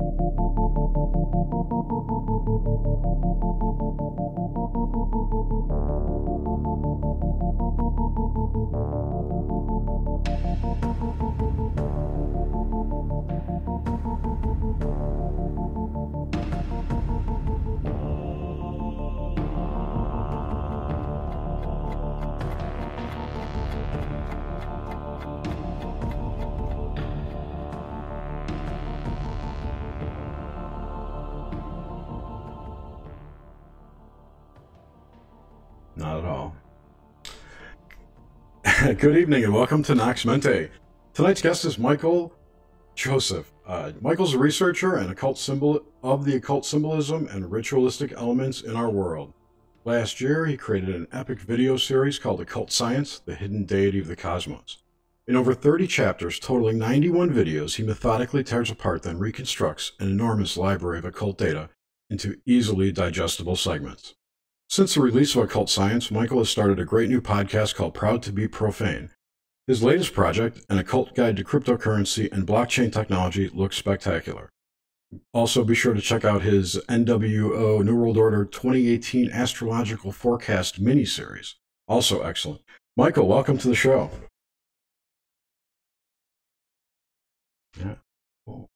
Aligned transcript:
all. 0.00 0.51
Good 38.98 39.16
evening 39.16 39.44
and 39.44 39.54
welcome 39.54 39.82
to 39.84 39.94
Nox 39.94 40.26
Mente. 40.26 40.68
Tonight's 41.14 41.40
guest 41.40 41.64
is 41.64 41.78
Michael 41.78 42.34
Joseph. 42.94 43.50
Uh, 43.66 43.92
Michael's 44.02 44.34
a 44.34 44.38
researcher 44.38 44.96
and 44.96 45.10
occult 45.10 45.38
symbol 45.38 45.80
of 46.02 46.26
the 46.26 46.36
occult 46.36 46.66
symbolism 46.66 47.26
and 47.28 47.50
ritualistic 47.50 48.12
elements 48.12 48.60
in 48.60 48.76
our 48.76 48.90
world. 48.90 49.32
Last 49.86 50.20
year, 50.20 50.44
he 50.44 50.58
created 50.58 50.94
an 50.94 51.08
epic 51.10 51.40
video 51.40 51.78
series 51.78 52.18
called 52.18 52.42
Occult 52.42 52.70
Science: 52.70 53.20
The 53.20 53.34
Hidden 53.34 53.64
Deity 53.64 53.98
of 54.00 54.08
the 54.08 54.16
Cosmos. 54.16 54.82
In 55.26 55.36
over 55.36 55.54
30 55.54 55.86
chapters, 55.86 56.38
totaling 56.38 56.76
91 56.76 57.30
videos, 57.30 57.76
he 57.76 57.82
methodically 57.82 58.44
tears 58.44 58.70
apart 58.70 59.04
then 59.04 59.18
reconstructs 59.18 59.92
an 60.00 60.08
enormous 60.08 60.58
library 60.58 60.98
of 60.98 61.06
occult 61.06 61.38
data 61.38 61.70
into 62.10 62.40
easily 62.44 62.92
digestible 62.92 63.56
segments. 63.56 64.14
Since 64.72 64.94
the 64.94 65.02
release 65.02 65.36
of 65.36 65.42
Occult 65.42 65.68
Science, 65.68 66.10
Michael 66.10 66.38
has 66.38 66.48
started 66.48 66.80
a 66.80 66.86
great 66.86 67.10
new 67.10 67.20
podcast 67.20 67.74
called 67.74 67.92
Proud 67.92 68.22
to 68.22 68.32
be 68.32 68.48
Profane. 68.48 69.10
His 69.66 69.82
latest 69.82 70.14
project, 70.14 70.64
An 70.70 70.78
Occult 70.78 71.14
Guide 71.14 71.36
to 71.36 71.44
Cryptocurrency 71.44 72.32
and 72.32 72.46
Blockchain 72.46 72.90
Technology, 72.90 73.50
looks 73.52 73.76
spectacular. 73.76 74.48
Also, 75.34 75.62
be 75.62 75.74
sure 75.74 75.92
to 75.92 76.00
check 76.00 76.24
out 76.24 76.40
his 76.40 76.80
NWO 76.88 77.84
New 77.84 77.94
World 77.94 78.16
Order 78.16 78.46
2018 78.46 79.30
Astrological 79.30 80.10
Forecast 80.10 80.80
mini-series. 80.80 81.56
Also 81.86 82.22
excellent. 82.22 82.62
Michael, 82.96 83.28
welcome 83.28 83.58
to 83.58 83.68
the 83.68 83.74
show. 83.74 84.10
Yeah. 87.78 87.96
Cool. 88.46 88.70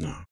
No. 0.00 0.24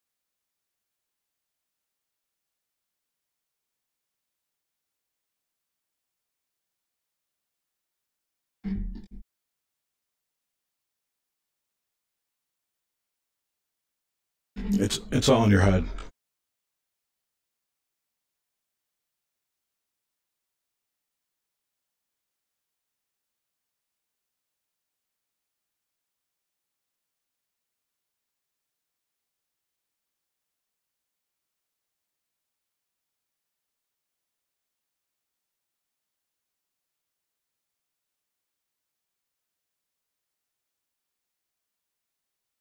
It's 14.70 15.00
it's 15.12 15.28
all 15.28 15.44
in 15.44 15.50
your 15.50 15.60
head. 15.60 15.84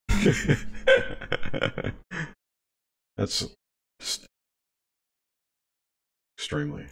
That's 3.17 3.47
extremely. 6.37 6.87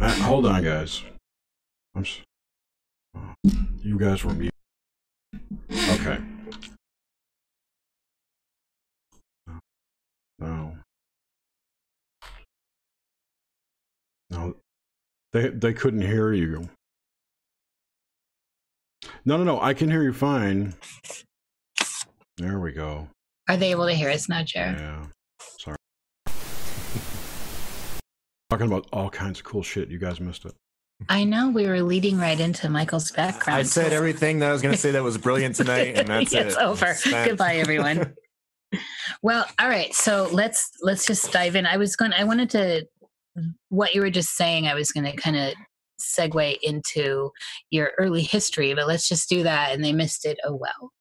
Uh, 0.00 0.10
hold 0.22 0.46
on, 0.46 0.62
guys. 0.62 1.02
I'm 1.94 2.02
s- 2.02 2.20
you 3.82 3.98
guys 3.98 4.24
were 4.24 4.34
me. 4.34 4.50
Okay. 5.70 6.18
No. 10.38 10.76
No. 14.30 14.54
They 15.32 15.48
they 15.48 15.72
couldn't 15.72 16.02
hear 16.02 16.32
you. 16.32 16.68
No, 19.24 19.36
no, 19.36 19.44
no. 19.44 19.60
I 19.60 19.72
can 19.74 19.90
hear 19.90 20.02
you 20.02 20.12
fine. 20.12 20.74
There 22.36 22.60
we 22.60 22.72
go. 22.72 23.08
Are 23.48 23.56
they 23.56 23.70
able 23.70 23.86
to 23.86 23.94
hear 23.94 24.10
us 24.10 24.28
now, 24.28 24.42
Jared? 24.42 24.78
Yeah. 24.78 25.06
Sorry. 25.58 25.76
Talking 28.50 28.66
about 28.66 28.86
all 28.92 29.10
kinds 29.10 29.40
of 29.40 29.44
cool 29.44 29.62
shit. 29.62 29.88
You 29.88 29.98
guys 29.98 30.20
missed 30.20 30.44
it. 30.44 30.54
I 31.08 31.24
know 31.24 31.50
we 31.50 31.66
were 31.66 31.82
leading 31.82 32.18
right 32.18 32.38
into 32.38 32.70
Michael's 32.70 33.10
background. 33.10 33.60
I 33.60 33.62
said 33.64 33.92
everything 33.92 34.38
that 34.38 34.48
I 34.48 34.52
was 34.52 34.62
going 34.62 34.74
to 34.74 34.80
say 34.80 34.92
that 34.92 35.02
was 35.02 35.18
brilliant 35.18 35.56
tonight, 35.56 35.96
and 35.96 36.08
that's 36.08 36.32
it. 36.32 36.46
it's 36.46 36.56
it. 36.56 36.62
over. 36.62 36.94
Spent. 36.94 37.28
Goodbye, 37.28 37.56
everyone. 37.56 38.14
well, 39.22 39.44
all 39.58 39.68
right. 39.68 39.92
So 39.94 40.28
let's 40.32 40.70
let's 40.82 41.06
just 41.06 41.30
dive 41.32 41.56
in. 41.56 41.66
I 41.66 41.76
was 41.76 41.96
going. 41.96 42.12
I 42.12 42.24
wanted 42.24 42.50
to 42.50 42.86
what 43.68 43.94
you 43.94 44.00
were 44.00 44.10
just 44.10 44.36
saying. 44.36 44.66
I 44.66 44.74
was 44.74 44.90
going 44.90 45.04
to 45.04 45.16
kind 45.16 45.36
of 45.36 45.54
segue 46.00 46.56
into 46.62 47.30
your 47.70 47.92
early 47.98 48.22
history, 48.22 48.72
but 48.74 48.86
let's 48.86 49.08
just 49.08 49.28
do 49.28 49.42
that. 49.42 49.72
And 49.72 49.84
they 49.84 49.92
missed 49.92 50.24
it. 50.24 50.38
Oh 50.44 50.54
well, 50.54 50.92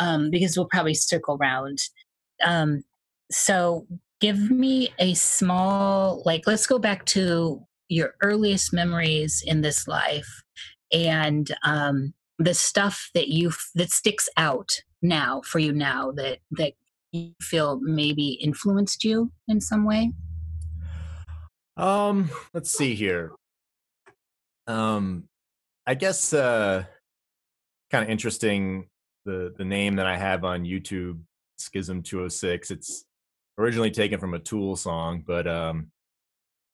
um, 0.00 0.30
because 0.30 0.56
we'll 0.56 0.68
probably 0.68 0.94
circle 0.94 1.36
round. 1.36 1.78
Um, 2.42 2.82
so 3.30 3.86
give 4.20 4.50
me 4.50 4.88
a 4.98 5.14
small 5.14 6.22
like. 6.24 6.46
Let's 6.46 6.66
go 6.66 6.78
back 6.78 7.04
to 7.06 7.64
your 7.88 8.14
earliest 8.22 8.72
memories 8.72 9.42
in 9.46 9.60
this 9.60 9.86
life 9.86 10.42
and 10.92 11.54
um, 11.64 12.14
the 12.38 12.54
stuff 12.54 13.10
that 13.14 13.28
you 13.28 13.52
that 13.74 13.90
sticks 13.90 14.28
out 14.36 14.82
now 15.02 15.42
for 15.44 15.58
you 15.58 15.72
now 15.72 16.10
that 16.12 16.38
that 16.52 16.74
you 17.12 17.32
feel 17.40 17.78
maybe 17.80 18.30
influenced 18.42 19.04
you 19.04 19.30
in 19.48 19.60
some 19.60 19.84
way 19.84 20.10
Um, 21.76 22.30
let's 22.52 22.70
see 22.70 22.94
here. 22.94 23.32
Um, 24.66 25.24
I 25.86 25.94
guess 25.94 26.32
uh, 26.32 26.84
kind 27.90 28.04
of 28.04 28.10
interesting 28.10 28.88
the 29.24 29.52
the 29.56 29.64
name 29.64 29.96
that 29.96 30.06
I 30.06 30.16
have 30.16 30.44
on 30.44 30.64
YouTube, 30.64 31.20
Schism 31.58 32.02
Two 32.02 32.18
Hundred 32.18 32.30
Six. 32.32 32.70
It's 32.70 33.04
originally 33.58 33.90
taken 33.90 34.18
from 34.18 34.34
a 34.34 34.38
Tool 34.38 34.76
song, 34.76 35.22
but 35.26 35.46
um, 35.46 35.90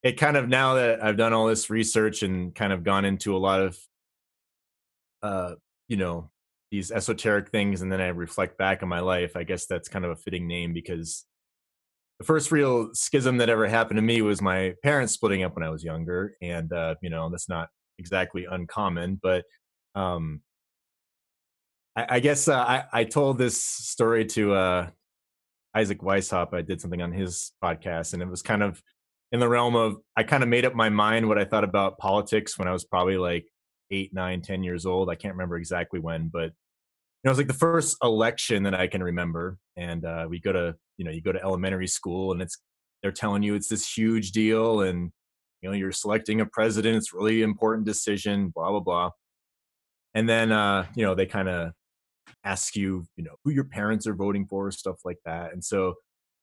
it 0.03 0.13
kind 0.13 0.37
of 0.37 0.49
now 0.49 0.75
that 0.75 1.05
I've 1.05 1.17
done 1.17 1.33
all 1.33 1.47
this 1.47 1.71
research 1.71 2.23
and 2.23 2.55
kind 2.55 2.73
of 2.73 2.85
gone 2.85 3.05
into 3.05 3.37
a 3.37 3.39
lot 3.39 3.61
of, 3.61 3.79
uh, 5.23 5.55
you 5.89 5.97
know, 5.97 6.31
these 6.71 6.91
esoteric 6.91 7.51
things, 7.51 7.83
and 7.83 7.91
then 7.93 8.01
I 8.01 8.09
reflect 8.09 8.57
back 8.57 8.83
on 8.83 8.89
my 8.89 9.01
life. 9.01 9.37
I 9.37 9.43
guess 9.43 9.67
that's 9.67 9.89
kind 9.89 10.05
of 10.05 10.13
a 10.13 10.17
fitting 10.17 10.47
name 10.47 10.73
because 10.73 11.27
the 12.19 12.25
first 12.25 12.53
real 12.53 12.91
schism 12.95 13.39
that 13.39 13.49
ever 13.49 13.67
happened 13.67 13.97
to 13.97 14.03
me 14.03 14.23
was 14.23 14.41
my 14.41 14.75
parents 14.83 15.13
splitting 15.13 15.43
up 15.43 15.55
when 15.57 15.65
I 15.65 15.71
was 15.71 15.83
younger, 15.83 16.35
and 16.41 16.73
uh, 16.73 16.95
you 17.03 17.11
know 17.11 17.29
that's 17.29 17.49
not 17.49 17.69
exactly 17.99 18.47
uncommon. 18.49 19.19
But 19.21 19.45
um, 19.95 20.43
I, 21.97 22.07
I 22.17 22.21
guess 22.21 22.47
uh, 22.47 22.59
I, 22.59 22.85
I 22.93 23.05
told 23.05 23.39
this 23.39 23.61
story 23.61 24.25
to 24.27 24.55
uh, 24.55 24.91
Isaac 25.75 26.01
Weishaupt. 26.01 26.55
I 26.55 26.63
did 26.63 26.81
something 26.81 27.03
on 27.03 27.13
his 27.13 27.53
podcast, 27.63 28.13
and 28.13 28.23
it 28.23 28.29
was 28.29 28.43
kind 28.43 28.63
of 28.63 28.83
in 29.33 29.41
the 29.41 29.49
realm 29.49 29.77
of 29.77 29.97
I 30.17 30.23
kind 30.23 30.43
of 30.43 30.49
made 30.49 30.65
up 30.65 30.75
my 30.75 30.89
mind 30.89 31.29
what 31.29 31.39
I 31.39 31.45
thought 31.45 31.65
about 31.65 31.99
politics 31.99 32.59
when 32.59 32.69
I 32.69 32.73
was 32.73 32.85
probably 32.85 33.17
like 33.17 33.47
eight, 33.91 34.13
nine, 34.13 34.43
ten 34.43 34.63
years 34.63 34.87
old. 34.87 35.11
I 35.11 35.15
can't 35.15 35.35
remember 35.35 35.57
exactly 35.57 36.01
when, 36.01 36.29
but 36.29 36.47
you 37.23 37.25
know, 37.25 37.31
it 37.31 37.33
was 37.33 37.39
like 37.39 37.47
the 37.49 37.55
first 37.55 37.97
election 38.03 38.63
that 38.65 38.75
I 38.75 38.87
can 38.87 39.03
remember. 39.03 39.59
And 39.77 40.05
uh, 40.05 40.27
we 40.29 40.41
go 40.41 40.53
to, 40.53 40.75
you 40.97 41.05
know, 41.05 41.11
you 41.11 41.23
go 41.23 41.33
to 41.33 41.43
elementary 41.43 41.87
school, 41.87 42.33
and 42.33 42.43
it's 42.43 42.59
they're 43.03 43.13
telling 43.13 43.43
you 43.43 43.55
it's 43.55 43.69
this 43.69 43.91
huge 43.91 44.33
deal, 44.33 44.83
and 44.83 45.13
you 45.63 45.69
know, 45.69 45.77
you're 45.77 45.93
selecting 45.93 46.41
a 46.41 46.47
president. 46.47 46.97
It's 46.97 47.13
really 47.13 47.43
important 47.43 47.87
decision. 47.87 48.49
Blah 48.49 48.71
blah 48.71 48.81
blah. 48.81 49.11
And 50.15 50.29
then, 50.29 50.51
uh, 50.51 50.87
you 50.97 51.05
know, 51.05 51.15
they 51.15 51.27
kind 51.27 51.49
of 51.49 51.73
ask 52.45 52.77
you, 52.77 53.07
you 53.17 53.25
know, 53.25 53.35
who 53.45 53.51
your 53.51 53.65
parents 53.65 54.07
are 54.07 54.15
voting 54.15 54.47
for, 54.47 54.71
stuff 54.71 54.97
like 55.05 55.19
that. 55.25 55.53
And 55.53 55.65
so, 55.65 55.95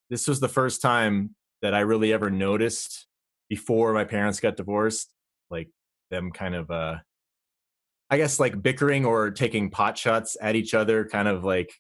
this 0.10 0.28
was 0.28 0.40
the 0.40 0.48
first 0.48 0.82
time 0.82 1.36
that 1.62 1.74
I 1.74 1.82
really 1.82 2.14
ever 2.14 2.30
noticed 2.30 3.08
before 3.50 3.94
my 3.94 4.04
parents 4.04 4.40
got 4.40 4.56
divorced, 4.58 5.14
like 5.50 5.70
them 6.12 6.32
kind 6.32 6.56
of 6.56 6.72
uh 6.72 6.98
I 8.10 8.18
guess 8.18 8.40
like 8.40 8.62
bickering 8.62 9.06
or 9.06 9.32
taking 9.32 9.70
pot 9.70 9.98
shots 9.98 10.38
at 10.42 10.56
each 10.56 10.74
other, 10.74 11.06
kind 11.06 11.28
of 11.28 11.44
like 11.44 11.74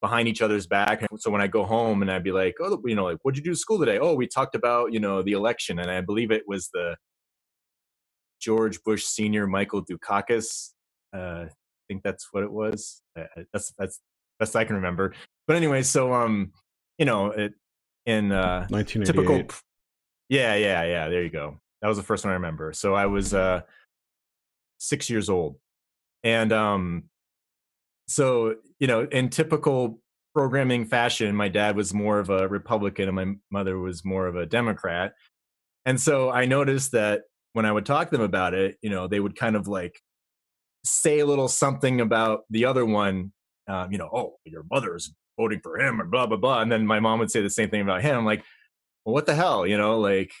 behind 0.00 0.28
each 0.28 0.42
other's 0.42 0.66
back. 0.66 1.06
So 1.18 1.30
when 1.30 1.42
I 1.42 1.46
go 1.46 1.64
home 1.64 2.02
and 2.02 2.10
I'd 2.10 2.24
be 2.24 2.32
like, 2.32 2.54
oh, 2.60 2.80
you 2.84 2.94
know, 2.94 3.04
like, 3.04 3.18
what'd 3.22 3.36
you 3.36 3.44
do 3.44 3.50
to 3.50 3.56
school 3.56 3.78
today? 3.78 3.98
Oh, 3.98 4.14
we 4.14 4.26
talked 4.26 4.54
about, 4.54 4.92
you 4.92 5.00
know, 5.00 5.22
the 5.22 5.32
election. 5.32 5.78
And 5.78 5.90
I 5.90 6.00
believe 6.00 6.30
it 6.30 6.44
was 6.46 6.70
the 6.72 6.96
George 8.40 8.82
Bush 8.84 9.04
Senior, 9.04 9.46
Michael 9.46 9.84
Dukakis. 9.84 10.70
Uh, 11.12 11.46
think 11.88 12.02
that's 12.02 12.28
what 12.32 12.42
it 12.42 12.52
was. 12.52 13.02
That's, 13.52 13.72
that's 13.78 14.00
best 14.38 14.56
I 14.56 14.64
can 14.64 14.76
remember. 14.76 15.14
But 15.46 15.56
anyway, 15.56 15.82
so, 15.82 16.12
um, 16.12 16.52
you 16.98 17.06
know, 17.06 17.30
it, 17.30 17.54
in 18.06 18.32
uh, 18.32 18.66
typical, 18.86 19.44
yeah, 20.28 20.54
yeah, 20.54 20.84
yeah, 20.84 21.08
there 21.08 21.22
you 21.22 21.30
go. 21.30 21.58
That 21.82 21.88
was 21.88 21.96
the 21.96 22.04
first 22.04 22.24
one 22.24 22.32
I 22.32 22.34
remember. 22.34 22.72
So 22.72 22.94
I 22.94 23.06
was, 23.06 23.34
uh, 23.34 23.62
six 24.78 25.08
years 25.08 25.30
old. 25.30 25.56
And 26.22 26.52
um, 26.52 27.04
so, 28.08 28.56
you 28.78 28.86
know, 28.86 29.06
in 29.10 29.30
typical 29.30 30.00
programming 30.34 30.84
fashion, 30.84 31.34
my 31.34 31.48
dad 31.48 31.76
was 31.76 31.94
more 31.94 32.18
of 32.18 32.28
a 32.30 32.48
Republican 32.48 33.08
and 33.08 33.16
my 33.16 33.34
mother 33.50 33.78
was 33.78 34.04
more 34.04 34.26
of 34.26 34.36
a 34.36 34.46
Democrat. 34.46 35.14
And 35.86 36.00
so 36.00 36.30
I 36.30 36.46
noticed 36.46 36.92
that 36.92 37.22
when 37.52 37.66
I 37.66 37.72
would 37.72 37.86
talk 37.86 38.10
to 38.10 38.16
them 38.16 38.24
about 38.24 38.52
it, 38.54 38.76
you 38.82 38.90
know, 38.90 39.06
they 39.06 39.20
would 39.20 39.36
kind 39.36 39.56
of 39.56 39.68
like 39.68 40.00
say 40.84 41.20
a 41.20 41.26
little 41.26 41.48
something 41.48 42.00
about 42.00 42.44
the 42.50 42.64
other 42.64 42.84
one, 42.84 43.32
um, 43.68 43.90
you 43.90 43.98
know, 43.98 44.10
oh, 44.12 44.36
your 44.44 44.64
mother's 44.70 45.12
voting 45.38 45.60
for 45.62 45.78
him 45.78 46.00
or 46.00 46.04
blah, 46.04 46.26
blah, 46.26 46.36
blah. 46.36 46.60
And 46.60 46.70
then 46.70 46.86
my 46.86 47.00
mom 47.00 47.18
would 47.18 47.30
say 47.30 47.40
the 47.40 47.50
same 47.50 47.70
thing 47.70 47.80
about 47.80 48.02
him. 48.02 48.16
I'm 48.16 48.24
like, 48.24 48.44
well, 49.04 49.14
what 49.14 49.26
the 49.26 49.34
hell? 49.34 49.66
You 49.66 49.78
know, 49.78 49.98
like 49.98 50.32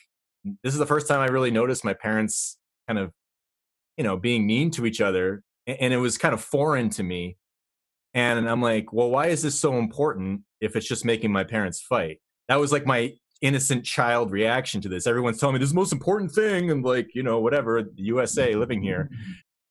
this 0.62 0.72
is 0.72 0.78
the 0.78 0.86
first 0.86 1.08
time 1.08 1.20
I 1.20 1.26
really 1.26 1.50
noticed 1.50 1.84
my 1.84 1.94
parents 1.94 2.58
kind 2.86 2.98
of 2.98 3.12
you 3.96 4.04
know, 4.04 4.16
being 4.16 4.46
mean 4.46 4.70
to 4.72 4.86
each 4.86 5.00
other. 5.00 5.42
And 5.66 5.92
it 5.92 5.98
was 5.98 6.18
kind 6.18 6.34
of 6.34 6.42
foreign 6.42 6.90
to 6.90 7.02
me. 7.02 7.36
And 8.12 8.48
I'm 8.48 8.62
like, 8.62 8.92
well, 8.92 9.10
why 9.10 9.28
is 9.28 9.42
this 9.42 9.58
so 9.58 9.78
important 9.78 10.42
if 10.60 10.76
it's 10.76 10.86
just 10.86 11.04
making 11.04 11.32
my 11.32 11.44
parents 11.44 11.80
fight? 11.80 12.18
That 12.48 12.60
was 12.60 12.70
like 12.70 12.86
my 12.86 13.14
innocent 13.40 13.84
child 13.84 14.30
reaction 14.30 14.80
to 14.82 14.88
this. 14.88 15.06
Everyone's 15.06 15.38
telling 15.40 15.54
me 15.54 15.58
this 15.58 15.68
is 15.68 15.72
the 15.72 15.80
most 15.80 15.92
important 15.92 16.32
thing, 16.32 16.70
and 16.70 16.84
like, 16.84 17.14
you 17.14 17.22
know, 17.22 17.40
whatever, 17.40 17.82
the 17.82 18.02
USA 18.02 18.54
living 18.54 18.82
here. 18.82 19.10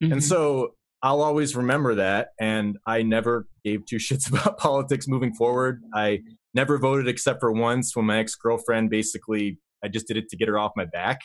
Mm-hmm. 0.04 0.14
And 0.14 0.24
so 0.24 0.76
I'll 1.02 1.22
always 1.22 1.56
remember 1.56 1.96
that. 1.96 2.30
And 2.40 2.78
I 2.86 3.04
never 3.04 3.48
gave 3.64 3.86
two 3.86 3.96
shits 4.08 4.30
about 4.30 4.58
politics 4.58 5.08
moving 5.08 5.34
forward. 5.34 5.82
I 5.94 6.22
never 6.54 6.78
voted 6.78 7.08
except 7.08 7.40
for 7.40 7.52
once 7.52 7.96
when 7.96 8.06
my 8.06 8.20
ex 8.20 8.36
girlfriend 8.36 8.90
basically, 8.90 9.58
I 9.84 9.88
just 9.88 10.08
did 10.08 10.18
it 10.18 10.30
to 10.30 10.38
get 10.38 10.48
her 10.48 10.58
off 10.58 10.72
my 10.76 10.86
back. 10.86 11.22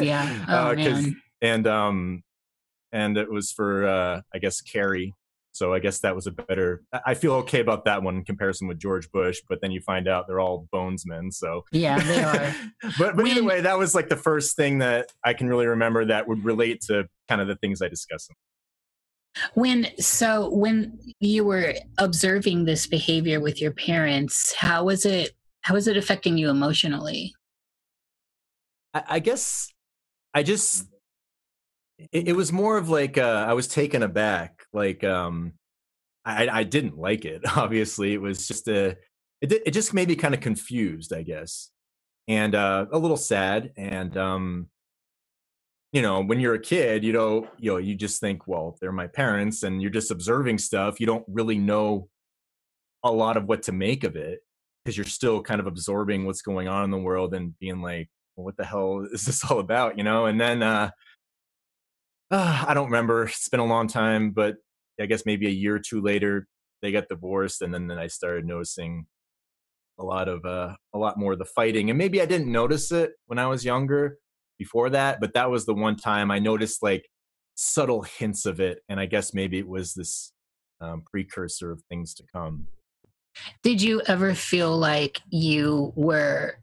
yeah. 0.00 0.44
Oh, 0.48 0.70
uh, 0.70 0.74
man 0.74 1.16
and 1.40 1.66
um 1.66 2.22
and 2.92 3.16
it 3.16 3.30
was 3.30 3.52
for 3.52 3.86
uh 3.86 4.20
I 4.34 4.38
guess 4.38 4.60
Kerry. 4.60 5.14
So 5.58 5.74
I 5.74 5.80
guess 5.80 5.98
that 6.00 6.14
was 6.14 6.28
a 6.28 6.30
better. 6.30 6.84
I 7.04 7.14
feel 7.14 7.32
okay 7.34 7.58
about 7.58 7.84
that 7.86 8.04
one 8.04 8.18
in 8.18 8.24
comparison 8.24 8.68
with 8.68 8.78
George 8.78 9.10
Bush, 9.10 9.40
but 9.48 9.60
then 9.60 9.72
you 9.72 9.80
find 9.80 10.06
out 10.06 10.28
they're 10.28 10.38
all 10.38 10.68
bonesmen. 10.72 11.32
So 11.32 11.64
yeah, 11.72 11.98
they 11.98 12.22
are. 12.22 12.54
but 12.96 13.16
but 13.16 13.16
when, 13.16 13.26
either 13.26 13.42
way, 13.42 13.60
that 13.60 13.76
was 13.76 13.92
like 13.92 14.08
the 14.08 14.16
first 14.16 14.54
thing 14.54 14.78
that 14.78 15.10
I 15.24 15.34
can 15.34 15.48
really 15.48 15.66
remember 15.66 16.04
that 16.04 16.28
would 16.28 16.44
relate 16.44 16.80
to 16.82 17.08
kind 17.28 17.40
of 17.40 17.48
the 17.48 17.56
things 17.56 17.82
I 17.82 17.88
discussed. 17.88 18.30
When 19.54 19.88
so 19.98 20.48
when 20.50 20.96
you 21.18 21.44
were 21.44 21.74
observing 21.98 22.64
this 22.64 22.86
behavior 22.86 23.40
with 23.40 23.60
your 23.60 23.72
parents, 23.72 24.54
how 24.54 24.84
was 24.84 25.04
it? 25.04 25.32
How 25.62 25.74
was 25.74 25.88
it 25.88 25.96
affecting 25.96 26.38
you 26.38 26.50
emotionally? 26.50 27.34
I, 28.94 29.02
I 29.08 29.18
guess 29.18 29.72
I 30.34 30.44
just 30.44 30.86
it, 31.98 32.28
it 32.28 32.36
was 32.36 32.52
more 32.52 32.76
of 32.76 32.88
like 32.88 33.18
uh, 33.18 33.46
I 33.48 33.52
was 33.52 33.68
taken 33.68 34.02
aback. 34.02 34.62
Like 34.72 35.04
um, 35.04 35.54
I, 36.24 36.48
I 36.48 36.64
didn't 36.64 36.98
like 36.98 37.24
it. 37.24 37.42
Obviously, 37.56 38.14
it 38.14 38.20
was 38.20 38.46
just 38.46 38.68
a 38.68 38.96
it 39.40 39.52
it 39.52 39.70
just 39.72 39.94
made 39.94 40.08
me 40.08 40.16
kind 40.16 40.34
of 40.34 40.40
confused, 40.40 41.12
I 41.12 41.22
guess, 41.22 41.70
and 42.26 42.54
uh, 42.54 42.86
a 42.92 42.98
little 42.98 43.16
sad. 43.16 43.72
And 43.76 44.16
um, 44.16 44.66
you 45.92 46.02
know, 46.02 46.22
when 46.22 46.40
you're 46.40 46.54
a 46.54 46.60
kid, 46.60 47.04
you 47.04 47.12
know, 47.12 47.48
you 47.58 47.72
know, 47.72 47.78
you 47.78 47.94
just 47.94 48.20
think, 48.20 48.46
well, 48.46 48.76
they're 48.80 48.92
my 48.92 49.06
parents, 49.06 49.62
and 49.62 49.80
you're 49.82 49.90
just 49.90 50.10
observing 50.10 50.58
stuff. 50.58 51.00
You 51.00 51.06
don't 51.06 51.24
really 51.28 51.58
know 51.58 52.08
a 53.04 53.12
lot 53.12 53.36
of 53.36 53.44
what 53.44 53.62
to 53.62 53.72
make 53.72 54.04
of 54.04 54.16
it 54.16 54.40
because 54.84 54.96
you're 54.96 55.06
still 55.06 55.42
kind 55.42 55.60
of 55.60 55.66
absorbing 55.66 56.24
what's 56.24 56.42
going 56.42 56.68
on 56.68 56.84
in 56.84 56.90
the 56.90 56.98
world 56.98 57.34
and 57.34 57.58
being 57.58 57.80
like, 57.80 58.08
well, 58.36 58.44
what 58.44 58.56
the 58.56 58.64
hell 58.64 59.06
is 59.12 59.24
this 59.24 59.44
all 59.44 59.60
about? 59.60 59.98
You 59.98 60.04
know, 60.04 60.26
and 60.26 60.40
then 60.40 60.62
uh, 60.62 60.90
uh, 62.30 62.64
I 62.66 62.74
don't 62.74 62.86
remember. 62.86 63.24
It's 63.24 63.48
been 63.48 63.60
a 63.60 63.66
long 63.66 63.88
time, 63.88 64.30
but 64.30 64.56
I 65.00 65.06
guess 65.06 65.24
maybe 65.24 65.46
a 65.46 65.50
year 65.50 65.76
or 65.76 65.80
two 65.80 66.00
later, 66.00 66.46
they 66.82 66.92
got 66.92 67.08
divorced, 67.08 67.62
and 67.62 67.72
then, 67.72 67.86
then 67.86 67.98
I 67.98 68.06
started 68.06 68.46
noticing 68.46 69.06
a 69.98 70.04
lot 70.04 70.28
of 70.28 70.44
uh, 70.44 70.74
a 70.94 70.98
lot 70.98 71.18
more 71.18 71.32
of 71.32 71.38
the 71.38 71.44
fighting. 71.44 71.90
And 71.90 71.98
maybe 71.98 72.22
I 72.22 72.26
didn't 72.26 72.50
notice 72.50 72.92
it 72.92 73.12
when 73.26 73.38
I 73.38 73.46
was 73.46 73.64
younger 73.64 74.18
before 74.58 74.90
that, 74.90 75.20
but 75.20 75.34
that 75.34 75.50
was 75.50 75.66
the 75.66 75.74
one 75.74 75.96
time 75.96 76.30
I 76.30 76.38
noticed 76.38 76.82
like 76.82 77.08
subtle 77.54 78.02
hints 78.02 78.46
of 78.46 78.60
it, 78.60 78.80
and 78.88 79.00
I 79.00 79.06
guess 79.06 79.34
maybe 79.34 79.58
it 79.58 79.68
was 79.68 79.94
this 79.94 80.32
um, 80.80 81.02
precursor 81.10 81.72
of 81.72 81.82
things 81.88 82.14
to 82.14 82.24
come. 82.32 82.66
Did 83.62 83.82
you 83.82 84.00
ever 84.06 84.34
feel 84.34 84.76
like 84.76 85.20
you 85.30 85.92
were 85.96 86.58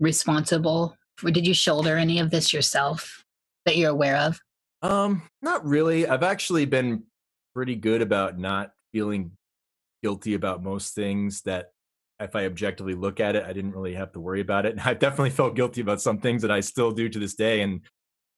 responsible? 0.00 0.96
For, 1.16 1.30
did 1.30 1.46
you 1.46 1.54
shoulder 1.54 1.96
any 1.96 2.18
of 2.18 2.30
this 2.30 2.52
yourself 2.52 3.24
that 3.66 3.76
you're 3.76 3.90
aware 3.90 4.16
of? 4.16 4.40
Um, 4.84 5.22
not 5.40 5.64
really. 5.64 6.06
I've 6.06 6.22
actually 6.22 6.66
been 6.66 7.04
pretty 7.54 7.74
good 7.74 8.02
about 8.02 8.38
not 8.38 8.72
feeling 8.92 9.32
guilty 10.02 10.34
about 10.34 10.62
most 10.62 10.94
things 10.94 11.40
that 11.42 11.70
if 12.20 12.36
I 12.36 12.44
objectively 12.44 12.94
look 12.94 13.18
at 13.18 13.34
it, 13.34 13.44
I 13.44 13.54
didn't 13.54 13.72
really 13.72 13.94
have 13.94 14.12
to 14.12 14.20
worry 14.20 14.42
about 14.42 14.66
it. 14.66 14.72
And 14.78 14.82
I've 14.82 14.98
definitely 14.98 15.30
felt 15.30 15.56
guilty 15.56 15.80
about 15.80 16.02
some 16.02 16.18
things 16.18 16.42
that 16.42 16.50
I 16.50 16.60
still 16.60 16.92
do 16.92 17.08
to 17.08 17.18
this 17.18 17.34
day. 17.34 17.62
And 17.62 17.80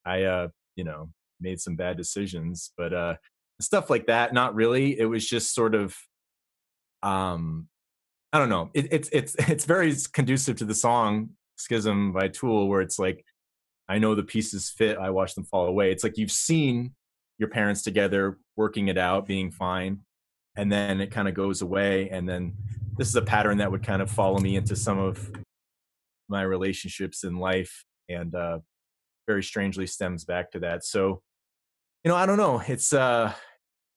I, 0.05 0.23
uh, 0.23 0.49
you 0.77 0.85
know, 0.85 1.11
made 1.41 1.61
some 1.61 1.75
bad 1.75 1.97
decisions, 1.97 2.71
but, 2.79 2.95
uh, 2.95 3.17
stuff 3.61 3.91
like 3.91 4.07
that, 4.07 4.33
not 4.33 4.55
really. 4.55 4.97
It 4.97 5.07
was 5.07 5.27
just 5.27 5.53
sort 5.53 5.75
of, 5.75 5.97
um, 7.03 7.67
I 8.33 8.39
don't 8.39 8.51
know. 8.51 8.71
It, 8.73 8.87
it's, 8.93 9.09
it's, 9.13 9.35
it's 9.51 9.65
very 9.65 9.93
conducive 10.13 10.57
to 10.59 10.65
the 10.65 10.77
song 10.77 11.31
Schism 11.59 12.13
by 12.13 12.29
Tool, 12.29 12.69
where 12.69 12.83
it's 12.83 13.01
like, 13.01 13.25
I 13.89 13.99
know 13.99 14.15
the 14.15 14.23
pieces 14.23 14.71
fit. 14.71 14.99
I 14.99 15.11
watch 15.11 15.35
them 15.35 15.45
fall 15.45 15.67
away. 15.67 15.93
It's 15.93 16.05
like 16.05 16.19
you've 16.19 16.33
seen 16.33 16.93
your 17.39 17.49
parents 17.49 17.83
together 17.83 18.39
working 18.57 18.89
it 18.89 18.99
out, 18.99 19.27
being 19.27 19.51
fine, 19.51 20.01
and 20.57 20.71
then 20.73 21.01
it 21.01 21.11
kind 21.11 21.29
of 21.29 21.35
goes 21.35 21.63
away. 21.63 22.09
And 22.11 22.29
then 22.29 22.55
this 22.97 23.09
is 23.09 23.17
a 23.17 23.23
pattern 23.23 23.59
that 23.59 23.71
would 23.71 23.85
kind 23.85 24.03
of 24.03 24.11
follow 24.11 24.39
me 24.39 24.57
into 24.57 24.75
some 24.75 24.99
of 24.99 25.31
my 26.29 26.43
relationships 26.43 27.25
in 27.25 27.37
life, 27.37 27.85
and 28.09 28.35
uh, 28.35 28.59
very 29.27 29.43
strangely 29.43 29.87
stems 29.87 30.25
back 30.25 30.51
to 30.53 30.61
that. 30.61 30.85
So, 30.85 31.23
you 32.05 32.11
know, 32.11 32.17
I 32.17 32.27
don't 32.27 32.39
know. 32.39 32.63
It's 32.67 32.93
uh, 32.93 33.33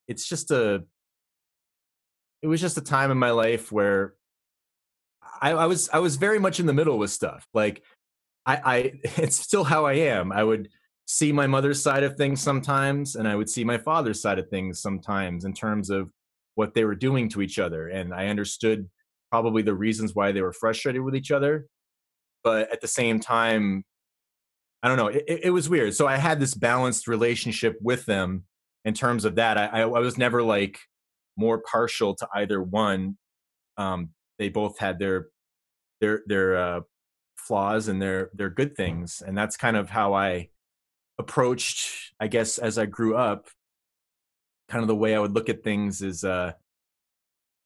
it's 0.07 0.27
just 0.27 0.51
a. 0.51 0.83
It 2.41 2.47
was 2.47 2.61
just 2.61 2.77
a 2.77 2.81
time 2.81 3.11
in 3.11 3.17
my 3.17 3.31
life 3.31 3.69
where 3.69 4.13
I, 5.41 5.51
I 5.51 5.65
was 5.65 5.89
I 5.89 5.99
was 5.99 6.15
very 6.15 6.39
much 6.39 6.59
in 6.59 6.65
the 6.65 6.73
middle 6.73 6.97
with 6.97 7.11
stuff. 7.11 7.47
Like 7.53 7.83
I, 8.49 8.61
I 8.75 8.77
it's 9.17 9.37
still 9.37 9.63
how 9.63 9.85
I 9.85 9.93
am. 9.93 10.31
I 10.31 10.43
would 10.43 10.69
see 11.05 11.31
my 11.31 11.47
mother's 11.47 11.81
side 11.81 12.03
of 12.03 12.15
things 12.15 12.41
sometimes, 12.41 13.15
and 13.15 13.27
I 13.27 13.35
would 13.35 13.49
see 13.49 13.63
my 13.63 13.77
father's 13.77 14.21
side 14.21 14.39
of 14.39 14.49
things 14.49 14.81
sometimes 14.81 15.45
in 15.45 15.53
terms 15.53 15.89
of 15.89 16.11
what 16.55 16.73
they 16.73 16.83
were 16.83 16.95
doing 16.95 17.29
to 17.29 17.41
each 17.41 17.57
other. 17.57 17.87
And 17.87 18.13
I 18.13 18.27
understood 18.27 18.89
probably 19.31 19.61
the 19.61 19.73
reasons 19.73 20.13
why 20.13 20.31
they 20.31 20.41
were 20.41 20.53
frustrated 20.53 21.01
with 21.01 21.15
each 21.15 21.31
other. 21.31 21.67
But 22.43 22.71
at 22.71 22.81
the 22.81 22.87
same 22.87 23.19
time, 23.19 23.83
I 24.83 24.87
don't 24.87 24.97
know, 24.97 25.07
it, 25.07 25.23
it 25.27 25.49
was 25.51 25.69
weird. 25.69 25.93
So 25.93 26.07
I 26.07 26.17
had 26.17 26.39
this 26.39 26.53
balanced 26.53 27.07
relationship 27.07 27.77
with 27.81 28.05
them 28.05 28.45
in 28.85 28.93
terms 28.93 29.25
of 29.25 29.35
that. 29.35 29.57
I, 29.57 29.81
I 29.81 29.85
was 29.85 30.17
never 30.17 30.41
like 30.41 30.79
more 31.37 31.61
partial 31.69 32.15
to 32.15 32.27
either 32.35 32.61
one 32.61 33.17
um, 33.79 34.09
they 34.37 34.49
both 34.49 34.77
had 34.77 34.99
their 34.99 35.27
their 36.01 36.21
their 36.27 36.57
uh, 36.57 36.79
flaws 37.49 37.87
and 37.89 37.99
their 38.01 38.29
their 38.33 38.49
good 38.51 38.75
things, 38.77 39.21
and 39.25 39.35
that's 39.37 39.57
kind 39.57 39.75
of 39.75 39.89
how 39.89 40.13
I 40.13 40.49
approached. 41.17 42.13
I 42.19 42.27
guess 42.27 42.59
as 42.59 42.77
I 42.77 42.85
grew 42.85 43.17
up, 43.17 43.49
kind 44.69 44.83
of 44.83 44.87
the 44.87 44.95
way 44.95 45.15
I 45.15 45.19
would 45.19 45.33
look 45.33 45.49
at 45.49 45.63
things 45.63 46.01
is, 46.01 46.23
uh, 46.23 46.53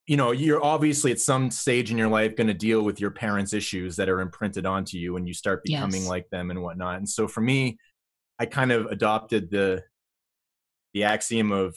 you 0.07 0.17
know, 0.17 0.31
you're 0.31 0.63
obviously 0.63 1.11
at 1.11 1.19
some 1.19 1.51
stage 1.51 1.91
in 1.91 1.97
your 1.97 2.07
life 2.07 2.35
going 2.35 2.47
to 2.47 2.53
deal 2.53 2.81
with 2.81 2.99
your 2.99 3.11
parents' 3.11 3.53
issues 3.53 3.95
that 3.97 4.09
are 4.09 4.21
imprinted 4.21 4.65
onto 4.65 4.97
you, 4.97 5.17
and 5.17 5.27
you 5.27 5.33
start 5.33 5.63
becoming 5.63 6.01
Yes. 6.01 6.09
like 6.09 6.29
them 6.29 6.49
and 6.49 6.61
whatnot. 6.63 6.97
And 6.97 7.09
so 7.09 7.27
for 7.27 7.41
me, 7.41 7.77
I 8.39 8.45
kind 8.45 8.71
of 8.71 8.85
adopted 8.87 9.51
the 9.51 9.83
the 10.93 11.03
axiom 11.03 11.51
of 11.51 11.75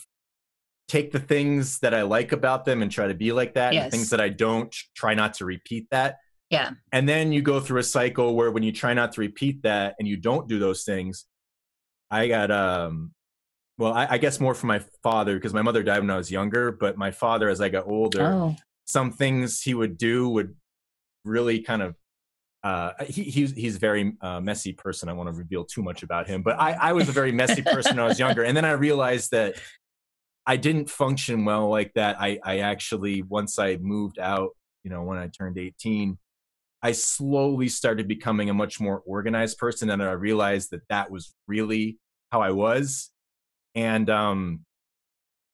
take 0.89 1.11
the 1.11 1.19
things 1.19 1.81
that 1.81 1.93
I 1.95 2.03
like 2.03 2.31
about 2.33 2.65
them 2.65 2.83
and 2.83 2.93
try 2.93 3.09
to 3.09 3.15
be 3.15 3.33
like 3.33 3.55
that. 3.55 3.69
And 3.71 3.77
Yes. 3.77 3.87
the 3.87 3.91
things 3.97 4.11
that 4.11 4.21
I 4.21 4.29
don't, 4.29 4.73
try 4.95 5.15
not 5.15 5.35
to 5.35 5.45
repeat 5.45 5.89
that. 5.91 6.19
Yeah. 6.51 6.71
And 6.93 7.09
then 7.09 7.33
you 7.33 7.43
go 7.43 7.61
through 7.61 7.81
a 7.81 7.85
cycle 7.85 8.37
where 8.37 8.51
when 8.51 8.63
you 8.63 8.73
try 8.73 8.95
not 8.95 9.13
to 9.13 9.21
repeat 9.21 9.63
that 9.63 9.97
and 9.99 10.07
you 10.07 10.17
don't 10.17 10.49
do 10.49 10.59
those 10.59 10.85
things, 10.85 11.27
I 12.11 12.29
got 12.29 12.51
um 12.51 13.13
well, 13.79 13.93
I, 13.93 14.07
I 14.13 14.19
guess 14.19 14.41
more 14.41 14.55
from 14.55 14.69
my 14.69 14.81
father 15.03 15.35
because 15.35 15.53
my 15.53 15.61
mother 15.61 15.83
died 15.83 15.99
when 15.99 16.11
I 16.11 16.17
was 16.17 16.31
younger, 16.31 16.73
but 16.73 16.97
my 16.97 17.11
father 17.11 17.49
as 17.49 17.61
I 17.61 17.69
got 17.69 17.87
older, 17.87 18.25
Oh, 18.25 18.57
some 18.87 19.11
things 19.11 19.61
he 19.61 19.75
would 19.75 19.99
do 19.99 20.29
would 20.31 20.55
really 21.25 21.61
kind 21.61 21.83
of 21.83 21.97
uh, 22.65 22.93
he, 23.07 23.25
he's 23.25 23.53
he's 23.53 23.77
a 23.77 23.79
very 23.79 24.17
uh, 24.23 24.41
messy 24.41 24.73
person. 24.73 25.09
I 25.09 25.13
want 25.13 25.29
to 25.29 25.33
reveal 25.33 25.65
too 25.65 25.83
much 25.83 26.03
about 26.03 26.27
him, 26.27 26.43
but 26.43 26.59
I, 26.59 26.73
I 26.73 26.93
was 26.95 27.09
a 27.09 27.13
very 27.13 27.31
messy 27.31 27.63
person 27.63 27.97
when 27.97 28.05
I 28.05 28.09
was 28.09 28.19
younger, 28.19 28.43
and 28.43 28.57
then 28.57 28.65
I 28.65 28.73
realized 28.73 29.31
that 29.33 29.57
I 30.47 30.57
didn't 30.57 30.91
function 30.91 31.45
well 31.45 31.69
like 31.69 31.93
that. 31.95 32.17
I 32.21 32.41
I 32.43 32.59
actually 32.61 33.23
once 33.23 33.59
I 33.59 33.77
moved 33.77 34.19
out, 34.19 34.51
you 34.83 34.91
know, 34.91 35.03
when 35.03 35.19
I 35.19 35.29
turned 35.29 35.59
eighteen, 35.59 36.19
I 36.87 36.93
slowly 36.93 37.67
started 37.67 38.07
becoming 38.07 38.49
a 38.49 38.55
much 38.55 38.79
more 38.79 39.03
organized 39.05 39.59
person, 39.59 39.91
and 39.91 40.01
I 40.01 40.13
realized 40.13 40.71
that 40.71 40.87
that 40.89 41.11
was 41.11 41.35
really 41.49 41.99
how 42.31 42.43
I 42.43 42.53
was, 42.53 43.11
and 43.75 44.09
um, 44.09 44.61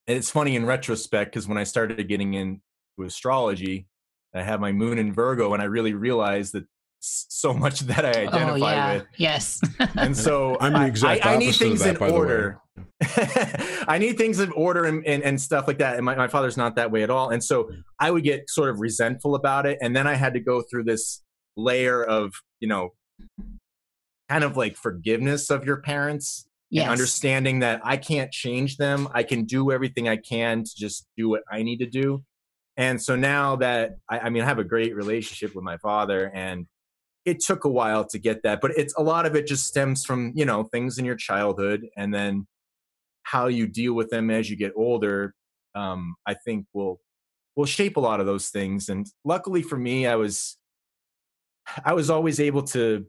and 0.07 0.19
it's 0.19 0.29
funny 0.29 0.57
in 0.57 0.67
retrospect 0.67 1.33
because 1.33 1.49
when 1.49 1.57
I 1.57 1.65
started 1.65 2.07
getting 2.07 2.35
into 2.35 2.61
astrology, 3.03 3.87
I 4.35 4.43
have 4.43 4.61
my 4.61 4.73
moon 4.73 4.99
in 4.99 5.15
Virgo, 5.15 5.55
and 5.55 5.63
I 5.63 5.65
really 5.65 5.95
realized 5.95 6.53
that 6.53 6.67
so 7.03 7.53
much 7.53 7.81
that 7.91 8.05
I 8.05 8.25
oh 8.25 8.29
identify 8.29 8.75
yeah. 8.75 8.95
with. 8.95 9.07
Yes. 9.17 9.61
And 9.97 10.17
so 10.17 10.57
I'm 10.61 10.73
the 10.73 10.79
I- 10.81 10.87
exact 10.87 11.27
I, 11.27 11.35
I, 11.35 11.37
need 11.37 11.49
opposite 11.49 11.63
of 11.63 11.69
things 11.69 11.81
that, 11.81 11.95
in 11.95 11.99
by 11.99 12.11
order. 12.11 12.61
I 13.89 13.99
need 13.99 14.17
things 14.17 14.39
in 14.39 14.53
order 14.53 14.85
and, 14.85 15.05
and, 15.07 15.23
and 15.23 15.41
stuff 15.41 15.67
like 15.67 15.79
that. 15.79 15.97
And 15.97 16.05
my, 16.05 16.15
my 16.15 16.29
father's 16.29 16.57
not 16.57 16.77
that 16.77 16.91
way 16.91 17.03
at 17.03 17.11
all. 17.11 17.31
And 17.31 17.43
so 17.43 17.71
I 17.99 18.11
would 18.11 18.25
get 18.25 18.49
sort 18.49 18.71
of 18.71 18.81
resentful 18.81 19.35
about 19.35 19.67
it. 19.67 19.79
And 19.83 19.95
then 19.95 20.07
I 20.07 20.15
had 20.15 20.35
to 20.35 20.41
go 20.41 20.63
through 20.63 20.85
this 20.85 21.23
layer 21.57 22.03
of, 22.03 22.33
you 22.61 22.69
know, 22.69 22.91
kind 24.29 24.45
of 24.45 24.57
like 24.57 24.77
forgiveness 24.77 25.51
of 25.51 25.67
your 25.67 25.83
parents 25.83 26.47
yes. 26.71 26.85
and 26.85 26.93
understanding 26.93 27.59
that 27.61 27.81
I 27.85 27.97
can't 27.97 28.33
change 28.33 28.77
them. 28.77 29.09
I 29.13 29.25
can 29.25 29.45
do 29.45 29.71
everything 29.73 30.09
I 30.09 30.17
can 30.17 30.65
to 30.65 30.71
just 30.77 31.07
do 31.17 31.29
what 31.29 31.43
I 31.51 31.63
need 31.63 31.79
to 31.79 31.87
do. 31.87 32.25
And 32.77 33.01
so 33.01 33.17
now 33.17 33.57
that 33.57 33.97
I, 34.09 34.21
I 34.21 34.31
mean, 34.31 34.43
I 34.43 34.47
have 34.47 34.59
a 34.59 34.65
great 34.65 34.97
relationship 34.97 35.55
with 35.55 35.65
my 35.65 35.77
father, 35.77 36.31
and 36.33 36.67
it 37.25 37.41
took 37.41 37.65
a 37.65 37.69
while 37.69 38.05
to 38.07 38.19
get 38.19 38.43
that, 38.43 38.61
but 38.61 38.73
it's 38.77 38.95
a 38.97 39.03
lot 39.03 39.27
of 39.27 39.37
it 39.37 39.47
just 39.47 39.67
stems 39.67 40.05
from 40.05 40.33
you 40.35 40.45
know 40.45 40.65
things 40.65 40.99
in 40.99 41.05
your 41.05 41.17
childhood, 41.17 41.87
and 41.97 42.13
then 42.13 42.47
how 43.25 43.47
you 43.47 43.67
deal 43.67 43.95
with 43.95 44.11
them 44.11 44.31
as 44.31 44.51
you 44.51 44.57
get 44.57 44.73
older. 44.77 45.35
Um, 45.75 46.17
I 46.27 46.35
think 46.35 46.67
will 46.73 47.01
will 47.57 47.67
shape 47.67 47.97
a 47.97 48.01
lot 48.01 48.21
of 48.21 48.27
those 48.27 48.49
things. 48.49 48.89
And 48.89 49.07
luckily 49.25 49.63
for 49.63 49.77
me, 49.77 50.07
I 50.07 50.17
was 50.17 50.57
I 51.85 51.95
was 51.95 52.11
always 52.11 52.41
able 52.41 52.63
to. 52.65 53.07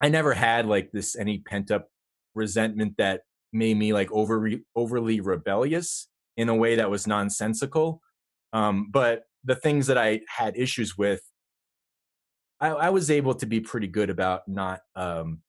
I 0.00 0.08
never 0.08 0.34
had 0.34 0.66
like 0.66 0.90
this 0.92 1.16
any 1.16 1.38
pent 1.38 1.70
up 1.70 1.88
resentment 2.34 2.96
that 2.98 3.22
made 3.52 3.76
me 3.76 3.92
like 3.92 4.10
over 4.10 4.50
overly 4.74 5.20
rebellious 5.20 6.08
in 6.36 6.48
a 6.48 6.54
way 6.54 6.76
that 6.76 6.90
was 6.90 7.06
nonsensical. 7.06 8.00
Um, 8.52 8.88
but 8.90 9.24
the 9.44 9.54
things 9.54 9.86
that 9.86 9.98
I 9.98 10.20
had 10.28 10.56
issues 10.56 10.96
with, 10.96 11.22
I, 12.62 12.68
I 12.68 12.90
was 12.90 13.10
able 13.10 13.34
to 13.34 13.46
be 13.46 13.60
pretty 13.60 13.88
good 13.88 14.08
about 14.08 14.46
not, 14.46 14.82
um, 14.94 15.40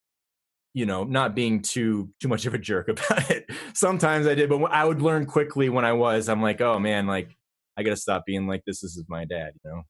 you 0.73 0.87
know, 0.87 1.03
not 1.03 1.35
being 1.35 1.61
too 1.61 2.09
too 2.19 2.27
much 2.27 2.47
of 2.47 2.55
a 2.55 2.57
jerk 2.57 2.87
about 2.89 3.29
it. 3.29 3.49
Sometimes 3.73 4.25
I 4.25 4.33
did, 4.33 4.49
but 4.49 4.63
I 4.65 4.83
would 4.83 5.01
learn 5.01 5.27
quickly 5.27 5.69
when 5.69 5.85
I 5.85 5.93
was. 5.93 6.27
I'm 6.27 6.41
like, 6.41 6.59
oh 6.59 6.79
man, 6.79 7.05
like 7.05 7.37
I 7.77 7.83
got 7.83 7.91
to 7.91 7.97
stop 7.97 8.25
being 8.25 8.47
like 8.47 8.63
this. 8.65 8.81
This 8.81 8.97
is 8.97 9.05
my 9.07 9.25
dad, 9.25 9.51
you 9.63 9.71
know. 9.71 9.83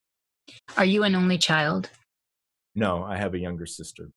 Are 0.77 0.85
you 0.85 1.03
an 1.03 1.15
only 1.15 1.37
child? 1.37 1.89
No, 2.75 3.03
I 3.03 3.15
have 3.15 3.33
a 3.33 3.39
younger 3.39 3.65
sister. 3.65 4.09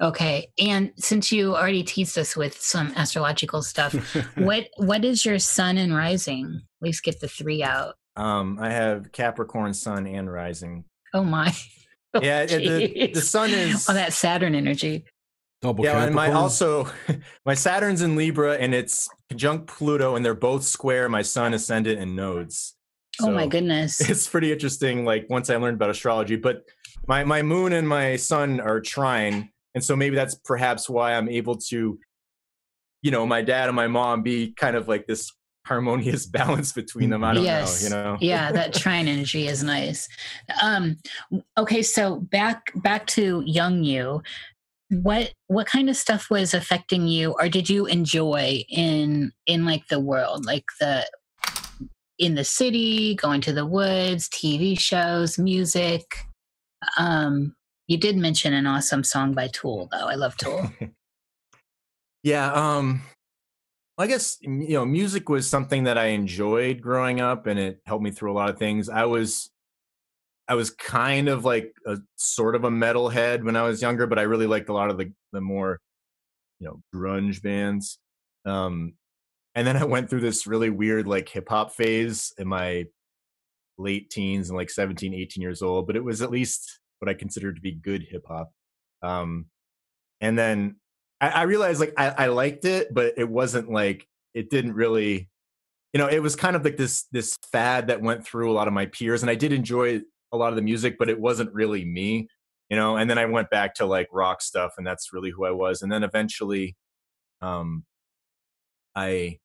Okay. 0.00 0.48
And 0.58 0.92
since 0.96 1.32
you 1.32 1.56
already 1.56 1.82
teased 1.82 2.18
us 2.18 2.36
with 2.36 2.60
some 2.60 2.92
astrological 2.96 3.62
stuff, 3.62 3.94
what 4.36 4.68
what 4.76 5.04
is 5.04 5.24
your 5.24 5.40
sun 5.40 5.76
and 5.78 5.94
rising? 5.94 6.60
At 6.80 6.86
least 6.86 7.02
get 7.02 7.20
the 7.20 7.28
three 7.28 7.64
out. 7.64 7.94
Um, 8.16 8.58
I 8.60 8.70
have 8.70 9.10
Capricorn 9.10 9.74
Sun 9.74 10.06
and 10.06 10.30
Rising. 10.30 10.84
Oh 11.12 11.24
my. 11.24 11.52
Oh, 12.14 12.20
Yeah, 12.22 12.42
it- 12.42 12.48
the, 12.94 13.12
the 13.14 13.20
sun 13.20 13.50
is. 13.50 13.88
Oh, 13.88 13.94
that 13.94 14.12
Saturn 14.12 14.54
energy. 14.54 15.04
Double 15.62 15.84
yeah, 15.84 16.04
and 16.04 16.14
my 16.14 16.30
also 16.30 16.86
my 17.46 17.54
Saturn's 17.54 18.02
in 18.02 18.16
Libra 18.16 18.54
and 18.58 18.74
it's 18.74 19.08
conjunct 19.30 19.66
Pluto, 19.66 20.14
and 20.14 20.22
they're 20.24 20.34
both 20.34 20.62
square. 20.64 21.08
My 21.08 21.22
Sun, 21.22 21.54
Ascendant, 21.54 21.98
and 21.98 22.14
nodes. 22.14 22.74
oh 23.22 23.30
my 23.30 23.46
goodness. 23.46 24.00
It's 24.10 24.28
pretty 24.28 24.52
interesting. 24.52 25.04
Like 25.06 25.26
once 25.30 25.48
I 25.48 25.56
learned 25.56 25.76
about 25.76 25.88
astrology, 25.90 26.36
but 26.36 26.64
my 27.06 27.24
my 27.24 27.40
Moon 27.42 27.72
and 27.72 27.88
my 27.88 28.16
Sun 28.16 28.60
are 28.60 28.80
trine, 28.80 29.50
and 29.74 29.82
so 29.82 29.96
maybe 29.96 30.16
that's 30.16 30.34
perhaps 30.34 30.90
why 30.90 31.14
I'm 31.14 31.30
able 31.30 31.56
to, 31.70 31.98
you 33.00 33.10
know, 33.10 33.24
my 33.26 33.40
dad 33.40 33.68
and 33.70 33.76
my 33.76 33.86
mom 33.86 34.22
be 34.22 34.52
kind 34.52 34.76
of 34.76 34.86
like 34.86 35.06
this 35.06 35.32
harmonious 35.66 36.26
balance 36.38 36.72
between 36.72 37.10
them. 37.10 37.24
I 37.24 37.34
don't 37.34 37.44
Yes. 37.44 37.82
know, 37.82 37.88
you 37.88 37.94
know. 38.04 38.18
yeah, 38.20 38.52
that 38.52 38.74
trine 38.74 39.08
energy 39.08 39.46
is 39.48 39.62
nice. 39.62 40.08
Um 40.62 40.96
okay, 41.58 41.82
so 41.82 42.20
back 42.20 42.72
back 42.76 43.06
to 43.08 43.42
young 43.46 43.82
you. 43.84 44.22
What 44.90 45.32
what 45.48 45.66
kind 45.66 45.88
of 45.88 45.96
stuff 45.96 46.30
was 46.30 46.54
affecting 46.54 47.06
you 47.06 47.34
or 47.40 47.48
did 47.48 47.68
you 47.70 47.86
enjoy 47.86 48.64
in 48.68 49.32
in 49.46 49.64
like 49.64 49.88
the 49.88 50.00
world? 50.00 50.44
Like 50.44 50.64
the 50.80 51.06
in 52.18 52.36
the 52.36 52.44
city, 52.44 53.14
going 53.16 53.40
to 53.40 53.52
the 53.52 53.66
woods, 53.66 54.28
TV 54.28 54.78
shows, 54.78 55.38
music. 55.38 56.02
Um 56.98 57.56
you 57.88 57.98
did 57.98 58.16
mention 58.16 58.54
an 58.54 58.66
awesome 58.66 59.04
song 59.04 59.34
by 59.34 59.48
Tool 59.48 59.88
though. 59.90 60.06
I 60.08 60.14
love 60.14 60.36
Tool. 60.36 60.70
Yeah, 62.22 62.50
um 62.52 63.02
I 63.96 64.06
guess 64.08 64.38
you 64.40 64.74
know, 64.74 64.84
music 64.84 65.28
was 65.28 65.48
something 65.48 65.84
that 65.84 65.98
I 65.98 66.06
enjoyed 66.06 66.80
growing 66.80 67.20
up 67.20 67.46
and 67.46 67.58
it 67.58 67.80
helped 67.86 68.02
me 68.02 68.10
through 68.10 68.32
a 68.32 68.34
lot 68.34 68.50
of 68.50 68.58
things. 68.58 68.88
I 68.88 69.04
was 69.04 69.50
I 70.48 70.54
was 70.56 70.70
kind 70.70 71.28
of 71.28 71.44
like 71.44 71.72
a 71.86 71.98
sort 72.16 72.54
of 72.54 72.64
a 72.64 72.70
metalhead 72.70 73.44
when 73.44 73.56
I 73.56 73.62
was 73.62 73.80
younger, 73.80 74.06
but 74.06 74.18
I 74.18 74.22
really 74.22 74.46
liked 74.46 74.68
a 74.68 74.72
lot 74.72 74.90
of 74.90 74.98
the 74.98 75.12
the 75.32 75.40
more 75.40 75.80
you 76.60 76.68
know, 76.68 76.82
grunge 76.94 77.42
bands. 77.42 77.98
Um 78.44 78.94
and 79.54 79.66
then 79.66 79.76
I 79.76 79.84
went 79.84 80.10
through 80.10 80.20
this 80.20 80.46
really 80.46 80.70
weird 80.70 81.06
like 81.06 81.28
hip 81.28 81.48
hop 81.48 81.72
phase 81.72 82.32
in 82.38 82.48
my 82.48 82.86
late 83.78 84.10
teens 84.10 84.50
and 84.50 84.56
like 84.56 84.70
17, 84.70 85.14
18 85.14 85.42
years 85.42 85.62
old, 85.62 85.86
but 85.86 85.96
it 85.96 86.04
was 86.04 86.22
at 86.22 86.30
least 86.30 86.80
what 86.98 87.08
I 87.08 87.14
considered 87.14 87.56
to 87.56 87.62
be 87.62 87.72
good 87.72 88.02
hip 88.10 88.24
hop. 88.26 88.50
Um 89.02 89.46
and 90.20 90.36
then 90.38 90.76
I, 91.24 91.28
I 91.28 91.42
realized 91.42 91.80
like 91.80 91.94
I, 91.96 92.08
I 92.10 92.26
liked 92.26 92.64
it, 92.64 92.92
but 92.92 93.14
it 93.16 93.28
wasn't 93.28 93.70
like 93.70 94.06
it 94.34 94.50
didn't 94.50 94.74
really, 94.74 95.28
you 95.92 95.98
know, 95.98 96.08
it 96.08 96.20
was 96.20 96.36
kind 96.36 96.56
of 96.56 96.64
like 96.64 96.76
this 96.76 97.04
this 97.12 97.36
fad 97.52 97.86
that 97.88 98.02
went 98.02 98.26
through 98.26 98.50
a 98.50 98.54
lot 98.54 98.68
of 98.68 98.74
my 98.74 98.86
peers, 98.86 99.22
and 99.22 99.30
I 99.30 99.34
did 99.34 99.52
enjoy 99.52 100.02
a 100.32 100.36
lot 100.36 100.50
of 100.50 100.56
the 100.56 100.62
music, 100.62 100.96
but 100.98 101.08
it 101.08 101.18
wasn't 101.20 101.52
really 101.54 101.84
me, 101.84 102.28
you 102.70 102.76
know. 102.76 102.96
And 102.96 103.08
then 103.08 103.18
I 103.18 103.24
went 103.26 103.50
back 103.50 103.74
to 103.76 103.86
like 103.86 104.08
rock 104.12 104.42
stuff, 104.42 104.74
and 104.78 104.86
that's 104.86 105.12
really 105.12 105.30
who 105.30 105.44
I 105.46 105.50
was. 105.52 105.82
And 105.82 105.90
then 105.92 106.02
eventually, 106.04 106.76
um, 107.42 107.84
I 108.94 109.38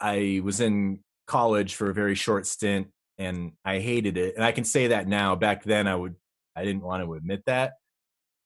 I- 0.00 0.40
was 0.44 0.60
in 0.60 1.00
college 1.26 1.74
for 1.74 1.90
a 1.90 1.94
very 1.94 2.14
short 2.14 2.46
stint, 2.46 2.88
and 3.18 3.52
I 3.64 3.80
hated 3.80 4.16
it. 4.16 4.34
And 4.36 4.44
I 4.44 4.52
can 4.52 4.64
say 4.64 4.88
that 4.88 5.06
now. 5.08 5.36
Back 5.36 5.64
then, 5.64 5.86
I 5.86 5.94
would 5.94 6.16
I 6.56 6.64
didn't 6.64 6.82
want 6.82 7.04
to 7.04 7.14
admit 7.14 7.42
that. 7.46 7.74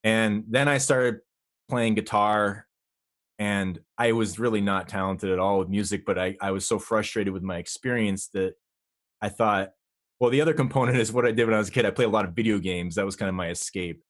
And 0.04 0.44
then 0.48 0.68
I 0.68 0.78
started 0.78 1.20
playing 1.68 1.94
guitar 1.94 2.66
and 3.38 3.78
I 3.96 4.12
was 4.12 4.38
really 4.38 4.60
not 4.60 4.88
talented 4.88 5.30
at 5.30 5.38
all 5.38 5.60
with 5.60 5.68
music, 5.68 6.04
but 6.04 6.18
I, 6.18 6.36
I 6.40 6.50
was 6.50 6.66
so 6.66 6.78
frustrated 6.78 7.32
with 7.32 7.42
my 7.42 7.58
experience 7.58 8.28
that 8.34 8.54
I 9.22 9.28
thought, 9.28 9.70
well, 10.18 10.30
the 10.30 10.40
other 10.40 10.54
component 10.54 10.98
is 10.98 11.12
what 11.12 11.24
I 11.24 11.30
did 11.30 11.44
when 11.46 11.54
I 11.54 11.58
was 11.58 11.68
a 11.68 11.72
kid. 11.72 11.86
I 11.86 11.90
played 11.90 12.06
a 12.06 12.10
lot 12.10 12.24
of 12.24 12.32
video 12.32 12.58
games. 12.58 12.96
That 12.96 13.04
was 13.06 13.14
kind 13.14 13.28
of 13.28 13.36
my 13.36 13.50
escape. 13.50 14.02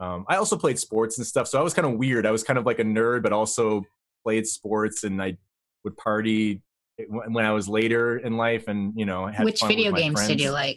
Um, 0.00 0.26
I 0.28 0.36
also 0.36 0.58
played 0.58 0.78
sports 0.78 1.16
and 1.16 1.26
stuff. 1.26 1.48
So 1.48 1.58
I 1.58 1.62
was 1.62 1.72
kind 1.72 1.86
of 1.86 1.94
weird. 1.94 2.26
I 2.26 2.30
was 2.30 2.42
kind 2.42 2.58
of 2.58 2.66
like 2.66 2.78
a 2.78 2.84
nerd, 2.84 3.22
but 3.22 3.32
also 3.32 3.84
played 4.22 4.46
sports 4.46 5.04
and 5.04 5.22
I 5.22 5.38
would 5.84 5.96
party 5.96 6.62
when 7.08 7.46
I 7.46 7.52
was 7.52 7.68
later 7.68 8.18
in 8.18 8.36
life 8.36 8.68
and, 8.68 8.92
you 8.96 9.06
know, 9.06 9.26
had 9.26 9.44
Which 9.44 9.62
video 9.62 9.92
games 9.92 10.26
did 10.26 10.40
you 10.40 10.50
like? 10.50 10.76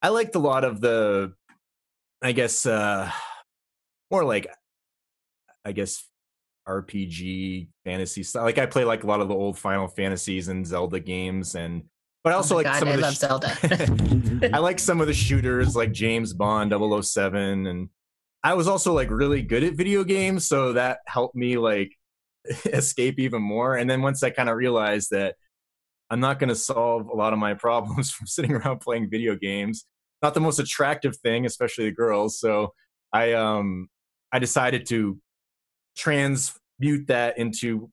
I 0.00 0.08
liked 0.08 0.34
a 0.34 0.38
lot 0.38 0.64
of 0.64 0.80
the, 0.80 1.34
I 2.22 2.32
guess, 2.32 2.64
uh 2.64 3.10
more 4.10 4.24
like, 4.24 4.48
I 5.64 5.72
guess, 5.72 6.04
RPG 6.68 7.68
fantasy 7.84 8.22
stuff. 8.22 8.42
Like 8.42 8.58
I 8.58 8.66
play 8.66 8.84
like 8.84 9.04
a 9.04 9.06
lot 9.06 9.20
of 9.20 9.28
the 9.28 9.34
old 9.34 9.58
Final 9.58 9.88
Fantasies 9.88 10.48
and 10.48 10.66
Zelda 10.66 11.00
games, 11.00 11.54
and 11.54 11.84
but 12.24 12.32
I 12.32 12.36
also 12.36 12.54
oh 12.54 12.56
like 12.58 12.66
God, 12.66 12.78
some 12.78 12.88
I 12.88 12.90
of 12.92 12.96
the 12.96 13.02
love 13.02 13.14
sh- 13.14 13.18
Zelda. 13.18 14.50
I 14.54 14.58
like 14.58 14.78
some 14.78 15.00
of 15.00 15.06
the 15.06 15.14
shooters 15.14 15.76
like 15.76 15.92
James 15.92 16.32
Bond 16.32 16.72
007 16.72 17.66
and 17.66 17.88
I 18.42 18.54
was 18.54 18.66
also 18.66 18.94
like 18.94 19.10
really 19.10 19.42
good 19.42 19.62
at 19.62 19.74
video 19.74 20.04
games 20.04 20.46
so 20.46 20.72
that 20.72 21.00
helped 21.06 21.34
me 21.34 21.58
like 21.58 21.92
escape 22.64 23.18
even 23.18 23.42
more 23.42 23.76
and 23.76 23.88
then 23.88 24.00
once 24.00 24.22
I 24.22 24.30
kind 24.30 24.48
of 24.48 24.56
realized 24.56 25.10
that 25.10 25.36
I'm 26.10 26.20
not 26.20 26.38
going 26.38 26.48
to 26.48 26.54
solve 26.54 27.08
a 27.08 27.14
lot 27.14 27.34
of 27.34 27.38
my 27.38 27.54
problems 27.66 28.10
from 28.10 28.26
sitting 28.26 28.52
around 28.52 28.80
playing 28.80 29.10
video 29.10 29.36
games 29.36 29.84
not 30.22 30.32
the 30.32 30.40
most 30.40 30.58
attractive 30.58 31.16
thing 31.18 31.44
especially 31.44 31.84
the 31.86 31.92
girls 31.92 32.40
so 32.40 32.72
I 33.12 33.34
um 33.34 33.88
I 34.32 34.38
decided 34.38 34.86
to 34.86 35.18
transmute 35.96 37.06
that 37.08 37.38
into 37.38 37.90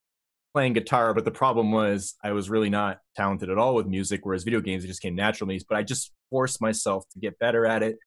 playing 0.54 0.74
guitar, 0.74 1.14
but 1.14 1.26
the 1.26 1.32
problem 1.32 1.72
was 1.72 2.16
I 2.24 2.32
was 2.32 2.50
really 2.50 2.70
not 2.70 3.00
talented 3.16 3.50
at 3.50 3.58
all 3.58 3.76
with 3.76 3.88
music, 3.88 4.22
whereas 4.24 4.44
video 4.44 4.62
games 4.62 4.84
it 4.84 4.88
just 4.88 5.02
came 5.02 5.16
naturally. 5.16 5.62
But 5.68 5.78
I 5.78 5.84
just 5.84 6.12
forced 6.30 6.62
myself 6.62 7.06
to 7.14 7.20
get 7.20 7.40
better 7.40 7.66
at 7.66 7.84
it, 7.84 7.98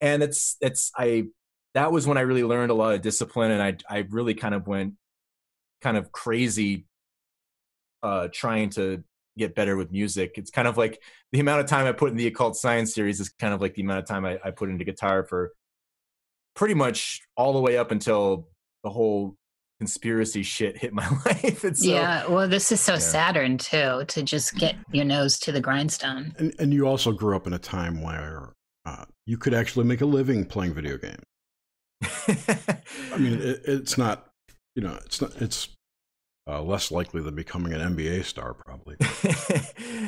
and 0.00 0.22
it's 0.22 0.56
it's 0.60 0.90
I 0.96 1.24
that 1.74 1.92
was 1.92 2.06
when 2.06 2.18
I 2.18 2.22
really 2.22 2.44
learned 2.44 2.70
a 2.70 2.74
lot 2.74 2.94
of 2.94 3.02
discipline, 3.02 3.50
and 3.50 3.62
I 3.62 3.76
I 3.88 4.06
really 4.10 4.34
kind 4.34 4.54
of 4.54 4.66
went 4.66 4.94
kind 5.82 5.96
of 5.96 6.10
crazy 6.12 6.86
uh, 8.02 8.28
trying 8.32 8.70
to 8.70 9.02
get 9.36 9.54
better 9.54 9.76
with 9.76 9.92
music. 9.92 10.32
It's 10.36 10.50
kind 10.50 10.68
of 10.68 10.76
like 10.76 11.00
the 11.32 11.40
amount 11.40 11.60
of 11.60 11.66
time 11.66 11.86
I 11.86 11.92
put 11.92 12.10
in 12.10 12.16
the 12.16 12.26
occult 12.26 12.56
science 12.56 12.94
series 12.94 13.20
is 13.20 13.28
kind 13.28 13.54
of 13.54 13.60
like 13.60 13.74
the 13.74 13.82
amount 13.82 14.00
of 14.00 14.06
time 14.06 14.24
I, 14.24 14.38
I 14.44 14.50
put 14.50 14.68
into 14.68 14.84
guitar 14.84 15.24
for 15.24 15.52
pretty 16.54 16.74
much 16.74 17.20
all 17.36 17.52
the 17.52 17.60
way 17.60 17.76
up 17.76 17.92
until 17.92 18.48
the 18.88 18.92
whole 18.94 19.36
conspiracy 19.80 20.42
shit 20.42 20.78
hit 20.78 20.94
my 20.94 21.06
life. 21.26 21.62
And 21.62 21.76
so, 21.76 21.90
yeah, 21.90 22.26
well, 22.26 22.48
this 22.48 22.72
is 22.72 22.80
so 22.80 22.94
Yeah. 22.94 22.98
Saturn 23.00 23.58
too 23.58 24.04
to 24.08 24.22
just 24.22 24.54
get 24.56 24.76
your 24.92 25.04
nose 25.04 25.38
to 25.40 25.52
the 25.52 25.60
grindstone. 25.60 26.32
And, 26.38 26.54
and 26.58 26.72
you 26.72 26.86
also 26.86 27.12
grew 27.12 27.36
up 27.36 27.46
in 27.46 27.52
a 27.52 27.58
time 27.58 28.02
where 28.02 28.54
uh, 28.86 29.04
you 29.26 29.36
could 29.36 29.52
actually 29.52 29.84
make 29.84 30.00
a 30.00 30.06
living 30.06 30.46
playing 30.46 30.72
video 30.72 30.96
games. 30.96 31.22
I 32.02 33.18
mean, 33.18 33.34
it, 33.42 33.60
it's 33.64 33.98
not, 33.98 34.28
you 34.74 34.82
know, 34.82 34.98
it's 35.04 35.20
not, 35.20 35.36
it's 35.42 35.68
uh, 36.48 36.62
less 36.62 36.90
likely 36.90 37.20
than 37.20 37.34
becoming 37.34 37.74
an 37.74 37.94
NBA 37.94 38.24
star, 38.24 38.54
probably. 38.54 38.96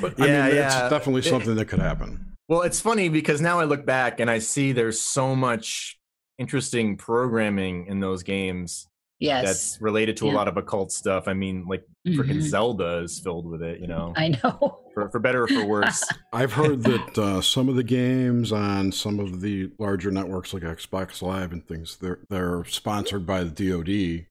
But 0.00 0.18
I 0.18 0.26
yeah, 0.26 0.46
mean, 0.46 0.56
yeah. 0.56 0.66
it's 0.84 0.90
definitely 0.90 1.20
It- 1.20 1.24
something 1.30 1.54
that 1.54 1.66
could 1.66 1.80
happen. 1.80 2.26
Well, 2.48 2.62
it's 2.62 2.80
funny 2.80 3.08
because 3.10 3.40
now 3.40 3.60
I 3.60 3.64
look 3.64 3.86
back 3.86 4.18
and 4.18 4.28
I 4.28 4.40
see 4.40 4.72
there's 4.72 4.98
so 5.00 5.36
much 5.36 5.99
interesting 6.40 6.96
programming 6.96 7.86
in 7.86 8.00
those 8.00 8.22
games 8.24 8.88
Yes, 9.20 9.44
that's 9.44 9.78
related 9.82 10.16
to 10.16 10.30
a 10.30 10.32
lot 10.32 10.48
of 10.48 10.56
occult 10.56 10.90
stuff. 10.90 11.28
I 11.28 11.34
mean, 11.34 11.66
like 11.68 11.84
freaking 12.08 12.36
Mhm. 12.38 12.40
Zelda 12.48 13.02
is 13.02 13.18
filled 13.20 13.44
with 13.44 13.60
it, 13.62 13.78
you 13.78 13.86
know, 13.86 14.14
I 14.16 14.28
know. 14.28 14.80
for, 14.94 15.10
for 15.10 15.18
better 15.18 15.42
or 15.42 15.46
for 15.46 15.62
worse. 15.66 16.02
I've 16.32 16.54
heard 16.54 16.82
that 16.84 17.18
uh, 17.18 17.42
some 17.42 17.68
of 17.68 17.76
the 17.76 17.82
games 17.82 18.50
on 18.50 18.90
some 18.92 19.20
of 19.20 19.42
the 19.42 19.70
larger 19.78 20.10
networks 20.10 20.54
like 20.54 20.62
Xbox 20.62 21.20
Live 21.20 21.52
and 21.52 21.62
things, 21.68 21.98
they're 21.98 22.20
they're 22.30 22.64
sponsored 22.64 23.26
by 23.26 23.44
the 23.44 23.50
DoD, 23.50 24.26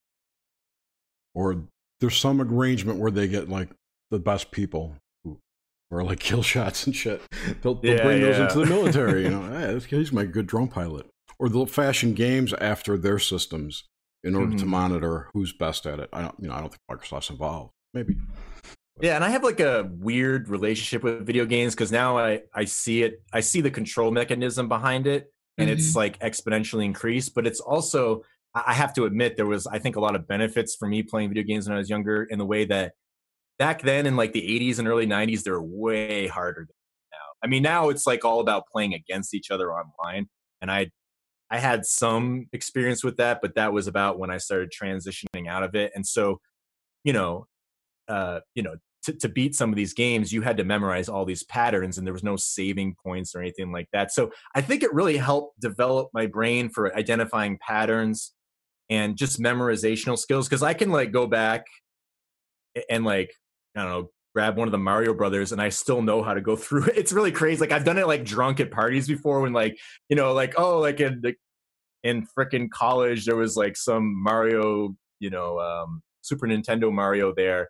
or 1.36 1.64
there's 2.00 2.18
some 2.18 2.42
arrangement 2.42 2.98
where 2.98 3.12
they 3.12 3.28
get 3.28 3.48
like 3.48 3.70
the 4.10 4.18
best 4.18 4.50
people 4.50 4.96
who 5.24 5.38
or 5.92 6.04
like 6.04 6.20
kill 6.30 6.42
shots 6.42 6.88
and 6.88 6.96
shit. 6.96 7.22
They'll, 7.62 7.76
they'll 7.76 7.96
Yeah, 7.96 8.04
bring 8.04 8.22
those 8.22 8.40
into 8.40 8.58
the 8.60 8.66
military. 8.66 9.24
You 9.26 9.30
know, 9.30 9.44
hey, 9.52 9.72
this 9.72 9.86
guy's 9.86 10.12
my 10.12 10.26
good 10.26 10.48
drone 10.48 10.68
pilot. 10.68 11.06
Or 11.40 11.50
they'll 11.50 11.66
fashion 11.66 12.14
games 12.14 12.54
after 12.54 12.98
their 12.98 13.18
systems 13.20 13.86
in 14.24 14.36
order 14.36 14.56
to 14.58 14.66
Mhm. 14.66 14.70
monitor 14.70 15.30
who's 15.34 15.54
best 15.54 15.86
at 15.86 16.00
it. 16.00 16.10
I 16.12 16.22
don't, 16.22 16.36
you 16.40 16.50
know, 16.50 16.54
I 16.54 16.60
don't 16.60 16.70
think 16.70 16.82
Microsoft's 16.92 17.30
involved. 17.30 17.72
Maybe. 17.94 18.18
Yeah, 19.02 19.16
and 19.16 19.24
I 19.24 19.30
have 19.30 19.44
like 19.44 19.62
a 19.62 19.90
weird 19.94 20.50
relationship 20.50 21.04
with 21.04 21.26
video 21.26 21.46
games 21.46 21.74
because 21.74 21.92
now 21.92 22.18
I 22.18 22.42
I 22.54 22.66
see 22.66 23.04
it, 23.04 23.24
I 23.32 23.40
see 23.40 23.62
the 23.62 23.72
control 23.72 24.12
mechanism 24.12 24.68
behind 24.68 25.08
it, 25.08 25.32
and 25.58 25.70
it's 25.70 25.96
like 25.96 26.20
exponentially 26.20 26.84
increased. 26.84 27.34
But 27.34 27.48
it's 27.48 27.62
also, 27.62 28.24
I 28.54 28.64
I 28.68 28.74
have 28.74 28.94
to 28.96 29.06
admit, 29.06 29.38
there 29.38 29.46
was 29.46 29.66
I 29.68 29.80
think 29.80 29.96
a 29.96 30.02
lot 30.02 30.16
of 30.18 30.28
benefits 30.28 30.76
for 30.76 30.88
me 30.90 31.02
playing 31.02 31.30
video 31.30 31.44
games 31.44 31.66
when 31.68 31.76
I 31.76 31.80
was 31.80 31.90
younger 31.90 32.24
in 32.24 32.40
the 32.40 32.46
way 32.46 32.66
that 32.66 32.94
back 33.58 33.82
then 33.84 34.06
in 34.06 34.18
like 34.18 34.34
the 34.34 34.42
80s 34.42 34.80
and 34.80 34.88
early 34.88 35.06
90s 35.08 35.44
they're 35.44 35.62
way 35.62 36.28
harder 36.28 36.62
than 36.68 36.76
now. 37.14 37.26
I 37.42 37.48
mean, 37.48 37.64
now 37.64 37.88
it's 37.90 38.06
like 38.06 38.26
all 38.26 38.42
about 38.42 38.64
playing 38.72 38.94
against 38.94 39.34
each 39.34 39.50
other 39.50 39.72
online, 39.72 40.28
and 40.62 40.70
I 40.70 40.92
I 41.52 41.60
had 41.60 41.86
some 41.86 42.48
experience 42.54 43.04
with 43.04 43.18
that, 43.18 43.40
but 43.42 43.56
that 43.56 43.74
was 43.74 43.88
about 43.88 44.20
when 44.20 44.30
I 44.30 44.38
started 44.38 44.72
transitioning 44.72 45.48
out 45.48 45.64
of 45.64 45.76
it, 45.76 45.92
and 45.96 46.06
so 46.06 46.40
you 47.04 47.14
know, 47.14 47.48
uh, 48.08 48.40
you 48.56 48.64
know, 48.64 48.76
to, 49.04 49.14
to 49.14 49.30
beat 49.30 49.56
some 49.56 49.70
of 49.70 49.76
these 49.76 49.94
games, 49.94 50.34
you 50.34 50.42
had 50.42 50.58
to 50.58 50.64
memorize 50.64 51.08
all 51.08 51.26
these 51.26 51.44
patterns, 51.44 51.98
and 51.98 52.06
there 52.06 52.14
was 52.14 52.24
no 52.24 52.36
saving 52.36 52.96
points 53.02 53.34
or 53.34 53.42
anything 53.42 53.72
like 53.72 53.88
that. 53.94 54.12
So 54.12 54.32
I 54.56 54.62
think 54.62 54.84
it 54.84 54.94
really 54.94 55.18
helped 55.18 55.60
develop 55.60 56.10
my 56.14 56.26
brain 56.26 56.70
for 56.70 56.96
identifying 56.96 57.58
patterns 57.66 58.34
and 58.90 59.16
just 59.16 59.40
memorizational 59.40 60.18
skills 60.18 60.48
because 60.48 60.64
I 60.64 60.74
can 60.74 60.92
like 60.92 61.12
go 61.12 61.28
back 61.28 61.66
and 62.90 63.06
like 63.06 63.32
I 63.76 63.84
don't 63.84 63.90
know 63.90 64.10
grab 64.34 64.58
one 64.58 64.68
of 64.68 64.72
the 64.72 64.78
Mario 64.78 65.14
Brothers 65.14 65.52
and 65.52 65.62
I 65.62 65.70
still 65.70 66.02
know 66.02 66.22
how 66.22 66.34
to 66.34 66.42
go 66.42 66.56
through 66.56 66.86
it. 66.86 66.98
It's 66.98 67.12
really 67.12 67.32
crazy. 67.32 67.62
Like 67.62 67.72
I've 67.72 67.86
done 67.86 67.98
it 67.98 68.08
like 68.08 68.24
drunk 68.24 68.60
at 68.60 68.72
parties 68.72 69.08
before 69.08 69.42
when 69.42 69.54
like 69.54 69.78
you 70.10 70.16
know 70.16 70.34
like 70.34 70.54
oh 70.58 70.80
like 70.80 71.00
in 71.00 71.22
the 71.22 71.36
in 72.04 72.26
frickin' 72.38 72.70
college 72.70 73.26
there 73.26 73.36
was 73.36 73.58
like 73.58 73.76
some 73.76 74.22
Mario 74.24 74.96
you 75.20 75.30
know 75.30 75.60
um 75.60 76.02
Super 76.22 76.48
Nintendo 76.48 76.92
Mario 76.92 77.34
there. 77.34 77.70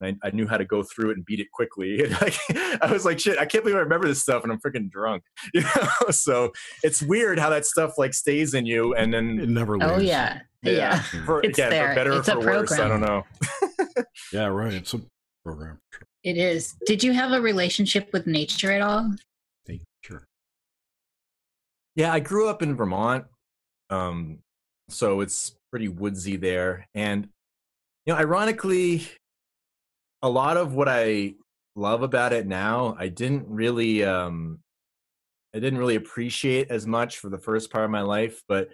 I, 0.00 0.14
I 0.22 0.30
knew 0.30 0.46
how 0.46 0.56
to 0.56 0.64
go 0.64 0.84
through 0.84 1.10
it 1.10 1.16
and 1.16 1.24
beat 1.26 1.40
it 1.40 1.50
quickly. 1.52 2.00
And 2.04 2.12
like, 2.20 2.36
I 2.82 2.88
was 2.92 3.04
like, 3.04 3.18
shit, 3.18 3.36
I 3.36 3.44
can't 3.44 3.64
believe 3.64 3.76
I 3.76 3.80
remember 3.80 4.06
this 4.06 4.22
stuff 4.22 4.44
and 4.44 4.52
I'm 4.52 4.60
freaking 4.60 4.88
drunk. 4.88 5.24
You 5.52 5.62
know? 5.62 6.10
So 6.10 6.52
it's 6.84 7.02
weird 7.02 7.38
how 7.40 7.50
that 7.50 7.66
stuff 7.66 7.98
like 7.98 8.14
stays 8.14 8.54
in 8.54 8.64
you 8.64 8.94
and 8.94 9.12
then 9.12 9.40
It 9.40 9.48
never 9.48 9.76
leaves. 9.76 9.90
Oh 9.92 9.98
yeah, 9.98 10.40
yeah. 10.62 11.00
for, 11.26 11.42
It's 11.44 11.58
again, 11.58 11.70
there. 11.70 11.88
for 11.88 11.94
better 11.96 12.12
It's 12.12 12.28
or 12.28 12.38
a 12.38 12.42
for 12.42 12.46
worse. 12.46 12.72
I 12.78 12.86
don't 12.86 13.00
know. 13.00 13.24
Yeah, 14.32 14.46
right. 14.46 14.72
It's 14.72 14.94
a 14.94 15.00
program. 15.48 15.78
It 16.24 16.36
is. 16.36 16.76
Did 16.84 17.02
you 17.02 17.12
have 17.12 17.32
a 17.32 17.40
relationship 17.40 18.10
with 18.12 18.26
nature 18.26 18.70
at 18.70 18.82
all? 18.82 19.14
Sure. 20.02 20.24
Yeah, 21.96 22.12
I 22.12 22.20
grew 22.20 22.48
up 22.48 22.62
in 22.62 22.76
Vermont, 22.76 23.24
um, 23.90 24.38
so 24.88 25.20
it's 25.20 25.56
pretty 25.70 25.88
woodsy 25.88 26.36
there. 26.36 26.86
And 26.94 27.28
you 28.06 28.12
know, 28.12 28.18
ironically, 28.18 29.08
a 30.22 30.28
lot 30.28 30.56
of 30.56 30.74
what 30.74 30.88
I 30.88 31.34
love 31.76 32.02
about 32.02 32.32
it 32.32 32.46
now, 32.46 32.96
I 32.98 33.08
didn't 33.08 33.46
really, 33.48 34.04
um, 34.04 34.60
I 35.54 35.58
didn't 35.58 35.78
really 35.78 35.96
appreciate 35.96 36.70
as 36.70 36.86
much 36.86 37.18
for 37.18 37.28
the 37.28 37.38
first 37.38 37.70
part 37.70 37.84
of 37.84 37.90
my 37.90 38.02
life. 38.02 38.42
But 38.48 38.68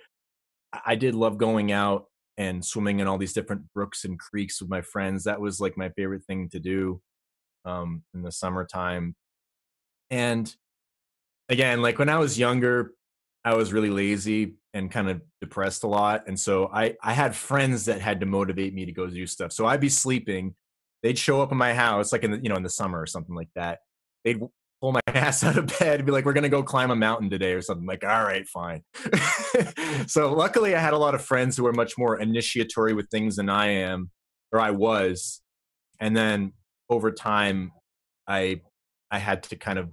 I 0.85 0.97
did 0.97 1.15
love 1.15 1.39
going 1.39 1.73
out 1.73 2.07
and 2.37 2.65
swimming 2.65 3.01
in 3.01 3.07
all 3.07 3.19
these 3.19 3.33
different 3.33 3.63
brooks 3.73 4.05
and 4.05 4.19
creeks 4.19 4.61
with 4.61 4.71
my 4.71 4.81
friends. 4.81 5.25
That 5.25 5.41
was 5.41 5.61
like 5.61 5.77
my 5.77 5.91
favorite 5.91 6.25
thing 6.25 6.49
to 6.51 6.61
do 6.61 7.01
um, 7.65 8.03
in 8.15 8.23
the 8.23 8.33
summertime. 8.33 9.15
And 10.11 10.55
again, 11.49 11.83
like 11.83 11.99
when 11.99 12.09
I 12.09 12.19
was 12.19 12.39
younger, 12.39 12.93
I 13.45 13.55
was 13.55 13.73
really 13.73 13.91
lazy 13.91 14.55
and 14.73 14.91
kind 14.91 15.09
of 15.09 15.21
depressed 15.41 15.85
a 15.85 15.87
lot. 15.87 16.25
And 16.27 16.39
so 16.39 16.71
I, 16.73 16.97
I 17.03 17.13
had 17.13 17.37
friends 17.37 17.85
that 17.85 18.01
had 18.01 18.21
to 18.21 18.27
motivate 18.27 18.75
me 18.75 18.87
to 18.87 18.93
go 18.93 19.07
do 19.07 19.27
stuff. 19.27 19.53
So 19.53 19.67
I'd 19.67 19.81
be 19.81 19.89
sleeping. 19.89 20.55
They'd 21.03 21.19
show 21.19 21.43
up 21.43 21.53
in 21.53 21.59
my 21.59 21.75
house, 21.75 22.13
like 22.13 22.25
in 22.25 22.33
the, 22.33 22.39
you 22.39 22.49
know, 22.49 22.57
in 22.57 22.63
the 22.63 22.71
summer 22.71 23.01
or 23.01 23.07
something 23.07 23.35
like 23.35 23.51
that. 23.55 23.81
They'd 24.25 24.41
pull 24.85 24.93
my 24.93 25.01
ass 25.15 25.43
out 25.43 25.57
of 25.57 25.67
bed 25.79 26.01
and 26.01 26.05
be 26.05 26.13
like, 26.13 26.27
we're 26.27 26.35
going 26.35 26.43
to 26.43 26.51
go 26.51 26.63
climb 26.63 26.91
a 26.91 26.97
mountain 26.97 27.31
today 27.31 27.55
or 27.55 27.63
something 27.63 27.87
like, 27.87 28.05
all 28.05 28.23
right, 28.23 28.47
fine. 28.47 28.83
so 30.07 30.35
luckily 30.35 30.75
I 30.75 30.79
had 30.79 30.93
a 30.93 30.99
lot 30.99 31.15
of 31.15 31.25
friends 31.25 31.57
who 31.57 31.63
were 31.63 31.73
much 31.73 31.97
more 31.97 32.21
initiatory 32.21 32.93
with 32.93 33.09
things 33.09 33.37
than 33.37 33.49
I 33.49 33.69
am, 33.69 34.11
or 34.53 34.61
I 34.61 34.73
was. 34.73 35.41
And 36.01 36.15
then 36.15 36.53
over 36.91 37.11
time, 37.11 37.73
I, 38.29 38.61
I 39.11 39.21
had 39.21 39.45
to 39.45 39.57
kind 39.57 39.79
of 39.79 39.89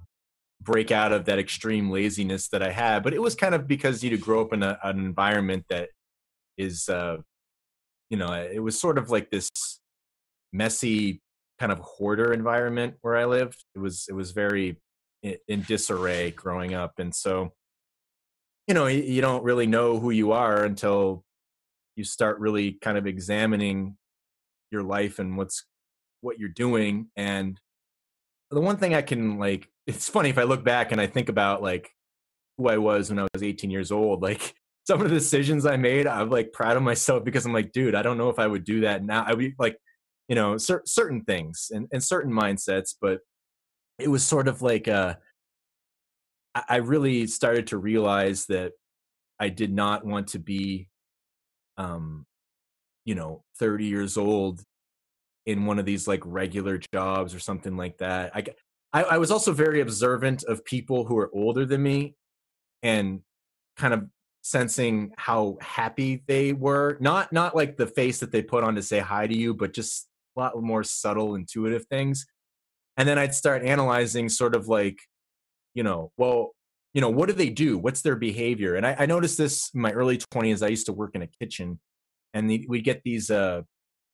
break 0.60 0.90
out 0.90 1.10
of 1.10 1.24
that 1.24 1.38
extreme 1.38 1.90
laziness 1.90 2.48
that 2.48 2.62
I 2.62 2.70
had. 2.70 3.02
But 3.02 3.14
it 3.14 3.22
was 3.22 3.34
kind 3.34 3.54
of 3.54 3.66
because 3.66 4.04
you 4.04 4.18
grow 4.18 4.42
up 4.42 4.52
in 4.52 4.62
a, 4.62 4.78
an 4.82 4.98
environment 4.98 5.64
that 5.70 5.88
is, 6.58 6.90
uh, 6.90 7.16
you 8.10 8.18
know, 8.18 8.30
it 8.30 8.62
was 8.62 8.78
sort 8.78 8.98
of 8.98 9.08
like 9.08 9.30
this 9.30 9.48
messy 10.52 11.21
kind 11.62 11.70
of 11.70 11.78
hoarder 11.78 12.32
environment 12.32 12.96
where 13.02 13.16
I 13.16 13.24
lived. 13.24 13.64
It 13.76 13.78
was 13.78 14.06
it 14.08 14.14
was 14.14 14.32
very 14.32 14.80
in, 15.22 15.62
disarray 15.62 16.32
growing 16.32 16.74
up, 16.74 16.98
and 16.98 17.14
so 17.14 17.52
you 18.66 18.74
know 18.74 18.88
you, 18.88 19.02
you 19.02 19.20
don't 19.20 19.44
really 19.44 19.68
know 19.68 20.00
who 20.00 20.10
you 20.10 20.32
are 20.32 20.64
until 20.64 21.24
you 21.94 22.02
start 22.02 22.40
really 22.40 22.72
kind 22.72 22.98
of 22.98 23.06
examining 23.06 23.96
your 24.72 24.82
life 24.82 25.20
and 25.20 25.36
what's 25.36 25.64
what 26.22 26.38
you're 26.38 26.48
doing 26.48 27.08
and 27.16 27.60
the 28.50 28.60
one 28.60 28.76
thing 28.76 28.94
i 28.94 29.02
can 29.02 29.38
like 29.38 29.68
it's 29.86 30.08
funny 30.08 30.30
if 30.30 30.38
i 30.38 30.44
look 30.44 30.64
back 30.64 30.92
and 30.92 31.00
i 31.00 31.06
think 31.06 31.28
about 31.28 31.60
like 31.62 31.90
who 32.56 32.68
I 32.68 32.78
was 32.78 33.10
when 33.10 33.18
I 33.18 33.26
was 33.32 33.42
18 33.42 33.70
years 33.70 33.92
old. 33.92 34.22
Like 34.22 34.54
some 34.86 35.00
of 35.00 35.08
the 35.08 35.14
decisions 35.14 35.66
I 35.66 35.76
made, 35.76 36.06
I'm 36.06 36.30
like 36.30 36.52
proud 36.52 36.76
of 36.76 36.82
myself 36.82 37.24
because 37.24 37.46
I'm 37.46 37.52
like, 37.52 37.72
dude, 37.72 37.94
I 37.94 38.02
don't 38.02 38.18
know 38.18 38.30
if 38.30 38.38
I 38.38 38.46
would 38.46 38.64
do 38.64 38.82
that 38.82 39.04
now. 39.04 39.24
I 39.26 39.34
would 39.34 39.54
like, 39.58 39.76
you 40.28 40.34
know, 40.34 40.56
cer- 40.56 40.82
certain 40.86 41.22
things 41.22 41.70
and, 41.72 41.88
and 41.92 42.02
certain 42.02 42.32
mindsets, 42.32 42.94
but 43.00 43.20
it 43.98 44.08
was 44.08 44.24
sort 44.24 44.48
of 44.48 44.62
like 44.62 44.88
uh, 44.88 45.14
I 46.54 46.76
really 46.76 47.26
started 47.26 47.68
to 47.68 47.78
realize 47.78 48.46
that 48.46 48.72
I 49.38 49.48
did 49.48 49.72
not 49.72 50.04
want 50.04 50.28
to 50.28 50.38
be, 50.38 50.88
um, 51.76 52.26
you 53.04 53.14
know, 53.14 53.42
30 53.58 53.86
years 53.86 54.16
old 54.16 54.62
in 55.46 55.66
one 55.66 55.78
of 55.78 55.86
these 55.86 56.06
like 56.06 56.22
regular 56.24 56.80
jobs 56.92 57.34
or 57.34 57.40
something 57.40 57.76
like 57.76 57.98
that. 57.98 58.36
I, 58.36 58.44
I, 58.92 59.02
I 59.02 59.18
was 59.18 59.30
also 59.30 59.52
very 59.52 59.80
observant 59.80 60.44
of 60.44 60.64
people 60.64 61.04
who 61.04 61.18
are 61.18 61.30
older 61.34 61.64
than 61.64 61.82
me 61.82 62.14
and 62.82 63.20
kind 63.76 63.94
of 63.94 64.06
sensing 64.42 65.12
how 65.16 65.56
happy 65.60 66.22
they 66.26 66.52
were 66.52 66.96
not 67.00 67.32
not 67.32 67.54
like 67.54 67.76
the 67.76 67.86
face 67.86 68.18
that 68.18 68.32
they 68.32 68.42
put 68.42 68.64
on 68.64 68.74
to 68.74 68.82
say 68.82 68.98
hi 68.98 69.24
to 69.24 69.36
you 69.36 69.54
but 69.54 69.72
just 69.72 70.08
lot 70.40 70.60
more 70.62 70.82
subtle 70.82 71.34
intuitive 71.34 71.84
things 71.86 72.26
and 72.96 73.08
then 73.08 73.18
i'd 73.18 73.34
start 73.34 73.62
analyzing 73.62 74.28
sort 74.28 74.54
of 74.54 74.68
like 74.68 74.98
you 75.74 75.82
know 75.82 76.10
well 76.16 76.52
you 76.94 77.00
know 77.00 77.10
what 77.10 77.26
do 77.26 77.32
they 77.32 77.48
do? 77.48 77.78
What's 77.78 78.02
their 78.02 78.16
behavior? 78.16 78.74
And 78.74 78.86
i, 78.86 78.96
I 78.98 79.06
noticed 79.06 79.38
this 79.38 79.70
in 79.74 79.80
my 79.80 79.92
early 79.92 80.18
20s 80.18 80.64
i 80.64 80.68
used 80.68 80.86
to 80.86 80.92
work 80.92 81.14
in 81.14 81.22
a 81.22 81.26
kitchen 81.26 81.80
and 82.34 82.50
the, 82.50 82.66
we 82.68 82.80
get 82.80 83.02
these 83.04 83.30
uh 83.30 83.62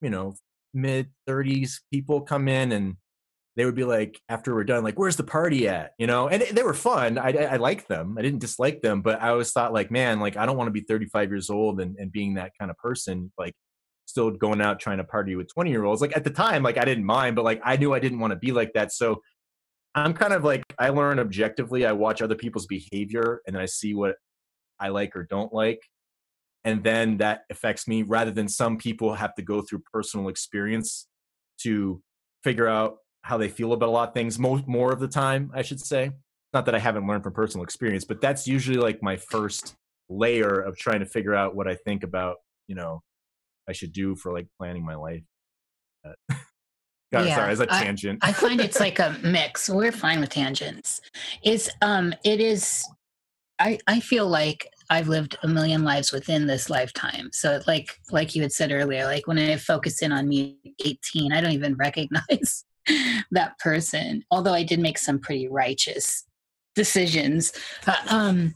you 0.01 0.11
know 0.11 0.35
mid 0.75 1.09
30s 1.29 1.81
people 1.93 2.21
come 2.21 2.47
in 2.47 2.73
and 2.73 2.97
they 3.57 3.65
would 3.65 3.75
be 3.75 3.85
like 3.85 4.21
after 4.29 4.55
we're 4.55 4.65
done 4.65 4.85
like 4.85 4.99
where's 4.99 5.17
the 5.17 5.25
party 5.25 5.67
at? 5.67 5.93
You 5.99 6.07
know 6.07 6.29
and 6.29 6.43
they 6.43 6.63
were 6.63 6.75
fun 6.75 7.19
i, 7.19 7.31
I 7.31 7.57
liked 7.57 7.89
them 7.89 8.17
i 8.19 8.23
didn't 8.23 8.41
dislike 8.41 8.83
them 8.83 9.03
but 9.03 9.21
i 9.21 9.31
always 9.31 9.51
thought 9.51 9.73
like 9.73 9.91
man 9.91 10.21
like 10.21 10.37
i 10.37 10.47
don't 10.47 10.57
want 10.57 10.69
to 10.69 10.73
be 10.73 10.83
35 10.83 11.31
years 11.31 11.51
old 11.51 11.81
and, 11.81 11.97
and 11.99 12.13
being 12.13 12.35
that 12.35 12.53
kind 12.59 12.71
of 12.71 12.77
person 12.77 13.33
like 13.39 13.55
still 14.09 14.31
going 14.31 14.61
out 14.61 14.81
trying 14.81 14.97
to 14.97 15.05
party 15.05 15.37
with 15.37 15.53
20 15.53 15.71
year 15.71 15.85
olds 15.85 16.01
like 16.01 16.17
at 16.17 16.25
the 16.25 16.31
time 16.31 16.63
like 16.63 16.79
i 16.79 16.85
didn't 16.85 17.05
mind 17.05 17.37
but 17.37 17.45
like 17.45 17.61
i 17.63 17.77
knew 17.77 17.93
i 17.93 17.99
didn't 17.99 18.19
want 18.19 18.31
to 18.31 18.39
be 18.39 18.53
like 18.53 18.73
that. 18.73 18.91
So 18.91 19.21
i'm 19.95 20.15
kind 20.15 20.33
of 20.33 20.45
like 20.45 20.63
i 20.79 20.89
learn 20.89 21.19
objectively 21.19 21.85
i 21.85 21.93
watch 21.93 22.23
other 22.23 22.35
people's 22.35 22.67
behavior 22.67 23.43
and 23.47 23.55
then 23.55 23.63
i 23.63 23.67
see 23.67 23.95
what 23.95 24.17
i 24.81 24.89
like 24.89 25.15
or 25.15 25.25
don't 25.25 25.53
like 25.53 25.81
and 26.65 26.83
then 26.83 27.19
that 27.19 27.43
affects 27.51 27.87
me 27.87 28.03
rather 28.03 28.31
than 28.31 28.49
some 28.49 28.79
people 28.79 29.15
have 29.15 29.35
to 29.35 29.43
go 29.43 29.61
through 29.61 29.83
personal 29.93 30.29
experience 30.29 31.07
to 31.59 32.03
figure 32.43 32.69
out 32.69 32.99
how 33.23 33.37
they 33.37 33.49
feel 33.49 33.73
about 33.73 33.89
a 33.89 33.93
lot 33.93 34.09
of 34.09 34.15
things 34.15 34.39
more, 34.39 34.63
more 34.67 34.91
of 34.91 35.01
the 35.01 35.09
time 35.09 35.51
i 35.55 35.63
should 35.63 35.81
say. 35.81 36.13
Not 36.55 36.65
that 36.65 36.75
i 36.75 36.79
haven't 36.79 37.07
learned 37.07 37.25
from 37.25 37.35
personal 37.35 37.65
experience 37.65 38.05
but 38.05 38.23
that's 38.23 38.49
usually 38.49 38.79
like 38.79 39.03
my 39.03 39.17
first 39.17 39.75
layer 40.09 40.61
of 40.61 40.79
trying 40.79 41.01
to 41.01 41.07
figure 41.07 41.35
out 41.35 41.55
what 41.55 41.69
i 41.69 41.75
think 41.75 42.03
about 42.03 42.37
you 42.69 42.75
know 42.75 43.03
i 43.69 43.73
should 43.73 43.93
do 43.93 44.17
for 44.17 44.33
like 44.33 44.47
planning 44.59 44.85
my 44.85 44.95
life 44.95 45.23
God, 47.13 47.27
yeah, 47.27 47.37
sorry, 47.37 47.53
as 47.53 47.61
a 47.61 47.67
tangent. 47.67 48.19
I, 48.23 48.31
I 48.31 48.33
find 48.33 48.61
it's 48.61 48.81
like 48.81 48.99
a 48.99 49.17
mix. 49.23 49.71
We're 49.71 49.93
fine 49.93 50.21
with 50.21 50.31
tangents. 50.31 51.01
Is 51.43 51.71
um, 51.81 52.13
it 52.25 52.41
is. 52.41 52.87
I 53.59 53.79
I 53.87 54.01
feel 54.01 54.29
like 54.29 54.69
I've 54.91 55.09
lived 55.09 55.37
a 55.43 55.49
million 55.49 55.85
lives 55.85 56.13
within 56.13 56.47
this 56.47 56.69
lifetime. 56.69 57.31
So 57.33 57.61
like 57.67 57.99
like 58.11 58.35
you 58.35 58.43
had 58.43 58.53
said 58.53 58.73
earlier, 58.73 59.05
like 59.05 59.27
when 59.27 59.39
I 59.39 59.57
focus 59.57 60.03
in 60.03 60.13
on 60.13 60.29
me 60.29 60.59
18, 60.85 61.33
I 61.33 61.41
don't 61.41 61.53
even 61.53 61.77
recognize 61.77 62.65
that 63.31 63.59
person. 63.59 64.23
Although 64.31 64.55
I 64.55 64.63
did 64.63 64.79
make 64.79 64.99
some 64.99 65.19
pretty 65.19 65.49
righteous 65.49 66.25
decisions. 66.75 67.53
Uh, 67.87 67.97
um, 68.09 68.55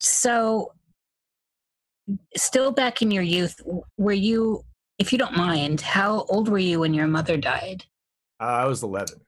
so 0.00 0.72
still 2.36 2.72
back 2.72 3.02
in 3.02 3.10
your 3.10 3.22
youth, 3.22 3.60
were 3.96 4.12
you, 4.12 4.64
if 4.98 5.12
you 5.12 5.18
don't 5.18 5.36
mind, 5.36 5.80
how 5.80 6.24
old 6.28 6.48
were 6.48 6.58
you 6.58 6.80
when 6.80 6.94
your 6.94 7.06
mother 7.06 7.36
died? 7.36 7.84
Uh, 8.40 8.44
I 8.44 8.64
was 8.66 8.82
11. 8.82 9.20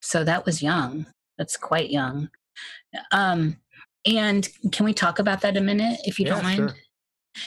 So 0.00 0.24
that 0.24 0.46
was 0.46 0.62
young. 0.62 1.06
That's 1.36 1.56
quite 1.56 1.90
young. 1.90 2.30
Um, 3.12 3.56
and 4.06 4.48
can 4.72 4.84
we 4.84 4.94
talk 4.94 5.18
about 5.18 5.40
that 5.42 5.56
a 5.56 5.60
minute, 5.60 6.00
if 6.04 6.18
you 6.18 6.26
yeah, 6.26 6.34
don't 6.34 6.42
mind? 6.42 6.56
Sure. 6.56 6.74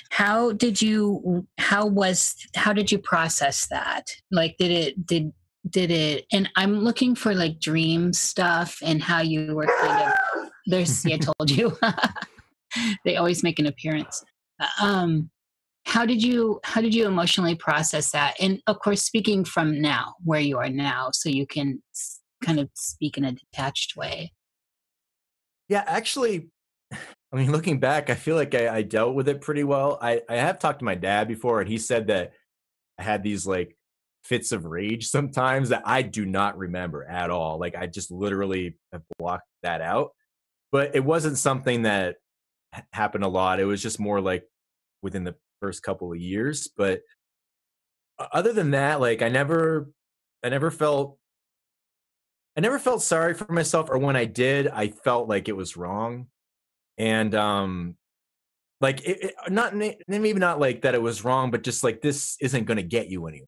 How 0.10 0.52
did 0.54 0.82
you? 0.82 1.46
How 1.58 1.86
was? 1.86 2.36
How 2.56 2.72
did 2.72 2.92
you 2.92 3.00
process 3.00 3.68
that? 3.68 4.10
Like, 4.32 4.56
did 4.58 4.72
it? 4.72 5.06
Did 5.06 5.34
did 5.70 5.92
it? 5.92 6.26
And 6.32 6.50
I'm 6.56 6.80
looking 6.80 7.16
for 7.16 7.34
like 7.34 7.60
dream 7.60 8.14
stuff 8.14 8.78
and 8.82 9.02
how 9.02 9.22
you 9.22 9.56
were 9.56 9.68
kind 9.82 10.04
of. 10.04 10.50
There's. 10.68 11.06
I 11.06 11.18
told 11.18 11.50
you. 11.50 11.78
they 13.06 13.18
always 13.18 13.44
make 13.44 13.60
an 13.60 13.66
appearance. 13.66 14.24
Um, 14.82 15.30
how 15.86 16.06
did 16.06 16.22
you 16.22 16.60
how 16.64 16.80
did 16.80 16.94
you 16.94 17.08
emotionally 17.08 17.56
process 17.56 18.12
that 18.12 18.36
and 18.40 18.62
of 18.68 18.78
course 18.78 19.02
speaking 19.02 19.44
from 19.44 19.82
now 19.82 20.14
where 20.24 20.40
you 20.40 20.60
are 20.60 20.70
now 20.70 21.10
so 21.12 21.28
you 21.28 21.48
can 21.48 21.82
kind 22.46 22.60
of 22.60 22.70
speak 22.76 23.18
in 23.18 23.26
a 23.26 23.32
detached 23.32 23.96
way 23.96 24.32
yeah, 25.72 25.86
actually, 25.88 26.50
I 26.92 26.98
mean, 27.38 27.50
looking 27.50 27.80
back, 27.80 28.10
I 28.10 28.16
feel 28.16 28.36
like 28.36 28.54
I, 28.54 28.76
I 28.76 28.82
dealt 28.82 29.16
with 29.16 29.30
it 29.30 29.40
pretty 29.40 29.64
well. 29.64 29.98
I, 30.02 30.22
I 30.28 30.36
have 30.36 30.60
talked 30.60 30.80
to 30.80 30.86
my 30.86 30.96
dad 30.96 31.30
before, 31.30 31.62
and 31.62 31.70
he 31.70 31.78
said 31.78 32.08
that 32.08 32.34
I 33.00 33.04
had 33.04 33.24
these 33.24 33.48
like 33.48 33.78
fits 34.26 34.52
of 34.52 34.66
rage 34.66 35.08
sometimes 35.08 35.70
that 35.70 35.84
I 35.86 36.02
do 36.02 36.26
not 36.26 36.58
remember 36.58 37.06
at 37.06 37.30
all. 37.30 37.58
Like 37.58 37.78
I 37.78 37.88
just 37.88 38.12
literally 38.12 38.76
have 38.92 39.04
blocked 39.18 39.48
that 39.64 39.80
out. 39.80 40.12
But 40.74 40.94
it 40.94 41.06
wasn't 41.06 41.38
something 41.38 41.84
that 41.84 42.18
happened 42.92 43.24
a 43.24 43.30
lot. 43.30 43.62
It 43.62 43.66
was 43.66 43.82
just 43.82 43.98
more 43.98 44.20
like 44.20 44.44
within 45.02 45.24
the 45.24 45.36
first 45.62 45.84
couple 45.84 46.12
of 46.12 46.20
years. 46.20 46.70
But 46.76 47.02
other 48.32 48.54
than 48.54 48.72
that, 48.72 49.00
like 49.00 49.22
I 49.22 49.30
never, 49.30 49.90
I 50.44 50.50
never 50.50 50.72
felt 50.72 51.18
I 52.58 52.60
never 52.60 52.80
felt 52.80 53.02
sorry 53.02 53.34
for 53.34 53.52
myself, 53.52 53.90
or 53.90 53.98
when 53.98 54.16
I 54.16 54.26
did, 54.26 54.68
I 54.68 54.90
felt 54.90 55.30
like 55.30 55.48
it 55.48 55.56
was 55.56 55.78
wrong. 55.78 56.28
And 56.98 57.34
um, 57.34 57.96
like 58.82 59.02
it, 59.08 59.24
it, 59.24 59.36
not 59.50 59.74
maybe 59.76 60.34
not 60.34 60.60
like 60.60 60.82
that 60.82 60.96
it 60.96 61.02
was 61.02 61.24
wrong, 61.24 61.52
but 61.52 61.64
just 61.64 61.84
like 61.84 62.02
this 62.02 62.36
isn't 62.42 62.66
going 62.66 62.78
to 62.78 62.84
get 62.84 63.08
you 63.08 63.26
anywhere. 63.28 63.48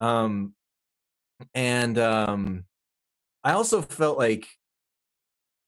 Um, 0.00 0.54
and 1.54 1.98
um, 1.98 2.64
I 3.44 3.52
also 3.52 3.80
felt 3.80 4.18
like 4.18 4.48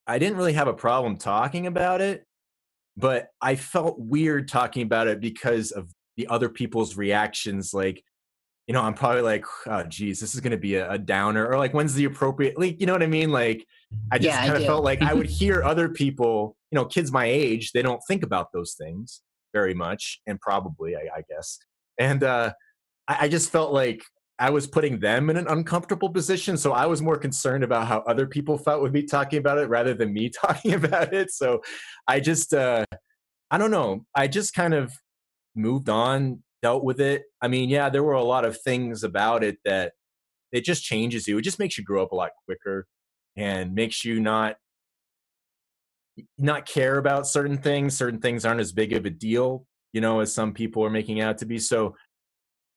I 0.07 0.19
didn't 0.19 0.37
really 0.37 0.55
have 0.55 0.69
a 0.69 0.75
problem 0.75 1.17
talking 1.17 1.67
about 1.67 2.01
it, 2.01 2.27
but 2.97 3.29
I 3.41 3.57
felt 3.57 3.99
weird 3.99 4.49
talking 4.49 4.83
about 4.83 5.07
it 5.07 5.21
because 5.21 5.71
of 5.71 5.93
the 6.17 6.27
other 6.29 6.49
people's 6.49 6.97
reactions. 6.97 7.73
Like 7.73 8.03
you 8.67 8.75
know, 8.75 8.83
I'm 8.83 8.95
probably 8.95 9.23
like, 9.23 9.45
oh, 9.67 9.83
geez, 9.85 10.21
this 10.21 10.35
is 10.35 10.41
going 10.41 10.53
to 10.53 10.57
be 10.57 10.77
a, 10.77 10.93
a, 10.93 10.99
downer, 10.99 11.47
or 11.47 11.59
like, 11.59 11.75
when's 11.75 11.95
the 11.95 12.05
appropriate, 12.05 12.59
like, 12.59 12.81
you 12.81 12.87
know 12.87 12.93
what 12.93 13.03
I 13.03 13.09
mean? 13.09 13.31
Like, 13.31 13.67
I 14.11 14.19
just 14.19 14.39
yeah, 14.39 14.47
kind 14.47 14.57
of 14.57 14.65
felt 14.65 14.85
like 14.85 15.03
I 15.03 15.13
would 15.15 15.27
hear 15.41 15.63
other 15.63 15.89
people, 15.89 16.57
you 16.71 16.77
know, 16.77 16.85
kids 16.85 17.11
my 17.11 17.25
age, 17.27 17.73
they 17.73 17.83
don't 17.83 18.01
think 18.07 18.23
about 18.23 18.53
those 18.53 18.75
things 18.75 19.23
very 19.53 19.75
much, 19.75 20.21
and 20.27 20.41
probably, 20.41 20.95
I, 20.97 21.09
I 21.17 21.23
guess. 21.29 21.59
And 21.99 22.23
uh, 22.23 22.53
I, 23.09 23.17
I 23.23 23.29
just 23.29 23.51
felt 23.51 23.73
like 23.73 24.03
I 24.39 24.51
was 24.51 24.67
putting 24.67 24.99
them 24.99 25.31
in 25.31 25.37
an 25.37 25.47
uncomfortable 25.49 26.11
position. 26.11 26.57
So 26.57 26.73
I 26.73 26.87
was 26.87 27.03
more 27.03 27.17
concerned 27.17 27.65
about 27.65 27.87
how 27.87 27.99
other 28.01 28.27
people 28.27 28.59
felt 28.59 28.83
with 28.83 28.93
me 28.93 29.03
talking 29.03 29.39
about 29.39 29.59
it 29.59 29.69
rather 29.69 29.95
than 29.95 30.13
me 30.13 30.29
talking 30.45 30.75
about 30.75 31.13
it. 31.13 31.31
So 31.31 31.63
I 32.09 32.21
just, 32.21 32.53
uh, 32.55 32.85
I 33.51 33.59
don't 33.59 33.71
know. 33.71 34.05
I 34.15 34.29
just 34.29 34.55
kind 34.55 34.75
of 34.75 34.93
moved 35.55 35.89
on 35.89 36.43
dealt 36.63 36.85
with 36.85 37.01
it. 37.01 37.25
I 37.41 37.49
mean, 37.49 37.69
yeah, 37.69 37.89
there 37.91 38.05
were 38.05 38.13
a 38.13 38.23
lot 38.23 38.45
of 38.45 38.61
things 38.61 39.03
about 39.03 39.45
it 39.45 39.59
that 39.65 39.93
it 40.53 40.65
just 40.65 40.85
changes 40.85 41.27
you. 41.27 41.39
It 41.39 41.43
just 41.43 41.59
makes 41.59 41.77
you 41.77 41.85
grow 41.85 42.03
up 42.03 42.13
a 42.13 42.17
lot 42.17 42.31
quicker 42.47 42.87
and 43.37 43.75
makes 43.75 44.05
you 44.05 44.21
not 44.21 44.57
not 46.39 46.67
care 46.67 46.99
about 46.99 47.27
certain 47.27 47.59
things. 47.59 47.97
Certain 47.97 48.21
things 48.21 48.45
aren't 48.45 48.61
as 48.61 48.73
big 48.73 48.93
of 48.93 49.07
a 49.07 49.11
deal, 49.11 49.67
you 49.93 50.01
know, 50.01 50.21
as 50.21 50.33
some 50.33 50.53
people 50.53 50.85
are 50.85 50.91
making 50.91 51.21
out 51.21 51.39
to 51.39 51.47
be. 51.47 51.59
So 51.59 51.97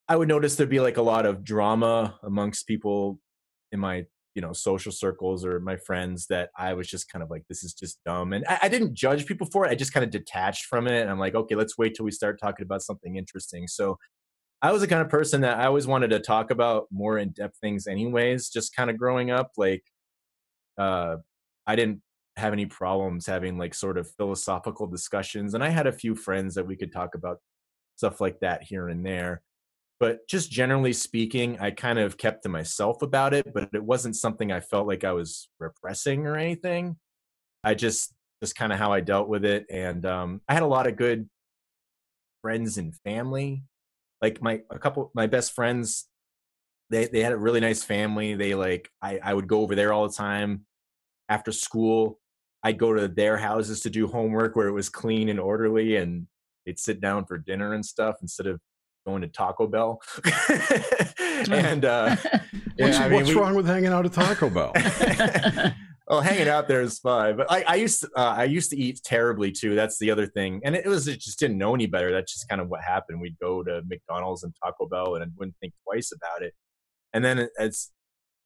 I 0.08 0.16
would 0.16 0.28
notice 0.28 0.56
there'd 0.56 0.70
be 0.70 0.80
like 0.80 0.98
a 0.98 1.02
lot 1.02 1.26
of 1.26 1.44
drama 1.44 2.20
amongst 2.24 2.68
people 2.68 3.20
in 3.72 3.80
my 3.80 4.06
you 4.36 4.42
know 4.42 4.54
social 4.54 4.92
circles 4.92 5.46
or 5.46 5.60
my 5.62 5.78
friends 5.78 6.28
that 6.28 6.50
i 6.58 6.74
was 6.74 6.88
just 6.88 7.10
kind 7.10 7.24
of 7.24 7.32
like 7.32 7.44
this 7.48 7.64
is 7.64 7.74
just 7.74 8.04
dumb 8.06 8.34
and 8.34 8.46
i, 8.48 8.60
I 8.64 8.70
didn't 8.70 8.94
judge 8.94 9.26
people 9.26 9.48
for 9.48 9.66
it 9.66 9.72
i 9.72 9.76
just 9.76 9.94
kind 9.94 10.04
of 10.04 10.10
detached 10.10 10.66
from 10.66 10.88
it 10.88 11.02
and 11.02 11.10
i'm 11.10 11.18
like 11.18 11.36
okay 11.36 11.56
let's 11.56 11.78
wait 11.78 11.96
till 11.96 12.06
we 12.06 12.12
start 12.12 12.40
talking 12.40 12.64
about 12.64 12.84
something 12.84 13.16
interesting. 13.16 13.68
So 13.68 13.98
i 14.62 14.72
was 14.72 14.82
the 14.82 14.88
kind 14.88 15.02
of 15.02 15.10
person 15.10 15.42
that 15.42 15.58
i 15.58 15.66
always 15.66 15.88
wanted 15.88 16.10
to 16.10 16.20
talk 16.20 16.52
about 16.52 16.88
more 16.92 17.18
in-depth 17.18 17.58
things 17.60 17.88
anyways 17.88 18.50
just 18.50 18.76
kind 18.76 18.90
of 18.90 18.98
growing 18.98 19.32
up 19.32 19.52
like 19.58 19.84
uh 20.78 21.16
i 21.66 21.76
didn't 21.76 22.02
have 22.38 22.52
any 22.52 22.66
problems 22.66 23.26
having 23.26 23.58
like 23.58 23.74
sort 23.74 23.98
of 23.98 24.12
philosophical 24.18 24.88
discussions 24.88 25.54
and 25.54 25.64
i 25.64 25.70
had 25.70 25.88
a 25.88 25.92
few 25.92 26.14
friends 26.14 26.56
that 26.56 26.68
we 26.68 26.76
could 26.76 26.92
talk 26.92 27.16
about 27.16 27.38
stuff 27.96 28.20
like 28.20 28.40
that 28.42 28.64
here 28.64 28.90
and 28.90 29.06
there 29.06 29.42
but 30.00 30.28
just 30.28 30.52
generally 30.52 30.94
speaking 30.94 31.58
i 31.60 31.72
kind 31.72 32.00
of 32.00 32.18
kept 32.18 32.44
to 32.44 32.50
myself 32.50 33.02
about 33.02 33.34
it 33.34 33.54
but 33.54 33.70
it 33.74 33.84
wasn't 33.84 34.16
something 34.16 34.52
i 34.52 34.60
felt 34.60 34.88
like 34.88 35.04
i 35.04 35.12
was 35.12 35.50
repressing 35.60 36.26
or 36.26 36.36
anything 36.36 36.96
i 37.64 37.74
just 37.74 38.16
just 38.42 38.56
kind 38.56 38.72
of 38.72 38.80
how 38.80 38.92
I 38.92 39.02
dealt 39.02 39.28
with 39.28 39.46
it. 39.46 39.66
And 39.70 40.06
um, 40.06 40.42
I 40.48 40.54
had 40.54 40.64
a 40.64 40.68
lot 40.68 40.88
of 40.88 40.96
good 40.96 41.30
friends 42.42 42.78
and 42.78 42.96
family. 42.98 43.64
Like 44.22 44.42
my 44.42 44.62
a 44.70 44.80
couple 44.80 45.12
my 45.14 45.28
best 45.28 45.54
friends, 45.54 46.06
they 46.90 47.08
they 47.08 47.22
had 47.22 47.34
a 47.34 47.38
really 47.38 47.60
nice 47.60 47.84
family. 47.84 48.36
They 48.36 48.56
like 48.56 48.90
I 49.02 49.20
I 49.24 49.34
would 49.34 49.48
go 49.48 49.62
over 49.62 49.76
there 49.76 49.94
all 49.94 50.08
the 50.08 50.14
time 50.14 50.66
after 51.30 51.52
school. 51.52 52.20
I'd 52.64 52.80
go 52.80 52.94
to 52.94 53.08
their 53.08 53.38
houses 53.38 53.82
to 53.82 53.90
do 53.90 54.08
homework 54.08 54.56
where 54.56 54.68
it 54.68 54.74
was 54.74 54.90
clean 54.90 55.30
and 55.30 55.40
orderly, 55.40 55.98
and 55.98 56.28
they'd 56.66 56.80
sit 56.80 57.02
down 57.02 57.26
for 57.26 57.38
dinner 57.38 57.74
and 57.74 57.86
stuff 57.86 58.18
instead 58.22 58.48
of 58.48 58.60
going 59.06 59.22
to 59.22 59.28
Taco 59.28 59.68
Bell. 59.68 60.02
and 61.52 61.86
uh, 61.86 62.16
yeah, 62.24 62.40
what's, 62.78 62.98
I 62.98 63.04
mean, 63.08 63.14
what's 63.14 63.30
we, 63.30 63.36
wrong 63.36 63.56
with 63.56 63.68
hanging 63.68 63.92
out 63.92 64.06
at 64.06 64.14
Taco 64.14 64.50
Bell? 64.50 64.72
well, 66.08 66.22
hanging 66.22 66.48
out 66.48 66.68
there 66.68 66.82
is 66.82 67.00
fine, 67.00 67.38
but 67.38 67.52
I, 67.52 67.64
I 67.68 67.76
used 67.76 68.02
to, 68.02 68.10
uh, 68.16 68.36
I 68.38 68.46
used 68.46 68.70
to 68.72 68.78
eat 68.78 69.02
terribly 69.04 69.52
too. 69.52 69.76
That's 69.76 70.00
the 70.00 70.12
other 70.12 70.28
thing, 70.28 70.62
and 70.66 70.76
it, 70.76 70.86
was 70.86 71.08
it 71.08 71.20
just 71.20 71.40
didn't 71.40 71.58
know 71.58 71.76
any 71.76 71.86
better. 71.86 72.12
That's 72.12 72.34
just 72.34 72.50
kind 72.50 72.62
of 72.62 72.68
what 72.68 72.82
happened. 72.82 73.22
We'd 73.22 73.40
go 73.40 73.64
to 73.64 73.82
McDonald's 73.88 74.44
and 74.44 74.54
Taco 74.64 74.88
Bell, 74.88 75.16
and 75.16 75.24
I 75.24 75.28
wouldn't 75.38 75.56
think 75.62 75.74
twice 75.84 76.12
about 76.12 76.46
it. 76.46 76.54
And 77.14 77.24
then 77.24 77.48
as 77.60 77.92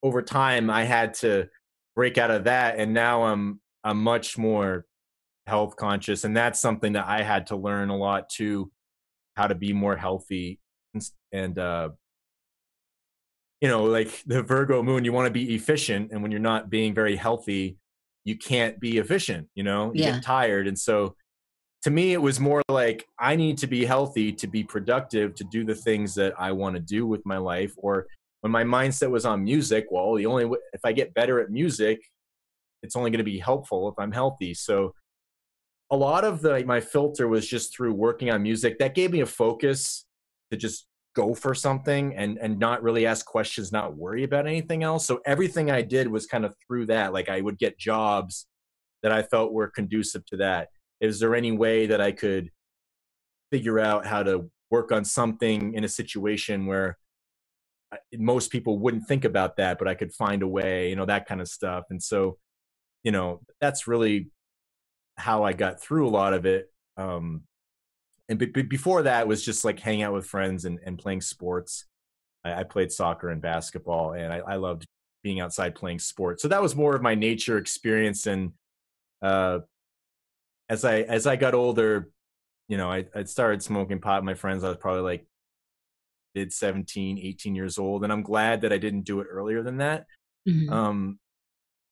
over 0.04 0.22
time, 0.22 0.70
I 0.70 0.84
had 0.84 1.14
to 1.16 1.48
break 1.96 2.18
out 2.18 2.32
of 2.32 2.44
that, 2.46 2.78
and 2.78 2.94
now 2.94 3.24
I'm 3.24 3.62
I'm 3.84 4.04
much 4.04 4.38
more 4.38 4.86
health 5.48 5.76
conscious, 5.78 6.24
and 6.26 6.36
that's 6.36 6.60
something 6.60 6.94
that 6.94 7.08
I 7.08 7.24
had 7.24 7.48
to 7.48 7.56
learn 7.56 7.90
a 7.90 7.98
lot 7.98 8.30
too, 8.30 8.72
how 9.40 9.48
to 9.48 9.56
be 9.56 9.72
more 9.74 9.96
healthy 9.96 10.60
and, 11.32 11.58
uh, 11.58 11.90
you 13.62 13.68
know, 13.68 13.84
like 13.84 14.12
the 14.26 14.42
Virgo 14.42 14.84
moon, 14.84 15.06
you 15.06 15.14
want 15.14 15.28
to 15.28 15.34
be 15.34 15.56
efficient, 15.56 16.12
and 16.12 16.22
when 16.22 16.32
you're 16.32 16.40
not 16.54 16.70
being 16.70 16.94
very 16.94 17.16
healthy, 17.16 17.78
you 18.24 18.36
can't 18.38 18.80
be 18.80 18.98
efficient. 18.98 19.48
You 19.54 19.64
know, 19.64 19.94
you 19.94 20.04
yeah. 20.04 20.12
get 20.14 20.24
tired, 20.24 20.68
and 20.68 20.78
so 20.78 21.16
to 21.84 21.90
me, 21.90 22.12
it 22.14 22.22
was 22.22 22.40
more 22.40 22.62
like 22.70 23.06
I 23.18 23.36
need 23.36 23.58
to 23.60 23.68
be 23.68 23.86
healthy 23.86 24.34
to 24.34 24.48
be 24.48 24.64
productive 24.64 25.36
to 25.36 25.46
do 25.46 25.64
the 25.64 25.76
things 25.76 26.16
that 26.16 26.34
I 26.38 26.52
want 26.52 26.76
to 26.76 26.82
do 26.82 27.08
with 27.08 27.22
my 27.26 27.38
life, 27.38 27.74
or 27.78 28.08
when 28.42 28.52
my 28.52 28.64
mindset 28.64 29.10
was 29.10 29.26
on 29.26 29.44
music, 29.44 29.88
well, 29.92 30.16
the 30.16 30.26
only 30.26 30.46
way, 30.46 30.60
if 30.74 30.82
I 30.84 30.92
get 30.94 31.14
better 31.14 31.40
at 31.40 31.50
music, 31.50 32.00
it's 32.84 32.96
only 32.96 33.12
going 33.12 33.26
to 33.26 33.32
be 33.36 33.40
helpful 33.40 33.90
if 33.90 33.96
I'm 34.00 34.14
healthy. 34.14 34.54
So 34.54 34.94
a 35.92 35.98
lot 35.98 36.24
of 36.24 36.42
the 36.42 36.64
my 36.66 36.80
filter 36.80 37.28
was 37.28 37.48
just 37.48 37.76
through 37.76 37.94
working 37.94 38.30
on 38.30 38.44
music. 38.44 38.80
That 38.80 38.96
gave 38.96 39.12
me 39.12 39.22
a 39.22 39.26
focus 39.26 40.06
to 40.52 40.58
just 40.58 40.88
go 41.16 41.34
for 41.34 41.54
something 41.56 42.16
and 42.16 42.38
and 42.38 42.60
not 42.60 42.84
really 42.84 43.06
ask 43.06 43.26
questions, 43.26 43.72
not 43.72 43.98
worry 43.98 44.24
about 44.24 44.48
anything 44.48 44.84
else. 44.84 45.06
So 45.06 45.20
everything 45.26 45.72
I 45.72 45.82
did 45.82 46.08
was 46.08 46.26
kind 46.26 46.46
of 46.46 46.54
through 46.68 46.88
that. 46.88 47.14
Like 47.14 47.30
I 47.30 47.42
would 47.42 47.58
get 47.58 47.78
jobs 47.78 48.48
that 49.02 49.12
I 49.12 49.24
felt 49.24 49.54
were 49.54 49.68
conducive 49.68 50.26
to 50.28 50.38
that. 50.38 50.70
Is 51.02 51.20
there 51.20 51.36
any 51.36 51.52
way 51.52 51.88
that 51.88 52.02
I 52.02 52.12
could 52.12 52.52
figure 53.52 53.80
out 53.80 54.06
how 54.06 54.24
to 54.24 54.52
work 54.70 54.92
on 54.92 55.04
something 55.04 55.74
in 55.74 55.84
a 55.84 55.90
situation 55.90 56.66
where 56.66 56.98
uh, 57.92 57.98
most 58.18 58.52
people 58.52 58.78
wouldn't 58.78 59.08
think 59.08 59.26
about 59.26 59.58
that, 59.58 59.80
but 59.80 59.88
I 59.88 59.96
could 59.96 60.14
find 60.14 60.44
a 60.44 60.48
way, 60.48 60.90
you 60.90 60.96
know, 60.96 61.06
that 61.06 61.28
kind 61.28 61.42
of 61.42 61.48
stuff. 61.48 61.86
And 61.90 62.02
so, 62.02 62.38
you 63.04 63.12
know, 63.12 63.42
that's 63.60 63.88
really 63.88 64.30
how 65.20 65.44
I 65.44 65.54
got 65.54 65.82
through 65.82 66.08
a 66.08 66.10
lot 66.10 66.34
of 66.34 66.46
it. 66.46 66.72
Um, 66.98 67.44
and 68.28 68.40
b- 68.40 68.46
b- 68.48 68.62
before 68.62 69.04
that 69.04 69.28
was 69.28 69.44
just 69.44 69.66
like 69.66 69.80
hanging 69.80 70.04
out 70.04 70.14
with 70.14 70.26
friends 70.26 70.66
and, 70.66 70.80
and 70.86 70.98
playing 70.98 71.22
sports. 71.22 71.86
I, 72.46 72.62
I 72.62 72.64
played 72.64 72.92
soccer 72.92 73.30
and 73.30 73.42
basketball, 73.42 74.14
and 74.14 74.32
I, 74.32 74.38
I, 74.40 74.56
loved 74.56 74.86
being 75.24 75.40
outside 75.40 75.76
playing 75.76 76.00
sports. 76.00 76.42
So 76.42 76.48
that 76.48 76.62
was 76.62 76.76
more 76.76 76.96
of 76.96 77.02
my 77.02 77.16
nature 77.16 77.58
experience. 77.58 78.28
And 78.28 78.54
uh, 79.22 79.60
as 80.70 80.86
I 80.86 81.02
as 81.02 81.28
I 81.28 81.36
got 81.36 81.54
older, 81.54 82.10
you 82.68 82.78
know, 82.78 82.92
I, 82.92 83.06
I 83.16 83.24
started 83.24 83.64
smoking 83.64 84.00
pot. 84.00 84.22
With 84.22 84.26
my 84.26 84.36
friends, 84.36 84.64
I 84.64 84.70
was 84.70 84.78
probably 84.78 85.02
like 85.02 85.26
mid 86.36 86.54
17, 86.54 87.20
18 87.20 87.56
years 87.56 87.78
old, 87.78 88.04
and 88.04 88.14
I'm 88.14 88.24
glad 88.24 88.62
that 88.62 88.72
I 88.72 88.78
didn't 88.78 89.02
do 89.02 89.20
it 89.20 89.28
earlier 89.30 89.64
than 89.64 89.78
that. 89.78 90.06
Mm-hmm. 90.48 90.72
Um, 90.72 91.20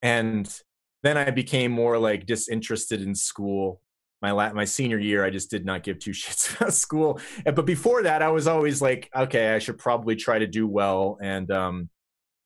and 0.02 0.62
then 1.04 1.18
I 1.18 1.32
became 1.32 1.72
more 1.72 1.98
like 1.98 2.26
disinterested 2.26 3.02
in 3.02 3.16
school. 3.16 3.82
My 4.22 4.32
la- 4.32 4.54
my 4.54 4.66
senior 4.66 4.98
year, 4.98 5.24
I 5.24 5.30
just 5.30 5.50
did 5.50 5.66
not 5.66 5.84
give 5.84 6.00
two 6.00 6.12
shits 6.12 6.56
about 6.56 6.74
school. 6.74 7.20
But 7.46 7.66
before 7.66 8.04
that, 8.04 8.22
I 8.22 8.30
was 8.30 8.48
always 8.48 8.82
like, 8.82 9.10
okay, 9.16 9.54
I 9.54 9.60
should 9.60 9.78
probably 9.78 10.16
try 10.16 10.40
to 10.40 10.48
do 10.48 10.68
well. 10.68 11.18
And 11.22 11.50
um, 11.52 11.90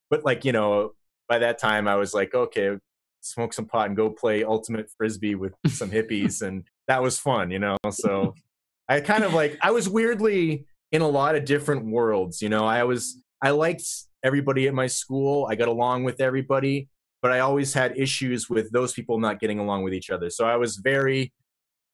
but 0.09 0.25
like 0.25 0.45
you 0.45 0.51
know, 0.51 0.91
by 1.29 1.39
that 1.39 1.57
time, 1.57 1.87
I 1.87 1.95
was 1.95 2.13
like, 2.13 2.33
okay, 2.33 2.77
smoke 3.21 3.53
some 3.53 3.65
pot 3.65 3.87
and 3.87 3.95
go 3.95 4.09
play 4.09 4.43
ultimate 4.43 4.89
frisbee 4.97 5.35
with 5.35 5.53
some 5.67 5.89
hippies, 5.89 6.41
and 6.47 6.65
that 6.87 7.01
was 7.01 7.17
fun, 7.17 7.51
you 7.51 7.59
know. 7.59 7.77
So 7.89 8.35
I 8.89 8.99
kind 8.99 9.23
of 9.23 9.33
like 9.33 9.57
I 9.61 9.71
was 9.71 9.87
weirdly 9.87 10.65
in 10.91 11.01
a 11.01 11.07
lot 11.07 11.35
of 11.35 11.45
different 11.45 11.85
worlds. 11.85 12.41
You 12.41 12.49
know, 12.49 12.65
I 12.65 12.83
was 12.83 13.17
I 13.41 13.51
liked 13.51 13.83
everybody 14.23 14.67
at 14.67 14.73
my 14.73 14.87
school. 14.87 15.47
I 15.49 15.55
got 15.55 15.69
along 15.69 16.03
with 16.03 16.19
everybody, 16.19 16.89
but 17.21 17.31
I 17.31 17.39
always 17.39 17.73
had 17.73 17.97
issues 17.97 18.49
with 18.49 18.71
those 18.71 18.93
people 18.93 19.19
not 19.19 19.39
getting 19.39 19.59
along 19.59 19.83
with 19.83 19.93
each 19.93 20.09
other. 20.09 20.29
So 20.29 20.45
I 20.45 20.55
was 20.55 20.77
very 20.77 21.31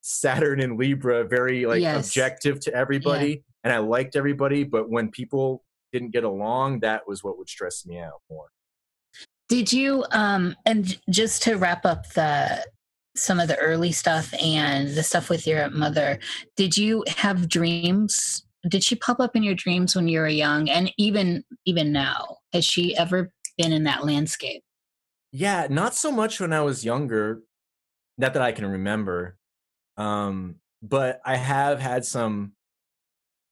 Saturn 0.02 0.62
and 0.62 0.78
Libra, 0.80 1.26
very 1.26 1.66
like 1.66 1.82
yes. 1.82 2.08
objective 2.08 2.60
to 2.62 2.74
everybody, 2.74 3.30
yeah. 3.30 3.36
and 3.64 3.74
I 3.74 3.80
liked 3.80 4.16
everybody. 4.16 4.64
But 4.64 4.90
when 4.90 5.10
people 5.12 5.64
didn't 5.92 6.12
get 6.12 6.24
along, 6.24 6.82
that 6.82 7.08
was 7.08 7.24
what 7.24 7.38
would 7.38 7.50
stress 7.50 7.86
me 7.86 8.00
out 8.00 8.22
more. 8.30 8.48
Did 9.50 9.72
you 9.72 10.06
um 10.12 10.56
and 10.66 11.00
just 11.10 11.44
to 11.44 11.56
wrap 11.56 11.86
up 11.86 12.10
the 12.14 12.66
some 13.18 13.40
of 13.40 13.48
the 13.48 13.58
early 13.58 13.92
stuff 13.92 14.34
and 14.42 14.90
the 14.90 15.04
stuff 15.04 15.30
with 15.30 15.48
your 15.48 15.70
mother, 15.72 16.20
did 16.56 16.78
you 16.78 17.04
have 17.18 17.50
dreams? 17.50 18.46
Did 18.70 18.84
she 18.84 18.96
pop 18.96 19.20
up 19.20 19.36
in 19.36 19.44
your 19.44 19.56
dreams 19.56 19.96
when 19.96 20.08
you 20.08 20.20
were 20.20 20.28
young 20.28 20.70
and 20.70 20.92
even 20.98 21.44
even 21.66 21.92
now? 21.92 22.38
Has 22.54 22.66
she 22.66 22.96
ever 22.96 23.32
been 23.58 23.74
in 23.74 23.84
that 23.86 24.06
landscape? 24.06 24.64
Yeah, 25.32 25.68
not 25.70 25.94
so 25.96 26.12
much 26.12 26.40
when 26.40 26.54
I 26.54 26.62
was 26.62 26.86
younger, 26.86 27.42
not 28.18 28.34
that 28.34 28.42
I 28.42 28.52
can 28.52 28.66
remember. 28.66 29.38
Um, 29.98 30.56
but 30.82 31.22
I 31.26 31.36
have 31.36 31.80
had 31.80 32.06
some 32.06 32.54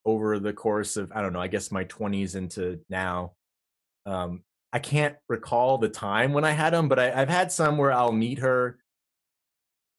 over 0.06 0.40
the 0.40 0.54
course 0.54 0.98
of 0.98 1.12
I 1.14 1.22
don't 1.22 1.34
know, 1.34 1.42
I 1.42 1.48
guess 1.48 1.72
my 1.72 1.84
20s 1.86 2.36
into 2.36 2.80
now. 2.90 3.34
Um, 4.06 4.44
I 4.72 4.80
can't 4.80 5.16
recall 5.30 5.78
the 5.78 5.90
time 5.90 6.34
when 6.34 6.46
I 6.46 6.52
had 6.52 6.74
them, 6.74 6.88
but 6.90 7.00
I, 7.00 7.12
I've 7.22 7.30
had 7.30 7.52
some 7.52 7.78
where 7.78 7.92
I'll 7.92 8.12
meet 8.12 8.40
her. 8.40 8.78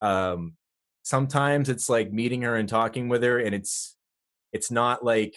Um, 0.00 0.54
sometimes 1.02 1.68
it's 1.68 1.88
like 1.88 2.12
meeting 2.12 2.42
her 2.42 2.56
and 2.56 2.68
talking 2.68 3.08
with 3.08 3.22
her, 3.22 3.38
and 3.38 3.54
it's 3.54 3.96
it's 4.52 4.70
not 4.70 5.04
like 5.04 5.34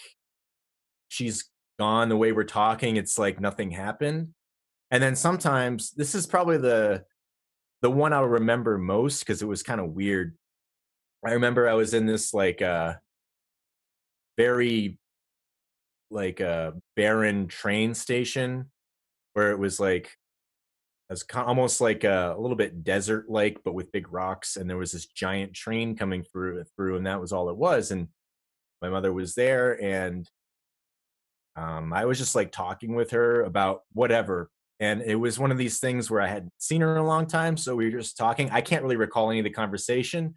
she's 1.08 1.50
gone 1.80 2.10
the 2.10 2.18
way 2.18 2.32
we're 2.32 2.44
talking. 2.44 2.98
It's 2.98 3.18
like 3.18 3.40
nothing 3.40 3.72
happened. 3.72 4.30
And 4.92 5.02
then 5.04 5.16
sometimes 5.16 5.92
this 5.92 6.16
is 6.16 6.26
probably 6.26 6.58
the 6.58 7.04
the 7.82 7.92
one 7.92 8.12
I'll 8.12 8.26
remember 8.26 8.78
most 8.78 9.20
because 9.20 9.42
it 9.42 9.48
was 9.48 9.64
kind 9.64 9.80
of 9.80 9.92
weird. 9.92 10.36
I 11.26 11.32
remember 11.34 11.70
I 11.70 11.74
was 11.74 11.94
in 11.94 12.06
this 12.06 12.34
like 12.34 12.62
uh 12.62 12.96
very 14.38 14.98
like 16.12 16.40
a 16.40 16.50
uh, 16.50 16.72
barren 16.96 17.48
train 17.48 17.94
station 17.94 18.72
where 19.34 19.52
it 19.52 19.60
was 19.60 19.80
like 19.80 20.06
it 21.10 21.14
was 21.14 21.26
almost 21.36 21.82
like 21.82 22.04
a, 22.04 22.34
a 22.36 22.40
little 22.40 22.56
bit 22.56 22.84
desert 22.84 23.30
like 23.30 23.60
but 23.64 23.74
with 23.74 23.92
big 23.92 24.12
rocks 24.12 24.58
and 24.58 24.70
there 24.70 24.78
was 24.78 24.92
this 24.92 25.06
giant 25.06 25.54
train 25.54 25.96
coming 25.96 26.24
through 26.24 26.64
through 26.76 26.98
and 26.98 27.06
that 27.06 27.22
was 27.22 27.32
all 27.32 27.50
it 27.50 27.58
was 27.58 27.92
and 27.92 28.08
my 28.82 28.90
mother 28.90 29.14
was 29.14 29.36
there 29.36 29.82
and 29.84 30.28
um, 31.56 31.92
I 31.92 32.06
was 32.06 32.18
just 32.18 32.36
like 32.36 32.52
talking 32.52 32.96
with 32.96 33.12
her 33.12 33.44
about 33.44 33.82
whatever 33.92 34.50
and 34.80 35.02
it 35.02 35.16
was 35.16 35.38
one 35.38 35.52
of 35.52 35.58
these 35.58 35.80
things 35.80 36.10
where 36.10 36.22
I 36.22 36.28
hadn't 36.28 36.54
seen 36.58 36.82
her 36.82 36.92
in 36.92 37.02
a 37.02 37.06
long 37.06 37.28
time, 37.28 37.58
so 37.58 37.76
we 37.76 37.86
were 37.86 38.00
just 38.00 38.18
talking. 38.18 38.50
I 38.50 38.62
can't 38.62 38.82
really 38.84 38.96
recall 38.96 39.30
any 39.30 39.40
of 39.40 39.44
the 39.44 39.50
conversation, 39.50 40.36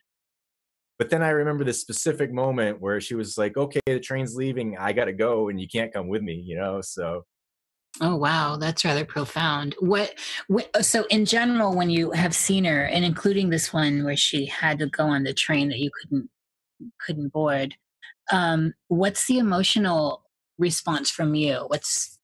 but 0.98 1.10
then 1.10 1.22
I 1.22 1.30
remember 1.30 1.64
this 1.64 1.80
specific 1.80 2.32
moment 2.32 2.80
where 2.80 3.00
she 3.00 3.14
was 3.14 3.38
like, 3.38 3.56
"Okay, 3.56 3.80
the 3.86 4.00
train's 4.00 4.36
leaving. 4.36 4.76
I 4.78 4.92
got 4.92 5.06
to 5.06 5.12
go, 5.12 5.48
and 5.48 5.60
you 5.60 5.68
can't 5.68 5.92
come 5.92 6.08
with 6.08 6.22
me," 6.22 6.34
you 6.34 6.56
know. 6.56 6.80
So, 6.80 7.24
oh 8.00 8.16
wow, 8.16 8.56
that's 8.56 8.84
rather 8.84 9.04
profound. 9.04 9.76
What, 9.78 10.14
what? 10.48 10.70
Uh, 10.74 10.82
so, 10.82 11.04
in 11.10 11.24
general, 11.24 11.76
when 11.76 11.90
you 11.90 12.10
have 12.10 12.34
seen 12.34 12.64
her, 12.64 12.84
and 12.84 13.04
including 13.04 13.50
this 13.50 13.72
one 13.72 14.04
where 14.04 14.16
she 14.16 14.46
had 14.46 14.78
to 14.80 14.86
go 14.86 15.04
on 15.04 15.22
the 15.22 15.34
train 15.34 15.68
that 15.68 15.78
you 15.78 15.90
couldn't 16.00 16.30
couldn't 17.04 17.32
board, 17.32 17.76
um, 18.32 18.74
what's 18.88 19.26
the 19.26 19.38
emotional 19.38 20.24
response 20.58 21.10
from 21.10 21.34
you? 21.34 21.64
What's 21.68 22.18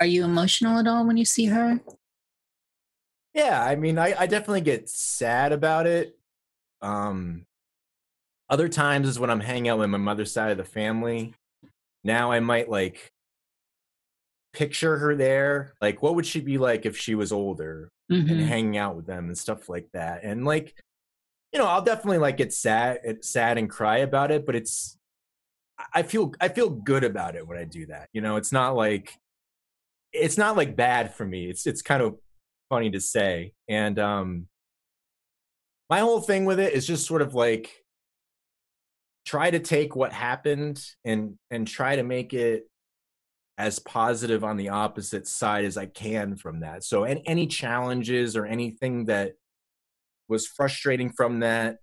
are 0.00 0.06
you 0.06 0.24
emotional 0.24 0.78
at 0.78 0.86
all 0.86 1.06
when 1.06 1.16
you 1.16 1.24
see 1.24 1.46
her? 1.46 1.80
Yeah, 3.34 3.62
I 3.62 3.76
mean, 3.76 3.98
I, 3.98 4.14
I 4.18 4.26
definitely 4.26 4.62
get 4.62 4.88
sad 4.88 5.52
about 5.52 5.86
it. 5.86 6.18
Um, 6.80 7.44
other 8.48 8.68
times 8.68 9.08
is 9.08 9.18
when 9.18 9.30
I'm 9.30 9.40
hanging 9.40 9.68
out 9.68 9.78
with 9.78 9.90
my 9.90 9.98
mother's 9.98 10.32
side 10.32 10.52
of 10.52 10.56
the 10.56 10.64
family. 10.64 11.34
Now 12.04 12.30
I 12.30 12.40
might 12.40 12.70
like 12.70 13.12
picture 14.52 14.96
her 14.98 15.14
there. 15.14 15.74
Like, 15.80 16.02
what 16.02 16.14
would 16.14 16.24
she 16.24 16.40
be 16.40 16.56
like 16.56 16.86
if 16.86 16.96
she 16.96 17.14
was 17.14 17.32
older 17.32 17.90
mm-hmm. 18.10 18.30
and 18.30 18.40
hanging 18.42 18.76
out 18.78 18.96
with 18.96 19.06
them 19.06 19.26
and 19.26 19.36
stuff 19.36 19.68
like 19.68 19.88
that? 19.92 20.22
And 20.22 20.44
like, 20.46 20.74
you 21.52 21.58
know, 21.58 21.66
I'll 21.66 21.82
definitely 21.82 22.18
like 22.18 22.36
get 22.36 22.52
sad, 22.52 23.24
sad 23.24 23.58
and 23.58 23.68
cry 23.68 23.98
about 23.98 24.30
it, 24.30 24.46
but 24.46 24.54
it's, 24.54 24.96
I 25.92 26.02
feel, 26.02 26.32
I 26.40 26.48
feel 26.48 26.70
good 26.70 27.04
about 27.04 27.36
it 27.36 27.46
when 27.46 27.58
I 27.58 27.64
do 27.64 27.86
that. 27.86 28.08
You 28.14 28.22
know, 28.22 28.36
it's 28.36 28.52
not 28.52 28.76
like, 28.76 29.14
it's 30.16 30.38
not 30.38 30.56
like 30.56 30.76
bad 30.76 31.14
for 31.14 31.24
me. 31.24 31.48
It's, 31.48 31.66
it's 31.66 31.82
kind 31.82 32.02
of 32.02 32.16
funny 32.68 32.90
to 32.90 33.00
say. 33.00 33.52
And, 33.68 33.98
um, 33.98 34.46
my 35.88 36.00
whole 36.00 36.20
thing 36.20 36.44
with 36.44 36.58
it 36.58 36.72
is 36.72 36.86
just 36.86 37.06
sort 37.06 37.22
of 37.22 37.34
like, 37.34 37.72
try 39.26 39.50
to 39.50 39.58
take 39.58 39.96
what 39.96 40.12
happened 40.12 40.80
and 41.04 41.36
and 41.50 41.66
try 41.66 41.96
to 41.96 42.04
make 42.04 42.32
it 42.32 42.70
as 43.58 43.78
positive 43.80 44.44
on 44.44 44.56
the 44.56 44.68
opposite 44.68 45.26
side 45.26 45.64
as 45.64 45.76
I 45.76 45.86
can 45.86 46.36
from 46.36 46.60
that. 46.60 46.84
So 46.84 47.04
any, 47.04 47.22
any 47.26 47.46
challenges 47.46 48.36
or 48.36 48.46
anything 48.46 49.06
that 49.06 49.32
was 50.28 50.46
frustrating 50.46 51.10
from 51.10 51.40
that 51.40 51.78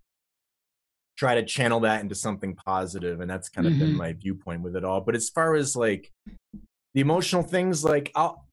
try 1.17 1.35
to 1.35 1.45
channel 1.45 1.81
that 1.81 2.01
into 2.01 2.15
something 2.15 2.55
positive 2.55 3.19
and 3.19 3.29
that's 3.29 3.49
kind 3.49 3.67
of 3.67 3.73
mm-hmm. 3.73 3.81
been 3.81 3.95
my 3.95 4.13
viewpoint 4.13 4.61
with 4.63 4.75
it 4.75 4.83
all 4.83 4.99
but 4.99 5.15
as 5.15 5.29
far 5.29 5.53
as 5.53 5.75
like 5.75 6.11
the 6.93 7.01
emotional 7.01 7.43
things 7.43 7.83
like 7.83 8.11
i'll 8.15 8.45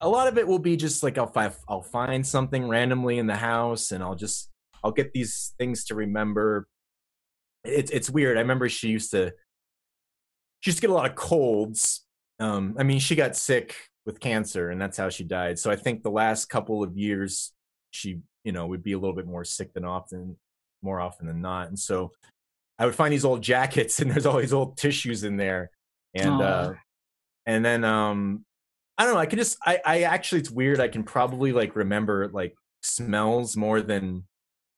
a 0.00 0.08
lot 0.08 0.28
of 0.28 0.36
it 0.36 0.46
will 0.46 0.58
be 0.58 0.76
just 0.76 1.02
like 1.02 1.16
I'll, 1.16 1.32
I'll 1.66 1.82
find 1.82 2.26
something 2.26 2.68
randomly 2.68 3.18
in 3.18 3.26
the 3.26 3.36
house 3.36 3.90
and 3.90 4.02
i'll 4.02 4.14
just 4.14 4.50
i'll 4.84 4.92
get 4.92 5.12
these 5.12 5.54
things 5.58 5.84
to 5.86 5.94
remember. 5.94 6.68
It's 7.64 7.90
it's 7.90 8.10
weird. 8.10 8.36
I 8.36 8.40
remember 8.40 8.68
she 8.68 8.88
used 8.88 9.10
to 9.12 9.32
she 10.60 10.70
used 10.70 10.78
to 10.78 10.82
get 10.82 10.90
a 10.90 10.94
lot 10.94 11.08
of 11.08 11.16
colds. 11.16 12.04
Um 12.38 12.76
i 12.78 12.82
mean 12.82 13.00
she 13.00 13.16
got 13.16 13.34
sick 13.34 13.74
with 14.04 14.20
cancer 14.20 14.70
and 14.70 14.80
that's 14.80 14.98
how 14.98 15.08
she 15.08 15.24
died. 15.24 15.58
So 15.58 15.70
i 15.70 15.76
think 15.76 16.02
the 16.02 16.10
last 16.10 16.50
couple 16.50 16.82
of 16.82 16.96
years 16.96 17.52
she 17.90 18.20
you 18.44 18.52
know 18.52 18.66
would 18.66 18.82
be 18.82 18.92
a 18.92 18.98
little 18.98 19.16
bit 19.16 19.26
more 19.26 19.44
sick 19.44 19.72
than 19.72 19.84
often 19.84 20.36
more 20.82 21.00
often 21.00 21.26
than 21.26 21.40
not. 21.40 21.68
And 21.68 21.78
so 21.78 22.12
i 22.78 22.84
would 22.84 22.94
find 22.94 23.12
these 23.12 23.24
old 23.24 23.42
jackets 23.42 23.98
and 24.00 24.10
there's 24.10 24.26
all 24.26 24.38
these 24.38 24.52
old 24.52 24.76
tissues 24.76 25.24
in 25.24 25.38
there. 25.38 25.70
And 26.14 26.42
uh 26.42 26.72
and 27.46 27.64
then 27.64 27.84
um 27.84 28.44
i 28.98 29.04
don't 29.04 29.14
know 29.14 29.20
i 29.20 29.26
can 29.26 29.38
just 29.38 29.56
i 29.64 29.80
i 29.84 30.02
actually 30.02 30.40
it's 30.40 30.50
weird 30.50 30.80
i 30.80 30.88
can 30.88 31.02
probably 31.02 31.52
like 31.52 31.76
remember 31.76 32.28
like 32.32 32.54
smells 32.82 33.56
more 33.56 33.80
than 33.80 34.24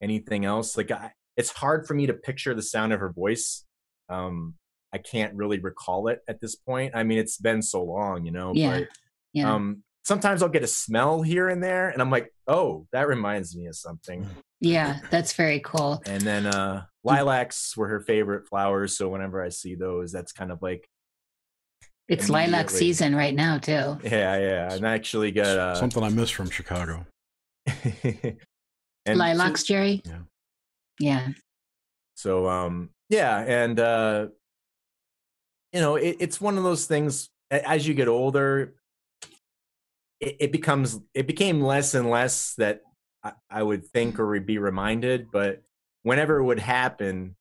anything 0.02 0.44
else 0.44 0.76
like 0.76 0.90
i 0.90 1.10
it's 1.36 1.50
hard 1.50 1.86
for 1.86 1.94
me 1.94 2.06
to 2.06 2.14
picture 2.14 2.54
the 2.54 2.62
sound 2.62 2.92
of 2.92 3.00
her 3.00 3.12
voice 3.12 3.64
um 4.08 4.54
i 4.92 4.98
can't 4.98 5.34
really 5.34 5.58
recall 5.58 6.08
it 6.08 6.20
at 6.28 6.40
this 6.40 6.54
point 6.54 6.92
i 6.94 7.02
mean 7.02 7.18
it's 7.18 7.38
been 7.38 7.62
so 7.62 7.82
long 7.82 8.24
you 8.24 8.30
know 8.30 8.52
yeah 8.54 8.80
but, 8.80 8.88
yeah. 9.32 9.54
um 9.54 9.82
sometimes 10.06 10.40
I'll 10.40 10.48
get 10.48 10.62
a 10.62 10.68
smell 10.68 11.20
here 11.20 11.48
and 11.48 11.60
there, 11.60 11.88
and 11.88 12.00
I'm 12.00 12.10
like, 12.10 12.32
oh, 12.46 12.86
that 12.92 13.08
reminds 13.08 13.56
me 13.56 13.66
of 13.66 13.74
something. 13.74 14.24
Yeah, 14.60 15.00
that's 15.10 15.32
very 15.32 15.58
cool. 15.58 16.00
And 16.06 16.22
then 16.22 16.46
uh, 16.46 16.84
lilacs 17.02 17.76
were 17.76 17.88
her 17.88 18.00
favorite 18.00 18.46
flowers, 18.46 18.96
so 18.96 19.08
whenever 19.08 19.42
I 19.42 19.48
see 19.48 19.74
those, 19.74 20.12
that's 20.12 20.30
kind 20.30 20.52
of 20.52 20.62
like 20.62 20.88
it's 22.08 22.28
lilac 22.28 22.70
season 22.70 23.14
right 23.14 23.34
now 23.34 23.58
too. 23.58 23.98
Yeah, 24.02 24.38
yeah, 24.38 24.72
and 24.72 24.86
I 24.86 24.94
actually 24.94 25.32
got 25.32 25.58
uh, 25.58 25.74
something 25.74 26.02
I 26.02 26.08
missed 26.08 26.34
from 26.34 26.50
Chicago. 26.50 27.06
Lilacs, 29.08 29.60
so, 29.60 29.66
Jerry. 29.66 30.02
Yeah. 30.04 30.18
Yeah. 30.98 31.28
So 32.14 32.48
um, 32.48 32.90
yeah, 33.08 33.38
and 33.40 33.78
uh, 33.78 34.28
you 35.72 35.80
know, 35.80 35.96
it, 35.96 36.16
it's 36.20 36.40
one 36.40 36.56
of 36.56 36.64
those 36.64 36.86
things. 36.86 37.28
As 37.50 37.86
you 37.86 37.94
get 37.94 38.08
older, 38.08 38.74
it, 40.20 40.36
it 40.40 40.52
becomes 40.52 40.98
it 41.14 41.26
became 41.26 41.60
less 41.60 41.94
and 41.94 42.10
less 42.10 42.54
that 42.54 42.82
I, 43.22 43.32
I 43.50 43.62
would 43.62 43.84
think 43.84 44.18
or 44.18 44.38
be 44.40 44.58
reminded, 44.58 45.30
but 45.30 45.62
whenever 46.02 46.38
it 46.38 46.44
would 46.44 46.58
happen, 46.58 47.36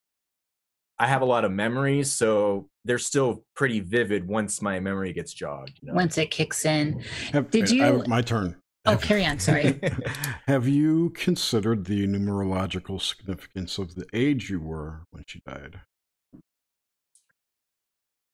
I 1.00 1.08
have 1.08 1.22
a 1.22 1.26
lot 1.26 1.46
of 1.46 1.52
memories, 1.52 2.12
so 2.12 2.70
they're 2.86 3.00
still 3.00 3.44
pretty 3.56 3.80
vivid 3.80 4.28
once 4.28 4.62
my 4.62 4.80
memory 4.80 5.12
gets 5.12 5.34
jogged. 5.34 5.80
You 5.82 5.90
know? 5.90 5.96
Once 5.96 6.18
it 6.18 6.32
kicks 6.32 6.66
in. 6.66 7.04
Have, 7.34 7.52
Did 7.52 7.70
you? 7.70 7.84
I, 8.04 8.08
my 8.08 8.22
turn. 8.22 8.56
Oh, 8.86 8.96
carry 8.98 9.26
on. 9.26 9.40
Sorry. 9.40 9.80
have 10.48 10.68
you 10.68 11.10
considered 11.10 11.86
the 11.86 12.08
numerological 12.08 13.02
significance 13.02 13.80
of 13.80 13.96
the 13.96 14.06
age 14.14 14.50
you 14.50 14.60
were 14.60 15.02
when 15.10 15.24
she 15.28 15.42
died? 15.46 15.82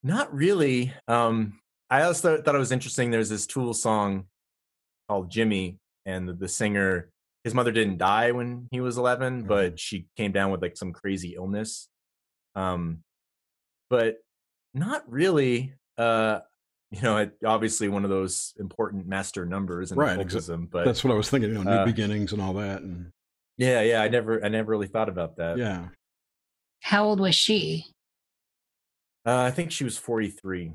Not 0.04 0.34
really. 0.34 0.94
Um, 1.08 1.60
I 1.90 2.04
also 2.04 2.42
thought 2.42 2.56
it 2.56 2.60
was 2.60 2.74
interesting. 2.74 3.12
There's 3.12 3.30
this 3.30 3.46
Tool 3.46 3.74
song 3.74 4.26
called 5.08 5.32
Jimmy, 5.32 5.78
and 6.06 6.28
the, 6.28 6.34
the 6.34 6.48
singer, 6.50 7.10
his 7.46 7.54
mother 7.54 7.72
didn't 7.72 7.98
die 7.98 8.32
when 8.32 8.68
he 8.72 8.82
was 8.82 8.98
11, 8.98 9.40
mm-hmm. 9.40 9.48
but 9.48 9.80
she 9.80 10.08
came 10.18 10.34
down 10.34 10.52
with 10.52 10.62
like 10.62 10.76
some 10.76 10.92
crazy 10.92 11.36
illness. 11.36 11.88
Um, 12.56 13.04
but 13.90 14.18
not 14.74 15.10
really. 15.12 15.74
Uh, 15.98 16.40
you 16.92 17.02
know, 17.02 17.18
it, 17.18 17.34
obviously 17.46 17.88
one 17.88 18.04
of 18.04 18.10
those 18.10 18.54
important 18.60 19.08
master 19.08 19.46
numbers 19.46 19.92
in 19.92 19.98
right, 19.98 20.14
occultism. 20.14 20.68
But 20.70 20.86
that's 20.86 21.04
what 21.04 21.12
I 21.12 21.16
was 21.16 21.30
thinking. 21.30 21.52
You 21.52 21.64
know, 21.64 21.64
new 21.64 21.78
uh, 21.78 21.86
beginnings 21.86 22.34
and 22.34 22.42
all 22.42 22.54
that. 22.54 22.82
And 22.82 23.12
yeah, 23.58 23.82
yeah, 23.82 24.02
I 24.02 24.10
never, 24.10 24.44
I 24.44 24.50
never 24.50 24.72
really 24.72 24.88
thought 24.88 25.10
about 25.10 25.38
that. 25.38 25.58
Yeah. 25.58 25.88
How 26.82 27.06
old 27.06 27.20
was 27.20 27.36
she? 27.36 27.86
Uh, 29.26 29.38
I 29.38 29.52
think 29.52 29.72
she 29.72 29.84
was 29.84 29.98
forty-three. 29.98 30.74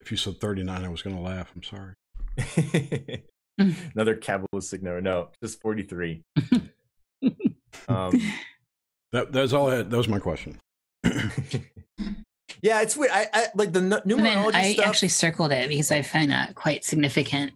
If 0.00 0.10
you 0.10 0.16
said 0.16 0.40
thirty-nine, 0.40 0.84
I 0.84 0.88
was 0.88 1.02
going 1.02 1.16
to 1.16 1.22
laugh. 1.22 1.50
I'm 1.56 1.62
sorry. 1.62 1.94
Another 3.94 4.16
Kabbalistic 4.16 4.82
number. 4.82 5.00
No, 5.00 5.28
just 5.42 5.60
43. 5.60 6.22
um, 7.88 8.20
that 9.12 9.32
that's 9.32 9.52
all 9.52 9.70
I 9.70 9.76
had. 9.76 9.90
That 9.90 9.96
was 9.96 10.08
my 10.08 10.18
question. 10.18 10.58
Yeah, 12.62 12.82
it's 12.82 12.96
weird. 12.96 13.12
I, 13.12 13.28
I 13.32 13.46
like 13.54 13.72
the 13.72 13.80
numerology 13.80 14.54
I 14.54 14.72
stuff. 14.72 14.86
actually 14.86 15.08
circled 15.08 15.52
it 15.52 15.68
because 15.68 15.90
I 15.90 16.02
find 16.02 16.30
that 16.30 16.54
quite 16.54 16.84
significant. 16.84 17.52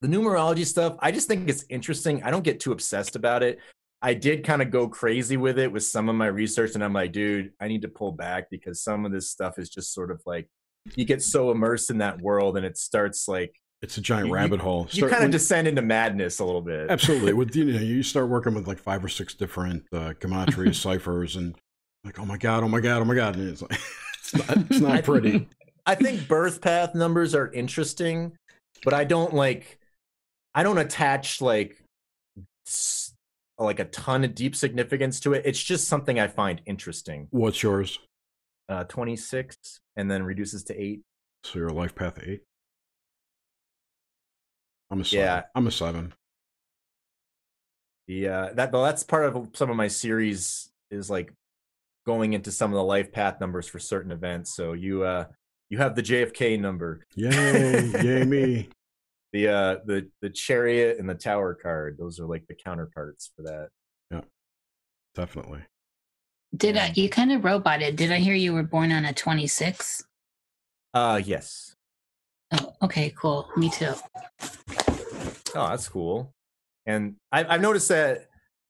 The 0.00 0.08
numerology 0.08 0.66
stuff, 0.66 0.96
I 0.98 1.12
just 1.12 1.28
think 1.28 1.48
it's 1.48 1.64
interesting. 1.68 2.22
I 2.22 2.30
don't 2.30 2.44
get 2.44 2.60
too 2.60 2.72
obsessed 2.72 3.16
about 3.16 3.42
it. 3.42 3.58
I 4.02 4.12
did 4.12 4.44
kind 4.44 4.60
of 4.60 4.70
go 4.70 4.86
crazy 4.86 5.38
with 5.38 5.58
it 5.58 5.72
with 5.72 5.82
some 5.82 6.10
of 6.10 6.14
my 6.14 6.26
research, 6.26 6.74
and 6.74 6.84
I'm 6.84 6.92
like, 6.92 7.12
dude, 7.12 7.52
I 7.58 7.68
need 7.68 7.82
to 7.82 7.88
pull 7.88 8.12
back 8.12 8.50
because 8.50 8.82
some 8.82 9.06
of 9.06 9.12
this 9.12 9.30
stuff 9.30 9.58
is 9.58 9.70
just 9.70 9.94
sort 9.94 10.10
of 10.10 10.20
like 10.26 10.48
you 10.96 11.04
get 11.04 11.22
so 11.22 11.50
immersed 11.50 11.90
in 11.90 11.98
that 11.98 12.20
world 12.20 12.56
and 12.56 12.66
it 12.66 12.76
starts 12.76 13.26
like 13.26 13.54
it's 13.82 13.98
a 13.98 14.00
giant 14.00 14.28
you, 14.28 14.34
rabbit 14.34 14.60
hole. 14.60 14.86
Start, 14.88 14.94
you 14.96 15.08
kind 15.08 15.24
of 15.24 15.30
descend 15.30 15.68
into 15.68 15.82
madness 15.82 16.38
a 16.38 16.44
little 16.44 16.62
bit. 16.62 16.90
Absolutely. 16.90 17.34
With 17.34 17.54
you 17.56 17.64
know, 17.66 17.80
you 17.80 18.02
start 18.02 18.28
working 18.28 18.54
with 18.54 18.66
like 18.66 18.78
five 18.78 19.04
or 19.04 19.08
six 19.08 19.34
different 19.34 19.84
uh, 19.92 20.14
gematria 20.20 20.74
ciphers, 20.82 21.36
and 21.36 21.54
like, 22.04 22.18
oh 22.18 22.24
my 22.24 22.36
god, 22.36 22.62
oh 22.64 22.68
my 22.68 22.80
god, 22.80 23.02
oh 23.02 23.04
my 23.04 23.14
god, 23.14 23.36
and 23.36 23.48
it's 23.48 23.62
like 23.62 23.72
it's 24.18 24.34
not, 24.34 24.56
it's 24.70 24.80
not 24.80 25.04
pretty. 25.04 25.48
I 25.86 25.94
think 25.94 26.26
birth 26.28 26.60
path 26.60 26.94
numbers 26.94 27.34
are 27.34 27.52
interesting, 27.52 28.36
but 28.84 28.94
I 28.94 29.04
don't 29.04 29.34
like. 29.34 29.78
I 30.54 30.62
don't 30.62 30.78
attach 30.78 31.40
like 31.40 31.82
like 33.58 33.78
a 33.78 33.84
ton 33.86 34.24
of 34.24 34.34
deep 34.34 34.56
significance 34.56 35.20
to 35.20 35.32
it. 35.32 35.42
It's 35.44 35.62
just 35.62 35.88
something 35.88 36.18
I 36.18 36.28
find 36.28 36.60
interesting. 36.66 37.28
What's 37.30 37.62
yours? 37.62 37.98
uh, 38.68 38.84
26 38.84 39.80
and 39.96 40.10
then 40.10 40.22
reduces 40.22 40.64
to 40.64 40.80
8. 40.80 41.00
So 41.44 41.58
you're 41.58 41.68
a 41.68 41.72
life 41.72 41.94
path 41.94 42.18
8? 42.22 42.40
I'm 44.90 45.00
a 45.00 45.04
7. 45.04 45.24
Yeah. 45.24 45.42
I'm 45.54 45.66
a 45.66 45.70
7. 45.70 46.14
Yeah, 48.06 48.50
that 48.52 48.70
well, 48.70 48.84
that's 48.84 49.02
part 49.02 49.24
of 49.24 49.48
some 49.54 49.70
of 49.70 49.76
my 49.76 49.88
series 49.88 50.70
is 50.90 51.08
like 51.08 51.32
going 52.04 52.32
into 52.32 52.50
some 52.52 52.70
of 52.72 52.76
the 52.76 52.84
life 52.84 53.12
path 53.12 53.40
numbers 53.40 53.66
for 53.66 53.78
certain 53.78 54.12
events. 54.12 54.54
So 54.54 54.72
you 54.72 55.04
uh 55.04 55.26
you 55.70 55.78
have 55.78 55.96
the 55.96 56.02
JFK 56.02 56.60
number. 56.60 57.06
Yay, 57.16 57.90
yay 58.02 58.24
me. 58.24 58.68
The 59.32 59.48
uh 59.48 59.76
the 59.84 60.08
the 60.22 60.30
chariot 60.30 61.00
and 61.00 61.10
the 61.10 61.14
tower 61.16 61.54
card, 61.60 61.96
those 61.98 62.20
are 62.20 62.24
like 62.24 62.46
the 62.46 62.54
counterparts 62.54 63.32
for 63.34 63.42
that. 63.42 63.68
Yeah. 64.12 64.20
Definitely. 65.16 65.62
Did 66.56 66.76
I, 66.76 66.92
you 66.94 67.08
kind 67.08 67.32
of 67.32 67.44
roboted? 67.44 67.96
Did 67.96 68.12
I 68.12 68.18
hear 68.18 68.36
you 68.36 68.52
were 68.52 68.62
born 68.62 68.92
on 68.92 69.04
a 69.04 69.12
26? 69.12 70.04
Uh, 70.92 71.20
yes. 71.24 71.74
Oh, 72.52 72.74
okay, 72.82 73.12
cool. 73.16 73.48
Me 73.56 73.70
too. 73.70 73.94
Oh, 75.56 75.68
that's 75.68 75.88
cool. 75.88 76.32
And 76.86 77.16
I, 77.32 77.44
I've 77.44 77.60
noticed 77.60 77.88
that 77.88 78.28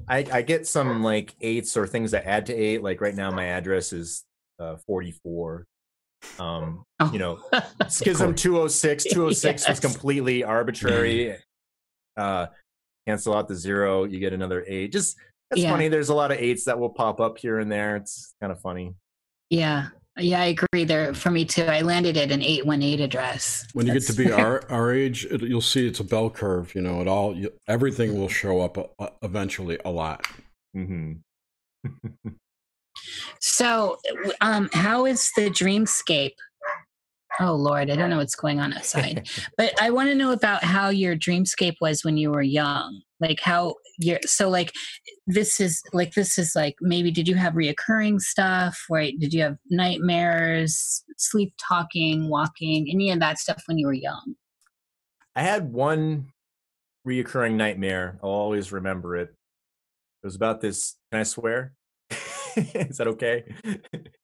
I, 0.09 0.27
I 0.33 0.43
get 0.43 0.67
some 0.67 1.03
like 1.03 1.35
eights 1.41 1.77
or 1.77 1.87
things 1.87 2.11
that 2.11 2.27
add 2.27 2.47
to 2.47 2.55
eight. 2.55 2.83
Like 2.83 3.01
right 3.01 3.15
now, 3.15 3.31
my 3.31 3.47
address 3.47 3.93
is 3.93 4.25
uh, 4.59 4.77
44. 4.87 5.67
Um, 6.39 6.85
oh. 7.01 7.13
you 7.13 7.19
know, 7.19 7.39
Schism 7.89 8.35
206. 8.35 9.05
206 9.11 9.63
yes. 9.67 9.71
is 9.71 9.81
completely 9.81 10.45
arbitrary. 10.45 11.37
Uh, 12.17 12.47
cancel 13.07 13.35
out 13.35 13.49
the 13.49 13.55
zero, 13.55 14.05
you 14.05 14.19
get 14.19 14.33
another 14.33 14.65
eight. 14.67 14.93
Just 14.93 15.17
it's 15.51 15.63
yeah. 15.63 15.71
funny. 15.71 15.89
There's 15.89 16.09
a 16.09 16.15
lot 16.15 16.33
of 16.33 16.39
eights 16.39 16.65
that 16.65 16.79
will 16.79 16.91
pop 16.91 17.21
up 17.21 17.39
here 17.39 17.59
and 17.59 17.71
there. 17.71 17.97
It's 17.97 18.35
kind 18.41 18.53
of 18.53 18.61
funny. 18.61 18.95
Yeah. 19.51 19.89
Yeah, 20.17 20.41
I 20.41 20.47
agree. 20.47 20.85
There 20.85 21.13
for 21.13 21.31
me 21.31 21.45
too. 21.45 21.65
I 21.65 21.81
landed 21.81 22.17
at 22.17 22.31
an 22.31 22.41
eight 22.41 22.65
one 22.65 22.83
eight 22.83 23.01
address. 23.01 23.67
When 23.73 23.87
you 23.87 23.93
get 23.93 24.05
to 24.05 24.13
be 24.13 24.31
our 24.33 24.63
our 24.71 24.93
age, 24.93 25.25
it, 25.27 25.43
you'll 25.43 25.61
see 25.61 25.87
it's 25.89 26.01
a 26.01 26.05
bell 26.05 26.31
curve. 26.31 26.75
You 26.75 26.83
know, 26.83 27.01
it 27.01 27.09
all 27.09 27.35
you, 27.35 27.53
everything 27.67 28.19
will 28.19 28.29
show 28.29 28.61
up 28.61 28.79
uh, 28.99 29.09
eventually 29.23 29.79
a 29.85 29.91
lot. 29.91 30.27
Mm-hmm. 30.77 31.15
so, 33.41 33.99
um, 34.41 34.71
how 34.73 35.05
is 35.05 35.31
the 35.37 35.51
dreamscape 35.51 36.35
Oh 37.41 37.55
Lord, 37.55 37.91
I 37.91 37.97
don't 37.97 38.11
know 38.11 38.19
what's 38.19 38.37
going 38.37 38.61
on 38.61 38.73
outside. 38.73 39.29
but 39.57 39.81
I 39.83 39.91
want 39.91 40.09
to 40.09 40.15
know 40.15 40.33
about 40.33 40.63
how 40.63 40.89
your 40.89 41.17
dreamscape 41.17 41.77
was 41.81 42.05
when 42.05 42.17
you 42.17 42.31
were 42.31 42.43
young. 42.43 43.01
Like 43.21 43.41
how 43.41 43.75
you're 43.99 44.21
so 44.25 44.49
like 44.49 44.73
this 45.27 45.61
is 45.61 45.83
like 45.93 46.15
this 46.15 46.39
is 46.39 46.53
like 46.55 46.75
maybe 46.81 47.11
did 47.11 47.29
you 47.29 47.35
have 47.37 47.55
reoccurring 47.55 48.21
stuff? 48.21 48.79
Right? 48.91 49.19
Did 49.19 49.33
you 49.33 49.43
have 49.43 49.57
nightmares, 49.71 51.03
sleep 51.17 51.55
talking, 51.59 52.29
walking, 52.29 52.89
any 52.91 53.11
of 53.11 53.21
that 53.21 53.39
stuff 53.39 53.63
when 53.67 53.79
you 53.79 53.87
were 53.87 53.93
young? 53.93 54.35
I 55.37 55.43
had 55.43 55.73
one 55.73 56.31
reoccurring 57.07 57.55
nightmare. 57.55 58.19
I'll 58.23 58.31
always 58.31 58.73
remember 58.73 59.17
it. 59.17 59.31
It 59.31 60.27
was 60.27 60.37
about 60.37 60.61
this. 60.61 60.97
Can 61.11 61.21
I 61.21 61.25
swear? 61.25 61.73
is 62.57 62.99
that 62.99 63.09
okay? 63.09 63.45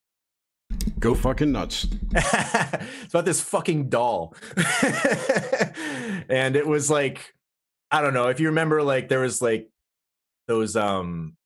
Go 0.98 1.14
fucking 1.14 1.52
nuts. 1.52 1.86
it's 2.14 3.14
about 3.14 3.24
this 3.24 3.40
fucking 3.40 3.88
doll. 3.88 4.34
and 6.28 6.56
it 6.56 6.66
was 6.66 6.90
like, 6.90 7.34
I 7.90 8.02
don't 8.02 8.14
know 8.14 8.28
if 8.28 8.40
you 8.40 8.48
remember, 8.48 8.82
like, 8.82 9.08
there 9.08 9.20
was 9.20 9.40
like 9.40 9.68
those, 10.48 10.76
um, 10.76 11.36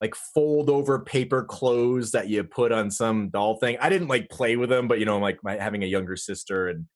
like 0.00 0.14
fold 0.14 0.70
over 0.70 0.98
paper 0.98 1.44
clothes 1.44 2.12
that 2.12 2.28
you 2.28 2.42
put 2.42 2.72
on 2.72 2.90
some 2.90 3.28
doll 3.28 3.56
thing. 3.56 3.76
I 3.80 3.88
didn't 3.90 4.08
like 4.08 4.30
play 4.30 4.56
with 4.56 4.70
them, 4.70 4.88
but 4.88 4.98
you 4.98 5.04
know, 5.04 5.18
like 5.18 5.38
my, 5.42 5.56
having 5.56 5.82
a 5.82 5.86
younger 5.86 6.16
sister 6.16 6.68
and 6.68 6.86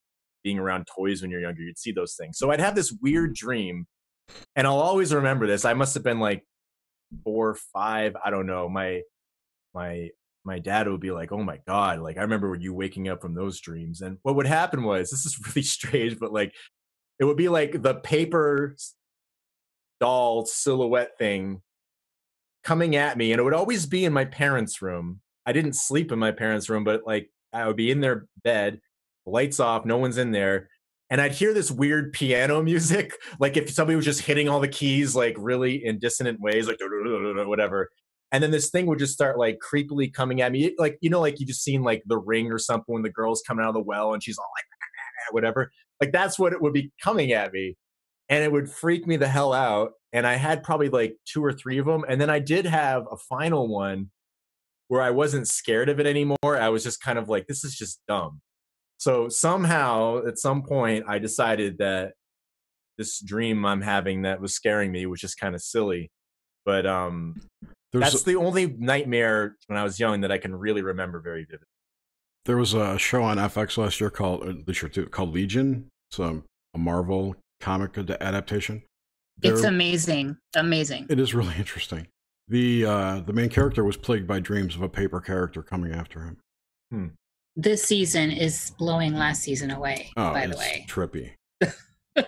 being 0.42 0.58
around 0.58 0.86
toys 0.86 1.20
when 1.20 1.30
you're 1.30 1.40
younger, 1.40 1.62
you'd 1.62 1.78
see 1.78 1.92
those 1.92 2.14
things. 2.14 2.38
So 2.38 2.50
I'd 2.50 2.60
have 2.60 2.74
this 2.74 2.92
weird 3.02 3.34
dream, 3.34 3.86
and 4.56 4.66
I'll 4.66 4.80
always 4.80 5.12
remember 5.12 5.46
this. 5.46 5.64
I 5.64 5.74
must 5.74 5.94
have 5.94 6.02
been 6.02 6.18
like 6.18 6.44
four, 7.24 7.54
five, 7.54 8.16
I 8.24 8.30
don't 8.30 8.46
know. 8.46 8.68
My 8.68 9.02
my 9.74 10.10
my 10.44 10.58
dad 10.58 10.88
would 10.88 11.00
be 11.00 11.10
like, 11.10 11.32
"Oh 11.32 11.42
my 11.42 11.58
god!" 11.66 12.00
Like 12.00 12.18
I 12.18 12.22
remember 12.22 12.54
you 12.54 12.74
waking 12.74 13.08
up 13.08 13.22
from 13.22 13.34
those 13.34 13.60
dreams, 13.60 14.02
and 14.02 14.18
what 14.22 14.36
would 14.36 14.46
happen 14.46 14.82
was 14.84 15.10
this 15.10 15.26
is 15.26 15.38
really 15.46 15.62
strange, 15.62 16.18
but 16.18 16.32
like 16.32 16.54
it 17.18 17.24
would 17.24 17.36
be 17.36 17.48
like 17.48 17.82
the 17.82 17.94
paper 17.94 18.76
doll 20.00 20.44
silhouette 20.46 21.18
thing 21.18 21.62
coming 22.62 22.96
at 22.96 23.16
me, 23.18 23.32
and 23.32 23.40
it 23.40 23.44
would 23.44 23.54
always 23.54 23.86
be 23.86 24.04
in 24.04 24.12
my 24.12 24.24
parents' 24.24 24.82
room. 24.82 25.20
I 25.46 25.52
didn't 25.52 25.74
sleep 25.74 26.12
in 26.12 26.18
my 26.18 26.32
parents' 26.32 26.68
room, 26.68 26.84
but 26.84 27.06
like 27.06 27.30
I 27.52 27.66
would 27.66 27.76
be 27.76 27.90
in 27.90 28.00
their 28.00 28.26
bed, 28.42 28.80
lights 29.26 29.60
off, 29.60 29.84
no 29.84 29.98
one's 29.98 30.18
in 30.18 30.32
there, 30.32 30.68
and 31.10 31.20
I'd 31.20 31.32
hear 31.32 31.54
this 31.54 31.70
weird 31.70 32.12
piano 32.12 32.62
music, 32.70 33.14
like 33.40 33.56
if 33.56 33.70
somebody 33.70 33.96
was 33.96 34.04
just 34.04 34.22
hitting 34.22 34.48
all 34.48 34.60
the 34.60 34.68
keys 34.68 35.16
like 35.16 35.36
really 35.38 35.84
in 35.84 35.98
dissonant 35.98 36.40
ways, 36.40 36.66
like 36.66 36.78
whatever 37.46 37.90
and 38.34 38.42
then 38.42 38.50
this 38.50 38.68
thing 38.68 38.86
would 38.86 38.98
just 38.98 39.12
start 39.12 39.38
like 39.38 39.60
creepily 39.60 40.12
coming 40.12 40.40
at 40.40 40.50
me. 40.50 40.74
Like 40.76 40.98
you 41.00 41.08
know 41.08 41.20
like 41.20 41.38
you 41.38 41.46
just 41.46 41.62
seen 41.62 41.84
like 41.84 42.02
the 42.06 42.18
ring 42.18 42.50
or 42.50 42.58
something 42.58 42.92
when 42.92 43.04
the 43.04 43.10
girl's 43.10 43.42
coming 43.46 43.64
out 43.64 43.68
of 43.68 43.74
the 43.74 43.80
well 43.80 44.12
and 44.12 44.20
she's 44.20 44.38
all 44.38 44.50
like 44.56 44.64
whatever. 45.30 45.70
Like 46.00 46.10
that's 46.10 46.36
what 46.36 46.52
it 46.52 46.60
would 46.60 46.72
be 46.72 46.90
coming 47.00 47.30
at 47.30 47.52
me. 47.52 47.76
And 48.28 48.42
it 48.42 48.50
would 48.50 48.68
freak 48.68 49.06
me 49.06 49.16
the 49.16 49.28
hell 49.28 49.52
out. 49.52 49.92
And 50.12 50.26
i 50.26 50.34
had 50.34 50.64
probably 50.64 50.88
like 50.88 51.16
two 51.24 51.44
or 51.44 51.52
three 51.52 51.78
of 51.78 51.86
them 51.86 52.04
and 52.08 52.20
then 52.20 52.28
i 52.30 52.40
did 52.40 52.66
have 52.66 53.04
a 53.10 53.16
final 53.16 53.68
one 53.68 54.10
where 54.88 55.02
i 55.02 55.10
wasn't 55.10 55.46
scared 55.46 55.88
of 55.88 56.00
it 56.00 56.06
anymore. 56.06 56.36
I 56.42 56.70
was 56.70 56.82
just 56.82 57.00
kind 57.00 57.18
of 57.20 57.28
like 57.28 57.46
this 57.46 57.62
is 57.62 57.76
just 57.76 58.00
dumb. 58.08 58.40
So 58.96 59.28
somehow 59.28 60.26
at 60.26 60.40
some 60.40 60.64
point 60.64 61.04
i 61.06 61.20
decided 61.20 61.78
that 61.78 62.14
this 62.98 63.20
dream 63.20 63.64
i'm 63.64 63.82
having 63.82 64.22
that 64.22 64.40
was 64.40 64.54
scaring 64.54 64.90
me 64.90 65.06
was 65.06 65.20
just 65.20 65.38
kind 65.38 65.54
of 65.54 65.62
silly. 65.62 66.10
But 66.64 66.84
um 66.84 67.36
there's 67.94 68.10
That's 68.10 68.24
the 68.24 68.34
only 68.34 68.66
nightmare 68.66 69.56
when 69.68 69.78
I 69.78 69.84
was 69.84 70.00
young 70.00 70.22
that 70.22 70.32
I 70.32 70.38
can 70.38 70.52
really 70.52 70.82
remember 70.82 71.20
very 71.20 71.44
vividly. 71.44 71.68
There 72.44 72.56
was 72.56 72.74
a 72.74 72.98
show 72.98 73.22
on 73.22 73.36
FX 73.36 73.78
last 73.78 74.00
year 74.00 74.10
called 74.10 74.42
uh, 74.42 74.54
this 74.66 74.82
year 74.82 74.88
too, 74.88 75.06
called 75.06 75.32
Legion. 75.32 75.86
It's 76.10 76.18
a, 76.18 76.42
a 76.74 76.78
Marvel 76.78 77.36
comic 77.60 77.96
adaptation. 77.96 78.82
There, 79.38 79.52
it's 79.52 79.62
amazing, 79.62 80.36
amazing. 80.56 81.06
It 81.08 81.20
is 81.20 81.36
really 81.36 81.54
interesting. 81.58 82.08
The 82.48 82.84
uh, 82.84 83.20
the 83.20 83.32
main 83.32 83.48
character 83.48 83.84
was 83.84 83.96
plagued 83.96 84.26
by 84.26 84.40
dreams 84.40 84.74
of 84.74 84.82
a 84.82 84.88
paper 84.88 85.20
character 85.20 85.62
coming 85.62 85.92
after 85.92 86.24
him. 86.24 86.38
Hmm. 86.90 87.06
This 87.54 87.84
season 87.84 88.32
is 88.32 88.72
blowing 88.76 89.14
last 89.14 89.42
season 89.42 89.70
away. 89.70 90.10
Oh, 90.16 90.32
by 90.32 90.48
the 90.48 90.56
way, 90.56 90.84
trippy. 90.88 91.30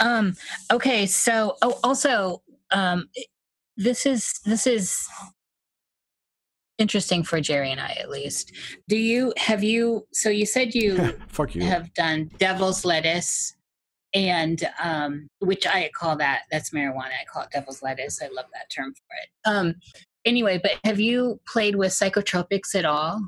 um. 0.00 0.34
Okay. 0.72 1.04
So, 1.04 1.58
oh, 1.60 1.78
also, 1.84 2.42
um, 2.70 3.10
this 3.76 4.06
is 4.06 4.40
this 4.44 4.66
is 4.66 5.08
interesting 6.78 7.22
for 7.22 7.40
Jerry 7.40 7.70
and 7.70 7.80
I 7.80 7.96
at 8.00 8.10
least. 8.10 8.52
Do 8.88 8.96
you 8.96 9.32
have 9.36 9.62
you 9.62 10.06
so 10.12 10.28
you 10.28 10.46
said 10.46 10.74
you 10.74 11.14
fuck 11.28 11.54
you 11.54 11.62
have 11.62 11.92
done 11.94 12.30
devil's 12.38 12.84
lettuce 12.84 13.54
and 14.12 14.62
um 14.82 15.28
which 15.40 15.66
I 15.66 15.90
call 15.94 16.16
that 16.16 16.42
that's 16.50 16.70
marijuana. 16.70 17.12
I 17.20 17.24
call 17.32 17.42
it 17.42 17.50
devil's 17.52 17.82
lettuce. 17.82 18.20
I 18.22 18.28
love 18.28 18.46
that 18.52 18.70
term 18.74 18.92
for 18.92 19.14
it. 19.22 19.28
Um 19.48 19.74
anyway, 20.24 20.60
but 20.62 20.72
have 20.84 21.00
you 21.00 21.40
played 21.46 21.76
with 21.76 21.92
psychotropics 21.92 22.74
at 22.74 22.84
all? 22.84 23.20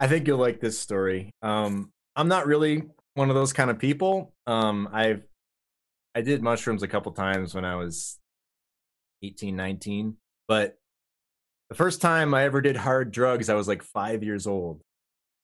I 0.00 0.06
think 0.08 0.26
you'll 0.26 0.38
like 0.38 0.60
this 0.60 0.78
story. 0.78 1.30
Um 1.42 1.92
I'm 2.16 2.28
not 2.28 2.46
really 2.46 2.82
one 3.14 3.30
of 3.30 3.36
those 3.36 3.52
kind 3.52 3.70
of 3.70 3.78
people. 3.78 4.32
Um 4.46 4.88
I've 4.92 5.22
I 6.16 6.20
did 6.20 6.42
mushrooms 6.42 6.84
a 6.84 6.88
couple 6.88 7.10
times 7.12 7.54
when 7.54 7.64
I 7.64 7.74
was 7.74 8.18
18, 9.24 9.56
19. 9.56 10.16
But 10.46 10.78
the 11.70 11.74
first 11.74 12.00
time 12.00 12.34
I 12.34 12.44
ever 12.44 12.60
did 12.60 12.76
hard 12.76 13.10
drugs, 13.10 13.48
I 13.48 13.54
was 13.54 13.66
like 13.66 13.82
five 13.82 14.22
years 14.22 14.46
old. 14.46 14.82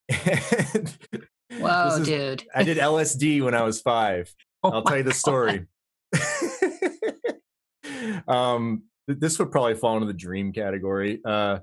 Whoa, 0.11 1.97
is, 1.97 2.05
dude. 2.05 2.43
I 2.53 2.63
did 2.63 2.77
LSD 2.77 3.43
when 3.43 3.55
I 3.55 3.63
was 3.63 3.81
five. 3.81 4.33
Oh 4.63 4.69
I'll 4.69 4.83
tell 4.83 4.97
you 4.97 5.01
the 5.01 5.11
story. 5.11 5.65
um, 8.27 8.83
this 9.07 9.39
would 9.39 9.51
probably 9.51 9.73
fall 9.73 9.95
into 9.95 10.05
the 10.05 10.13
dream 10.13 10.53
category. 10.53 11.19
Uh, 11.25 11.61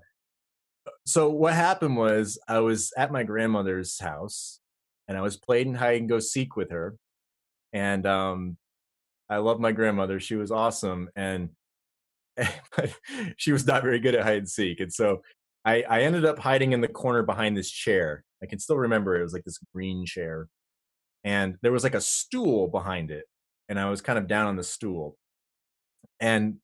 so 1.07 1.29
what 1.29 1.55
happened 1.55 1.97
was 1.97 2.41
I 2.49 2.59
was 2.59 2.93
at 2.97 3.13
my 3.13 3.23
grandmother's 3.23 4.01
house 4.01 4.59
and 5.07 5.17
I 5.17 5.21
was 5.21 5.37
playing 5.37 5.75
hide 5.75 6.01
and 6.01 6.09
go 6.09 6.19
seek 6.19 6.57
with 6.57 6.73
her. 6.73 6.97
And 7.73 8.05
um, 8.05 8.57
I 9.31 9.37
love 9.37 9.61
my 9.61 9.71
grandmother. 9.71 10.19
She 10.19 10.35
was 10.35 10.51
awesome. 10.51 11.09
And 11.15 11.51
but 12.77 12.95
she 13.37 13.53
was 13.53 13.67
not 13.67 13.83
very 13.83 13.99
good 13.99 14.15
at 14.15 14.25
hide 14.25 14.39
and 14.39 14.49
seek. 14.49 14.81
And 14.81 14.93
so 14.93 15.23
I, 15.65 15.83
I 15.89 16.03
ended 16.03 16.25
up 16.25 16.39
hiding 16.39 16.73
in 16.73 16.81
the 16.81 16.89
corner 16.89 17.23
behind 17.23 17.57
this 17.57 17.71
chair. 17.71 18.25
I 18.43 18.47
can 18.47 18.59
still 18.59 18.79
remember 18.79 19.17
it 19.17 19.23
was 19.23 19.33
like 19.33 19.45
this 19.45 19.59
green 19.75 20.07
chair. 20.07 20.49
And 21.25 21.57
there 21.63 21.73
was 21.73 21.85
like 21.85 21.95
a 21.95 22.01
stool 22.01 22.69
behind 22.69 23.11
it. 23.11 23.25
And 23.69 23.79
I 23.79 23.91
was 23.91 24.01
kind 24.01 24.19
of 24.19 24.27
down 24.27 24.47
on 24.47 24.57
the 24.57 24.63
stool. 24.63 25.17
And 26.21 26.57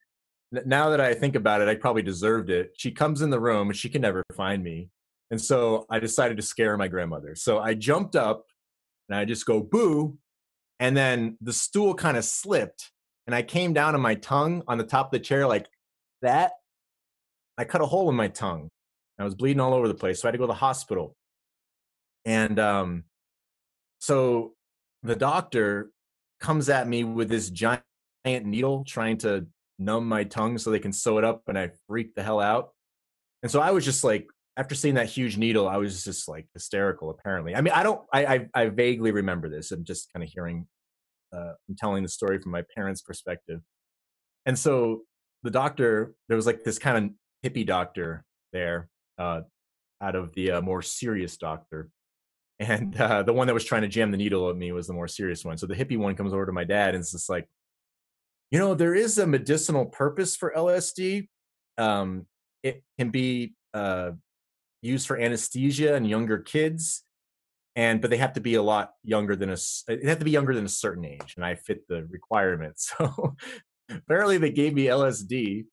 now 0.65 0.91
that 0.91 1.01
I 1.01 1.15
think 1.15 1.35
about 1.35 1.61
it, 1.61 1.69
I 1.69 1.75
probably 1.75 2.03
deserved 2.03 2.51
it. 2.51 2.73
She 2.79 2.91
comes 2.91 3.21
in 3.21 3.31
the 3.31 3.41
room 3.41 3.69
and 3.69 3.77
she 3.77 3.89
can 3.89 4.03
never 4.03 4.23
find 4.35 4.63
me. 4.63 4.91
And 5.31 5.41
so 5.41 5.85
I 5.91 5.99
decided 5.99 6.37
to 6.37 6.43
scare 6.43 6.77
my 6.77 6.89
grandmother. 6.89 7.35
So 7.35 7.59
I 7.59 7.75
jumped 7.75 8.15
up 8.15 8.47
and 9.09 9.19
I 9.19 9.25
just 9.25 9.47
go 9.47 9.61
boo. 9.61 10.17
And 10.81 10.97
then 10.97 11.37
the 11.41 11.53
stool 11.53 11.95
kind 11.95 12.17
of 12.17 12.25
slipped 12.25 12.91
and 13.27 13.35
I 13.35 13.43
came 13.43 13.73
down 13.73 13.95
on 13.95 14.01
my 14.01 14.15
tongue 14.15 14.63
on 14.69 14.79
the 14.79 14.85
top 14.85 15.07
of 15.07 15.13
the 15.13 15.19
chair 15.21 15.47
like 15.47 15.67
that. 16.23 16.53
I 17.57 17.65
cut 17.65 17.81
a 17.81 17.87
hole 17.87 18.09
in 18.11 18.17
my 18.17 18.29
tongue. 18.29 18.69
I 19.19 19.25
was 19.25 19.35
bleeding 19.35 19.61
all 19.61 19.75
over 19.75 19.87
the 19.87 19.95
place, 19.95 20.21
so 20.21 20.27
I 20.27 20.29
had 20.29 20.33
to 20.33 20.39
go 20.39 20.45
to 20.45 20.49
the 20.49 20.55
hospital. 20.55 21.15
And 22.25 22.59
um, 22.59 23.05
so 24.01 24.55
the 25.03 25.15
doctor 25.15 25.91
comes 26.41 26.69
at 26.69 26.89
me 26.89 27.05
with 27.05 27.29
this 27.29 27.51
giant 27.51 27.83
needle 28.25 28.85
trying 28.85 29.19
to 29.19 29.47
numb 29.79 30.09
my 30.09 30.25
tongue 30.25 30.59
so 30.59 30.71
they 30.71 30.79
can 30.79 30.93
sew 30.93 31.19
it 31.19 31.25
up, 31.25 31.43
and 31.47 31.59
I 31.59 31.71
freaked 31.87 32.17
the 32.17 32.23
hell 32.23 32.41
out. 32.41 32.73
And 33.43 33.53
so 33.53 33.61
I 33.61 33.71
was 33.71 33.85
just 33.85 34.03
like, 34.03 34.27
after 34.57 34.75
seeing 34.75 34.95
that 34.95 35.09
huge 35.09 35.37
needle, 35.37 35.69
I 35.69 35.77
was 35.77 36.05
just 36.05 36.29
like 36.29 36.47
hysterical. 36.55 37.11
Apparently, 37.11 37.55
I 37.55 37.61
mean, 37.61 37.75
I 37.75 37.83
don't, 37.83 38.01
I, 38.13 38.27
I, 38.27 38.49
I 38.55 38.69
vaguely 38.69 39.11
remember 39.11 39.49
this. 39.49 39.73
I'm 39.73 39.85
just 39.85 40.13
kind 40.13 40.23
of 40.23 40.31
hearing 40.31 40.67
uh, 41.35 41.53
I'm 41.69 41.77
telling 41.77 42.03
the 42.03 42.09
story 42.09 42.39
from 42.39 42.53
my 42.53 42.63
parents' 42.75 43.03
perspective. 43.03 43.61
And 44.47 44.59
so 44.59 45.03
the 45.43 45.51
doctor, 45.51 46.15
there 46.29 46.37
was 46.37 46.47
like 46.47 46.65
this 46.65 46.79
kind 46.79 46.97
of 46.97 47.51
hippie 47.53 47.67
doctor 47.67 48.25
there, 48.53 48.89
uh, 49.19 49.43
out 50.01 50.17
of 50.17 50.33
the 50.35 50.53
uh, 50.53 50.61
more 50.61 50.83
serious 50.83 51.37
doctor. 51.37 51.91
And 52.61 52.97
uh, 53.01 53.23
the 53.23 53.33
one 53.33 53.47
that 53.47 53.55
was 53.55 53.65
trying 53.65 53.83
to 53.83 53.89
jam 53.89 54.11
the 54.11 54.17
needle 54.17 54.51
at 54.51 54.57
me 54.57 54.73
was 54.73 54.87
the 54.87 54.93
more 54.93 55.09
serious 55.09 55.45
one. 55.45 55.59
So 55.59 55.67
the 55.67 55.75
hippie 55.75 55.99
one 55.99 56.17
comes 56.17 56.33
over 56.33 56.47
to 56.47 56.53
my 56.53 56.65
dad 56.65 56.95
and 56.95 57.03
it's 57.03 57.13
just 57.13 57.31
like, 57.31 57.49
you 58.51 58.59
know, 58.59 58.75
there 58.75 58.95
is 58.95 59.19
a 59.19 59.27
medicinal 59.27 59.87
purpose 59.87 60.37
for 60.37 60.53
LSD. 60.57 61.29
Um, 61.79 62.27
it 62.63 62.83
can 62.99 63.11
be 63.11 63.55
uh, 63.73 64.13
used 64.83 65.07
for 65.07 65.19
anesthesia 65.19 65.95
in 65.97 66.05
younger 66.05 66.39
kids 66.39 67.04
and 67.77 68.01
but 68.01 68.11
they 68.11 68.17
have 68.17 68.35
to 68.35 68.41
be 68.41 68.55
a 68.55 68.63
lot 68.63 68.93
younger 69.03 69.37
than 69.37 69.51
a 69.51 69.57
they 69.89 70.09
have 70.09 70.19
to 70.19 70.25
be 70.25 70.31
younger 70.31 70.55
than 70.55 70.65
a 70.65 70.69
certain 70.69 71.05
age 71.05 71.35
and 71.37 71.45
i 71.45 71.55
fit 71.55 71.87
the 71.89 72.05
requirements 72.07 72.93
so 72.99 73.35
apparently 73.91 74.39
they 74.39 74.51
gave 74.51 74.75
me 74.75 74.87
lsd 74.87 75.65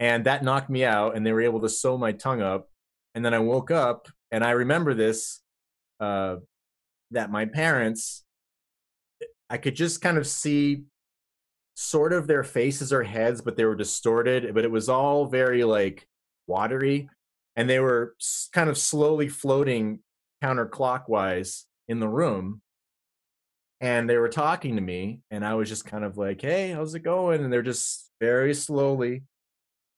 and 0.00 0.24
that 0.24 0.44
knocked 0.44 0.70
me 0.70 0.84
out 0.84 1.16
and 1.16 1.24
they 1.24 1.32
were 1.32 1.42
able 1.42 1.60
to 1.60 1.68
sew 1.68 1.96
my 1.96 2.12
tongue 2.12 2.42
up 2.42 2.68
and 3.14 3.24
then 3.24 3.34
i 3.34 3.38
woke 3.38 3.70
up 3.70 4.08
and 4.30 4.44
i 4.44 4.50
remember 4.50 4.94
this 4.94 5.40
uh, 6.00 6.36
that 7.10 7.30
my 7.30 7.44
parents 7.44 8.24
i 9.50 9.56
could 9.56 9.74
just 9.74 10.00
kind 10.00 10.18
of 10.18 10.26
see 10.26 10.82
sort 11.74 12.12
of 12.12 12.26
their 12.26 12.42
faces 12.42 12.92
or 12.92 13.04
heads 13.04 13.40
but 13.40 13.56
they 13.56 13.64
were 13.64 13.76
distorted 13.76 14.52
but 14.52 14.64
it 14.64 14.70
was 14.70 14.88
all 14.88 15.26
very 15.26 15.62
like 15.62 16.06
watery 16.48 17.08
and 17.54 17.70
they 17.70 17.78
were 17.78 18.16
kind 18.52 18.68
of 18.68 18.76
slowly 18.76 19.28
floating 19.28 20.00
counterclockwise 20.42 21.64
in 21.88 22.00
the 22.00 22.08
room 22.08 22.60
and 23.80 24.08
they 24.08 24.16
were 24.16 24.28
talking 24.28 24.76
to 24.76 24.82
me 24.82 25.20
and 25.30 25.44
i 25.44 25.54
was 25.54 25.68
just 25.68 25.84
kind 25.84 26.04
of 26.04 26.16
like 26.16 26.40
hey 26.40 26.70
how's 26.70 26.94
it 26.94 27.00
going? 27.00 27.42
And 27.42 27.52
they're 27.52 27.62
just 27.62 28.10
very 28.20 28.54
slowly 28.54 29.22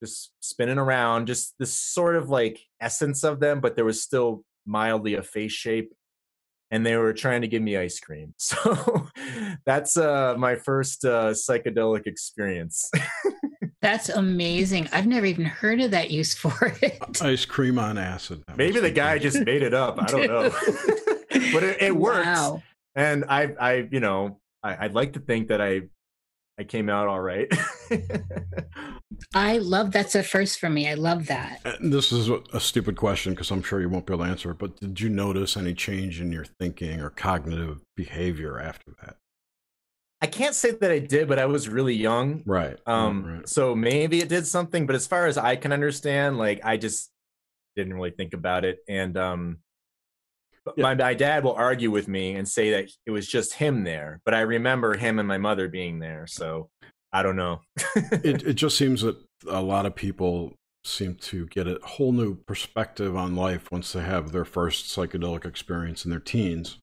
just 0.02 0.32
spinning 0.40 0.78
around 0.78 1.26
just 1.26 1.54
this 1.58 1.74
sort 1.74 2.16
of 2.16 2.30
like 2.30 2.60
essence 2.80 3.22
of 3.22 3.40
them 3.40 3.60
but 3.60 3.76
there 3.76 3.84
was 3.84 4.02
still 4.02 4.44
mildly 4.66 5.14
a 5.14 5.22
face 5.22 5.52
shape 5.52 5.92
and 6.70 6.86
they 6.86 6.96
were 6.96 7.12
trying 7.12 7.40
to 7.40 7.48
give 7.48 7.62
me 7.62 7.76
ice 7.76 8.00
cream. 8.00 8.34
So 8.38 9.08
that's 9.66 9.96
uh 9.96 10.34
my 10.38 10.56
first 10.56 11.04
uh 11.04 11.30
psychedelic 11.30 12.06
experience 12.06 12.90
That's 13.82 14.10
amazing. 14.10 14.88
I've 14.92 15.06
never 15.06 15.24
even 15.24 15.46
heard 15.46 15.80
of 15.80 15.92
that 15.92 16.10
use 16.10 16.34
for 16.34 16.76
it. 16.82 16.98
Ice 17.22 17.46
cream 17.46 17.78
on 17.78 17.96
acid. 17.96 18.42
That 18.46 18.58
Maybe 18.58 18.78
the 18.78 18.90
guy 18.90 19.18
just 19.18 19.40
made 19.40 19.62
it 19.62 19.72
up. 19.72 20.00
I 20.00 20.06
don't 20.06 20.26
know. 20.26 20.50
but 21.52 21.62
it, 21.62 21.82
it 21.82 21.96
works. 21.96 22.26
Wow. 22.26 22.62
And 22.94 23.24
I, 23.28 23.54
I, 23.58 23.88
you 23.90 24.00
know, 24.00 24.38
I, 24.62 24.84
I'd 24.84 24.94
like 24.94 25.14
to 25.14 25.20
think 25.20 25.48
that 25.48 25.62
I, 25.62 25.82
I 26.58 26.64
came 26.64 26.90
out 26.90 27.08
all 27.08 27.20
right. 27.20 27.50
I 29.34 29.58
love 29.62 29.92
that's 29.92 30.14
a 30.14 30.22
first 30.22 30.58
for 30.58 30.68
me. 30.68 30.86
I 30.86 30.94
love 30.94 31.28
that. 31.28 31.60
And 31.64 31.90
this 31.90 32.12
is 32.12 32.28
a 32.52 32.60
stupid 32.60 32.96
question 32.96 33.32
because 33.32 33.50
I'm 33.50 33.62
sure 33.62 33.80
you 33.80 33.88
won't 33.88 34.04
be 34.04 34.12
able 34.12 34.24
to 34.24 34.30
answer 34.30 34.50
it. 34.50 34.58
But 34.58 34.78
did 34.78 35.00
you 35.00 35.08
notice 35.08 35.56
any 35.56 35.72
change 35.72 36.20
in 36.20 36.32
your 36.32 36.44
thinking 36.44 37.00
or 37.00 37.08
cognitive 37.08 37.80
behavior 37.96 38.60
after 38.60 38.92
that? 39.00 39.16
I 40.22 40.26
can't 40.26 40.54
say 40.54 40.72
that 40.72 40.90
I 40.90 40.98
did, 40.98 41.28
but 41.28 41.38
I 41.38 41.46
was 41.46 41.68
really 41.68 41.94
young. 41.94 42.42
Right. 42.44 42.78
Um, 42.86 43.24
right. 43.24 43.48
so 43.48 43.74
maybe 43.74 44.20
it 44.20 44.28
did 44.28 44.46
something, 44.46 44.86
but 44.86 44.94
as 44.94 45.06
far 45.06 45.26
as 45.26 45.38
I 45.38 45.56
can 45.56 45.72
understand, 45.72 46.36
like 46.36 46.60
I 46.64 46.76
just 46.76 47.10
didn't 47.76 47.94
really 47.94 48.10
think 48.10 48.34
about 48.34 48.64
it. 48.64 48.80
And 48.88 49.16
um 49.16 49.58
yeah. 50.76 50.82
my, 50.82 50.94
my 50.94 51.14
dad 51.14 51.44
will 51.44 51.54
argue 51.54 51.90
with 51.90 52.06
me 52.06 52.34
and 52.34 52.46
say 52.46 52.70
that 52.72 52.90
it 53.06 53.10
was 53.10 53.26
just 53.26 53.54
him 53.54 53.84
there, 53.84 54.20
but 54.24 54.34
I 54.34 54.40
remember 54.40 54.96
him 54.96 55.18
and 55.18 55.26
my 55.26 55.38
mother 55.38 55.68
being 55.68 55.98
there. 55.98 56.26
So 56.26 56.68
I 57.12 57.22
don't 57.22 57.36
know. 57.36 57.60
it 57.94 58.42
it 58.46 58.54
just 58.54 58.76
seems 58.76 59.02
that 59.02 59.16
a 59.48 59.62
lot 59.62 59.86
of 59.86 59.94
people 59.94 60.54
seem 60.84 61.14
to 61.14 61.46
get 61.46 61.66
a 61.66 61.78
whole 61.82 62.12
new 62.12 62.34
perspective 62.34 63.16
on 63.16 63.36
life 63.36 63.70
once 63.70 63.92
they 63.92 64.02
have 64.02 64.32
their 64.32 64.44
first 64.44 64.86
psychedelic 64.86 65.44
experience 65.44 66.04
in 66.04 66.10
their 66.10 66.20
teens. 66.20 66.78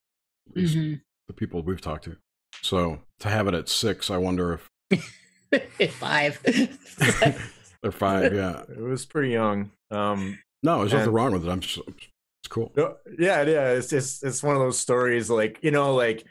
Mm-hmm. 0.55 0.95
The 1.27 1.33
people 1.33 1.61
we've 1.61 1.81
talked 1.81 2.05
to. 2.05 2.17
So 2.61 2.99
to 3.19 3.29
have 3.29 3.47
it 3.47 3.53
at 3.53 3.69
six, 3.69 4.09
I 4.09 4.17
wonder 4.17 4.59
if 4.91 5.11
five. 5.91 6.41
They're 7.81 7.91
five, 7.91 8.33
yeah. 8.33 8.63
It 8.69 8.81
was 8.81 9.05
pretty 9.05 9.29
young. 9.29 9.71
Um, 9.91 10.39
no, 10.63 10.79
there's 10.79 10.91
and, 10.93 11.01
nothing 11.01 11.13
wrong 11.13 11.31
with 11.33 11.45
it. 11.45 11.49
I'm 11.49 11.59
just, 11.59 11.77
it's 11.77 12.49
cool. 12.49 12.73
Yeah, 13.17 13.43
yeah. 13.43 13.69
It's 13.71 13.89
just 13.89 14.23
it's 14.23 14.43
one 14.43 14.55
of 14.55 14.61
those 14.61 14.79
stories 14.79 15.29
like 15.29 15.59
you 15.61 15.71
know, 15.71 15.93
like 15.93 16.25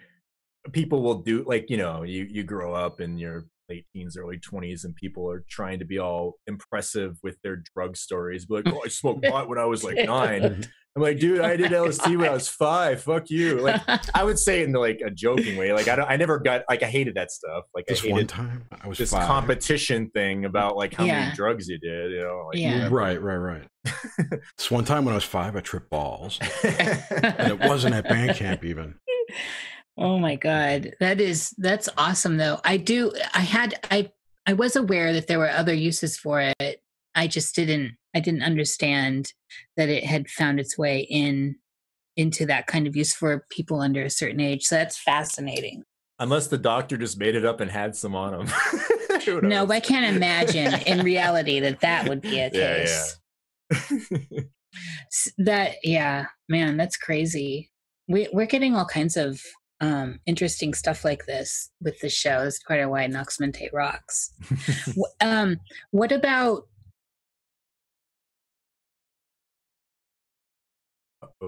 people 0.73 1.03
will 1.03 1.23
do 1.23 1.45
like 1.47 1.71
you 1.71 1.77
know, 1.77 2.03
you 2.03 2.25
you 2.25 2.43
grow 2.43 2.75
up 2.75 3.01
and 3.01 3.19
you're 3.19 3.47
late 3.69 3.87
teens, 3.93 4.17
early 4.17 4.39
20s, 4.39 4.85
and 4.85 4.95
people 4.95 5.29
are 5.31 5.45
trying 5.49 5.79
to 5.79 5.85
be 5.85 5.99
all 5.99 6.39
impressive 6.47 7.19
with 7.23 7.37
their 7.43 7.63
drug 7.75 7.97
stories. 7.97 8.47
But 8.47 8.67
like, 8.67 8.75
oh, 8.75 8.83
I 8.85 8.89
smoked 8.89 9.25
pot 9.29 9.49
when 9.49 9.59
I 9.59 9.65
was 9.65 9.85
like 9.85 10.07
nine. 10.07 10.67
I'm 10.97 11.03
like, 11.03 11.19
dude, 11.19 11.43
I 11.43 11.57
did 11.57 11.73
LSD 11.73 12.17
when 12.17 12.31
I 12.31 12.33
was 12.33 12.49
five. 12.49 13.03
Fuck 13.03 13.29
you. 13.29 13.61
Like, 13.61 13.83
I 14.15 14.25
would 14.25 14.39
say 14.39 14.63
it 14.63 14.65
in 14.65 14.73
like 14.73 15.03
a 15.05 15.11
joking 15.11 15.59
way. 15.59 15.71
Like, 15.75 15.89
I 15.89 15.97
don't, 15.97 16.11
I 16.11 16.17
never 16.17 16.39
got 16.39 16.63
like 16.71 16.83
I 16.83 16.87
hated 16.87 17.17
that 17.17 17.31
stuff. 17.31 17.65
Like, 17.75 17.85
this 17.85 18.01
I 18.01 18.03
hated 18.05 18.15
one 18.15 18.27
time 18.27 18.65
I 18.83 18.89
was 18.89 18.97
this 18.97 19.11
five. 19.11 19.27
competition 19.27 20.09
thing 20.11 20.47
about 20.47 20.75
like 20.75 20.95
how 20.95 21.05
yeah. 21.05 21.21
many 21.21 21.37
drugs 21.37 21.69
you 21.69 21.79
did. 21.79 22.13
You 22.13 22.23
know, 22.23 22.45
like, 22.47 22.59
yeah. 22.59 22.89
right, 22.91 23.21
right, 23.21 23.37
right. 23.37 23.69
this 24.57 24.71
one 24.71 24.87
time 24.87 25.05
when 25.05 25.13
I 25.13 25.17
was 25.17 25.25
five, 25.25 25.55
I 25.55 25.61
tripped 25.61 25.91
balls, 25.91 26.39
and 26.65 27.53
it 27.53 27.61
wasn't 27.61 27.95
at 27.95 28.09
band 28.09 28.35
camp 28.37 28.65
even. 28.65 28.95
Oh 29.99 30.19
my 30.19 30.37
god, 30.37 30.95
that 31.01 31.21
is 31.21 31.51
that's 31.59 31.91
awesome 31.99 32.39
though. 32.39 32.59
I 32.65 32.79
do. 32.79 33.13
I 33.35 33.41
had 33.41 33.75
I 33.91 34.11
I 34.47 34.55
was 34.55 34.77
aware 34.77 35.13
that 35.13 35.27
there 35.27 35.39
were 35.39 35.51
other 35.51 35.75
uses 35.75 36.17
for 36.17 36.53
it. 36.59 36.81
I 37.15 37.27
just 37.27 37.55
didn't 37.55 37.97
I 38.17 38.21
didn't 38.21 38.45
understand 38.45 39.35
that 39.77 39.91
it 39.91 40.03
had 40.03 40.31
found 40.31 40.59
its 40.59 40.79
way 40.79 41.01
in 41.01 41.57
into 42.17 42.47
that 42.47 42.67
kind 42.67 42.87
of 42.87 42.97
use 42.97 43.13
for 43.13 43.45
people 43.51 43.81
under 43.81 44.03
a 44.03 44.09
certain 44.09 44.41
age. 44.41 44.65
So 44.65 44.77
that's 44.77 44.97
fascinating. 44.97 45.83
Unless 46.19 46.47
the 46.47 46.57
doctor 46.57 46.97
just 46.97 47.19
made 47.19 47.35
it 47.35 47.45
up 47.45 47.61
and 47.61 47.71
had 47.71 47.95
some 47.95 48.15
on 48.15 48.33
him. 48.33 49.43
no, 49.43 49.71
I 49.71 49.81
can't 49.81 50.17
imagine 50.17 50.73
in 50.87 51.05
reality 51.05 51.61
that 51.61 51.81
that 51.81 52.09
would 52.09 52.23
be 52.23 52.41
a 52.41 52.51
case. 52.51 53.19
Yeah, 53.71 53.99
yeah. 54.31 54.41
that 55.39 55.75
yeah, 55.83 56.27
man, 56.49 56.77
that's 56.77 56.97
crazy. 56.97 57.71
We 58.09 58.29
we're 58.33 58.47
getting 58.47 58.77
all 58.77 58.85
kinds 58.85 59.17
of 59.17 59.41
um, 59.81 60.21
interesting 60.25 60.73
stuff 60.73 61.05
like 61.05 61.27
this 61.27 61.71
with 61.81 61.99
the 62.01 62.09
show. 62.09 62.45
That's 62.45 62.61
quite 62.61 62.81
a 62.81 62.89
why 62.89 63.07
Nox 63.09 63.41
Mente 63.41 63.69
rocks. 63.73 64.33
um, 65.21 65.59
what 65.91 66.13
about 66.13 66.69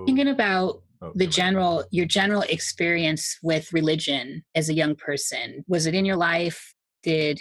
thinking 0.06 0.28
about 0.28 0.82
oh, 1.02 1.12
the 1.14 1.26
general 1.26 1.84
your 1.90 2.06
general 2.06 2.42
experience 2.42 3.38
with 3.42 3.72
religion 3.72 4.44
as 4.54 4.68
a 4.68 4.74
young 4.74 4.94
person. 4.94 5.64
Was 5.68 5.86
it 5.86 5.94
in 5.94 6.04
your 6.04 6.16
life? 6.16 6.74
Did 7.02 7.40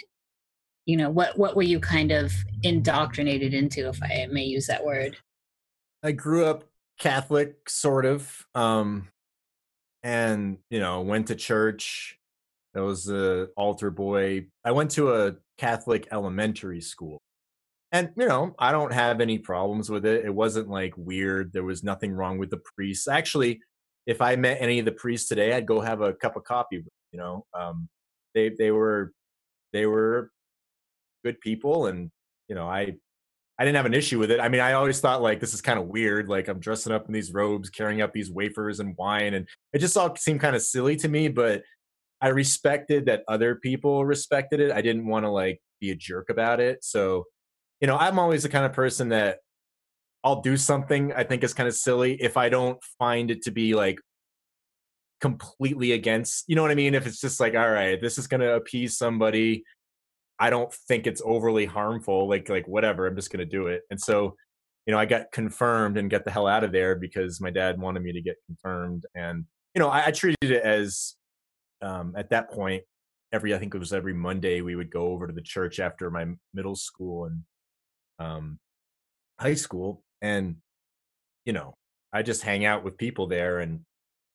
you 0.86 0.96
know 0.96 1.10
what 1.10 1.38
what 1.38 1.56
were 1.56 1.62
you 1.62 1.80
kind 1.80 2.12
of 2.12 2.32
indoctrinated 2.62 3.52
into 3.52 3.88
if 3.88 4.02
i 4.02 4.26
may 4.30 4.44
use 4.44 4.66
that 4.66 4.84
word? 4.84 5.16
I 6.02 6.12
grew 6.12 6.46
up 6.46 6.64
catholic 6.98 7.68
sort 7.68 8.04
of 8.04 8.46
um 8.54 9.08
and 10.02 10.58
you 10.70 10.80
know 10.80 11.00
went 11.02 11.26
to 11.28 11.34
church. 11.34 12.18
I 12.76 12.80
was 12.80 13.08
a 13.10 13.48
altar 13.56 13.90
boy. 13.90 14.46
I 14.64 14.70
went 14.70 14.90
to 14.92 15.12
a 15.12 15.36
catholic 15.58 16.06
elementary 16.12 16.80
school 16.80 17.20
and 17.92 18.10
you 18.16 18.26
know 18.26 18.54
i 18.58 18.72
don't 18.72 18.92
have 18.92 19.20
any 19.20 19.38
problems 19.38 19.90
with 19.90 20.04
it 20.04 20.24
it 20.24 20.34
wasn't 20.34 20.68
like 20.68 20.92
weird 20.96 21.52
there 21.52 21.64
was 21.64 21.82
nothing 21.82 22.12
wrong 22.12 22.38
with 22.38 22.50
the 22.50 22.60
priests 22.76 23.08
actually 23.08 23.60
if 24.06 24.20
i 24.20 24.36
met 24.36 24.58
any 24.60 24.78
of 24.78 24.84
the 24.84 24.92
priests 24.92 25.28
today 25.28 25.54
i'd 25.54 25.66
go 25.66 25.80
have 25.80 26.00
a 26.00 26.12
cup 26.14 26.36
of 26.36 26.44
coffee 26.44 26.84
you 27.12 27.18
know 27.18 27.44
um, 27.58 27.88
they 28.34 28.50
they 28.50 28.70
were 28.70 29.12
they 29.72 29.86
were 29.86 30.30
good 31.24 31.40
people 31.40 31.86
and 31.86 32.10
you 32.48 32.54
know 32.54 32.68
i 32.68 32.92
i 33.58 33.64
didn't 33.64 33.76
have 33.76 33.86
an 33.86 33.94
issue 33.94 34.18
with 34.18 34.30
it 34.30 34.40
i 34.40 34.48
mean 34.48 34.60
i 34.60 34.72
always 34.72 35.00
thought 35.00 35.22
like 35.22 35.40
this 35.40 35.54
is 35.54 35.60
kind 35.60 35.78
of 35.78 35.86
weird 35.86 36.28
like 36.28 36.48
i'm 36.48 36.60
dressing 36.60 36.92
up 36.92 37.06
in 37.06 37.12
these 37.12 37.32
robes 37.32 37.70
carrying 37.70 38.02
up 38.02 38.12
these 38.12 38.30
wafers 38.30 38.80
and 38.80 38.96
wine 38.96 39.34
and 39.34 39.48
it 39.72 39.78
just 39.78 39.96
all 39.96 40.14
seemed 40.16 40.40
kind 40.40 40.54
of 40.54 40.62
silly 40.62 40.96
to 40.96 41.08
me 41.08 41.28
but 41.28 41.62
i 42.20 42.28
respected 42.28 43.06
that 43.06 43.24
other 43.28 43.56
people 43.56 44.04
respected 44.04 44.60
it 44.60 44.70
i 44.70 44.82
didn't 44.82 45.06
want 45.06 45.24
to 45.24 45.30
like 45.30 45.60
be 45.80 45.90
a 45.90 45.94
jerk 45.94 46.28
about 46.30 46.60
it 46.60 46.82
so 46.84 47.24
you 47.80 47.86
know, 47.86 47.96
I'm 47.96 48.18
always 48.18 48.42
the 48.42 48.48
kind 48.48 48.64
of 48.64 48.72
person 48.72 49.10
that 49.10 49.38
I'll 50.24 50.40
do 50.40 50.56
something 50.56 51.12
I 51.12 51.24
think 51.24 51.44
is 51.44 51.54
kind 51.54 51.68
of 51.68 51.74
silly 51.74 52.20
if 52.20 52.36
I 52.36 52.48
don't 52.48 52.82
find 52.98 53.30
it 53.30 53.42
to 53.42 53.50
be 53.50 53.74
like 53.74 54.00
completely 55.20 55.92
against, 55.92 56.44
you 56.48 56.56
know 56.56 56.62
what 56.62 56.70
I 56.70 56.76
mean? 56.76 56.94
If 56.94 57.06
it's 57.06 57.20
just 57.20 57.40
like, 57.40 57.54
all 57.54 57.70
right, 57.70 58.00
this 58.00 58.18
is 58.18 58.26
going 58.26 58.40
to 58.40 58.54
appease 58.54 58.98
somebody, 58.98 59.64
I 60.38 60.50
don't 60.50 60.72
think 60.72 61.06
it's 61.06 61.22
overly 61.24 61.66
harmful, 61.66 62.28
like 62.28 62.48
like 62.48 62.66
whatever, 62.66 63.06
I'm 63.06 63.16
just 63.16 63.30
going 63.30 63.40
to 63.40 63.56
do 63.56 63.68
it. 63.68 63.82
And 63.90 64.00
so, 64.00 64.36
you 64.86 64.92
know, 64.92 64.98
I 64.98 65.06
got 65.06 65.32
confirmed 65.32 65.96
and 65.98 66.10
get 66.10 66.24
the 66.24 66.30
hell 66.30 66.46
out 66.46 66.64
of 66.64 66.72
there 66.72 66.96
because 66.96 67.40
my 67.40 67.50
dad 67.50 67.80
wanted 67.80 68.02
me 68.02 68.12
to 68.12 68.22
get 68.22 68.36
confirmed 68.46 69.06
and 69.14 69.44
you 69.74 69.80
know, 69.80 69.88
I, 69.88 70.06
I 70.06 70.10
treated 70.10 70.50
it 70.50 70.62
as 70.62 71.14
um 71.80 72.14
at 72.16 72.30
that 72.30 72.50
point 72.50 72.82
every 73.32 73.54
I 73.54 73.58
think 73.58 73.74
it 73.74 73.78
was 73.78 73.92
every 73.92 74.14
Monday 74.14 74.62
we 74.62 74.74
would 74.74 74.90
go 74.90 75.12
over 75.12 75.26
to 75.26 75.32
the 75.32 75.42
church 75.42 75.78
after 75.80 76.10
my 76.10 76.26
middle 76.54 76.74
school 76.74 77.26
and 77.26 77.42
um, 78.18 78.58
high 79.38 79.54
school, 79.54 80.02
and 80.20 80.56
you 81.44 81.52
know, 81.52 81.74
I 82.12 82.22
just 82.22 82.42
hang 82.42 82.64
out 82.64 82.84
with 82.84 82.98
people 82.98 83.26
there, 83.26 83.58
and 83.58 83.80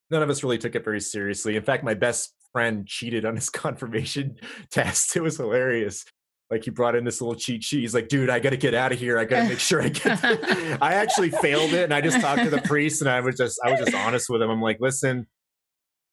none 0.09 0.23
of 0.23 0.29
us 0.29 0.43
really 0.43 0.57
took 0.57 0.75
it 0.75 0.83
very 0.83 1.01
seriously. 1.01 1.55
In 1.55 1.63
fact, 1.63 1.83
my 1.83 1.93
best 1.93 2.33
friend 2.51 2.87
cheated 2.87 3.25
on 3.25 3.35
his 3.35 3.49
confirmation 3.49 4.37
test. 4.71 5.15
It 5.15 5.21
was 5.21 5.37
hilarious. 5.37 6.05
like 6.49 6.63
he 6.63 6.69
brought 6.69 6.95
in 6.95 7.03
this 7.03 7.19
little 7.19 7.35
cheat 7.35 7.63
sheet. 7.63 7.81
He's 7.81 7.93
like, 7.93 8.07
dude, 8.07 8.29
I 8.29 8.39
got 8.39 8.51
to 8.51 8.57
get 8.57 8.73
out 8.73 8.91
of 8.91 8.99
here. 8.99 9.17
I 9.17 9.25
got 9.25 9.43
to 9.43 9.49
make 9.49 9.59
sure 9.59 9.81
I 9.81 9.89
get. 9.89 10.23
I 10.81 10.93
actually 10.93 11.31
failed 11.31 11.73
it, 11.73 11.83
and 11.83 11.93
I 11.93 12.01
just 12.01 12.21
talked 12.21 12.43
to 12.43 12.49
the 12.49 12.61
priest, 12.61 13.01
and 13.01 13.09
I 13.09 13.19
was 13.19 13.35
just, 13.35 13.59
I 13.65 13.71
was 13.71 13.79
just 13.79 13.95
honest 13.95 14.29
with 14.29 14.41
him. 14.41 14.49
I'm 14.49 14.61
like, 14.61 14.77
listen, 14.79 15.27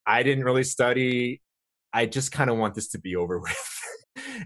I 0.06 0.22
didn't 0.22 0.44
really 0.44 0.64
study. 0.64 1.40
I 1.92 2.06
just 2.06 2.32
kind 2.32 2.50
of 2.50 2.56
want 2.56 2.74
this 2.74 2.88
to 2.90 2.98
be 2.98 3.16
over 3.16 3.38
with. 3.38 3.78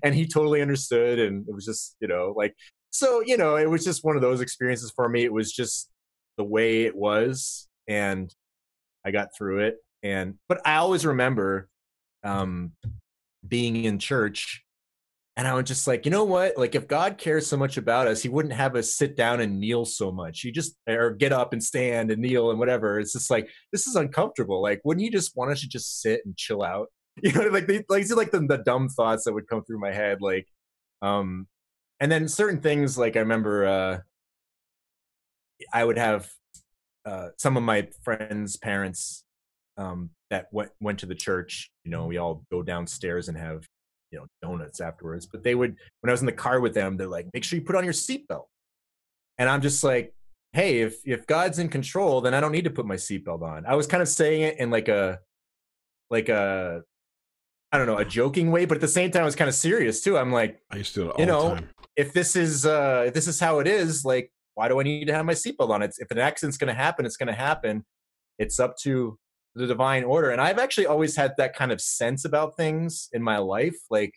and 0.03 0.15
he 0.15 0.27
totally 0.27 0.63
understood, 0.63 1.19
and 1.19 1.49
it 1.49 1.55
was 1.55 1.65
just, 1.65 1.97
you 2.01 2.09
know, 2.09 2.35
like, 2.37 2.55
so 2.95 3.21
you 3.21 3.37
know, 3.37 3.57
it 3.57 3.69
was 3.69 3.85
just 3.85 4.05
one 4.05 4.17
of 4.17 4.23
those 4.23 4.41
experiences 4.41 4.93
for 4.95 5.09
me. 5.09 5.25
It 5.25 5.33
was 5.33 5.53
just 5.53 5.91
the 6.37 6.45
way 6.45 6.85
it 6.85 6.97
was, 6.97 7.69
and 7.89 8.35
I 9.05 9.11
got 9.11 9.29
through 9.37 9.67
it. 9.67 9.77
And 10.03 10.35
but 10.49 10.61
I 10.67 10.77
always 10.77 11.05
remember 11.05 11.69
um, 12.23 12.73
being 13.47 13.85
in 13.85 13.99
church 13.99 14.65
and 15.37 15.49
I 15.49 15.55
was 15.55 15.65
just 15.65 15.89
like, 15.89 16.05
you 16.05 16.13
know 16.13 16.25
what? 16.25 16.57
Like, 16.57 16.77
if 16.77 16.87
God 16.87 17.19
cares 17.19 17.47
so 17.49 17.57
much 17.57 17.77
about 17.77 18.07
us, 18.07 18.23
He 18.23 18.29
wouldn't 18.29 18.55
have 18.55 18.77
us 18.77 18.95
sit 18.95 19.17
down 19.17 19.41
and 19.41 19.59
kneel 19.59 19.85
so 19.85 20.13
much. 20.13 20.41
He 20.41 20.53
just 20.53 20.77
or 20.89 21.11
get 21.11 21.33
up 21.33 21.53
and 21.53 21.63
stand 21.63 22.13
and 22.13 22.23
kneel 22.23 22.51
and 22.51 22.59
whatever. 22.59 23.01
It's 23.01 23.13
just 23.13 23.31
like 23.31 23.49
this 23.73 23.87
is 23.89 23.97
uncomfortable. 23.97 24.63
Like, 24.63 24.81
wouldn't 24.85 25.05
you 25.05 25.11
just 25.11 25.37
want 25.37 25.51
us 25.51 25.61
to 25.63 25.69
just 25.69 26.01
sit 26.01 26.21
and 26.25 26.37
chill 26.37 26.63
out? 26.63 26.89
You 27.23 27.33
know, 27.33 27.43
like 27.47 27.69
they, 27.69 27.85
like 27.89 28.11
like 28.11 28.33
the, 28.33 28.41
the 28.41 28.63
dumb 28.67 28.89
thoughts 28.89 29.25
that 29.25 29.33
would 29.35 29.47
come 29.47 29.63
through 29.65 29.79
my 29.79 29.93
head. 29.93 30.21
Like, 30.21 30.49
um, 31.01 31.47
and 32.05 32.13
then 32.13 32.29
certain 32.29 32.61
things 32.61 32.99
like 32.99 33.17
I 33.17 33.21
remember, 33.21 33.65
uh, 33.65 33.99
I 35.73 35.83
would 35.83 35.97
have 35.97 36.31
uh, 37.07 37.29
some 37.39 37.57
of 37.57 37.63
my 37.63 37.89
friends' 38.03 38.59
parents 38.59 39.25
um, 39.79 40.11
that 40.29 40.49
went 40.53 40.71
went 40.81 40.99
to 40.99 41.07
the 41.07 41.15
church. 41.15 41.71
You 41.83 41.91
know, 41.91 42.05
we 42.05 42.19
all 42.19 42.45
go 42.51 42.63
downstairs 42.63 43.31
and 43.31 43.39
have 43.39 43.67
you 44.11 44.19
know 44.19 44.27
donuts 44.43 44.83
afterwards. 44.83 45.25
But 45.25 45.45
they 45.45 45.55
would 45.55 45.77
when 46.03 46.11
I 46.11 46.13
was 46.13 46.21
in 46.21 46.27
the 46.27 46.33
car 46.33 46.61
with 46.61 46.75
them, 46.75 46.99
they're 46.99 47.09
like, 47.09 47.27
"Make 47.33 47.43
sure 47.43 47.59
you 47.59 47.65
put 47.65 47.75
on 47.75 47.85
your 47.85 47.95
seatbelt." 47.95 48.49
And 49.39 49.49
I'm 49.49 49.63
just 49.63 49.83
like, 49.83 50.13
"Hey, 50.53 50.81
if 50.81 50.99
if 51.07 51.27
God's 51.27 51.59
in 51.59 51.71
control, 51.71 52.21
then 52.21 52.35
I 52.35 52.41
don't 52.41 52.53
need 52.53 52.65
to 52.65 52.71
put 52.71 52.85
my 52.85 52.97
seatbelt 52.97 53.41
on." 53.41 53.65
I 53.65 53.77
was 53.77 53.87
kind 53.87 54.03
of 54.03 54.09
saying 54.09 54.43
it 54.43 54.59
in 54.59 54.69
like 54.69 54.89
a 54.89 55.21
like 56.11 56.29
a 56.29 56.83
I 57.75 57.79
don't 57.79 57.89
know, 57.89 57.99
a 57.99 58.05
joking 58.05 58.53
way, 58.53 58.67
but 58.67 58.77
at 58.77 58.81
the 58.81 58.87
same 58.87 59.11
time, 59.11 59.23
I 59.23 59.25
was 59.25 59.35
kind 59.35 59.49
of 59.49 59.55
serious 59.55 60.01
too. 60.01 60.17
I'm 60.17 60.31
like, 60.31 60.61
I 60.71 60.77
used 60.77 60.95
to 60.95 61.13
you 61.19 61.27
know, 61.27 61.59
if 61.97 62.13
this 62.13 62.37
is 62.37 62.67
uh 62.67 63.05
if 63.07 63.15
this 63.15 63.29
is 63.29 63.41
how 63.41 63.59
it 63.61 63.67
is, 63.67 64.05
like, 64.05 64.31
why 64.55 64.69
do 64.69 64.81
I 64.81 64.83
need 64.83 65.07
to 65.07 65.15
have 65.15 65.27
my 65.27 65.33
seatbelt 65.33 65.71
on? 65.71 65.83
It's 65.83 65.99
if 65.99 66.11
an 66.11 66.19
accident's 66.19 66.59
going 66.59 66.69
to 66.69 66.75
happen, 66.75 67.07
it's 67.07 67.17
going 67.17 67.29
to 67.29 67.33
happen. 67.33 67.85
It's 68.39 68.59
up 68.59 68.77
to 68.83 69.19
the 69.55 69.67
divine 69.67 70.05
order. 70.05 70.31
And 70.31 70.41
I've 70.41 70.59
actually 70.59 70.87
always 70.87 71.17
had 71.17 71.33
that 71.39 71.55
kind 71.55 71.73
of 71.73 71.81
sense 71.81 72.25
about 72.25 72.57
things 72.57 73.09
in 73.13 73.23
my 73.23 73.39
life, 73.39 73.77
like 73.91 74.13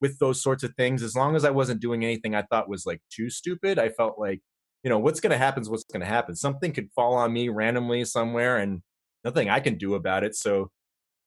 with 0.00 0.18
those 0.18 0.42
sorts 0.42 0.62
of 0.62 0.74
things. 0.76 1.02
As 1.02 1.16
long 1.16 1.34
as 1.36 1.44
I 1.44 1.50
wasn't 1.50 1.80
doing 1.80 2.04
anything 2.04 2.34
I 2.34 2.42
thought 2.42 2.68
was 2.68 2.86
like 2.86 3.00
too 3.10 3.30
stupid, 3.30 3.78
I 3.78 3.88
felt 3.88 4.18
like, 4.18 4.40
you 4.84 4.90
know, 4.90 4.98
what's 4.98 5.20
going 5.20 5.32
to 5.32 5.38
happen 5.38 5.62
is 5.62 5.70
what's 5.70 5.84
going 5.84 6.00
to 6.00 6.06
happen. 6.06 6.36
Something 6.36 6.72
could 6.72 6.90
fall 6.94 7.14
on 7.14 7.32
me 7.32 7.48
randomly 7.48 8.04
somewhere 8.04 8.58
and 8.58 8.82
nothing 9.24 9.50
I 9.50 9.60
can 9.60 9.76
do 9.76 9.94
about 9.94 10.24
it. 10.24 10.34
So 10.36 10.70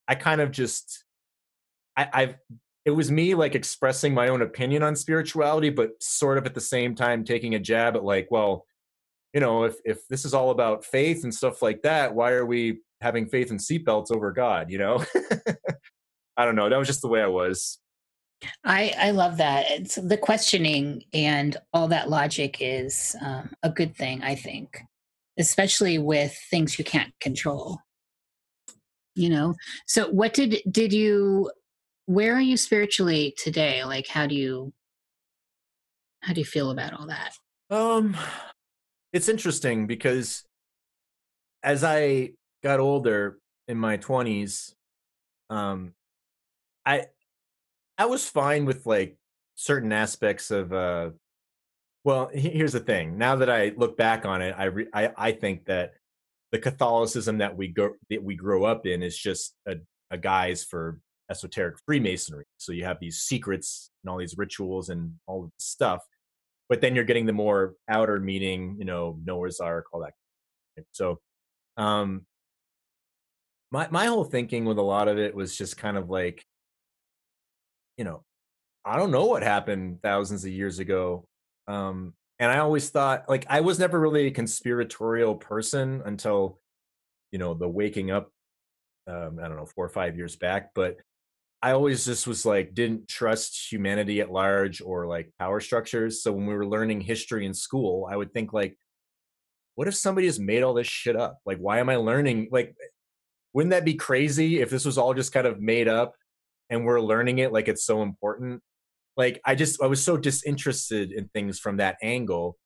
I 0.07 0.15
kind 0.15 0.41
of 0.41 0.51
just, 0.51 1.03
I, 1.97 2.09
I've, 2.13 2.35
it 2.85 2.91
was 2.91 3.09
me 3.09 3.33
like 3.33 3.55
expressing 3.55 4.13
my 4.13 4.27
own 4.27 4.41
opinion 4.41 4.83
on 4.83 4.95
spirituality, 4.95 5.69
but 5.69 5.91
sort 6.01 6.37
of 6.37 6.45
at 6.45 6.53
the 6.53 6.61
same 6.61 6.95
time 6.95 7.23
taking 7.23 7.55
a 7.55 7.59
jab 7.59 7.95
at 7.95 8.03
like, 8.03 8.27
well, 8.29 8.65
you 9.33 9.39
know, 9.39 9.63
if 9.63 9.75
if 9.85 10.07
this 10.09 10.25
is 10.25 10.33
all 10.33 10.51
about 10.51 10.85
faith 10.85 11.23
and 11.23 11.33
stuff 11.33 11.61
like 11.61 11.81
that, 11.83 12.13
why 12.13 12.31
are 12.31 12.45
we 12.45 12.79
having 13.01 13.27
faith 13.27 13.51
in 13.51 13.57
seatbelts 13.57 14.11
over 14.11 14.31
God, 14.31 14.69
you 14.69 14.77
know? 14.77 15.03
I 16.37 16.45
don't 16.45 16.55
know. 16.55 16.69
That 16.69 16.77
was 16.77 16.87
just 16.87 17.01
the 17.01 17.07
way 17.07 17.21
I 17.21 17.27
was. 17.27 17.79
I 18.65 18.93
I 18.97 19.11
love 19.11 19.37
that. 19.37 19.71
It's 19.71 19.95
the 19.95 20.17
questioning 20.17 21.03
and 21.13 21.55
all 21.73 21.87
that 21.87 22.09
logic 22.09 22.57
is 22.59 23.15
um, 23.21 23.51
a 23.63 23.69
good 23.69 23.95
thing, 23.95 24.21
I 24.23 24.35
think, 24.35 24.79
especially 25.39 25.97
with 25.97 26.37
things 26.49 26.77
you 26.77 26.85
can't 26.85 27.13
control. 27.21 27.79
You 29.15 29.29
know. 29.29 29.55
So, 29.87 30.09
what 30.09 30.33
did 30.33 30.61
did 30.69 30.91
you? 30.91 31.49
Where 32.05 32.35
are 32.35 32.41
you 32.41 32.57
spiritually 32.57 33.33
today? 33.37 33.83
Like, 33.83 34.07
how 34.07 34.27
do 34.27 34.35
you? 34.35 34.73
How 36.21 36.33
do 36.33 36.41
you 36.41 36.45
feel 36.45 36.71
about 36.71 36.93
all 36.93 37.07
that? 37.07 37.33
Um, 37.69 38.15
it's 39.11 39.29
interesting 39.29 39.87
because 39.87 40.43
as 41.63 41.83
I 41.83 42.31
got 42.63 42.79
older 42.79 43.37
in 43.67 43.77
my 43.77 43.97
20s 43.97 44.73
um 45.49 45.93
i 46.85 47.05
i 47.97 48.05
was 48.05 48.27
fine 48.27 48.65
with 48.65 48.85
like 48.85 49.17
certain 49.55 49.91
aspects 49.91 50.51
of 50.51 50.73
uh 50.73 51.09
well 52.03 52.29
here's 52.33 52.73
the 52.73 52.79
thing 52.79 53.17
now 53.17 53.35
that 53.35 53.49
i 53.49 53.71
look 53.77 53.97
back 53.97 54.25
on 54.25 54.41
it 54.41 54.55
i 54.57 54.65
re- 54.65 54.87
I, 54.93 55.11
I 55.17 55.31
think 55.33 55.65
that 55.65 55.93
the 56.51 56.59
catholicism 56.59 57.39
that 57.39 57.55
we 57.55 57.67
go 57.67 57.91
that 58.09 58.23
we 58.23 58.35
grow 58.35 58.63
up 58.63 58.85
in 58.85 59.03
is 59.03 59.17
just 59.17 59.55
a, 59.67 59.75
a 60.11 60.17
guise 60.17 60.63
for 60.63 60.99
esoteric 61.29 61.75
freemasonry. 61.85 62.45
So 62.57 62.71
you 62.71 62.85
have 62.85 62.99
these 62.99 63.19
secrets 63.19 63.91
and 64.03 64.11
all 64.11 64.17
these 64.17 64.37
rituals 64.37 64.89
and 64.89 65.13
all 65.27 65.45
of 65.45 65.51
this 65.51 65.65
stuff 65.65 66.01
but 66.69 66.81
then 66.81 66.95
you're 66.95 67.03
getting 67.03 67.25
the 67.25 67.33
more 67.33 67.75
outer 67.87 68.19
meaning 68.19 68.75
you 68.79 68.85
know 68.85 69.19
noah's 69.23 69.59
ark 69.59 69.85
all 69.91 70.01
that 70.01 70.13
so 70.91 71.19
um 71.77 72.25
my 73.71 73.87
my 73.91 74.05
whole 74.05 74.23
thinking 74.23 74.65
with 74.65 74.77
a 74.77 74.81
lot 74.81 75.07
of 75.07 75.17
it 75.17 75.35
was 75.35 75.55
just 75.55 75.77
kind 75.77 75.97
of 75.97 76.09
like 76.09 76.43
you 77.97 78.03
know 78.03 78.23
i 78.85 78.97
don't 78.97 79.11
know 79.11 79.25
what 79.25 79.43
happened 79.43 80.01
thousands 80.01 80.43
of 80.45 80.51
years 80.51 80.79
ago 80.79 81.27
um 81.67 82.13
and 82.39 82.51
i 82.51 82.57
always 82.57 82.89
thought 82.89 83.29
like 83.29 83.45
i 83.49 83.61
was 83.61 83.79
never 83.79 83.99
really 83.99 84.27
a 84.27 84.31
conspiratorial 84.31 85.35
person 85.35 86.01
until 86.05 86.59
you 87.31 87.39
know 87.39 87.53
the 87.53 87.67
waking 87.67 88.09
up 88.09 88.31
um 89.07 89.39
i 89.41 89.47
don't 89.47 89.57
know 89.57 89.65
4 89.65 89.85
or 89.85 89.89
5 89.89 90.17
years 90.17 90.35
back 90.35 90.71
but 90.73 90.97
i 91.63 91.71
always 91.71 92.05
just 92.05 92.27
was 92.27 92.45
like 92.45 92.75
didn't 92.75 93.07
trust 93.07 93.71
humanity 93.71 94.19
at 94.19 94.31
large 94.31 94.81
or 94.81 95.07
like 95.07 95.31
power 95.39 95.61
structures. 95.61 96.21
So 96.21 96.33
when 96.33 96.45
we 96.45 96.53
were 96.53 96.67
learning 96.67 97.01
history 97.01 97.45
in 97.45 97.53
school 97.53 98.07
i 98.11 98.17
would 98.17 98.33
think 98.33 98.53
like 98.53 98.77
what 99.75 99.87
if 99.87 99.95
somebody 99.95 100.27
has 100.27 100.39
made 100.39 100.61
all 100.61 100.75
this 100.75 100.85
shit 100.85 101.15
up? 101.15 101.39
Like 101.45 101.57
why 101.57 101.79
am 101.79 101.89
i 101.89 101.95
learning? 101.95 102.49
Like 102.51 102.75
wouldn't 103.53 103.71
that 103.71 103.85
be 103.85 103.95
crazy 103.95 104.59
if 104.59 104.69
this 104.69 104.85
was 104.85 104.97
all 104.97 105.13
just 105.13 105.31
kind 105.31 105.47
of 105.47 105.61
made 105.61 105.87
up 105.87 106.13
and 106.69 106.85
we're 106.85 107.01
learning 107.01 107.39
it 107.39 107.53
like 107.53 107.67
it's 107.69 107.85
so 107.85 108.03
important? 108.03 108.61
Like 109.15 109.39
i 109.45 109.55
just 109.55 109.81
i 109.81 109.87
was 109.87 110.03
so 110.03 110.17
disinterested 110.17 111.13
in 111.13 111.29
things 111.29 111.59
from 111.59 111.77
that 111.77 111.95
angle. 112.03 112.57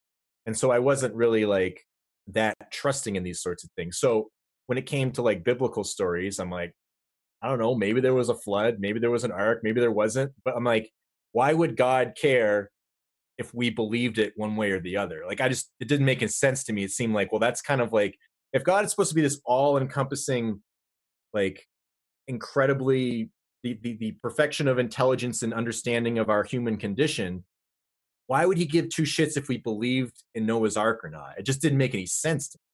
And 0.47 0.57
so 0.57 0.71
i 0.71 0.79
wasn't 0.79 1.13
really 1.13 1.45
like 1.45 1.83
that 2.29 2.55
trusting 2.71 3.15
in 3.15 3.23
these 3.23 3.41
sorts 3.41 3.63
of 3.63 3.69
things. 3.77 3.99
So 3.99 4.29
when 4.65 4.79
it 4.79 4.87
came 4.87 5.11
to 5.11 5.21
like 5.21 5.43
biblical 5.43 5.83
stories 5.83 6.39
i'm 6.39 6.51
like 6.51 6.73
i 7.47 7.49
don't 7.49 7.59
know 7.59 7.73
maybe 7.73 8.01
there 8.01 8.13
was 8.13 8.29
a 8.29 8.35
flood 8.35 8.77
maybe 8.79 8.99
there 8.99 9.11
was 9.11 9.23
an 9.23 9.31
ark 9.31 9.61
maybe 9.63 9.79
there 9.79 9.91
wasn't 9.91 10.31
but 10.43 10.55
i'm 10.55 10.63
like 10.63 10.91
why 11.31 11.53
would 11.53 11.77
god 11.77 12.13
care 12.19 12.69
if 13.37 13.53
we 13.53 13.69
believed 13.69 14.17
it 14.17 14.33
one 14.35 14.55
way 14.55 14.71
or 14.71 14.79
the 14.79 14.97
other? 14.97 15.23
Like 15.25 15.41
i 15.41 15.49
just 15.49 15.71
it 15.79 15.87
didn't 15.87 16.05
make 16.05 16.21
any 16.21 16.29
sense 16.29 16.63
to 16.65 16.73
me. 16.73 16.83
It 16.83 16.91
seemed 16.91 17.13
like 17.13 17.31
well 17.31 17.39
that's 17.39 17.61
kind 17.61 17.81
of 17.81 17.93
like 17.93 18.17
if 18.53 18.63
god 18.63 18.85
is 18.85 18.91
supposed 18.91 19.09
to 19.09 19.15
be 19.15 19.21
this 19.21 19.39
all 19.45 19.77
encompassing 19.77 20.61
like 21.33 21.65
incredibly 22.27 23.29
the, 23.63 23.79
the, 23.81 23.97
the 23.97 24.11
perfection 24.21 24.67
of 24.67 24.79
intelligence 24.79 25.41
and 25.43 25.53
understanding 25.53 26.19
of 26.19 26.29
our 26.29 26.43
human 26.43 26.77
condition 26.77 27.43
why 28.27 28.45
would 28.45 28.57
he 28.57 28.65
give 28.65 28.89
two 28.89 29.03
shits 29.03 29.37
if 29.37 29.47
we 29.47 29.57
believed 29.57 30.23
in 30.35 30.45
noah's 30.45 30.75
ark 30.75 30.99
or 31.01 31.09
not? 31.09 31.35
It 31.37 31.43
just 31.43 31.61
didn't 31.61 31.77
make 31.77 31.93
any 31.93 32.05
sense 32.05 32.49
to 32.49 32.57
me 32.57 32.66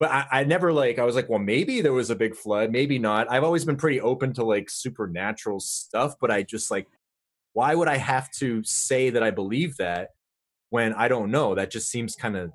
but 0.00 0.10
I, 0.10 0.26
I 0.30 0.44
never 0.44 0.72
like 0.72 0.98
i 0.98 1.04
was 1.04 1.14
like 1.14 1.28
well 1.28 1.38
maybe 1.38 1.80
there 1.80 1.92
was 1.92 2.10
a 2.10 2.16
big 2.16 2.34
flood 2.34 2.70
maybe 2.70 2.98
not 2.98 3.30
i've 3.30 3.44
always 3.44 3.64
been 3.64 3.76
pretty 3.76 4.00
open 4.00 4.32
to 4.34 4.44
like 4.44 4.70
supernatural 4.70 5.60
stuff 5.60 6.14
but 6.20 6.30
i 6.30 6.42
just 6.42 6.70
like 6.70 6.86
why 7.52 7.74
would 7.74 7.88
i 7.88 7.96
have 7.96 8.30
to 8.38 8.62
say 8.64 9.10
that 9.10 9.22
i 9.22 9.30
believe 9.30 9.76
that 9.76 10.10
when 10.70 10.92
i 10.94 11.08
don't 11.08 11.30
know 11.30 11.54
that 11.54 11.70
just 11.70 11.90
seems 11.90 12.14
kind 12.14 12.36
of 12.36 12.50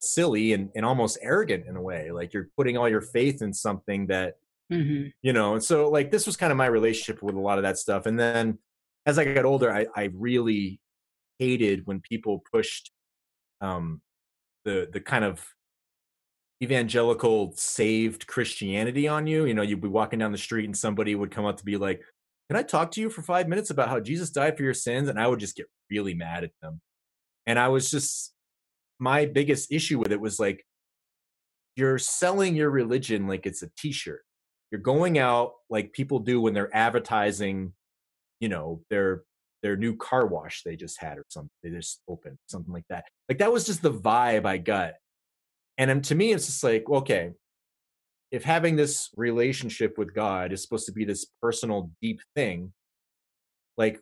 silly 0.00 0.52
and, 0.52 0.68
and 0.74 0.84
almost 0.84 1.16
arrogant 1.22 1.64
in 1.66 1.76
a 1.76 1.82
way 1.82 2.10
like 2.10 2.32
you're 2.32 2.48
putting 2.56 2.76
all 2.76 2.88
your 2.88 3.00
faith 3.00 3.40
in 3.40 3.52
something 3.52 4.06
that 4.08 4.34
Mm-hmm. 4.72 5.08
You 5.20 5.32
know, 5.32 5.54
and 5.54 5.62
so 5.62 5.90
like 5.90 6.10
this 6.10 6.26
was 6.26 6.36
kind 6.36 6.50
of 6.50 6.56
my 6.56 6.66
relationship 6.66 7.22
with 7.22 7.34
a 7.34 7.40
lot 7.40 7.58
of 7.58 7.64
that 7.64 7.78
stuff. 7.78 8.06
And 8.06 8.18
then 8.18 8.58
as 9.04 9.18
I 9.18 9.24
got 9.24 9.44
older, 9.44 9.70
I, 9.70 9.86
I 9.94 10.10
really 10.14 10.80
hated 11.38 11.86
when 11.86 12.00
people 12.00 12.42
pushed 12.50 12.90
um, 13.60 14.00
the 14.64 14.88
the 14.90 15.00
kind 15.00 15.24
of 15.24 15.44
evangelical 16.62 17.52
saved 17.56 18.26
Christianity 18.26 19.08
on 19.08 19.26
you. 19.26 19.46
You 19.46 19.54
know, 19.54 19.62
you'd 19.62 19.80
be 19.80 19.88
walking 19.88 20.18
down 20.18 20.32
the 20.32 20.38
street 20.38 20.66
and 20.66 20.76
somebody 20.76 21.14
would 21.14 21.30
come 21.30 21.44
up 21.44 21.56
to 21.58 21.64
be 21.64 21.76
like, 21.76 22.02
"Can 22.48 22.56
I 22.56 22.62
talk 22.62 22.92
to 22.92 23.00
you 23.00 23.10
for 23.10 23.22
five 23.22 23.48
minutes 23.48 23.70
about 23.70 23.88
how 23.88 24.00
Jesus 24.00 24.30
died 24.30 24.56
for 24.56 24.62
your 24.62 24.74
sins?" 24.74 25.08
And 25.08 25.18
I 25.20 25.26
would 25.26 25.40
just 25.40 25.56
get 25.56 25.66
really 25.90 26.14
mad 26.14 26.44
at 26.44 26.52
them. 26.62 26.80
And 27.46 27.58
I 27.58 27.68
was 27.68 27.90
just 27.90 28.34
my 28.98 29.26
biggest 29.26 29.72
issue 29.72 29.98
with 29.98 30.12
it 30.12 30.20
was 30.20 30.38
like, 30.38 30.64
you're 31.76 31.98
selling 31.98 32.54
your 32.54 32.70
religion 32.70 33.26
like 33.26 33.46
it's 33.46 33.62
a 33.62 33.70
T-shirt 33.78 34.22
you're 34.72 34.80
going 34.80 35.18
out 35.18 35.52
like 35.70 35.92
people 35.92 36.18
do 36.18 36.40
when 36.40 36.54
they're 36.54 36.74
advertising, 36.74 37.74
you 38.40 38.48
know, 38.48 38.80
their 38.90 39.22
their 39.62 39.76
new 39.76 39.94
car 39.94 40.26
wash 40.26 40.64
they 40.64 40.74
just 40.74 41.00
had 41.00 41.18
or 41.18 41.24
something 41.28 41.50
they 41.62 41.70
just 41.70 42.00
opened 42.08 42.36
something 42.48 42.72
like 42.72 42.86
that 42.88 43.04
like 43.28 43.38
that 43.38 43.52
was 43.52 43.64
just 43.64 43.80
the 43.80 43.92
vibe 43.92 44.44
i 44.44 44.58
got 44.58 44.94
and 45.90 45.98
um, 45.98 46.02
to 46.02 46.14
me 46.14 46.32
it's 46.32 46.46
just 46.46 46.64
like 46.64 46.88
okay 46.88 47.32
if 48.30 48.44
having 48.44 48.76
this 48.76 49.10
relationship 49.16 49.98
with 49.98 50.14
god 50.14 50.52
is 50.52 50.62
supposed 50.62 50.86
to 50.86 50.92
be 50.92 51.04
this 51.04 51.26
personal 51.40 51.90
deep 52.00 52.20
thing 52.34 52.72
like 53.76 54.00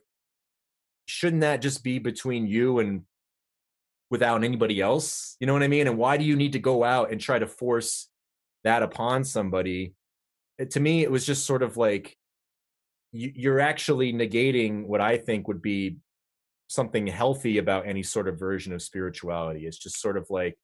shouldn't 1.05 1.41
that 1.41 1.61
just 1.61 1.83
be 1.83 1.99
between 1.99 2.47
you 2.47 2.79
and 2.79 3.03
without 4.09 4.43
anybody 4.43 4.81
else? 4.81 5.35
You 5.39 5.47
know 5.47 5.53
what 5.53 5.63
i 5.63 5.67
mean? 5.67 5.87
And 5.87 5.97
why 5.97 6.17
do 6.17 6.23
you 6.23 6.35
need 6.35 6.53
to 6.53 6.59
go 6.59 6.83
out 6.83 7.11
and 7.11 7.19
try 7.19 7.39
to 7.39 7.47
force 7.47 8.07
that 8.63 8.83
upon 8.83 9.23
somebody? 9.23 9.93
It, 10.57 10.71
to 10.71 10.79
me 10.79 11.01
it 11.01 11.11
was 11.11 11.25
just 11.25 11.45
sort 11.45 11.63
of 11.63 11.77
like 11.77 12.15
you, 13.11 13.31
you're 13.35 13.59
actually 13.59 14.13
negating 14.13 14.85
what 14.85 15.01
I 15.01 15.17
think 15.17 15.47
would 15.47 15.61
be 15.61 15.97
something 16.67 17.07
healthy 17.07 17.57
about 17.57 17.87
any 17.87 18.03
sort 18.03 18.27
of 18.27 18.39
version 18.39 18.71
of 18.71 18.81
spirituality. 18.81 19.65
It's 19.65 19.77
just 19.77 19.99
sort 19.99 20.17
of 20.17 20.27
like, 20.29 20.57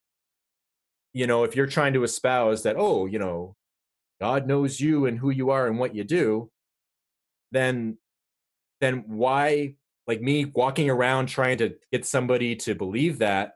you 1.18 1.26
know, 1.26 1.43
if 1.43 1.55
you're 1.55 1.65
trying 1.65 1.93
to 1.93 2.03
espouse 2.03 2.63
that, 2.63 2.76
oh, 2.78 3.07
you 3.07 3.18
know, 3.18 3.55
God 4.22 4.47
knows 4.47 4.80
you 4.80 5.07
and 5.07 5.18
who 5.18 5.32
you 5.32 5.49
are 5.49 5.68
and 5.68 5.80
what 5.80 5.95
you 5.95 6.03
do, 6.03 6.51
then 7.51 7.97
then 8.82 9.03
why 9.07 9.76
like 10.05 10.22
me 10.22 10.45
walking 10.45 10.89
around 10.89 11.26
trying 11.26 11.57
to 11.57 11.76
get 11.91 12.05
somebody 12.05 12.55
to 12.55 12.76
believe 12.76 13.18
that 13.20 13.53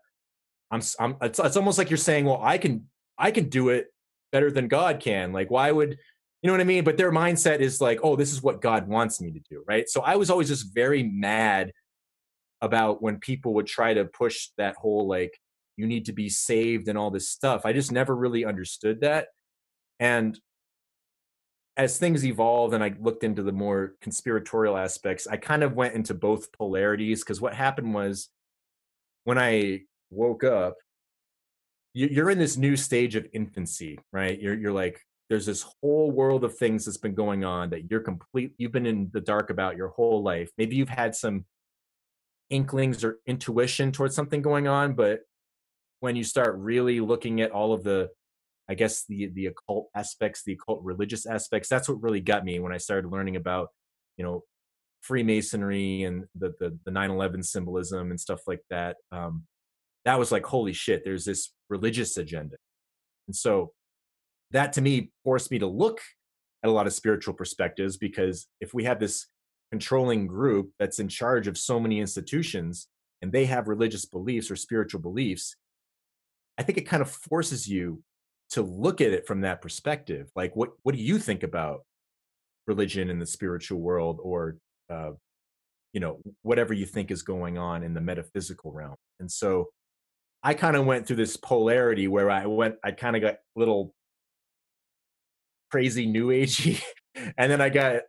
I'm, 0.72 0.82
I'm 1.00 1.16
it's, 1.22 1.38
it's 1.38 1.58
almost 1.58 1.78
like 1.78 1.92
you're 1.92 1.98
saying, 1.98 2.26
well, 2.26 2.42
I 2.42 2.58
can 2.58 2.88
I 3.18 3.30
can 3.30 3.48
do 3.50 3.70
it 3.70 3.94
better 4.32 4.52
than 4.52 4.68
God 4.68 5.00
can. 5.00 5.32
Like 5.32 5.52
why 5.52 5.72
would 5.72 5.98
you 6.42 6.48
know 6.48 6.54
what 6.54 6.62
I 6.62 6.66
mean? 6.66 6.84
But 6.84 6.98
their 6.98 7.12
mindset 7.12 7.60
is 7.60 7.80
like, 7.80 8.00
oh, 8.02 8.16
this 8.16 8.32
is 8.32 8.42
what 8.42 8.62
God 8.62 8.88
wants 8.88 9.22
me 9.22 9.30
to 9.32 9.40
do, 9.52 9.64
right? 9.68 9.88
So 9.88 10.02
I 10.02 10.16
was 10.16 10.32
always 10.32 10.48
just 10.48 10.74
very 10.74 11.04
mad 11.04 11.72
about 12.60 13.04
when 13.04 13.20
people 13.20 13.54
would 13.54 13.68
try 13.68 13.94
to 13.94 14.06
push 14.06 14.50
that 14.58 14.76
whole 14.76 15.08
like, 15.08 15.38
you 15.82 15.88
need 15.88 16.06
to 16.06 16.14
be 16.14 16.30
saved 16.30 16.88
and 16.88 16.98
all 16.98 17.10
this 17.10 17.28
stuff. 17.28 17.66
I 17.66 17.74
just 17.74 17.92
never 17.92 18.16
really 18.16 18.46
understood 18.46 19.02
that. 19.02 19.30
And 20.00 20.40
as 21.76 21.98
things 21.98 22.24
evolved 22.24 22.76
and 22.76 22.84
I 22.84 22.94
looked 23.00 23.24
into 23.24 23.42
the 23.42 23.52
more 23.52 23.96
conspiratorial 24.02 24.78
aspects, 24.78 25.26
I 25.26 25.38
kind 25.38 25.64
of 25.64 25.74
went 25.74 25.96
into 25.96 26.14
both 26.14 26.52
polarities 26.52 27.24
because 27.24 27.42
what 27.42 27.56
happened 27.56 27.94
was 27.96 28.30
when 29.24 29.40
I 29.40 29.82
woke 30.12 30.44
up, 30.44 30.76
you're 31.94 32.30
in 32.30 32.38
this 32.38 32.56
new 32.56 32.78
stage 32.78 33.16
of 33.16 33.28
infancy, 33.34 33.98
right? 34.14 34.40
You're 34.40 34.54
you're 34.54 34.72
like, 34.72 35.02
there's 35.32 35.46
this 35.46 35.66
whole 35.82 36.12
world 36.12 36.44
of 36.44 36.58
things 36.58 36.84
that's 36.84 36.98
been 36.98 37.16
going 37.16 37.46
on 37.46 37.70
that 37.70 37.90
you're 37.90 38.02
complete 38.02 38.54
you've 38.58 38.74
been 38.74 38.86
in 38.86 39.10
the 39.14 39.22
dark 39.22 39.50
about 39.50 39.78
your 39.78 39.88
whole 39.88 40.22
life 40.22 40.52
maybe 40.58 40.76
you've 40.76 40.90
had 40.90 41.16
some 41.16 41.46
inklings 42.50 43.02
or 43.02 43.20
intuition 43.26 43.94
towards 43.94 44.14
something 44.14 44.42
going 44.42 44.68
on 44.68 44.92
but 44.92 45.22
when 46.02 46.16
you 46.16 46.24
start 46.24 46.56
really 46.58 47.00
looking 47.00 47.42
at 47.42 47.52
all 47.52 47.74
of 47.74 47.84
the 47.84 48.10
i 48.70 48.76
guess 48.76 49.06
the 49.06 49.28
the 49.34 49.48
occult 49.48 49.88
aspects 49.96 50.44
the 50.44 50.54
occult 50.54 50.82
religious 50.84 51.26
aspects 51.26 51.70
that's 51.70 51.88
what 51.88 52.02
really 52.04 52.22
got 52.22 52.44
me 52.44 52.60
when 52.60 52.74
i 52.74 52.78
started 52.78 53.10
learning 53.10 53.38
about 53.38 53.70
you 54.18 54.24
know 54.24 54.44
freemasonry 55.02 56.04
and 56.04 56.26
the 56.36 56.54
the, 56.60 56.78
the 56.86 56.92
9-11 56.92 57.44
symbolism 57.44 58.12
and 58.12 58.20
stuff 58.20 58.42
like 58.46 58.62
that 58.70 58.98
um 59.12 59.44
that 60.06 60.20
was 60.20 60.32
like 60.32 60.46
holy 60.46 60.74
shit 60.74 61.04
there's 61.04 61.26
this 61.26 61.54
religious 61.72 62.18
agenda. 62.18 62.58
And 63.28 63.36
so 63.36 63.72
that 64.52 64.74
to 64.74 64.82
me 64.82 65.10
forced 65.24 65.50
me 65.50 65.58
to 65.60 65.68
look 65.68 66.02
at 66.64 66.70
a 66.70 66.74
lot 66.74 66.86
of 66.86 66.94
spiritual 66.94 67.34
perspectives 67.34 67.98
because 67.98 68.48
if 68.60 68.74
we 68.76 68.84
have 68.84 69.00
this 69.00 69.28
controlling 69.72 70.28
group 70.28 70.70
that's 70.78 71.00
in 71.00 71.08
charge 71.08 71.48
of 71.48 71.58
so 71.58 71.80
many 71.80 72.00
institutions 72.00 72.88
and 73.22 73.32
they 73.32 73.46
have 73.46 73.70
religious 73.70 74.06
beliefs 74.06 74.52
or 74.52 74.56
spiritual 74.56 75.02
beliefs, 75.02 75.56
I 76.62 76.64
think 76.64 76.78
it 76.78 76.88
kind 76.88 77.02
of 77.02 77.10
forces 77.10 77.68
you 77.68 78.04
to 78.52 78.62
look 78.62 79.02
at 79.02 79.12
it 79.12 79.26
from 79.26 79.42
that 79.42 79.64
perspective. 79.64 80.30
Like, 80.36 80.56
what 80.56 80.70
what 80.84 80.94
do 80.94 81.02
you 81.02 81.18
think 81.18 81.42
about 81.42 81.80
religion 82.68 83.10
in 83.10 83.18
the 83.18 83.26
spiritual 83.26 83.80
world, 83.80 84.20
or 84.22 84.58
uh, 84.88 85.14
you 85.92 86.00
know, 86.00 86.22
whatever 86.44 86.72
you 86.76 86.86
think 86.86 87.10
is 87.10 87.24
going 87.24 87.58
on 87.58 87.82
in 87.82 87.96
the 87.96 88.00
metaphysical 88.02 88.72
realm? 88.72 88.94
And 89.20 89.32
so, 89.32 89.70
I 90.44 90.54
kind 90.54 90.76
of 90.76 90.86
went 90.86 91.08
through 91.08 91.16
this 91.16 91.36
polarity 91.36 92.08
where 92.08 92.30
I 92.30 92.46
went, 92.46 92.76
I 92.84 92.92
kind 92.92 93.16
of 93.16 93.24
got 93.24 93.38
little 93.56 93.96
crazy 95.72 96.06
new 96.06 96.28
agey 96.28 96.84
and 97.38 97.50
then 97.50 97.62
i 97.62 97.70
got 97.70 98.02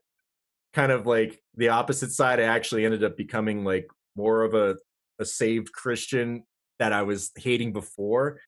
kind 0.75 0.91
of 0.91 1.07
like 1.07 1.41
the 1.57 1.69
opposite 1.69 2.11
side 2.11 2.41
i 2.41 2.43
actually 2.43 2.85
ended 2.85 3.05
up 3.05 3.17
becoming 3.17 3.65
like 3.65 3.87
more 4.17 4.43
of 4.43 4.55
a, 4.55 4.75
a 5.21 5.25
saved 5.25 5.73
christian 5.73 6.43
that 6.83 6.93
i 6.93 7.03
was 7.03 7.31
hating 7.37 7.73
before 7.73 8.41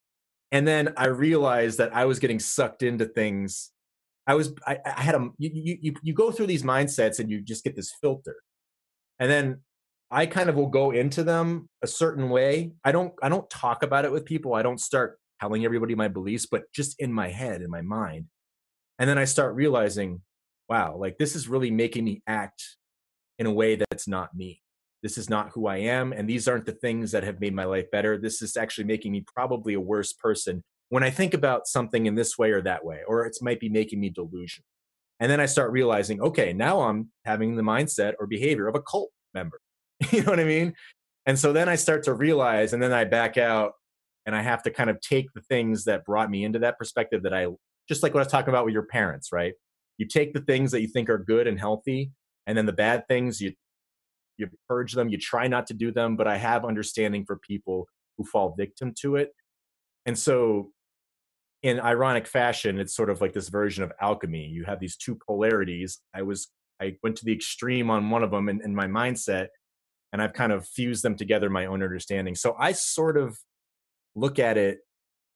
and 0.51 0.67
then 0.67 0.93
i 0.97 1.07
realized 1.07 1.79
that 1.79 1.95
i 1.95 2.05
was 2.05 2.19
getting 2.19 2.41
sucked 2.41 2.83
into 2.83 3.07
things. 3.07 3.71
I 4.27 4.35
was 4.35 4.55
i, 4.67 4.79
I 4.85 5.03
had 5.03 5.15
a 5.15 5.29
you, 5.39 5.79
you 5.83 5.95
you 6.03 6.15
go 6.15 6.31
through 6.33 6.49
these 6.49 6.63
mindsets 6.63 7.19
and 7.21 7.31
you 7.31 7.41
just 7.43 7.63
get 7.63 7.77
this 7.77 7.93
filter 8.01 8.37
and 9.19 9.31
then 9.31 9.61
i 10.11 10.25
kind 10.27 10.49
of 10.49 10.57
will 10.57 10.73
go 10.81 10.91
into 10.93 11.23
them 11.23 11.69
a 11.83 11.87
certain 11.87 12.31
way. 12.31 12.73
I 12.83 12.91
don't 12.91 13.13
i 13.23 13.29
don't 13.29 13.49
talk 13.51 13.83
about 13.83 14.07
it 14.07 14.13
with 14.13 14.25
people. 14.25 14.55
I 14.55 14.63
don't 14.63 14.81
start 14.81 15.19
telling 15.41 15.65
everybody 15.65 15.95
my 15.95 16.09
beliefs 16.09 16.47
but 16.47 16.63
just 16.73 16.99
in 16.99 17.13
my 17.13 17.29
head 17.29 17.61
in 17.61 17.71
my 17.71 17.83
mind 17.83 18.27
and 18.99 19.09
then 19.09 19.19
i 19.19 19.25
start 19.25 19.55
realizing 19.55 20.23
wow 20.71 20.97
like 20.97 21.19
this 21.19 21.37
is 21.37 21.49
really 21.49 21.71
making 21.71 22.05
me 22.05 22.23
act 22.27 22.63
in 23.39 23.47
a 23.47 23.53
way 23.53 23.77
that's 23.77 24.09
not 24.09 24.35
me 24.35 24.63
this 25.05 25.19
is 25.19 25.29
not 25.29 25.51
who 25.51 25.67
i 25.67 25.77
am 25.77 26.13
and 26.13 26.29
these 26.29 26.49
aren't 26.49 26.65
the 26.65 26.73
things 26.73 27.13
that 27.13 27.23
have 27.23 27.39
made 27.39 27.55
my 27.55 27.65
life 27.65 27.89
better. 27.93 28.17
This 28.19 28.41
is 28.41 28.57
actually 28.57 28.85
making 28.85 29.13
me 29.13 29.23
probably 29.37 29.75
a 29.75 29.81
worse 29.81 30.13
person 30.15 30.65
when 30.89 31.05
i 31.05 31.11
think 31.11 31.35
about 31.35 31.69
something 31.69 32.07
in 32.07 32.15
this 32.15 32.37
way 32.39 32.51
or 32.51 32.63
that 32.63 32.85
way 32.85 33.01
or 33.07 33.27
it 33.27 33.37
might 33.43 33.61
be 33.61 33.69
making 33.69 34.01
me 34.01 34.09
delusional. 34.09 34.65
And 35.21 35.31
then 35.31 35.41
i 35.41 35.47
start 35.47 35.71
realizing 35.71 36.21
okay 36.23 36.53
now 36.53 36.81
i'm 36.81 37.11
having 37.25 37.55
the 37.55 37.63
mindset 37.63 38.15
or 38.19 38.27
behavior 38.27 38.67
of 38.67 38.75
a 38.75 38.83
cult 38.83 39.11
member. 39.35 39.61
You 40.11 40.23
know 40.23 40.31
what 40.31 40.41
i 40.41 40.45
mean? 40.45 40.75
And 41.27 41.39
so 41.39 41.53
then 41.53 41.69
i 41.69 41.77
start 41.77 42.03
to 42.05 42.15
realize 42.15 42.73
and 42.73 42.83
then 42.83 42.93
i 42.93 43.05
back 43.05 43.37
out 43.37 43.73
and 44.27 44.35
i 44.35 44.43
have 44.43 44.63
to 44.63 44.71
kind 44.71 44.89
of 44.89 45.01
take 45.01 45.27
the 45.35 45.43
things 45.43 45.85
that 45.85 46.05
brought 46.05 46.31
me 46.31 46.45
into 46.45 46.59
that 46.61 46.79
perspective 46.79 47.23
that 47.25 47.35
i 47.35 47.47
just 47.89 48.03
like 48.03 48.15
what 48.15 48.21
I 48.21 48.25
was 48.25 48.33
talking 48.33 48.49
about 48.49 48.65
with 48.65 48.73
your 48.73 48.87
parents, 48.87 49.31
right? 49.33 49.53
You 49.99 50.07
take 50.07 50.33
the 50.33 50.41
things 50.41 50.73
that 50.73 50.81
you 50.81 50.89
think 50.89 51.11
are 51.11 51.19
good 51.19 51.47
and 51.47 51.59
healthy, 51.59 52.11
and 52.47 52.57
then 52.57 52.67
the 52.67 52.73
bad 52.73 53.07
things 53.09 53.41
you 53.41 53.53
you 54.37 54.49
purge 54.69 54.93
them. 54.93 55.09
You 55.09 55.19
try 55.19 55.49
not 55.49 55.67
to 55.69 55.75
do 55.75 55.91
them, 55.91 56.17
but 56.17 56.27
I 56.27 56.37
have 56.37 56.65
understanding 56.65 57.25
for 57.25 57.37
people 57.37 57.87
who 58.17 58.25
fall 58.25 58.55
victim 58.57 58.93
to 59.01 59.17
it. 59.17 59.33
And 60.07 60.19
so, 60.19 60.71
in 61.63 61.81
ironic 61.81 62.27
fashion, 62.27 62.79
it's 62.79 62.95
sort 62.95 63.09
of 63.09 63.21
like 63.21 63.33
this 63.33 63.49
version 63.49 63.85
of 63.85 63.93
alchemy. 64.01 64.47
You 64.47 64.65
have 64.65 64.81
these 64.81 64.97
two 64.97 65.19
polarities. 65.27 66.01
I 66.15 66.23
was 66.23 66.49
I 66.81 66.97
went 67.03 67.17
to 67.17 67.25
the 67.25 67.33
extreme 67.33 67.91
on 67.91 68.11
one 68.11 68.23
of 68.23 68.31
them 68.31 68.49
in, 68.49 68.61
in 68.63 68.75
my 68.75 68.87
mindset, 68.87 69.49
and 70.13 70.21
I've 70.21 70.35
kind 70.35 70.53
of 70.53 70.67
fused 70.67 71.03
them 71.03 71.17
together 71.17 71.49
my 71.49 71.67
own 71.67 71.83
understanding. 71.83 72.35
So 72.35 72.55
I 72.59 72.73
sort 72.73 73.17
of 73.17 73.39
look 74.15 74.39
at 74.39 74.57
it 74.57 74.81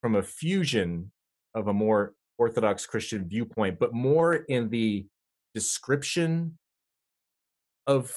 from 0.03 0.15
a 0.15 0.23
fusion 0.23 1.13
of 1.55 1.69
a 1.69 1.73
more 1.73 2.15
Orthodox 2.39 2.87
Christian 2.87 3.29
viewpoint, 3.29 3.79
but 3.79 3.93
more 3.93 4.35
in 4.35 4.69
the 4.69 5.07
description 5.55 6.59
of 7.87 8.15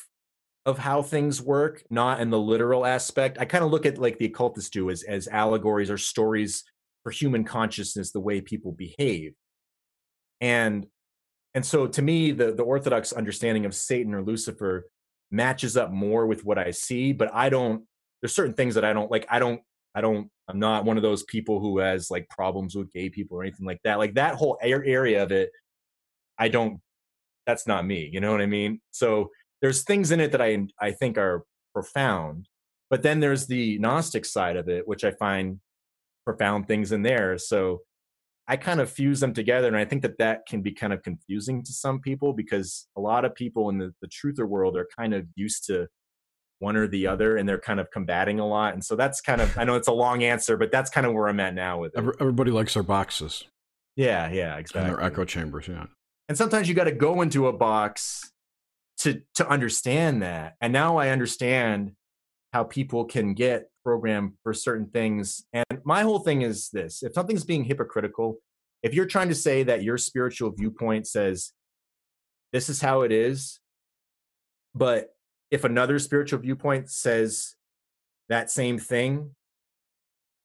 of 0.65 0.77
how 0.77 1.01
things 1.01 1.41
work, 1.41 1.83
not 1.89 2.19
in 2.19 2.29
the 2.29 2.39
literal 2.39 2.85
aspect. 2.85 3.37
I 3.39 3.45
kind 3.45 3.63
of 3.63 3.71
look 3.71 3.85
at 3.85 3.97
like 3.97 4.19
the 4.19 4.25
occultists 4.25 4.69
do 4.69 4.89
as 4.89 5.03
as 5.03 5.27
allegories 5.27 5.89
or 5.89 5.97
stories 5.97 6.63
for 7.03 7.11
human 7.11 7.43
consciousness, 7.43 8.11
the 8.11 8.19
way 8.19 8.41
people 8.41 8.71
behave. 8.71 9.33
And 10.39 10.85
and 11.53 11.65
so 11.65 11.87
to 11.87 12.01
me, 12.01 12.31
the 12.31 12.53
the 12.53 12.63
Orthodox 12.63 13.11
understanding 13.11 13.65
of 13.65 13.75
Satan 13.75 14.13
or 14.13 14.21
Lucifer 14.21 14.89
matches 15.31 15.77
up 15.77 15.91
more 15.91 16.27
with 16.27 16.45
what 16.45 16.57
I 16.57 16.71
see, 16.71 17.11
but 17.13 17.33
I 17.33 17.49
don't 17.49 17.85
there's 18.21 18.35
certain 18.35 18.53
things 18.53 18.75
that 18.75 18.85
I 18.85 18.93
don't 18.93 19.09
like. 19.09 19.25
I 19.29 19.39
don't 19.39 19.61
I 19.95 20.01
don't 20.01 20.29
I'm 20.47 20.59
not 20.59 20.85
one 20.85 20.97
of 20.97 21.03
those 21.03 21.23
people 21.23 21.59
who 21.59 21.79
has 21.79 22.11
like 22.11 22.29
problems 22.29 22.75
with 22.75 22.91
gay 22.93 23.09
people 23.09 23.37
or 23.37 23.43
anything 23.43 23.65
like 23.65 23.79
that. 23.83 23.97
Like 23.97 24.13
that 24.15 24.35
whole 24.35 24.59
area 24.61 25.23
of 25.23 25.31
it, 25.31 25.49
I 26.37 26.49
don't 26.49 26.79
that's 27.47 27.65
not 27.65 27.85
me, 27.85 28.09
you 28.13 28.19
know 28.19 28.31
what 28.31 28.41
I 28.41 28.45
mean? 28.45 28.79
So 28.91 29.31
there's 29.61 29.83
things 29.83 30.11
in 30.11 30.19
it 30.19 30.31
that 30.31 30.41
I 30.41 30.67
I 30.79 30.91
think 30.91 31.17
are 31.17 31.43
profound, 31.73 32.47
but 32.89 33.03
then 33.03 33.19
there's 33.19 33.47
the 33.47 33.77
gnostic 33.79 34.25
side 34.25 34.57
of 34.57 34.67
it 34.69 34.87
which 34.87 35.03
I 35.03 35.11
find 35.11 35.59
profound 36.25 36.67
things 36.67 36.91
in 36.91 37.01
there. 37.01 37.37
So 37.37 37.81
I 38.47 38.57
kind 38.57 38.81
of 38.81 38.91
fuse 38.91 39.19
them 39.19 39.33
together 39.33 39.67
and 39.67 39.77
I 39.77 39.85
think 39.85 40.01
that 40.01 40.17
that 40.17 40.45
can 40.47 40.61
be 40.61 40.71
kind 40.71 40.93
of 40.93 41.03
confusing 41.03 41.63
to 41.63 41.71
some 41.71 41.99
people 41.99 42.33
because 42.33 42.87
a 42.97 43.01
lot 43.01 43.23
of 43.23 43.33
people 43.35 43.69
in 43.69 43.77
the, 43.77 43.93
the 44.01 44.07
truther 44.07 44.47
world 44.47 44.75
are 44.75 44.87
kind 44.97 45.13
of 45.13 45.25
used 45.35 45.65
to 45.67 45.87
one 46.59 46.75
or 46.75 46.87
the 46.87 47.07
other 47.07 47.37
and 47.37 47.47
they're 47.47 47.59
kind 47.59 47.79
of 47.79 47.89
combating 47.91 48.39
a 48.39 48.47
lot 48.47 48.73
and 48.73 48.83
so 48.85 48.95
that's 48.95 49.19
kind 49.19 49.41
of 49.41 49.57
i 49.57 49.63
know 49.63 49.75
it's 49.75 49.87
a 49.87 49.91
long 49.91 50.23
answer 50.23 50.57
but 50.57 50.71
that's 50.71 50.91
kind 50.91 51.07
of 51.07 51.13
where 51.13 51.27
i'm 51.27 51.39
at 51.39 51.55
now 51.55 51.79
with 51.79 51.91
it. 51.95 52.03
Everybody 52.19 52.51
likes 52.51 52.75
their 52.75 52.83
boxes. 52.83 53.45
Yeah 53.95 54.29
yeah 54.31 54.57
exactly 54.57 54.81
and 54.81 54.99
their 54.99 55.03
echo 55.03 55.25
chambers 55.25 55.67
yeah. 55.67 55.85
And 56.29 56.37
sometimes 56.37 56.69
you 56.69 56.75
got 56.75 56.85
to 56.85 56.93
go 56.93 57.21
into 57.21 57.47
a 57.47 57.53
box 57.53 58.31
to 59.01 59.21
to 59.35 59.47
understand 59.47 60.21
that 60.21 60.55
and 60.61 60.71
now 60.71 60.97
i 60.97 61.09
understand 61.09 61.91
how 62.53 62.63
people 62.63 63.05
can 63.05 63.33
get 63.33 63.69
programmed 63.83 64.33
for 64.43 64.53
certain 64.53 64.87
things 64.87 65.43
and 65.53 65.65
my 65.83 66.03
whole 66.03 66.19
thing 66.19 66.41
is 66.41 66.69
this 66.69 67.03
if 67.03 67.13
something's 67.13 67.43
being 67.43 67.63
hypocritical 67.63 68.37
if 68.83 68.93
you're 68.93 69.05
trying 69.05 69.29
to 69.29 69.35
say 69.35 69.63
that 69.63 69.83
your 69.83 69.97
spiritual 69.97 70.51
viewpoint 70.51 71.07
says 71.07 71.51
this 72.53 72.69
is 72.69 72.81
how 72.81 73.01
it 73.01 73.11
is 73.11 73.59
but 74.75 75.15
if 75.49 75.63
another 75.63 75.99
spiritual 75.99 76.39
viewpoint 76.39 76.89
says 76.89 77.55
that 78.29 78.51
same 78.51 78.77
thing 78.77 79.31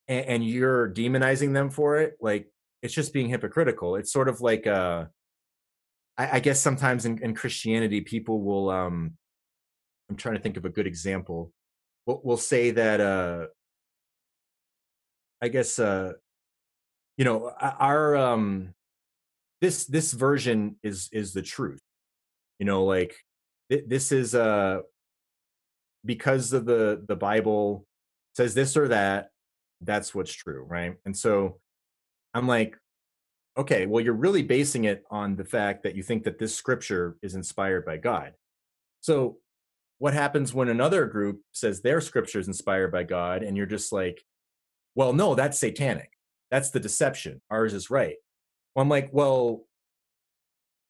and, 0.09 0.27
and 0.27 0.45
you're 0.45 0.89
demonizing 0.91 1.53
them 1.53 1.71
for 1.71 1.99
it 1.99 2.17
like 2.21 2.49
it's 2.83 2.95
just 2.95 3.13
being 3.13 3.29
hypocritical. 3.29 3.97
It's 3.97 4.13
sort 4.13 4.29
of 4.29 4.41
like 4.41 4.67
uh 4.67 5.07
I, 6.19 6.37
I 6.37 6.41
guess 6.41 6.61
sometimes 6.61 7.05
in, 7.05 7.23
in 7.23 7.35
Christianity, 7.35 8.01
people 8.01 8.43
will. 8.43 8.71
Um, 8.71 9.13
I'm 10.09 10.17
trying 10.17 10.37
to 10.37 10.41
think 10.41 10.57
of 10.57 10.65
a 10.65 10.71
good 10.71 10.87
example. 10.87 11.53
We'll, 12.07 12.21
we'll 12.23 12.37
say 12.37 12.71
that. 12.73 13.01
Uh, 13.01 13.47
I 15.43 15.49
guess 15.49 15.79
uh, 15.79 16.13
you 17.17 17.25
know 17.25 17.53
our 17.61 18.17
um, 18.17 18.75
this 19.61 19.87
this 19.87 20.13
version 20.13 20.77
is 20.83 21.09
is 21.13 21.33
the 21.33 21.43
truth. 21.43 21.81
You 22.59 22.67
know, 22.67 22.85
like 22.85 23.17
this 23.69 24.13
is 24.13 24.35
uh 24.35 24.81
because 26.05 26.53
of 26.53 26.65
the 26.65 27.05
the 27.07 27.17
Bible 27.17 27.85
says 28.35 28.55
this 28.55 28.77
or 28.77 28.89
that. 28.89 29.31
That's 29.83 30.15
what's 30.15 30.33
true, 30.33 30.63
right? 30.63 30.95
And 31.05 31.15
so 31.15 31.59
I'm 32.33 32.47
like, 32.47 32.79
okay, 33.57 33.87
well, 33.87 34.05
you're 34.05 34.15
really 34.15 34.43
basing 34.43 34.85
it 34.85 35.05
on 35.11 35.37
the 35.37 35.45
fact 35.45 35.83
that 35.83 35.95
you 35.95 36.03
think 36.03 36.25
that 36.25 36.39
this 36.39 36.55
scripture 36.55 37.17
is 37.23 37.35
inspired 37.35 37.85
by 37.85 37.97
God. 37.97 38.33
So, 39.01 39.39
what 39.99 40.13
happens 40.13 40.53
when 40.53 40.69
another 40.69 41.07
group 41.07 41.41
says 41.53 41.81
their 41.81 42.03
scripture 42.03 42.39
is 42.39 42.49
inspired 42.49 42.93
by 42.93 43.05
God, 43.05 43.43
and 43.43 43.57
you're 43.57 43.65
just 43.65 43.93
like, 43.93 44.23
well, 44.95 45.15
no, 45.15 45.35
that's 45.35 45.59
satanic. 45.59 46.11
That's 46.51 46.71
the 46.71 46.81
deception. 46.81 47.41
Ours 47.51 47.73
is 47.73 47.91
right. 47.91 48.17
Well, 48.75 48.83
I'm 48.83 48.91
like, 48.91 49.09
well, 49.13 49.65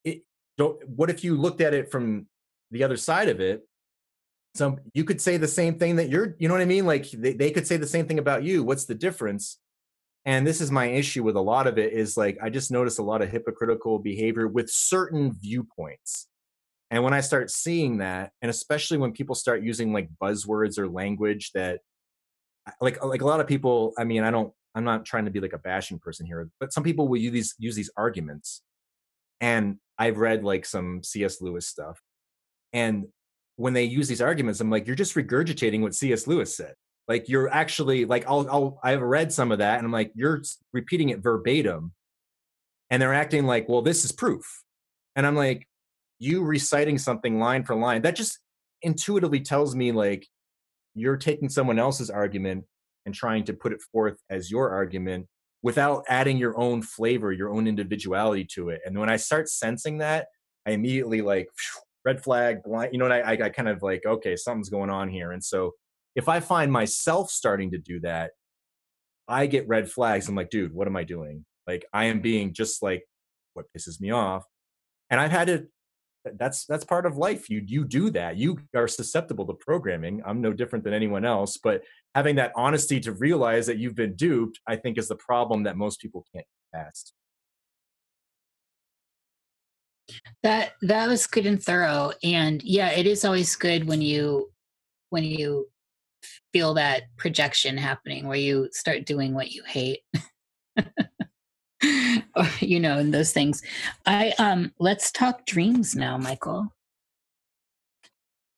it, 0.05 0.23
what 0.57 1.11
if 1.11 1.23
you 1.23 1.37
looked 1.37 1.61
at 1.61 1.73
it 1.73 1.91
from 1.91 2.27
the 2.73 2.83
other 2.83 2.97
side 2.97 3.29
of 3.29 3.41
it? 3.41 3.67
Some 4.57 4.79
you 4.93 5.05
could 5.05 5.21
say 5.21 5.37
the 5.37 5.47
same 5.47 5.79
thing 5.79 5.97
that 5.97 6.09
you're, 6.09 6.35
you 6.39 6.49
know 6.49 6.55
what 6.55 6.63
I 6.63 6.67
mean? 6.67 6.87
Like 6.87 7.11
they, 7.11 7.35
they 7.35 7.51
could 7.51 7.67
say 7.67 7.77
the 7.77 7.87
same 7.87 8.07
thing 8.07 8.19
about 8.19 8.43
you. 8.43 8.65
What's 8.65 8.87
the 8.87 8.95
difference? 8.95 9.59
And 10.27 10.45
this 10.45 10.61
is 10.61 10.73
my 10.73 10.87
issue 10.87 11.23
with 11.23 11.37
a 11.37 11.41
lot 11.41 11.69
of 11.69 11.79
it 11.79 11.93
is 11.93 12.17
like 12.17 12.37
i 12.43 12.51
just 12.51 12.71
notice 12.71 12.99
a 12.99 13.03
lot 13.03 13.23
of 13.23 13.31
hypocritical 13.31 13.99
behavior 13.99 14.47
with 14.47 14.69
certain 14.69 15.33
viewpoints. 15.33 16.29
And 16.91 17.03
when 17.03 17.15
i 17.15 17.21
start 17.21 17.51
seeing 17.51 17.99
that 17.99 18.33
and 18.43 18.51
especially 18.51 18.99
when 18.99 19.13
people 19.13 19.35
start 19.35 19.63
using 19.63 19.93
like 19.93 20.09
buzzwords 20.23 20.79
or 20.79 20.89
language 20.89 21.53
that 21.55 21.81
like 22.81 23.03
like 23.03 23.23
a 23.23 23.27
lot 23.27 23.41
of 23.41 23.47
people 23.47 23.93
i 23.99 24.05
mean 24.05 24.23
i 24.23 24.31
don't 24.31 24.53
i'm 24.75 24.85
not 24.85 25.05
trying 25.05 25.25
to 25.25 25.31
be 25.31 25.41
like 25.41 25.53
a 25.53 25.59
bashing 25.59 25.99
person 25.99 26.27
here 26.27 26.49
but 26.61 26.73
some 26.73 26.85
people 26.85 27.09
will 27.09 27.17
use 27.17 27.33
these 27.33 27.55
use 27.59 27.77
these 27.77 27.91
arguments. 27.97 28.63
And 29.41 29.79
i've 29.99 30.19
read 30.19 30.45
like 30.45 30.67
some 30.67 31.03
cs 31.03 31.41
lewis 31.41 31.67
stuff. 31.67 32.01
And 32.73 33.07
when 33.57 33.73
they 33.73 33.85
use 33.85 34.09
these 34.09 34.21
arguments 34.21 34.61
i'm 34.61 34.71
like 34.71 34.87
you're 34.87 34.97
just 34.97 35.15
regurgitating 35.15 35.81
what 35.81 35.95
cs 35.95 36.27
lewis 36.27 36.57
said 36.57 36.75
like 37.09 37.29
you're 37.29 37.49
actually 37.49 38.05
like 38.05 38.25
I'll, 38.27 38.49
I'll 38.51 38.81
I've 38.83 39.03
read 39.03 39.33
some 39.33 39.53
of 39.53 39.59
that 39.59 39.79
and 39.79 39.87
I'm 39.87 39.93
like 39.93 40.13
you're 40.15 40.43
repeating 40.73 41.11
it 41.11 41.23
verbatim. 41.23 41.93
And 42.91 43.03
they're 43.03 43.15
acting 43.15 43.47
like 43.47 43.69
well 43.69 43.83
this 43.83 44.05
is 44.05 44.13
proof. 44.13 44.45
And 45.15 45.27
I'm 45.27 45.37
like 45.37 45.67
you 46.19 46.43
reciting 46.43 46.99
something 46.99 47.39
line 47.39 47.65
for 47.65 47.75
line 47.75 48.03
that 48.03 48.17
just 48.17 48.39
intuitively 48.83 49.41
tells 49.41 49.75
me 49.77 49.93
like 49.93 50.27
you're 50.95 51.17
taking 51.17 51.49
someone 51.49 51.79
else's 51.79 52.11
argument 52.11 52.65
and 53.05 53.15
trying 53.15 53.45
to 53.45 53.53
put 53.53 53.73
it 53.73 53.81
forth 53.93 54.17
as 54.31 54.51
your 54.51 54.71
argument 54.71 55.27
without 55.63 56.05
adding 56.09 56.39
your 56.39 56.59
own 56.59 56.83
flavor 56.83 57.33
your 57.33 57.51
own 57.51 57.67
individuality 57.67 58.45
to 58.45 58.71
it. 58.71 58.81
And 58.85 58.99
when 58.99 59.11
I 59.11 59.17
start 59.17 59.49
sensing 59.49 59.99
that 59.99 60.27
I 60.67 60.73
immediately 60.73 61.23
like 61.23 61.49
red 62.05 62.23
flag 62.23 62.63
blind 62.63 62.91
you 62.93 62.99
know 62.99 63.05
what 63.05 63.13
I, 63.13 63.33
I 63.33 63.49
kind 63.49 63.69
of 63.69 63.83
like 63.83 64.05
okay 64.05 64.35
something's 64.35 64.71
going 64.71 64.91
on 64.91 65.09
here. 65.09 65.31
And 65.31 65.43
so 65.43 65.73
if 66.17 66.29
I 66.29 66.41
find 66.41 66.73
myself 66.73 67.31
starting 67.31 67.71
to 67.73 67.79
do 67.79 68.01
that, 68.01 68.33
I 69.29 69.47
get 69.47 69.69
red 69.69 69.91
flags. 69.91 70.29
I'm 70.29 70.35
like, 70.35 70.51
dude, 70.51 70.73
what 70.73 70.89
am 70.89 70.97
I 70.97 71.05
doing? 71.05 71.45
Like, 71.67 71.85
I 71.93 72.07
am 72.07 72.21
being 72.21 72.55
just 72.55 72.83
like 72.83 73.05
what 73.53 73.67
pisses 73.77 74.01
me 74.01 74.11
off. 74.11 74.45
And 75.11 75.21
I've 75.21 75.31
had 75.31 75.47
to 75.49 75.67
that's 76.39 76.65
that's 76.67 76.85
part 76.85 77.07
of 77.07 77.17
life 77.17 77.49
you 77.49 77.63
you 77.65 77.85
do 77.85 78.11
that 78.11 78.37
you 78.37 78.59
are 78.75 78.89
susceptible 78.89 79.47
to 79.47 79.55
programming 79.55 80.21
i'm 80.27 80.41
no 80.41 80.53
different 80.53 80.85
than 80.85 80.93
anyone 80.93 81.25
else 81.25 81.57
but 81.57 81.83
having 82.17 82.35
that 82.35 82.51
honesty 82.57 82.99
to 82.99 83.13
realize 83.13 83.65
that 83.65 83.79
you've 83.79 83.95
been 83.95 84.13
duped 84.17 84.59
i 84.67 84.75
think 84.75 84.99
is 84.99 85.07
the 85.07 85.15
problem 85.15 85.63
that 85.63 85.77
most 85.77 86.01
people 86.01 86.25
can't 86.35 86.45
get 86.73 86.81
past 86.81 87.13
that 90.43 90.73
that 90.83 91.07
was 91.07 91.29
good 91.29 91.47
and 91.47 91.63
thorough 91.63 92.11
and 92.25 92.61
yeah 92.65 92.89
it 92.91 93.07
is 93.07 93.25
always 93.25 93.55
good 93.55 93.87
when 93.87 94.03
you 94.03 94.51
when 95.11 95.23
you 95.23 95.69
feel 96.57 96.73
that 96.73 97.03
projection 97.19 97.77
happening 97.77 98.27
where 98.27 98.39
you 98.39 98.67
start 98.73 99.05
doing 99.05 99.35
what 99.35 99.53
you 99.53 99.63
hate? 99.67 100.01
Or, 102.35 102.49
you 102.61 102.81
know 102.81 102.99
and 102.99 103.13
those 103.13 103.33
things. 103.33 103.63
I 104.07 104.33
um 104.39 104.73
let's 104.79 105.13
talk 105.13 105.45
dreams 105.47 105.95
now 105.95 106.17
michael. 106.17 106.73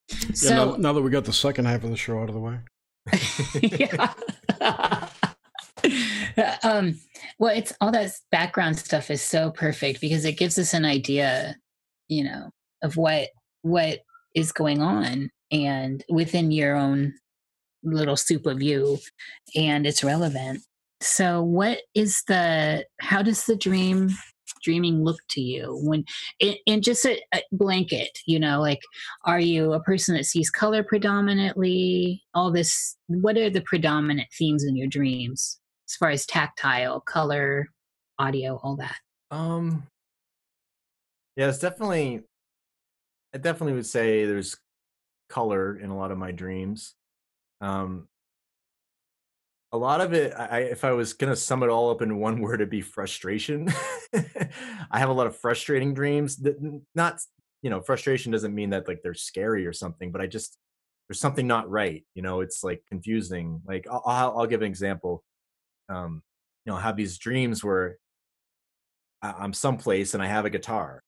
Yeah, 0.08 0.30
so 0.34 0.54
now, 0.54 0.76
now 0.76 0.92
that 0.92 1.02
we 1.02 1.10
got 1.10 1.24
the 1.24 1.32
second 1.32 1.66
half 1.66 1.82
of 1.82 1.90
the 1.90 1.96
show 1.96 2.20
out 2.20 2.28
of 2.28 2.34
the 2.34 2.40
way. 2.40 2.58
Yeah. 3.62 4.14
Um 6.62 7.00
well 7.38 7.54
it's 7.54 7.72
all 7.80 7.90
that 7.90 8.12
background 8.30 8.78
stuff 8.78 9.10
is 9.10 9.20
so 9.20 9.50
perfect 9.50 10.00
because 10.00 10.24
it 10.24 10.38
gives 10.38 10.58
us 10.58 10.72
an 10.72 10.84
idea 10.84 11.56
you 12.06 12.24
know 12.24 12.50
of 12.82 12.96
what 12.96 13.30
what 13.62 14.00
is 14.34 14.52
going 14.52 14.80
on 14.80 15.30
and 15.50 16.04
within 16.08 16.52
your 16.52 16.76
own 16.76 17.14
little 17.82 18.16
soup 18.16 18.46
of 18.46 18.62
you 18.62 18.98
and 19.54 19.86
it's 19.86 20.04
relevant. 20.04 20.60
So 21.00 21.42
what 21.42 21.78
is 21.94 22.22
the 22.26 22.84
how 23.00 23.22
does 23.22 23.44
the 23.44 23.56
dream 23.56 24.10
dreaming 24.64 25.04
look 25.04 25.20
to 25.28 25.40
you 25.40 25.78
when 25.84 26.04
in, 26.40 26.54
in 26.66 26.82
just 26.82 27.04
a, 27.04 27.20
a, 27.32 27.40
blanket 27.52 28.18
you 28.26 28.40
know 28.40 28.60
like 28.60 28.80
are 29.24 29.38
you 29.38 29.72
a 29.72 29.82
person 29.82 30.16
that 30.16 30.24
sees 30.24 30.50
color 30.50 30.82
predominantly? 30.82 32.22
All 32.34 32.50
this 32.50 32.96
what 33.06 33.36
are 33.36 33.50
the 33.50 33.60
predominant 33.60 34.28
themes 34.36 34.64
in 34.64 34.76
your 34.76 34.88
dreams 34.88 35.60
as 35.88 35.94
far 35.96 36.10
as 36.10 36.26
tactile 36.26 37.00
color 37.00 37.68
audio 38.18 38.58
all 38.62 38.76
that? 38.76 38.96
Um 39.30 39.86
yeah 41.36 41.48
it's 41.48 41.60
definitely 41.60 42.22
i 43.32 43.38
definitely 43.38 43.74
would 43.74 43.86
say 43.86 44.26
there's 44.26 44.56
color 45.28 45.76
in 45.78 45.90
a 45.90 45.96
lot 45.96 46.10
of 46.10 46.18
my 46.18 46.32
dreams 46.32 46.94
um, 47.60 48.08
a 49.72 49.76
lot 49.78 50.00
of 50.00 50.12
it, 50.12 50.32
I, 50.34 50.60
if 50.60 50.84
I 50.84 50.92
was 50.92 51.12
going 51.12 51.30
to 51.30 51.36
sum 51.36 51.62
it 51.62 51.68
all 51.68 51.90
up 51.90 52.02
in 52.02 52.18
one 52.18 52.40
word, 52.40 52.60
it'd 52.60 52.70
be 52.70 52.80
frustration. 52.80 53.68
I 54.90 54.98
have 54.98 55.08
a 55.08 55.12
lot 55.14 55.26
of 55.26 55.36
frustrating 55.36 55.94
dreams. 55.94 56.36
That 56.36 56.56
not, 56.94 57.20
you 57.62 57.70
know, 57.70 57.80
frustration 57.80 58.32
doesn't 58.32 58.54
mean 58.54 58.70
that 58.70 58.88
like 58.88 59.00
they're 59.02 59.14
scary 59.14 59.66
or 59.66 59.72
something, 59.72 60.10
but 60.12 60.20
I 60.20 60.26
just 60.26 60.56
there's 61.08 61.20
something 61.20 61.46
not 61.46 61.70
right. 61.70 62.04
You 62.14 62.22
know, 62.22 62.40
it's 62.40 62.62
like 62.62 62.82
confusing. 62.88 63.62
Like 63.66 63.86
I'll, 63.90 64.02
I'll, 64.06 64.38
I'll 64.40 64.46
give 64.46 64.62
an 64.62 64.68
example. 64.68 65.24
Um, 65.88 66.22
you 66.64 66.72
know, 66.72 66.78
I 66.78 66.82
have 66.82 66.96
these 66.96 67.18
dreams 67.18 67.64
where 67.64 67.96
I'm 69.22 69.52
someplace 69.52 70.14
and 70.14 70.22
I 70.22 70.26
have 70.26 70.44
a 70.44 70.50
guitar, 70.50 71.02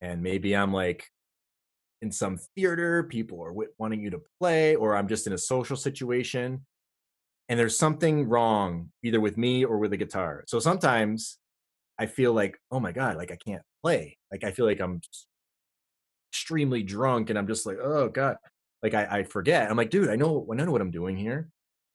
and 0.00 0.22
maybe 0.22 0.54
I'm 0.54 0.72
like 0.72 1.08
in 2.02 2.12
some 2.12 2.38
theater, 2.54 3.04
people 3.04 3.40
are 3.42 3.54
wanting 3.78 4.00
you 4.00 4.10
to 4.10 4.20
play, 4.38 4.74
or 4.74 4.96
I'm 4.96 5.08
just 5.08 5.26
in 5.26 5.32
a 5.32 5.38
social 5.38 5.76
situation 5.76 6.60
and 7.48 7.58
there's 7.58 7.78
something 7.78 8.28
wrong 8.28 8.88
either 9.02 9.20
with 9.20 9.36
me 9.36 9.64
or 9.64 9.78
with 9.78 9.90
the 9.90 9.96
guitar. 9.96 10.44
So 10.46 10.58
sometimes 10.58 11.38
I 11.98 12.06
feel 12.06 12.32
like, 12.32 12.58
oh 12.70 12.80
my 12.80 12.92
God, 12.92 13.16
like 13.16 13.30
I 13.30 13.36
can't 13.36 13.62
play. 13.82 14.16
Like 14.30 14.44
I 14.44 14.52
feel 14.52 14.64
like 14.66 14.80
I'm 14.80 15.00
extremely 16.30 16.82
drunk 16.82 17.30
and 17.30 17.38
I'm 17.38 17.46
just 17.46 17.66
like, 17.66 17.78
oh 17.82 18.08
God. 18.08 18.36
Like 18.82 18.94
I, 18.94 19.18
I 19.18 19.22
forget. 19.24 19.70
I'm 19.70 19.76
like, 19.76 19.90
dude, 19.90 20.08
I 20.08 20.16
know 20.16 20.46
I 20.50 20.56
know 20.56 20.70
what 20.70 20.80
I'm 20.80 20.90
doing 20.90 21.16
here. 21.16 21.48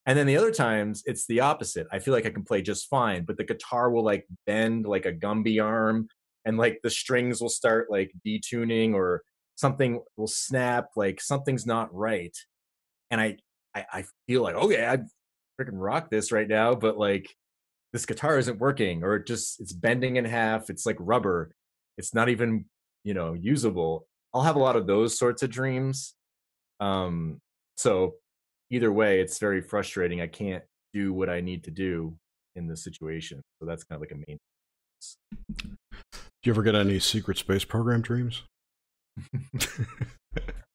And 0.05 0.17
then 0.17 0.27
the 0.27 0.37
other 0.37 0.51
times 0.51 1.03
it's 1.05 1.25
the 1.25 1.41
opposite. 1.41 1.87
I 1.91 1.99
feel 1.99 2.13
like 2.13 2.25
I 2.25 2.29
can 2.29 2.43
play 2.43 2.61
just 2.61 2.87
fine, 2.87 3.25
but 3.25 3.37
the 3.37 3.43
guitar 3.43 3.89
will 3.89 4.03
like 4.03 4.25
bend 4.45 4.85
like 4.85 5.05
a 5.05 5.11
Gumby 5.11 5.61
arm 5.61 6.07
and 6.45 6.57
like 6.57 6.79
the 6.83 6.89
strings 6.89 7.41
will 7.41 7.49
start 7.49 7.89
like 7.89 8.11
detuning 8.25 8.93
or 8.93 9.23
something 9.57 10.01
will 10.15 10.27
snap, 10.27 10.91
like 10.95 11.19
something's 11.19 11.65
not 11.65 11.93
right. 11.93 12.35
And 13.11 13.19
I, 13.19 13.37
I, 13.75 13.85
I 13.91 14.05
feel 14.27 14.43
like, 14.43 14.55
okay, 14.55 14.85
I 14.85 14.99
freaking 15.59 15.71
rock 15.73 16.09
this 16.09 16.31
right 16.31 16.47
now, 16.47 16.75
but 16.75 16.97
like 16.97 17.35
this 17.91 18.05
guitar 18.05 18.37
isn't 18.37 18.59
working 18.59 19.03
or 19.03 19.15
it 19.15 19.27
just, 19.27 19.59
it's 19.59 19.73
bending 19.73 20.15
in 20.15 20.25
half. 20.25 20.69
It's 20.69 20.85
like 20.85 20.97
rubber. 20.99 21.51
It's 21.97 22.13
not 22.13 22.29
even, 22.29 22.65
you 23.03 23.13
know, 23.13 23.33
usable. 23.33 24.07
I'll 24.33 24.43
have 24.43 24.55
a 24.55 24.59
lot 24.59 24.75
of 24.75 24.85
those 24.85 25.17
sorts 25.17 25.41
of 25.41 25.49
dreams. 25.49 26.13
Um, 26.79 27.39
so 27.77 28.15
either 28.69 28.91
way, 28.91 29.19
it's 29.19 29.39
very 29.39 29.61
frustrating. 29.61 30.21
I 30.21 30.27
can't 30.27 30.63
do 30.93 31.13
what 31.13 31.29
I 31.29 31.41
need 31.41 31.63
to 31.63 31.71
do 31.71 32.15
in 32.55 32.67
this 32.67 32.83
situation. 32.83 33.41
So 33.59 33.65
that's 33.65 33.83
kind 33.83 33.97
of 33.97 34.01
like 34.01 34.11
a 34.11 34.23
main. 34.27 34.37
Do 35.63 35.69
you 36.43 36.51
ever 36.51 36.61
get 36.61 36.75
any 36.75 36.99
secret 36.99 37.39
space 37.39 37.65
program 37.65 38.01
dreams? 38.01 38.43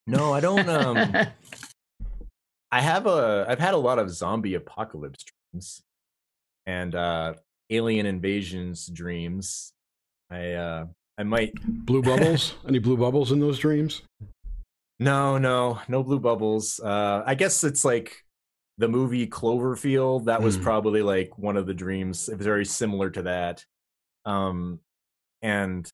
No, 0.06 0.32
I 0.32 0.40
don't. 0.40 0.68
Um, 0.68 0.96
I 2.72 2.80
have 2.80 3.06
a. 3.06 3.46
I've 3.48 3.58
had 3.58 3.74
a 3.74 3.78
lot 3.78 3.98
of 3.98 4.10
zombie 4.10 4.54
apocalypse 4.54 5.24
dreams, 5.24 5.82
and 6.66 6.94
uh, 6.94 7.34
alien 7.70 8.06
invasions 8.06 8.86
dreams. 8.86 9.72
I 10.30 10.52
uh, 10.52 10.86
I 11.18 11.22
might 11.22 11.52
blue 11.62 12.02
bubbles. 12.10 12.54
Any 12.66 12.78
blue 12.78 12.96
bubbles 12.96 13.32
in 13.32 13.40
those 13.40 13.58
dreams? 13.58 14.02
No, 14.98 15.36
no, 15.38 15.80
no 15.88 16.02
blue 16.02 16.20
bubbles. 16.20 16.80
Uh, 16.80 17.22
I 17.26 17.34
guess 17.34 17.64
it's 17.64 17.84
like 17.84 18.24
the 18.78 18.88
movie 18.88 19.26
Cloverfield. 19.26 20.26
That 20.26 20.42
was 20.42 20.56
mm. 20.56 20.62
probably 20.62 21.02
like 21.02 21.36
one 21.38 21.56
of 21.56 21.66
the 21.66 21.74
dreams. 21.74 22.28
It 22.28 22.38
was 22.38 22.46
very 22.46 22.64
similar 22.64 23.10
to 23.10 23.22
that. 23.22 23.64
Um, 24.24 24.78
and 25.42 25.90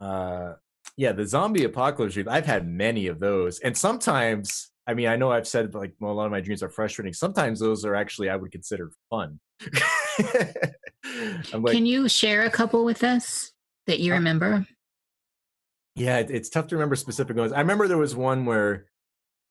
uh, 0.00 0.54
yeah, 0.96 1.12
the 1.12 1.26
zombie 1.26 1.64
apocalypse 1.64 2.14
dream. 2.14 2.28
I've 2.28 2.46
had 2.46 2.68
many 2.68 3.06
of 3.06 3.18
those, 3.18 3.58
and 3.60 3.76
sometimes. 3.76 4.68
I 4.84 4.94
mean, 4.94 5.06
I 5.06 5.14
know 5.14 5.30
I've 5.30 5.46
said 5.46 5.74
like 5.74 5.94
well, 6.00 6.10
a 6.10 6.14
lot 6.14 6.26
of 6.26 6.32
my 6.32 6.40
dreams 6.40 6.60
are 6.60 6.68
frustrating. 6.68 7.12
Sometimes 7.12 7.60
those 7.60 7.84
are 7.84 7.94
actually 7.94 8.28
I 8.28 8.34
would 8.34 8.50
consider 8.50 8.90
fun. 9.10 9.38
like, 11.54 11.72
Can 11.72 11.86
you 11.86 12.08
share 12.08 12.42
a 12.42 12.50
couple 12.50 12.84
with 12.84 13.04
us 13.04 13.52
that 13.86 14.00
you 14.00 14.12
uh, 14.12 14.16
remember? 14.16 14.66
Yeah, 15.94 16.18
it's 16.18 16.48
tough 16.48 16.66
to 16.68 16.74
remember 16.74 16.96
specific 16.96 17.36
ones. 17.36 17.52
I 17.52 17.60
remember 17.60 17.86
there 17.86 17.98
was 17.98 18.16
one 18.16 18.44
where 18.44 18.86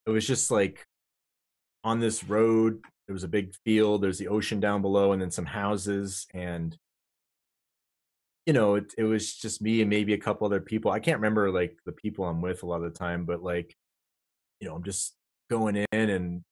it 0.06 0.10
was 0.10 0.28
just 0.28 0.52
like 0.52 0.86
on 1.84 2.00
this 2.00 2.24
road. 2.24 2.82
There 3.08 3.14
was 3.14 3.24
a 3.24 3.30
big 3.30 3.54
field. 3.64 4.02
There's 4.02 4.18
the 4.18 4.28
ocean 4.28 4.60
down 4.60 4.82
below, 4.82 5.12
and 5.12 5.22
then 5.22 5.32
some 5.32 5.46
houses. 5.46 6.28
And 6.34 6.78
you 8.46 8.54
know, 8.54 8.76
it, 8.76 8.94
it 8.98 9.04
was 9.04 9.36
just 9.36 9.62
me 9.62 9.82
and 9.82 9.90
maybe 9.90 10.14
a 10.14 10.18
couple 10.18 10.48
other 10.48 10.62
people. 10.62 10.92
I 10.92 11.00
can't 11.00 11.18
remember 11.18 11.52
like 11.52 11.78
the 11.86 11.92
people 11.92 12.26
I'm 12.26 12.42
with 12.42 12.64
a 12.64 12.66
lot 12.66 12.84
of 12.84 12.92
the 12.92 12.98
time, 12.98 13.26
but 13.26 13.44
like, 13.44 13.76
you 14.60 14.68
know, 14.68 14.76
I'm 14.76 14.84
just 14.84 15.16
going 15.50 15.76
in 15.76 16.10
and 16.10 16.44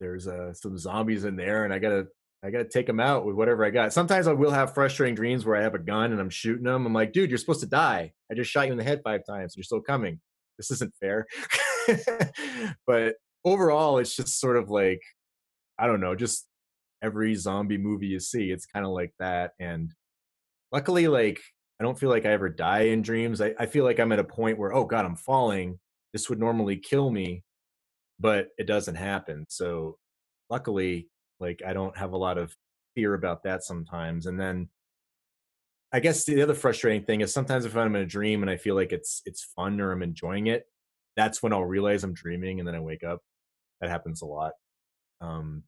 there's 0.00 0.28
uh, 0.28 0.54
some 0.54 0.78
zombies 0.78 1.24
in 1.24 1.36
there, 1.36 1.64
and 1.64 1.72
I 1.72 1.78
gotta 1.78 2.06
I 2.42 2.50
gotta 2.50 2.68
take 2.68 2.86
them 2.86 3.00
out 3.00 3.26
with 3.26 3.34
whatever 3.34 3.64
I 3.64 3.70
got. 3.70 3.92
Sometimes 3.92 4.28
I 4.28 4.32
will 4.32 4.52
have 4.52 4.74
frustrating 4.74 5.16
dreams 5.16 5.44
where 5.44 5.56
I 5.56 5.62
have 5.62 5.74
a 5.74 5.78
gun 5.78 6.12
and 6.12 6.20
I'm 6.20 6.30
shooting 6.30 6.64
them. 6.64 6.86
I'm 6.86 6.92
like, 6.92 7.12
dude, 7.12 7.30
you're 7.30 7.38
supposed 7.38 7.60
to 7.60 7.66
die. 7.66 8.12
I 8.30 8.34
just 8.34 8.50
shot 8.50 8.66
you 8.66 8.72
in 8.72 8.78
the 8.78 8.84
head 8.84 9.00
five 9.02 9.22
times. 9.26 9.56
You're 9.56 9.64
still 9.64 9.80
coming. 9.80 10.20
This 10.56 10.70
isn't 10.70 10.94
fair. 11.00 11.26
but 12.86 13.16
overall, 13.44 13.98
it's 13.98 14.14
just 14.14 14.38
sort 14.40 14.56
of 14.56 14.70
like, 14.70 15.00
I 15.78 15.86
don't 15.86 16.00
know, 16.00 16.14
just 16.14 16.46
every 17.02 17.34
zombie 17.34 17.78
movie 17.78 18.06
you 18.06 18.20
see, 18.20 18.50
it's 18.50 18.66
kind 18.66 18.86
of 18.86 18.92
like 18.92 19.12
that. 19.18 19.52
And 19.58 19.92
luckily, 20.72 21.08
like, 21.08 21.40
I 21.80 21.84
don't 21.84 21.98
feel 21.98 22.10
like 22.10 22.26
I 22.26 22.32
ever 22.32 22.48
die 22.48 22.82
in 22.82 23.02
dreams. 23.02 23.40
I, 23.40 23.54
I 23.58 23.66
feel 23.66 23.84
like 23.84 24.00
I'm 24.00 24.12
at 24.12 24.18
a 24.18 24.24
point 24.24 24.58
where, 24.58 24.72
oh 24.74 24.84
God, 24.84 25.04
I'm 25.04 25.16
falling. 25.16 25.78
This 26.12 26.28
would 26.28 26.40
normally 26.40 26.76
kill 26.76 27.10
me, 27.10 27.44
but 28.18 28.48
it 28.58 28.66
doesn't 28.66 28.96
happen. 28.96 29.46
So 29.48 29.98
luckily, 30.50 31.08
like 31.40 31.62
I 31.66 31.72
don't 31.72 31.96
have 31.96 32.12
a 32.12 32.16
lot 32.16 32.38
of 32.38 32.54
fear 32.94 33.14
about 33.14 33.44
that 33.44 33.62
sometimes. 33.62 34.26
And 34.26 34.40
then 34.40 34.68
I 35.92 36.00
guess 36.00 36.24
the 36.24 36.42
other 36.42 36.54
frustrating 36.54 37.04
thing 37.04 37.20
is 37.20 37.32
sometimes 37.32 37.64
if 37.64 37.76
I'm 37.76 37.94
in 37.96 38.02
a 38.02 38.06
dream 38.06 38.42
and 38.42 38.50
I 38.50 38.56
feel 38.56 38.74
like 38.74 38.92
it's 38.92 39.22
it's 39.24 39.42
fun 39.56 39.80
or 39.80 39.92
I'm 39.92 40.02
enjoying 40.02 40.48
it, 40.48 40.64
that's 41.16 41.42
when 41.42 41.52
I'll 41.52 41.64
realize 41.64 42.04
I'm 42.04 42.12
dreaming 42.14 42.58
and 42.58 42.68
then 42.68 42.74
I 42.74 42.80
wake 42.80 43.04
up. 43.04 43.20
That 43.80 43.90
happens 43.90 44.22
a 44.22 44.26
lot. 44.26 44.52
Um, 45.20 45.62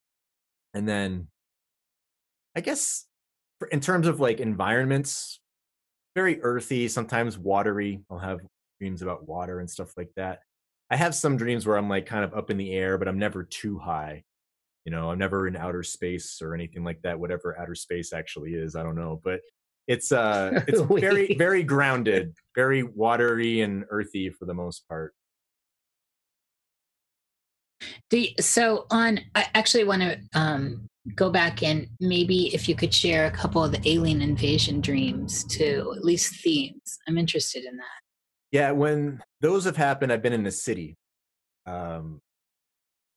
and 0.74 0.88
then 0.88 1.28
I 2.56 2.60
guess 2.60 3.06
in 3.72 3.80
terms 3.80 4.06
of 4.06 4.20
like 4.20 4.40
environments, 4.40 5.40
very 6.14 6.42
earthy, 6.42 6.88
sometimes 6.88 7.38
watery. 7.38 8.00
I'll 8.10 8.18
have 8.18 8.40
dreams 8.80 9.02
about 9.02 9.28
water 9.28 9.60
and 9.60 9.70
stuff 9.70 9.92
like 9.96 10.10
that. 10.16 10.40
I 10.90 10.96
have 10.96 11.14
some 11.14 11.36
dreams 11.36 11.66
where 11.66 11.76
I'm 11.76 11.88
like 11.88 12.06
kind 12.06 12.24
of 12.24 12.34
up 12.34 12.50
in 12.50 12.56
the 12.56 12.72
air, 12.72 12.98
but 12.98 13.06
I'm 13.06 13.18
never 13.18 13.44
too 13.44 13.78
high 13.78 14.24
you 14.84 14.92
know 14.92 15.10
i'm 15.10 15.18
never 15.18 15.46
in 15.46 15.56
outer 15.56 15.82
space 15.82 16.40
or 16.42 16.54
anything 16.54 16.84
like 16.84 17.00
that 17.02 17.18
whatever 17.18 17.58
outer 17.58 17.74
space 17.74 18.12
actually 18.12 18.54
is 18.54 18.76
i 18.76 18.82
don't 18.82 18.96
know 18.96 19.20
but 19.22 19.40
it's 19.86 20.12
uh 20.12 20.62
it's 20.68 20.80
very 20.80 21.34
very 21.34 21.62
grounded 21.62 22.34
very 22.54 22.82
watery 22.82 23.60
and 23.60 23.84
earthy 23.90 24.30
for 24.30 24.46
the 24.46 24.54
most 24.54 24.86
part 24.88 25.14
so 28.40 28.86
on 28.90 29.20
i 29.34 29.46
actually 29.54 29.84
want 29.84 30.02
to 30.02 30.18
um 30.34 30.86
go 31.14 31.30
back 31.30 31.62
and 31.62 31.86
maybe 32.00 32.54
if 32.54 32.68
you 32.68 32.74
could 32.74 32.92
share 32.92 33.26
a 33.26 33.30
couple 33.30 33.64
of 33.64 33.72
the 33.72 33.88
alien 33.88 34.20
invasion 34.20 34.80
dreams 34.80 35.44
too 35.44 35.92
at 35.96 36.04
least 36.04 36.42
themes 36.42 36.98
i'm 37.08 37.16
interested 37.16 37.64
in 37.64 37.76
that 37.76 38.00
yeah 38.52 38.70
when 38.70 39.22
those 39.40 39.64
have 39.64 39.76
happened 39.76 40.12
i've 40.12 40.22
been 40.22 40.32
in 40.32 40.42
the 40.42 40.50
city 40.50 40.96
um 41.66 42.20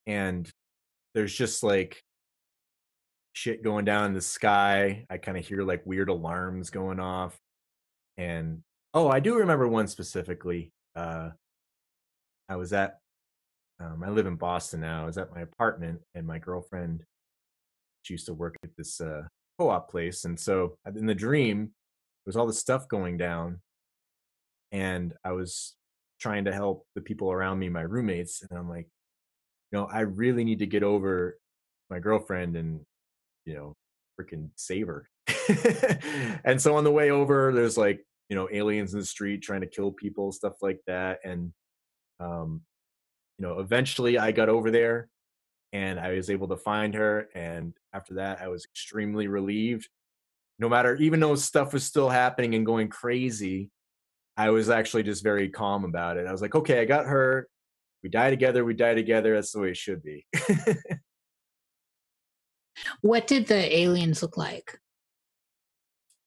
and 0.05 0.51
there's 1.13 1.35
just 1.35 1.63
like 1.63 2.03
shit 3.33 3.63
going 3.63 3.85
down 3.85 4.05
in 4.05 4.13
the 4.13 4.21
sky. 4.21 5.05
I 5.09 5.17
kind 5.17 5.37
of 5.37 5.45
hear 5.45 5.63
like 5.63 5.85
weird 5.85 6.09
alarms 6.09 6.69
going 6.69 6.99
off. 6.99 7.37
And 8.17 8.61
oh, 8.93 9.09
I 9.09 9.19
do 9.19 9.39
remember 9.39 9.67
one 9.67 9.87
specifically. 9.87 10.71
Uh 10.95 11.29
I 12.47 12.55
was 12.55 12.73
at 12.73 12.99
um 13.79 14.03
I 14.03 14.09
live 14.09 14.27
in 14.27 14.35
Boston 14.35 14.81
now. 14.81 15.03
I 15.03 15.05
was 15.05 15.17
at 15.17 15.33
my 15.33 15.41
apartment 15.41 15.99
and 16.15 16.25
my 16.25 16.39
girlfriend 16.39 17.03
she 18.03 18.13
used 18.15 18.25
to 18.27 18.33
work 18.33 18.55
at 18.63 18.71
this 18.77 18.99
uh 18.99 19.23
co-op 19.59 19.89
place 19.89 20.25
and 20.25 20.39
so 20.39 20.77
in 20.95 21.05
the 21.05 21.15
dream 21.15 21.65
there 21.65 22.29
was 22.29 22.35
all 22.35 22.47
this 22.47 22.59
stuff 22.59 22.87
going 22.87 23.17
down 23.17 23.59
and 24.73 25.13
I 25.23 25.33
was 25.33 25.75
trying 26.19 26.45
to 26.45 26.53
help 26.53 26.87
the 26.95 27.01
people 27.01 27.31
around 27.31 27.59
me, 27.59 27.69
my 27.69 27.81
roommates, 27.81 28.43
and 28.49 28.57
I'm 28.57 28.67
like, 28.67 28.87
you 29.71 29.79
know, 29.79 29.87
I 29.91 30.01
really 30.01 30.43
need 30.43 30.59
to 30.59 30.65
get 30.65 30.83
over 30.83 31.37
my 31.89 31.99
girlfriend 31.99 32.55
and, 32.57 32.79
you 33.45 33.53
know, 33.53 33.73
freaking 34.19 34.49
save 34.55 34.87
her. 34.87 35.07
and 36.45 36.61
so 36.61 36.75
on 36.75 36.83
the 36.83 36.91
way 36.91 37.11
over, 37.11 37.53
there's 37.53 37.77
like, 37.77 38.03
you 38.29 38.35
know, 38.35 38.47
aliens 38.51 38.93
in 38.93 38.99
the 38.99 39.05
street 39.05 39.43
trying 39.43 39.61
to 39.61 39.67
kill 39.67 39.91
people, 39.91 40.31
stuff 40.31 40.53
like 40.61 40.79
that. 40.87 41.19
And, 41.23 41.53
um, 42.19 42.61
you 43.37 43.47
know, 43.47 43.59
eventually 43.59 44.17
I 44.17 44.31
got 44.31 44.49
over 44.49 44.71
there 44.71 45.09
and 45.71 45.99
I 45.99 46.13
was 46.13 46.29
able 46.29 46.47
to 46.49 46.57
find 46.57 46.93
her. 46.93 47.29
And 47.33 47.73
after 47.93 48.15
that, 48.15 48.41
I 48.41 48.47
was 48.47 48.65
extremely 48.65 49.27
relieved. 49.27 49.89
No 50.59 50.69
matter, 50.69 50.95
even 50.97 51.19
though 51.19 51.35
stuff 51.35 51.73
was 51.73 51.83
still 51.83 52.09
happening 52.09 52.53
and 52.55 52.65
going 52.65 52.87
crazy, 52.87 53.71
I 54.37 54.51
was 54.51 54.69
actually 54.69 55.03
just 55.03 55.23
very 55.23 55.49
calm 55.49 55.83
about 55.83 56.17
it. 56.17 56.27
I 56.27 56.31
was 56.31 56.41
like, 56.41 56.55
okay, 56.55 56.79
I 56.79 56.85
got 56.85 57.05
her 57.05 57.47
we 58.03 58.09
die 58.09 58.29
together, 58.29 58.65
we 58.65 58.73
die 58.73 58.93
together. 58.93 59.33
That's 59.33 59.53
the 59.53 59.61
way 59.61 59.69
it 59.69 59.77
should 59.77 60.03
be. 60.03 60.25
what 63.01 63.25
did 63.27 63.47
the 63.47 63.77
aliens 63.79 64.21
look 64.21 64.35
like? 64.35 64.77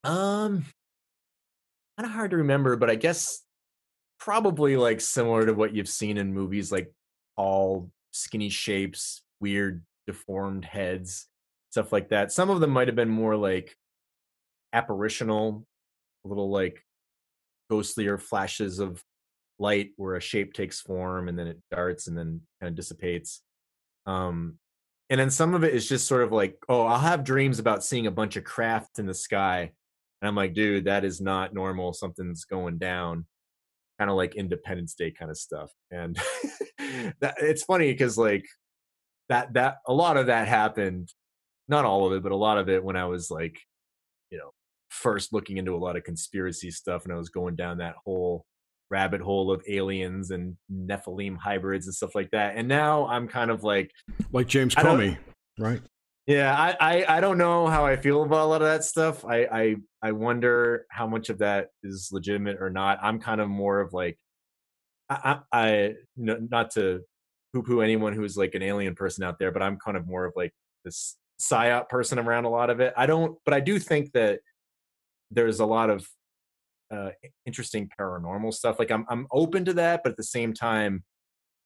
Um, 0.02 0.64
kind 1.98 2.06
of 2.06 2.10
hard 2.10 2.30
to 2.30 2.38
remember, 2.38 2.76
but 2.76 2.88
I 2.88 2.94
guess 2.94 3.42
probably 4.18 4.76
like 4.76 5.00
similar 5.00 5.46
to 5.46 5.54
what 5.54 5.74
you've 5.74 5.88
seen 5.88 6.18
in 6.18 6.32
movies, 6.32 6.72
like 6.72 6.92
all 7.36 7.90
skinny 8.12 8.48
shapes, 8.48 9.22
weird 9.40 9.82
deformed 10.06 10.64
heads, 10.64 11.26
stuff 11.70 11.92
like 11.92 12.10
that. 12.10 12.32
Some 12.32 12.50
of 12.50 12.60
them 12.60 12.70
might 12.70 12.88
have 12.88 12.96
been 12.96 13.08
more 13.08 13.36
like 13.36 13.76
apparitional, 14.72 15.66
a 16.24 16.28
little 16.28 16.50
like 16.50 16.82
ghostlier 17.70 18.20
flashes 18.20 18.78
of 18.78 19.02
light 19.58 19.90
where 19.96 20.16
a 20.16 20.20
shape 20.20 20.52
takes 20.52 20.80
form 20.80 21.28
and 21.28 21.38
then 21.38 21.46
it 21.46 21.58
darts 21.70 22.06
and 22.06 22.16
then 22.16 22.40
kind 22.60 22.70
of 22.70 22.76
dissipates. 22.76 23.42
Um, 24.06 24.58
and 25.08 25.20
then 25.20 25.30
some 25.30 25.54
of 25.54 25.64
it 25.64 25.74
is 25.74 25.88
just 25.88 26.06
sort 26.06 26.22
of 26.22 26.32
like, 26.32 26.56
oh, 26.68 26.84
I'll 26.84 26.98
have 26.98 27.24
dreams 27.24 27.58
about 27.58 27.84
seeing 27.84 28.06
a 28.06 28.10
bunch 28.10 28.36
of 28.36 28.44
craft 28.44 28.98
in 28.98 29.06
the 29.06 29.14
sky. 29.14 29.70
And 30.20 30.28
I'm 30.28 30.34
like, 30.34 30.54
dude, 30.54 30.86
that 30.86 31.04
is 31.04 31.20
not 31.20 31.54
normal. 31.54 31.92
Something's 31.92 32.44
going 32.44 32.78
down. 32.78 33.26
Kind 33.98 34.10
of 34.10 34.16
like 34.16 34.34
Independence 34.34 34.94
Day 34.94 35.10
kind 35.10 35.30
of 35.30 35.38
stuff. 35.38 35.70
And 35.90 36.16
that, 37.20 37.36
it's 37.38 37.64
funny 37.64 37.90
because 37.92 38.18
like 38.18 38.44
that 39.28 39.52
that 39.54 39.76
a 39.86 39.92
lot 39.92 40.16
of 40.16 40.26
that 40.26 40.48
happened, 40.48 41.12
not 41.68 41.84
all 41.84 42.06
of 42.06 42.12
it, 42.12 42.22
but 42.22 42.32
a 42.32 42.36
lot 42.36 42.58
of 42.58 42.68
it 42.68 42.84
when 42.84 42.96
I 42.96 43.06
was 43.06 43.30
like, 43.30 43.58
you 44.30 44.38
know, 44.38 44.50
first 44.90 45.32
looking 45.32 45.56
into 45.56 45.74
a 45.74 45.78
lot 45.78 45.96
of 45.96 46.04
conspiracy 46.04 46.70
stuff 46.70 47.04
and 47.04 47.12
I 47.12 47.16
was 47.16 47.28
going 47.28 47.56
down 47.56 47.78
that 47.78 47.96
whole 48.04 48.44
rabbit 48.90 49.20
hole 49.20 49.50
of 49.50 49.62
aliens 49.68 50.30
and 50.30 50.56
Nephilim 50.72 51.36
hybrids 51.36 51.86
and 51.86 51.94
stuff 51.94 52.14
like 52.14 52.30
that. 52.30 52.56
And 52.56 52.68
now 52.68 53.06
I'm 53.06 53.28
kind 53.28 53.50
of 53.50 53.64
like 53.64 53.90
like 54.32 54.46
James 54.46 54.74
Comey, 54.74 55.18
right? 55.58 55.80
Yeah, 56.26 56.52
I, 56.58 56.76
I 57.04 57.18
I 57.18 57.20
don't 57.20 57.38
know 57.38 57.68
how 57.68 57.86
I 57.86 57.96
feel 57.96 58.22
about 58.24 58.44
a 58.46 58.48
lot 58.48 58.62
of 58.62 58.66
that 58.68 58.82
stuff. 58.84 59.24
I 59.24 59.44
I 59.44 59.76
I 60.02 60.12
wonder 60.12 60.86
how 60.90 61.06
much 61.06 61.30
of 61.30 61.38
that 61.38 61.68
is 61.84 62.08
legitimate 62.12 62.56
or 62.60 62.68
not. 62.70 62.98
I'm 63.00 63.20
kind 63.20 63.40
of 63.40 63.48
more 63.48 63.80
of 63.80 63.92
like 63.92 64.18
I, 65.10 65.40
I, 65.52 65.94
not 66.16 66.72
to 66.72 67.02
poo 67.54 67.62
poo 67.62 67.80
anyone 67.82 68.12
who's 68.14 68.36
like 68.36 68.54
an 68.56 68.62
alien 68.62 68.94
person 68.96 69.24
out 69.24 69.38
there, 69.38 69.52
but 69.52 69.62
I'm 69.62 69.78
kind 69.78 69.96
of 69.96 70.06
more 70.06 70.24
of 70.26 70.34
like 70.36 70.52
this 70.84 71.16
psyop 71.40 71.88
person 71.88 72.18
around 72.18 72.44
a 72.46 72.50
lot 72.50 72.70
of 72.70 72.80
it. 72.80 72.94
I 72.96 73.06
don't, 73.06 73.38
but 73.44 73.54
I 73.54 73.60
do 73.60 73.78
think 73.78 74.12
that 74.12 74.40
there's 75.30 75.60
a 75.60 75.66
lot 75.66 75.90
of 75.90 76.08
uh, 76.92 77.10
interesting 77.46 77.90
paranormal 77.98 78.54
stuff. 78.54 78.78
Like 78.78 78.90
I'm, 78.90 79.06
I'm 79.08 79.26
open 79.32 79.64
to 79.66 79.74
that, 79.74 80.02
but 80.04 80.12
at 80.12 80.16
the 80.16 80.22
same 80.24 80.54
time, 80.54 81.04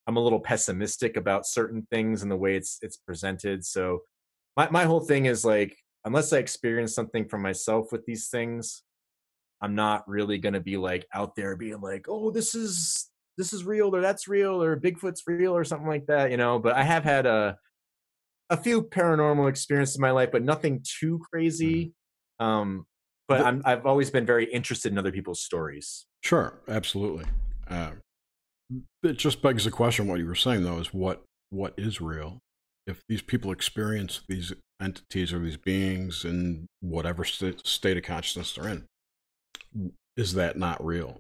I'm 0.06 0.16
a 0.16 0.20
little 0.20 0.40
pessimistic 0.40 1.16
about 1.16 1.46
certain 1.46 1.86
things 1.90 2.22
and 2.22 2.30
the 2.30 2.36
way 2.36 2.56
it's 2.56 2.78
it's 2.82 2.96
presented. 2.98 3.64
So 3.64 4.00
my 4.56 4.68
my 4.70 4.84
whole 4.84 5.00
thing 5.00 5.26
is 5.26 5.44
like 5.44 5.76
unless 6.04 6.32
I 6.32 6.38
experience 6.38 6.94
something 6.94 7.28
for 7.28 7.38
myself 7.38 7.92
with 7.92 8.04
these 8.06 8.28
things, 8.28 8.82
I'm 9.60 9.74
not 9.74 10.08
really 10.08 10.38
going 10.38 10.54
to 10.54 10.60
be 10.60 10.76
like 10.76 11.06
out 11.14 11.36
there 11.36 11.56
being 11.56 11.80
like, 11.80 12.06
"Oh, 12.08 12.30
this 12.30 12.54
is 12.54 13.10
this 13.36 13.52
is 13.52 13.64
real 13.64 13.94
or 13.94 14.00
that's 14.00 14.28
real 14.28 14.62
or 14.62 14.78
Bigfoot's 14.78 15.22
real 15.26 15.56
or 15.56 15.64
something 15.64 15.88
like 15.88 16.06
that," 16.06 16.30
you 16.30 16.36
know, 16.36 16.58
but 16.58 16.74
I 16.74 16.82
have 16.82 17.04
had 17.04 17.26
a 17.26 17.56
a 18.48 18.56
few 18.56 18.82
paranormal 18.82 19.48
experiences 19.48 19.96
in 19.96 20.02
my 20.02 20.10
life, 20.10 20.30
but 20.32 20.42
nothing 20.42 20.84
too 20.84 21.14
mm-hmm. 21.14 21.24
crazy. 21.32 21.92
Um 22.38 22.86
but 23.28 23.42
I'm 23.42 23.62
I've 23.64 23.86
always 23.86 24.10
been 24.10 24.26
very 24.26 24.52
interested 24.52 24.90
in 24.90 24.98
other 24.98 25.12
people's 25.12 25.40
stories. 25.40 26.06
Sure, 26.22 26.58
absolutely. 26.68 27.26
Uh, 27.68 27.92
it 29.04 29.18
just 29.18 29.40
begs 29.40 29.64
the 29.64 29.70
question: 29.70 30.08
what 30.08 30.18
you 30.18 30.26
were 30.26 30.34
saying 30.34 30.64
though 30.64 30.78
is 30.78 30.92
what 30.92 31.22
what 31.50 31.72
is 31.78 32.00
real? 32.00 32.40
If 32.90 33.02
these 33.08 33.22
people 33.22 33.52
experience 33.52 34.20
these 34.28 34.52
entities 34.80 35.32
or 35.32 35.38
these 35.38 35.56
beings 35.56 36.24
in 36.24 36.66
whatever 36.80 37.24
st- 37.24 37.66
state 37.66 37.96
of 37.96 38.02
consciousness 38.02 38.54
they're 38.54 38.68
in, 38.68 38.84
is 40.16 40.34
that 40.34 40.58
not 40.58 40.84
real? 40.84 41.18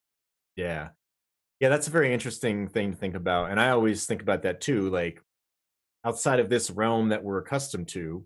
Yeah. 0.56 0.88
Yeah, 1.60 1.68
that's 1.68 1.86
a 1.86 1.90
very 1.90 2.12
interesting 2.12 2.68
thing 2.68 2.90
to 2.92 2.96
think 2.96 3.14
about. 3.14 3.50
And 3.50 3.60
I 3.60 3.70
always 3.70 4.06
think 4.06 4.22
about 4.22 4.42
that 4.42 4.60
too. 4.60 4.90
Like 4.90 5.22
outside 6.04 6.40
of 6.40 6.48
this 6.48 6.70
realm 6.70 7.10
that 7.10 7.22
we're 7.22 7.38
accustomed 7.38 7.88
to, 7.88 8.24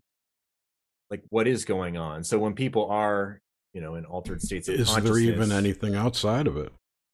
like 1.11 1.23
what 1.29 1.47
is 1.47 1.65
going 1.65 1.97
on? 1.97 2.25
So 2.25 2.39
when 2.39 2.55
people 2.55 2.87
are, 2.87 3.41
you 3.73 3.81
know, 3.81 3.97
in 3.97 4.05
altered 4.05 4.41
states 4.41 4.69
of 4.69 4.77
is 4.77 4.95
there 4.95 5.19
even 5.19 5.53
anything 5.53 5.95
outside 5.95 6.47
of 6.47 6.57
it? 6.57 6.73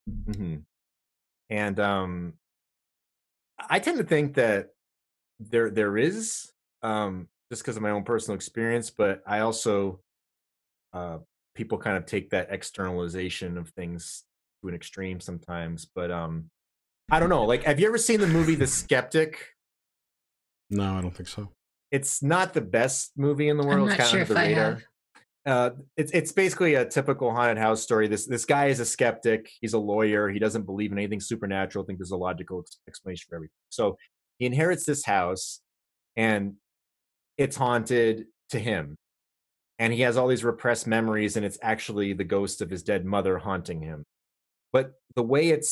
Mm-hmm. 0.09 0.57
And 1.49 1.81
um 1.81 2.35
I 3.69 3.79
tend 3.79 3.99
to 3.99 4.05
think 4.05 4.35
that 4.35 4.71
there 5.41 5.71
there 5.71 5.97
is 5.97 6.53
um 6.83 7.29
just 7.51 7.63
because 7.63 7.77
of 7.77 7.83
my 7.83 7.91
own 7.91 8.05
personal 8.05 8.37
experience, 8.37 8.91
but 8.91 9.23
I 9.27 9.41
also 9.41 10.01
uh 10.93 11.19
people 11.55 11.79
kind 11.79 11.97
of 11.97 12.07
take 12.07 12.31
that 12.31 12.49
externalization 12.51 13.59
of 13.59 13.69
things 13.71 14.25
to 14.63 14.69
an 14.69 14.75
extreme 14.75 15.21
sometimes. 15.21 15.87
But 15.95 16.11
um, 16.11 16.51
I 17.11 17.21
don't 17.21 17.29
know. 17.29 17.45
Like, 17.45 17.65
have 17.65 17.81
you 17.81 17.87
ever 17.87 17.99
seen 17.99 18.21
the 18.21 18.27
movie 18.27 18.55
The 18.55 18.67
Skeptic? 18.67 19.47
No, 20.71 20.95
I 20.97 21.01
don't 21.01 21.15
think 21.15 21.29
so. 21.29 21.49
It's 21.91 22.23
not 22.23 22.55
the 22.55 22.61
best 22.61 23.13
movie 23.17 23.49
in 23.49 23.57
the 23.57 23.67
world. 23.67 23.91
I'm 23.91 23.99
not 23.99 24.01
it's 24.01 24.09
sure 24.09 24.21
if 24.21 24.37
I 24.37 24.45
have. 24.47 24.83
Uh, 25.45 25.71
it's 25.97 26.13
it's 26.13 26.33
basically 26.33 26.75
a 26.75 26.85
typical 26.85 27.33
haunted 27.33 27.59
house 27.59 27.83
story. 27.83 28.07
This 28.07 28.27
this 28.27 28.45
guy 28.45 28.67
is 28.67 28.79
a 28.79 28.85
skeptic. 28.85 29.51
He's 29.61 29.73
a 29.73 29.79
lawyer. 29.79 30.29
He 30.29 30.39
doesn't 30.39 30.67
believe 30.67 30.93
in 30.93 30.99
anything 30.99 31.19
supernatural. 31.19 31.85
I 31.85 31.87
Think 31.87 31.99
there's 31.99 32.13
a 32.13 32.17
logical 32.17 32.65
explanation 32.87 33.27
for 33.29 33.37
everything. 33.37 33.57
So 33.71 33.97
he 34.41 34.47
inherits 34.47 34.85
this 34.85 35.05
house, 35.05 35.61
and 36.17 36.55
it's 37.39 37.57
haunted 37.57 38.27
to 38.51 38.59
him 38.59 38.97
and 39.81 39.95
he 39.95 40.03
has 40.03 40.19
all 40.19 40.29
these 40.29 40.45
repressed 40.45 40.87
memories 40.87 41.37
and 41.37 41.45
it's 41.45 41.59
actually 41.63 42.13
the 42.13 42.23
ghost 42.23 42.61
of 42.61 42.69
his 42.69 42.83
dead 42.83 43.05
mother 43.05 43.39
haunting 43.39 43.81
him. 43.81 44.05
But 44.73 44.93
the 45.17 45.23
way 45.23 45.49
it 45.49 45.67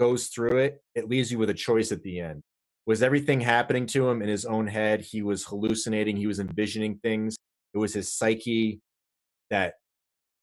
goes 0.00 0.26
through 0.26 0.58
it 0.58 0.82
it 0.96 1.08
leaves 1.08 1.30
you 1.30 1.38
with 1.38 1.48
a 1.48 1.54
choice 1.54 1.92
at 1.92 2.02
the 2.02 2.18
end. 2.20 2.42
Was 2.86 3.04
everything 3.04 3.40
happening 3.40 3.86
to 3.86 4.08
him 4.08 4.20
in 4.20 4.28
his 4.28 4.44
own 4.44 4.66
head? 4.66 5.00
He 5.00 5.22
was 5.22 5.44
hallucinating 5.44 6.16
he 6.16 6.26
was 6.26 6.40
envisioning 6.40 6.98
things. 7.04 7.36
It 7.72 7.78
was 7.78 7.94
his 7.94 8.12
psyche 8.12 8.80
that 9.50 9.74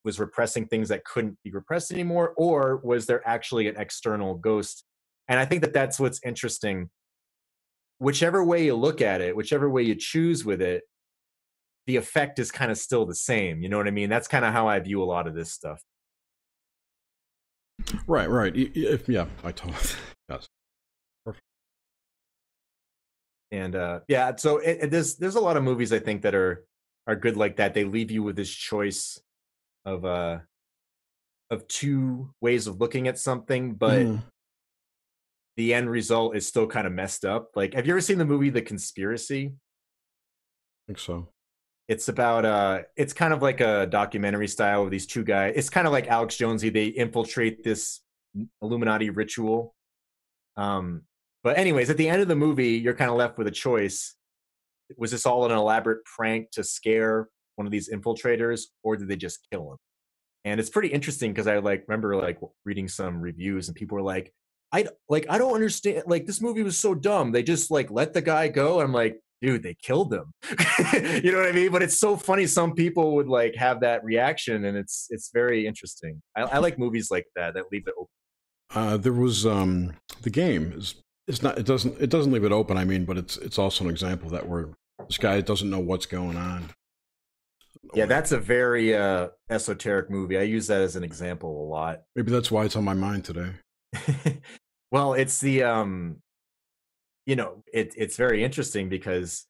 was 0.06 0.18
repressing 0.18 0.68
things 0.68 0.88
that 0.88 1.04
couldn't 1.04 1.38
be 1.44 1.52
repressed 1.52 1.92
anymore 1.92 2.34
or 2.38 2.78
was 2.78 3.06
there 3.06 3.28
actually 3.28 3.68
an 3.68 3.76
external 3.78 4.36
ghost? 4.36 4.86
And 5.28 5.38
i 5.38 5.46
think 5.46 5.62
that 5.62 5.74
that's 5.74 6.00
what's 6.00 6.22
interesting 6.24 6.90
whichever 8.00 8.44
way 8.44 8.66
you 8.66 8.76
look 8.76 9.02
at 9.02 9.22
it 9.22 9.36
whichever 9.36 9.70
way 9.70 9.84
you 9.84 9.96
choose 9.96 10.44
with 10.44 10.62
it 10.62 10.84
the 11.90 11.96
effect 11.96 12.38
is 12.38 12.52
kind 12.52 12.70
of 12.70 12.78
still 12.78 13.04
the 13.08 13.16
same. 13.16 13.64
You 13.64 13.68
know 13.70 13.78
what 13.78 13.88
I 13.88 13.92
mean? 13.92 14.12
That's 14.12 14.28
kind 14.28 14.46
of 14.46 14.54
how 14.54 14.68
I 14.68 14.80
view 14.80 15.02
a 15.02 15.06
lot 15.06 15.26
of 15.26 15.34
this 15.34 15.52
stuff. 15.52 15.82
Right, 18.06 18.30
right. 18.30 18.54
If, 18.56 19.10
yeah, 19.10 19.26
I 19.44 19.52
totally 19.52 19.80
yes. 20.30 20.48
Perfect. 21.26 21.44
And 23.52 23.76
uh, 23.76 24.02
yeah, 24.08 24.36
so 24.36 24.58
it, 24.58 24.78
it, 24.84 24.92
there's 24.92 25.16
there's 25.16 25.34
a 25.34 25.40
lot 25.40 25.58
of 25.58 25.64
movies 25.64 25.92
I 25.92 25.98
think 25.98 26.22
that 26.22 26.36
are 26.36 26.64
are 27.08 27.16
good 27.16 27.36
like 27.36 27.56
that. 27.56 27.74
They 27.74 27.86
leave 27.86 28.12
you 28.12 28.22
with 28.22 28.36
this 28.36 28.52
choice 28.52 29.20
of 29.84 30.06
uh 30.06 30.40
of 31.50 31.68
two 31.68 32.30
ways 32.40 32.68
of 32.68 32.80
looking 32.80 33.08
at 33.08 33.18
something, 33.18 33.74
but 33.74 34.06
mm. 34.06 34.22
The 35.60 35.74
end 35.74 35.90
result 35.90 36.38
is 36.38 36.48
still 36.48 36.66
kind 36.66 36.88
of 36.88 36.94
messed 36.94 37.26
up. 37.26 37.50
Like, 37.54 37.74
have 37.74 37.86
you 37.86 37.92
ever 37.92 38.00
seen 38.00 38.18
the 38.18 38.24
movie 38.24 38.50
The 38.50 38.62
Conspiracy? 38.62 39.48
I 39.48 40.82
think 40.88 41.00
so. 41.00 41.28
It's 41.90 42.08
about 42.08 42.46
uh 42.46 42.84
it's 42.96 43.12
kind 43.12 43.34
of 43.34 43.42
like 43.42 43.60
a 43.60 43.86
documentary 43.86 44.48
style 44.48 44.84
of 44.84 44.90
these 44.90 45.06
two 45.06 45.22
guys. 45.22 45.56
It's 45.58 45.70
kind 45.70 45.86
of 45.86 45.92
like 45.92 46.08
Alex 46.08 46.38
Jonesy. 46.38 46.70
They 46.70 46.86
infiltrate 46.86 47.62
this 47.62 48.00
Illuminati 48.62 49.10
ritual. 49.10 49.76
Um 50.56 51.02
but 51.44 51.58
anyways, 51.58 51.90
at 51.90 51.98
the 51.98 52.08
end 52.08 52.22
of 52.22 52.30
the 52.30 52.38
movie, 52.38 52.78
you're 52.78 52.96
kind 52.96 53.12
of 53.12 53.18
left 53.18 53.38
with 53.38 53.48
a 53.48 53.52
choice. 53.52 54.16
Was 54.96 55.12
this 55.12 55.26
all 55.26 55.46
an 55.46 55.52
elaborate 55.52 56.06
prank 56.06 56.52
to 56.52 56.64
scare 56.64 57.28
one 57.58 57.68
of 57.68 57.72
these 57.72 57.90
infiltrators 57.90 58.68
or 58.82 58.96
did 58.96 59.10
they 59.10 59.18
just 59.18 59.46
kill 59.52 59.74
him? 59.74 59.78
And 60.46 60.58
it's 60.62 60.70
pretty 60.70 60.88
interesting 60.88 61.34
because 61.34 61.48
I 61.48 61.58
like 61.58 61.84
remember 61.90 62.16
like 62.16 62.40
reading 62.64 62.88
some 62.88 63.20
reviews 63.20 63.68
and 63.68 63.76
people 63.76 63.98
were 63.98 64.02
like, 64.16 64.34
I 64.72 64.88
like 65.08 65.26
I 65.30 65.38
don't 65.38 65.54
understand 65.54 66.04
like 66.08 66.26
this 66.26 66.42
movie 66.42 66.64
was 66.64 66.78
so 66.78 66.94
dumb. 66.94 67.32
They 67.32 67.44
just 67.44 67.72
like 67.72 67.90
let 67.90 68.14
the 68.14 68.22
guy 68.22 68.48
go. 68.50 68.82
I'm 68.82 68.94
like, 68.94 69.20
dude, 69.42 69.64
they 69.64 69.76
killed 69.82 70.14
him. 70.14 70.32
you 71.24 71.32
know 71.32 71.40
what 71.40 71.48
I 71.48 71.54
mean? 71.54 71.72
But 71.72 71.82
it's 71.82 72.00
so 72.00 72.16
funny. 72.16 72.46
Some 72.46 72.74
people 72.74 73.16
would 73.16 73.28
like 73.28 73.56
have 73.56 73.82
that 73.82 74.04
reaction, 74.04 74.66
and 74.66 74.78
it's 74.78 75.08
it's 75.10 75.32
very 75.34 75.66
interesting. 75.66 76.22
I, 76.36 76.42
I 76.42 76.58
like 76.60 76.78
movies 76.78 77.10
like 77.10 77.26
that 77.36 77.56
that 77.56 77.66
leave 77.72 77.88
it 77.88 77.94
open. 77.98 78.08
Uh, 78.74 78.98
there 78.98 79.14
was 79.14 79.46
um, 79.46 79.94
the 80.22 80.30
game 80.30 80.74
is 80.76 80.96
it's 81.28 81.42
not 81.42 81.58
it 81.58 81.66
doesn't 81.66 82.00
it 82.00 82.10
doesn't 82.10 82.32
leave 82.32 82.44
it 82.44 82.52
open. 82.52 82.78
I 82.78 82.86
mean, 82.86 83.06
but 83.06 83.18
it's 83.18 83.38
it's 83.38 83.58
also 83.58 83.86
an 83.86 83.90
example 83.90 84.30
that 84.32 84.48
where 84.48 84.70
this 85.08 85.18
guy 85.18 85.42
doesn't 85.42 85.70
know 85.70 85.80
what's 85.80 86.06
going 86.06 86.38
on. 86.38 86.70
Yeah, 87.96 88.06
that's 88.06 88.32
a 88.32 88.38
very 88.38 88.96
uh, 88.96 89.30
esoteric 89.50 90.12
movie. 90.12 90.38
I 90.38 90.44
use 90.44 90.68
that 90.68 90.82
as 90.82 90.96
an 90.96 91.04
example 91.04 91.64
a 91.64 91.68
lot. 91.68 92.04
Maybe 92.16 92.32
that's 92.32 92.52
why 92.52 92.66
it's 92.66 92.76
on 92.76 92.84
my 92.84 92.94
mind 92.94 93.26
today. 93.26 93.52
well, 94.92 95.14
it's 95.14 95.40
the 95.40 95.64
um 95.64 96.22
you 97.26 97.36
know 97.36 97.64
it, 97.72 97.94
it's 97.96 98.18
very 98.18 98.44
interesting 98.44 98.90
because 98.90 99.46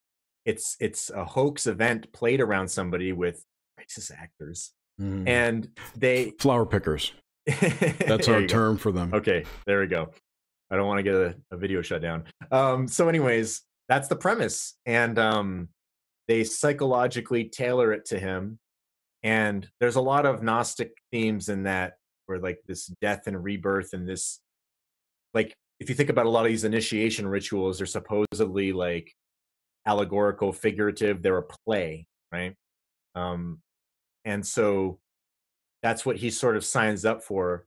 it's 0.45 0.75
it's 0.79 1.09
a 1.11 1.23
hoax 1.23 1.65
event 1.65 2.11
played 2.11 2.41
around 2.41 2.67
somebody 2.67 3.13
with 3.13 3.45
racist 3.79 4.11
actors 4.11 4.73
mm. 4.99 5.27
and 5.27 5.69
they 5.95 6.33
flower 6.39 6.65
pickers 6.65 7.13
that's 7.47 8.27
our 8.27 8.45
term 8.45 8.75
go. 8.75 8.79
for 8.79 8.91
them 8.91 9.13
okay 9.13 9.45
there 9.65 9.79
we 9.79 9.87
go 9.87 10.09
i 10.69 10.75
don't 10.75 10.87
want 10.87 10.99
to 10.99 11.03
get 11.03 11.13
a, 11.13 11.35
a 11.51 11.57
video 11.57 11.81
shut 11.81 12.01
down 12.01 12.23
um 12.51 12.87
so 12.87 13.07
anyways 13.07 13.61
that's 13.87 14.07
the 14.07 14.15
premise 14.15 14.75
and 14.85 15.17
um 15.17 15.69
they 16.27 16.43
psychologically 16.43 17.45
tailor 17.45 17.93
it 17.93 18.05
to 18.05 18.19
him 18.19 18.59
and 19.23 19.69
there's 19.79 19.95
a 19.95 20.01
lot 20.01 20.25
of 20.25 20.43
gnostic 20.43 20.91
themes 21.11 21.47
in 21.47 21.63
that 21.63 21.93
where 22.25 22.39
like 22.39 22.59
this 22.67 22.87
death 23.01 23.23
and 23.25 23.41
rebirth 23.41 23.93
and 23.93 24.07
this 24.07 24.41
like 25.33 25.55
if 25.79 25.89
you 25.89 25.95
think 25.95 26.09
about 26.09 26.25
a 26.25 26.29
lot 26.29 26.45
of 26.45 26.51
these 26.51 26.63
initiation 26.63 27.27
rituals, 27.27 27.77
they're 27.77 27.87
supposedly 27.87 28.73
like 28.73 29.13
allegorical, 29.85 30.51
figurative. 30.51 31.21
They're 31.21 31.37
a 31.37 31.43
play, 31.65 32.05
right? 32.31 32.55
Um, 33.15 33.61
and 34.25 34.45
so 34.45 34.99
that's 35.81 36.05
what 36.05 36.17
he 36.17 36.29
sort 36.29 36.57
of 36.57 36.65
signs 36.65 37.05
up 37.05 37.23
for, 37.23 37.65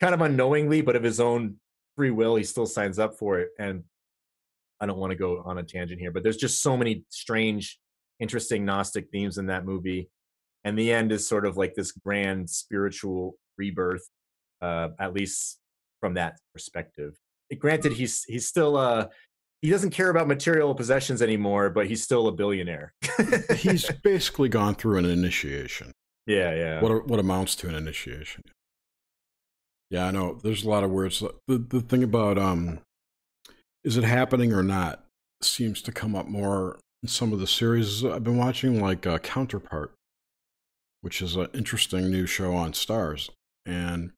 kind 0.00 0.14
of 0.14 0.20
unknowingly, 0.20 0.80
but 0.80 0.96
of 0.96 1.02
his 1.02 1.20
own 1.20 1.56
free 1.96 2.10
will, 2.10 2.36
he 2.36 2.44
still 2.44 2.66
signs 2.66 2.98
up 2.98 3.18
for 3.18 3.40
it. 3.40 3.50
And 3.58 3.84
I 4.80 4.86
don't 4.86 4.98
want 4.98 5.10
to 5.10 5.16
go 5.16 5.42
on 5.44 5.58
a 5.58 5.62
tangent 5.62 6.00
here, 6.00 6.10
but 6.10 6.22
there's 6.22 6.36
just 6.36 6.62
so 6.62 6.76
many 6.76 7.04
strange, 7.08 7.78
interesting 8.20 8.64
Gnostic 8.64 9.10
themes 9.10 9.38
in 9.38 9.46
that 9.46 9.64
movie. 9.64 10.08
And 10.64 10.78
the 10.78 10.92
end 10.92 11.10
is 11.10 11.26
sort 11.26 11.44
of 11.44 11.56
like 11.56 11.74
this 11.74 11.90
grand 11.90 12.48
spiritual 12.48 13.36
rebirth, 13.58 14.08
uh, 14.60 14.90
at 14.98 15.12
least 15.12 15.58
from 16.02 16.14
that 16.14 16.36
perspective 16.52 17.16
granted 17.58 17.92
he's 17.92 18.24
he's 18.24 18.46
still 18.46 18.76
uh 18.76 19.06
he 19.62 19.70
doesn't 19.70 19.90
care 19.90 20.10
about 20.10 20.26
material 20.26 20.74
possessions 20.74 21.22
anymore, 21.22 21.70
but 21.70 21.86
he's 21.86 22.02
still 22.02 22.26
a 22.26 22.32
billionaire. 22.32 22.92
he's 23.56 23.88
basically 24.02 24.48
gone 24.48 24.74
through 24.74 24.98
an 24.98 25.04
initiation. 25.04 25.92
Yeah, 26.26 26.52
yeah. 26.52 26.82
What 26.82 27.06
what 27.06 27.20
amounts 27.20 27.54
to 27.56 27.68
an 27.68 27.76
initiation? 27.76 28.42
Yeah, 29.88 30.06
I 30.06 30.10
know. 30.10 30.40
There's 30.42 30.64
a 30.64 30.68
lot 30.68 30.84
of 30.84 30.90
words. 30.90 31.22
The 31.46 31.58
the 31.58 31.80
thing 31.80 32.02
about 32.02 32.38
um, 32.38 32.80
is 33.84 33.96
it 33.96 34.04
happening 34.04 34.52
or 34.52 34.64
not 34.64 35.04
seems 35.42 35.80
to 35.82 35.92
come 35.92 36.16
up 36.16 36.26
more 36.26 36.80
in 37.02 37.08
some 37.08 37.32
of 37.32 37.38
the 37.38 37.46
series 37.46 38.04
I've 38.04 38.24
been 38.24 38.38
watching, 38.38 38.80
like 38.80 39.06
uh, 39.06 39.18
Counterpart, 39.18 39.92
which 41.02 41.22
is 41.22 41.36
an 41.36 41.48
interesting 41.54 42.10
new 42.10 42.26
show 42.26 42.54
on 42.54 42.72
Starz, 42.72 43.30
and 43.64 44.12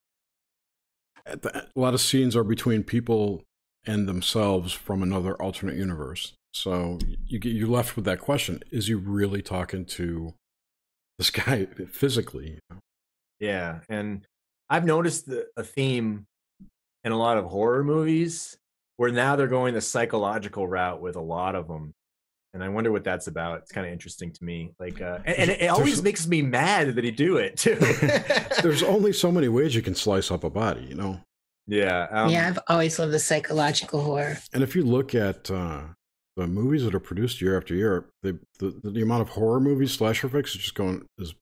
the, 1.26 1.66
a 1.74 1.80
lot 1.80 1.94
of 1.94 2.01
scenes 2.01 2.36
are 2.36 2.44
between 2.44 2.82
people 2.82 3.42
and 3.86 4.09
themselves 4.09 4.72
from 4.72 5.02
another 5.02 5.40
alternate 5.40 5.76
universe. 5.76 6.34
So 6.52 6.98
you 7.26 7.38
get 7.38 7.52
you 7.52 7.66
left 7.66 7.96
with 7.96 8.05
that 8.05 8.20
question: 8.20 8.62
Is 8.70 8.86
he 8.86 8.94
really 8.94 9.42
talking 9.42 9.84
to 9.86 10.34
this 11.18 11.30
guy 11.30 11.66
physically? 11.90 12.59
Yeah, 13.40 13.80
and 13.88 14.26
I've 14.70 14.84
noticed 14.84 15.26
the, 15.26 15.46
a 15.56 15.62
theme 15.62 16.26
in 17.02 17.12
a 17.12 17.18
lot 17.18 17.36
of 17.36 17.44
horror 17.44 17.84
movies 17.84 18.56
where 18.96 19.10
now 19.10 19.36
they're 19.36 19.48
going 19.48 19.74
the 19.74 19.80
psychological 19.80 20.66
route 20.66 21.01
with 21.01 21.16
a 21.16 21.20
lot 21.20 21.55
of 21.55 21.68
them. 21.68 21.92
And 22.55 22.62
I 22.62 22.68
wonder 22.68 22.93
what 22.93 23.02
that's 23.02 23.26
about. 23.26 23.59
It's 23.59 23.72
kind 23.72 23.85
of 23.85 23.93
interesting 23.93 24.32
to 24.32 24.44
me. 24.44 24.72
Like, 24.78 25.01
uh, 25.01 25.18
and, 25.24 25.36
and, 25.36 25.51
it 25.51 25.66
always 25.66 26.01
makes 26.05 26.28
me 26.28 26.40
mad 26.40 26.94
that 26.94 27.02
he 27.02 27.10
do 27.10 27.36
it 27.36 27.56
too. 27.56 27.74
There's 28.62 28.82
only 28.85 29.12
so 29.12 29.32
many 29.32 29.48
ways 29.48 29.74
you 29.74 29.82
can 29.82 29.97
slice 29.97 30.31
up 30.31 30.44
a 30.44 30.51
body, 30.51 30.86
you 30.89 30.94
know. 30.94 31.20
Yeah. 31.66 32.06
Um, 32.12 32.31
yeah, 32.31 32.47
I've 32.47 32.60
always 32.68 32.97
loved 32.97 33.12
the 33.12 33.18
psychological 33.18 34.02
horror. 34.02 34.39
And 34.52 34.62
if 34.62 34.76
you 34.76 34.85
look 34.85 35.16
at 35.16 35.51
uh, 35.51 35.82
the 36.36 36.47
movies 36.47 36.85
that 36.85 36.94
are 36.94 37.01
produced 37.01 37.40
year 37.40 37.56
after 37.56 37.74
year, 37.74 38.06
the, 38.22 38.39
the 38.60 38.90
the 38.90 39.02
amount 39.02 39.22
of 39.22 39.31
horror 39.31 39.59
movies, 39.59 39.93
slasher 39.93 40.28
flicks, 40.28 40.55
is 40.55 40.60
just 40.60 40.76
going 40.76 41.05
is 41.18 41.35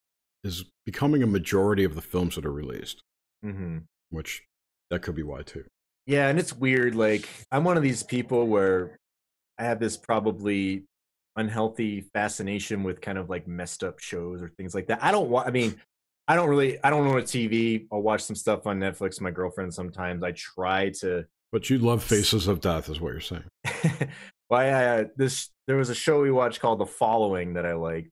is 0.44 0.64
becoming 0.86 1.22
a 1.22 1.26
majority 1.26 1.84
of 1.84 1.94
the 1.94 2.00
films 2.00 2.36
that 2.36 2.46
are 2.46 2.52
released. 2.52 3.02
Mm-hmm. 3.44 3.78
Which 4.08 4.44
that 4.90 5.02
could 5.02 5.14
be 5.14 5.22
why 5.22 5.42
too. 5.42 5.64
Yeah, 6.06 6.28
and 6.28 6.38
it's 6.38 6.54
weird. 6.54 6.94
Like 6.94 7.28
I'm 7.50 7.64
one 7.64 7.76
of 7.76 7.82
these 7.82 8.02
people 8.02 8.46
where 8.46 8.96
I 9.58 9.64
have 9.64 9.78
this 9.78 9.96
probably 9.96 10.84
unhealthy 11.36 12.02
fascination 12.12 12.82
with 12.82 13.00
kind 13.00 13.18
of 13.18 13.30
like 13.30 13.46
messed 13.46 13.82
up 13.84 13.98
shows 13.98 14.42
or 14.42 14.48
things 14.56 14.74
like 14.74 14.86
that. 14.88 15.02
I 15.02 15.10
don't 15.10 15.30
want. 15.30 15.48
I 15.48 15.50
mean, 15.50 15.80
I 16.28 16.36
don't 16.36 16.48
really. 16.48 16.82
I 16.82 16.90
don't 16.90 17.06
own 17.06 17.18
a 17.18 17.22
TV. 17.22 17.86
I'll 17.92 18.02
watch 18.02 18.22
some 18.22 18.36
stuff 18.36 18.66
on 18.66 18.78
Netflix. 18.78 19.20
My 19.20 19.30
girlfriend 19.30 19.74
sometimes. 19.74 20.22
I 20.22 20.32
try 20.32 20.90
to. 21.00 21.24
But 21.50 21.68
you 21.68 21.78
love 21.78 22.02
Faces 22.02 22.48
of 22.48 22.60
Death, 22.60 22.88
is 22.88 23.00
what 23.00 23.12
you're 23.12 23.20
saying. 23.20 23.44
Why? 24.48 24.70
Uh, 24.70 25.04
this 25.16 25.50
there 25.66 25.76
was 25.76 25.90
a 25.90 25.94
show 25.94 26.22
we 26.22 26.30
watched 26.30 26.60
called 26.60 26.78
The 26.78 26.86
Following 26.86 27.54
that 27.54 27.66
I 27.66 27.74
liked. 27.74 28.10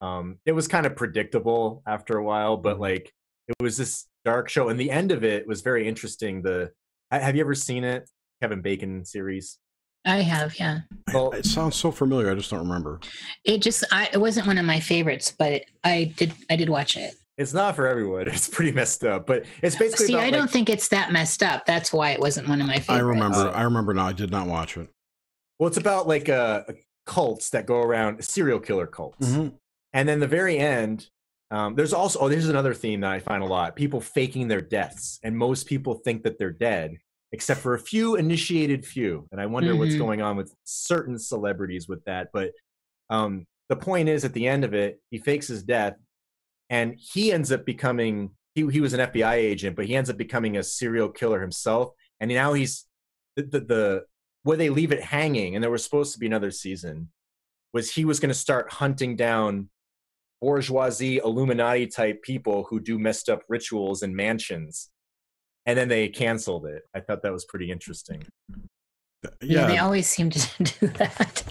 Um, 0.00 0.38
it 0.44 0.52
was 0.52 0.68
kind 0.68 0.86
of 0.86 0.96
predictable 0.96 1.82
after 1.86 2.18
a 2.18 2.24
while, 2.24 2.56
but 2.56 2.74
mm-hmm. 2.74 2.82
like 2.82 3.12
it 3.48 3.62
was 3.62 3.76
this 3.76 4.06
dark 4.24 4.48
show, 4.48 4.68
and 4.68 4.78
the 4.78 4.90
end 4.90 5.12
of 5.12 5.24
it 5.24 5.46
was 5.46 5.62
very 5.62 5.86
interesting. 5.86 6.42
The 6.42 6.72
have 7.10 7.36
you 7.36 7.40
ever 7.40 7.54
seen 7.54 7.84
it? 7.84 8.08
Kevin 8.42 8.60
Bacon 8.60 9.04
series. 9.04 9.58
I 10.06 10.18
have, 10.18 10.58
yeah. 10.58 10.80
Well, 11.12 11.32
it 11.32 11.44
sounds 11.44 11.76
so 11.76 11.90
familiar. 11.90 12.30
I 12.30 12.34
just 12.34 12.50
don't 12.50 12.60
remember. 12.60 13.00
It 13.44 13.60
just, 13.60 13.84
I, 13.90 14.08
it 14.12 14.18
wasn't 14.18 14.46
one 14.46 14.56
of 14.56 14.64
my 14.64 14.78
favorites, 14.78 15.34
but 15.36 15.64
I 15.82 16.12
did, 16.16 16.32
I 16.48 16.56
did 16.56 16.68
watch 16.68 16.96
it. 16.96 17.14
It's 17.38 17.52
not 17.52 17.76
for 17.76 17.86
everyone. 17.86 18.28
It's 18.28 18.48
pretty 18.48 18.72
messed 18.72 19.04
up, 19.04 19.26
but 19.26 19.44
it's 19.62 19.76
basically. 19.76 20.06
See, 20.06 20.14
about, 20.14 20.24
I 20.24 20.30
don't 20.30 20.50
think 20.50 20.70
it's 20.70 20.88
that 20.88 21.12
messed 21.12 21.42
up. 21.42 21.66
That's 21.66 21.92
why 21.92 22.12
it 22.12 22.20
wasn't 22.20 22.48
one 22.48 22.60
of 22.60 22.66
my 22.66 22.78
favorites. 22.78 22.90
I 22.90 23.00
remember. 23.00 23.50
I 23.54 23.62
remember 23.62 23.94
now. 23.94 24.06
I 24.06 24.12
did 24.12 24.30
not 24.30 24.46
watch 24.46 24.76
it. 24.76 24.88
Well, 25.58 25.66
it's 25.66 25.76
about 25.76 26.08
like 26.08 26.28
uh, 26.28 26.62
cults 27.04 27.50
that 27.50 27.66
go 27.66 27.80
around 27.82 28.24
serial 28.24 28.58
killer 28.58 28.86
cults, 28.86 29.28
mm-hmm. 29.28 29.54
and 29.92 30.08
then 30.08 30.20
the 30.20 30.26
very 30.26 30.58
end, 30.58 31.08
um, 31.50 31.74
there's 31.74 31.92
also 31.92 32.20
oh, 32.20 32.28
there's 32.28 32.48
another 32.48 32.74
theme 32.74 33.00
that 33.00 33.12
I 33.12 33.20
find 33.20 33.42
a 33.42 33.46
lot: 33.46 33.76
people 33.76 34.00
faking 34.00 34.48
their 34.48 34.62
deaths, 34.62 35.20
and 35.22 35.36
most 35.36 35.66
people 35.66 35.94
think 35.94 36.22
that 36.22 36.38
they're 36.38 36.50
dead, 36.50 36.96
except 37.32 37.60
for 37.60 37.74
a 37.74 37.78
few 37.78 38.16
initiated 38.16 38.84
few. 38.84 39.26
And 39.32 39.40
I 39.40 39.46
wonder 39.46 39.70
mm-hmm. 39.70 39.80
what's 39.80 39.96
going 39.96 40.22
on 40.22 40.36
with 40.36 40.54
certain 40.64 41.18
celebrities 41.18 41.88
with 41.88 42.04
that. 42.04 42.28
But 42.32 42.52
um, 43.10 43.46
the 43.68 43.76
point 43.76 44.08
is, 44.08 44.24
at 44.24 44.32
the 44.32 44.46
end 44.46 44.64
of 44.64 44.74
it, 44.74 45.00
he 45.10 45.18
fakes 45.18 45.48
his 45.48 45.62
death, 45.62 45.94
and 46.70 46.94
he 46.98 47.32
ends 47.32 47.52
up 47.52 47.64
becoming 47.64 48.30
he 48.54 48.66
he 48.68 48.80
was 48.80 48.94
an 48.94 49.00
FBI 49.00 49.34
agent, 49.34 49.76
but 49.76 49.86
he 49.86 49.96
ends 49.96 50.10
up 50.10 50.16
becoming 50.16 50.56
a 50.56 50.62
serial 50.62 51.08
killer 51.08 51.40
himself. 51.40 51.90
And 52.20 52.30
now 52.30 52.52
he's 52.52 52.86
the 53.36 53.42
the, 53.42 53.60
the 53.60 54.04
where 54.42 54.56
they 54.56 54.70
leave 54.70 54.92
it 54.92 55.02
hanging, 55.02 55.54
and 55.54 55.62
there 55.62 55.70
was 55.70 55.84
supposed 55.84 56.12
to 56.14 56.18
be 56.18 56.26
another 56.26 56.50
season. 56.50 57.10
Was 57.72 57.92
he 57.92 58.04
was 58.04 58.20
going 58.20 58.30
to 58.30 58.34
start 58.34 58.72
hunting 58.72 59.16
down 59.16 59.68
bourgeoisie 60.40 61.18
Illuminati 61.18 61.86
type 61.86 62.22
people 62.22 62.66
who 62.68 62.80
do 62.80 62.98
messed 62.98 63.28
up 63.28 63.42
rituals 63.48 64.02
in 64.02 64.14
mansions. 64.14 64.90
And 65.66 65.76
then 65.76 65.88
they 65.88 66.08
canceled 66.08 66.66
it. 66.66 66.84
I 66.94 67.00
thought 67.00 67.22
that 67.22 67.32
was 67.32 67.44
pretty 67.44 67.70
interesting. 67.70 68.24
Yeah, 69.22 69.30
yeah 69.40 69.66
they 69.66 69.78
always 69.78 70.06
seem 70.06 70.30
to 70.30 70.62
do 70.80 70.86
that. 70.88 71.42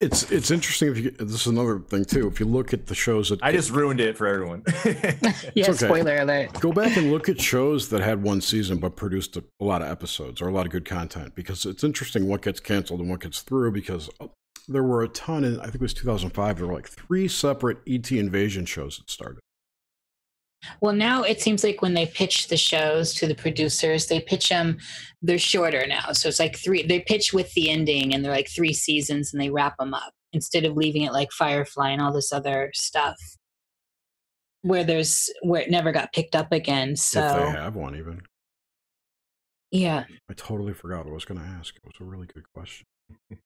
It's 0.00 0.30
it's 0.30 0.50
interesting 0.50 0.90
if 0.90 0.98
you 0.98 1.10
this 1.12 1.42
is 1.42 1.46
another 1.46 1.78
thing 1.78 2.04
too. 2.04 2.26
If 2.26 2.40
you 2.40 2.46
look 2.46 2.74
at 2.74 2.86
the 2.86 2.94
shows 2.94 3.30
that 3.30 3.42
I 3.42 3.52
just 3.52 3.70
ruined 3.70 4.00
it 4.00 4.18
for 4.18 4.26
everyone. 4.26 4.62
yeah, 5.54 5.70
okay. 5.70 5.72
spoiler 5.72 6.18
alert. 6.18 6.52
Go 6.60 6.72
back 6.72 6.96
and 6.96 7.10
look 7.12 7.28
at 7.28 7.40
shows 7.40 7.88
that 7.90 8.02
had 8.02 8.22
one 8.22 8.40
season 8.40 8.78
but 8.78 8.96
produced 8.96 9.36
a, 9.36 9.44
a 9.60 9.64
lot 9.64 9.82
of 9.82 9.88
episodes 9.88 10.42
or 10.42 10.48
a 10.48 10.52
lot 10.52 10.66
of 10.66 10.72
good 10.72 10.84
content 10.84 11.34
because 11.34 11.64
it's 11.64 11.84
interesting 11.84 12.26
what 12.26 12.42
gets 12.42 12.60
canceled 12.60 13.00
and 13.00 13.08
what 13.08 13.20
gets 13.20 13.40
through 13.40 13.70
because 13.70 14.10
uh, 14.20 14.26
there 14.68 14.82
were 14.82 15.02
a 15.02 15.08
ton 15.08 15.44
in 15.44 15.60
I 15.60 15.64
think 15.64 15.76
it 15.76 15.80
was 15.80 15.94
2005 15.94 16.58
there 16.58 16.66
were 16.66 16.74
like 16.74 16.88
three 16.88 17.28
separate 17.28 17.78
ET 17.88 18.10
invasion 18.10 18.66
shows 18.66 18.98
that 18.98 19.08
started. 19.08 19.40
Well, 20.80 20.94
now 20.94 21.22
it 21.22 21.40
seems 21.40 21.64
like 21.64 21.82
when 21.82 21.94
they 21.94 22.06
pitch 22.06 22.48
the 22.48 22.56
shows 22.56 23.14
to 23.14 23.26
the 23.26 23.34
producers, 23.34 24.06
they 24.06 24.20
pitch 24.20 24.48
them, 24.48 24.78
they're 25.22 25.38
shorter 25.38 25.86
now. 25.86 26.12
So 26.12 26.28
it's 26.28 26.38
like 26.40 26.56
three, 26.56 26.82
they 26.82 27.00
pitch 27.00 27.32
with 27.32 27.52
the 27.54 27.70
ending 27.70 28.14
and 28.14 28.24
they're 28.24 28.32
like 28.32 28.48
three 28.48 28.72
seasons 28.72 29.32
and 29.32 29.40
they 29.40 29.50
wrap 29.50 29.76
them 29.78 29.94
up 29.94 30.12
instead 30.32 30.64
of 30.64 30.76
leaving 30.76 31.02
it 31.02 31.12
like 31.12 31.30
Firefly 31.32 31.90
and 31.90 32.02
all 32.02 32.12
this 32.12 32.32
other 32.32 32.70
stuff 32.74 33.16
where 34.62 34.84
there's, 34.84 35.30
where 35.42 35.62
it 35.62 35.70
never 35.70 35.92
got 35.92 36.12
picked 36.12 36.34
up 36.34 36.52
again. 36.52 36.96
So 36.96 37.20
if 37.24 37.36
they 37.36 37.60
have 37.60 37.76
one 37.76 37.96
even. 37.96 38.22
Yeah. 39.70 40.04
I 40.30 40.34
totally 40.34 40.72
forgot 40.72 41.04
what 41.04 41.10
I 41.10 41.14
was 41.14 41.24
going 41.24 41.40
to 41.40 41.46
ask. 41.46 41.74
It 41.76 41.82
was 41.84 41.94
a 42.00 42.04
really 42.04 42.26
good 42.26 42.44
question. 42.52 42.86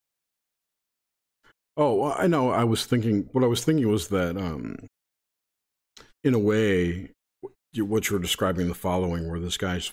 Oh, 1.80 2.10
I 2.10 2.26
know. 2.26 2.50
I 2.50 2.64
was 2.64 2.84
thinking. 2.86 3.28
What 3.30 3.44
I 3.44 3.46
was 3.46 3.64
thinking 3.64 3.88
was 3.88 4.08
that, 4.08 4.36
um, 4.36 4.74
in 6.24 6.34
a 6.34 6.38
way, 6.38 7.10
what 7.76 8.10
you're 8.10 8.18
describing 8.18 8.68
the 8.68 8.74
following, 8.74 9.28
where 9.28 9.40
this 9.40 9.56
guy's 9.56 9.92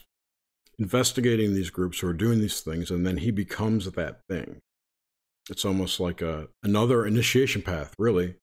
investigating 0.78 1.54
these 1.54 1.70
groups 1.70 2.00
who 2.00 2.08
are 2.08 2.14
doing 2.14 2.40
these 2.40 2.62
things, 2.62 2.92
and 2.92 3.06
then 3.06 3.18
he 3.18 3.32
becomes 3.32 3.90
that 3.90 4.20
thing. 4.30 4.58
It's 5.50 5.66
almost 5.66 6.00
like 6.00 6.22
a 6.22 6.48
another 6.64 7.06
initiation 7.06 7.62
path, 7.62 7.94
really, 8.00 8.36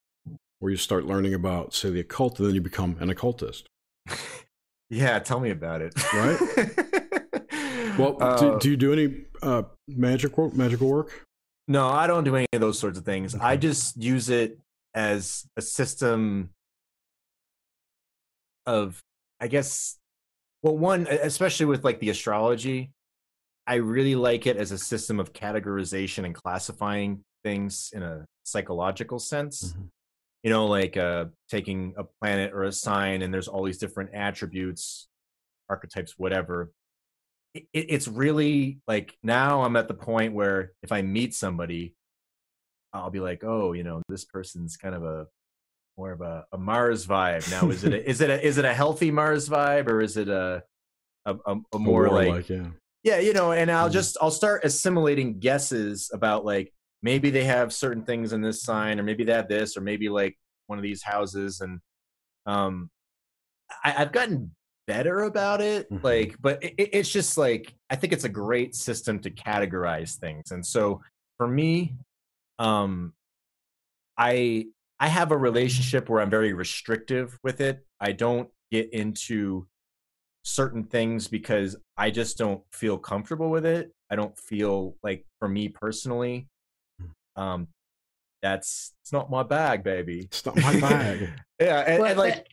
where 0.60 0.70
you 0.70 0.76
start 0.76 1.04
learning 1.04 1.34
about, 1.34 1.74
say, 1.74 1.90
the 1.90 2.00
occult, 2.00 2.38
and 2.38 2.48
then 2.48 2.54
you 2.54 2.60
become 2.60 2.96
an 3.00 3.10
occultist. 3.10 3.66
yeah, 4.90 5.18
tell 5.18 5.40
me 5.40 5.50
about 5.50 5.82
it. 5.82 5.94
Right. 6.12 6.38
well, 7.98 8.16
uh, 8.20 8.38
do, 8.38 8.58
do, 8.60 8.70
you 8.70 8.76
do 8.76 8.92
any 8.92 9.24
uh, 9.42 9.64
magic 9.88 10.38
work, 10.38 10.54
magical 10.54 10.88
work? 10.88 11.26
No, 11.66 11.88
I 11.88 12.06
don't 12.06 12.24
do 12.24 12.36
any 12.36 12.46
of 12.52 12.60
those 12.60 12.78
sorts 12.78 12.98
of 12.98 13.04
things. 13.04 13.34
Okay. 13.34 13.44
I 13.44 13.56
just 13.56 13.96
use 13.96 14.30
it 14.30 14.58
as 14.94 15.46
a 15.56 15.62
system 15.62 16.50
of, 18.66 19.00
I 19.40 19.48
guess, 19.48 19.98
well, 20.62 20.76
one, 20.76 21.06
especially 21.06 21.66
with 21.66 21.84
like 21.84 22.00
the 22.00 22.10
astrology, 22.10 22.92
I 23.66 23.76
really 23.76 24.14
like 24.14 24.46
it 24.46 24.56
as 24.56 24.72
a 24.72 24.78
system 24.78 25.20
of 25.20 25.32
categorization 25.32 26.24
and 26.24 26.34
classifying 26.34 27.22
things 27.44 27.90
in 27.92 28.02
a 28.02 28.24
psychological 28.44 29.18
sense. 29.18 29.72
Mm-hmm. 29.72 29.84
You 30.44 30.50
know, 30.50 30.66
like 30.66 30.96
uh, 30.96 31.26
taking 31.48 31.94
a 31.96 32.04
planet 32.20 32.52
or 32.52 32.64
a 32.64 32.72
sign, 32.72 33.22
and 33.22 33.32
there's 33.32 33.46
all 33.46 33.62
these 33.62 33.78
different 33.78 34.10
attributes, 34.12 35.06
archetypes, 35.68 36.14
whatever, 36.18 36.72
it, 37.54 37.66
it's 37.72 38.08
really 38.08 38.78
like 38.86 39.16
now 39.22 39.62
I'm 39.62 39.76
at 39.76 39.88
the 39.88 39.94
point 39.94 40.34
where 40.34 40.72
if 40.82 40.92
I 40.92 41.02
meet 41.02 41.34
somebody, 41.34 41.94
I'll 42.92 43.10
be 43.10 43.20
like, 43.20 43.42
oh, 43.44 43.72
you 43.72 43.82
know, 43.82 44.02
this 44.08 44.24
person's 44.24 44.76
kind 44.76 44.94
of 44.94 45.04
a 45.04 45.26
more 45.96 46.12
of 46.12 46.20
a, 46.20 46.44
a 46.52 46.58
Mars 46.58 47.06
vibe. 47.06 47.50
Now, 47.50 47.70
is 47.70 47.84
it 47.84 47.92
a, 47.92 48.08
is 48.10 48.20
it 48.20 48.30
a, 48.30 48.46
is 48.46 48.58
it 48.58 48.64
a 48.64 48.74
healthy 48.74 49.10
Mars 49.10 49.48
vibe 49.48 49.88
or 49.88 50.00
is 50.00 50.16
it 50.16 50.28
a 50.28 50.62
a, 51.24 51.36
a, 51.46 51.56
a 51.74 51.78
more, 51.78 52.08
like, 52.08 52.28
like, 52.28 52.48
yeah 52.48 52.66
yeah 53.04 53.18
you 53.18 53.32
know? 53.32 53.52
And 53.52 53.70
I'll 53.70 53.88
mm 53.88 53.92
just 53.92 54.16
I'll 54.20 54.30
start 54.30 54.64
assimilating 54.64 55.38
guesses 55.38 56.10
about 56.12 56.44
like 56.44 56.72
maybe 57.02 57.30
they 57.30 57.44
have 57.44 57.72
certain 57.72 58.04
things 58.04 58.32
in 58.32 58.40
this 58.40 58.62
sign 58.62 58.98
or 58.98 59.02
maybe 59.02 59.24
they 59.24 59.32
have 59.32 59.48
this 59.48 59.76
or 59.76 59.80
maybe 59.80 60.08
like 60.08 60.38
one 60.66 60.78
of 60.78 60.82
these 60.82 61.02
houses 61.02 61.60
and 61.60 61.80
um 62.46 62.90
I, 63.84 63.94
I've 63.98 64.12
gotten 64.12 64.54
better 64.86 65.20
about 65.20 65.60
it 65.60 65.90
mm-hmm. 65.90 66.04
like 66.04 66.36
but 66.40 66.62
it, 66.62 66.74
it's 66.78 67.08
just 67.08 67.38
like 67.38 67.74
i 67.90 67.96
think 67.96 68.12
it's 68.12 68.24
a 68.24 68.28
great 68.28 68.74
system 68.74 69.20
to 69.20 69.30
categorize 69.30 70.16
things 70.16 70.50
and 70.50 70.64
so 70.64 71.00
for 71.36 71.46
me 71.46 71.94
um 72.58 73.12
i 74.18 74.66
i 75.02 75.08
have 75.08 75.32
a 75.32 75.36
relationship 75.36 76.08
where 76.08 76.22
i'm 76.22 76.30
very 76.30 76.52
restrictive 76.52 77.38
with 77.42 77.60
it 77.60 77.84
i 78.00 78.12
don't 78.12 78.48
get 78.70 78.92
into 78.94 79.66
certain 80.44 80.84
things 80.84 81.28
because 81.28 81.76
I 81.96 82.10
just 82.10 82.38
don't 82.38 82.62
feel 82.72 82.98
comfortable 82.98 83.50
with 83.50 83.64
it. 83.64 83.92
I 84.10 84.16
don't 84.16 84.36
feel 84.38 84.96
like 85.02 85.24
for 85.38 85.48
me 85.48 85.68
personally, 85.68 86.48
um, 87.36 87.68
that's 88.42 88.92
it's 89.02 89.12
not 89.12 89.30
my 89.30 89.42
bag, 89.42 89.84
baby. 89.84 90.20
It's 90.20 90.44
not 90.44 90.56
my 90.56 90.80
bag. 90.80 91.28
yeah, 91.60 91.80
and, 91.80 92.00
Well, 92.00 92.10
and 92.10 92.18
like 92.18 92.48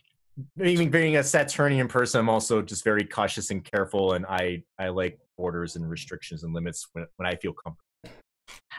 being 0.56 0.90
being 0.90 1.16
a 1.16 1.24
Saturnian 1.24 1.88
person, 1.88 2.20
I'm 2.20 2.28
also 2.28 2.62
just 2.62 2.84
very 2.84 3.04
cautious 3.04 3.50
and 3.50 3.64
careful, 3.64 4.12
and 4.12 4.24
I 4.26 4.62
I 4.78 4.88
like 4.88 5.18
borders 5.36 5.76
and 5.76 5.88
restrictions 5.90 6.44
and 6.44 6.54
limits 6.54 6.86
when 6.92 7.06
when 7.16 7.26
I 7.26 7.34
feel 7.36 7.52
comfortable. 7.52 7.84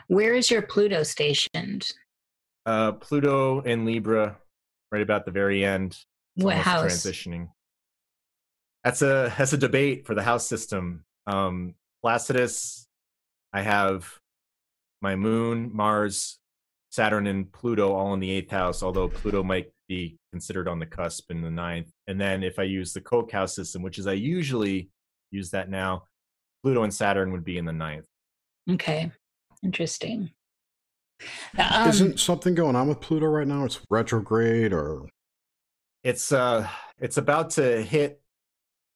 Where 0.08 0.34
is 0.34 0.50
your 0.50 0.62
Pluto 0.62 1.04
stationed? 1.04 1.92
Uh, 2.66 2.94
Pluto 2.94 3.62
and 3.62 3.86
Libra, 3.86 4.38
right 4.92 5.02
about 5.02 5.26
the 5.26 5.32
very 5.32 5.66
end. 5.66 5.98
What 6.36 6.58
house? 6.58 6.86
transitioning. 6.86 7.50
That's 8.84 9.02
a 9.02 9.34
that's 9.38 9.54
a 9.54 9.58
debate 9.58 10.06
for 10.06 10.16
the 10.16 10.24
house 10.24 10.48
system. 10.48 11.04
Um, 11.28 11.76
Placidus, 12.04 12.88
I 13.54 13.62
have 13.62 14.20
my 15.02 15.16
Moon, 15.16 15.72
Mars, 15.74 16.40
Saturn, 16.92 17.28
and 17.28 17.52
Pluto 17.52 17.94
all 17.94 18.14
in 18.14 18.20
the 18.20 18.32
eighth 18.32 18.52
house. 18.52 18.82
Although 18.84 19.10
Pluto 19.10 19.44
might 19.44 19.72
be 19.88 20.18
considered 20.32 20.68
on 20.68 20.80
the 20.80 20.86
cusp 20.86 21.30
in 21.32 21.42
the 21.42 21.52
ninth. 21.52 21.92
And 22.08 22.20
then 22.20 22.44
if 22.44 22.60
I 22.60 22.64
use 22.64 22.94
the 22.94 23.02
Koch 23.02 23.32
house 23.32 23.56
system, 23.56 23.82
which 23.82 24.00
is 24.00 24.08
I 24.08 24.14
usually 24.14 24.90
use 25.32 25.50
that 25.52 25.70
now, 25.70 26.04
Pluto 26.64 26.84
and 26.84 26.94
Saturn 26.94 27.32
would 27.34 27.44
be 27.44 27.58
in 27.58 27.66
the 27.66 27.74
ninth. 27.74 28.06
Okay, 28.70 29.12
interesting. 29.64 30.32
Um, 31.58 31.90
Isn't 31.90 32.20
something 32.20 32.56
going 32.56 32.76
on 32.76 32.88
with 32.88 33.00
Pluto 33.02 33.26
right 33.28 33.48
now? 33.48 33.66
It's 33.66 33.80
retrograde 33.90 34.74
or 34.74 35.08
It's 36.04 36.32
uh, 36.32 36.68
it's 37.00 37.18
about 37.18 37.52
to 37.52 37.82
hit 37.84 38.22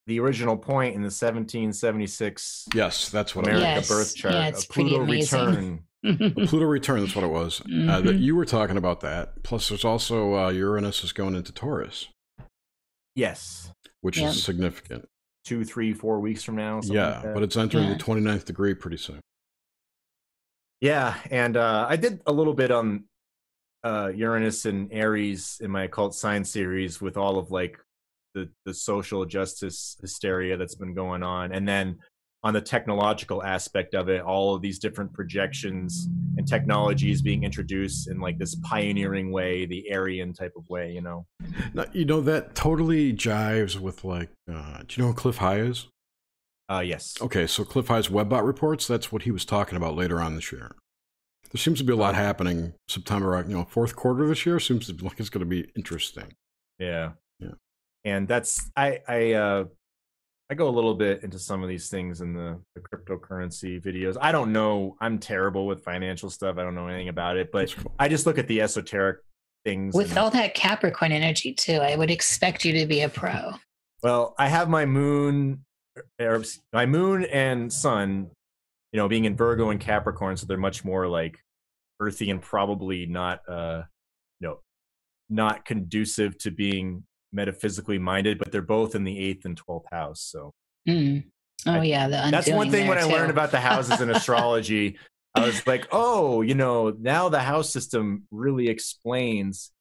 the 0.07 0.19
original 0.19 0.55
point 0.57 0.95
in 0.95 1.01
the 1.01 1.05
1776 1.07 2.67
yes, 2.75 3.09
that's 3.09 3.35
what 3.35 3.45
America 3.45 3.63
Yes. 3.65 3.87
birth 3.89 4.15
chart. 4.15 4.33
Yeah, 4.35 4.47
it's 4.47 4.65
pretty 4.65 4.89
Pluto 4.89 5.03
amazing. 5.03 5.39
return. 5.39 5.83
was. 6.37 6.49
Pluto 6.49 6.65
return. 6.65 6.99
That's 7.01 7.15
what 7.15 7.25
it 7.25 7.31
was. 7.31 7.61
Uh, 7.61 8.01
that 8.01 8.15
Mhm. 8.15 8.21
you 8.21 8.35
were 8.35 8.45
talking 8.45 8.77
about 8.77 9.01
that. 9.01 9.41
Plus, 9.43 9.69
there's 9.69 9.83
also 9.83 10.35
uh, 10.35 10.49
Uranus 10.51 11.03
is 11.03 11.11
going 11.13 11.33
into 11.35 11.51
Taurus, 11.51 12.09
Yes. 13.15 13.71
which 14.01 14.17
Yeah. 14.19 14.29
is 14.29 14.43
significant. 14.43 15.07
Two, 15.45 15.63
three, 15.63 15.93
four 15.93 16.19
weeks 16.19 16.43
from 16.43 16.55
now. 16.55 16.79
Yeah, 16.83 17.07
like 17.15 17.23
that. 17.23 17.33
but 17.33 17.43
it's 17.43 17.57
entering 17.57 17.85
Yeah. 17.85 17.93
the 17.93 17.99
29th 17.99 18.45
degree 18.45 18.73
pretty 18.73 18.97
soon. 18.97 19.19
Yeah, 20.81 21.15
and 21.31 21.57
uh, 21.57 21.85
I 21.89 21.95
did 21.95 22.21
a 22.25 22.31
little 22.31 22.53
bit 22.53 22.71
on 22.71 23.05
uh, 23.83 24.11
Uranus 24.15 24.65
and 24.65 24.91
Aries 24.91 25.59
in 25.61 25.71
my 25.71 25.83
occult 25.83 26.15
science 26.15 26.49
series 26.49 27.01
with 27.01 27.17
all 27.17 27.37
of 27.37 27.51
like 27.51 27.77
the 28.33 28.49
the 28.65 28.73
social 28.73 29.25
justice 29.25 29.97
hysteria 30.01 30.57
that's 30.57 30.75
been 30.75 30.93
going 30.93 31.23
on, 31.23 31.51
and 31.51 31.67
then 31.67 31.97
on 32.45 32.53
the 32.53 32.61
technological 32.61 33.43
aspect 33.43 33.95
of 33.95 34.07
it, 34.07 34.21
all 34.21 34.53
of 34.53 34.61
these 34.61 34.77
different 34.77 35.11
projections 35.13 36.07
and 36.37 36.47
technologies 36.47 37.19
being 37.19 37.43
introduced 37.43 38.07
in 38.07 38.19
like 38.19 38.37
this 38.37 38.53
pioneering 38.63 39.31
way, 39.31 39.65
the 39.65 39.91
Aryan 39.91 40.31
type 40.31 40.53
of 40.55 40.69
way, 40.69 40.91
you 40.91 41.01
know. 41.01 41.25
Now, 41.73 41.85
you 41.91 42.05
know 42.05 42.21
that 42.21 42.53
totally 42.53 43.13
jives 43.13 43.79
with 43.79 44.03
like. 44.03 44.29
Uh, 44.47 44.79
do 44.87 44.95
you 44.95 45.03
know 45.03 45.07
who 45.07 45.15
Cliff 45.15 45.37
High 45.37 45.57
is? 45.61 45.87
Uh, 46.69 46.83
yes. 46.85 47.15
Okay, 47.21 47.45
so 47.47 47.63
Cliff 47.63 47.87
High's 47.87 48.07
Webbot 48.07 48.45
reports. 48.45 48.87
That's 48.87 49.11
what 49.11 49.21
he 49.23 49.31
was 49.31 49.45
talking 49.45 49.77
about 49.77 49.95
later 49.95 50.19
on 50.19 50.35
this 50.35 50.51
year. 50.51 50.75
There 51.51 51.59
seems 51.59 51.77
to 51.77 51.83
be 51.85 51.93
a 51.93 51.97
lot 51.97 52.15
happening 52.15 52.73
September. 52.87 53.43
You 53.47 53.55
know, 53.55 53.65
fourth 53.65 53.95
quarter 53.95 54.27
this 54.27 54.45
year 54.45 54.59
seems 54.59 54.87
to 54.87 54.93
be 54.93 55.05
like 55.05 55.19
it's 55.19 55.29
going 55.29 55.39
to 55.41 55.45
be 55.45 55.69
interesting. 55.75 56.33
Yeah. 56.79 57.11
Yeah. 57.39 57.51
And 58.03 58.27
that's 58.27 58.69
I 58.75 58.99
I 59.07 59.33
uh 59.33 59.63
I 60.49 60.53
go 60.55 60.67
a 60.67 60.69
little 60.69 60.93
bit 60.95 61.23
into 61.23 61.39
some 61.39 61.63
of 61.63 61.69
these 61.69 61.89
things 61.89 62.21
in 62.21 62.33
the, 62.33 62.59
the 62.75 62.81
cryptocurrency 62.81 63.81
videos. 63.83 64.15
I 64.21 64.31
don't 64.31 64.51
know. 64.51 64.95
I'm 65.01 65.17
terrible 65.17 65.65
with 65.65 65.83
financial 65.83 66.29
stuff. 66.29 66.57
I 66.57 66.63
don't 66.63 66.75
know 66.75 66.87
anything 66.87 67.09
about 67.09 67.37
it, 67.37 67.51
but 67.51 67.75
cool. 67.75 67.91
I 67.97 68.07
just 68.07 68.25
look 68.27 68.37
at 68.37 68.47
the 68.47 68.61
esoteric 68.61 69.19
things. 69.63 69.95
With 69.95 70.09
and- 70.09 70.19
all 70.19 70.29
that 70.31 70.53
Capricorn 70.53 71.11
energy 71.11 71.53
too, 71.53 71.77
I 71.77 71.95
would 71.95 72.11
expect 72.11 72.63
you 72.65 72.73
to 72.73 72.85
be 72.85 73.01
a 73.01 73.09
pro. 73.09 73.53
well, 74.03 74.35
I 74.37 74.47
have 74.47 74.69
my 74.69 74.85
moon, 74.85 75.53
or 75.53 75.64
my 76.73 76.85
moon 76.85 77.25
and 77.25 77.71
sun, 77.71 78.29
you 78.91 78.97
know, 78.97 79.07
being 79.07 79.25
in 79.25 79.35
Virgo 79.35 79.69
and 79.69 79.79
Capricorn, 79.79 80.37
so 80.37 80.45
they're 80.45 80.57
much 80.57 80.83
more 80.83 81.07
like 81.07 81.37
earthy 81.99 82.29
and 82.29 82.41
probably 82.41 83.05
not, 83.05 83.39
uh, 83.47 83.83
you 84.39 84.47
know, 84.47 84.59
not 85.29 85.65
conducive 85.65 86.37
to 86.39 86.51
being 86.51 87.03
metaphysically 87.31 87.97
minded. 87.97 88.37
But 88.39 88.51
they're 88.51 88.61
both 88.61 88.95
in 88.95 89.03
the 89.03 89.17
eighth 89.17 89.45
and 89.45 89.57
twelfth 89.57 89.87
house, 89.91 90.21
so. 90.21 90.53
Mm. 90.87 91.25
Oh 91.65 91.73
I- 91.73 91.83
yeah, 91.83 92.07
the 92.07 92.27
That's 92.31 92.49
one 92.49 92.71
thing 92.71 92.87
when 92.87 92.97
I 92.97 93.03
learned 93.03 93.31
about 93.31 93.51
the 93.51 93.59
houses 93.59 94.01
in 94.01 94.09
astrology. 94.09 94.97
I 95.33 95.45
was 95.45 95.65
like, 95.67 95.87
oh, 95.91 96.41
you 96.41 96.55
know, 96.55 96.95
now 96.99 97.29
the 97.29 97.39
house 97.39 97.71
system 97.71 98.23
really 98.31 98.69
explains 98.69 99.71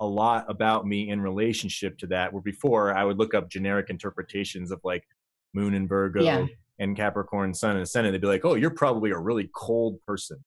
a 0.00 0.06
lot 0.06 0.46
about 0.48 0.86
me 0.86 1.08
in 1.10 1.20
relationship 1.20 1.98
to 1.98 2.06
that. 2.08 2.32
Where 2.32 2.42
before 2.42 2.96
I 2.96 3.04
would 3.04 3.18
look 3.18 3.34
up 3.34 3.48
generic 3.50 3.90
interpretations 3.90 4.70
of 4.70 4.80
like 4.84 5.04
Moon 5.54 5.74
and 5.74 5.88
Virgo 5.88 6.22
Yeah. 6.22 6.46
and 6.78 6.96
Capricorn, 6.96 7.54
Sun 7.54 7.72
and 7.72 7.80
Ascendant. 7.82 8.12
They'd 8.12 8.20
be 8.20 8.26
like, 8.26 8.44
oh, 8.44 8.54
you're 8.54 8.70
probably 8.70 9.10
a 9.10 9.18
really 9.18 9.48
cold 9.54 9.98
person. 10.06 10.44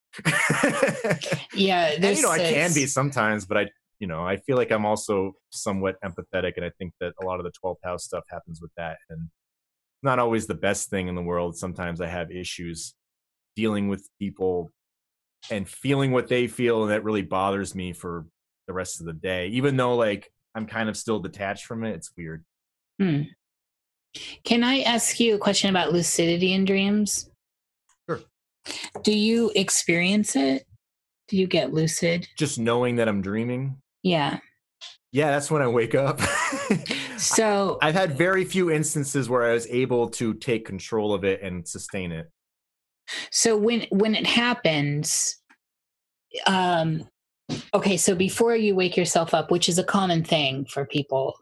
Yeah, 1.54 1.86
and, 1.96 2.04
you 2.18 2.22
know, 2.22 2.30
I 2.30 2.40
can 2.40 2.74
be 2.74 2.86
sometimes, 2.86 3.46
but 3.46 3.58
I, 3.58 3.68
you 4.00 4.08
know, 4.08 4.26
I 4.26 4.38
feel 4.38 4.58
like 4.58 4.72
I'm 4.72 4.86
also 4.86 5.34
somewhat 5.50 5.96
empathetic, 6.04 6.54
and 6.58 6.66
I 6.66 6.72
think 6.78 6.94
that 7.00 7.14
a 7.22 7.26
lot 7.26 7.40
of 7.40 7.46
the 7.46 7.52
12th 7.64 7.78
house 7.84 8.04
stuff 8.04 8.24
happens 8.30 8.62
with 8.62 8.72
that, 8.78 8.98
and 9.10 9.30
not 10.04 10.20
always 10.20 10.46
the 10.46 10.54
best 10.56 10.90
thing 10.90 11.08
in 11.08 11.16
the 11.16 11.22
world. 11.24 11.58
Sometimes 11.58 12.02
I 12.02 12.08
have 12.08 12.30
issues 12.32 12.94
dealing 13.56 13.88
with 13.88 14.08
people 14.20 14.72
and 15.50 15.68
feeling 15.68 16.12
what 16.12 16.28
they 16.28 16.48
feel, 16.48 16.84
and 16.84 16.92
that 16.92 17.04
really 17.04 17.24
bothers 17.24 17.74
me 17.74 17.94
for 17.94 18.26
the 18.68 18.74
rest 18.74 19.00
of 19.00 19.08
the 19.08 19.14
day. 19.14 19.48
Even 19.48 19.78
though, 19.78 19.96
like, 19.96 20.32
I'm 20.54 20.68
kind 20.68 20.90
of 20.90 20.98
still 20.98 21.20
detached 21.20 21.66
from 21.66 21.84
it. 21.84 21.96
It's 21.96 22.12
weird. 22.18 22.44
Hmm. 23.00 23.22
Can 24.44 24.64
I 24.64 24.82
ask 24.82 25.20
you 25.20 25.36
a 25.36 25.40
question 25.40 25.70
about 25.70 25.94
lucidity 25.94 26.54
in 26.54 26.66
dreams? 26.66 27.30
Sure. 28.10 28.22
Do 29.04 29.12
you 29.18 29.52
experience 29.56 30.36
it? 30.36 30.66
Do 31.28 31.38
you 31.38 31.48
get 31.48 31.74
lucid? 31.74 32.28
Just 32.38 32.58
knowing 32.60 32.96
that 32.98 33.08
I'm 33.08 33.22
dreaming. 33.22 33.78
Yeah. 34.04 34.40
Yeah, 35.12 35.32
that's 35.32 35.50
when 35.52 35.62
I 35.62 35.68
wake 35.68 35.96
up. 35.96 36.20
So 37.18 37.80
I've 37.82 37.96
had 37.96 38.16
very 38.16 38.46
few 38.46 38.70
instances 38.70 39.28
where 39.28 39.42
I 39.50 39.54
was 39.54 39.66
able 39.68 40.08
to 40.12 40.36
take 40.36 40.68
control 40.68 41.16
of 41.16 41.24
it 41.24 41.42
and 41.42 41.68
sustain 41.68 42.12
it. 42.12 42.30
so 43.32 43.58
when 43.58 43.88
when 43.90 44.14
it 44.14 44.28
happens 44.28 45.42
um 46.46 47.08
okay 47.74 47.98
so 47.98 48.14
before 48.14 48.56
you 48.56 48.76
wake 48.76 48.96
yourself 48.96 49.34
up 49.34 49.50
which 49.50 49.68
is 49.68 49.80
a 49.80 49.84
common 49.84 50.24
thing 50.24 50.64
for 50.66 50.86
people 50.86 51.34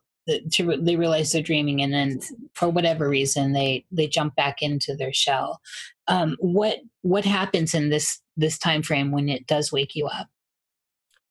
to 0.51 0.77
they 0.77 0.95
realize 0.95 1.31
they're 1.31 1.41
dreaming 1.41 1.81
and 1.81 1.93
then 1.93 2.19
for 2.53 2.69
whatever 2.69 3.07
reason 3.07 3.53
they 3.53 3.85
they 3.91 4.07
jump 4.07 4.35
back 4.35 4.61
into 4.61 4.95
their 4.95 5.13
shell 5.13 5.61
um 6.07 6.35
what 6.39 6.79
what 7.01 7.25
happens 7.25 7.73
in 7.73 7.89
this 7.89 8.21
this 8.35 8.57
time 8.57 8.81
frame 8.81 9.11
when 9.11 9.29
it 9.29 9.45
does 9.45 9.71
wake 9.71 9.95
you 9.95 10.07
up 10.07 10.27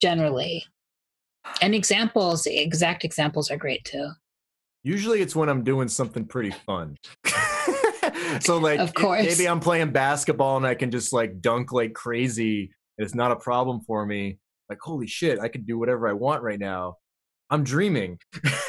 generally 0.00 0.64
and 1.60 1.74
examples 1.74 2.46
exact 2.46 3.04
examples 3.04 3.50
are 3.50 3.56
great 3.56 3.84
too 3.84 4.10
Usually 4.84 5.22
it's 5.22 5.34
when 5.34 5.48
I'm 5.48 5.64
doing 5.64 5.88
something 5.88 6.26
pretty 6.26 6.50
fun. 6.50 6.98
so 8.40 8.58
like 8.58 8.78
Of 8.78 8.92
course. 8.92 9.24
maybe 9.24 9.48
I'm 9.48 9.58
playing 9.58 9.92
basketball 9.92 10.58
and 10.58 10.66
I 10.66 10.74
can 10.74 10.90
just 10.90 11.12
like 11.12 11.40
dunk 11.40 11.72
like 11.72 11.94
crazy 11.94 12.70
and 12.98 13.04
it's 13.04 13.14
not 13.14 13.32
a 13.32 13.36
problem 13.36 13.80
for 13.80 14.04
me. 14.04 14.38
Like 14.68 14.78
holy 14.82 15.06
shit, 15.06 15.40
I 15.40 15.48
can 15.48 15.64
do 15.64 15.78
whatever 15.78 16.06
I 16.06 16.12
want 16.12 16.42
right 16.42 16.58
now. 16.58 16.96
I'm 17.50 17.64
dreaming. 17.64 18.18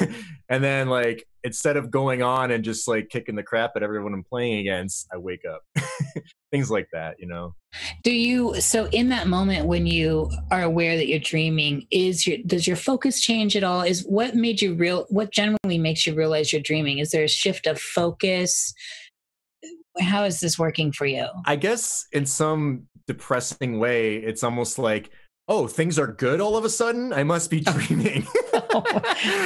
and 0.48 0.62
then 0.62 0.88
like 0.88 1.26
instead 1.44 1.76
of 1.76 1.90
going 1.90 2.22
on 2.22 2.50
and 2.50 2.64
just 2.64 2.88
like 2.88 3.08
kicking 3.08 3.36
the 3.36 3.42
crap 3.42 3.72
at 3.76 3.82
everyone 3.82 4.12
I'm 4.12 4.24
playing 4.24 4.58
against, 4.58 5.06
I 5.12 5.16
wake 5.16 5.44
up. 5.44 5.62
Things 6.50 6.70
like 6.70 6.88
that, 6.92 7.16
you 7.18 7.26
know. 7.26 7.54
do 8.02 8.12
you 8.12 8.60
so 8.60 8.86
in 8.86 9.08
that 9.10 9.26
moment 9.26 9.66
when 9.66 9.86
you 9.86 10.30
are 10.50 10.62
aware 10.62 10.96
that 10.96 11.08
you're 11.08 11.18
dreaming 11.18 11.86
is 11.90 12.26
your 12.26 12.38
does 12.46 12.66
your 12.66 12.76
focus 12.76 13.20
change 13.20 13.56
at 13.56 13.64
all 13.64 13.82
is 13.82 14.02
what 14.04 14.34
made 14.34 14.62
you 14.62 14.74
real 14.74 15.04
what 15.10 15.30
generally 15.32 15.78
makes 15.78 16.06
you 16.06 16.14
realize 16.14 16.52
you're 16.52 16.62
dreaming 16.62 16.98
is 16.98 17.10
there 17.10 17.24
a 17.24 17.28
shift 17.28 17.66
of 17.66 17.78
focus 17.78 18.72
how 20.00 20.24
is 20.24 20.40
this 20.40 20.58
working 20.58 20.90
for 20.92 21.04
you 21.04 21.26
I 21.44 21.56
guess 21.56 22.06
in 22.12 22.24
some 22.24 22.86
depressing 23.06 23.78
way, 23.78 24.16
it's 24.16 24.42
almost 24.42 24.78
like, 24.78 25.10
oh, 25.48 25.66
things 25.66 25.98
are 25.98 26.06
good 26.06 26.40
all 26.40 26.56
of 26.56 26.64
a 26.64 26.70
sudden. 26.70 27.12
I 27.12 27.22
must 27.22 27.50
be 27.50 27.62
oh. 27.66 27.72
dreaming. 27.72 28.26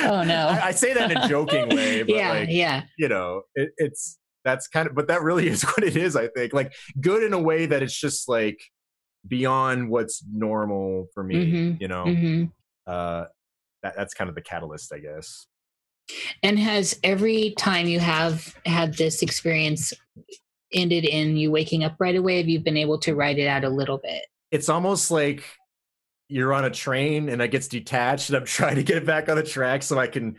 Oh, 0.05 0.23
no. 0.24 0.48
I, 0.48 0.69
I 0.69 0.70
say 0.73 0.93
that 0.94 1.11
in 1.11 1.16
a 1.16 1.28
joking 1.28 1.69
way, 1.69 2.02
but 2.05 2.15
yeah 2.15 2.31
like, 2.31 2.48
yeah 2.51 2.82
you 2.98 3.09
know, 3.09 3.43
it, 3.55 3.70
it's 3.77 4.19
that's 4.44 4.69
kind 4.69 4.89
of, 4.89 4.94
but 4.94 5.09
that 5.09 5.23
really 5.23 5.48
is 5.55 5.62
what 5.62 5.82
it 5.85 5.97
is. 5.97 6.16
I 6.16 6.28
think 6.28 6.52
like 6.52 6.73
good 7.01 7.23
in 7.23 7.32
a 7.32 7.39
way 7.40 7.66
that 7.66 7.82
it's 7.82 7.98
just 7.98 8.28
like 8.28 8.59
beyond 9.27 9.90
what's 9.90 10.23
normal 10.32 11.07
for 11.15 11.23
me. 11.23 11.35
Mhm, 11.52 11.81
You 11.81 11.89
know, 11.89 12.05
hmm 12.05 12.44
uh, 12.86 13.27
that 13.82 13.94
that's 13.97 14.15
kind 14.15 14.28
of 14.28 14.35
the 14.35 14.43
catalyst, 14.43 14.93
I 14.93 14.98
guess. 14.98 15.47
And 16.43 16.59
has 16.59 16.98
every 17.05 17.55
time 17.57 17.86
you 17.86 18.01
have 18.01 18.57
had 18.66 18.94
this 18.94 19.23
experience 19.23 19.93
ended 20.73 21.05
in 21.05 21.36
you 21.36 21.51
waking 21.51 21.85
up 21.85 21.97
right 21.98 22.16
away? 22.16 22.39
Have 22.39 22.48
you 22.48 22.61
been 22.61 22.77
able 22.77 22.98
to 23.01 23.15
write 23.15 23.39
it 23.39 23.47
out 23.47 23.65
a 23.65 23.69
little 23.69 23.98
bit? 23.98 24.23
It's 24.51 24.69
almost 24.69 25.11
like 25.11 25.44
you're 26.31 26.52
on 26.52 26.65
a 26.65 26.70
train 26.70 27.28
and 27.28 27.43
it 27.43 27.51
gets 27.51 27.69
detached 27.69 28.31
and 28.31 28.36
I'm 28.36 28.44
trying 28.47 28.77
to 28.77 28.82
get 28.82 28.98
it 28.98 29.07
back 29.07 29.28
on 29.28 29.36
the 29.36 29.43
track 29.43 29.82
so 29.82 29.98
I 29.98 30.07
can 30.07 30.36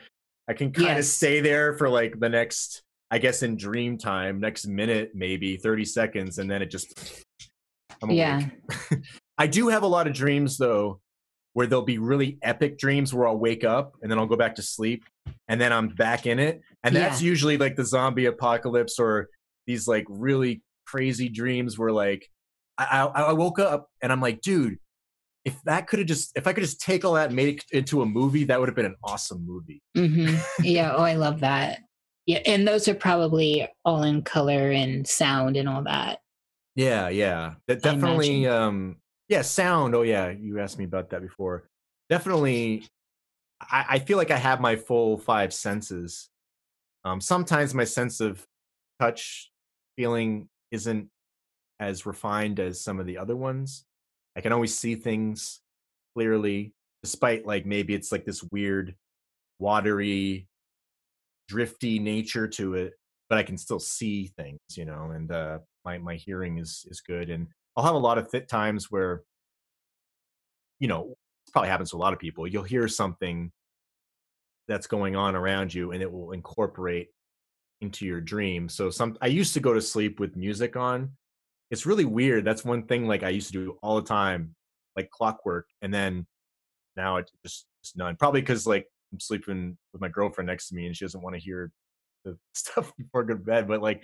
I 0.47 0.53
can 0.53 0.71
kind 0.71 0.97
of 0.97 1.05
stay 1.05 1.39
there 1.39 1.77
for 1.77 1.89
like 1.89 2.19
the 2.19 2.29
next 2.29 2.83
I 3.13 3.17
guess 3.17 3.43
in 3.43 3.57
dream 3.57 3.97
time, 3.97 4.39
next 4.39 4.67
minute 4.67 5.11
maybe 5.13 5.57
30 5.57 5.85
seconds 5.85 6.37
and 6.37 6.49
then 6.49 6.61
it 6.61 6.71
just 6.71 7.25
I'm. 8.01 8.11
Yeah. 8.11 8.41
I 9.37 9.47
do 9.47 9.69
have 9.69 9.83
a 9.83 9.87
lot 9.87 10.07
of 10.07 10.13
dreams 10.13 10.57
though 10.57 10.99
where 11.53 11.67
there'll 11.67 11.83
be 11.83 11.97
really 11.97 12.37
epic 12.41 12.77
dreams 12.77 13.13
where 13.13 13.27
I'll 13.27 13.37
wake 13.37 13.63
up 13.63 13.95
and 14.01 14.09
then 14.09 14.17
I'll 14.17 14.27
go 14.27 14.37
back 14.37 14.55
to 14.55 14.61
sleep 14.61 15.03
and 15.47 15.59
then 15.59 15.73
I'm 15.73 15.89
back 15.89 16.25
in 16.25 16.39
it. 16.39 16.61
And 16.83 16.95
that's 16.95 17.21
usually 17.21 17.57
like 17.57 17.75
the 17.75 17.83
zombie 17.83 18.25
apocalypse 18.25 18.99
or 18.99 19.27
these 19.67 19.87
like 19.87 20.05
really 20.07 20.61
crazy 20.85 21.27
dreams 21.27 21.77
where 21.77 21.91
like 21.91 22.29
I, 22.77 22.85
I, 22.85 23.21
I 23.21 23.33
woke 23.33 23.59
up 23.59 23.89
and 24.01 24.11
I'm 24.11 24.21
like, 24.21 24.41
dude, 24.41 24.77
if 25.43 25.61
that 25.63 25.87
could 25.87 25.99
have 25.99 26.07
just 26.07 26.31
if 26.35 26.47
I 26.47 26.53
could 26.53 26.63
just 26.63 26.81
take 26.81 27.03
all 27.03 27.13
that 27.13 27.27
and 27.27 27.35
made 27.35 27.55
it 27.55 27.63
into 27.71 28.01
a 28.01 28.05
movie, 28.05 28.43
that 28.45 28.59
would 28.59 28.69
have 28.69 28.75
been 28.75 28.85
an 28.85 28.95
awesome 29.03 29.45
movie. 29.45 29.81
hmm 29.95 30.35
Yeah. 30.63 30.93
Oh, 30.95 31.03
I 31.03 31.15
love 31.15 31.39
that. 31.39 31.79
Yeah. 32.25 32.39
And 32.45 32.67
those 32.67 32.87
are 32.87 32.93
probably 32.93 33.67
all 33.83 34.03
in 34.03 34.21
color 34.21 34.71
and 34.71 35.07
sound 35.07 35.57
and 35.57 35.67
all 35.67 35.83
that. 35.83 36.19
Yeah, 36.75 37.09
yeah. 37.09 37.55
That 37.67 37.81
definitely 37.81 38.47
um 38.47 38.97
yeah, 39.27 39.41
sound. 39.41 39.95
Oh 39.95 40.03
yeah, 40.03 40.29
you 40.29 40.59
asked 40.59 40.77
me 40.77 40.85
about 40.85 41.09
that 41.09 41.21
before. 41.21 41.69
Definitely 42.09 42.87
I, 43.61 43.85
I 43.89 43.99
feel 43.99 44.17
like 44.17 44.31
I 44.31 44.37
have 44.37 44.59
my 44.59 44.75
full 44.75 45.17
five 45.17 45.53
senses. 45.53 46.29
Um 47.03 47.19
sometimes 47.19 47.73
my 47.73 47.83
sense 47.85 48.21
of 48.21 48.45
touch 48.99 49.51
feeling 49.95 50.49
isn't 50.69 51.09
as 51.79 52.05
refined 52.05 52.59
as 52.59 52.79
some 52.79 52.99
of 52.99 53.07
the 53.07 53.17
other 53.17 53.35
ones. 53.35 53.85
I 54.35 54.41
can 54.41 54.53
always 54.53 54.77
see 54.77 54.95
things 54.95 55.59
clearly, 56.15 56.73
despite 57.03 57.45
like 57.45 57.65
maybe 57.65 57.93
it's 57.93 58.11
like 58.11 58.25
this 58.25 58.43
weird 58.51 58.95
watery 59.59 60.47
drifty 61.47 61.99
nature 61.99 62.47
to 62.47 62.75
it 62.75 62.93
but 63.29 63.37
i 63.37 63.43
can 63.43 63.57
still 63.57 63.79
see 63.79 64.27
things 64.37 64.59
you 64.75 64.85
know 64.85 65.11
and 65.13 65.31
uh 65.31 65.59
my 65.85 65.97
my 65.97 66.15
hearing 66.15 66.57
is 66.57 66.85
is 66.89 67.01
good 67.01 67.29
and 67.29 67.45
i'll 67.75 67.83
have 67.83 67.93
a 67.93 67.97
lot 67.97 68.17
of 68.17 68.31
th- 68.31 68.47
times 68.47 68.87
where 68.89 69.21
you 70.79 70.87
know 70.87 71.15
it 71.45 71.51
probably 71.51 71.69
happens 71.69 71.91
to 71.91 71.95
a 71.95 71.97
lot 71.97 72.13
of 72.13 72.19
people 72.19 72.47
you'll 72.47 72.63
hear 72.63 72.87
something 72.87 73.51
that's 74.67 74.87
going 74.87 75.15
on 75.15 75.35
around 75.35 75.73
you 75.73 75.91
and 75.91 76.01
it 76.01 76.11
will 76.11 76.31
incorporate 76.31 77.09
into 77.81 78.05
your 78.05 78.21
dream 78.21 78.69
so 78.69 78.89
some 78.89 79.17
i 79.21 79.27
used 79.27 79.53
to 79.53 79.59
go 79.59 79.73
to 79.73 79.81
sleep 79.81 80.19
with 80.19 80.35
music 80.35 80.75
on 80.75 81.11
it's 81.71 81.85
really 81.85 82.05
weird 82.05 82.45
that's 82.45 82.63
one 82.63 82.83
thing 82.83 83.07
like 83.07 83.23
i 83.23 83.29
used 83.29 83.47
to 83.47 83.53
do 83.53 83.77
all 83.81 83.95
the 83.95 84.07
time 84.07 84.53
like 84.95 85.09
clockwork 85.09 85.67
and 85.81 85.93
then 85.93 86.25
now 86.95 87.17
it's 87.17 87.31
just, 87.43 87.65
none 87.95 88.15
probably 88.15 88.41
because 88.41 88.67
like 88.67 88.85
i'm 89.11 89.19
sleeping 89.19 89.75
with 89.91 90.01
my 90.01 90.09
girlfriend 90.09 90.47
next 90.47 90.67
to 90.67 90.75
me 90.75 90.85
and 90.85 90.95
she 90.95 91.03
doesn't 91.03 91.23
want 91.23 91.33
to 91.33 91.41
hear 91.41 91.71
the 92.25 92.37
stuff 92.53 92.93
before 92.97 93.23
going 93.23 93.39
to 93.39 93.43
bed 93.43 93.67
but 93.67 93.81
like 93.81 94.03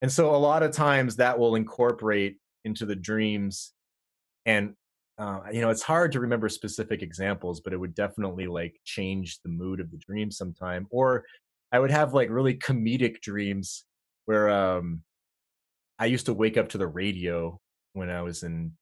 and 0.00 0.10
so 0.10 0.34
a 0.34 0.36
lot 0.36 0.64
of 0.64 0.72
times 0.72 1.16
that 1.16 1.38
will 1.38 1.54
incorporate 1.54 2.38
into 2.64 2.84
the 2.84 2.96
dreams 2.96 3.72
and 4.46 4.74
uh, 5.18 5.40
you 5.52 5.60
know 5.60 5.70
it's 5.70 5.82
hard 5.82 6.10
to 6.10 6.20
remember 6.20 6.48
specific 6.48 7.02
examples 7.02 7.60
but 7.60 7.72
it 7.72 7.76
would 7.76 7.94
definitely 7.94 8.46
like 8.46 8.74
change 8.84 9.38
the 9.44 9.50
mood 9.50 9.78
of 9.78 9.90
the 9.90 9.98
dream 9.98 10.30
sometime 10.30 10.86
or 10.90 11.24
i 11.70 11.78
would 11.78 11.90
have 11.90 12.14
like 12.14 12.30
really 12.30 12.54
comedic 12.54 13.20
dreams 13.20 13.84
where 14.24 14.48
um 14.48 15.02
i 16.02 16.06
used 16.06 16.26
to 16.26 16.34
wake 16.34 16.56
up 16.56 16.68
to 16.68 16.78
the 16.78 16.86
radio 16.86 17.58
when 17.92 18.10
i 18.10 18.20
was 18.22 18.42
in 18.42 18.72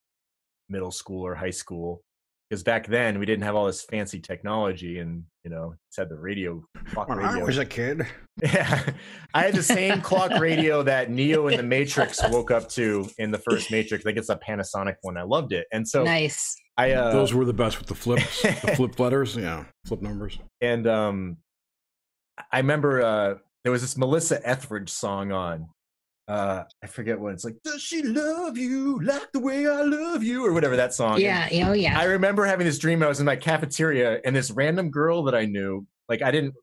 middle 0.69 0.91
school 0.91 1.27
or 1.27 1.35
high 1.35 1.51
school 1.51 2.01
because 2.49 2.63
back 2.65 2.87
then 2.87 3.19
we 3.19 3.27
didn't 3.27 3.45
have 3.45 3.55
all 3.55 3.67
this 3.67 3.83
fancy 3.83 4.19
technology 4.19 4.99
and 4.99 5.23
you 5.45 5.51
know 5.51 5.75
just 5.89 5.99
had 5.99 6.09
the 6.09 6.19
radio 6.19 6.63
clock 6.93 7.09
When 7.09 7.19
radio 7.19 7.41
I 7.41 7.45
was 7.45 7.59
a 7.59 7.65
kid, 7.65 8.07
yeah, 8.43 8.91
I 9.33 9.43
had 9.43 9.55
the 9.55 9.63
same 9.63 10.01
clock 10.01 10.33
radio 10.41 10.83
that 10.83 11.11
Neo 11.11 11.49
in 11.49 11.57
the 11.57 11.63
Matrix 11.63 12.21
woke 12.29 12.51
up 12.51 12.69
to 12.71 13.09
in 13.19 13.31
the 13.31 13.39
first 13.39 13.71
Matrix. 13.71 14.05
I 14.05 14.09
think 14.09 14.19
it's 14.19 14.29
a 14.29 14.37
Panasonic 14.37 14.97
one. 15.03 15.17
I 15.17 15.23
loved 15.23 15.53
it, 15.53 15.67
and 15.73 15.87
so 15.87 16.03
nice. 16.03 16.57
I 16.77 16.93
uh, 16.93 17.13
those 17.13 17.33
were 17.33 17.45
the 17.45 17.53
best 17.53 17.79
with 17.79 17.89
the 17.89 17.95
flips, 17.95 18.43
the 18.43 18.53
flip 18.77 18.99
letters, 18.99 19.37
yeah, 19.37 19.65
flip 19.87 20.03
numbers. 20.03 20.39
and 20.61 20.87
um, 20.87 21.37
I 22.53 22.59
remember 22.59 23.03
uh, 23.03 23.35
there 23.63 23.73
was 23.73 23.83
this 23.83 23.97
Melissa 23.97 24.47
Etheridge 24.47 24.91
song 24.91 25.33
on. 25.33 25.69
Uh, 26.29 26.63
I 26.83 26.87
forget 26.87 27.19
what 27.19 27.33
it's 27.33 27.45
like. 27.45 27.57
Does 27.65 27.83
she 27.83 28.03
love 28.03 28.57
you 28.57 29.03
like 29.03 29.33
the 29.33 29.41
way 29.41 29.67
I 29.67 29.83
love 29.83 30.23
you, 30.23 30.47
or 30.47 30.53
whatever 30.53 30.77
that 30.77 30.95
song? 30.95 31.21
Yeah. 31.21 31.49
yeah, 31.51 31.69
Oh, 31.69 31.73
yeah. 31.73 31.99
I 31.99 32.05
remember 32.05 32.45
having 32.45 32.67
this 32.67 32.79
dream. 32.79 33.03
I 33.03 33.09
was 33.09 33.19
in 33.21 33.27
my 33.27 33.37
cafeteria, 33.37 34.21
and 34.25 34.35
this 34.35 34.51
random 34.51 34.91
girl 34.91 35.25
that 35.25 35.35
I 35.35 35.45
knew, 35.47 35.87
like 36.09 36.23
I 36.23 36.31
didn't, 36.31 36.55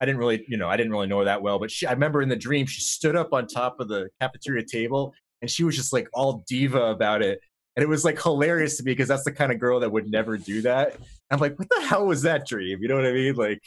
I 0.00 0.06
didn't 0.06 0.18
really, 0.18 0.44
you 0.48 0.58
know, 0.58 0.68
I 0.68 0.76
didn't 0.76 0.92
really 0.92 1.06
know 1.06 1.20
her 1.20 1.24
that 1.24 1.40
well. 1.42 1.58
But 1.58 1.70
she, 1.70 1.86
I 1.86 1.92
remember 1.92 2.20
in 2.20 2.28
the 2.28 2.36
dream, 2.36 2.66
she 2.66 2.80
stood 2.82 3.16
up 3.16 3.32
on 3.32 3.46
top 3.46 3.80
of 3.80 3.88
the 3.88 4.10
cafeteria 4.20 4.64
table, 4.66 5.14
and 5.40 5.50
she 5.50 5.64
was 5.64 5.74
just 5.74 5.92
like 5.92 6.08
all 6.12 6.44
diva 6.46 6.82
about 6.90 7.22
it, 7.22 7.40
and 7.74 7.82
it 7.82 7.88
was 7.88 8.04
like 8.04 8.20
hilarious 8.22 8.76
to 8.76 8.82
me 8.82 8.92
because 8.92 9.08
that's 9.08 9.24
the 9.24 9.32
kind 9.32 9.50
of 9.50 9.58
girl 9.58 9.80
that 9.80 9.90
would 9.90 10.10
never 10.10 10.36
do 10.36 10.60
that. 10.62 10.96
I'm 11.30 11.40
like, 11.40 11.58
what 11.58 11.68
the 11.70 11.86
hell 11.86 12.06
was 12.06 12.22
that 12.22 12.46
dream? 12.46 12.80
You 12.82 12.88
know 12.88 12.96
what 12.96 13.06
I 13.06 13.12
mean? 13.12 13.34
Like, 13.34 13.62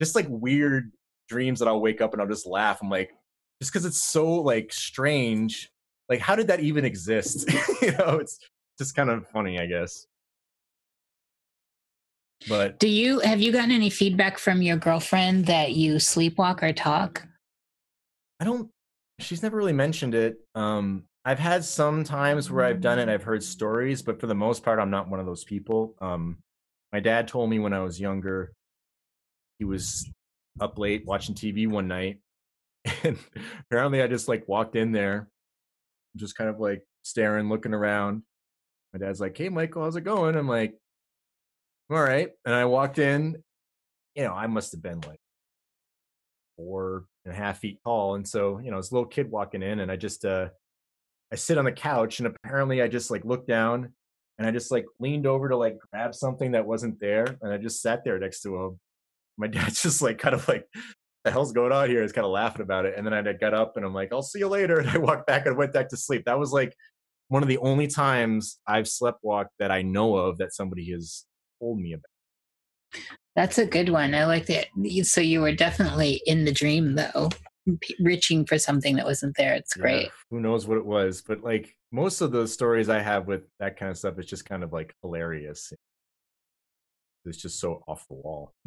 just 0.00 0.16
like 0.16 0.26
weird 0.28 0.90
dreams 1.28 1.60
that 1.60 1.68
I'll 1.68 1.80
wake 1.80 2.00
up 2.00 2.12
and 2.12 2.20
I'll 2.20 2.28
just 2.28 2.46
laugh. 2.46 2.80
I'm 2.82 2.90
like, 2.90 3.12
just 3.62 3.72
because 3.72 3.86
it's 3.86 4.02
so 4.02 4.28
like 4.28 4.72
strange. 4.72 5.70
Like, 6.08 6.18
how 6.18 6.34
did 6.34 6.48
that 6.48 6.58
even 6.58 6.84
exist? 6.84 7.48
you 7.82 7.92
know, 7.92 8.18
it's 8.20 8.40
just 8.76 8.96
kind 8.96 9.08
of 9.08 9.24
funny, 9.28 9.60
I 9.60 9.66
guess. 9.66 10.04
But 12.48 12.80
Do 12.80 12.88
you 12.88 13.20
have 13.20 13.40
you 13.40 13.52
gotten 13.52 13.70
any 13.70 13.88
feedback 13.88 14.38
from 14.38 14.62
your 14.62 14.76
girlfriend 14.76 15.46
that 15.46 15.74
you 15.74 15.94
sleepwalk 15.94 16.60
or 16.64 16.72
talk? 16.72 17.24
I 18.40 18.44
don't. 18.44 18.68
She's 19.20 19.44
never 19.44 19.56
really 19.56 19.72
mentioned 19.72 20.16
it. 20.16 20.38
Um, 20.56 21.04
I've 21.24 21.38
had 21.38 21.64
some 21.64 22.02
times 22.02 22.50
where 22.50 22.64
I've 22.64 22.80
done 22.80 22.98
it. 22.98 23.08
I've 23.08 23.22
heard 23.22 23.44
stories, 23.44 24.02
but 24.02 24.18
for 24.18 24.26
the 24.26 24.34
most 24.34 24.64
part, 24.64 24.80
I'm 24.80 24.90
not 24.90 25.08
one 25.08 25.20
of 25.20 25.26
those 25.26 25.44
people. 25.44 25.94
Um, 26.00 26.38
my 26.92 26.98
dad 26.98 27.28
told 27.28 27.48
me 27.48 27.60
when 27.60 27.72
I 27.72 27.78
was 27.78 28.00
younger, 28.00 28.54
he 29.60 29.64
was 29.64 30.10
up 30.58 30.80
late 30.80 31.06
watching 31.06 31.36
TV 31.36 31.68
one 31.68 31.86
night, 31.86 32.18
and 33.04 33.18
apparently 33.60 34.02
I 34.02 34.06
just 34.06 34.28
like 34.28 34.48
walked 34.48 34.76
in 34.76 34.92
there, 34.92 35.28
just 36.16 36.36
kind 36.36 36.50
of 36.50 36.60
like 36.60 36.82
staring, 37.02 37.48
looking 37.48 37.74
around. 37.74 38.22
My 38.92 38.98
dad's 38.98 39.20
like, 39.20 39.36
"Hey, 39.36 39.48
Michael, 39.48 39.84
how's 39.84 39.96
it 39.96 40.02
going?" 40.02 40.36
I'm 40.36 40.48
like, 40.48 40.74
"All 41.90 42.02
right," 42.02 42.30
and 42.44 42.54
I 42.54 42.64
walked 42.66 42.98
in. 42.98 43.42
You 44.14 44.24
know, 44.24 44.34
I 44.34 44.46
must 44.46 44.72
have 44.72 44.82
been 44.82 45.00
like 45.06 45.20
four 46.56 47.06
and 47.24 47.34
a 47.34 47.36
half 47.36 47.58
feet 47.58 47.78
tall. 47.84 48.14
And 48.14 48.26
so, 48.26 48.58
you 48.58 48.70
know, 48.70 48.76
this 48.76 48.92
little 48.92 49.06
kid 49.06 49.30
walking 49.30 49.62
in 49.62 49.80
and 49.80 49.90
I 49.90 49.96
just 49.96 50.24
uh 50.24 50.48
I 51.32 51.36
sit 51.36 51.58
on 51.58 51.64
the 51.64 51.72
couch 51.72 52.18
and 52.18 52.26
apparently 52.26 52.82
I 52.82 52.88
just 52.88 53.10
like 53.10 53.24
looked 53.24 53.48
down 53.48 53.92
and 54.38 54.46
I 54.46 54.50
just 54.50 54.70
like 54.70 54.86
leaned 54.98 55.26
over 55.26 55.48
to 55.48 55.56
like 55.56 55.78
grab 55.90 56.14
something 56.14 56.52
that 56.52 56.66
wasn't 56.66 57.00
there 57.00 57.38
and 57.40 57.52
I 57.52 57.56
just 57.56 57.80
sat 57.80 58.04
there 58.04 58.18
next 58.18 58.42
to 58.42 58.56
him. 58.56 58.80
My 59.38 59.46
dad's 59.48 59.82
just 59.82 60.02
like 60.02 60.18
kind 60.18 60.34
of 60.34 60.46
like 60.48 60.66
the 61.24 61.30
hell's 61.30 61.52
going 61.52 61.72
on 61.72 61.88
here? 61.88 62.02
He's 62.02 62.12
kind 62.12 62.24
of 62.24 62.32
laughing 62.32 62.62
about 62.62 62.84
it. 62.84 62.94
And 62.96 63.06
then 63.06 63.14
I 63.14 63.32
got 63.32 63.54
up 63.54 63.76
and 63.76 63.84
I'm 63.86 63.94
like, 63.94 64.12
I'll 64.12 64.22
see 64.22 64.40
you 64.40 64.48
later. 64.48 64.78
And 64.80 64.90
I 64.90 64.98
walked 64.98 65.26
back 65.26 65.46
and 65.46 65.56
went 65.56 65.72
back 65.72 65.88
to 65.90 65.96
sleep. 65.96 66.24
That 66.24 66.38
was 66.38 66.52
like 66.52 66.74
one 67.28 67.42
of 67.42 67.48
the 67.48 67.58
only 67.58 67.86
times 67.86 68.58
I've 68.66 68.88
slept 68.88 69.20
walked 69.22 69.52
that 69.58 69.70
I 69.70 69.82
know 69.82 70.16
of 70.16 70.38
that 70.38 70.52
somebody 70.52 70.90
has 70.90 71.24
told 71.60 71.78
me 71.78 71.92
about. 71.94 73.02
That's 73.36 73.56
a 73.58 73.64
good 73.66 73.88
one. 73.88 74.14
I 74.14 74.26
like 74.26 74.46
that. 74.46 74.66
So 75.04 75.20
you 75.20 75.40
were 75.40 75.54
definitely 75.54 76.20
in 76.26 76.44
the 76.44 76.52
dream, 76.52 76.94
though, 76.94 77.30
reaching 78.00 78.44
for 78.44 78.58
something 78.58 78.96
that 78.96 79.06
wasn't 79.06 79.34
there. 79.36 79.54
It's 79.54 79.74
Yeah, 79.76 79.82
great. 79.82 80.10
who 80.30 80.40
knows 80.40 80.66
what 80.66 80.76
it 80.76 80.84
was? 80.84 81.22
But 81.22 81.42
like 81.42 81.74
most 81.90 82.20
of 82.20 82.32
the 82.32 82.46
stories 82.46 82.88
I 82.90 83.00
have 83.00 83.26
with 83.26 83.44
that 83.60 83.78
kind 83.78 83.90
of 83.90 83.96
stuff, 83.96 84.18
it's 84.18 84.28
just 84.28 84.44
kind 84.44 84.62
of 84.62 84.72
like 84.72 84.94
hilarious. 85.00 85.72
It's 87.24 87.38
just 87.38 87.58
so 87.60 87.82
off 87.86 88.06
the 88.08 88.14
wall. 88.14 88.52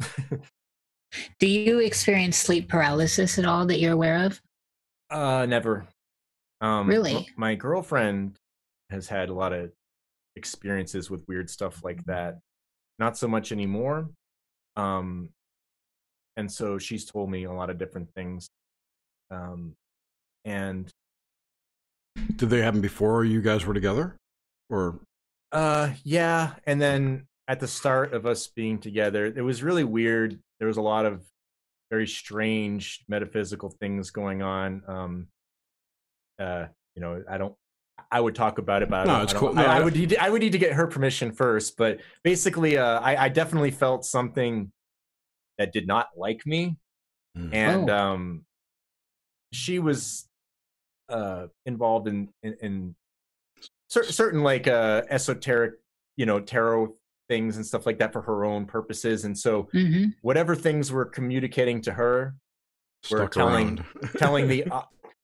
Do 1.38 1.48
you 1.48 1.78
experience 1.80 2.36
sleep 2.36 2.68
paralysis 2.68 3.38
at 3.38 3.44
all 3.44 3.66
that 3.66 3.80
you're 3.80 3.92
aware 3.92 4.24
of? 4.26 4.40
uh, 5.10 5.46
never. 5.46 5.86
Um, 6.60 6.88
Really? 6.88 7.28
My 7.36 7.54
girlfriend 7.54 8.36
has 8.90 9.08
had 9.08 9.28
a 9.28 9.34
lot 9.34 9.52
of 9.52 9.70
experiences 10.36 11.10
with 11.10 11.26
weird 11.28 11.48
stuff 11.50 11.84
like 11.84 12.04
that. 12.04 12.38
Not 12.98 13.16
so 13.16 13.28
much 13.28 13.52
anymore. 13.52 14.08
Um, 14.76 15.30
and 16.36 16.50
so 16.50 16.78
she's 16.78 17.04
told 17.04 17.30
me 17.30 17.44
a 17.44 17.52
lot 17.52 17.70
of 17.70 17.78
different 17.78 18.10
things. 18.14 18.48
Um, 19.30 19.74
and 20.44 20.90
Did 22.36 22.50
they 22.50 22.60
happen 22.62 22.80
before 22.80 23.24
you 23.24 23.40
guys 23.40 23.64
were 23.64 23.74
together, 23.74 24.16
or 24.70 24.98
Uh, 25.52 25.90
yeah, 26.04 26.54
and 26.64 26.80
then 26.80 27.26
at 27.48 27.60
the 27.60 27.68
start 27.68 28.12
of 28.12 28.26
us 28.26 28.46
being 28.48 28.78
together, 28.78 29.26
it 29.26 29.42
was 29.42 29.62
really 29.62 29.84
weird. 29.84 30.38
There 30.58 30.68
was 30.68 30.76
a 30.76 30.82
lot 30.82 31.06
of 31.06 31.24
very 31.90 32.06
strange 32.06 33.04
metaphysical 33.08 33.70
things 33.70 34.10
going 34.10 34.42
on. 34.42 34.82
Um, 34.88 35.26
uh, 36.38 36.66
you 36.94 37.02
know, 37.02 37.22
I 37.28 37.38
don't. 37.38 37.54
I 38.10 38.20
would 38.20 38.34
talk 38.34 38.58
about 38.58 38.82
it, 38.82 38.90
but 38.90 39.06
No, 39.06 39.14
I, 39.14 39.22
it's 39.22 39.34
I, 39.34 39.38
cool. 39.38 39.54
No, 39.54 39.62
I, 39.62 39.76
I 39.76 39.78
I- 39.78 39.84
would 39.84 39.94
need 39.96 40.10
to, 40.10 40.22
I 40.22 40.28
would 40.28 40.42
need 40.42 40.52
to 40.52 40.58
get 40.58 40.72
her 40.72 40.86
permission 40.86 41.32
first. 41.32 41.76
But 41.76 42.00
basically, 42.22 42.76
uh, 42.78 43.00
I, 43.00 43.24
I 43.24 43.28
definitely 43.28 43.70
felt 43.70 44.04
something 44.04 44.70
that 45.58 45.72
did 45.72 45.86
not 45.86 46.08
like 46.16 46.44
me, 46.46 46.76
Mm. 47.36 47.50
and 47.52 47.90
Oh. 47.90 47.96
um, 47.96 48.44
she 49.52 49.78
was 49.78 50.26
uh, 51.08 51.46
involved 51.66 52.08
in 52.08 52.28
in, 52.42 52.56
in 52.62 52.94
cer- 53.88 54.04
certain 54.04 54.42
like 54.42 54.66
uh, 54.66 55.02
esoteric, 55.10 55.74
you 56.16 56.26
know, 56.26 56.40
tarot 56.40 56.94
things 57.28 57.56
and 57.56 57.66
stuff 57.66 57.86
like 57.86 57.98
that 57.98 58.12
for 58.12 58.22
her 58.22 58.44
own 58.44 58.66
purposes. 58.66 59.24
And 59.24 59.36
so, 59.36 59.68
hmm 59.72 60.06
whatever 60.22 60.54
things 60.56 60.90
were 60.90 61.04
communicating 61.04 61.80
to 61.82 61.92
her, 61.92 62.34
we're 63.10 63.28
telling- 63.28 63.84
telling 64.18 64.48
the 64.48 64.64
uh, 64.64 64.82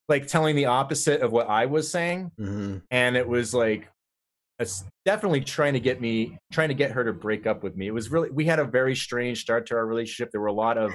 like 0.08 0.26
telling 0.26 0.56
the 0.56 0.66
opposite 0.66 1.22
of 1.22 1.32
what 1.32 1.48
I 1.48 1.66
was 1.66 1.90
saying, 1.90 2.30
Mhm. 2.38 2.82
and 2.90 3.16
it 3.16 3.26
was 3.26 3.54
like 3.54 3.88
it's 4.58 4.84
definitely 5.04 5.40
trying 5.40 5.72
to 5.72 5.80
get 5.80 6.00
me 6.00 6.38
trying 6.52 6.68
to 6.68 6.74
get 6.74 6.92
her 6.92 7.04
to 7.04 7.12
break 7.12 7.46
up 7.46 7.62
with 7.62 7.76
me. 7.76 7.86
It 7.86 7.94
was 7.94 8.10
really 8.10 8.30
we 8.30 8.44
had 8.44 8.58
a 8.58 8.64
very 8.64 8.94
strange 8.94 9.40
start 9.40 9.66
to 9.66 9.74
our 9.76 9.86
relationship. 9.86 10.30
There 10.30 10.40
were 10.40 10.46
a 10.48 10.52
lot 10.52 10.78
of 10.78 10.92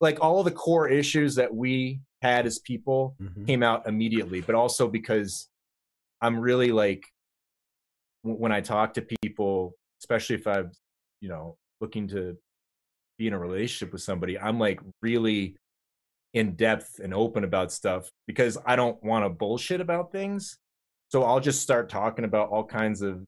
like 0.00 0.18
all 0.20 0.42
the 0.42 0.50
core 0.50 0.88
issues 0.88 1.34
that 1.36 1.54
we 1.54 2.00
had 2.22 2.46
as 2.46 2.58
people 2.58 3.16
Mhm. 3.20 3.46
came 3.46 3.62
out 3.62 3.86
immediately, 3.86 4.40
but 4.42 4.54
also 4.54 4.88
because 4.88 5.48
I'm 6.20 6.38
really 6.40 6.70
like 6.72 7.04
when 8.22 8.52
I 8.52 8.60
talk 8.60 8.94
to 8.94 9.02
people, 9.22 9.72
especially 10.00 10.36
if 10.36 10.46
I'm, 10.46 10.70
you 11.20 11.28
know, 11.28 11.56
looking 11.80 12.08
to 12.08 12.36
be 13.18 13.26
in 13.26 13.32
a 13.32 13.38
relationship 13.38 13.92
with 13.92 14.02
somebody, 14.02 14.38
I'm 14.38 14.58
like 14.58 14.80
really 15.02 15.56
in 16.32 16.54
depth 16.54 17.00
and 17.02 17.12
open 17.12 17.44
about 17.44 17.72
stuff 17.72 18.08
because 18.26 18.56
I 18.64 18.76
don't 18.76 19.02
want 19.02 19.24
to 19.24 19.28
bullshit 19.28 19.80
about 19.80 20.12
things. 20.12 20.56
So 21.08 21.24
I'll 21.24 21.40
just 21.40 21.60
start 21.60 21.88
talking 21.88 22.24
about 22.24 22.50
all 22.50 22.64
kinds 22.64 23.02
of 23.02 23.24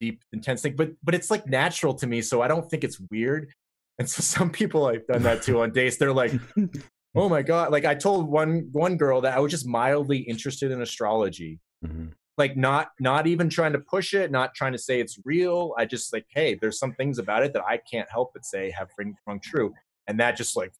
deep, 0.00 0.22
intense 0.32 0.62
things. 0.62 0.76
But 0.76 0.92
but 1.02 1.14
it's 1.14 1.30
like 1.30 1.46
natural 1.46 1.94
to 1.94 2.06
me, 2.06 2.22
so 2.22 2.40
I 2.42 2.48
don't 2.48 2.68
think 2.70 2.84
it's 2.84 2.98
weird. 3.10 3.52
And 3.98 4.08
so 4.08 4.22
some 4.36 4.50
people 4.50 4.86
I've 4.86 5.06
done 5.06 5.22
that 5.24 5.42
to 5.42 5.62
on 5.62 5.72
dates. 5.72 5.98
They're 5.98 6.12
like, 6.12 6.32
oh 7.14 7.28
my 7.28 7.42
god 7.42 7.70
like 7.70 7.84
i 7.84 7.94
told 7.94 8.26
one 8.26 8.70
one 8.72 8.96
girl 8.96 9.20
that 9.20 9.36
i 9.36 9.38
was 9.38 9.50
just 9.50 9.66
mildly 9.66 10.16
interested 10.16 10.70
in 10.70 10.80
astrology 10.80 11.60
Mhm. 11.84 12.12
Like 12.38 12.56
not 12.56 12.88
not 12.98 13.26
even 13.26 13.48
trying 13.48 13.72
to 13.72 13.78
push 13.78 14.14
it 14.14 14.30
not 14.30 14.54
trying 14.54 14.72
to 14.72 14.78
say 14.78 15.00
it's 15.00 15.18
real. 15.24 15.74
I 15.78 15.84
just 15.84 16.12
like 16.12 16.26
hey 16.34 16.56
there's 16.60 16.78
some 16.78 16.92
things 16.94 17.18
about 17.18 17.42
it 17.42 17.52
that 17.52 17.62
i 17.66 17.76
can't 17.90 18.08
help 18.10 18.30
but 18.32 18.44
say 18.44 18.70
have 18.70 18.88
ring 18.98 19.14
rung 19.26 19.40
true. 19.40 19.72
And 20.06 20.18
that 20.20 20.36
just 20.36 20.56
like 20.56 20.72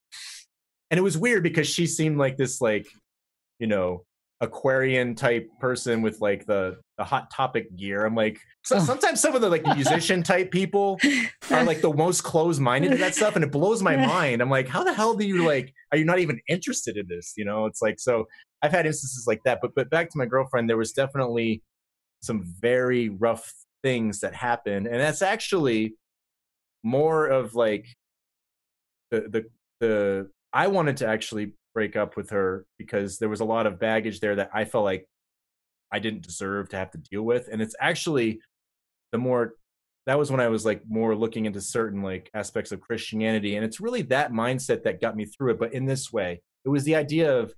and 0.90 0.98
it 0.98 1.02
was 1.02 1.16
weird 1.16 1.42
because 1.42 1.68
she 1.68 1.86
seemed 1.86 2.18
like 2.18 2.36
this 2.36 2.60
like 2.60 2.86
you 3.58 3.66
know 3.66 4.04
aquarian 4.40 5.14
type 5.14 5.48
person 5.60 6.02
with 6.02 6.20
like 6.20 6.44
the 6.46 6.76
the 6.98 7.04
hot 7.04 7.30
topic 7.30 7.74
gear. 7.76 8.04
I'm 8.04 8.14
like 8.16 8.38
so 8.64 8.76
Oh. 8.76 8.80
sometimes 8.80 9.20
some 9.20 9.34
of 9.34 9.40
the 9.40 9.48
like 9.48 9.64
musician 9.64 10.22
type 10.22 10.50
people 10.50 10.98
are 11.50 11.64
like 11.64 11.80
the 11.80 11.92
most 11.92 12.22
closed-minded 12.22 12.90
to 12.90 12.96
that 12.98 13.14
stuff 13.14 13.36
and 13.36 13.44
it 13.44 13.52
blows 13.52 13.82
my 13.82 13.96
mind. 14.14 14.42
I'm 14.42 14.50
like 14.50 14.68
how 14.68 14.82
the 14.84 14.92
hell 14.92 15.14
do 15.14 15.24
you 15.26 15.46
like 15.46 15.72
are 15.92 15.98
you 15.98 16.04
not 16.04 16.18
even 16.18 16.40
interested 16.48 16.96
in 16.96 17.06
this? 17.08 17.34
You 17.36 17.44
know 17.44 17.66
it's 17.66 17.82
like 17.82 18.00
so 18.00 18.26
i've 18.62 18.70
had 18.70 18.86
instances 18.86 19.24
like 19.26 19.40
that 19.44 19.58
but 19.60 19.74
but 19.74 19.90
back 19.90 20.08
to 20.08 20.18
my 20.18 20.26
girlfriend 20.26 20.68
there 20.68 20.76
was 20.76 20.92
definitely 20.92 21.62
some 22.22 22.42
very 22.60 23.08
rough 23.08 23.52
things 23.82 24.20
that 24.20 24.34
happened 24.34 24.86
and 24.86 25.00
that's 25.00 25.22
actually 25.22 25.94
more 26.82 27.26
of 27.26 27.54
like 27.54 27.86
the 29.10 29.20
the 29.20 29.44
the 29.80 30.30
i 30.52 30.66
wanted 30.66 30.96
to 30.96 31.06
actually 31.06 31.52
break 31.74 31.96
up 31.96 32.16
with 32.16 32.30
her 32.30 32.66
because 32.78 33.18
there 33.18 33.28
was 33.28 33.40
a 33.40 33.44
lot 33.44 33.66
of 33.66 33.78
baggage 33.78 34.20
there 34.20 34.36
that 34.36 34.50
i 34.54 34.64
felt 34.64 34.84
like 34.84 35.06
i 35.92 35.98
didn't 35.98 36.22
deserve 36.22 36.68
to 36.68 36.76
have 36.76 36.90
to 36.90 36.98
deal 36.98 37.22
with 37.22 37.48
and 37.50 37.60
it's 37.60 37.74
actually 37.80 38.40
the 39.10 39.18
more 39.18 39.54
that 40.06 40.18
was 40.18 40.30
when 40.30 40.40
I 40.40 40.48
was 40.48 40.64
like 40.64 40.82
more 40.88 41.14
looking 41.14 41.46
into 41.46 41.60
certain 41.60 42.02
like 42.02 42.30
aspects 42.34 42.72
of 42.72 42.80
Christianity. 42.80 43.56
And 43.56 43.64
it's 43.64 43.80
really 43.80 44.02
that 44.02 44.32
mindset 44.32 44.82
that 44.82 45.00
got 45.00 45.16
me 45.16 45.26
through 45.26 45.52
it. 45.52 45.58
But 45.58 45.74
in 45.74 45.86
this 45.86 46.12
way, 46.12 46.42
it 46.64 46.68
was 46.68 46.84
the 46.84 46.96
idea 46.96 47.36
of 47.36 47.54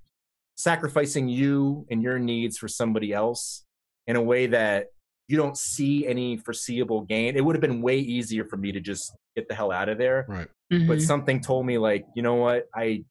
sacrificing 0.56 1.28
you 1.28 1.86
and 1.90 2.02
your 2.02 2.18
needs 2.18 2.59
for 2.59 2.68
somebody 2.68 3.12
else 3.12 3.64
in 4.06 4.16
a 4.16 4.22
way 4.22 4.47
that 4.47 4.86
you 5.28 5.36
don't 5.36 5.56
see 5.56 6.06
any 6.06 6.36
foreseeable 6.36 7.01
gain. 7.02 7.36
It 7.36 7.44
would 7.44 7.55
have 7.56 7.60
been 7.60 7.81
way 7.82 7.98
easier 7.98 8.44
for 8.44 8.56
me 8.56 8.72
to 8.72 8.81
just 8.81 9.12
get 9.35 9.48
the 9.48 9.55
hell 9.55 9.72
out 9.72 9.89
of 9.89 9.98
there. 9.98 10.26
Right. 10.28 10.48
But 10.70 10.98
Mhm. 10.98 11.02
something 11.02 11.40
told 11.40 11.66
me 11.66 11.78
like, 11.78 12.05
you 12.14 12.22
know 12.22 12.35
what, 12.35 12.68
I 12.74 13.05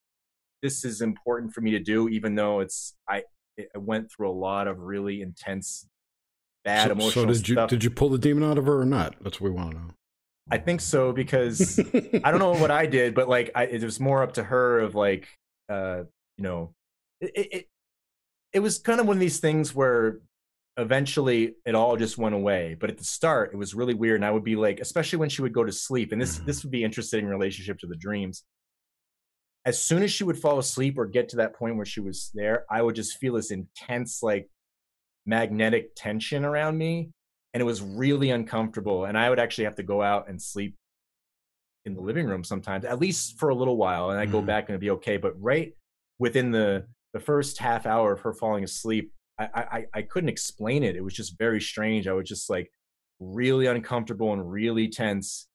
this 0.62 0.86
is 0.86 1.02
important 1.02 1.54
for 1.54 1.60
me 1.60 1.72
to 1.72 1.80
do, 1.80 2.08
even 2.10 2.36
though 2.36 2.62
it's 2.62 2.96
I 3.10 3.24
it- 3.58 3.70
I 3.76 3.78
went 3.80 4.10
through 4.12 4.30
a 4.30 4.32
lot 4.34 4.68
of 4.68 4.80
really 4.80 5.22
intense 5.22 5.86
bad 6.64 6.86
so, 6.88 6.92
emotional 6.94 7.12
so 7.12 7.26
did 7.26 7.48
you 7.50 7.56
stuff. 7.56 7.70
did 7.70 7.84
you 7.84 7.90
pull 7.90 8.10
the 8.10 8.18
demon 8.18 8.44
out 8.50 8.58
of 8.58 8.66
her 8.68 8.80
or 8.80 8.86
not? 8.86 9.16
That's 9.22 9.42
what 9.42 9.52
we 9.52 9.56
want 9.56 9.72
to 9.72 9.78
know. 9.78 9.90
I 10.52 10.58
think 10.58 10.82
so 10.82 11.12
because 11.14 11.80
I 12.24 12.32
don't 12.32 12.40
know 12.40 12.52
what 12.54 12.72
I 12.72 12.86
did, 12.86 13.14
but 13.16 13.28
like 13.28 13.52
I, 13.56 13.64
it 13.66 13.84
was 13.84 14.00
more 14.00 14.24
up 14.24 14.34
to 14.34 14.44
her 14.44 14.80
of 14.80 14.94
like, 14.96 15.28
uh, 15.70 16.04
you 16.38 16.44
know, 16.44 16.74
it, 17.24 17.48
it 17.52 17.68
it- 18.54 18.60
was 18.60 18.78
kind 18.80 19.00
of 19.00 19.08
one 19.08 19.18
of 19.18 19.22
these 19.22 19.40
things 19.40 19.74
where 19.74 20.20
eventually 20.78 21.56
it 21.66 21.76
all 21.76 21.98
just 21.98 22.18
went 22.18 22.36
away. 22.36 22.76
But 22.80 22.90
at 22.90 22.98
the 22.98 23.04
start, 23.04 23.52
it 23.54 23.58
was 23.58 23.74
really 23.76 23.94
weird, 23.94 24.16
and 24.18 24.26
I 24.26 24.32
would 24.32 24.44
be 24.44 24.56
like, 24.56 24.80
especially 24.80 25.20
when 25.20 25.30
she 25.30 25.42
would 25.42 25.54
go 25.54 25.64
to 25.64 25.72
sleep, 25.72 26.12
and 26.12 26.22
this 26.22 26.38
this 26.40 26.64
would 26.64 26.72
be 26.72 26.84
interesting 26.84 27.20
in 27.22 27.28
relationship 27.28 27.80
to 27.80 27.88
the 27.88 27.96
dreams. 27.96 28.44
As 29.66 29.82
soon 29.82 30.04
as 30.04 30.12
she 30.12 30.24
would 30.26 30.38
fall 30.38 30.60
asleep 30.60 30.98
or 30.98 31.06
get 31.06 31.30
to 31.30 31.38
that 31.38 31.56
point 31.56 31.78
where 31.78 31.86
she 31.86 32.02
was 32.02 32.32
there, 32.34 32.66
I 32.70 32.82
would 32.82 32.96
just 32.96 33.18
feel 33.18 33.34
this 33.36 33.50
intense 33.52 34.22
like 34.22 34.50
magnetic 35.26 35.92
tension 35.96 36.44
around 36.44 36.78
me 36.78 37.10
and 37.54 37.62
it 37.62 37.66
was 37.66 37.82
really 37.82 38.30
uncomfortable 38.32 39.06
and 39.06 39.18
i 39.18 39.30
would 39.30 39.40
actually 39.40 39.64
have 39.64 39.76
to 39.78 39.84
go 39.84 40.02
out 40.02 40.28
and 40.28 40.42
sleep 40.42 40.76
in 41.86 41.94
the 41.96 42.02
living 42.02 42.28
room 42.28 42.44
sometimes 42.44 42.84
at 42.84 43.00
least 43.00 43.40
for 43.40 43.48
a 43.48 43.56
little 43.56 43.78
while 43.78 44.10
and 44.10 44.20
i 44.20 44.26
go 44.26 44.42
Mhm. 44.42 44.46
back 44.48 44.64
and 44.66 44.72
it'd 44.72 44.82
be 44.82 44.90
okay 44.90 45.16
but 45.16 45.42
right 45.42 45.74
within 46.20 46.52
the 46.52 46.86
the 47.14 47.20
first 47.20 47.60
half 47.60 47.86
hour 47.86 48.14
of 48.14 48.22
her 48.22 48.34
falling 48.34 48.64
asleep 48.64 49.12
I, 49.40 49.46
I 49.56 49.86
i 49.96 50.02
couldn't 50.04 50.30
explain 50.30 50.84
it. 50.84 50.96
It 50.96 51.04
was 51.04 51.14
just 51.14 51.38
very 51.38 51.60
strange. 51.60 52.08
I 52.08 52.14
was 52.14 52.28
just 52.28 52.50
like 52.50 52.72
really 53.20 53.66
uncomfortable 53.66 54.32
and 54.34 54.52
really 54.52 54.88
tense. 54.88 55.48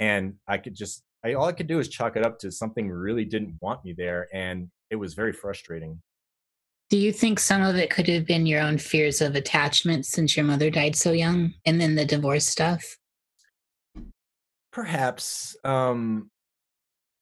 And 0.00 0.34
i 0.46 0.58
could 0.58 0.74
just 0.74 1.02
I, 1.24 1.34
all 1.34 1.46
i 1.46 1.52
could 1.52 1.66
do 1.66 1.78
is 1.78 1.88
chalk 1.88 2.16
it 2.16 2.24
up 2.26 2.38
to 2.40 2.50
something 2.50 2.90
really 2.90 3.24
didn't 3.24 3.56
want 3.60 3.84
me 3.84 3.94
there 3.96 4.28
and 4.32 4.70
it 4.90 4.96
was 4.96 5.14
very 5.14 5.32
frustrating. 5.32 6.00
Do 6.90 6.98
you 6.98 7.12
think 7.12 7.40
some 7.40 7.62
of 7.62 7.74
it 7.74 7.90
could 7.90 8.06
have 8.08 8.26
been 8.26 8.46
your 8.46 8.60
own 8.60 8.78
fears 8.78 9.20
of 9.20 9.34
attachment 9.34 10.06
since 10.06 10.36
your 10.36 10.44
mother 10.46 10.70
died 10.70 10.94
so 10.94 11.10
young 11.10 11.54
and 11.64 11.80
then 11.80 11.96
the 11.96 12.04
divorce 12.04 12.46
stuff? 12.46 12.96
perhaps 14.76 15.56
um 15.64 16.30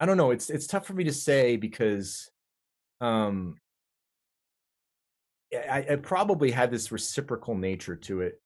i 0.01 0.05
don't 0.05 0.17
know. 0.17 0.31
It's 0.31 0.49
it's 0.49 0.67
tough 0.67 0.85
for 0.85 0.93
me 0.93 1.05
to 1.05 1.13
say 1.13 1.55
because 1.55 2.29
um 2.99 3.55
i 5.69 5.85
i 5.91 5.95
probably 5.95 6.51
had 6.51 6.71
this 6.71 6.91
reciprocal 6.91 7.55
nature 7.55 7.95
to 7.95 8.21
it 8.21 8.39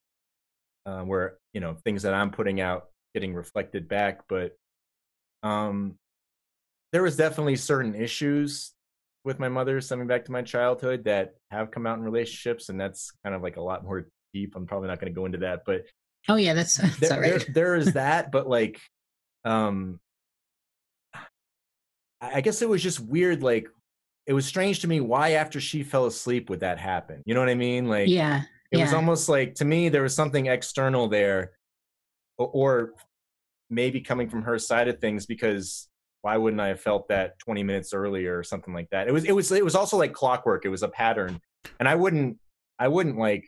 uh, 0.85 1.01
where 1.01 1.37
you 1.53 1.61
know 1.61 1.75
things 1.83 2.03
that 2.03 2.13
i'm 2.13 2.31
putting 2.31 2.61
out 2.61 2.87
getting 3.13 3.33
reflected 3.33 3.87
back 3.87 4.21
but 4.27 4.51
um 5.43 5.95
there 6.91 7.03
was 7.03 7.15
definitely 7.15 7.55
certain 7.55 7.95
issues 7.95 8.73
with 9.25 9.39
my 9.39 9.49
mother 9.49 9.79
stemming 9.81 10.07
back 10.07 10.25
to 10.25 10.31
my 10.31 10.41
childhood 10.41 11.03
that 11.05 11.35
have 11.51 11.71
come 11.71 11.85
out 11.85 11.97
in 11.97 12.03
relationships 12.03 12.69
and 12.69 12.79
that's 12.79 13.11
kind 13.23 13.35
of 13.35 13.41
like 13.43 13.57
a 13.57 13.61
lot 13.61 13.83
more 13.83 14.07
deep 14.33 14.55
i'm 14.55 14.65
probably 14.65 14.87
not 14.87 14.99
going 14.99 15.11
to 15.11 15.15
go 15.15 15.25
into 15.25 15.39
that 15.39 15.61
but 15.65 15.83
Oh 16.27 16.35
yeah, 16.35 16.53
that's, 16.53 16.75
that's 16.77 16.99
there, 16.99 17.13
all 17.15 17.21
there- 17.21 17.39
there 17.53 17.75
is 17.75 17.93
that, 17.93 18.29
but 18.29 18.47
like, 18.47 18.79
um, 19.45 19.99
I 22.21 22.41
guess 22.41 22.61
it 22.61 22.67
was 22.69 22.83
just 22.83 22.99
weird. 22.99 23.41
Like, 23.41 23.67
it 24.29 24.33
was 24.33 24.45
strange 24.45 24.81
to 24.81 24.87
me 24.87 24.99
why 24.99 25.31
after 25.31 25.59
she 25.59 25.81
fell 25.81 26.05
asleep 26.05 26.51
would 26.51 26.59
that 26.59 26.77
happen. 26.77 27.23
You 27.25 27.33
know 27.33 27.39
what 27.39 27.49
I 27.49 27.55
mean? 27.55 27.87
Like, 27.87 28.07
yeah, 28.07 28.43
it 28.71 28.77
was 28.77 28.93
almost 28.93 29.27
like 29.27 29.55
to 29.55 29.65
me 29.65 29.89
there 29.89 30.03
was 30.03 30.13
something 30.13 30.45
external 30.45 31.07
there, 31.07 31.53
or, 32.37 32.47
or 32.53 32.93
maybe 33.71 34.01
coming 34.01 34.29
from 34.29 34.43
her 34.43 34.59
side 34.59 34.87
of 34.87 34.99
things 34.99 35.25
because 35.25 35.89
why 36.21 36.37
wouldn't 36.37 36.61
I 36.61 36.67
have 36.67 36.79
felt 36.79 37.07
that 37.07 37.39
20 37.39 37.63
minutes 37.63 37.91
earlier 37.91 38.37
or 38.37 38.43
something 38.43 38.71
like 38.71 38.87
that? 38.91 39.07
It 39.07 39.11
was 39.11 39.25
it 39.25 39.31
was 39.31 39.51
it 39.51 39.65
was 39.65 39.73
also 39.73 39.97
like 39.97 40.13
clockwork. 40.13 40.63
It 40.63 40.69
was 40.69 40.83
a 40.83 40.89
pattern, 40.89 41.41
and 41.79 41.89
I 41.89 41.95
wouldn't 41.95 42.37
I 42.77 42.87
wouldn't 42.87 43.17
like 43.17 43.47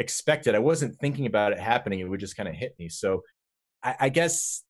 expect 0.00 0.48
it. 0.48 0.56
I 0.56 0.58
wasn't 0.58 0.98
thinking 0.98 1.26
about 1.26 1.52
it 1.52 1.60
happening. 1.60 2.00
It 2.00 2.08
would 2.08 2.18
just 2.18 2.36
kind 2.36 2.48
of 2.48 2.56
hit 2.56 2.74
me. 2.80 2.88
So 2.88 3.22
I, 3.80 3.94
I 4.00 4.08
guess 4.08 4.64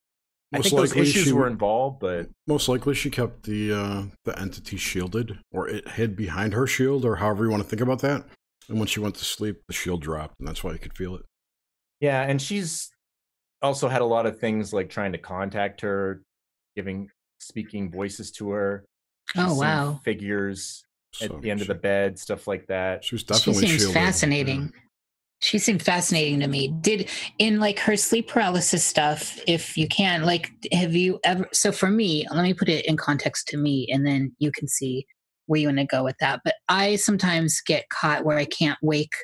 I 0.52 0.58
Most 0.58 0.64
think 0.70 0.80
those 0.80 0.90
likely 0.90 1.02
issues 1.02 1.24
she- 1.24 1.32
were 1.32 1.46
involved, 1.46 2.00
but 2.00 2.28
Most 2.46 2.68
likely, 2.68 2.94
she 2.94 3.08
kept 3.10 3.44
the 3.44 3.72
uh, 3.72 4.02
the 4.24 4.38
entity 4.38 4.76
shielded, 4.76 5.38
or 5.52 5.68
it 5.68 5.88
hid 5.90 6.16
behind 6.16 6.54
her 6.54 6.66
shield, 6.66 7.04
or 7.04 7.16
however 7.16 7.44
you 7.44 7.50
want 7.50 7.62
to 7.62 7.68
think 7.68 7.82
about 7.82 8.00
that. 8.00 8.24
And 8.68 8.78
when 8.78 8.88
she 8.88 9.00
went 9.00 9.14
to 9.16 9.24
sleep, 9.24 9.62
the 9.68 9.72
shield 9.72 10.02
dropped, 10.02 10.34
and 10.38 10.48
that's 10.48 10.62
why 10.64 10.72
you 10.72 10.78
could 10.78 10.96
feel 10.96 11.14
it. 11.16 11.22
yeah, 12.00 12.22
and 12.22 12.40
she's 12.40 12.90
also 13.62 13.88
had 13.88 14.00
a 14.00 14.06
lot 14.06 14.26
of 14.26 14.38
things 14.40 14.72
like 14.72 14.88
trying 14.90 15.12
to 15.12 15.18
contact 15.18 15.82
her, 15.82 16.22
giving 16.74 17.08
speaking 17.38 17.90
voices 17.90 18.30
to 18.32 18.50
her. 18.50 18.84
She's 19.32 19.44
oh 19.46 19.54
wow! 19.54 20.00
Figures 20.04 20.82
so 21.12 21.26
at 21.26 21.42
the 21.42 21.50
end 21.50 21.60
she, 21.60 21.64
of 21.64 21.68
the 21.68 21.74
bed, 21.74 22.18
stuff 22.18 22.46
like 22.48 22.66
that. 22.66 23.04
She 23.04 23.14
was 23.14 23.22
definitely. 23.22 23.66
She 23.66 23.78
seems 23.78 23.92
fascinating. 23.92 24.62
Yeah. 24.62 24.80
She 25.40 25.58
seemed 25.58 25.82
fascinating 25.82 26.40
to 26.40 26.48
me. 26.48 26.68
Did 26.80 27.08
in 27.38 27.60
like 27.60 27.78
her 27.80 27.96
sleep 27.96 28.28
paralysis 28.28 28.84
stuff, 28.84 29.38
if 29.46 29.76
you 29.76 29.88
can, 29.88 30.22
like, 30.22 30.50
have 30.72 30.94
you 30.94 31.18
ever? 31.24 31.48
So 31.52 31.72
for 31.72 31.90
me, 31.90 32.26
let 32.30 32.42
me 32.42 32.54
put 32.54 32.68
it 32.68 32.86
in 32.86 32.96
context 32.96 33.48
to 33.48 33.56
me, 33.56 33.88
and 33.90 34.06
then 34.06 34.34
you 34.38 34.52
can 34.52 34.68
see 34.68 35.06
where 35.46 35.60
you 35.60 35.68
want 35.68 35.78
to 35.78 35.86
go 35.86 36.04
with 36.04 36.16
that. 36.20 36.40
But 36.44 36.54
I 36.68 36.96
sometimes 36.96 37.60
get 37.60 37.88
caught 37.88 38.24
where 38.24 38.38
I 38.38 38.44
can't 38.44 38.78
wake 38.82 39.14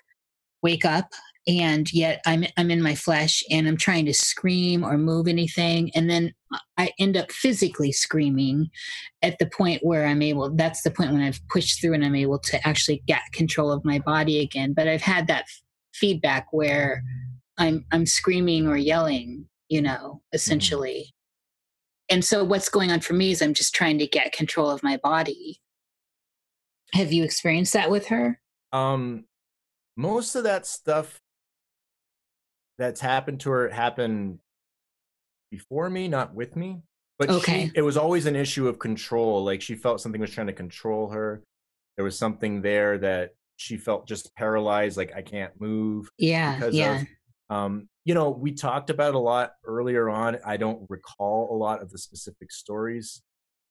wake 0.62 0.84
up 0.84 1.12
and 1.46 1.92
yet 1.92 2.20
I'm 2.26 2.44
I'm 2.56 2.70
in 2.70 2.82
my 2.82 2.94
flesh 2.94 3.42
and 3.50 3.68
I'm 3.68 3.76
trying 3.76 4.04
to 4.06 4.14
scream 4.14 4.84
or 4.84 4.98
move 4.98 5.28
anything 5.28 5.90
and 5.94 6.10
then 6.10 6.32
I 6.76 6.90
end 6.98 7.16
up 7.16 7.30
physically 7.30 7.92
screaming 7.92 8.70
at 9.22 9.38
the 9.38 9.46
point 9.46 9.84
where 9.84 10.06
I'm 10.06 10.22
able 10.22 10.54
that's 10.54 10.82
the 10.82 10.90
point 10.90 11.12
when 11.12 11.22
I've 11.22 11.40
pushed 11.48 11.80
through 11.80 11.94
and 11.94 12.04
I'm 12.04 12.16
able 12.16 12.38
to 12.40 12.66
actually 12.66 13.02
get 13.06 13.20
control 13.32 13.70
of 13.70 13.84
my 13.84 14.00
body 14.00 14.40
again 14.40 14.72
but 14.72 14.88
I've 14.88 15.02
had 15.02 15.28
that 15.28 15.44
feedback 15.98 16.46
where 16.52 17.02
I'm 17.58 17.84
I'm 17.92 18.06
screaming 18.06 18.66
or 18.66 18.76
yelling 18.76 19.48
you 19.68 19.82
know 19.82 20.20
mm-hmm. 20.20 20.34
essentially 20.34 21.14
and 22.08 22.24
so 22.24 22.44
what's 22.44 22.68
going 22.68 22.92
on 22.92 23.00
for 23.00 23.14
me 23.14 23.32
is 23.32 23.42
I'm 23.42 23.54
just 23.54 23.74
trying 23.74 23.98
to 23.98 24.06
get 24.06 24.32
control 24.32 24.70
of 24.70 24.82
my 24.82 24.96
body 24.98 25.60
have 26.94 27.12
you 27.12 27.24
experienced 27.24 27.72
that 27.72 27.90
with 27.90 28.06
her 28.08 28.40
um 28.72 29.24
most 29.96 30.36
of 30.36 30.44
that 30.44 30.66
stuff 30.66 31.18
that's 32.78 33.00
happened 33.00 33.40
to 33.40 33.50
her 33.50 33.68
happened 33.70 34.38
before 35.50 35.88
me, 35.88 36.08
not 36.08 36.34
with 36.34 36.56
me. 36.56 36.82
But 37.18 37.30
okay. 37.30 37.66
she, 37.66 37.72
it 37.74 37.82
was 37.82 37.96
always 37.96 38.26
an 38.26 38.36
issue 38.36 38.68
of 38.68 38.78
control. 38.78 39.42
Like 39.42 39.62
she 39.62 39.74
felt 39.74 40.00
something 40.00 40.20
was 40.20 40.30
trying 40.30 40.48
to 40.48 40.52
control 40.52 41.08
her. 41.10 41.42
There 41.96 42.04
was 42.04 42.18
something 42.18 42.60
there 42.60 42.98
that 42.98 43.34
she 43.56 43.76
felt 43.76 44.06
just 44.06 44.34
paralyzed, 44.34 44.96
like 44.96 45.12
I 45.14 45.22
can't 45.22 45.52
move. 45.60 46.08
Yeah, 46.18 46.68
yeah. 46.70 47.00
Of, 47.00 47.56
um, 47.56 47.88
you 48.04 48.14
know, 48.14 48.30
we 48.30 48.52
talked 48.52 48.90
about 48.90 49.14
a 49.14 49.18
lot 49.18 49.52
earlier 49.64 50.08
on. 50.08 50.38
I 50.44 50.56
don't 50.56 50.86
recall 50.88 51.48
a 51.50 51.56
lot 51.56 51.82
of 51.82 51.90
the 51.90 51.98
specific 51.98 52.52
stories, 52.52 53.22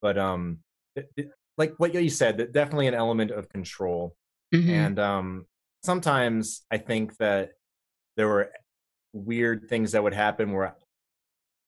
but 0.01 0.17
um, 0.17 0.59
it, 0.95 1.09
it, 1.15 1.31
like 1.57 1.73
what 1.77 1.93
you 1.93 2.09
said, 2.09 2.37
that 2.37 2.51
definitely 2.51 2.87
an 2.87 2.93
element 2.93 3.31
of 3.31 3.49
control. 3.49 4.15
Mm-hmm. 4.53 4.69
And 4.69 4.99
um, 4.99 5.45
sometimes 5.83 6.65
I 6.71 6.77
think 6.77 7.17
that 7.17 7.51
there 8.17 8.27
were 8.27 8.51
weird 9.13 9.69
things 9.69 9.93
that 9.93 10.03
would 10.03 10.13
happen 10.13 10.51
where 10.51 10.75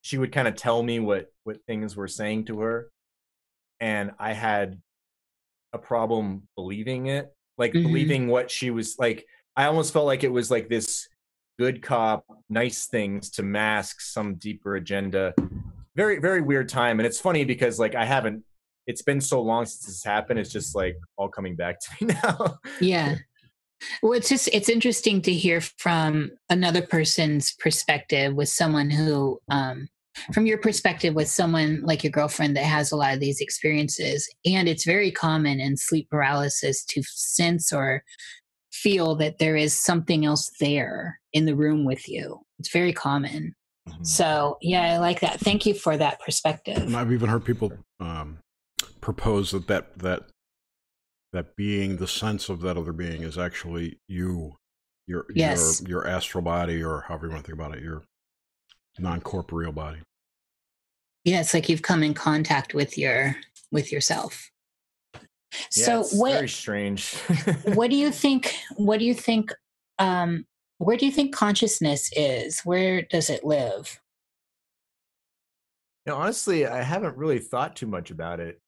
she 0.02 0.18
would 0.18 0.32
kind 0.32 0.48
of 0.48 0.56
tell 0.56 0.84
me 0.84 1.00
what 1.00 1.28
what 1.44 1.58
things 1.66 1.96
were 1.96 2.08
saying 2.08 2.46
to 2.46 2.60
her 2.60 2.90
and 3.80 4.12
i 4.20 4.34
had 4.34 4.82
a 5.74 5.78
problem 5.78 6.48
believing 6.56 7.08
it 7.08 7.34
like 7.58 7.74
mm-hmm. 7.74 7.88
believing 7.88 8.28
what 8.28 8.50
she 8.52 8.70
was 8.70 8.98
like 9.00 9.26
i 9.56 9.66
almost 9.66 9.94
felt 9.94 10.06
like 10.06 10.24
it 10.24 10.32
was 10.32 10.52
like 10.52 10.70
this 10.70 11.08
good 11.60 11.82
cop 11.82 12.26
nice 12.50 12.86
things 12.86 13.30
to 13.32 13.44
mask 13.44 14.00
some 14.00 14.36
deeper 14.36 14.76
agenda. 14.76 15.34
Very 15.96 16.20
very 16.20 16.42
weird 16.42 16.70
time 16.70 17.00
and 17.00 17.08
it's 17.08 17.20
funny 17.20 17.44
because 17.44 17.80
like 17.80 17.96
i 17.96 18.06
haven't 18.06 18.44
it's 18.86 19.02
been 19.02 19.20
so 19.20 19.42
long 19.42 19.66
since 19.66 19.86
this 19.86 20.04
happened 20.04 20.40
it's 20.40 20.52
just 20.52 20.76
like 20.76 20.96
all 21.18 21.28
coming 21.28 21.56
back 21.56 21.80
to 21.80 21.90
me 22.06 22.14
now. 22.24 22.60
Yeah. 22.80 23.16
Well, 24.02 24.14
it's 24.14 24.30
just 24.30 24.50
it's 24.54 24.70
interesting 24.70 25.22
to 25.24 25.34
hear 25.34 25.62
from 25.62 26.32
another 26.50 26.82
person's 26.82 27.54
perspective 27.60 28.34
with 28.34 28.50
someone 28.50 28.90
who, 28.90 29.40
um, 29.50 29.88
from 30.34 30.46
your 30.46 30.58
perspective, 30.58 31.14
with 31.14 31.28
someone 31.28 31.82
like 31.84 32.04
your 32.04 32.12
girlfriend 32.12 32.56
that 32.58 32.66
has 32.66 32.92
a 32.92 32.96
lot 32.96 33.14
of 33.14 33.20
these 33.20 33.42
experiences, 33.42 34.28
and 34.46 34.68
it's 34.68 34.86
very 34.86 35.12
common 35.12 35.60
in 35.60 35.78
sleep 35.78 36.10
paralysis 36.10 36.84
to 36.86 37.02
sense 37.04 37.72
or 37.72 38.04
feel 38.72 39.16
that 39.16 39.40
there 39.40 39.56
is 39.56 39.74
something 39.74 40.26
else 40.26 40.52
there 40.60 41.20
in 41.34 41.46
the 41.46 41.56
room 41.56 41.84
with 41.84 42.08
you. 42.08 42.40
It's 42.60 42.72
very 42.72 42.94
common. 42.94 43.56
Mm-hmm. 43.88 44.04
So 44.04 44.58
yeah, 44.62 44.94
I 44.94 44.98
like 44.98 45.22
that. 45.22 45.40
Thank 45.40 45.66
you 45.66 45.74
for 45.74 45.98
that 45.98 46.20
perspective. 46.20 46.78
And 46.78 46.96
I've 46.96 47.12
even 47.12 47.30
heard 47.30 47.46
people 47.46 47.72
um, 48.00 48.40
propose 49.02 49.52
that 49.52 49.68
that 49.68 49.98
that 50.00 50.24
that 51.34 51.56
being 51.56 51.98
the 51.98 52.08
sense 52.08 52.50
of 52.50 52.62
that 52.62 52.78
other 52.78 52.94
being 52.94 53.24
is 53.24 53.38
actually 53.38 54.00
you 54.08 54.56
your 55.08 55.26
yes. 55.34 55.82
your 55.82 55.90
your 55.90 56.08
astral 56.08 56.44
body 56.44 56.84
or 56.84 57.06
however 57.08 57.28
you 57.28 57.32
want 57.32 57.44
to 57.44 57.52
think 57.52 57.60
about 57.60 57.76
it 57.76 57.84
your 57.84 58.04
non-corporeal 59.00 59.72
body 59.72 60.00
yeah 61.28 61.40
it's 61.40 61.54
like 61.54 61.70
you've 61.70 61.82
come 61.82 62.04
in 62.04 62.14
contact 62.14 62.74
with 62.74 62.98
your 62.98 63.36
with 63.72 63.92
yourself 63.92 64.50
yeah, 65.14 65.22
so 65.70 66.04
what 66.18 66.34
very 66.34 66.50
strange 66.50 67.16
what 67.74 67.90
do 67.90 67.96
you 67.96 68.12
think 68.12 68.56
what 68.76 69.00
do 69.00 69.06
you 69.06 69.14
think 69.14 69.54
um 70.00 70.46
where 70.78 70.98
do 70.98 71.06
you 71.06 71.12
think 71.12 71.36
consciousness 71.36 72.12
is 72.16 72.62
where 72.62 73.02
does 73.02 73.30
it 73.30 73.44
live 73.44 74.00
you 76.06 76.14
know, 76.14 76.18
honestly 76.18 76.66
i 76.66 76.82
haven't 76.82 77.18
really 77.18 77.40
thought 77.40 77.76
too 77.76 77.88
much 77.88 78.10
about 78.12 78.40
it 78.40 78.60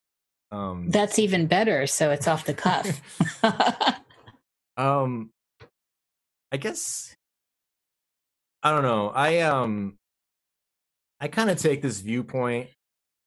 um, 0.52 0.90
That's 0.90 1.20
even 1.20 1.46
better. 1.46 1.86
So 1.86 2.10
it's 2.12 2.28
off 2.28 2.46
the 2.46 2.54
cuff. 2.54 3.02
um, 4.78 5.30
I 6.52 6.58
guess 6.58 7.16
I 8.64 8.72
don't 8.72 8.84
know. 8.84 9.10
I 9.10 9.42
um, 9.42 9.98
I 11.22 11.28
kind 11.28 11.50
of 11.50 11.58
take 11.58 11.82
this 11.82 12.00
viewpoint. 12.00 12.70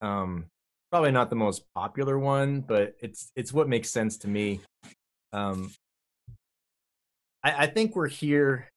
Um, 0.01 0.47
probably 0.91 1.11
not 1.11 1.31
the 1.31 1.37
most 1.37 1.65
popular 1.75 2.19
one, 2.19 2.61
but 2.61 2.95
it's 3.01 3.31
it's 3.37 3.53
what 3.53 3.69
makes 3.69 3.91
sense 3.91 4.19
to 4.19 4.29
me. 4.29 4.61
Um, 5.33 5.71
I, 7.43 7.65
I 7.65 7.67
think 7.67 7.97
we're 7.97 8.09
here 8.09 8.69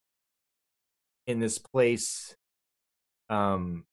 in 1.28 1.40
this 1.40 1.58
place 1.58 2.36
um 3.30 3.84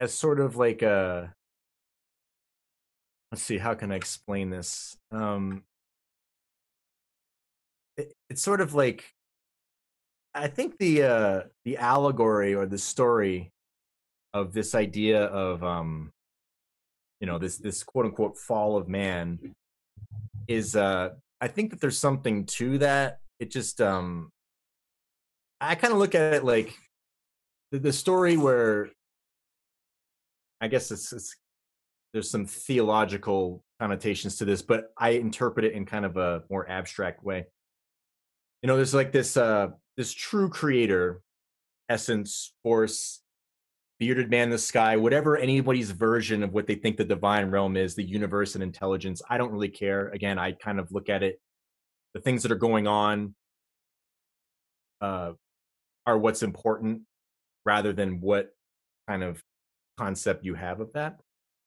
as 0.00 0.12
sort 0.12 0.40
of 0.40 0.56
like 0.56 0.82
a 0.82 1.32
let's 3.30 3.42
see 3.42 3.58
how 3.58 3.74
can 3.74 3.90
i 3.90 3.94
explain 3.94 4.50
this 4.50 4.96
um 5.10 5.62
it, 7.96 8.12
it's 8.28 8.42
sort 8.42 8.60
of 8.60 8.74
like 8.74 9.14
i 10.34 10.46
think 10.48 10.76
the 10.78 11.02
uh 11.02 11.42
the 11.64 11.78
allegory 11.78 12.54
or 12.54 12.66
the 12.66 12.78
story 12.78 13.51
of 14.34 14.52
this 14.52 14.74
idea 14.74 15.24
of 15.24 15.62
um 15.62 16.10
you 17.20 17.26
know 17.26 17.38
this 17.38 17.58
this 17.58 17.82
quote 17.82 18.06
unquote 18.06 18.36
fall 18.36 18.76
of 18.76 18.88
man 18.88 19.38
is 20.48 20.74
uh 20.74 21.10
i 21.40 21.48
think 21.48 21.70
that 21.70 21.80
there's 21.80 21.98
something 21.98 22.44
to 22.46 22.78
that 22.78 23.20
it 23.38 23.50
just 23.50 23.80
um 23.80 24.30
i 25.60 25.74
kind 25.74 25.92
of 25.92 25.98
look 25.98 26.14
at 26.14 26.34
it 26.34 26.44
like 26.44 26.74
the, 27.70 27.78
the 27.78 27.92
story 27.92 28.36
where 28.36 28.88
i 30.60 30.68
guess 30.68 30.90
it's 30.90 31.12
it's 31.12 31.36
there's 32.12 32.30
some 32.30 32.44
theological 32.46 33.64
connotations 33.80 34.36
to 34.36 34.44
this, 34.44 34.62
but 34.62 34.92
I 34.98 35.10
interpret 35.10 35.64
it 35.64 35.72
in 35.72 35.86
kind 35.86 36.04
of 36.04 36.16
a 36.16 36.42
more 36.50 36.68
abstract 36.68 37.24
way. 37.24 37.46
You 38.62 38.66
know, 38.66 38.76
there's 38.76 38.94
like 38.94 39.12
this 39.12 39.36
uh 39.36 39.68
this 39.96 40.12
true 40.12 40.48
creator, 40.48 41.20
essence, 41.88 42.52
force, 42.62 43.21
bearded 44.02 44.28
man 44.28 44.42
in 44.42 44.50
the 44.50 44.58
sky, 44.58 44.96
whatever 44.96 45.36
anybody's 45.36 45.92
version 45.92 46.42
of 46.42 46.52
what 46.52 46.66
they 46.66 46.74
think 46.74 46.96
the 46.96 47.04
divine 47.04 47.48
realm 47.52 47.76
is, 47.76 47.94
the 47.94 48.02
universe 48.02 48.56
and 48.56 48.64
intelligence. 48.64 49.22
I 49.30 49.38
don't 49.38 49.52
really 49.52 49.68
care. 49.68 50.08
Again, 50.08 50.40
I 50.40 50.50
kind 50.50 50.80
of 50.80 50.90
look 50.90 51.08
at 51.08 51.22
it, 51.22 51.40
the 52.12 52.20
things 52.20 52.42
that 52.42 52.50
are 52.50 52.56
going 52.56 52.88
on 52.88 53.36
uh 55.00 55.34
are 56.04 56.18
what's 56.18 56.42
important 56.42 57.02
rather 57.64 57.92
than 57.92 58.20
what 58.20 58.48
kind 59.08 59.22
of 59.22 59.40
concept 59.96 60.44
you 60.44 60.54
have 60.54 60.80
of 60.80 60.92
that. 60.94 61.20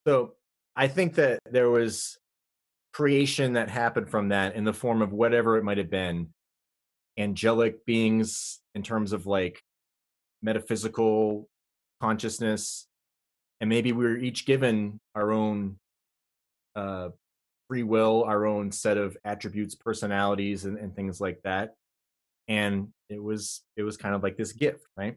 So 0.05 0.33
I 0.75 0.89
think 0.89 1.15
that 1.15 1.39
there 1.49 1.69
was 1.69 2.17
creation 2.91 3.53
that 3.53 3.69
happened 3.69 4.09
from 4.09 4.27
that 4.29 4.55
in 4.55 4.65
the 4.65 4.73
form 4.73 5.01
of 5.01 5.13
whatever 5.13 5.55
it 5.55 5.63
might 5.63 5.77
have 5.77 5.89
been 5.89 6.33
angelic 7.17 7.85
beings 7.85 8.59
in 8.73 8.83
terms 8.83 9.13
of 9.13 9.25
like 9.25 9.61
metaphysical 10.41 11.47
consciousness 12.01 12.87
and 13.61 13.69
maybe 13.69 13.91
we're 13.91 14.17
each 14.17 14.45
given 14.45 14.99
our 15.15 15.31
own 15.31 15.77
uh 16.75 17.09
free 17.67 17.83
will 17.83 18.23
our 18.25 18.45
own 18.45 18.71
set 18.71 18.97
of 18.97 19.17
attributes 19.25 19.75
personalities 19.75 20.65
and, 20.65 20.77
and 20.77 20.95
things 20.95 21.19
like 21.19 21.39
that 21.43 21.73
and 22.47 22.89
it 23.09 23.21
was 23.21 23.61
it 23.77 23.83
was 23.83 23.97
kind 23.97 24.13
of 24.13 24.21
like 24.23 24.37
this 24.37 24.51
gift 24.51 24.85
right 24.97 25.15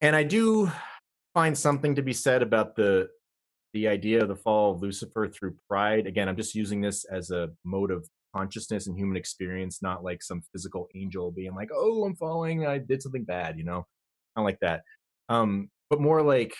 and 0.00 0.14
i 0.14 0.22
do 0.22 0.70
find 1.34 1.56
something 1.56 1.94
to 1.94 2.02
be 2.02 2.12
said 2.12 2.42
about 2.42 2.76
the 2.76 3.08
the 3.72 3.86
idea 3.88 4.20
of 4.20 4.28
the 4.28 4.36
fall 4.36 4.72
of 4.72 4.82
Lucifer 4.82 5.28
through 5.28 5.54
pride. 5.68 6.06
Again, 6.06 6.28
I'm 6.28 6.36
just 6.36 6.54
using 6.54 6.80
this 6.80 7.04
as 7.04 7.30
a 7.30 7.50
mode 7.64 7.90
of 7.90 8.08
consciousness 8.34 8.86
and 8.86 8.98
human 8.98 9.16
experience, 9.16 9.82
not 9.82 10.04
like 10.04 10.22
some 10.22 10.42
physical 10.52 10.88
angel 10.94 11.30
being 11.30 11.54
like, 11.54 11.70
"Oh, 11.72 12.04
I'm 12.04 12.16
falling. 12.16 12.66
I 12.66 12.78
did 12.78 13.02
something 13.02 13.24
bad," 13.24 13.58
you 13.58 13.64
know, 13.64 13.86
not 14.36 14.44
like 14.44 14.58
that. 14.60 14.82
Um, 15.30 15.70
but 15.88 16.00
more 16.00 16.20
like 16.20 16.54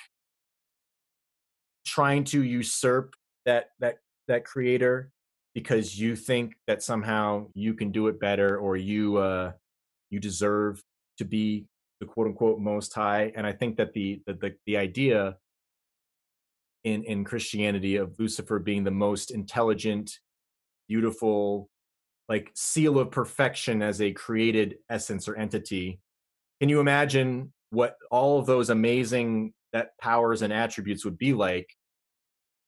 trying 1.85 2.25
to 2.25 2.43
usurp 2.43 3.15
that 3.45 3.67
that 3.81 3.97
that 4.29 4.45
creator 4.45 5.11
because 5.55 5.99
you 5.99 6.15
think 6.15 6.53
that 6.67 6.83
somehow 6.83 7.47
you 7.55 7.75
can 7.75 7.91
do 7.91 8.07
it 8.07 8.21
better 8.21 8.59
or 8.59 8.77
you 8.77 9.17
uh 9.17 9.51
you 10.11 10.21
deserve 10.21 10.81
to 11.19 11.25
be 11.25 11.67
the 11.99 12.07
quote 12.07 12.29
unquote 12.29 12.61
most 12.61 12.95
high 12.95 13.33
and 13.35 13.47
i 13.47 13.53
think 13.53 13.77
that 13.77 13.93
the 13.93 14.23
the 14.27 14.35
the, 14.35 14.55
the 14.67 14.77
idea 14.77 15.37
in 16.85 17.03
in 17.05 17.25
christianity 17.25 17.97
of 17.97 18.15
lucifer 18.19 18.59
being 18.59 18.85
the 18.85 18.91
most 18.91 19.31
intelligent 19.31 20.19
beautiful 20.89 21.69
like 22.29 22.51
seal 22.55 22.99
of 22.99 23.11
perfection 23.11 23.83
as 23.83 24.01
a 24.01 24.13
created 24.13 24.77
essence 24.89 25.27
or 25.27 25.37
entity 25.37 25.99
can 26.61 26.69
you 26.69 26.79
imagine 26.79 27.53
what 27.71 27.97
all 28.11 28.39
of 28.39 28.47
those 28.47 28.71
amazing 28.71 29.53
that 29.73 29.97
powers 30.01 30.43
and 30.43 30.53
attributes 30.53 31.05
would 31.05 31.19
be 31.19 31.33
like 31.33 31.69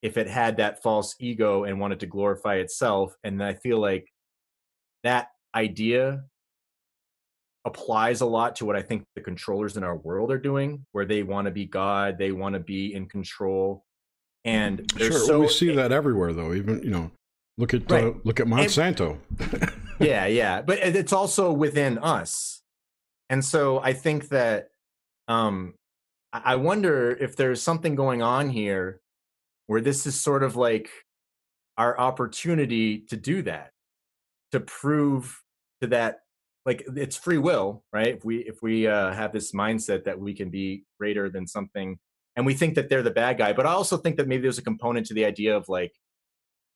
if 0.02 0.16
it 0.16 0.28
had 0.28 0.56
that 0.56 0.82
false 0.82 1.14
ego 1.20 1.64
and 1.64 1.78
wanted 1.78 2.00
to 2.00 2.06
glorify 2.06 2.56
itself 2.56 3.14
and 3.24 3.42
i 3.42 3.52
feel 3.54 3.78
like 3.78 4.06
that 5.02 5.28
idea 5.54 6.22
applies 7.64 8.20
a 8.20 8.26
lot 8.26 8.56
to 8.56 8.64
what 8.64 8.76
i 8.76 8.82
think 8.82 9.04
the 9.14 9.20
controllers 9.20 9.76
in 9.76 9.84
our 9.84 9.96
world 9.96 10.30
are 10.30 10.38
doing 10.38 10.84
where 10.92 11.04
they 11.04 11.22
want 11.22 11.46
to 11.46 11.50
be 11.50 11.64
god 11.64 12.18
they 12.18 12.32
want 12.32 12.54
to 12.54 12.60
be 12.60 12.94
in 12.94 13.06
control 13.06 13.84
and 14.44 14.90
sure 14.96 15.12
so, 15.12 15.40
we 15.40 15.48
see 15.48 15.72
that 15.74 15.92
everywhere 15.92 16.32
though 16.32 16.52
even 16.52 16.82
you 16.82 16.90
know 16.90 17.10
look 17.58 17.74
at 17.74 17.88
right. 17.90 18.04
uh, 18.04 18.12
look 18.24 18.40
at 18.40 18.46
monsanto 18.46 19.18
and, 19.38 19.72
yeah 20.00 20.26
yeah 20.26 20.60
but 20.60 20.78
it's 20.78 21.12
also 21.12 21.52
within 21.52 21.98
us 21.98 22.62
and 23.30 23.44
so 23.44 23.78
i 23.80 23.92
think 23.92 24.28
that 24.28 24.71
um 25.28 25.74
i 26.32 26.56
wonder 26.56 27.10
if 27.10 27.36
there's 27.36 27.62
something 27.62 27.94
going 27.94 28.22
on 28.22 28.48
here 28.48 29.00
where 29.66 29.80
this 29.80 30.06
is 30.06 30.20
sort 30.20 30.42
of 30.42 30.56
like 30.56 30.90
our 31.78 31.98
opportunity 31.98 32.98
to 32.98 33.16
do 33.16 33.42
that 33.42 33.70
to 34.52 34.60
prove 34.60 35.40
to 35.80 35.86
that 35.88 36.20
like 36.64 36.84
it's 36.96 37.16
free 37.16 37.38
will 37.38 37.82
right? 37.92 38.08
If 38.08 38.24
we 38.24 38.38
if 38.38 38.62
we 38.62 38.86
uh, 38.86 39.12
have 39.12 39.32
this 39.32 39.52
mindset 39.52 40.04
that 40.04 40.18
we 40.18 40.34
can 40.34 40.50
be 40.50 40.84
greater 40.98 41.28
than 41.28 41.46
something 41.46 41.98
and 42.36 42.46
we 42.46 42.54
think 42.54 42.74
that 42.74 42.88
they're 42.88 43.02
the 43.02 43.10
bad 43.10 43.38
guy 43.38 43.52
but 43.52 43.66
i 43.66 43.70
also 43.70 43.96
think 43.96 44.16
that 44.16 44.28
maybe 44.28 44.42
there's 44.42 44.58
a 44.58 44.62
component 44.62 45.06
to 45.06 45.14
the 45.14 45.24
idea 45.24 45.56
of 45.56 45.68
like 45.68 45.92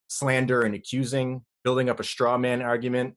slander 0.08 0.62
and 0.62 0.74
accusing 0.74 1.42
building 1.64 1.88
up 1.88 2.00
a 2.00 2.04
straw 2.04 2.38
man 2.38 2.62
argument 2.62 3.14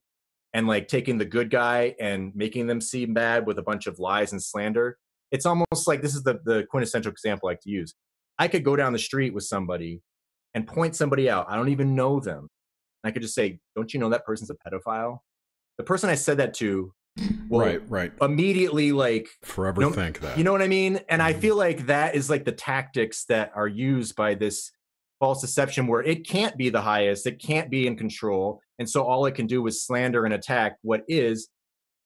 and 0.54 0.68
like 0.68 0.88
taking 0.88 1.18
the 1.18 1.26
good 1.26 1.50
guy 1.50 1.96
and 2.00 2.36
making 2.36 2.66
them 2.68 2.82
seem 2.82 3.14
bad 3.14 3.46
with 3.46 3.60
a 3.60 3.64
bunch 3.64 3.88
of 3.88 4.00
lies 4.00 4.32
and 4.32 4.42
slander 4.42 4.98
it's 5.32 5.46
almost 5.46 5.88
like 5.88 6.02
this 6.02 6.16
is 6.16 6.24
the, 6.24 6.40
the 6.46 6.66
quintessential 6.70 7.12
example 7.12 7.50
i 7.50 7.52
like 7.52 7.62
to 7.62 7.70
use 7.70 7.96
I 8.40 8.48
could 8.48 8.64
go 8.64 8.76
down 8.76 8.94
the 8.94 9.00
street 9.00 9.34
with 9.34 9.44
somebody 9.44 10.02
and 10.54 10.66
point 10.66 10.96
somebody 10.96 11.30
out. 11.30 11.46
I 11.50 11.58
don't 11.58 11.70
even 11.70 11.94
know 11.94 12.22
them. 12.22 12.48
I 13.04 13.12
could 13.12 13.22
just 13.22 13.36
say, 13.36 13.60
"Don't 13.76 13.94
you 13.94 14.00
know 14.00 14.10
that 14.10 14.26
person's 14.26 14.50
a 14.50 14.56
pedophile?" 14.56 15.20
The 15.78 15.84
person 15.84 16.10
I 16.10 16.16
said 16.16 16.38
that 16.38 16.54
to, 16.56 16.94
right, 17.50 17.82
right, 17.90 18.12
immediately 18.22 18.92
like 18.94 19.30
forever 19.44 19.82
know, 19.82 19.92
think 19.92 20.22
that. 20.22 20.38
You 20.38 20.46
know 20.46 20.54
what 20.54 20.62
I 20.62 20.68
mean? 20.68 21.02
And 21.10 21.22
I 21.22 21.32
mm-hmm. 21.32 21.42
feel 21.42 21.56
like 21.58 21.86
that 21.88 22.16
is 22.16 22.30
like 22.30 22.46
the 22.46 22.52
tactics 22.54 23.26
that 23.26 23.52
are 23.56 23.68
used 23.68 24.16
by 24.16 24.36
this 24.36 24.72
false 25.20 25.42
deception, 25.42 25.86
where 25.86 26.02
it 26.02 26.26
can't 26.26 26.58
be 26.58 26.70
the 26.70 26.82
highest, 26.82 27.28
it 27.28 27.40
can't 27.40 27.70
be 27.70 27.88
in 27.88 27.98
control, 27.98 28.62
and 28.80 28.90
so 28.90 29.04
all 29.04 29.26
it 29.26 29.36
can 29.36 29.48
do 29.48 29.68
is 29.68 29.86
slander 29.86 30.24
and 30.24 30.34
attack 30.34 30.78
what 30.82 31.04
is. 31.10 31.50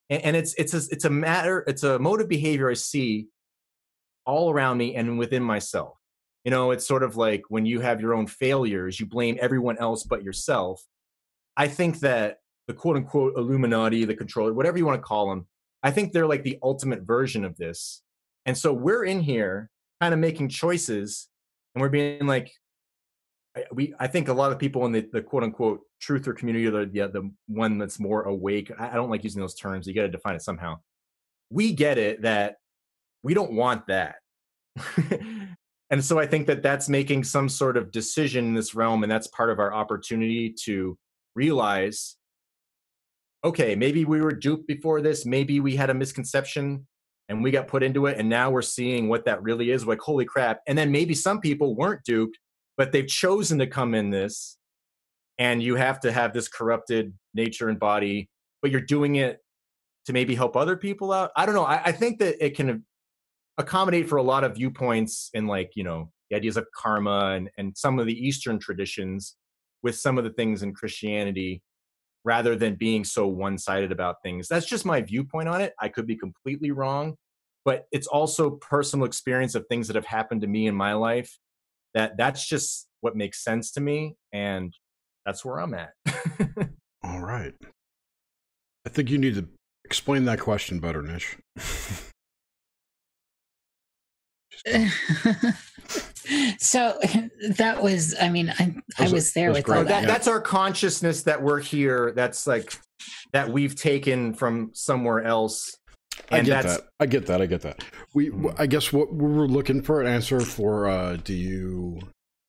And, 0.09 0.21
and 0.23 0.35
it's 0.35 0.53
it's 0.55 0.73
a, 0.73 0.81
it's 0.91 1.05
a 1.05 1.09
matter, 1.09 1.63
it's 1.67 1.83
a 1.83 1.99
mode 1.99 2.21
of 2.21 2.29
behavior 2.29 2.69
I 2.69 2.73
see 2.73 3.27
all 4.25 4.51
around 4.51 4.77
me 4.77 4.95
and 4.95 5.17
within 5.17 5.43
myself 5.43 5.97
you 6.43 6.51
know, 6.51 6.71
it's 6.71 6.85
sort 6.85 7.03
of 7.03 7.15
like 7.15 7.43
when 7.49 7.65
you 7.65 7.79
have 7.79 8.01
your 8.01 8.13
own 8.13 8.27
failures, 8.27 8.99
you 8.99 9.05
blame 9.05 9.37
everyone 9.39 9.77
else 9.77 10.03
but 10.03 10.23
yourself. 10.23 10.83
I 11.55 11.67
think 11.67 11.99
that 11.99 12.39
the 12.67 12.73
quote 12.73 12.97
unquote 12.97 13.37
Illuminati, 13.37 14.05
the 14.05 14.15
controller, 14.15 14.53
whatever 14.53 14.77
you 14.77 14.85
want 14.85 14.99
to 14.99 15.07
call 15.07 15.29
them, 15.29 15.47
I 15.83 15.91
think 15.91 16.11
they're 16.11 16.27
like 16.27 16.43
the 16.43 16.59
ultimate 16.61 17.03
version 17.03 17.45
of 17.45 17.57
this. 17.57 18.01
And 18.45 18.57
so 18.57 18.73
we're 18.73 19.05
in 19.05 19.21
here 19.21 19.69
kind 20.01 20.13
of 20.13 20.19
making 20.19 20.49
choices 20.49 21.29
and 21.73 21.81
we're 21.81 21.89
being 21.89 22.25
like, 22.25 22.51
we, 23.71 23.93
I 23.99 24.07
think 24.07 24.29
a 24.29 24.33
lot 24.33 24.51
of 24.51 24.59
people 24.59 24.85
in 24.85 24.91
the, 24.91 25.07
the 25.11 25.21
quote 25.21 25.43
unquote 25.43 25.81
truther 26.01 26.35
community, 26.35 26.65
the, 26.69 26.89
the, 26.91 27.07
the 27.07 27.31
one 27.47 27.77
that's 27.77 27.99
more 27.99 28.23
awake, 28.23 28.71
I 28.77 28.95
don't 28.95 29.09
like 29.09 29.23
using 29.23 29.41
those 29.41 29.55
terms. 29.55 29.87
You 29.87 29.93
got 29.93 30.03
to 30.03 30.09
define 30.09 30.35
it 30.35 30.41
somehow. 30.41 30.79
We 31.49 31.73
get 31.73 31.97
it 31.97 32.23
that 32.23 32.55
we 33.21 33.33
don't 33.33 33.53
want 33.53 33.87
that. 33.87 34.15
and 35.93 36.03
so 36.03 36.17
i 36.17 36.25
think 36.25 36.47
that 36.47 36.63
that's 36.63 36.89
making 36.89 37.23
some 37.23 37.47
sort 37.47 37.77
of 37.77 37.91
decision 37.91 38.45
in 38.45 38.53
this 38.55 38.73
realm 38.73 39.03
and 39.03 39.11
that's 39.11 39.27
part 39.27 39.51
of 39.51 39.59
our 39.59 39.71
opportunity 39.71 40.49
to 40.49 40.97
realize 41.35 42.15
okay 43.43 43.75
maybe 43.75 44.03
we 44.03 44.19
were 44.19 44.31
duped 44.31 44.67
before 44.67 45.01
this 45.01 45.23
maybe 45.25 45.59
we 45.59 45.75
had 45.75 45.91
a 45.91 45.93
misconception 45.93 46.87
and 47.29 47.43
we 47.43 47.51
got 47.51 47.67
put 47.67 47.83
into 47.83 48.07
it 48.07 48.17
and 48.17 48.27
now 48.27 48.49
we're 48.49 48.61
seeing 48.63 49.07
what 49.07 49.25
that 49.25 49.43
really 49.43 49.69
is 49.69 49.85
like 49.85 49.99
holy 49.99 50.25
crap 50.25 50.61
and 50.67 50.75
then 50.75 50.91
maybe 50.91 51.13
some 51.13 51.39
people 51.39 51.75
weren't 51.75 52.03
duped 52.03 52.39
but 52.77 52.91
they've 52.91 53.07
chosen 53.07 53.59
to 53.59 53.67
come 53.67 53.93
in 53.93 54.09
this 54.09 54.57
and 55.37 55.61
you 55.61 55.75
have 55.75 55.99
to 56.01 56.11
have 56.11 56.33
this 56.33 56.47
corrupted 56.47 57.13
nature 57.33 57.69
and 57.69 57.79
body 57.79 58.29
but 58.61 58.71
you're 58.71 58.81
doing 58.81 59.15
it 59.15 59.39
to 60.05 60.13
maybe 60.13 60.35
help 60.35 60.55
other 60.55 60.77
people 60.77 61.11
out? 61.11 61.31
I 61.35 61.45
don't 61.45 61.55
know 61.55 61.65
i, 61.65 61.81
I 61.85 61.91
think 61.91 62.19
that 62.19 62.43
it 62.43 62.55
can 62.55 62.85
accommodate 63.57 64.09
for 64.09 64.17
a 64.17 64.23
lot 64.23 64.43
of 64.43 64.55
viewpoints 64.55 65.29
in 65.33 65.47
like 65.47 65.71
you 65.75 65.83
know 65.83 66.11
the 66.29 66.35
ideas 66.35 66.57
of 66.57 66.65
karma 66.75 67.33
and, 67.35 67.49
and 67.57 67.77
some 67.77 67.99
of 67.99 68.05
the 68.05 68.27
eastern 68.27 68.59
traditions 68.59 69.35
with 69.83 69.95
some 69.95 70.17
of 70.17 70.23
the 70.23 70.31
things 70.31 70.63
in 70.63 70.73
christianity 70.73 71.61
rather 72.25 72.55
than 72.55 72.75
being 72.75 73.03
so 73.03 73.27
one-sided 73.27 73.91
about 73.91 74.15
things. 74.23 74.47
That's 74.47 74.65
just 74.65 74.85
my 74.85 75.01
viewpoint 75.01 75.49
on 75.49 75.59
it. 75.59 75.73
I 75.77 75.89
could 75.89 76.07
be 76.07 76.15
completely 76.15 76.71
wrong 76.71 77.17
but 77.65 77.85
it's 77.91 78.07
also 78.07 78.51
personal 78.51 79.05
experience 79.05 79.55
of 79.55 79.65
things 79.67 79.87
that 79.87 79.95
have 79.95 80.05
happened 80.05 80.41
to 80.41 80.47
me 80.47 80.67
in 80.67 80.75
my 80.75 80.93
life 80.93 81.37
that 81.93 82.17
that's 82.17 82.47
just 82.47 82.87
what 83.01 83.15
makes 83.15 83.43
sense 83.43 83.71
to 83.71 83.81
me 83.81 84.15
and 84.31 84.73
that's 85.25 85.43
where 85.45 85.59
i'm 85.59 85.73
at. 85.73 85.91
All 87.03 87.21
right. 87.21 87.53
I 88.85 88.89
think 88.89 89.09
you 89.09 89.17
need 89.17 89.35
to 89.35 89.47
explain 89.85 90.25
that 90.25 90.39
question 90.39 90.79
better 90.79 91.01
nish. 91.01 91.37
So 96.57 96.97
that 97.57 97.83
was 97.83 98.15
i 98.19 98.29
mean 98.29 98.53
i, 98.57 98.73
I 98.97 99.09
was 99.09 99.33
there 99.33 99.51
with 99.51 99.69
all 99.69 99.83
that. 99.83 100.07
that's 100.07 100.27
our 100.27 100.39
consciousness 100.39 101.23
that 101.23 101.41
we're 101.41 101.59
here 101.59 102.13
that's 102.15 102.47
like 102.47 102.73
that 103.33 103.49
we've 103.49 103.75
taken 103.75 104.33
from 104.33 104.71
somewhere 104.73 105.23
else 105.23 105.77
I 106.31 106.41
get 106.41 106.63
that. 106.63 106.81
I 106.99 107.05
get 107.05 107.25
that. 107.27 107.41
I 107.41 107.45
get 107.45 107.61
that. 107.61 107.83
We, 108.13 108.29
mm-hmm. 108.29 108.47
I 108.57 108.65
guess, 108.65 108.91
what 108.91 109.13
we 109.13 109.31
were 109.31 109.47
looking 109.47 109.81
for 109.81 110.01
an 110.01 110.07
answer 110.07 110.39
for. 110.39 110.87
Uh, 110.87 111.17
do 111.17 111.33
you 111.33 111.99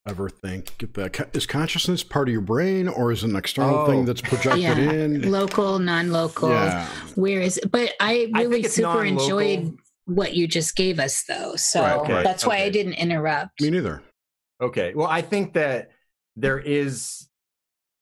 ever 0.07 0.29
think 0.29 0.77
that 0.95 1.31
is 1.35 1.47
consciousness 1.47 2.03
part 2.03 2.29
of 2.29 2.33
your 2.33 2.43
brain, 2.43 2.89
or 2.89 3.13
is 3.13 3.25
it 3.25 3.31
an 3.31 3.37
external 3.37 3.79
oh. 3.81 3.87
thing 3.87 4.05
that's 4.05 4.21
projected 4.23 4.61
yeah. 4.61 4.93
in? 4.93 5.31
Local, 5.31 5.79
non-local. 5.79 6.51
Yeah. 6.51 6.87
Where 7.15 7.41
is? 7.41 7.61
But 7.71 7.93
I 8.01 8.31
really 8.35 8.65
I 8.65 8.69
super 8.69 9.05
non-local. 9.05 9.23
enjoyed 9.23 9.79
what 10.07 10.35
you 10.35 10.47
just 10.47 10.77
gave 10.77 10.99
us 10.99 11.25
though 11.25 11.57
so 11.57 11.81
right, 11.81 11.99
okay, 11.99 12.23
that's 12.23 12.45
why 12.45 12.57
okay. 12.57 12.65
i 12.65 12.71
didn't 12.71 12.95
interrupt 12.95 13.61
me 13.61 13.71
neither 13.71 14.03
okay 14.61 14.93
well 14.95 15.07
i 15.07 15.23
think 15.23 15.55
that 15.55 15.91
there 16.37 16.59
is 16.59 17.29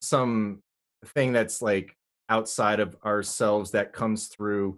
some 0.01 0.59
thing 1.07 1.31
that's 1.31 1.61
like 1.61 1.95
outside 2.29 2.79
of 2.79 2.95
ourselves 3.05 3.71
that 3.71 3.93
comes 3.93 4.27
through 4.27 4.77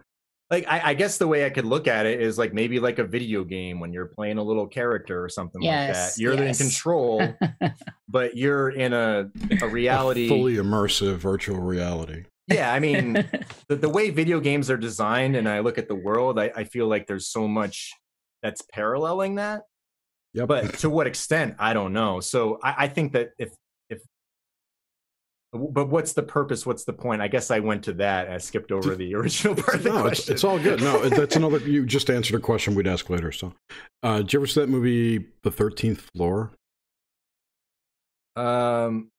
like 0.52 0.66
I, 0.68 0.92
I, 0.92 0.94
guess 0.94 1.18
the 1.18 1.28
way 1.28 1.46
I 1.46 1.50
could 1.50 1.66
look 1.66 1.88
at 1.88 2.06
it 2.06 2.22
is 2.22 2.38
like 2.38 2.54
maybe 2.54 2.80
like 2.80 3.00
a 3.00 3.04
video 3.04 3.44
game 3.44 3.80
when 3.80 3.92
you're 3.92 4.06
playing 4.06 4.38
a 4.38 4.44
little 4.44 4.68
character 4.68 5.24
or 5.24 5.30
something 5.30 5.62
yes, 5.62 5.88
like 5.88 5.96
that. 5.96 6.22
You're 6.22 6.34
yes. 6.36 6.60
in 6.60 6.68
control, 6.68 7.36
but 8.08 8.38
you're 8.38 8.70
in 8.70 8.94
a 8.94 9.30
a 9.62 9.68
reality 9.68 10.26
a 10.26 10.30
fully 10.30 10.56
immersive 10.56 11.18
virtual 11.18 11.60
reality 11.60 12.26
yeah 12.48 12.72
i 12.72 12.80
mean 12.80 13.14
the, 13.70 13.76
the 13.76 13.90
way 13.90 14.10
video 14.10 14.40
games 14.40 14.70
are 14.70 14.78
designed 14.78 15.36
and 15.36 15.50
i 15.50 15.60
look 15.60 15.78
at 15.78 15.88
the 15.88 15.96
world 15.96 16.40
I, 16.40 16.52
I 16.56 16.64
feel 16.64 16.88
like 16.88 17.08
there's 17.08 17.28
so 17.28 17.48
much 17.48 17.94
that's 18.42 18.62
paralleling 18.72 19.36
that 19.36 19.64
yep. 20.34 20.48
but 20.48 20.78
to 20.80 20.90
what 20.90 21.08
extent 21.08 21.56
i 21.60 21.74
don't 21.74 21.94
know 21.94 22.20
so 22.20 22.60
I, 22.64 22.76
I 22.80 22.88
think 22.88 23.14
that 23.14 23.32
if 23.38 23.50
if 23.50 23.54
but 25.56 25.90
what's 25.90 26.14
the 26.14 26.24
purpose 26.24 26.66
what's 26.66 26.84
the 26.84 26.94
point 26.94 27.22
i 27.22 27.28
guess 27.28 27.52
i 27.52 27.60
went 27.60 27.84
to 27.84 27.94
that 27.94 28.30
i 28.30 28.38
skipped 28.38 28.72
over 28.72 28.96
the 28.96 29.16
original 29.16 29.56
part 29.56 29.76
of 29.76 29.84
the 29.84 29.90
no, 29.90 30.02
question 30.02 30.24
it's, 30.24 30.30
it's, 30.30 30.44
all 30.44 30.60
good 30.60 30.82
no 30.82 31.08
that's 31.10 31.36
another 31.36 31.60
you 31.60 31.86
just 31.86 32.10
answered 32.10 32.36
a 32.36 32.40
question 32.40 32.76
we'd 32.76 32.88
ask 32.88 33.10
later 33.10 33.32
so 33.32 33.54
uh 34.04 34.18
did 34.18 34.34
you 34.34 34.40
ever 34.40 34.48
see 34.48 34.60
that 34.60 34.68
movie 34.68 35.26
the 35.44 35.52
13th 35.52 36.00
floor 36.16 36.52
um 38.36 39.10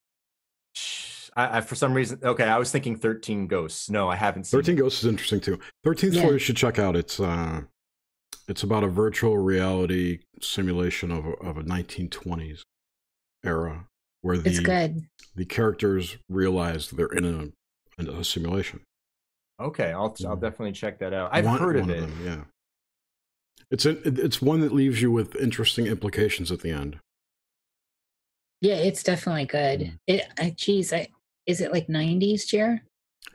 I, 1.39 1.59
I, 1.59 1.61
for 1.61 1.75
some 1.75 1.93
reason, 1.93 2.19
okay, 2.23 2.45
I 2.45 2.57
was 2.57 2.73
thinking 2.73 2.97
Thirteen 2.97 3.47
Ghosts. 3.47 3.91
No, 3.91 4.09
I 4.09 4.17
haven't 4.17 4.45
seen. 4.45 4.59
Thirteen 4.59 4.79
it. 4.79 4.81
Ghosts 4.81 5.01
is 5.01 5.07
interesting 5.07 5.39
too. 5.39 5.59
Thirteenth 5.85 6.15
yeah. 6.15 6.23
floor 6.23 6.33
you 6.33 6.39
should 6.39 6.57
check 6.57 6.79
out. 6.79 6.97
It's 6.97 7.21
uh, 7.21 7.61
it's 8.49 8.63
about 8.63 8.85
a 8.85 8.89
virtual 8.89 9.37
reality 9.39 10.21
simulation 10.41 11.11
of 11.11 11.27
a, 11.27 11.33
of 11.33 11.59
a 11.59 11.63
1920s 11.63 12.63
era 13.45 13.87
where 14.27 14.39
the 14.39 14.51
it's 14.51 14.61
good. 14.61 15.07
the 15.35 15.45
characters 15.45 16.17
realize 16.29 16.91
they're 16.91 17.07
in 17.07 17.25
a, 17.25 18.01
in 18.03 18.09
a 18.09 18.25
simulation. 18.25 18.81
Okay, 19.61 19.93
I'll 19.93 20.15
I'll 20.27 20.37
Mm. 20.37 20.41
definitely 20.41 20.73
check 20.73 20.99
that 20.99 21.15
out. 21.15 21.31
I've 21.33 21.45
One- 21.45 21.59
heard 21.59 21.77
of 21.77 21.83
one 21.87 21.91
it. 21.97 22.01
them, 22.01 22.21
yeah. 22.25 22.45
It's 23.71 23.87
a, 23.87 23.91
it's 24.07 24.41
one 24.43 24.61
that 24.61 24.73
leaves 24.73 25.01
you 25.03 25.11
with 25.11 25.35
interesting 25.37 25.87
implications 25.87 26.53
at 26.53 26.61
the 26.61 26.71
end. 26.71 26.99
Yeah, 28.61 28.75
it's 28.77 29.03
definitely 29.03 29.47
good. 29.47 29.81
Mm. 29.81 29.99
It, 30.07 30.23
I, 30.39 30.51
geez, 30.51 30.93
I, 30.93 31.09
is 31.47 31.61
it 31.61 31.73
like 31.73 31.87
90s, 31.89 32.47
Jer? 32.47 32.83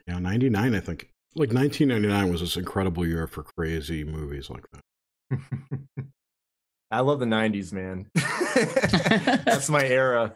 Yeah, 0.08 0.20
99, 0.20 0.76
I 0.76 0.80
think. 0.80 1.10
Like 1.36 1.54
1999 1.54 2.32
was 2.32 2.42
this 2.42 2.58
incredible 2.58 3.06
year 3.08 3.26
for 3.28 3.44
crazy 3.44 4.04
movies 4.04 4.50
like 4.50 4.66
that. 4.72 5.40
I 6.92 7.00
love 7.00 7.20
the 7.22 7.26
'90s, 7.26 7.72
man. 7.72 8.08
That's 9.46 9.70
my 9.70 9.86
era. 9.88 10.34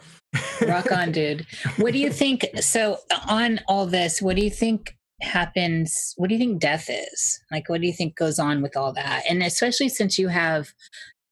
Rock 0.68 0.92
on, 0.92 1.12
dude. 1.12 1.46
What 1.78 1.94
do 1.94 2.00
you 2.00 2.12
think? 2.12 2.46
So, 2.60 2.98
on 3.28 3.60
all 3.68 3.86
this, 3.86 4.22
what 4.22 4.36
do 4.36 4.44
you 4.44 4.50
think 4.50 4.96
happens? 5.22 6.14
What 6.18 6.28
do 6.28 6.36
you 6.36 6.40
think 6.40 6.60
death 6.60 6.90
is? 6.90 7.40
Like, 7.52 7.70
what 7.70 7.82
do 7.82 7.88
you 7.88 7.94
think 7.94 8.16
goes 8.16 8.40
on 8.40 8.62
with 8.62 8.76
all 8.76 8.94
that? 8.94 9.24
And 9.30 9.44
especially 9.44 9.90
since 9.90 10.18
you 10.18 10.28
have 10.28 10.74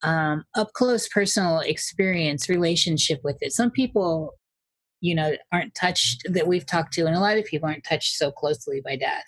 um, 0.02 0.44
up 0.54 0.72
close 0.74 1.08
personal 1.08 1.60
experience, 1.60 2.48
relationship 2.48 3.20
with 3.24 3.38
it. 3.40 3.52
Some 3.52 3.70
people, 3.70 4.34
you 5.00 5.14
know, 5.14 5.32
aren't 5.52 5.74
touched 5.74 6.22
that 6.28 6.46
we've 6.46 6.66
talked 6.66 6.92
to, 6.94 7.06
and 7.06 7.16
a 7.16 7.20
lot 7.20 7.38
of 7.38 7.44
people 7.44 7.68
aren't 7.68 7.84
touched 7.84 8.16
so 8.16 8.30
closely 8.30 8.80
by 8.84 8.96
death. 8.96 9.24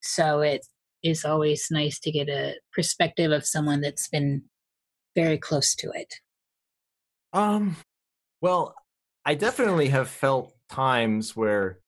So, 0.00 0.40
it 0.40 0.66
is 1.02 1.24
always 1.24 1.66
nice 1.70 1.98
to 2.00 2.12
get 2.12 2.28
a 2.28 2.54
perspective 2.72 3.32
of 3.32 3.44
someone 3.44 3.80
that's 3.80 4.08
been 4.08 4.42
very 5.14 5.38
close 5.38 5.74
to 5.74 5.90
it. 5.94 6.14
Um, 7.32 7.76
well, 8.40 8.74
I 9.24 9.34
definitely 9.34 9.88
have 9.88 10.08
felt 10.08 10.52
times 10.68 11.36
where 11.36 11.78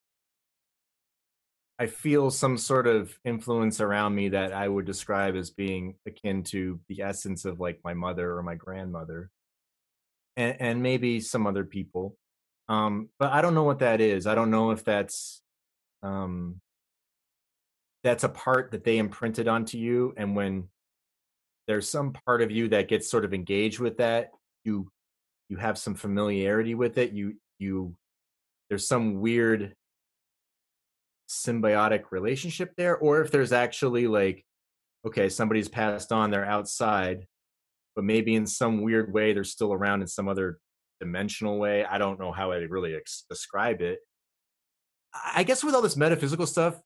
I 1.78 1.86
feel 1.86 2.30
some 2.30 2.56
sort 2.56 2.86
of 2.86 3.18
influence 3.24 3.80
around 3.80 4.14
me 4.14 4.28
that 4.28 4.52
I 4.52 4.68
would 4.68 4.84
describe 4.84 5.34
as 5.34 5.50
being 5.50 5.96
akin 6.06 6.44
to 6.44 6.78
the 6.88 7.02
essence 7.02 7.44
of 7.44 7.58
like 7.58 7.80
my 7.82 7.94
mother 7.94 8.36
or 8.36 8.42
my 8.44 8.54
grandmother, 8.54 9.30
and, 10.36 10.56
and 10.60 10.82
maybe 10.82 11.20
some 11.20 11.46
other 11.46 11.64
people. 11.64 12.16
Um, 12.68 13.08
but 13.18 13.32
I 13.32 13.42
don't 13.42 13.54
know 13.54 13.64
what 13.64 13.80
that 13.80 14.00
is. 14.00 14.26
I 14.26 14.36
don't 14.36 14.52
know 14.52 14.70
if 14.70 14.84
that's 14.84 15.42
um, 16.04 16.60
that's 18.04 18.22
a 18.22 18.28
part 18.28 18.70
that 18.70 18.84
they 18.84 18.98
imprinted 18.98 19.48
onto 19.48 19.76
you, 19.76 20.14
and 20.16 20.36
when 20.36 20.68
there's 21.66 21.88
some 21.88 22.12
part 22.12 22.42
of 22.42 22.52
you 22.52 22.68
that 22.68 22.88
gets 22.88 23.10
sort 23.10 23.24
of 23.24 23.34
engaged 23.34 23.80
with 23.80 23.96
that, 23.96 24.30
you 24.64 24.92
you 25.54 25.60
have 25.60 25.78
some 25.78 25.94
familiarity 25.94 26.74
with 26.74 26.98
it 26.98 27.12
you 27.12 27.34
you 27.60 27.94
there's 28.68 28.88
some 28.88 29.20
weird 29.20 29.72
symbiotic 31.28 32.10
relationship 32.10 32.72
there 32.76 32.96
or 32.96 33.20
if 33.20 33.30
there's 33.30 33.52
actually 33.52 34.08
like 34.08 34.44
okay 35.06 35.28
somebody's 35.28 35.68
passed 35.68 36.10
on 36.10 36.32
they're 36.32 36.44
outside 36.44 37.24
but 37.94 38.04
maybe 38.04 38.34
in 38.34 38.48
some 38.48 38.82
weird 38.82 39.12
way 39.12 39.32
they're 39.32 39.44
still 39.44 39.72
around 39.72 40.00
in 40.00 40.08
some 40.08 40.28
other 40.28 40.58
dimensional 40.98 41.56
way 41.56 41.84
i 41.84 41.98
don't 41.98 42.18
know 42.18 42.32
how 42.32 42.50
i 42.50 42.56
really 42.56 42.96
ex- 42.96 43.24
describe 43.30 43.80
it. 43.80 44.00
I 45.36 45.44
guess 45.44 45.62
with 45.62 45.76
all 45.76 45.82
this 45.82 45.96
metaphysical 45.96 46.48
stuff 46.48 46.80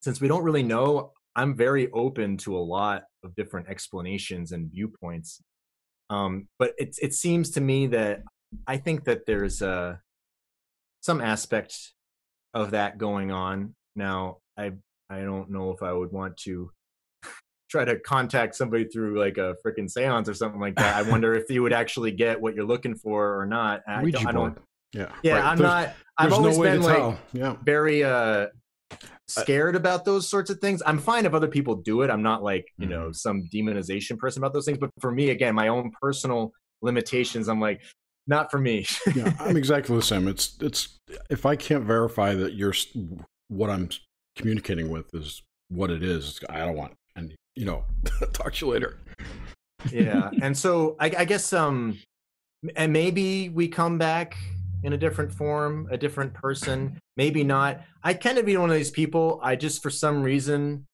since 0.00 0.20
we 0.20 0.28
don't 0.28 0.44
really 0.44 0.62
know 0.62 1.10
i'm 1.34 1.56
very 1.56 1.90
open 1.90 2.36
to 2.36 2.56
a 2.56 2.66
lot 2.76 3.02
of 3.24 3.34
different 3.34 3.68
explanations 3.68 4.52
and 4.52 4.70
viewpoints 4.70 5.42
um, 6.10 6.48
but 6.58 6.72
it 6.78 6.96
it 7.00 7.14
seems 7.14 7.50
to 7.52 7.60
me 7.60 7.86
that 7.88 8.22
I 8.66 8.76
think 8.76 9.04
that 9.04 9.26
there's 9.26 9.62
uh, 9.62 9.96
some 11.00 11.20
aspect 11.20 11.76
of 12.52 12.70
that 12.72 12.98
going 12.98 13.30
on. 13.32 13.74
Now, 13.96 14.38
I 14.58 14.72
I 15.10 15.20
don't 15.20 15.50
know 15.50 15.70
if 15.72 15.82
I 15.82 15.92
would 15.92 16.12
want 16.12 16.36
to 16.38 16.70
try 17.70 17.84
to 17.84 17.98
contact 18.00 18.54
somebody 18.54 18.84
through 18.84 19.18
like 19.18 19.38
a 19.38 19.56
freaking 19.64 19.90
séance 19.92 20.28
or 20.28 20.34
something 20.34 20.60
like 20.60 20.76
that. 20.76 20.96
I 20.96 21.02
wonder 21.10 21.34
if 21.34 21.50
you 21.50 21.62
would 21.62 21.72
actually 21.72 22.12
get 22.12 22.40
what 22.40 22.54
you're 22.54 22.64
looking 22.64 22.94
for 22.94 23.38
or 23.40 23.46
not. 23.46 23.82
I 23.86 24.02
don't, 24.10 24.26
I 24.26 24.32
don't. 24.32 24.58
Yeah. 24.92 25.12
yeah, 25.22 25.32
right. 25.34 25.44
I'm 25.44 25.58
There's- 25.58 25.86
not. 25.88 25.94
I've 26.16 26.32
always 26.32 26.56
no 26.56 26.62
been 26.62 26.82
like 26.82 26.96
tell. 26.96 27.18
Yeah. 27.32 27.56
very 27.64 28.04
uh 28.04 28.46
scared 29.28 29.76
about 29.76 30.04
those 30.04 30.28
sorts 30.28 30.50
of 30.50 30.58
things. 30.58 30.82
I'm 30.84 30.98
fine 30.98 31.26
if 31.26 31.34
other 31.34 31.48
people 31.48 31.76
do 31.76 32.02
it. 32.02 32.10
I'm 32.10 32.22
not 32.22 32.42
like, 32.42 32.66
you 32.78 32.86
know, 32.86 33.12
some 33.12 33.48
demonization 33.52 34.18
person 34.18 34.42
about 34.42 34.52
those 34.52 34.66
things. 34.66 34.78
But 34.78 34.90
for 35.00 35.10
me, 35.10 35.30
again, 35.30 35.54
my 35.54 35.68
own 35.68 35.90
personal 36.00 36.52
limitations, 36.82 37.48
I'm 37.48 37.60
like, 37.60 37.80
not 38.26 38.50
for 38.50 38.58
me. 38.58 38.86
yeah, 39.14 39.32
I'm 39.40 39.56
exactly 39.56 39.96
the 39.96 40.02
same. 40.02 40.28
It's 40.28 40.56
it's 40.60 40.98
if 41.30 41.46
I 41.46 41.56
can't 41.56 41.84
verify 41.84 42.34
that 42.34 42.54
you're 42.54 42.74
what 43.48 43.70
I'm 43.70 43.90
communicating 44.36 44.90
with 44.90 45.14
is 45.14 45.42
what 45.68 45.90
it 45.90 46.02
is, 46.02 46.40
I 46.48 46.60
don't 46.60 46.76
want. 46.76 46.94
And 47.16 47.34
you 47.54 47.66
know, 47.66 47.84
talk 48.32 48.54
to 48.54 48.66
you 48.66 48.72
later. 48.72 48.98
yeah. 49.90 50.30
And 50.40 50.56
so 50.56 50.96
I, 50.98 51.12
I 51.18 51.24
guess 51.24 51.52
um 51.52 51.98
and 52.76 52.92
maybe 52.92 53.50
we 53.50 53.68
come 53.68 53.98
back 53.98 54.36
in 54.84 54.92
a 54.92 54.98
different 54.98 55.32
form, 55.32 55.88
a 55.90 55.96
different 55.96 56.34
person, 56.34 56.98
maybe 57.16 57.42
not. 57.42 57.80
I 58.02 58.14
kind 58.14 58.38
of 58.38 58.46
be 58.46 58.56
one 58.56 58.70
of 58.70 58.76
these 58.76 58.90
people. 58.90 59.40
I 59.42 59.56
just 59.56 59.82
for 59.82 59.90
some 59.90 60.22
reason 60.22 60.86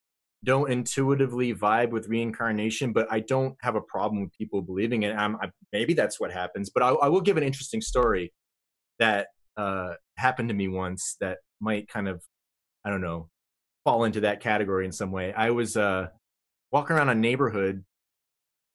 don't 0.45 0.71
intuitively 0.71 1.55
vibe 1.55 1.91
with 1.91 2.09
reincarnation, 2.09 2.93
but 2.93 3.07
I 3.11 3.21
don't 3.21 3.57
have 3.63 3.75
a 3.75 3.81
problem 3.81 4.23
with 4.23 4.33
people 4.33 4.63
believing 4.63 5.03
it. 5.03 5.15
I'm, 5.15 5.37
I, 5.37 5.51
maybe 5.73 5.93
that's 5.93 6.19
what 6.19 6.33
happens. 6.33 6.71
But 6.71 6.83
I, 6.83 6.89
I 6.91 7.09
will 7.09 7.21
give 7.21 7.37
an 7.37 7.43
interesting 7.43 7.83
story 7.83 8.33
that 8.99 9.27
uh, 9.57 9.95
happened 10.17 10.49
to 10.49 10.55
me 10.55 10.69
once 10.69 11.17
that 11.21 11.39
might 11.61 11.89
kind 11.89 12.09
of, 12.09 12.23
I 12.85 12.91
don't 12.91 13.03
know, 13.03 13.29
fall 13.85 14.05
into 14.05 14.21
that 14.21 14.41
category 14.41 14.87
in 14.87 14.93
some 14.93 15.11
way. 15.11 15.33
I 15.35 15.51
was 15.51 15.77
uh, 15.77 16.09
walking 16.71 16.97
around 16.97 17.11
a 17.11 17.15
neighborhood 17.15 17.85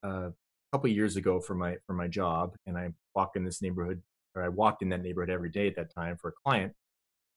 uh, 0.06 0.30
a 0.30 0.34
couple 0.72 0.90
years 0.90 1.16
ago 1.16 1.40
for 1.40 1.56
my 1.56 1.78
for 1.88 1.94
my 1.94 2.08
job, 2.08 2.56
and 2.68 2.78
I 2.78 2.90
walk 3.16 3.32
in 3.36 3.44
this 3.44 3.62
neighborhood, 3.62 4.02
or 4.36 4.44
I 4.44 4.50
walked 4.50 4.82
in 4.82 4.90
that 4.90 5.02
neighborhood 5.02 5.30
every 5.30 5.50
day 5.50 5.68
at 5.68 5.76
that 5.76 5.94
time 5.94 6.18
for 6.18 6.30
a 6.30 6.34
client, 6.44 6.74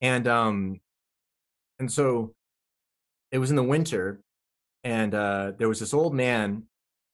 and 0.01 0.27
um, 0.27 0.81
and 1.79 1.91
so 1.91 2.35
it 3.31 3.39
was 3.39 3.51
in 3.51 3.57
the 3.57 3.63
winter, 3.63 4.21
and 4.85 5.15
uh, 5.15 5.53
there 5.59 5.69
was 5.69 5.81
this 5.81 5.95
old 5.95 6.15
man 6.15 6.65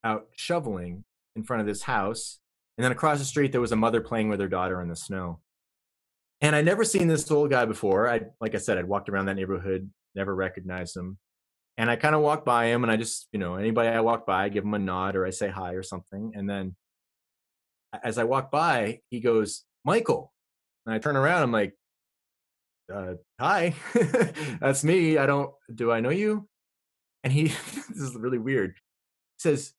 out 0.02 0.28
shoveling 0.36 1.04
in 1.36 1.42
front 1.42 1.60
of 1.60 1.66
this 1.66 1.82
house, 1.82 2.38
and 2.76 2.84
then 2.84 2.92
across 2.92 3.18
the 3.18 3.24
street 3.24 3.52
there 3.52 3.60
was 3.60 3.72
a 3.72 3.76
mother 3.76 4.00
playing 4.00 4.28
with 4.28 4.40
her 4.40 4.48
daughter 4.48 4.80
in 4.80 4.88
the 4.88 4.96
snow. 4.96 5.40
And 6.40 6.54
I'd 6.54 6.64
never 6.64 6.84
seen 6.84 7.08
this 7.08 7.30
old 7.30 7.50
guy 7.50 7.64
before. 7.64 8.08
I, 8.08 8.20
like 8.40 8.54
I 8.54 8.58
said, 8.58 8.76
I'd 8.76 8.88
walked 8.88 9.08
around 9.08 9.26
that 9.26 9.36
neighborhood, 9.36 9.90
never 10.14 10.34
recognized 10.34 10.96
him. 10.96 11.16
And 11.78 11.90
I 11.90 11.96
kind 11.96 12.14
of 12.14 12.20
walked 12.20 12.44
by 12.44 12.66
him, 12.66 12.84
and 12.84 12.92
I 12.92 12.96
just, 12.96 13.28
you 13.32 13.38
know, 13.38 13.54
anybody 13.54 13.88
I 13.88 14.00
walk 14.00 14.26
by, 14.26 14.44
I 14.44 14.48
give 14.48 14.64
him 14.64 14.74
a 14.74 14.78
nod 14.78 15.16
or 15.16 15.26
I 15.26 15.30
say 15.30 15.48
hi 15.48 15.72
or 15.72 15.82
something. 15.82 16.32
And 16.34 16.48
then 16.48 16.76
as 18.02 18.18
I 18.18 18.24
walk 18.24 18.50
by, 18.50 19.00
he 19.08 19.20
goes, 19.20 19.64
Michael. 19.84 20.32
And 20.86 20.94
I 20.94 20.98
turn 20.98 21.16
around, 21.16 21.42
I'm 21.42 21.52
like, 21.52 21.74
uh, 22.92 23.14
hi, 23.40 23.74
that's 24.60 24.84
me. 24.84 25.18
I 25.18 25.26
don't, 25.26 25.50
do 25.74 25.90
I 25.90 26.00
know 26.00 26.10
you? 26.10 26.48
And 27.22 27.32
he, 27.32 27.44
this 27.88 28.00
is 28.00 28.14
really 28.14 28.38
weird. 28.38 28.72
He 28.72 29.40
says, 29.40 29.72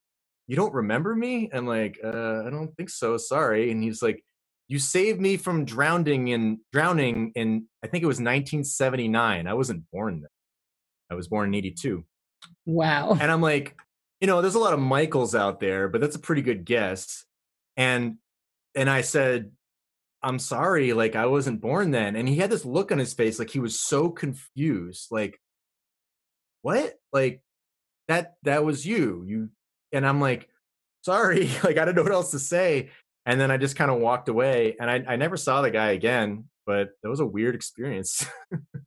You 0.46 0.56
don't 0.56 0.74
remember 0.74 1.14
me? 1.14 1.50
I'm 1.52 1.66
like, 1.66 1.98
uh, 2.02 2.42
I 2.44 2.50
don't 2.50 2.74
think 2.76 2.90
so. 2.90 3.16
Sorry. 3.16 3.70
And 3.70 3.82
he's 3.82 4.02
like, 4.02 4.24
You 4.68 4.78
saved 4.78 5.20
me 5.20 5.36
from 5.36 5.64
drowning 5.64 6.28
in 6.28 6.60
drowning 6.72 7.32
in 7.36 7.66
I 7.84 7.86
think 7.86 8.02
it 8.02 8.08
was 8.08 8.16
1979. 8.16 9.46
I 9.46 9.54
wasn't 9.54 9.84
born 9.92 10.20
then. 10.20 10.30
I 11.10 11.14
was 11.14 11.28
born 11.28 11.50
in 11.50 11.54
82. 11.54 12.04
Wow. 12.64 13.16
And 13.20 13.30
I'm 13.30 13.40
like, 13.40 13.76
you 14.20 14.26
know, 14.26 14.42
there's 14.42 14.56
a 14.56 14.60
lot 14.60 14.72
of 14.72 14.80
Michaels 14.80 15.34
out 15.34 15.60
there, 15.60 15.88
but 15.88 16.00
that's 16.00 16.16
a 16.16 16.20
pretty 16.20 16.42
good 16.42 16.64
guess. 16.64 17.24
And 17.76 18.16
and 18.74 18.90
I 18.90 19.02
said, 19.02 19.52
I'm 20.22 20.38
sorry, 20.38 20.92
like 20.92 21.14
I 21.14 21.26
wasn't 21.26 21.60
born 21.60 21.90
then. 21.90 22.16
And 22.16 22.28
he 22.28 22.36
had 22.36 22.50
this 22.50 22.64
look 22.64 22.90
on 22.90 22.98
his 22.98 23.14
face, 23.14 23.38
like 23.38 23.50
he 23.50 23.60
was 23.60 23.80
so 23.80 24.10
confused, 24.10 25.08
like, 25.10 25.40
what? 26.62 26.94
Like 27.12 27.42
that 28.08 28.34
that 28.42 28.64
was 28.64 28.86
you. 28.86 29.24
You 29.26 29.50
and 29.92 30.06
I'm 30.06 30.20
like, 30.20 30.48
sorry, 31.02 31.50
like 31.64 31.78
I 31.78 31.84
don't 31.84 31.94
know 31.94 32.02
what 32.02 32.12
else 32.12 32.32
to 32.32 32.38
say. 32.38 32.90
And 33.24 33.40
then 33.40 33.50
I 33.50 33.56
just 33.56 33.76
kind 33.76 33.90
of 33.90 33.98
walked 33.98 34.28
away 34.28 34.76
and 34.80 34.88
I, 34.90 35.04
I 35.06 35.16
never 35.16 35.36
saw 35.36 35.60
the 35.60 35.70
guy 35.70 35.90
again, 35.90 36.44
but 36.64 36.90
that 37.02 37.08
was 37.08 37.20
a 37.20 37.26
weird 37.26 37.56
experience. 37.56 38.24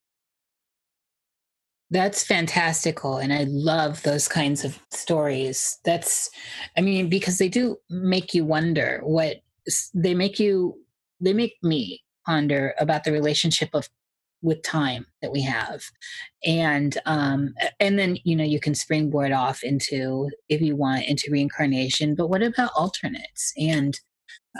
That's 1.91 2.23
fantastical. 2.23 3.17
And 3.17 3.33
I 3.33 3.45
love 3.47 4.03
those 4.03 4.27
kinds 4.27 4.63
of 4.63 4.79
stories. 4.91 5.79
That's, 5.83 6.29
I 6.77 6.81
mean, 6.81 7.09
because 7.09 7.39
they 7.39 7.49
do 7.49 7.77
make 7.89 8.33
you 8.33 8.45
wonder 8.45 9.01
what 9.03 9.37
they 9.93 10.13
make 10.13 10.39
you, 10.39 10.77
they 11.19 11.33
make 11.33 11.55
me 11.63 12.03
ponder 12.25 12.73
about 12.79 13.03
the 13.03 13.11
relationship 13.11 13.69
of 13.73 13.89
with 14.41 14.61
time 14.63 15.05
that 15.21 15.31
we 15.33 15.41
have 15.41 15.83
and 16.45 16.97
um 17.05 17.53
and 17.81 17.99
then 17.99 18.17
you 18.23 18.35
know 18.35 18.43
you 18.43 18.59
can 18.59 18.73
springboard 18.73 19.33
off 19.33 19.63
into 19.63 20.29
if 20.47 20.61
you 20.61 20.77
want 20.77 21.03
into 21.05 21.29
reincarnation 21.29 22.15
but 22.15 22.27
what 22.29 22.41
about 22.41 22.71
alternates 22.75 23.51
and 23.57 23.99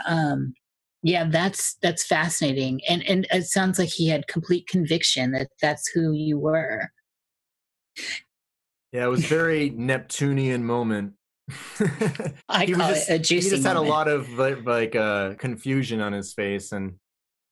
um 0.06 0.54
Yeah, 1.02 1.24
that's 1.30 1.76
that's 1.80 2.04
fascinating, 2.06 2.82
and 2.86 3.02
and 3.08 3.26
it 3.32 3.44
sounds 3.46 3.78
like 3.78 3.88
he 3.88 4.08
had 4.08 4.26
complete 4.28 4.66
conviction 4.68 5.32
that 5.32 5.48
that's 5.62 5.88
who 5.94 6.12
you 6.12 6.38
were. 6.38 6.90
Yeah, 8.92 9.04
it 9.04 9.08
was 9.08 9.24
very 9.24 9.70
Neptunian 9.70 10.64
moment. 10.64 11.14
I 12.48 12.64
he 12.66 12.72
call 12.72 12.88
was 12.88 12.98
just, 12.98 13.10
it 13.10 13.14
a 13.14 13.18
juicy. 13.18 13.48
He 13.50 13.56
just 13.56 13.66
had 13.66 13.76
a 13.76 13.80
lot 13.80 14.08
of 14.08 14.30
like, 14.32 14.64
like 14.64 14.96
uh, 14.96 15.34
confusion 15.34 16.00
on 16.00 16.12
his 16.12 16.32
face, 16.32 16.72
and 16.72 16.94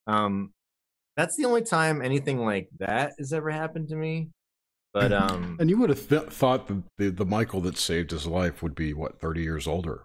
um, 0.06 0.52
that's 1.16 1.36
the 1.36 1.44
only 1.44 1.62
time 1.62 2.02
anything 2.02 2.38
like 2.38 2.68
that 2.78 3.14
has 3.18 3.32
ever 3.32 3.50
happened 3.50 3.88
to 3.88 3.96
me. 3.96 4.28
But 4.94 5.12
um, 5.12 5.56
And 5.60 5.68
you 5.68 5.78
would 5.78 5.90
have 5.90 6.08
th- 6.08 6.30
thought 6.30 6.66
that 6.68 6.82
the, 6.96 7.10
the 7.10 7.26
Michael 7.26 7.60
that 7.62 7.76
saved 7.76 8.10
his 8.10 8.26
life 8.26 8.62
would 8.62 8.74
be, 8.74 8.94
what, 8.94 9.20
30 9.20 9.42
years 9.42 9.66
older? 9.66 10.04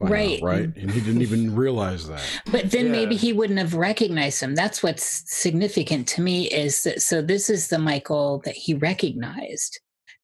by 0.00 0.06
now, 0.06 0.12
Right. 0.12 0.42
right? 0.42 0.76
And 0.76 0.90
he 0.90 1.00
didn't 1.00 1.22
even 1.22 1.54
realize 1.64 2.08
that. 2.08 2.22
But 2.50 2.70
then 2.70 2.90
maybe 2.90 3.16
he 3.16 3.32
wouldn't 3.32 3.58
have 3.58 3.74
recognized 3.74 4.42
him. 4.42 4.54
That's 4.54 4.82
what's 4.82 5.22
significant 5.30 6.08
to 6.08 6.22
me 6.22 6.48
is 6.48 6.82
that 6.84 7.02
so 7.02 7.20
this 7.22 7.50
is 7.50 7.68
the 7.68 7.78
Michael 7.78 8.40
that 8.44 8.54
he 8.54 8.74
recognized. 8.74 9.78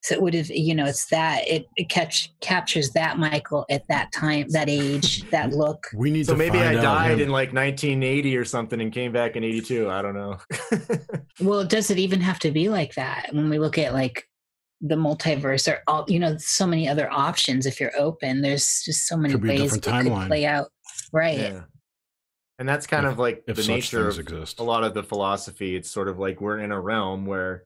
So 0.06 0.14
it 0.14 0.22
would 0.22 0.34
have, 0.34 0.48
you 0.50 0.72
know, 0.72 0.84
it's 0.84 1.06
that 1.06 1.48
it, 1.48 1.66
it 1.74 1.88
catch 1.88 2.32
captures 2.40 2.90
that 2.92 3.18
Michael 3.18 3.66
at 3.68 3.88
that 3.88 4.12
time, 4.12 4.46
that 4.50 4.68
age, 4.68 5.28
that 5.30 5.50
look. 5.50 5.88
We 5.92 6.12
need 6.12 6.26
so 6.26 6.32
to 6.34 6.38
maybe 6.38 6.58
I 6.58 6.74
died 6.74 7.14
him. 7.14 7.20
in 7.22 7.28
like 7.30 7.48
1980 7.52 8.36
or 8.36 8.44
something 8.44 8.80
and 8.80 8.92
came 8.92 9.10
back 9.10 9.34
in 9.34 9.42
82. 9.42 9.90
I 9.90 10.02
don't 10.02 10.14
know. 10.14 10.38
Well, 11.40 11.64
does 11.64 11.90
it 11.90 11.98
even 11.98 12.20
have 12.20 12.38
to 12.38 12.52
be 12.52 12.68
like 12.68 12.94
that 12.94 13.30
when 13.32 13.50
we 13.50 13.58
look 13.58 13.78
at 13.78 13.92
like 13.92 14.28
the 14.80 14.94
multiverse 14.94 15.70
or 15.70 15.80
all, 15.88 16.04
you 16.08 16.18
know, 16.20 16.36
so 16.38 16.66
many 16.68 16.88
other 16.88 17.10
options 17.12 17.66
if 17.66 17.80
you're 17.80 17.94
open. 17.98 18.42
There's 18.42 18.82
just 18.84 19.06
so 19.08 19.16
many 19.16 19.34
Could 19.34 19.42
ways 19.42 19.60
different 19.72 19.86
it 19.86 19.90
timeline. 19.90 20.20
could 20.20 20.26
play 20.28 20.46
out. 20.46 20.68
Right. 21.12 21.38
yeah. 21.38 21.60
And 22.58 22.68
that's 22.68 22.86
kind 22.86 23.06
If- 23.06 23.12
of 23.12 23.18
like 23.18 23.44
the 23.46 23.54
nature 23.66 24.06
of 24.08 24.18
exist. 24.20 24.60
a 24.60 24.62
lot 24.62 24.84
of 24.84 24.94
the 24.94 25.02
philosophy. 25.02 25.74
It's 25.76 25.90
sort 25.90 26.08
of 26.08 26.18
like 26.20 26.40
we're 26.40 26.58
in 26.58 26.70
a 26.72 26.80
realm 26.80 27.26
where 27.26 27.64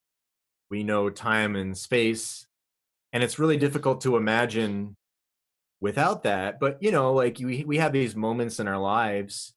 we 0.71 0.85
know 0.85 1.11
time 1.11 1.57
and 1.57 1.77
space, 1.77 2.47
and 3.13 3.23
it's 3.23 3.39
really 3.39 3.57
difficult 3.57 4.01
to 4.03 4.17
imagine 4.17 4.97
without 5.81 6.23
that. 6.23 6.61
But 6.61 6.83
you 6.83 6.91
know, 6.93 7.13
like 7.13 7.39
we 7.41 7.65
we 7.65 7.79
have 7.79 7.93
these 7.93 8.15
moments 8.17 8.61
in 8.61 8.69
our 8.69 8.79
lives. 8.79 9.53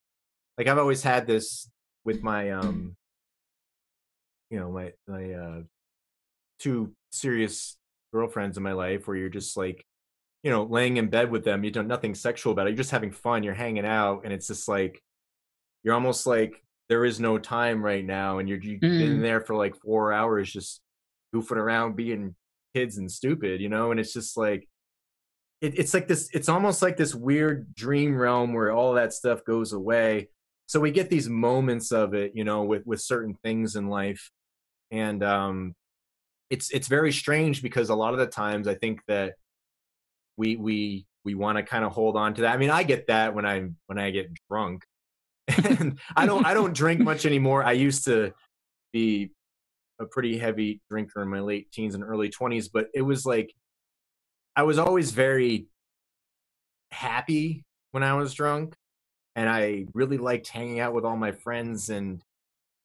Like 0.57 0.68
I've 0.68 0.77
always 0.77 1.03
had 1.03 1.27
this 1.27 1.69
with 2.06 2.22
my 2.23 2.52
um, 2.52 2.95
you 4.49 4.60
know, 4.60 4.72
my 4.72 4.94
my 5.07 5.31
uh, 5.34 5.61
two 6.60 6.94
serious 7.11 7.77
girlfriends 8.14 8.57
in 8.57 8.64
my 8.64 8.73
life, 8.73 9.07
where 9.07 9.18
you're 9.18 9.30
just 9.30 9.57
like, 9.57 9.84
you 10.44 10.52
know, 10.52 10.64
laying 10.64 10.98
in 10.98 11.10
bed 11.10 11.31
with 11.31 11.44
them. 11.44 11.64
You 11.64 11.72
don't 11.72 11.88
nothing 11.88 12.15
sexual 12.15 12.53
about 12.53 12.68
it. 12.68 12.72
You're 12.72 12.77
just 12.77 12.91
having 12.91 13.11
fun. 13.11 13.44
You're 13.44 13.53
hanging 13.53 13.85
out, 13.85 14.22
and 14.23 14.34
it's 14.34 14.48
just 14.48 14.68
like 14.68 15.02
you're 15.84 15.94
almost 15.95 16.26
like 16.26 16.64
there 16.90 17.06
is 17.06 17.19
no 17.19 17.38
time 17.38 17.84
right 17.84 18.06
now, 18.06 18.40
and 18.40 18.48
you're 18.49 18.60
you've 18.60 18.80
been 18.81 19.19
Mm. 19.19 19.22
there 19.22 19.41
for 19.41 19.56
like 19.56 19.76
four 19.81 20.11
hours 20.14 20.52
just 20.52 20.81
goofing 21.34 21.57
around, 21.57 21.95
being 21.95 22.35
kids 22.76 22.97
and 22.97 23.11
stupid, 23.11 23.61
you 23.61 23.69
know. 23.69 23.91
And 23.91 23.99
it's 23.99 24.14
just 24.14 24.38
like 24.38 24.68
it, 25.61 25.80
it's 25.80 25.93
like 25.93 26.07
this. 26.07 26.30
It's 26.34 26.49
almost 26.49 26.81
like 26.81 26.97
this 26.97 27.15
weird 27.15 27.73
dream 27.73 28.18
realm 28.18 28.53
where 28.53 28.72
all 28.72 28.93
that 28.93 29.14
stuff 29.14 29.43
goes 29.45 29.73
away. 29.73 30.30
So 30.68 30.80
we 30.80 30.91
get 30.91 31.10
these 31.10 31.30
moments 31.30 31.91
of 31.91 32.14
it, 32.14 32.34
you 32.35 32.43
know, 32.43 32.64
with 32.64 32.85
with 32.85 33.01
certain 33.01 33.35
things 33.43 33.76
in 33.76 33.88
life, 33.88 34.30
and 34.91 35.23
um, 35.23 35.76
it's 36.49 36.69
it's 36.72 36.88
very 36.88 37.11
strange 37.11 37.61
because 37.61 37.89
a 37.89 37.95
lot 37.95 38.14
of 38.14 38.19
the 38.19 38.27
times 38.27 38.68
I 38.68 38.76
think 38.76 39.01
that 39.07 39.35
we 40.38 40.55
we 40.55 41.05
we 41.26 41.35
want 41.35 41.57
to 41.57 41.64
kind 41.64 41.85
of 41.85 41.91
hold 41.91 42.18
on 42.18 42.34
to 42.35 42.41
that. 42.41 42.53
I 42.53 42.57
mean, 42.57 42.69
I 42.69 42.84
get 42.84 43.07
that 43.07 43.34
when 43.34 43.45
I'm 43.45 43.77
when 43.88 43.97
I 43.97 44.11
get 44.11 44.31
drunk. 44.49 44.84
and 45.65 45.99
I 46.15 46.26
don't 46.26 46.45
I 46.45 46.53
don't 46.53 46.73
drink 46.73 47.01
much 47.01 47.26
anymore. 47.26 47.64
I 47.64 47.73
used 47.73 48.05
to 48.05 48.34
be 48.91 49.31
a 49.99 50.06
pretty 50.06 50.38
heavy 50.38 50.82
drinker 50.90 51.22
in 51.22 51.30
my 51.30 51.40
late 51.40 51.72
teens 51.72 51.95
and 51.95 52.03
early 52.03 52.30
20s, 52.30 52.70
but 52.72 52.88
it 52.94 53.02
was 53.02 53.26
like 53.26 53.53
I 54.56 54.64
was 54.64 54.78
always 54.78 55.11
very 55.11 55.68
happy 56.91 57.64
when 57.91 58.03
I 58.03 58.14
was 58.14 58.34
drunk 58.34 58.76
and 59.36 59.49
I 59.49 59.86
really 59.94 60.18
liked 60.18 60.48
hanging 60.48 60.80
out 60.80 60.94
with 60.94 61.06
all 61.06 61.18
my 61.18 61.32
friends 61.32 61.90
and 61.90 62.22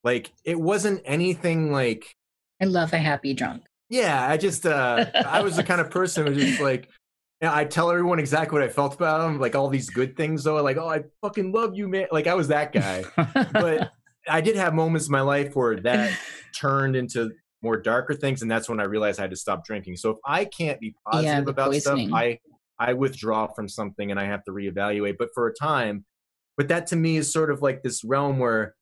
like 0.03 0.31
it 0.43 0.59
wasn't 0.59 1.01
anything 1.05 1.71
like 1.71 2.15
I 2.61 2.65
love 2.65 2.93
a 2.93 2.97
happy 2.97 3.33
drunk. 3.33 3.63
yeah, 3.89 4.27
I 4.27 4.37
just 4.37 4.65
uh 4.65 5.05
I 5.13 5.41
was 5.41 5.55
the 5.55 5.63
kind 5.63 5.81
of 5.81 5.91
person 5.91 6.27
who 6.27 6.35
just 6.35 6.59
like 6.59 6.89
I 7.41 7.63
tell 7.63 7.89
everyone 7.89 8.19
exactly 8.19 8.59
what 8.59 8.67
I 8.67 8.71
felt 8.71 8.95
about 8.95 9.19
them, 9.19 9.39
like 9.39 9.55
all 9.55 9.69
these 9.69 9.89
good 9.89 10.17
things 10.17 10.43
though, 10.43 10.61
like, 10.61 10.77
oh 10.77 10.89
I 10.89 11.03
fucking 11.21 11.53
love 11.53 11.75
you, 11.75 11.87
man. 11.87 12.07
Like 12.11 12.27
I 12.27 12.33
was 12.33 12.49
that 12.49 12.73
guy. 12.73 13.05
But 13.53 13.91
I 14.27 14.41
did 14.41 14.55
have 14.55 14.73
moments 14.73 15.07
in 15.07 15.11
my 15.11 15.21
life 15.21 15.55
where 15.55 15.79
that 15.81 16.17
turned 16.55 16.95
into 16.95 17.31
more 17.61 17.77
darker 17.77 18.13
things, 18.13 18.41
and 18.41 18.49
that's 18.49 18.69
when 18.69 18.79
I 18.79 18.83
realized 18.83 19.19
I 19.19 19.23
had 19.23 19.31
to 19.31 19.37
stop 19.37 19.65
drinking. 19.65 19.97
So 19.97 20.11
if 20.11 20.17
I 20.25 20.45
can't 20.45 20.79
be 20.79 20.95
positive 21.11 21.45
the 21.45 21.51
about 21.51 21.71
poisoning. 21.71 22.07
stuff, 22.07 22.17
I 22.19 22.39
I 22.79 22.93
withdraw 22.93 23.47
from 23.47 23.67
something 23.67 24.09
and 24.09 24.19
I 24.19 24.25
have 24.25 24.43
to 24.45 24.51
reevaluate. 24.51 25.15
But 25.19 25.29
for 25.33 25.47
a 25.47 25.53
time, 25.53 26.05
but 26.57 26.69
that 26.69 26.87
to 26.87 26.95
me 26.95 27.17
is 27.17 27.31
sort 27.31 27.51
of 27.51 27.61
like 27.61 27.83
this 27.83 28.03
realm 28.03 28.39
where 28.39 28.75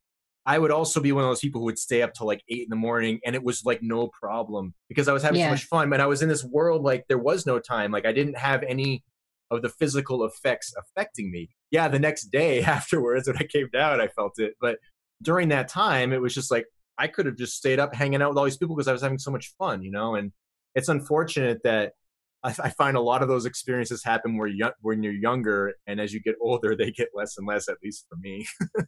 I 0.45 0.59
would 0.59 0.71
also 0.71 1.01
be 1.01 1.11
one 1.11 1.23
of 1.23 1.29
those 1.29 1.39
people 1.41 1.59
who 1.61 1.65
would 1.65 1.79
stay 1.79 2.01
up 2.03 2.13
till 2.13 2.27
like 2.27 2.41
eight 2.49 2.61
in 2.61 2.69
the 2.69 2.75
morning, 2.75 3.19
and 3.25 3.35
it 3.35 3.43
was 3.43 3.65
like 3.65 3.81
no 3.81 4.09
problem 4.21 4.73
because 4.87 5.07
I 5.07 5.13
was 5.13 5.23
having 5.23 5.39
Yeah. 5.39 5.47
so 5.47 5.51
much 5.51 5.65
fun. 5.65 5.89
But 5.89 5.99
I 5.99 6.05
was 6.05 6.21
in 6.21 6.29
this 6.29 6.43
world 6.43 6.83
like 6.83 7.05
there 7.09 7.17
was 7.17 7.45
no 7.45 7.59
time. 7.59 7.91
Like 7.91 8.05
I 8.05 8.11
didn't 8.13 8.37
have 8.37 8.63
any 8.63 9.03
of 9.49 9.61
the 9.61 9.69
physical 9.69 10.23
effects 10.25 10.73
affecting 10.77 11.31
me. 11.31 11.49
Yeah, 11.71 11.87
the 11.87 11.99
next 11.99 12.25
day 12.25 12.61
afterwards 12.63 13.27
when 13.27 13.37
I 13.37 13.43
came 13.43 13.69
down, 13.73 13.99
I 13.99 14.07
felt 14.09 14.33
it. 14.37 14.53
But 14.61 14.77
during 15.21 15.49
that 15.49 15.67
time, 15.67 16.13
it 16.13 16.21
was 16.21 16.33
just 16.33 16.51
like 16.51 16.65
I 16.97 17.07
could 17.07 17.25
have 17.25 17.35
just 17.35 17.55
stayed 17.55 17.79
up 17.79 17.93
hanging 17.93 18.21
out 18.21 18.29
with 18.29 18.37
all 18.37 18.45
these 18.45 18.57
people 18.57 18.75
because 18.75 18.87
I 18.87 18.93
was 18.93 19.01
having 19.01 19.19
so 19.19 19.31
much 19.31 19.53
fun, 19.57 19.81
you 19.81 19.91
know. 19.91 20.15
And 20.15 20.31
it's 20.75 20.89
unfortunate 20.89 21.61
that 21.63 21.93
I, 22.43 22.55
I 22.63 22.69
find 22.69 22.97
a 22.97 23.01
lot 23.01 23.21
of 23.21 23.27
those 23.27 23.45
experiences 23.45 24.03
happen 24.03 24.37
where 24.37 24.47
you, 24.47 24.69
when 24.81 25.03
you're 25.03 25.13
younger, 25.13 25.73
and 25.85 25.99
as 25.99 26.13
you 26.13 26.19
get 26.19 26.35
older, 26.41 26.75
they 26.75 26.91
get 26.91 27.09
less 27.13 27.37
and 27.37 27.47
less. 27.47 27.67
At 27.67 27.77
least 27.83 28.05
for 28.09 28.17
me. 28.17 28.47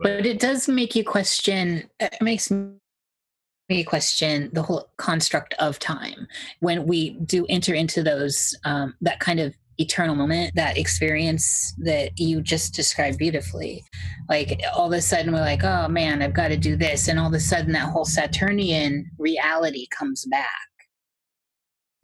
but 0.00 0.26
it 0.26 0.38
does 0.38 0.68
make 0.68 0.94
you 0.94 1.04
question 1.04 1.88
it 2.00 2.16
makes 2.20 2.50
me 2.50 3.84
question 3.84 4.50
the 4.52 4.62
whole 4.62 4.88
construct 4.98 5.54
of 5.54 5.78
time 5.78 6.28
when 6.60 6.86
we 6.86 7.10
do 7.10 7.46
enter 7.48 7.74
into 7.74 8.02
those 8.02 8.54
um, 8.64 8.94
that 9.00 9.20
kind 9.20 9.40
of 9.40 9.54
eternal 9.78 10.14
moment 10.14 10.52
that 10.54 10.78
experience 10.78 11.74
that 11.78 12.10
you 12.18 12.40
just 12.40 12.74
described 12.74 13.18
beautifully 13.18 13.82
like 14.28 14.60
all 14.74 14.86
of 14.86 14.92
a 14.92 15.02
sudden 15.02 15.32
we're 15.32 15.40
like 15.40 15.64
oh 15.64 15.88
man 15.88 16.22
i've 16.22 16.34
got 16.34 16.48
to 16.48 16.56
do 16.56 16.76
this 16.76 17.08
and 17.08 17.18
all 17.18 17.28
of 17.28 17.34
a 17.34 17.40
sudden 17.40 17.72
that 17.72 17.90
whole 17.90 18.04
saturnian 18.04 19.10
reality 19.18 19.86
comes 19.90 20.24
back 20.26 20.48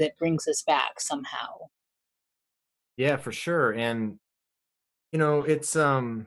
that 0.00 0.16
brings 0.18 0.48
us 0.48 0.62
back 0.66 0.98
somehow 0.98 1.46
Yeah, 2.96 3.16
for 3.16 3.32
sure. 3.32 3.72
And 3.72 4.18
you 5.12 5.18
know, 5.18 5.42
it's 5.42 5.76
um 5.76 6.26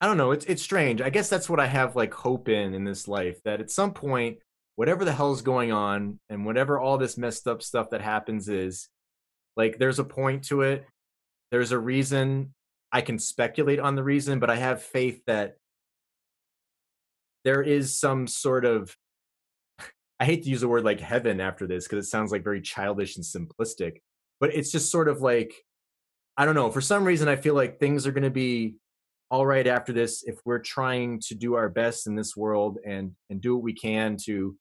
I 0.00 0.06
don't 0.06 0.16
know, 0.16 0.32
it's 0.32 0.44
it's 0.46 0.62
strange. 0.62 1.00
I 1.00 1.10
guess 1.10 1.28
that's 1.28 1.48
what 1.48 1.60
I 1.60 1.66
have 1.66 1.96
like 1.96 2.12
hope 2.14 2.48
in 2.48 2.74
in 2.74 2.84
this 2.84 3.08
life 3.08 3.42
that 3.44 3.60
at 3.60 3.70
some 3.70 3.92
point 3.92 4.38
whatever 4.76 5.04
the 5.04 5.12
hell's 5.12 5.42
going 5.42 5.72
on 5.72 6.18
and 6.28 6.46
whatever 6.46 6.78
all 6.78 6.98
this 6.98 7.18
messed 7.18 7.46
up 7.46 7.62
stuff 7.62 7.90
that 7.90 8.00
happens 8.00 8.48
is 8.48 8.88
like 9.56 9.78
there's 9.78 9.98
a 9.98 10.04
point 10.04 10.44
to 10.44 10.62
it. 10.62 10.86
There's 11.50 11.72
a 11.72 11.78
reason. 11.78 12.54
I 12.92 13.00
can 13.00 13.18
speculate 13.18 13.78
on 13.78 13.94
the 13.94 14.02
reason, 14.02 14.40
but 14.40 14.50
I 14.50 14.56
have 14.56 14.82
faith 14.82 15.22
that 15.26 15.56
there 17.44 17.62
is 17.62 17.98
some 17.98 18.26
sort 18.26 18.64
of 18.64 18.96
I 20.20 20.24
hate 20.24 20.42
to 20.44 20.50
use 20.50 20.60
the 20.60 20.68
word 20.68 20.84
like 20.84 21.00
heaven 21.00 21.40
after 21.40 21.66
this 21.66 21.86
because 21.86 22.04
it 22.04 22.10
sounds 22.10 22.32
like 22.32 22.44
very 22.44 22.60
childish 22.60 23.16
and 23.16 23.24
simplistic, 23.24 23.98
but 24.38 24.54
it's 24.54 24.70
just 24.70 24.90
sort 24.90 25.08
of 25.08 25.22
like 25.22 25.54
I 26.36 26.44
don't 26.44 26.54
know. 26.54 26.70
For 26.70 26.80
some 26.80 27.04
reason, 27.04 27.28
I 27.28 27.36
feel 27.36 27.54
like 27.54 27.78
things 27.78 28.06
are 28.06 28.12
going 28.12 28.24
to 28.24 28.30
be 28.30 28.76
all 29.30 29.46
right 29.46 29.66
after 29.66 29.92
this 29.92 30.24
if 30.24 30.40
we're 30.44 30.58
trying 30.58 31.20
to 31.20 31.34
do 31.34 31.54
our 31.54 31.68
best 31.68 32.06
in 32.06 32.14
this 32.14 32.36
world 32.36 32.78
and 32.84 33.12
and 33.28 33.40
do 33.40 33.54
what 33.54 33.62
we 33.62 33.72
can 33.72 34.16
to 34.24 34.56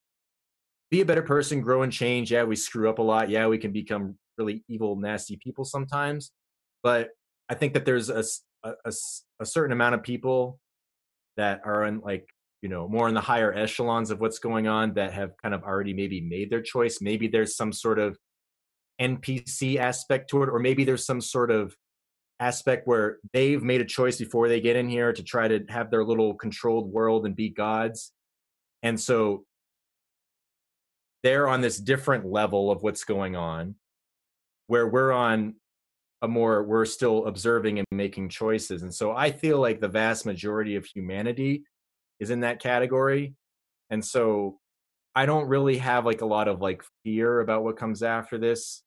be 0.91 1.01
a 1.01 1.05
better 1.05 1.21
person, 1.21 1.61
grow 1.61 1.83
and 1.83 1.93
change. 1.93 2.31
Yeah, 2.31 2.43
we 2.43 2.55
screw 2.55 2.89
up 2.89 2.99
a 2.99 3.03
lot. 3.03 3.29
Yeah, 3.29 3.47
we 3.47 3.57
can 3.57 3.71
become 3.71 4.17
really 4.39 4.63
evil, 4.67 4.95
nasty 4.95 5.37
people 5.37 5.65
sometimes. 5.65 6.31
But 6.81 7.09
I 7.49 7.55
think 7.55 7.73
that 7.73 7.85
there's 7.85 8.09
a 8.09 8.23
a 8.63 9.45
certain 9.45 9.71
amount 9.71 9.95
of 9.95 10.03
people 10.03 10.59
that 11.37 11.61
are 11.63 11.85
in 11.85 12.01
like 12.01 12.27
you 12.61 12.67
know 12.69 12.87
more 12.87 13.07
in 13.07 13.13
the 13.13 13.21
higher 13.21 13.53
echelons 13.53 14.11
of 14.11 14.19
what's 14.19 14.39
going 14.39 14.67
on 14.67 14.93
that 14.95 15.13
have 15.13 15.31
kind 15.41 15.53
of 15.53 15.63
already 15.63 15.93
maybe 15.93 16.21
made 16.21 16.49
their 16.49 16.61
choice. 16.61 16.99
Maybe 17.01 17.27
there's 17.27 17.55
some 17.55 17.71
sort 17.71 17.99
of 17.99 18.17
NPC 18.99 19.77
aspect 19.77 20.29
to 20.31 20.43
it, 20.43 20.49
or 20.49 20.59
maybe 20.59 20.83
there's 20.83 21.05
some 21.05 21.21
sort 21.21 21.51
of 21.51 21.75
aspect 22.41 22.87
where 22.87 23.19
they've 23.33 23.63
made 23.63 23.81
a 23.81 23.85
choice 23.85 24.17
before 24.17 24.47
they 24.47 24.61
get 24.61 24.75
in 24.75 24.87
here 24.87 25.11
to 25.11 25.23
try 25.23 25.47
to 25.47 25.63
have 25.69 25.91
their 25.91 26.03
little 26.03 26.33
controlled 26.33 26.91
world 26.91 27.25
and 27.25 27.35
be 27.35 27.49
gods. 27.49 28.11
And 28.81 28.99
so 28.99 29.43
they're 31.23 31.47
on 31.49 31.61
this 31.61 31.77
different 31.77 32.25
level 32.25 32.71
of 32.71 32.81
what's 32.81 33.03
going 33.03 33.35
on, 33.35 33.75
where 34.69 34.87
we're 34.87 35.11
on 35.11 35.55
a 36.21 36.27
more 36.27 36.63
we're 36.63 36.85
still 36.85 37.25
observing 37.25 37.79
and 37.79 37.87
making 37.91 38.29
choices. 38.29 38.83
And 38.83 38.93
so 38.93 39.11
I 39.11 39.31
feel 39.31 39.59
like 39.59 39.81
the 39.81 39.87
vast 39.87 40.27
majority 40.27 40.75
of 40.75 40.85
humanity 40.85 41.63
is 42.19 42.29
in 42.29 42.41
that 42.41 42.61
category. 42.61 43.33
And 43.89 44.05
so 44.05 44.59
I 45.15 45.25
don't 45.25 45.47
really 45.47 45.77
have 45.77 46.05
like 46.05 46.21
a 46.21 46.25
lot 46.25 46.47
of 46.47 46.61
like 46.61 46.83
fear 47.03 47.39
about 47.39 47.63
what 47.63 47.77
comes 47.77 48.03
after 48.03 48.37
this. 48.37 48.83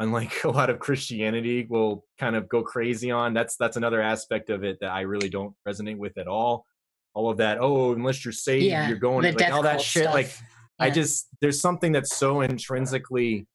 Unlike 0.00 0.42
a 0.44 0.50
lot 0.50 0.68
of 0.68 0.80
Christianity 0.80 1.64
will 1.70 2.04
kind 2.18 2.34
of 2.34 2.48
go 2.48 2.64
crazy 2.64 3.12
on. 3.12 3.34
That's 3.34 3.56
that's 3.56 3.76
another 3.76 4.02
aspect 4.02 4.50
of 4.50 4.64
it 4.64 4.78
that 4.80 4.90
I 4.90 5.02
really 5.02 5.28
don't 5.28 5.54
resonate 5.66 5.96
with 5.96 6.18
at 6.18 6.26
all. 6.26 6.66
All 7.14 7.30
of 7.30 7.36
that, 7.36 7.58
oh, 7.60 7.92
unless 7.92 8.24
you're 8.24 8.32
saved, 8.32 8.64
Yeah, 8.64 8.88
you're 8.88 8.98
going 8.98 9.32
like 9.32 9.52
all 9.52 9.62
that 9.62 9.80
shit. 9.80 10.04
cult 10.06 10.14
Like 10.16 10.26
stuff. 10.26 10.48
I 10.80 10.90
just 10.90 11.28
there's 11.40 11.60
something 11.60 11.92
that's 11.92 12.16
so 12.16 12.40
intrinsically 12.40 13.46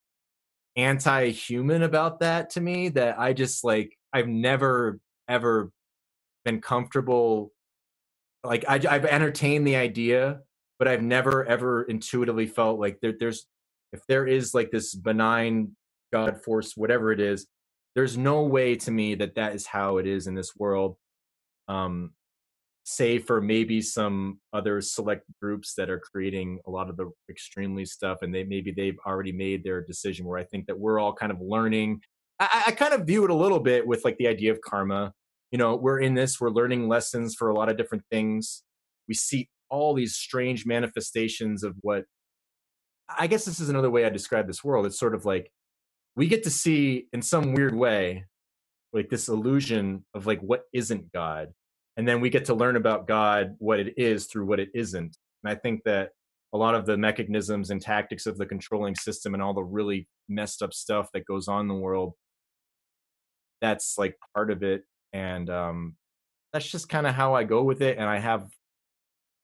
anti-human 0.83 1.83
about 1.83 2.19
that 2.19 2.51
to 2.51 2.61
me 2.61 2.89
that 2.89 3.19
I 3.19 3.33
just 3.33 3.63
like 3.63 3.97
I've 4.13 4.27
never 4.27 4.99
ever 5.27 5.71
been 6.45 6.61
comfortable 6.61 7.51
like 8.43 8.65
I, 8.67 8.75
I've 8.75 9.05
entertained 9.05 9.67
the 9.67 9.75
idea, 9.75 10.39
but 10.77 10.87
I've 10.87 11.03
never 11.03 11.45
ever 11.45 11.83
intuitively 11.83 12.47
felt 12.47 12.79
like 12.79 12.99
there, 13.01 13.13
there's 13.19 13.45
if 13.91 14.01
there 14.07 14.25
is 14.25 14.53
like 14.53 14.71
this 14.71 14.95
benign 14.95 15.75
God 16.13 16.43
force, 16.43 16.77
whatever 16.77 17.11
it 17.11 17.19
is, 17.19 17.47
there's 17.95 18.17
no 18.17 18.43
way 18.43 18.75
to 18.77 18.91
me 18.91 19.15
that 19.15 19.35
that 19.35 19.55
is 19.55 19.65
how 19.65 19.97
it 19.97 20.07
is 20.07 20.27
in 20.27 20.35
this 20.35 20.55
world. 20.55 20.95
Um, 21.67 22.13
save 22.89 23.25
for 23.25 23.39
maybe 23.39 23.81
some 23.81 24.39
other 24.51 24.81
select 24.81 25.23
groups 25.39 25.75
that 25.75 25.91
are 25.91 25.99
creating 25.99 26.59
a 26.65 26.71
lot 26.71 26.89
of 26.89 26.97
the 26.97 27.11
extremely 27.29 27.85
stuff, 27.85 28.19
and 28.23 28.33
they 28.33 28.43
maybe 28.43 28.71
they've 28.71 28.97
already 29.05 29.31
made 29.31 29.63
their 29.63 29.81
decision. 29.81 30.25
Where 30.25 30.39
I 30.39 30.43
think 30.43 30.65
that 30.65 30.79
we're 30.79 30.99
all 30.99 31.13
kind 31.13 31.31
of 31.31 31.39
learning. 31.39 32.01
I 32.39 32.63
I 32.67 32.71
kind 32.71 32.93
of 32.93 33.05
view 33.05 33.23
it 33.23 33.29
a 33.29 33.35
little 33.35 33.59
bit 33.59 33.85
with 33.85 34.03
like 34.03 34.17
the 34.17 34.27
idea 34.27 34.51
of 34.51 34.61
karma. 34.61 35.13
You 35.51 35.57
know, 35.57 35.75
we're 35.75 35.99
in 35.99 36.13
this, 36.13 36.39
we're 36.39 36.49
learning 36.51 36.87
lessons 36.87 37.35
for 37.35 37.49
a 37.49 37.55
lot 37.55 37.69
of 37.69 37.77
different 37.77 38.03
things. 38.11 38.63
We 39.07 39.15
see 39.15 39.49
all 39.69 39.93
these 39.93 40.15
strange 40.15 40.65
manifestations 40.65 41.63
of 41.63 41.75
what 41.81 42.05
I 43.17 43.27
guess 43.27 43.45
this 43.45 43.59
is 43.59 43.69
another 43.69 43.89
way 43.89 44.05
I 44.05 44.09
describe 44.09 44.47
this 44.47 44.63
world. 44.63 44.85
It's 44.85 44.99
sort 44.99 45.15
of 45.15 45.25
like 45.25 45.51
we 46.15 46.27
get 46.27 46.43
to 46.43 46.49
see 46.49 47.07
in 47.13 47.21
some 47.21 47.53
weird 47.53 47.75
way 47.75 48.25
like 48.93 49.09
this 49.09 49.27
illusion 49.27 50.05
of 50.15 50.25
like 50.25 50.41
what 50.41 50.63
isn't 50.73 51.11
God. 51.11 51.49
And 51.99 52.07
then 52.07 52.21
we 52.21 52.29
get 52.29 52.45
to 52.45 52.53
learn 52.53 52.77
about 52.77 53.09
God, 53.09 53.57
what 53.59 53.77
it 53.77 53.93
is 53.97 54.27
through 54.27 54.45
what 54.45 54.61
it 54.61 54.69
isn't. 54.73 55.17
And 55.43 55.51
I 55.51 55.55
think 55.55 55.83
that 55.83 56.11
a 56.53 56.57
lot 56.57 56.73
of 56.73 56.85
the 56.85 56.95
mechanisms 56.95 57.71
and 57.71 57.81
tactics 57.81 58.25
of 58.25 58.37
the 58.37 58.45
controlling 58.45 58.95
system 58.95 59.33
and 59.33 59.43
all 59.43 59.53
the 59.53 59.65
really 59.65 60.07
messed 60.29 60.63
up 60.63 60.73
stuff 60.73 61.09
that 61.13 61.25
goes 61.25 61.49
on 61.49 61.59
in 61.59 61.67
the 61.67 61.73
world, 61.73 62.13
that's 63.59 63.97
like 63.97 64.15
part 64.33 64.49
of 64.49 64.63
it. 64.63 64.83
And 65.11 65.49
um, 65.49 65.97
that's 66.53 66.71
just 66.71 66.87
kind 66.87 67.05
of 67.05 67.15
how 67.15 67.33
I 67.33 67.43
go 67.43 67.63
with 67.63 67.81
it. 67.81 67.97
And 67.97 68.07
I 68.07 68.19
have 68.19 68.47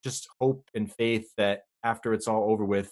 just 0.06 0.26
hope 0.40 0.64
and 0.74 0.90
faith 0.90 1.28
that 1.36 1.64
after 1.84 2.14
it's 2.14 2.30
all 2.30 2.50
over 2.50 2.64
with, 2.64 2.90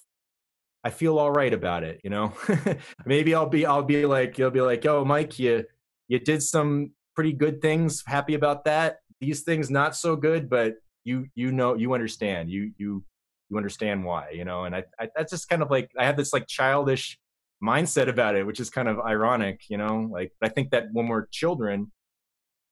I 0.83 0.89
feel 0.89 1.17
all 1.17 1.31
right 1.31 1.53
about 1.53 1.85
it, 1.85 2.01
you 2.03 2.09
know. 2.09 2.33
Maybe 3.05 3.33
I'll 3.33 3.47
be 3.47 3.65
I'll 3.65 3.81
be 3.81 4.05
like 4.05 4.37
you'll 4.37 4.51
be 4.51 4.59
like, 4.59 4.83
"Yo, 4.83 5.05
Mike, 5.05 5.39
you 5.39 5.63
you 6.09 6.19
did 6.19 6.43
some 6.43 6.91
pretty 7.15 7.33
good 7.33 7.61
things. 7.61 8.03
Happy 8.05 8.33
about 8.33 8.65
that. 8.65 8.97
These 9.23 9.43
things 9.43 9.69
not 9.69 9.95
so 9.95 10.15
good, 10.15 10.49
but 10.49 10.75
you 11.05 11.27
you 11.35 11.51
know 11.51 11.75
you 11.75 11.93
understand. 11.93 12.49
You 12.49 12.71
you 12.77 13.03
you 13.49 13.57
understand 13.57 14.03
why, 14.03 14.31
you 14.31 14.45
know." 14.45 14.65
And 14.65 14.75
I, 14.75 14.83
I 14.99 15.09
that's 15.15 15.31
just 15.31 15.47
kind 15.49 15.61
of 15.61 15.71
like 15.71 15.89
I 15.97 16.05
have 16.05 16.17
this 16.17 16.33
like 16.33 16.47
childish 16.47 17.17
mindset 17.63 18.09
about 18.09 18.35
it, 18.35 18.45
which 18.45 18.59
is 18.59 18.69
kind 18.69 18.89
of 18.89 18.99
ironic, 18.99 19.61
you 19.69 19.77
know. 19.77 20.09
Like 20.11 20.33
I 20.41 20.49
think 20.49 20.71
that 20.71 20.87
when 20.91 21.07
we're 21.07 21.27
children, 21.31 21.91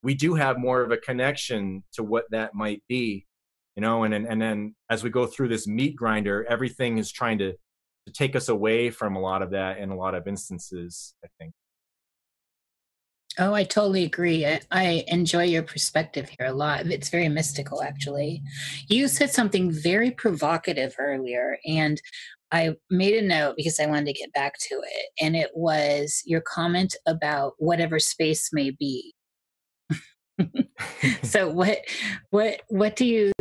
we 0.02 0.14
do 0.14 0.34
have 0.34 0.58
more 0.58 0.82
of 0.82 0.90
a 0.90 0.98
connection 0.98 1.84
to 1.94 2.02
what 2.02 2.24
that 2.32 2.54
might 2.54 2.82
be, 2.88 3.26
you 3.76 3.80
know. 3.80 4.04
And 4.04 4.12
and, 4.12 4.26
and 4.26 4.40
then 4.42 4.74
as 4.90 5.02
we 5.02 5.08
go 5.08 5.26
through 5.26 5.48
this 5.48 5.66
meat 5.66 5.96
grinder, 5.96 6.44
everything 6.48 6.98
is 6.98 7.10
trying 7.10 7.38
to 7.38 7.54
to 8.06 8.12
take 8.12 8.36
us 8.36 8.48
away 8.48 8.90
from 8.90 9.16
a 9.16 9.20
lot 9.20 9.42
of 9.42 9.50
that 9.50 9.78
in 9.78 9.90
a 9.90 9.96
lot 9.96 10.14
of 10.14 10.26
instances 10.26 11.14
i 11.24 11.28
think 11.38 11.52
Oh, 13.38 13.54
I 13.54 13.64
totally 13.64 14.04
agree. 14.04 14.46
I, 14.46 14.60
I 14.70 15.04
enjoy 15.08 15.44
your 15.44 15.62
perspective 15.62 16.28
here 16.28 16.48
a 16.48 16.52
lot. 16.52 16.86
It's 16.86 17.08
very 17.08 17.28
mystical, 17.28 17.82
actually. 17.82 18.42
You 18.88 19.08
said 19.08 19.30
something 19.30 19.70
very 19.70 20.10
provocative 20.10 20.94
earlier, 20.98 21.58
and 21.66 22.00
I 22.50 22.76
made 22.90 23.14
a 23.14 23.26
note 23.26 23.56
because 23.56 23.80
I 23.80 23.86
wanted 23.86 24.06
to 24.06 24.12
get 24.12 24.32
back 24.32 24.58
to 24.68 24.74
it. 24.74 25.06
And 25.24 25.34
it 25.34 25.50
was 25.54 26.22
your 26.26 26.42
comment 26.42 26.94
about 27.06 27.54
whatever 27.58 27.98
space 27.98 28.50
may 28.52 28.70
be. 28.70 29.14
so, 31.22 31.48
what, 31.52 31.78
what, 32.30 32.60
what 32.68 32.96
do 32.96 33.06
you? 33.06 33.32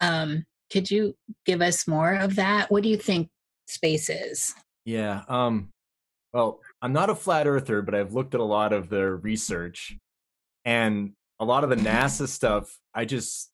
Um, 0.00 0.44
could 0.72 0.90
you 0.90 1.14
give 1.44 1.60
us 1.60 1.86
more 1.86 2.14
of 2.14 2.36
that? 2.36 2.70
What 2.70 2.82
do 2.82 2.88
you 2.88 2.96
think 2.96 3.28
space 3.66 4.08
is? 4.08 4.54
yeah 4.84 5.22
um 5.28 5.70
well 6.32 6.60
i'm 6.84 6.92
not 6.92 7.10
a 7.10 7.14
flat 7.14 7.46
earther 7.48 7.82
but 7.82 7.94
i've 7.94 8.12
looked 8.12 8.34
at 8.34 8.40
a 8.40 8.44
lot 8.44 8.72
of 8.72 8.88
the 8.88 9.14
research 9.16 9.96
and 10.64 11.12
a 11.40 11.44
lot 11.44 11.64
of 11.64 11.70
the 11.70 11.76
nasa 11.76 12.28
stuff 12.28 12.78
i 12.94 13.04
just 13.04 13.50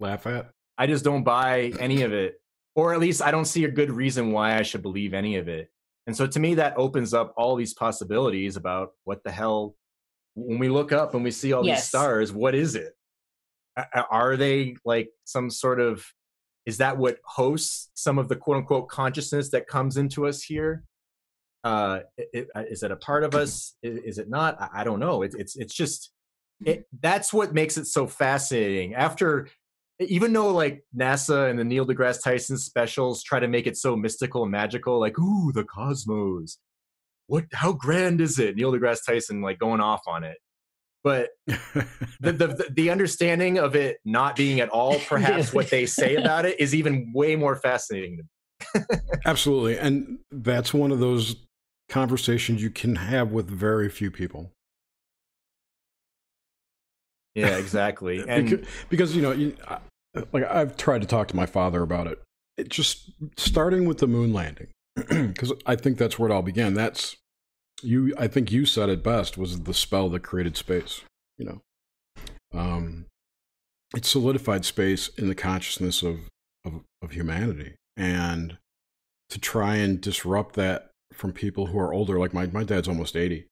Laugh 0.00 0.26
at. 0.26 0.50
i 0.76 0.86
just 0.86 1.04
don't 1.04 1.24
buy 1.24 1.72
any 1.78 2.02
of 2.02 2.12
it 2.12 2.40
or 2.74 2.92
at 2.92 3.00
least 3.00 3.22
i 3.22 3.30
don't 3.30 3.46
see 3.46 3.64
a 3.64 3.70
good 3.70 3.90
reason 3.90 4.32
why 4.32 4.58
i 4.58 4.62
should 4.62 4.82
believe 4.82 5.14
any 5.14 5.36
of 5.36 5.48
it. 5.48 5.70
And 6.08 6.16
so 6.16 6.24
to 6.26 6.38
me 6.38 6.54
that 6.54 6.74
opens 6.76 7.14
up 7.14 7.34
all 7.36 7.56
these 7.56 7.74
possibilities 7.74 8.56
about 8.56 8.90
what 9.04 9.24
the 9.24 9.30
hell 9.32 9.74
when 10.34 10.58
we 10.58 10.68
look 10.68 10.92
up 10.92 11.14
and 11.14 11.24
we 11.24 11.30
see 11.32 11.52
all 11.52 11.64
these 11.64 11.84
stars 11.88 12.32
what 12.32 12.54
is 12.54 12.74
it? 12.76 12.92
A- 13.76 13.86
a- 13.94 14.06
are 14.10 14.36
they 14.36 14.76
like 14.84 15.08
some 15.24 15.50
sort 15.50 15.80
of 15.80 16.04
is 16.64 16.76
that 16.78 16.96
what 16.98 17.18
hosts 17.24 17.90
some 17.94 18.18
of 18.18 18.28
the 18.28 18.36
quote 18.36 18.58
unquote 18.58 18.88
consciousness 18.88 19.50
that 19.50 19.66
comes 19.66 19.96
into 19.96 20.26
us 20.26 20.42
here 20.42 20.84
uh 21.66 22.00
i- 22.34 22.46
i- 22.54 22.64
is 22.64 22.82
it 22.82 22.90
a 22.92 22.96
part 22.96 23.24
of 23.24 23.34
us? 23.34 23.76
Is 23.82 24.18
it 24.18 24.28
not? 24.28 24.60
I, 24.60 24.68
I 24.80 24.84
don't 24.84 25.00
know. 25.00 25.22
It's 25.22 25.34
it's 25.34 25.56
it's 25.56 25.74
just 25.74 26.12
it 26.64 26.86
that's 27.02 27.32
what 27.32 27.52
makes 27.52 27.76
it 27.76 27.86
so 27.86 28.06
fascinating. 28.06 28.94
After 28.94 29.48
even 30.00 30.32
though 30.32 30.52
like 30.52 30.84
nasa 30.96 31.50
and 31.50 31.58
the 31.58 31.64
neil 31.64 31.86
degrasse 31.86 32.22
tyson 32.22 32.56
specials 32.58 33.22
try 33.22 33.40
to 33.40 33.48
make 33.48 33.66
it 33.66 33.76
so 33.76 33.96
mystical 33.96 34.42
and 34.42 34.52
magical 34.52 35.00
like 35.00 35.18
ooh 35.18 35.52
the 35.52 35.64
cosmos. 35.64 36.58
What 37.26 37.46
how 37.52 37.72
grand 37.72 38.20
is 38.20 38.38
it? 38.38 38.54
Neil 38.56 38.72
degrasse 38.72 39.04
tyson 39.04 39.42
like 39.42 39.58
going 39.58 39.80
off 39.80 40.02
on 40.06 40.22
it. 40.22 40.36
But 41.02 41.30
the, 41.46 42.32
the 42.32 42.70
the 42.70 42.90
understanding 42.90 43.58
of 43.58 43.74
it 43.74 43.98
not 44.04 44.36
being 44.36 44.60
at 44.60 44.68
all 44.68 44.98
perhaps 45.08 45.52
what 45.52 45.70
they 45.70 45.86
say 45.86 46.14
about 46.16 46.44
it 46.46 46.60
is 46.60 46.74
even 46.74 47.10
way 47.12 47.34
more 47.34 47.56
fascinating 47.56 48.18
to 48.18 48.22
me. 48.22 48.28
Absolutely. 49.26 49.78
And 49.78 50.18
that's 50.30 50.72
one 50.72 50.92
of 50.92 50.98
those 50.98 51.36
conversations 51.88 52.62
you 52.62 52.70
can 52.70 52.96
have 52.96 53.32
with 53.32 53.48
very 53.48 53.88
few 53.88 54.10
people. 54.10 54.50
Yeah, 57.34 57.56
exactly. 57.58 58.24
And 58.28 58.50
because, 58.50 58.66
because, 58.88 59.16
you 59.16 59.22
know, 59.22 59.32
you, 59.32 59.56
I- 59.68 59.78
like 60.32 60.44
I've 60.44 60.78
tried 60.78 61.02
to 61.02 61.06
talk 61.06 61.28
to 61.28 61.36
my 61.36 61.44
father 61.44 61.82
about 61.82 62.06
it. 62.06 62.22
It 62.56 62.70
just 62.70 63.10
starting 63.36 63.84
with 63.84 63.98
the 63.98 64.06
moon 64.06 64.32
landing, 64.32 64.68
because 64.96 65.52
I 65.66 65.76
think 65.76 65.98
that's 65.98 66.18
where 66.18 66.30
it 66.30 66.32
all 66.32 66.40
began. 66.40 66.72
That's 66.72 67.16
you. 67.82 68.14
I 68.16 68.26
think 68.26 68.50
you 68.50 68.64
said 68.64 68.88
it 68.88 69.02
best. 69.02 69.36
Was 69.36 69.64
the 69.64 69.74
spell 69.74 70.08
that 70.08 70.20
created 70.20 70.56
space. 70.56 71.02
You 71.36 71.44
know, 71.44 71.60
um, 72.58 73.04
it 73.94 74.06
solidified 74.06 74.64
space 74.64 75.08
in 75.18 75.28
the 75.28 75.34
consciousness 75.34 76.02
of, 76.02 76.20
of 76.64 76.80
of 77.02 77.10
humanity, 77.10 77.74
and 77.94 78.56
to 79.28 79.38
try 79.38 79.76
and 79.76 80.00
disrupt 80.00 80.54
that 80.56 80.88
from 81.16 81.32
people 81.32 81.66
who 81.66 81.78
are 81.78 81.92
older. 81.92 82.18
Like 82.18 82.34
my 82.34 82.46
my 82.46 82.64
dad's 82.64 82.88
almost 82.88 83.16
eighty, 83.16 83.46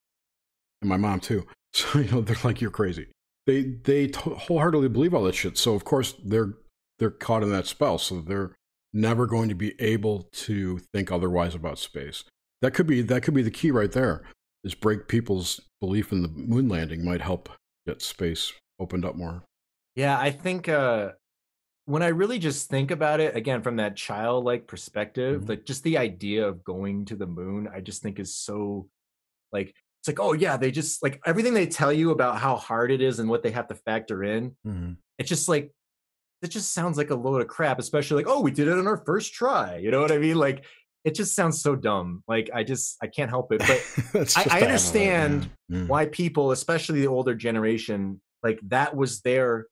and 0.81 0.89
my 0.89 0.97
mom 0.97 1.21
too. 1.21 1.47
So 1.77 1.99
you 1.99 2.09
know, 2.09 2.21
they're 2.21 2.37
like, 2.45 2.61
"You're 2.61 2.71
crazy." 2.71 3.09
they 3.47 3.63
they 3.63 4.07
t- 4.07 4.31
wholeheartedly 4.31 4.89
believe 4.89 5.13
all 5.15 5.25
that 5.25 5.35
shit. 5.35 5.59
So 5.59 5.75
of 5.75 5.85
course 5.85 6.15
they're 6.25 6.55
they're 6.99 7.11
caught 7.11 7.43
in 7.43 7.51
that 7.51 7.67
spell. 7.67 7.99
So 7.99 8.21
they're 8.21 8.53
never 8.93 9.27
going 9.27 9.49
to 9.49 9.55
be 9.55 9.75
able 9.81 10.29
to 10.33 10.79
think 10.93 11.11
otherwise 11.11 11.55
about 11.55 11.79
space. 11.79 12.25
That 12.63 12.75
could 12.75 12.87
be 12.87 13.03
that 13.03 13.23
could 13.23 13.35
be 13.35 13.43
the 13.43 13.51
key 13.51 13.71
right 13.71 13.91
there. 13.91 14.23
Is 14.63 14.75
break 14.75 15.09
people's 15.09 15.61
belief 15.81 16.13
in 16.13 16.23
the 16.23 16.29
moon 16.29 16.69
landing 16.69 17.05
might 17.05 17.21
help 17.21 17.51
get 17.87 18.01
space 18.01 18.53
opened 18.81 19.05
up 19.05 19.17
more. 19.17 19.43
yeah, 19.95 20.19
I 20.19 20.31
think 20.31 20.69
uh 20.69 21.13
when 21.87 22.03
I 22.03 22.09
really 22.09 22.39
just 22.39 22.71
think 22.71 22.91
about 22.91 23.21
it 23.21 23.37
again 23.37 23.63
from 23.63 23.77
that 23.77 23.97
childlike 23.97 24.67
perspective, 24.67 25.43
Mhm. 25.43 25.49
like 25.49 25.65
just 25.67 25.83
the 25.85 25.99
idea 25.99 26.47
of 26.47 26.65
going 26.65 27.05
to 27.07 27.17
the 27.17 27.27
moon, 27.27 27.69
I 27.73 27.81
just 27.81 28.03
think 28.03 28.19
is 28.19 28.35
so 28.35 28.89
like 29.53 29.69
it's 30.01 30.09
like, 30.09 30.21
oh 30.21 30.33
yeah, 30.35 30.57
they 30.57 30.71
just 30.71 31.03
like 31.03 31.21
everything 31.25 31.55
they 31.55 31.67
tell 31.67 31.93
you 31.93 32.11
about 32.11 32.39
how 32.39 32.57
hard 32.57 32.91
it 32.91 33.01
is 33.01 33.19
and 33.21 33.29
what 33.31 33.43
they 33.43 33.51
have 33.51 33.69
to 33.69 33.75
factor 33.75 34.23
in. 34.25 34.55
It's 35.19 35.29
just 35.29 35.49
like 35.49 35.73
it 36.43 36.49
just 36.49 36.75
sounds 36.75 36.99
like 36.99 37.09
a 37.11 37.15
load 37.15 37.41
of 37.41 37.49
crap, 37.49 37.79
especially 37.79 38.23
like, 38.23 38.31
oh, 38.35 38.41
we 38.41 38.51
did 38.51 38.69
it 38.69 38.79
on 38.79 38.87
our 38.87 38.99
first 39.07 39.33
try. 39.33 39.77
You 39.79 39.91
know 39.91 40.01
what 40.01 40.13
I 40.13 40.19
mean? 40.19 40.37
Like 40.37 40.65
it 41.05 41.15
just 41.15 41.35
sounds 41.35 41.61
so 41.61 41.75
dumb. 41.77 42.23
Like 42.29 42.51
I 42.53 42.65
just 42.65 42.97
I 43.03 43.07
can't 43.07 43.31
help 43.31 43.53
it. 43.53 43.61
But 44.13 44.37
I, 44.37 44.59
I 44.59 44.63
understand 44.63 45.51
yeah. 45.69 45.81
Mm. 45.81 45.89
why 45.89 46.07
people, 46.07 46.51
especially 46.53 47.01
the 47.01 47.07
older 47.09 47.35
generation, 47.35 48.21
like 48.43 48.59
that 48.69 48.95
was 48.97 49.21
their 49.23 49.67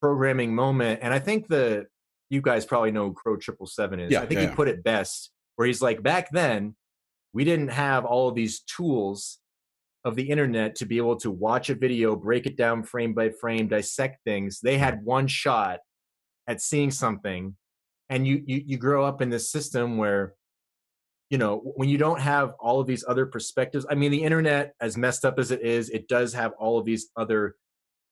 programming 0.00 0.54
moment. 0.54 1.00
And 1.02 1.12
I 1.12 1.18
think 1.18 1.48
the 1.48 1.86
you 2.30 2.40
guys 2.40 2.64
probably 2.64 2.92
know 2.92 3.08
who 3.08 3.14
Crow 3.14 3.36
Triple 3.36 3.66
Seven 3.66 4.00
is. 4.00 4.12
Yeah, 4.12 4.22
I 4.22 4.26
think 4.26 4.40
yeah, 4.40 4.50
he 4.50 4.54
put 4.54 4.68
it 4.68 4.84
best, 4.84 5.30
where 5.56 5.66
he's 5.66 5.82
like, 5.82 6.02
back 6.02 6.30
then, 6.30 6.76
we 7.32 7.44
didn't 7.44 7.68
have 7.68 8.04
all 8.04 8.28
of 8.28 8.34
these 8.34 8.60
tools 8.60 9.38
of 10.04 10.16
the 10.16 10.30
internet 10.30 10.76
to 10.76 10.86
be 10.86 10.96
able 10.96 11.16
to 11.16 11.30
watch 11.30 11.68
a 11.68 11.74
video, 11.74 12.16
break 12.16 12.46
it 12.46 12.56
down 12.56 12.82
frame 12.82 13.12
by 13.12 13.30
frame, 13.30 13.68
dissect 13.68 14.18
things. 14.24 14.60
They 14.60 14.78
had 14.78 15.04
one 15.04 15.26
shot 15.26 15.80
at 16.46 16.62
seeing 16.62 16.90
something, 16.90 17.56
and 18.08 18.26
you 18.26 18.42
you, 18.46 18.62
you 18.64 18.76
grow 18.78 19.04
up 19.04 19.20
in 19.20 19.28
this 19.28 19.50
system 19.50 19.98
where 19.98 20.34
you 21.30 21.38
know 21.38 21.58
when 21.76 21.88
you 21.88 21.98
don't 21.98 22.20
have 22.20 22.54
all 22.58 22.80
of 22.80 22.86
these 22.88 23.04
other 23.06 23.24
perspectives 23.24 23.86
i 23.88 23.94
mean 23.94 24.10
the 24.10 24.22
internet 24.22 24.74
as 24.80 24.96
messed 24.96 25.24
up 25.24 25.38
as 25.38 25.52
it 25.52 25.62
is 25.62 25.88
it 25.90 26.08
does 26.08 26.34
have 26.34 26.50
all 26.58 26.76
of 26.76 26.84
these 26.84 27.08
other 27.16 27.54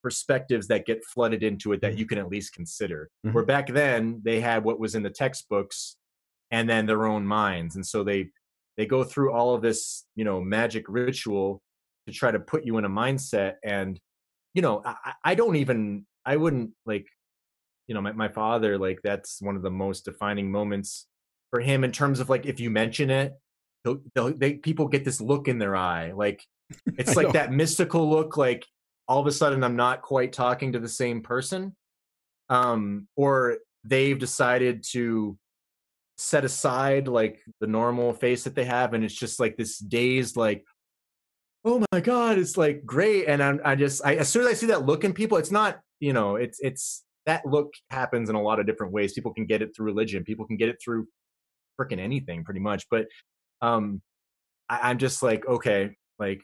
perspectives 0.03 0.69
that 0.69 0.87
get 0.87 1.05
flooded 1.05 1.43
into 1.43 1.73
it 1.73 1.81
that 1.81 1.99
you 1.99 2.07
can 2.07 2.19
at 2.19 2.29
least 2.29 2.53
consider 2.53 3.11
Mhm. 3.27 3.33
where 3.33 3.45
back 3.45 3.67
then 3.69 4.21
they 4.25 4.41
had 4.41 4.65
what 4.65 4.79
was 4.79 4.95
in 4.95 5.03
the 5.03 5.11
textbooks 5.11 5.97
and 6.51 6.69
then 6.69 6.87
their 6.87 7.07
own 7.07 7.27
minds 7.27 7.75
and 7.77 7.87
so 7.87 8.05
they 8.05 8.31
they 8.77 8.87
go 8.87 9.03
through 9.05 9.33
all 9.33 9.55
of 9.55 9.63
this 9.63 10.05
you 10.15 10.25
know 10.25 10.41
magic 10.41 10.85
ritual 10.89 11.63
to 12.07 12.13
try 12.13 12.31
to 12.31 12.39
put 12.39 12.65
you 12.65 12.79
in 12.79 12.85
a 12.85 12.89
mindset 12.89 13.55
and 13.65 14.01
you 14.55 14.63
know 14.63 14.83
i, 14.85 14.95
I- 15.05 15.15
I 15.25 15.35
don't 15.35 15.57
even 15.57 16.07
i 16.25 16.37
wouldn't 16.37 16.71
like 16.87 17.07
you 17.89 17.95
know 17.95 18.01
my, 18.01 18.13
my 18.13 18.29
father 18.29 18.79
like 18.79 19.01
that's 19.03 19.43
one 19.43 19.57
of 19.57 19.63
the 19.63 19.71
most 19.71 20.05
defining 20.05 20.51
moments 20.51 21.07
for 21.51 21.61
him 21.61 21.83
in 21.85 21.91
terms 21.93 22.21
of 22.21 22.29
like 22.29 22.47
if 22.47 22.61
you 22.61 22.71
mention 22.71 23.11
it 23.11 23.33
they'll, 23.85 24.01
they'll, 24.15 24.33
they 24.37 24.55
people 24.55 24.87
get 24.89 25.05
this 25.05 25.21
look 25.21 25.49
in 25.49 25.59
their 25.59 25.75
eye 25.75 26.13
like 26.13 26.45
it's 26.99 27.17
like 27.17 27.33
that 27.33 27.51
mystical 27.53 28.09
look 28.09 28.37
like 28.37 28.65
all 29.09 29.21
of 29.21 29.27
a 29.27 29.33
sudden 29.33 29.65
i'm 29.65 29.77
not 29.77 30.03
quite 30.03 30.33
talking 30.33 30.73
to 30.73 30.79
the 30.79 30.89
same 30.89 31.23
person 31.23 31.75
um 32.49 33.07
or 33.17 33.59
they've 33.85 34.19
decided 34.19 34.85
to 34.91 35.37
set 36.17 36.45
aside 36.45 37.07
like 37.09 37.41
the 37.61 37.67
normal 37.67 38.13
face 38.13 38.45
that 38.45 38.55
they 38.55 38.65
have 38.65 38.93
and 38.95 39.05
it's 39.05 39.15
just 39.15 39.39
like 39.39 39.57
this 39.57 39.79
dazed 39.79 40.37
like 40.37 40.65
oh 41.65 41.85
my 41.93 42.01
god 42.01 42.39
it's 42.39 42.57
like 42.57 42.85
great 42.85 43.27
and 43.27 43.43
I'm, 43.43 43.61
i 43.65 43.75
just 43.75 44.05
I, 44.05 44.17
as 44.17 44.29
soon 44.29 44.43
as 44.43 44.49
i 44.49 44.53
see 44.55 44.67
that 44.67 44.87
look 44.87 45.05
in 45.05 45.13
people 45.13 45.39
it's 45.39 45.51
not 45.51 45.81
you 46.01 46.13
know 46.13 46.37
it's 46.37 46.59
it's 46.61 47.05
that 47.27 47.45
look 47.45 47.75
happens 47.91 48.31
in 48.31 48.37
a 48.37 48.43
lot 48.43 48.59
of 48.59 48.65
different 48.65 48.91
ways. 48.91 49.13
People 49.13 49.35
can 49.35 49.45
get 49.45 49.61
it 49.61 49.77
through 49.77 49.85
religion. 49.85 50.25
People 50.25 50.47
can 50.47 50.57
get 50.57 50.71
it 50.71 50.81
through 50.83 51.07
freaking 51.79 51.99
anything 51.99 52.45
pretty 52.45 52.61
much 52.61 52.87
but 52.91 53.07
um 53.63 54.03
I, 54.69 54.91
i'm 54.91 54.99
just 54.99 55.23
like 55.23 55.47
okay 55.47 55.91
like 56.19 56.41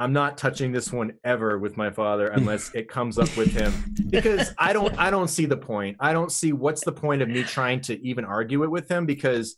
i'm 0.00 0.12
not 0.12 0.36
touching 0.38 0.72
this 0.72 0.92
one 0.92 1.12
ever 1.22 1.58
with 1.58 1.76
my 1.76 1.90
father 1.90 2.28
unless 2.38 2.74
it 2.74 2.88
comes 2.88 3.18
up 3.18 3.34
with 3.36 3.52
him. 3.52 3.72
Because 4.08 4.52
i 4.58 4.72
don't 4.72 4.98
i 4.98 5.10
don't 5.10 5.28
see 5.28 5.46
the 5.46 5.56
point. 5.56 5.96
I 6.00 6.12
don't 6.12 6.32
see 6.32 6.52
what's 6.52 6.82
the 6.84 6.92
point 6.92 7.22
of 7.22 7.28
me 7.28 7.44
trying 7.44 7.80
to 7.82 8.04
even 8.04 8.24
argue 8.24 8.64
it 8.64 8.70
with 8.70 8.88
him 8.88 9.06
because 9.06 9.56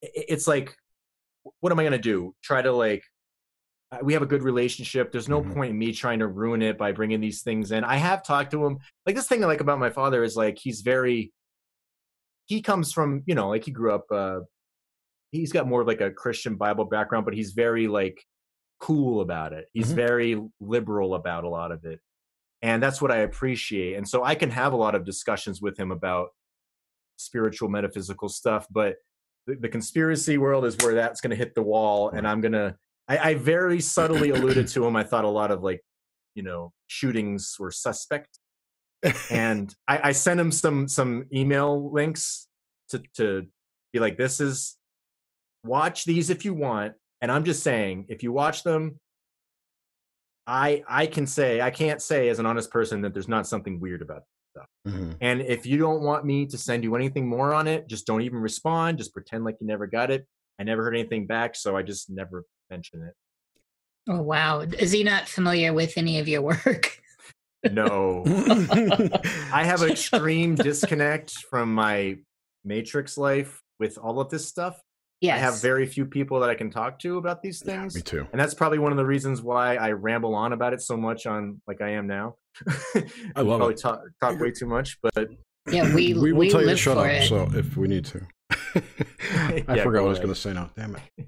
it's 0.00 0.46
like 0.46 0.74
what 1.60 1.72
am 1.72 1.78
i 1.78 1.82
going 1.82 1.92
to 1.92 1.98
do? 1.98 2.34
Try 2.42 2.62
to 2.62 2.72
like 2.72 3.02
we 4.02 4.12
have 4.14 4.22
a 4.22 4.26
good 4.26 4.42
relationship. 4.42 5.12
There's 5.12 5.28
no 5.28 5.40
Mhm. 5.42 5.54
point 5.54 5.70
in 5.70 5.78
me 5.78 5.92
trying 5.92 6.18
to 6.20 6.26
ruin 6.26 6.62
it 6.62 6.76
by 6.78 6.90
bringing 6.90 7.20
these 7.20 7.42
things 7.42 7.70
in. 7.70 7.84
I 7.84 7.96
have 7.96 8.24
talked 8.24 8.50
to 8.52 8.64
him. 8.66 8.78
Like 9.06 9.14
this 9.16 9.28
thing 9.28 9.44
i 9.44 9.46
like 9.46 9.60
about 9.60 9.78
my 9.78 9.90
father 9.90 10.24
is 10.24 10.34
like 10.36 10.58
he's 10.58 10.80
very 10.80 11.32
he 12.46 12.60
comes 12.62 12.92
from 12.92 13.22
you 13.26 13.34
know 13.34 13.48
like 13.48 13.64
he 13.64 13.70
grew 13.70 13.92
up 13.94 14.04
uh 14.10 14.40
he's 15.32 15.52
got 15.52 15.66
more 15.66 15.80
of 15.80 15.86
like 15.86 16.00
a 16.02 16.10
christian 16.10 16.56
bible 16.56 16.84
background 16.84 17.24
but 17.24 17.32
he's 17.34 17.52
very 17.52 17.88
like 17.88 18.22
cool 18.80 19.20
about 19.20 19.52
it 19.52 19.68
he's 19.72 19.92
Mhm. 19.92 19.94
very 19.94 20.42
liberal 20.60 21.14
about 21.14 21.44
a 21.44 21.48
lot 21.48 21.72
of 21.72 21.84
it 21.84 22.00
and 22.62 22.82
that's 22.82 23.00
what 23.00 23.10
i 23.10 23.18
appreciate 23.18 23.94
and 23.96 24.08
so 24.08 24.22
i 24.24 24.34
can 24.34 24.50
have 24.50 24.72
a 24.72 24.76
lot 24.76 24.94
of 24.94 25.04
discussions 25.04 25.62
with 25.62 25.78
him 25.78 25.90
about 25.90 26.30
spiritual 27.16 27.68
metaphysical 27.68 28.28
stuff 28.28 28.66
but 28.70 28.96
the, 29.46 29.54
the 29.56 29.68
conspiracy 29.68 30.38
world 30.38 30.64
is 30.64 30.76
where 30.78 30.94
that's 30.94 31.20
going 31.20 31.30
to 31.30 31.36
hit 31.36 31.54
the 31.54 31.62
wall 31.62 32.10
and 32.10 32.26
i'm 32.26 32.40
going 32.40 32.52
to 32.52 32.76
I, 33.06 33.18
I 33.30 33.34
very 33.34 33.80
subtly 33.80 34.30
alluded 34.30 34.66
to 34.68 34.84
him 34.86 34.96
i 34.96 35.04
thought 35.04 35.24
a 35.24 35.28
lot 35.30 35.50
of 35.50 35.62
like 35.62 35.82
you 36.34 36.42
know 36.42 36.72
shootings 36.88 37.56
were 37.58 37.70
suspect 37.70 38.38
and 39.30 39.74
I, 39.86 40.00
I 40.08 40.12
sent 40.12 40.40
him 40.40 40.50
some 40.50 40.88
some 40.88 41.26
email 41.32 41.92
links 41.92 42.48
to 42.88 43.02
to 43.16 43.46
be 43.92 43.98
like, 44.00 44.16
this 44.16 44.40
is 44.40 44.78
watch 45.62 46.04
these 46.06 46.30
if 46.30 46.44
you 46.46 46.54
want. 46.54 46.94
And 47.24 47.32
I'm 47.32 47.44
just 47.44 47.62
saying, 47.62 48.04
if 48.10 48.22
you 48.22 48.32
watch 48.32 48.64
them, 48.64 49.00
I 50.46 50.84
I 50.86 51.06
can 51.06 51.26
say 51.26 51.62
I 51.62 51.70
can't 51.70 52.02
say 52.02 52.28
as 52.28 52.38
an 52.38 52.44
honest 52.44 52.70
person 52.70 53.00
that 53.00 53.14
there's 53.14 53.28
not 53.28 53.46
something 53.46 53.80
weird 53.80 54.02
about 54.02 54.18
it. 54.18 54.90
Mhm. 54.90 55.16
And 55.22 55.40
if 55.40 55.64
you 55.64 55.78
don't 55.78 56.02
want 56.02 56.26
me 56.26 56.44
to 56.44 56.58
send 56.58 56.84
you 56.84 56.94
anything 56.94 57.26
more 57.26 57.54
on 57.54 57.66
it, 57.66 57.88
just 57.88 58.06
don't 58.06 58.20
even 58.20 58.40
respond. 58.40 58.98
Just 58.98 59.14
pretend 59.14 59.42
like 59.42 59.56
you 59.58 59.66
never 59.66 59.86
got 59.86 60.10
it. 60.10 60.26
I 60.60 60.64
never 60.64 60.84
heard 60.84 60.94
anything 60.94 61.26
back, 61.26 61.56
so 61.56 61.78
I 61.78 61.82
just 61.82 62.10
never 62.10 62.44
mention 62.68 63.00
it. 63.02 63.14
Oh 64.06 64.20
wow. 64.20 64.60
Is 64.60 64.92
he 64.92 65.02
not 65.02 65.26
familiar 65.26 65.72
with 65.72 65.96
any 65.96 66.18
of 66.18 66.28
your 66.28 66.42
work? 66.42 67.00
No. 67.70 68.22
I 69.50 69.64
have 69.64 69.80
an 69.80 69.90
extreme 69.92 70.56
disconnect 70.56 71.32
from 71.48 71.74
my 71.74 72.18
matrix 72.66 73.16
life 73.16 73.62
with 73.80 73.96
all 73.96 74.20
of 74.20 74.28
this 74.28 74.46
stuff. 74.46 74.78
Yes. 75.24 75.36
I 75.36 75.40
have 75.40 75.60
very 75.60 75.86
few 75.86 76.04
people 76.06 76.40
that 76.40 76.50
I 76.50 76.54
can 76.54 76.70
talk 76.70 76.98
to 77.00 77.18
about 77.18 77.42
these 77.42 77.62
Yeah, 77.64 77.80
things. 77.80 77.94
me 77.94 78.02
too. 78.02 78.26
and 78.32 78.40
that's 78.40 78.54
probably 78.54 78.78
one 78.78 78.92
of 78.92 78.98
the 78.98 79.06
reasons 79.06 79.42
why 79.42 79.76
I 79.76 79.92
ramble 79.92 80.34
on 80.34 80.52
about 80.52 80.72
it 80.72 80.80
so 80.82 80.96
much 80.96 81.26
on 81.26 81.60
like 81.66 81.80
I 81.80 81.90
am 81.90 82.06
now. 82.06 82.36
I 83.36 83.40
love 83.42 83.58
probably 83.58 83.74
it. 83.74 83.80
talk, 83.80 84.02
talk 84.20 84.38
way 84.38 84.50
too 84.52 84.66
much, 84.66 84.98
but 85.02 85.28
yeah, 85.70 85.94
we 85.94 86.14
we 86.14 86.32
will 86.32 86.40
we 86.40 86.50
tell 86.50 86.60
you 86.60 86.66
to 86.66 86.72
live 86.72 86.78
shut 86.78 86.96
for 86.98 87.06
up 87.06 87.12
it. 87.12 87.28
so 87.28 87.48
if 87.58 87.76
we 87.76 87.88
need 87.88 88.04
to 88.04 88.20
i 88.50 89.62
Yeah, 89.74 89.82
forgot 89.82 90.02
what 90.02 90.08
i 90.08 90.10
was 90.10 90.18
going 90.18 90.28
to 90.28 90.34
say 90.34 90.52
now 90.52 90.70
damn 90.76 90.94
it 90.96 91.26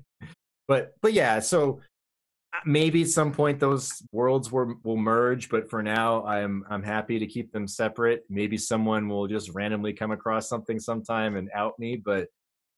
but 0.68 0.94
but 1.00 1.12
yeah, 1.12 1.38
so 1.40 1.80
uh, 2.52 2.58
maybe 2.66 3.02
at 3.02 3.08
some 3.08 3.32
point 3.32 3.60
those 3.60 4.02
worlds 4.12 4.50
will 4.50 4.74
will 4.82 4.96
merge, 4.96 5.48
but 5.48 5.70
for 5.70 5.82
now 5.82 6.24
I'm 6.26 6.64
I'm 6.68 6.82
happy 6.82 7.18
to 7.20 7.26
keep 7.26 7.52
them 7.52 7.68
separate. 7.68 8.24
Maybe 8.28 8.58
someone 8.58 9.08
will 9.08 9.26
just 9.28 9.50
randomly 9.50 9.92
come 9.92 10.10
across 10.10 10.48
something 10.48 10.80
sometime 10.80 11.36
and 11.36 11.48
out 11.54 11.78
me, 11.78 11.96
but 11.96 12.28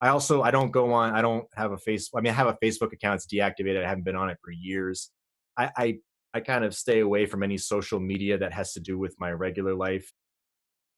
I 0.01 0.09
also 0.09 0.43
I 0.43 0.51
don't 0.51 0.71
go 0.71 0.93
on 0.93 1.15
I 1.15 1.23
don't 1.23 1.47
have 1.55 1.73
a 1.73 1.79
face 1.79 2.09
I 2.17 2.21
mean 2.21 2.31
I 2.33 2.37
have 2.37 2.47
a 2.47 2.57
Facebook 2.63 2.93
account 2.93 3.17
it's 3.23 3.27
deactivated. 3.27 3.85
I 3.85 3.89
haven't 3.89 4.05
been 4.05 4.17
on 4.17 4.31
it 4.31 4.39
for 4.45 4.51
years. 4.53 5.11
I 5.57 5.71
I, 5.77 5.99
I 6.35 6.41
kind 6.41 6.65
of 6.65 6.75
stay 6.75 7.01
away 7.01 7.27
from 7.27 7.43
any 7.43 7.59
social 7.59 7.99
media 7.99 8.39
that 8.39 8.53
has 8.53 8.73
to 8.75 8.81
do 8.81 8.99
with 8.99 9.17
my 9.19 9.31
regular 9.33 9.75
life. 9.75 10.11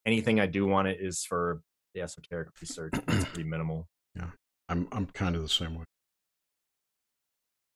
Anything 0.07 0.41
I 0.41 0.47
do 0.47 0.73
on 0.73 0.87
it 0.87 0.99
is 1.01 1.25
for 1.25 1.63
the 1.95 2.03
esoteric 2.03 2.49
research. 2.61 2.93
It's 3.09 3.25
pretty 3.33 3.49
minimal. 3.49 3.87
Yeah, 4.17 4.31
I'm 4.69 4.89
i'm 4.93 5.07
kind 5.07 5.35
of 5.37 5.43
the 5.43 5.49
same 5.49 5.77
way 5.77 5.85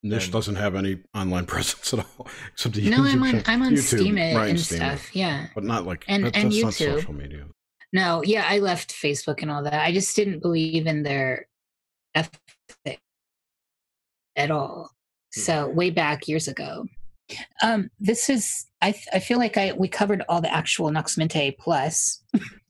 nish 0.02 0.24
And- 0.24 0.32
doesn't 0.32 0.56
have 0.56 0.74
any 0.74 0.98
online 1.14 1.46
presence 1.54 1.94
at 1.94 2.00
all 2.18 2.26
except 2.52 2.76
a 2.76 2.90
No, 2.90 3.02
I'm 3.04 3.22
on 3.22 3.42
I'm 3.46 3.62
on 3.62 3.72
YouTube, 3.72 4.00
Steemit 4.00 4.34
right, 4.36 4.50
and 4.50 4.58
Steemit. 4.58 4.76
stuff. 4.76 5.16
Yeah. 5.16 5.46
but 5.54 5.64
not 5.64 5.86
like 5.86 6.04
And- 6.08 6.24
that, 6.24 6.36
and 6.36 6.52
that's 6.52 6.62
not 6.62 6.72
YouTube. 6.74 6.94
social 7.00 7.14
media 7.14 7.46
No, 7.94 8.24
yeah, 8.24 8.44
I 8.48 8.58
left 8.58 8.92
Facebook 8.92 9.40
and 9.40 9.52
all 9.52 9.62
that. 9.62 9.84
I 9.84 9.92
just 9.92 10.16
didn't 10.16 10.42
believe 10.42 10.88
in 10.88 11.04
their 11.04 11.46
ethic 12.12 13.00
at 14.34 14.50
all. 14.50 14.90
So 15.30 15.68
way 15.68 15.90
back 15.90 16.26
years 16.26 16.48
ago. 16.48 16.86
Um, 17.62 17.90
this 18.00 18.28
is 18.28 18.66
I 18.82 18.94
I 19.12 19.20
feel 19.20 19.38
like 19.38 19.56
I 19.56 19.72
we 19.78 19.86
covered 19.86 20.24
all 20.28 20.40
the 20.40 20.52
actual 20.52 20.90
Nox 20.90 21.16
Mente 21.16 21.56
plus. 21.58 22.22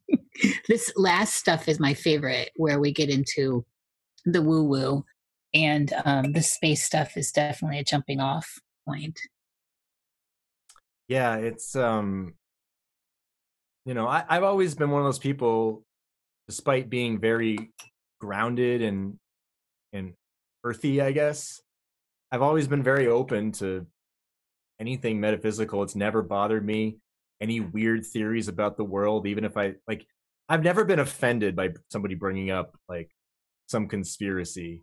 this 0.69 0.93
last 0.95 1.35
stuff 1.35 1.69
is 1.69 1.81
my 1.81 1.95
favorite, 1.95 2.51
where 2.57 2.79
we 2.79 2.93
get 2.93 3.09
into 3.09 3.65
the 4.27 4.43
woo 4.43 4.65
woo, 4.65 5.05
and 5.55 5.91
um, 6.05 6.33
the 6.33 6.43
space 6.43 6.85
stuff 6.85 7.17
is 7.17 7.33
definitely 7.33 7.79
a 7.79 7.85
jumping 7.85 8.21
off 8.21 8.61
point. 8.87 9.19
Yeah, 11.09 11.37
it's 11.37 11.75
um 11.75 12.35
you 13.85 13.95
know, 13.95 14.07
I, 14.07 14.25
I've 14.29 14.43
always 14.43 14.75
been 14.75 14.91
one 14.91 15.03
of 15.03 15.07
those 15.07 15.19
people, 15.19 15.83
despite 16.49 16.89
being 16.91 17.19
very 17.19 17.71
grounded 18.21 18.83
and 18.83 19.19
and 19.93 20.15
earthy, 20.65 21.01
I 21.01 21.13
guess. 21.13 21.61
I've 22.33 22.43
always 22.43 22.67
been 22.67 22.83
very 22.83 23.07
open 23.07 23.53
to 23.53 23.87
anything 24.81 25.21
metaphysical. 25.21 25.83
It's 25.83 25.95
never 25.95 26.23
bothered 26.23 26.65
me. 26.65 26.97
Any 27.41 27.61
weird 27.61 28.07
theories 28.07 28.49
about 28.49 28.77
the 28.77 28.85
world, 28.85 29.27
even 29.27 29.45
if 29.45 29.57
I 29.57 29.75
like 29.87 30.07
I've 30.49 30.63
never 30.63 30.85
been 30.85 30.99
offended 30.99 31.57
by 31.57 31.71
somebody 31.91 32.15
bringing 32.15 32.51
up 32.51 32.77
like 32.89 33.11
some 33.67 33.89
conspiracy. 33.89 34.83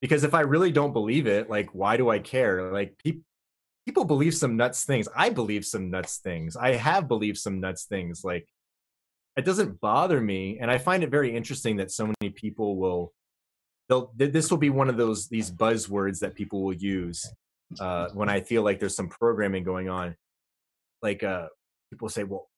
Because 0.00 0.24
if 0.24 0.34
I 0.34 0.40
really 0.40 0.70
don't 0.70 0.92
believe 0.92 1.26
it, 1.26 1.48
like 1.48 1.70
why 1.72 1.96
do 1.96 2.10
I 2.10 2.18
care? 2.18 2.72
Like 2.72 2.98
people 2.98 3.22
people 3.86 4.04
believe 4.04 4.34
some 4.34 4.56
nuts 4.56 4.84
things. 4.84 5.08
I 5.14 5.30
believe 5.30 5.64
some 5.64 5.90
nuts 5.90 6.18
things. 6.18 6.56
I 6.56 6.74
have 6.74 7.08
believed 7.08 7.38
some 7.38 7.60
nuts 7.60 7.84
things. 7.84 8.24
Like 8.24 8.48
it 9.36 9.44
doesn't 9.44 9.80
bother 9.80 10.20
me, 10.20 10.58
and 10.60 10.70
I 10.70 10.78
find 10.78 11.02
it 11.02 11.10
very 11.10 11.34
interesting 11.34 11.76
that 11.76 11.90
so 11.90 12.12
many 12.20 12.30
people 12.32 12.76
will 12.76 13.12
they'll 13.88 14.12
this 14.16 14.50
will 14.50 14.58
be 14.58 14.70
one 14.70 14.88
of 14.88 14.96
those 14.96 15.28
these 15.28 15.50
buzzwords 15.50 16.20
that 16.20 16.34
people 16.34 16.62
will 16.62 16.74
use 16.74 17.26
uh, 17.80 18.08
when 18.14 18.28
I 18.28 18.40
feel 18.40 18.62
like 18.62 18.80
there's 18.80 18.96
some 18.96 19.08
programming 19.08 19.64
going 19.64 19.88
on. 19.88 20.16
Like 21.02 21.22
uh, 21.22 21.48
people 21.90 22.08
say, 22.08 22.24
well, 22.24 22.48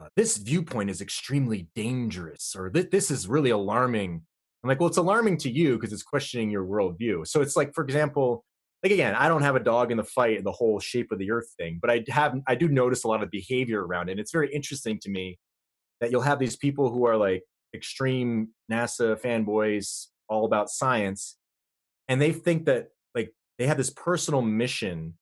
uh, 0.00 0.08
this 0.16 0.36
viewpoint 0.36 0.90
is 0.90 1.00
extremely 1.00 1.68
dangerous, 1.74 2.54
or 2.56 2.70
th- 2.70 2.90
this 2.90 3.10
is 3.10 3.28
really 3.28 3.50
alarming. 3.50 4.22
I'm 4.62 4.68
like, 4.68 4.80
well, 4.80 4.88
it's 4.88 4.96
alarming 4.96 5.36
to 5.38 5.50
you 5.50 5.76
because 5.76 5.92
it's 5.92 6.02
questioning 6.02 6.50
your 6.50 6.64
worldview. 6.64 7.26
So 7.26 7.42
it's 7.42 7.54
like, 7.54 7.74
for 7.74 7.84
example, 7.84 8.44
like 8.84 8.92
again, 8.92 9.14
I 9.14 9.28
don't 9.28 9.42
have 9.42 9.56
a 9.56 9.60
dog 9.60 9.90
in 9.90 9.96
the 9.96 10.04
fight, 10.04 10.44
the 10.44 10.52
whole 10.52 10.78
shape 10.78 11.10
of 11.10 11.18
the 11.18 11.30
earth 11.30 11.54
thing, 11.58 11.78
but 11.80 11.90
I 11.90 12.04
have, 12.08 12.38
I 12.46 12.54
do 12.54 12.68
notice 12.68 13.04
a 13.04 13.08
lot 13.08 13.22
of 13.22 13.30
behavior 13.30 13.84
around 13.84 14.10
it. 14.10 14.12
And 14.12 14.20
it's 14.20 14.30
very 14.30 14.52
interesting 14.52 15.00
to 15.00 15.10
me 15.10 15.38
that 16.02 16.10
you'll 16.10 16.20
have 16.20 16.38
these 16.38 16.56
people 16.56 16.90
who 16.90 17.06
are 17.06 17.16
like 17.16 17.44
extreme 17.74 18.50
NASA 18.70 19.18
fanboys, 19.18 20.08
all 20.28 20.44
about 20.44 20.68
science, 20.68 21.38
and 22.08 22.20
they 22.20 22.32
think 22.32 22.66
that 22.66 22.88
like 23.14 23.32
they 23.58 23.66
have 23.66 23.78
this 23.78 23.88
personal 23.88 24.42
mission 24.42 25.14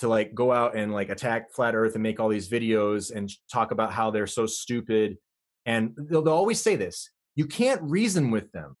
to 0.00 0.08
like 0.08 0.34
go 0.34 0.52
out 0.52 0.76
and 0.76 0.92
like 0.92 1.08
attack 1.08 1.52
flat 1.52 1.74
earth 1.74 1.94
and 1.94 2.02
make 2.02 2.20
all 2.20 2.28
these 2.28 2.50
videos 2.50 3.14
and 3.14 3.30
talk 3.50 3.70
about 3.70 3.92
how 3.92 4.10
they're 4.10 4.26
so 4.26 4.44
stupid 4.44 5.16
and 5.64 5.94
they'll, 5.96 6.20
they'll 6.20 6.34
always 6.34 6.60
say 6.60 6.76
this 6.76 7.10
you 7.36 7.46
can't 7.46 7.80
reason 7.82 8.30
with 8.30 8.50
them 8.52 8.76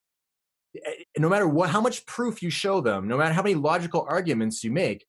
no 1.18 1.28
matter 1.28 1.46
what 1.48 1.70
how 1.70 1.80
much 1.80 2.04
proof 2.06 2.42
you 2.42 2.50
show 2.50 2.80
them 2.80 3.06
no 3.06 3.16
matter 3.16 3.32
how 3.32 3.42
many 3.42 3.54
logical 3.54 4.04
arguments 4.08 4.64
you 4.64 4.70
make 4.72 5.06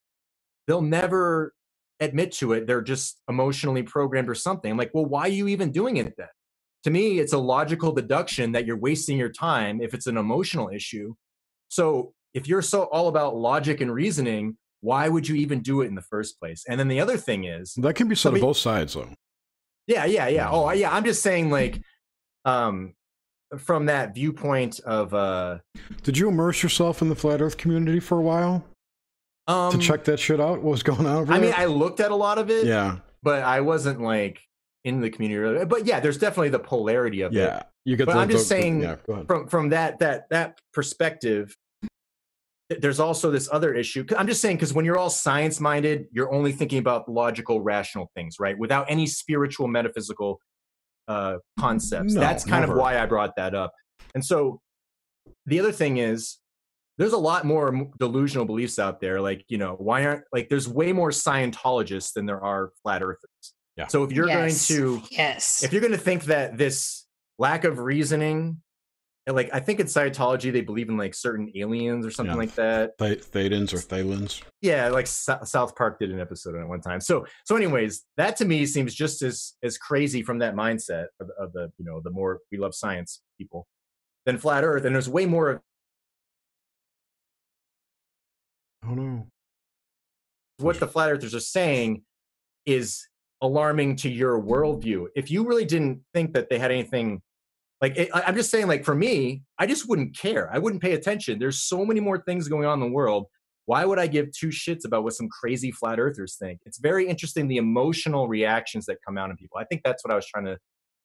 they'll 0.67 0.81
never 0.81 1.53
admit 2.01 2.31
to 2.33 2.51
it. 2.53 2.67
They're 2.67 2.81
just 2.81 3.21
emotionally 3.29 3.81
programmed 3.83 4.29
or 4.29 4.35
something. 4.35 4.69
I'm 4.69 4.77
like 4.77 4.91
well 4.93 5.05
why 5.05 5.21
are 5.21 5.27
you 5.29 5.47
even 5.47 5.71
doing 5.71 5.97
it 5.97 6.13
then? 6.17 6.27
To 6.83 6.91
me 6.91 7.19
it's 7.19 7.33
a 7.33 7.37
logical 7.37 7.91
deduction 7.93 8.51
that 8.51 8.65
you're 8.65 8.77
wasting 8.77 9.17
your 9.17 9.29
time 9.31 9.79
if 9.81 9.93
it's 9.93 10.07
an 10.07 10.17
emotional 10.17 10.69
issue. 10.69 11.15
So 11.69 12.13
if 12.33 12.47
you're 12.47 12.61
so 12.61 12.83
all 12.91 13.07
about 13.07 13.35
logic 13.35 13.79
and 13.81 13.93
reasoning 13.93 14.57
why 14.81 15.07
would 15.09 15.27
you 15.27 15.35
even 15.35 15.61
do 15.61 15.81
it 15.81 15.87
in 15.87 15.95
the 15.95 16.01
first 16.01 16.39
place? 16.39 16.63
And 16.69 16.79
then 16.79 16.89
the 16.89 16.99
other 16.99 17.17
thing 17.17 17.45
is 17.45 17.73
That 17.77 17.95
can 17.95 18.07
be 18.07 18.15
said 18.15 18.33
of 18.35 18.41
both 18.41 18.57
sides, 18.57 18.93
though. 18.93 19.09
yeah 19.87 20.05
yeah. 20.05 20.27
Yeah. 20.27 20.49
Oh 20.51 20.69
yeah 20.71 20.93
i'm 20.93 21.05
just 21.05 21.23
saying 21.23 21.49
like 21.49 21.81
um 22.43 22.93
from 23.57 23.85
that 23.85 24.13
viewpoint 24.15 24.79
of 24.81 25.13
uh 25.13 25.59
Did 26.03 26.17
you 26.17 26.29
immerse 26.29 26.63
yourself 26.63 27.01
in 27.01 27.09
the 27.09 27.15
flat 27.15 27.41
Earth 27.41 27.57
community 27.57 27.99
for 27.99 28.17
a 28.17 28.21
while 28.21 28.63
um 29.47 29.71
to 29.71 29.77
check 29.77 30.03
that 30.05 30.19
shit 30.19 30.39
out? 30.39 30.61
What 30.61 30.71
was 30.71 30.83
going 30.83 31.05
on 31.05 31.15
over 31.17 31.33
i 31.33 31.39
mean 31.39 31.53
i 31.55 31.65
looked 31.65 31.99
at 31.99 32.11
a 32.11 32.15
lot 32.15 32.37
of 32.37 32.49
it 32.49 32.65
yeah, 32.65 32.97
but 33.23 33.43
i 33.43 33.61
wasn't 33.61 34.01
like 34.01 34.41
in 34.83 35.01
the 35.01 35.09
community 35.09 35.65
but 35.65 35.85
yeah 35.85 35.99
there's 35.99 36.17
definitely 36.17 36.49
the 36.49 36.59
polarity 36.59 37.21
of 37.21 37.31
it 37.33 37.37
yeah. 37.37 37.63
You 37.87 37.95
get. 37.95 38.07
But 38.07 38.13
the, 38.13 38.19
I'm 38.19 38.29
just 38.29 38.49
the- 38.49 38.55
the- 38.55 38.61
saying 38.61 38.81
yeah, 38.81 38.95
go 39.05 39.13
ahead. 39.13 39.27
from 39.27 39.47
from 39.47 39.69
that 39.69 39.99
that 39.99 40.27
that 40.29 40.59
perspective 40.73 41.55
there's 42.79 42.99
also 42.99 43.29
this 43.29 43.47
other 43.51 43.75
issue 43.75 44.03
i'm 44.17 44.25
just 44.25 44.41
saying 44.41 44.55
because 44.55 44.73
when 44.73 44.85
you're 44.85 44.97
all 44.97 45.11
science 45.11 45.59
minded 45.59 46.07
you're 46.11 46.33
only 46.33 46.51
thinking 46.51 46.79
about 46.79 47.07
logical 47.07 47.61
rational 47.61 48.09
things 48.15 48.37
right 48.39 48.57
without 48.57 48.87
any 48.89 49.05
spiritual 49.05 49.67
metaphysical 49.67 50.39
uh 51.07 51.35
concepts 51.59 52.13
No, 52.13 52.19
that's 52.19 52.43
kind 52.43 52.61
never. 52.61 52.73
of 52.73 52.79
why 52.79 52.99
i 52.99 53.05
brought 53.05 53.35
that 53.37 53.53
up 53.55 53.71
and 54.13 54.23
so 54.25 54.59
the 55.45 55.59
other 55.59 55.71
thing 55.71 55.97
is 55.97 56.37
there's 56.97 57.13
a 57.13 57.17
lot 57.17 57.45
more 57.45 57.89
delusional 57.99 58.45
beliefs 58.45 58.79
out 58.79 59.01
there 59.01 59.21
like 59.21 59.43
you 59.47 59.57
know 59.57 59.73
why 59.75 60.05
aren't 60.05 60.23
like 60.33 60.49
there's 60.49 60.67
way 60.67 60.93
more 60.93 61.09
scientologists 61.11 62.13
than 62.13 62.25
there 62.25 62.43
are 62.43 62.71
flat 62.83 63.03
earthers 63.03 63.53
Yeah. 63.77 63.87
so 63.87 64.03
if 64.03 64.11
you're 64.11 64.27
Yes. 64.27 64.67
going 64.69 64.79
to 64.79 65.07
Yes. 65.11 65.63
if 65.63 65.71
you're 65.73 65.81
going 65.81 65.91
to 65.93 65.97
think 65.97 66.23
that 66.25 66.57
this 66.57 67.05
lack 67.37 67.65
of 67.65 67.79
reasoning 67.79 68.61
and 69.27 69.35
like 69.35 69.49
i 69.53 69.59
think 69.59 69.79
in 69.79 69.87
scientology 69.87 70.51
they 70.51 70.61
believe 70.61 70.89
in 70.89 70.97
like 70.97 71.13
certain 71.13 71.51
aliens 71.55 72.05
or 72.05 72.11
something 72.11 72.35
Yeah. 72.35 72.39
like 72.39 72.55
that 72.55 72.97
Th- 72.97 73.21
Thadans 73.23 73.73
or 73.73 73.77
Thalens. 73.77 74.41
yeah 74.61 74.89
like 74.89 75.07
Sou- 75.07 75.37
south 75.43 75.75
park 75.75 75.99
did 75.99 76.11
an 76.11 76.19
episode 76.19 76.55
on 76.55 76.61
it 76.63 76.67
one 76.67 76.81
time 76.81 77.01
so 77.01 77.25
so 77.45 77.55
anyways 77.55 78.03
that 78.17 78.35
to 78.37 78.45
me 78.45 78.65
seems 78.65 78.93
just 78.93 79.21
as 79.21 79.53
as 79.63 79.77
crazy 79.77 80.21
from 80.21 80.39
that 80.39 80.55
mindset 80.55 81.05
of, 81.19 81.29
of 81.39 81.53
the 81.53 81.71
you 81.77 81.85
know 81.85 82.01
the 82.03 82.11
more 82.11 82.39
we 82.51 82.57
love 82.57 82.75
science 82.75 83.21
people 83.37 83.67
than 84.25 84.37
flat 84.37 84.63
earth 84.63 84.85
and 84.85 84.93
there's 84.95 85.09
way 85.09 85.25
more 85.25 85.49
of 85.49 85.61
Oh 88.87 88.93
no. 88.93 89.25
what 90.57 90.79
the 90.79 90.87
flat 90.87 91.11
earthers 91.11 91.33
are 91.33 91.39
saying 91.39 92.03
is 92.67 93.07
alarming 93.41 93.95
to 93.97 94.09
your 94.09 94.39
worldview. 94.41 95.07
If 95.15 95.31
you 95.31 95.43
really 95.47 95.65
didn't 95.65 96.01
think 96.13 96.33
that 96.33 96.49
they 96.51 96.59
had 96.59 96.71
anything, 96.71 97.21
like 97.81 97.97
it, 97.97 98.09
I'm 98.13 98.35
just 98.35 98.51
saying, 98.51 98.67
like 98.67 98.85
for 98.85 98.95
me, 98.95 99.43
I 99.59 99.65
just 99.65 99.87
wouldn't 99.87 100.17
care. 100.17 100.49
I 100.53 100.59
wouldn't 100.59 100.81
pay 100.81 100.93
attention. 100.93 101.39
There's 101.39 101.63
so 101.63 101.85
many 101.85 101.99
more 101.99 102.17
things 102.17 102.47
going 102.47 102.65
on 102.65 102.81
in 102.81 102.89
the 102.89 102.93
world. 102.93 103.27
Why 103.65 103.83
would 103.83 103.99
I 103.99 104.07
give 104.07 104.31
two 104.31 104.49
shits 104.49 104.85
about 104.85 105.03
what 105.03 105.13
some 105.13 105.27
crazy 105.27 105.71
flat 105.71 105.99
earthers 105.99 106.35
think? 106.35 106.61
It's 106.65 106.77
very 106.77 107.07
interesting 107.07 107.47
the 107.47 107.57
emotional 107.57 108.27
reactions 108.27 108.85
that 108.85 108.97
come 109.05 109.17
out 109.17 109.29
in 109.29 109.37
people. 109.37 109.57
I 109.57 109.65
think 109.65 109.81
that's 109.83 110.03
what 110.03 110.11
I 110.11 110.15
was 110.15 110.25
trying 110.27 110.45
to 110.45 110.57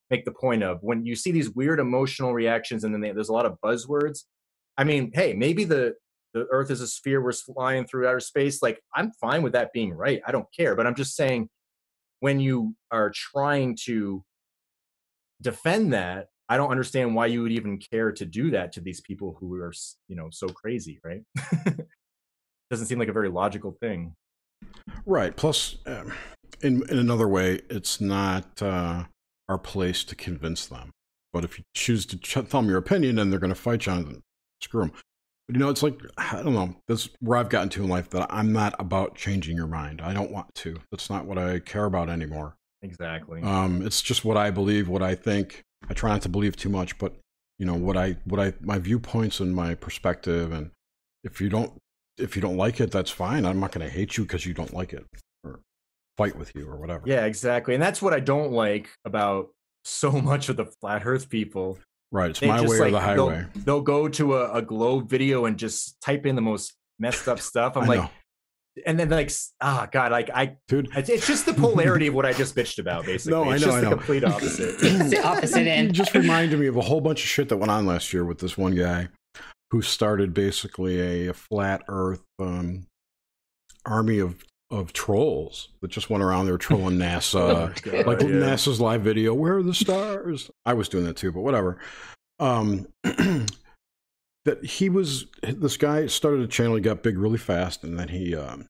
make 0.09 0.25
the 0.25 0.31
point 0.31 0.63
of. 0.63 0.77
When 0.81 1.05
you 1.05 1.15
see 1.15 1.31
these 1.31 1.49
weird 1.49 1.79
emotional 1.79 2.33
reactions 2.33 2.83
and 2.83 2.93
then 2.93 3.01
they, 3.01 3.11
there's 3.11 3.29
a 3.29 3.33
lot 3.33 3.45
of 3.45 3.57
buzzwords. 3.63 4.25
I 4.77 4.83
mean, 4.83 5.11
hey, 5.13 5.33
maybe 5.33 5.63
the 5.63 5.95
the 6.33 6.47
earth 6.49 6.71
is 6.71 6.81
a 6.81 6.87
sphere 6.87 7.21
we're 7.21 7.33
flying 7.33 7.85
through 7.85 8.07
outer 8.07 8.19
space 8.19 8.61
like 8.61 8.81
i'm 8.95 9.11
fine 9.19 9.41
with 9.41 9.53
that 9.53 9.73
being 9.73 9.93
right 9.93 10.21
i 10.25 10.31
don't 10.31 10.47
care 10.57 10.75
but 10.75 10.87
i'm 10.87 10.95
just 10.95 11.15
saying 11.15 11.49
when 12.21 12.39
you 12.39 12.75
are 12.91 13.11
trying 13.13 13.77
to 13.85 14.23
defend 15.41 15.91
that 15.91 16.27
i 16.51 16.57
don't 16.57 16.71
understand 16.71 17.15
why 17.15 17.25
you 17.25 17.41
would 17.41 17.51
even 17.51 17.77
care 17.77 18.11
to 18.11 18.25
do 18.25 18.51
that 18.51 18.71
to 18.71 18.81
these 18.81 19.01
people 19.01 19.37
who 19.39 19.55
are 19.55 19.73
you 20.07 20.15
know 20.15 20.27
so 20.31 20.47
crazy 20.47 20.99
right 21.03 21.23
doesn't 22.69 22.87
seem 22.87 22.99
like 22.99 23.07
a 23.09 23.13
very 23.13 23.29
logical 23.29 23.71
thing 23.79 24.13
Right. 25.05 25.35
Plus, 25.35 25.77
um, 25.85 26.13
in 26.61 26.83
in 26.89 26.97
another 26.97 27.27
way, 27.27 27.61
it's 27.69 27.99
not 27.99 28.61
uh, 28.61 29.05
our 29.49 29.57
place 29.57 30.03
to 30.05 30.15
convince 30.15 30.65
them. 30.65 30.91
But 31.33 31.43
if 31.43 31.57
you 31.57 31.63
choose 31.73 32.05
to 32.07 32.17
ch- 32.17 32.33
tell 32.33 32.43
them 32.43 32.69
your 32.69 32.77
opinion 32.77 33.17
and 33.17 33.31
they're 33.31 33.39
going 33.39 33.53
to 33.53 33.59
fight 33.59 33.85
you 33.85 33.93
on 33.93 34.11
it, 34.11 34.21
screw 34.61 34.81
them. 34.81 34.91
But 35.47 35.55
you 35.55 35.59
know, 35.59 35.69
it's 35.69 35.83
like 35.83 35.99
I 36.17 36.41
don't 36.43 36.53
know. 36.53 36.75
That's 36.87 37.09
where 37.19 37.37
I've 37.37 37.49
gotten 37.49 37.69
to 37.69 37.83
in 37.83 37.89
life. 37.89 38.09
That 38.11 38.27
I'm 38.29 38.53
not 38.53 38.75
about 38.79 39.15
changing 39.15 39.55
your 39.57 39.67
mind. 39.67 40.01
I 40.01 40.13
don't 40.13 40.31
want 40.31 40.53
to. 40.55 40.77
That's 40.91 41.09
not 41.09 41.25
what 41.25 41.37
I 41.37 41.59
care 41.59 41.85
about 41.85 42.09
anymore. 42.09 42.55
exactly 42.83 43.41
Um, 43.41 43.85
it's 43.85 44.01
just 44.01 44.25
what 44.25 44.37
I 44.37 44.51
believe, 44.51 44.87
what 44.87 45.03
I 45.03 45.15
think. 45.15 45.63
I 45.89 45.93
try 45.93 46.11
not 46.11 46.21
to 46.23 46.29
believe 46.29 46.55
too 46.55 46.69
much, 46.69 46.97
but 46.97 47.15
you 47.59 47.65
know 47.65 47.75
what 47.75 47.97
I 47.97 48.17
what 48.25 48.39
I 48.39 48.53
my 48.61 48.79
viewpoints 48.79 49.39
and 49.39 49.55
my 49.55 49.75
perspective. 49.75 50.51
And 50.51 50.71
if 51.23 51.41
you 51.41 51.49
don't 51.49 51.73
if 52.17 52.35
you 52.35 52.41
don't 52.41 52.57
like 52.57 52.79
it, 52.79 52.91
that's 52.91 53.11
fine. 53.11 53.45
I'm 53.45 53.59
not 53.59 53.71
going 53.71 53.85
to 53.85 53.91
hate 53.91 54.17
you 54.17 54.23
because 54.23 54.45
you 54.45 54.53
don't 54.53 54.73
like 54.73 54.93
it 54.93 55.05
or 55.43 55.59
fight 56.17 56.35
with 56.37 56.51
you 56.55 56.67
or 56.67 56.77
whatever. 56.77 57.03
yeah 57.05 57.25
exactly 57.25 57.73
and 57.73 57.81
that's 57.81 58.01
what 58.01 58.13
i 58.13 58.19
don't 58.19 58.51
like 58.51 58.89
about 59.05 59.47
so 59.85 60.11
much 60.29 60.49
of 60.49 60.57
the 60.57 60.65
flat 60.65 61.03
earth 61.05 61.29
people 61.29 61.79
right. 62.11 62.31
It's 62.31 62.39
They 62.39 62.47
my 62.47 62.61
way 62.61 62.77
or 62.77 62.79
like, 62.79 62.91
the 62.91 62.99
highway. 62.99 63.45
They'll, 63.53 63.63
they'll 63.63 63.81
go 63.81 64.07
to 64.09 64.35
a, 64.35 64.53
a 64.53 64.61
globe 64.61 65.09
video 65.09 65.45
and 65.45 65.57
just 65.57 65.99
type 66.01 66.25
in 66.25 66.35
the 66.35 66.41
most 66.41 66.73
messed 66.99 67.27
up 67.27 67.39
stuff. 67.39 67.77
I'm 67.77 67.87
like. 67.87 68.09
And 68.85 68.99
then 68.99 69.09
like, 69.09 69.27
s- 69.27 69.53
ah, 69.61 69.87
God, 69.91 70.11
like 70.11 70.29
I, 70.33 70.57
dude. 70.67 70.89
it's, 70.95 71.09
it's 71.09 71.27
just 71.27 71.45
the 71.45 71.53
polarity 71.53 72.07
of 72.07 72.13
what 72.13 72.25
I 72.25 72.33
just 72.33 72.55
bitched 72.55 72.79
about, 72.79 73.05
basically. 73.05 73.31
No, 73.37 73.49
I 73.49 73.55
it's 73.55 73.61
know, 73.65 73.67
just 73.67 73.77
I 73.77 73.81
the 73.81 73.89
know. 73.89 73.95
complete 73.97 74.23
opposite. 74.23 74.75
It's 74.81 75.09
the 75.09 75.23
opposite 75.25 75.63
You 75.63 75.69
end. 75.71 75.93
just 75.93 76.13
reminded 76.13 76.59
me 76.59 76.67
of 76.67 76.77
a 76.77 76.81
whole 76.81 77.01
bunch 77.01 77.21
of 77.23 77.27
shit 77.29 77.49
that 77.49 77.57
went 77.57 77.71
on 77.71 77.85
last 77.85 78.13
year 78.13 78.23
with 78.25 78.39
this 78.39 78.57
one 78.57 78.75
guy 78.75 79.09
who 79.71 79.81
started 79.81 80.33
basically 80.33 80.99
a, 81.27 81.29
a 81.29 81.33
flat 81.33 81.81
Earth 81.87 82.23
um, 82.39 82.85
army 83.85 84.19
of 84.19 84.43
of 84.69 84.93
trolls 84.93 85.67
that 85.81 85.91
just 85.91 86.09
went 86.09 86.23
around 86.23 86.45
there 86.45 86.57
trolling 86.57 86.97
NASA. 86.97 87.35
Oh, 87.35 87.73
God, 87.81 88.07
like 88.07 88.21
yeah. 88.21 88.27
NASA's 88.27 88.79
live 88.79 89.01
video, 89.01 89.33
where 89.33 89.57
are 89.57 89.63
the 89.63 89.73
stars? 89.73 90.49
I 90.65 90.73
was 90.75 90.87
doing 90.87 91.03
that 91.05 91.17
too, 91.17 91.33
but 91.33 91.41
whatever. 91.41 91.77
Um, 92.39 92.87
that 94.45 94.63
he 94.65 94.89
was 94.89 95.25
this 95.43 95.77
guy 95.77 96.07
started 96.07 96.41
a 96.41 96.47
channel, 96.47 96.75
he 96.75 96.81
got 96.81 97.03
big 97.03 97.17
really 97.17 97.37
fast, 97.37 97.83
and 97.83 97.97
then 97.97 98.09
he 98.09 98.35
um, 98.35 98.67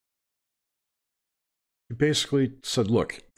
he 1.90 1.96
basically 1.96 2.54
said, 2.64 2.90
"Look, 2.90 3.22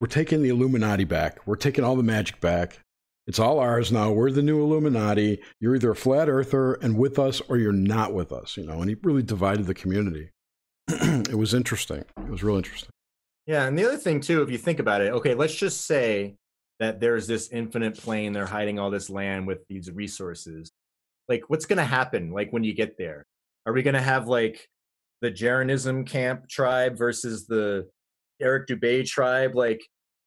we're 0.00 0.06
taking 0.08 0.42
the 0.42 0.48
Illuminati 0.48 1.04
back. 1.04 1.46
We're 1.46 1.56
taking 1.56 1.84
all 1.84 1.96
the 1.96 2.02
magic 2.02 2.40
back. 2.40 2.80
It's 3.26 3.38
all 3.38 3.58
ours 3.58 3.92
now. 3.92 4.10
We're 4.10 4.32
the 4.32 4.42
new 4.42 4.60
Illuminati. 4.60 5.40
You're 5.60 5.76
either 5.76 5.90
a 5.90 5.96
flat 5.96 6.28
earther 6.28 6.74
and 6.74 6.96
with 6.96 7.18
us, 7.18 7.40
or 7.48 7.58
you're 7.58 7.72
not 7.72 8.14
with 8.14 8.32
us." 8.32 8.56
You 8.56 8.64
know, 8.64 8.80
and 8.80 8.88
he 8.88 8.96
really 9.02 9.22
divided 9.22 9.66
the 9.66 9.74
community. 9.74 10.30
it 10.88 11.36
was 11.36 11.54
interesting. 11.54 12.04
It 12.16 12.30
was 12.30 12.42
real 12.42 12.56
interesting. 12.56 12.90
Yeah, 13.46 13.66
and 13.66 13.78
the 13.78 13.84
other 13.84 13.96
thing 13.96 14.20
too, 14.20 14.42
if 14.42 14.50
you 14.50 14.58
think 14.58 14.78
about 14.78 15.00
it, 15.00 15.12
okay, 15.12 15.34
let's 15.34 15.54
just 15.54 15.86
say 15.86 16.36
that 16.80 16.98
there's 17.00 17.26
this 17.26 17.48
infinite 17.52 17.96
plane, 17.96 18.32
they're 18.32 18.46
hiding 18.46 18.78
all 18.78 18.90
this 18.90 19.08
land 19.10 19.46
with 19.46 19.58
these 19.68 19.90
resources. 19.90 20.72
Like, 21.28 21.44
what's 21.48 21.66
gonna 21.66 21.84
happen? 21.84 22.32
Like 22.32 22.50
when 22.52 22.64
you 22.64 22.74
get 22.74 22.96
there, 22.98 23.24
are 23.66 23.72
we 23.72 23.82
gonna 23.82 24.02
have 24.02 24.26
like 24.26 24.66
the 25.20 25.30
Jeranism 25.30 26.04
camp 26.06 26.48
tribe 26.48 26.96
versus 26.98 27.46
the 27.46 27.88
Eric 28.40 28.66
Dubay 28.66 29.06
tribe? 29.06 29.54
Like, 29.54 29.80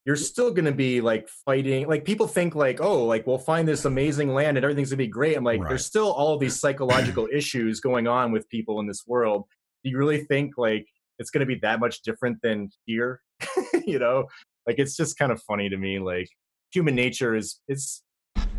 you're 0.05 0.15
still 0.15 0.51
going 0.51 0.65
to 0.65 0.71
be 0.73 1.01
like 1.01 1.27
fighting 1.45 1.87
like 1.87 2.03
people 2.03 2.27
think 2.27 2.55
like 2.55 2.81
oh 2.81 3.05
like 3.05 3.25
we'll 3.25 3.37
find 3.37 3.67
this 3.67 3.85
amazing 3.85 4.33
land 4.33 4.57
and 4.57 4.63
everything's 4.63 4.89
going 4.89 4.97
to 4.97 5.03
be 5.03 5.07
great 5.07 5.37
i'm 5.37 5.43
like 5.43 5.61
Right. 5.61 5.69
there's 5.69 5.85
still 5.85 6.11
all 6.11 6.37
these 6.37 6.59
psychological 6.59 7.27
issues 7.31 7.79
going 7.79 8.07
on 8.07 8.31
with 8.31 8.49
people 8.49 8.79
in 8.79 8.87
this 8.87 9.03
world 9.07 9.45
do 9.83 9.89
you 9.89 9.97
really 9.97 10.23
think 10.25 10.57
like 10.57 10.85
it's 11.19 11.29
going 11.29 11.39
to 11.39 11.45
be 11.45 11.59
that 11.61 11.79
much 11.79 12.01
different 12.01 12.37
than 12.43 12.69
here 12.85 13.21
you 13.85 13.99
know 13.99 14.25
like 14.67 14.77
it's 14.77 14.95
just 14.97 15.17
kind 15.17 15.31
of 15.31 15.41
funny 15.43 15.69
to 15.69 15.77
me 15.77 15.99
like 15.99 16.27
human 16.73 16.95
nature 16.95 17.35
is 17.35 17.59
it's 17.67 18.03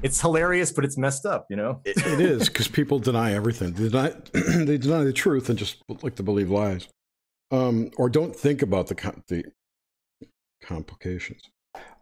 it's 0.03 0.21
hilarious 0.21 0.71
but 0.71 0.85
it's 0.85 0.97
messed 0.97 1.27
up 1.27 1.47
you 1.51 1.57
know 1.57 1.81
It, 1.85 1.97
it 1.99 2.21
is 2.21 2.49
because 2.49 2.69
people 2.69 2.99
deny 2.99 3.35
everything. 3.35 3.73
They 3.73 3.89
deny, 3.89 4.11
they 4.65 4.79
deny 4.79 5.05
the 5.05 5.13
truth 5.13 5.49
and 5.49 5.59
just 5.59 5.83
like 6.03 6.15
to 6.17 6.23
believe 6.23 6.51
lies, 6.51 6.89
um, 7.51 7.91
or 7.97 8.09
don't 8.09 8.35
think 8.35 8.63
about 8.63 8.87
the 8.87 8.95
com- 8.95 9.23
the 9.29 9.45
complications. 10.63 11.43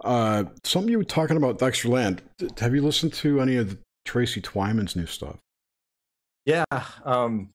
Uh, 0.05 0.45
some 0.65 0.85
of 0.85 0.91
you 0.91 0.99
were 0.99 1.05
talking 1.05 1.37
about 1.37 1.59
Dexter 1.59 1.89
Land. 1.89 2.23
Have 2.59 2.75
you 2.75 2.83
listened 2.83 3.13
to 3.15 3.41
any 3.41 3.57
of 3.57 3.71
the 3.71 3.79
Tracy 4.05 4.41
Twyman's 4.41 4.97
new 4.97 5.07
stuff? 5.07 5.39
Yeah, 6.45 6.65
um, 7.05 7.51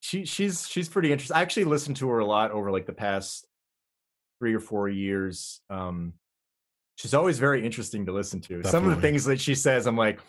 she 0.00 0.24
she's 0.24 0.66
she's 0.68 0.88
pretty 0.88 1.12
interesting. 1.12 1.36
I 1.36 1.42
actually 1.42 1.64
listened 1.64 1.96
to 1.96 2.08
her 2.08 2.20
a 2.20 2.26
lot 2.26 2.50
over 2.52 2.70
like 2.70 2.86
the 2.86 2.92
past 2.92 3.46
three 4.40 4.54
or 4.54 4.60
four 4.60 4.88
years. 4.88 5.60
Um, 5.68 6.14
she's 6.98 7.14
always 7.14 7.38
very 7.38 7.64
interesting 7.64 8.04
to 8.06 8.12
listen 8.12 8.40
to. 8.42 8.62
Some 8.64 8.88
of 8.88 8.94
the 8.94 9.00
things 9.00 9.24
that 9.24 9.40
she 9.40 9.54
says, 9.54 9.86
I'm 9.86 9.96
like, 9.96 10.20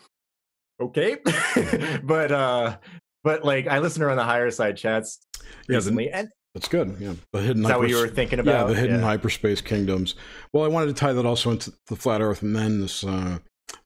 okay, 0.80 1.18
but 2.02 2.32
uh, 2.32 2.78
but 3.22 3.44
like 3.44 3.66
I 3.66 3.80
listen 3.80 4.00
to 4.00 4.06
her 4.06 4.10
on 4.10 4.16
the 4.16 4.24
higher 4.24 4.50
side 4.50 4.76
chats 4.76 5.20
Yeah, 5.68 5.80
the, 5.80 6.10
and 6.12 6.28
that's 6.54 6.68
good. 6.68 6.96
Yeah, 6.98 7.14
the 7.32 7.40
hidden. 7.42 7.62
is 7.62 7.68
that 7.68 7.78
what 7.78 7.88
you 7.88 7.96
were 7.96 8.08
thinking 8.08 8.38
about? 8.38 8.68
Yeah, 8.68 8.74
the 8.74 8.80
hidden 8.80 9.02
hyperspace 9.02 9.60
kingdoms. 9.60 10.14
Well, 10.52 10.64
I 10.64 10.68
wanted 10.68 10.86
to 10.86 10.94
tie 10.94 11.12
that 11.12 11.26
also 11.26 11.50
into 11.50 11.72
the 11.88 11.96
flat 11.96 12.20
Earth, 12.20 12.42
and 12.42 12.56
then 12.56 12.80
this 12.80 13.04
uh, 13.04 13.38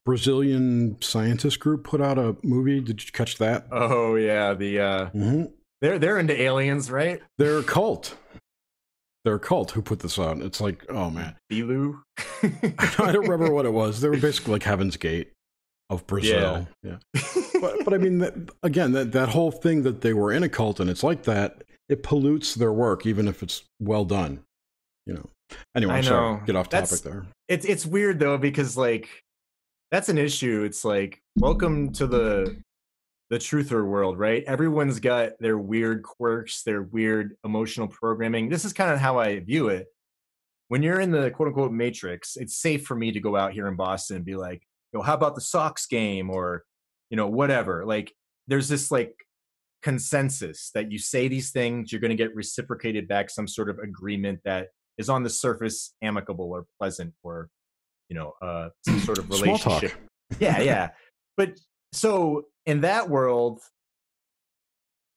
Brazilian 0.05 0.97
scientist 1.01 1.59
group 1.59 1.83
put 1.83 2.01
out 2.01 2.17
a 2.17 2.35
movie. 2.43 2.79
Did 2.79 3.03
you 3.03 3.11
catch 3.11 3.37
that? 3.37 3.67
Oh 3.71 4.15
yeah, 4.15 4.53
the 4.53 4.79
uh, 4.79 5.05
hmm 5.07 5.43
they're 5.81 5.99
they're 5.99 6.17
into 6.17 6.39
aliens, 6.39 6.89
right? 6.89 7.21
They're 7.37 7.59
a 7.59 7.63
cult. 7.63 8.15
They're 9.25 9.35
a 9.35 9.39
cult 9.39 9.71
who 9.71 9.81
put 9.81 9.99
this 9.99 10.17
on. 10.17 10.41
It's 10.41 10.61
like, 10.61 10.85
oh 10.89 11.09
man, 11.09 11.35
Bilu. 11.51 11.99
I 12.43 13.11
don't 13.11 13.27
remember 13.27 13.51
what 13.51 13.65
it 13.65 13.73
was. 13.73 13.99
They 13.99 14.07
were 14.07 14.17
basically 14.17 14.53
like 14.53 14.63
Heaven's 14.63 14.95
Gate 14.97 15.31
of 15.89 16.05
Brazil. 16.07 16.67
Yeah, 16.83 16.97
but 17.59 17.83
but 17.83 17.93
I 17.93 17.97
mean, 17.97 18.19
that, 18.19 18.33
again, 18.63 18.91
that 18.93 19.11
that 19.11 19.29
whole 19.29 19.51
thing 19.51 19.81
that 19.83 20.01
they 20.01 20.13
were 20.13 20.31
in 20.31 20.43
a 20.43 20.49
cult 20.49 20.79
and 20.79 20.89
it's 20.89 21.03
like 21.03 21.23
that, 21.23 21.63
it 21.89 22.03
pollutes 22.03 22.55
their 22.55 22.71
work, 22.71 23.05
even 23.05 23.27
if 23.27 23.43
it's 23.43 23.63
well 23.81 24.05
done. 24.05 24.41
You 25.07 25.15
know. 25.15 25.29
Anyway, 25.75 25.93
I 25.93 25.97
I'm 25.97 26.03
sorry. 26.03 26.33
know. 26.37 26.41
Get 26.45 26.55
off 26.55 26.69
topic 26.69 26.89
That's- 26.89 27.01
there. 27.01 27.25
it's 27.49 27.65
it's 27.65 27.85
weird 27.85 28.19
though 28.19 28.37
because 28.37 28.77
like 28.77 29.09
that's 29.91 30.09
an 30.09 30.17
issue 30.17 30.63
it's 30.63 30.83
like 30.83 31.19
welcome 31.37 31.91
to 31.93 32.07
the 32.07 32.57
the 33.29 33.37
truther 33.37 33.85
world 33.85 34.19
right? 34.19 34.43
Everyone's 34.45 34.99
got 34.99 35.31
their 35.39 35.57
weird 35.57 36.03
quirks 36.03 36.63
their 36.63 36.83
weird 36.83 37.35
emotional 37.43 37.87
programming. 37.87 38.49
This 38.49 38.65
is 38.65 38.73
kind 38.73 38.91
of 38.91 38.99
how 38.99 39.19
i 39.19 39.39
view 39.39 39.69
it. 39.69 39.87
When 40.67 40.83
you're 40.83 40.99
in 40.99 41.11
the 41.11 41.31
quote 41.31 41.47
unquote 41.47 41.71
matrix 41.71 42.35
it's 42.35 42.57
safe 42.57 42.85
for 42.85 42.95
me 42.95 43.11
to 43.11 43.19
go 43.19 43.35
out 43.35 43.53
here 43.53 43.67
in 43.67 43.75
boston 43.75 44.17
and 44.17 44.25
be 44.25 44.35
like 44.35 44.63
yo 44.93 45.01
how 45.01 45.13
about 45.13 45.35
the 45.35 45.41
sox 45.41 45.85
game? 45.87 46.29
or 46.29 46.63
you 47.09 47.17
know 47.17 47.27
whatever. 47.27 47.85
Like 47.85 48.13
there's 48.47 48.67
this 48.67 48.91
like 48.91 49.13
consensus 49.81 50.71
that 50.73 50.91
you 50.91 50.97
say 50.97 51.27
these 51.27 51.51
things 51.51 51.91
you're 51.91 52.01
going 52.01 52.09
to 52.09 52.15
get 52.15 52.33
reciprocated 52.35 53.07
back 53.07 53.29
some 53.29 53.47
sort 53.47 53.69
of 53.69 53.77
agreement 53.79 54.39
that 54.43 54.69
is 54.97 55.09
on 55.09 55.21
the 55.21 55.29
surface 55.29 55.93
amicable 56.01 56.51
or 56.51 56.65
pleasant 56.79 57.13
or 57.21 57.49
you 58.09 58.15
know 58.15 58.33
uh 58.41 58.69
some 58.85 58.99
sort 58.99 59.17
of 59.17 59.29
relationship. 59.29 59.93
Yeah 60.39 60.61
yeah. 60.61 60.89
But 61.37 61.59
so 61.95 62.45
in 62.65 62.81
that 62.81 63.09
world 63.09 63.61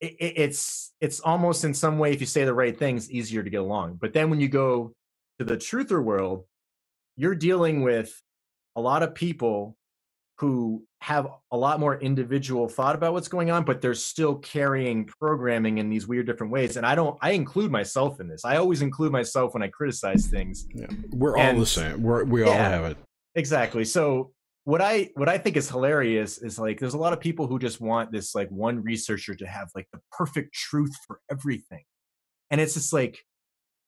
it, 0.01 0.15
it- 0.21 0.35
it's 0.37 0.93
it's 1.01 1.21
almost 1.21 1.65
in 1.65 1.75
some 1.75 1.99
way 1.99 2.13
if 2.13 2.21
you 2.21 2.27
say 2.27 2.45
the 2.45 2.55
right 2.55 2.77
things 2.79 3.11
easier 3.11 3.43
to 3.43 3.51
get 3.51 3.61
along. 3.61 3.99
But 4.01 4.13
then 4.13 4.31
when 4.31 4.41
you 4.41 4.49
go 4.49 4.93
to 5.39 5.45
the 5.45 5.57
truther 5.57 6.03
world 6.03 6.45
you're 7.17 7.35
dealing 7.35 7.83
with 7.83 8.21
a 8.77 8.81
lot 8.81 9.03
of 9.03 9.15
people 9.15 9.77
who 10.39 10.85
have 11.01 11.27
a 11.51 11.57
lot 11.57 11.81
more 11.81 11.97
individual 11.99 12.69
thought 12.69 12.95
about 12.95 13.13
what's 13.13 13.27
going 13.27 13.51
on 13.51 13.65
but 13.65 13.81
they're 13.81 13.95
still 13.95 14.37
carrying 14.37 15.05
programming 15.05 15.79
in 15.79 15.89
these 15.89 16.07
weird 16.07 16.27
different 16.27 16.53
ways. 16.53 16.77
And 16.77 16.87
i 16.87 16.95
don't 16.95 17.19
i 17.23 17.33
include 17.33 17.71
myself 17.73 18.21
in 18.21 18.29
this. 18.29 18.45
I 18.45 18.57
always 18.57 18.83
include 18.83 19.11
myself 19.13 19.55
when 19.55 19.63
i 19.65 19.69
criticize 19.69 20.27
things. 20.27 20.67
Yeah, 20.75 20.87
we're 21.11 21.37
all 21.37 21.57
the 21.59 21.67
same. 21.67 22.03
We're, 22.03 22.23
we 22.25 22.43
all 22.45 22.53
have 22.53 22.85
it. 22.85 22.97
exactly. 23.35 23.85
So 23.85 24.31
what 24.69 24.83
i 24.83 25.09
what 25.15 25.31
i 25.31 25.39
think 25.39 25.57
is 25.57 25.71
hilarious 25.71 26.37
is 26.37 26.59
like 26.59 26.79
there's 26.79 26.93
a 26.93 26.99
lot 26.99 27.15
of 27.15 27.21
people 27.21 27.47
who 27.47 27.59
just 27.59 27.81
want 27.81 28.13
this 28.13 28.35
like 28.35 28.51
one 28.51 28.83
researcher 28.83 29.35
to 29.35 29.47
have 29.47 29.71
like 29.75 29.89
the 29.95 30.01
perfect 30.13 30.53
truth 30.53 30.95
for 31.07 31.23
everything. 31.31 31.83
And 32.51 32.61
it's 32.61 32.75
just 32.75 32.93
like 32.93 33.25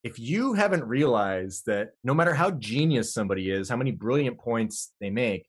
if 0.04 0.18
you 0.18 0.54
haven't 0.54 0.84
realized 0.84 1.66
that 1.66 1.90
no 2.02 2.14
matter 2.14 2.32
how 2.32 2.52
genius 2.52 3.12
somebody 3.12 3.50
is 3.50 3.68
how 3.68 3.76
many 3.76 3.90
brilliant 3.90 4.38
points 4.38 4.94
they 5.02 5.10
make 5.10 5.44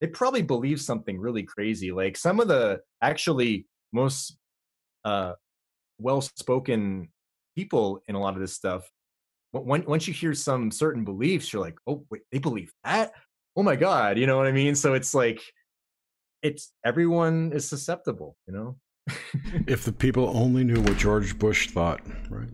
they 0.00 0.06
probably 0.06 0.40
believe 0.40 0.80
something 0.80 1.20
really 1.20 1.42
crazy. 1.42 1.92
Like 1.92 2.16
some 2.16 2.40
of 2.40 2.48
the 2.48 2.80
actually 3.02 3.66
most 3.92 4.38
uh 5.04 5.34
well 5.98 6.22
spoken 6.22 7.10
people 7.54 8.02
in 8.08 8.14
a 8.14 8.18
lot 8.18 8.32
of 8.32 8.40
this 8.40 8.54
stuff 8.54 8.90
once 9.52 10.08
you 10.08 10.14
hear 10.14 10.32
some 10.32 10.70
certain 10.70 11.04
beliefs 11.04 11.52
you're 11.52 11.60
like 11.60 11.76
oh 11.86 12.06
wait 12.08 12.22
they 12.30 12.38
believe 12.38 12.72
that 12.84 13.12
oh 13.56 13.62
my 13.62 13.76
god 13.76 14.18
you 14.18 14.26
know 14.26 14.36
what 14.36 14.46
i 14.46 14.52
mean 14.52 14.74
so 14.74 14.94
it's 14.94 15.14
like 15.14 15.40
it's 16.42 16.72
everyone 16.84 17.52
is 17.52 17.68
susceptible 17.68 18.36
you 18.46 18.54
know 18.54 18.76
If 19.66 19.84
the 19.84 19.92
people 19.92 20.30
only 20.36 20.62
knew 20.62 20.80
what 20.82 20.96
George 20.96 21.36
Bush 21.36 21.70
thought, 21.70 22.00
right? 22.28 22.48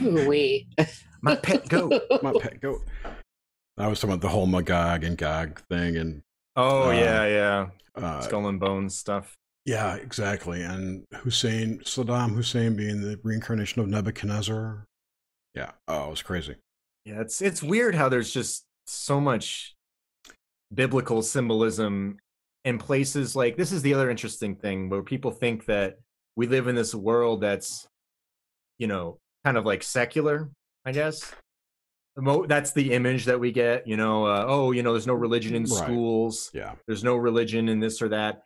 Wait. 0.26 0.66
my 1.22 1.34
pet 1.36 1.68
goat 1.68 1.92
My 2.22 2.32
pet 2.40 2.60
goat. 2.60 2.82
I 3.76 3.86
was 3.88 4.00
talking 4.00 4.14
about 4.14 4.22
the 4.22 4.28
whole 4.30 4.46
Magog 4.46 5.04
and 5.04 5.18
Gog 5.18 5.60
thing, 5.68 5.96
and 5.96 6.22
oh 6.56 6.88
Uh, 6.88 6.92
yeah 6.92 7.26
yeah 7.26 7.66
uh, 7.96 8.20
skull 8.20 8.46
and 8.48 8.58
bones 8.60 8.96
stuff 8.96 9.36
yeah, 9.66 9.96
exactly. 9.96 10.62
And 10.62 11.04
Hussein, 11.12 11.80
Saddam 11.80 12.34
Hussein 12.36 12.76
being 12.76 13.00
the 13.00 13.18
reincarnation 13.24 13.82
of 13.82 13.88
Nebuchadnezzar. 13.88 14.86
Yeah, 15.56 15.72
oh, 15.88 16.06
it 16.06 16.10
was 16.10 16.22
crazy. 16.22 16.54
yeah 17.04 17.20
it's 17.20 17.42
it's 17.42 17.62
weird 17.62 17.94
how 17.94 18.08
there's 18.08 18.32
just 18.32 18.64
so 18.86 19.20
much 19.20 19.74
biblical 20.72 21.22
symbolism 21.22 22.18
in 22.64 22.78
places 22.78 23.36
like 23.36 23.56
this 23.56 23.72
is 23.72 23.82
the 23.82 23.94
other 23.94 24.10
interesting 24.10 24.56
thing 24.56 24.88
where 24.88 25.02
people 25.02 25.30
think 25.30 25.66
that 25.66 25.98
we 26.34 26.46
live 26.46 26.66
in 26.66 26.74
this 26.74 26.94
world 26.94 27.40
that's 27.40 27.86
you 28.78 28.86
know 28.86 29.18
kind 29.44 29.56
of 29.56 29.64
like 29.64 29.82
secular 29.82 30.50
i 30.84 30.92
guess 30.92 31.32
that's 32.48 32.72
the 32.72 32.92
image 32.92 33.26
that 33.26 33.38
we 33.38 33.52
get 33.52 33.86
you 33.86 33.96
know 33.96 34.26
uh, 34.26 34.44
oh 34.48 34.72
you 34.72 34.82
know 34.82 34.92
there's 34.92 35.06
no 35.06 35.14
religion 35.14 35.54
in 35.54 35.64
Right. 35.64 35.84
schools 35.84 36.50
Yeah, 36.52 36.74
there's 36.86 37.04
no 37.04 37.16
religion 37.16 37.68
in 37.68 37.78
this 37.78 38.02
or 38.02 38.08
that 38.08 38.42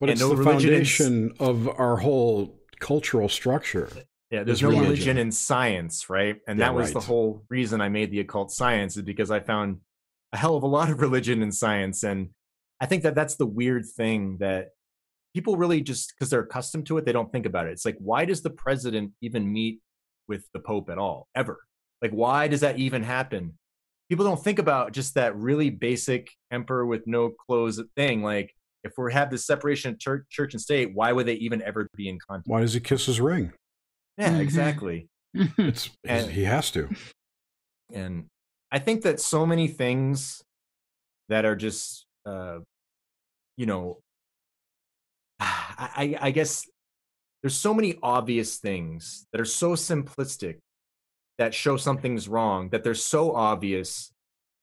but 0.00 0.08
And 0.08 0.18
it's 0.18 0.20
no 0.20 0.34
the 0.34 0.42
in 0.42 0.44
foundation 0.44 1.32
of 1.38 1.68
our 1.68 1.96
whole 1.96 2.58
cultural 2.78 3.28
structure. 3.28 3.88
Yeah, 4.30 4.44
there's 4.44 4.58
is 4.58 4.62
no 4.62 4.68
religion. 4.68 4.90
religion 4.90 5.18
in 5.18 5.32
science, 5.32 6.10
right? 6.10 6.36
And 6.46 6.58
Yeah, 6.58 6.66
that 6.66 6.74
was 6.74 6.92
the 6.92 7.00
whole 7.00 7.44
reason 7.48 7.80
I 7.80 7.88
made 7.88 8.10
the 8.10 8.20
occult 8.20 8.52
science 8.52 8.96
is 8.96 9.02
because 9.02 9.30
I 9.30 9.40
found 9.40 9.78
a 10.32 10.36
hell 10.36 10.56
of 10.56 10.62
a 10.62 10.66
lot 10.66 10.90
of 10.90 11.00
religion 11.00 11.42
in 11.42 11.52
science, 11.52 12.02
and 12.02 12.30
I 12.80 12.86
think 12.86 13.02
that 13.04 13.14
that's 13.14 13.36
the 13.36 13.46
weird 13.46 13.86
thing 13.86 14.38
that 14.40 14.68
people 15.34 15.56
really 15.56 15.80
just 15.80 16.14
because 16.14 16.30
they're 16.30 16.40
accustomed 16.40 16.86
to 16.86 16.98
it, 16.98 17.04
they 17.04 17.12
don't 17.12 17.32
think 17.32 17.46
about 17.46 17.66
it. 17.66 17.70
It's 17.70 17.84
like, 17.84 17.96
why 17.98 18.24
does 18.24 18.42
the 18.42 18.50
president 18.50 19.12
even 19.22 19.50
meet 19.50 19.80
with 20.26 20.44
the 20.52 20.60
pope 20.60 20.90
at 20.90 20.98
all, 20.98 21.28
ever? 21.34 21.58
Like, 22.02 22.12
why 22.12 22.48
does 22.48 22.60
that 22.60 22.78
even 22.78 23.02
happen? 23.02 23.58
People 24.08 24.24
don't 24.24 24.42
think 24.42 24.58
about 24.58 24.92
just 24.92 25.14
that 25.14 25.36
really 25.36 25.70
basic 25.70 26.30
emperor 26.50 26.86
with 26.86 27.06
no 27.06 27.30
clothes 27.30 27.80
thing. 27.96 28.22
Like, 28.22 28.52
if 28.84 28.92
we 28.96 29.12
have 29.12 29.30
this 29.30 29.46
separation 29.46 29.92
of 29.92 29.98
church, 29.98 30.24
church 30.30 30.54
and 30.54 30.60
state, 30.60 30.90
why 30.94 31.12
would 31.12 31.26
they 31.26 31.34
even 31.34 31.60
ever 31.62 31.88
be 31.96 32.08
in 32.08 32.18
contact? 32.26 32.48
Why 32.48 32.60
does 32.60 32.74
he 32.74 32.80
kiss 32.80 33.06
his 33.06 33.20
ring? 33.20 33.52
Yeah, 34.18 34.32
Mhm. 34.34 34.40
exactly. 34.40 35.06
It's 35.34 35.90
And- 36.04 36.30
he 36.30 36.44
has 36.44 36.70
to. 36.72 36.88
and 37.92 38.26
i 38.70 38.78
think 38.78 39.02
that 39.02 39.18
so 39.20 39.46
many 39.46 39.66
things 39.68 40.42
that 41.30 41.44
are 41.46 41.56
just 41.56 42.04
uh 42.26 42.58
you 43.56 43.64
know 43.66 43.98
I, 45.40 46.16
I 46.20 46.26
i 46.28 46.30
guess 46.30 46.66
there's 47.42 47.54
so 47.54 47.72
many 47.72 47.98
obvious 48.02 48.56
things 48.58 49.26
that 49.32 49.40
are 49.40 49.44
so 49.46 49.72
simplistic 49.72 50.58
that 51.38 51.54
show 51.54 51.76
something's 51.76 52.28
wrong 52.28 52.68
that 52.70 52.82
they're 52.84 52.94
so 52.94 53.34
obvious 53.34 54.10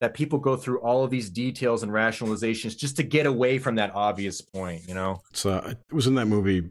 that 0.01 0.13
people 0.13 0.37
go 0.39 0.57
through 0.57 0.79
all 0.81 1.03
of 1.03 1.09
these 1.09 1.29
details 1.29 1.81
and 1.83 1.91
rationalizations 1.91 2.77
just 2.77 2.97
to 2.97 3.03
get 3.03 3.25
away 3.25 3.57
from 3.57 3.75
that 3.75 3.91
obvious 3.95 4.41
point 4.41 4.81
you 4.87 4.93
know 4.93 5.21
It's 5.31 5.45
uh, 5.45 5.73
it 5.89 5.93
was 5.93 6.05
in 6.07 6.15
that 6.15 6.25
movie. 6.27 6.69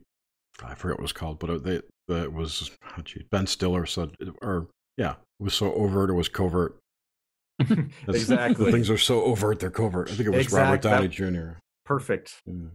I 0.62 0.74
forget 0.76 0.98
what 0.98 1.00
it 1.00 1.02
was 1.02 1.12
called, 1.12 1.40
but 1.40 1.64
they, 1.64 1.80
it 2.08 2.32
was 2.32 2.70
oh, 2.98 3.02
gee, 3.02 3.24
Ben 3.30 3.46
Stiller 3.46 3.86
said, 3.86 4.10
or 4.42 4.68
Yeah, 4.96 5.12
it 5.12 5.42
was 5.42 5.54
so 5.54 5.72
overt, 5.74 6.10
it 6.10 6.14
was 6.14 6.28
covert. 6.28 6.76
That's- 7.58 7.86
exactly. 8.08 8.72
Things 8.72 8.90
are 8.90 8.98
so 8.98 9.22
overt, 9.24 9.60
they're 9.60 9.70
covert. 9.70 10.10
I 10.10 10.14
think 10.14 10.26
it 10.28 10.30
was 10.30 10.52
Robert 10.52 10.76
Exact- 10.76 10.82
that- 10.82 10.90
Downey 10.90 11.08
Jr. 11.08 11.58
Perfect. 11.84 12.40
Mm. 12.48 12.70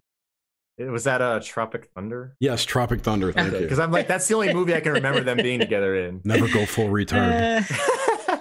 It- 0.77 0.89
Was 0.89 1.03
that 1.03 1.21
a 1.21 1.41
Tropic 1.43 1.89
Thunder? 1.95 2.35
Yes, 2.39 2.63
Tropic 2.63 3.01
Thunder. 3.01 3.31
Thank 3.33 3.51
you. 3.53 3.59
Because 3.59 3.79
I'm 3.79 3.91
like, 3.91 4.07
that's 4.07 4.27
the 4.27 4.35
only 4.35 4.53
movie 4.53 4.73
I 4.73 4.79
can 4.79 4.93
remember 4.93 5.21
them 5.21 5.37
being 5.37 5.59
together 5.59 5.95
in. 5.95 6.21
Never 6.25 6.47
go 6.47 6.65
full 6.65 6.87
retard. 6.87 7.61
Uh, 7.61 8.37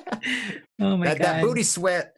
oh 0.80 0.96
my 0.96 1.06
that, 1.06 1.18
god. 1.18 1.24
that 1.24 1.42
booty 1.42 1.64
sweat. 1.64 2.14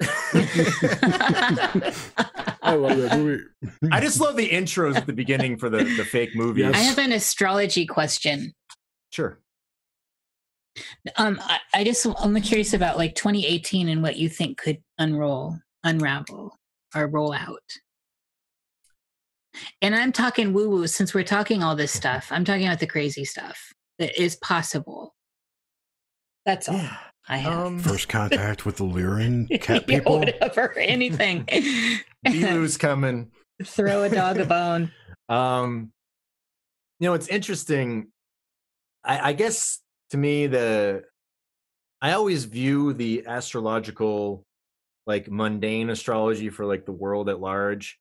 I 2.62 2.74
love 2.74 2.98
that 2.98 3.18
movie. 3.18 3.42
I 3.90 4.00
just 4.00 4.20
love 4.20 4.36
the 4.36 4.48
intros 4.50 4.96
at 4.96 5.06
the 5.06 5.12
beginning 5.12 5.56
for 5.56 5.70
the, 5.70 5.78
the 5.78 6.04
fake 6.04 6.30
movies. 6.34 6.66
I 6.74 6.78
have 6.78 6.98
an 6.98 7.12
astrology 7.12 7.86
question. 7.86 8.52
Sure. 9.10 9.38
Um, 11.16 11.40
I, 11.42 11.58
I 11.74 11.84
just 11.84 12.06
I'm 12.20 12.40
curious 12.40 12.72
about 12.72 12.96
like 12.96 13.14
2018 13.14 13.88
and 13.88 14.02
what 14.02 14.16
you 14.16 14.28
think 14.28 14.58
could 14.58 14.78
unroll, 14.98 15.58
unravel, 15.84 16.56
or 16.94 17.06
roll 17.08 17.32
out. 17.32 17.58
And 19.82 19.94
I'm 19.96 20.12
talking 20.12 20.52
woo 20.52 20.70
woo 20.70 20.86
since 20.86 21.12
we're 21.12 21.24
talking 21.24 21.62
all 21.62 21.74
this 21.74 21.92
stuff. 21.92 22.28
I'm 22.30 22.44
talking 22.44 22.66
about 22.66 22.78
the 22.80 22.86
crazy 22.86 23.24
stuff 23.24 23.72
that 23.98 24.20
is 24.20 24.36
possible. 24.36 25.14
That's 26.46 26.68
all 26.68 26.80
I 27.28 27.36
have. 27.38 27.52
Um, 27.66 27.78
First 27.80 28.08
contact 28.08 28.64
with 28.64 28.76
the 28.76 28.84
Lyran 28.84 29.48
cat 29.60 29.84
Yeah, 29.88 29.98
people. 29.98 30.20
whatever, 30.20 30.72
anything. 30.78 31.44
Bilu's 32.26 32.76
coming. 32.76 33.30
Throw 33.64 34.04
a 34.04 34.08
dog 34.08 34.38
a 34.38 34.44
bone. 34.46 34.92
Um, 35.28 35.92
you 36.98 37.06
know, 37.08 37.14
it's 37.14 37.28
interesting. 37.28 38.08
I, 39.04 39.30
I 39.30 39.32
guess 39.32 39.80
to 40.10 40.16
me, 40.16 40.46
the 40.46 41.04
I 42.02 42.12
always 42.12 42.44
view 42.44 42.92
the 42.92 43.26
astrological, 43.26 44.44
like 45.06 45.30
mundane 45.30 45.90
astrology 45.90 46.50
for 46.50 46.64
like 46.64 46.86
the 46.86 46.92
world 46.92 47.28
at 47.28 47.40
large. 47.40 47.98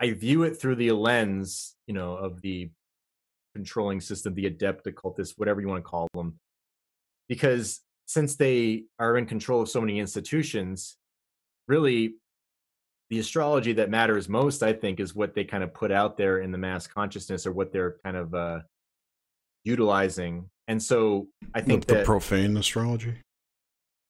I 0.00 0.12
view 0.12 0.42
it 0.42 0.60
through 0.60 0.76
the 0.76 0.92
lens, 0.92 1.74
you 1.86 1.94
know, 1.94 2.16
of 2.16 2.40
the 2.42 2.70
controlling 3.54 4.00
system, 4.00 4.34
the 4.34 4.46
adept 4.46 4.86
occultist, 4.86 5.38
whatever 5.38 5.60
you 5.60 5.68
want 5.68 5.82
to 5.82 5.88
call 5.88 6.08
them, 6.14 6.38
because 7.28 7.80
since 8.06 8.36
they 8.36 8.84
are 8.98 9.16
in 9.16 9.26
control 9.26 9.62
of 9.62 9.68
so 9.68 9.80
many 9.80 9.98
institutions, 9.98 10.96
really 11.66 12.14
the 13.10 13.18
astrology 13.18 13.72
that 13.74 13.90
matters 13.90 14.28
most, 14.28 14.62
I 14.62 14.72
think, 14.72 15.00
is 15.00 15.14
what 15.14 15.34
they 15.34 15.44
kind 15.44 15.64
of 15.64 15.74
put 15.74 15.90
out 15.90 16.16
there 16.16 16.40
in 16.40 16.52
the 16.52 16.58
mass 16.58 16.86
consciousness 16.86 17.46
or 17.46 17.52
what 17.52 17.72
they're 17.72 17.96
kind 18.04 18.16
of 18.16 18.34
uh, 18.34 18.60
utilizing. 19.66 20.48
And 20.68 20.82
so 20.82 21.28
I 21.54 21.60
think 21.60 21.86
the 21.86 21.96
that, 21.96 22.06
profane 22.06 22.56
astrology. 22.56 23.14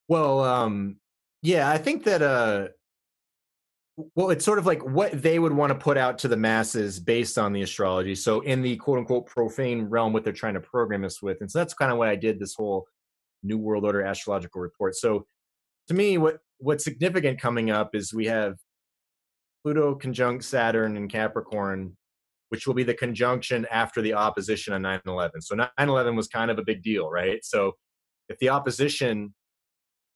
well, 0.09 0.41
um, 0.41 0.97
yeah, 1.43 1.69
I 1.69 1.78
think 1.78 2.05
that, 2.05 2.23
uh, 2.23 2.69
well, 4.15 4.31
it's 4.31 4.45
sort 4.45 4.59
of 4.59 4.66
like 4.66 4.85
what 4.85 5.23
they 5.23 5.39
would 5.39 5.53
want 5.53 5.70
to 5.70 5.78
put 5.78 5.97
out 5.97 6.19
to 6.19 6.28
the 6.28 6.37
masses 6.37 7.01
based 7.01 7.39
on 7.39 7.53
the 7.53 7.62
astrology. 7.62 8.15
So 8.15 8.41
in 8.41 8.61
the 8.61 8.77
quote 8.77 8.99
unquote 8.99 9.27
profane 9.27 9.85
realm, 9.85 10.12
what 10.12 10.23
they're 10.23 10.33
trying 10.33 10.55
to 10.55 10.61
program 10.61 11.05
us 11.05 11.23
with. 11.23 11.39
And 11.41 11.51
so 11.51 11.59
that's 11.59 11.74
kind 11.74 11.91
of 11.91 11.99
what 11.99 12.09
I 12.09 12.16
did 12.16 12.39
this 12.39 12.55
whole 12.55 12.87
New 13.43 13.59
World 13.59 13.85
Order 13.85 14.03
astrological 14.03 14.61
report. 14.61 14.97
So 14.97 15.27
to 15.89 15.95
me, 15.95 16.19
what 16.19 16.39
what's 16.59 16.85
significant 16.85 17.41
coming 17.41 17.70
up 17.70 17.95
is 17.95 18.12
we 18.12 18.27
have 18.27 18.57
Pluto 19.62 19.95
conjunct 19.95 20.45
Saturn 20.45 20.97
and 20.97 21.11
Capricorn, 21.11 21.97
which 22.48 22.66
will 22.66 22.74
be 22.74 22.82
the 22.82 22.94
conjunction 22.94 23.66
after 23.70 24.01
the 24.01 24.12
opposition 24.12 24.73
on 24.73 24.82
9 24.82 25.01
11. 25.06 25.43
So 25.43 25.55
9 25.55 25.68
11 25.78 26.16
was 26.16 26.28
kind 26.28 26.51
of 26.51 26.59
a 26.59 26.64
big 26.64 26.82
deal, 26.82 27.10
right? 27.10 27.44
So 27.44 27.73
if 28.28 28.39
the 28.39 28.48
opposition 28.48 29.35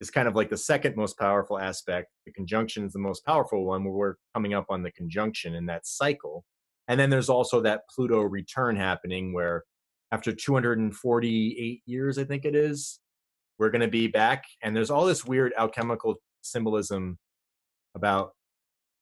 is 0.01 0.11
kind 0.11 0.27
of 0.27 0.35
like 0.35 0.49
the 0.49 0.57
second 0.57 0.97
most 0.97 1.19
powerful 1.19 1.59
aspect, 1.59 2.09
the 2.25 2.33
conjunction 2.33 2.85
is 2.85 2.93
the 2.93 2.99
most 2.99 3.25
powerful 3.25 3.65
one, 3.65 3.85
where 3.85 3.93
we're 3.93 4.15
coming 4.35 4.55
up 4.55 4.67
on 4.71 4.83
the 4.83 4.91
conjunction 4.93 5.55
in 5.55 5.67
that 5.67 5.87
cycle. 5.87 6.45
And 6.89 6.99
then 6.99 7.11
there's 7.11 7.29
also 7.29 7.61
that 7.61 7.83
Pluto 7.95 8.21
return 8.23 8.77
happening 8.77 9.33
where 9.33 9.65
after 10.13 10.33
248 10.33 11.83
years, 11.87 12.19
I 12.19 12.25
think 12.25 12.45
it 12.45 12.57
is, 12.57 12.99
we're 13.59 13.71
going 13.71 13.83
to 13.83 13.89
be 13.89 14.09
back. 14.09 14.45
And 14.63 14.75
there's 14.75 14.91
all 14.91 15.05
this 15.05 15.25
weird 15.25 15.53
alchemical 15.57 16.17
symbolism 16.41 17.19
about 17.95 18.33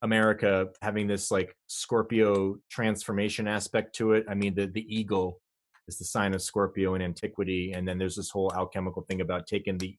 America 0.03 0.69
having 0.81 1.07
this 1.07 1.31
like 1.31 1.57
Scorpio 1.67 2.57
transformation 2.71 3.49
aspect 3.49 3.95
to 3.97 4.13
it. 4.13 4.25
I 4.29 4.35
mean, 4.35 4.55
the 4.55 4.67
the 4.67 4.87
eagle 4.89 5.41
is 5.89 5.99
the 5.99 6.05
sign 6.05 6.35
of 6.35 6.43
Scorpio 6.43 6.95
in 6.95 7.03
antiquity, 7.03 7.73
and 7.73 7.87
then 7.87 7.99
there's 7.99 8.17
this 8.17 8.31
whole 8.31 8.53
alchemical 8.55 9.03
thing 9.03 9.21
about 9.21 9.47
taking 9.47 9.79
the 9.79 9.97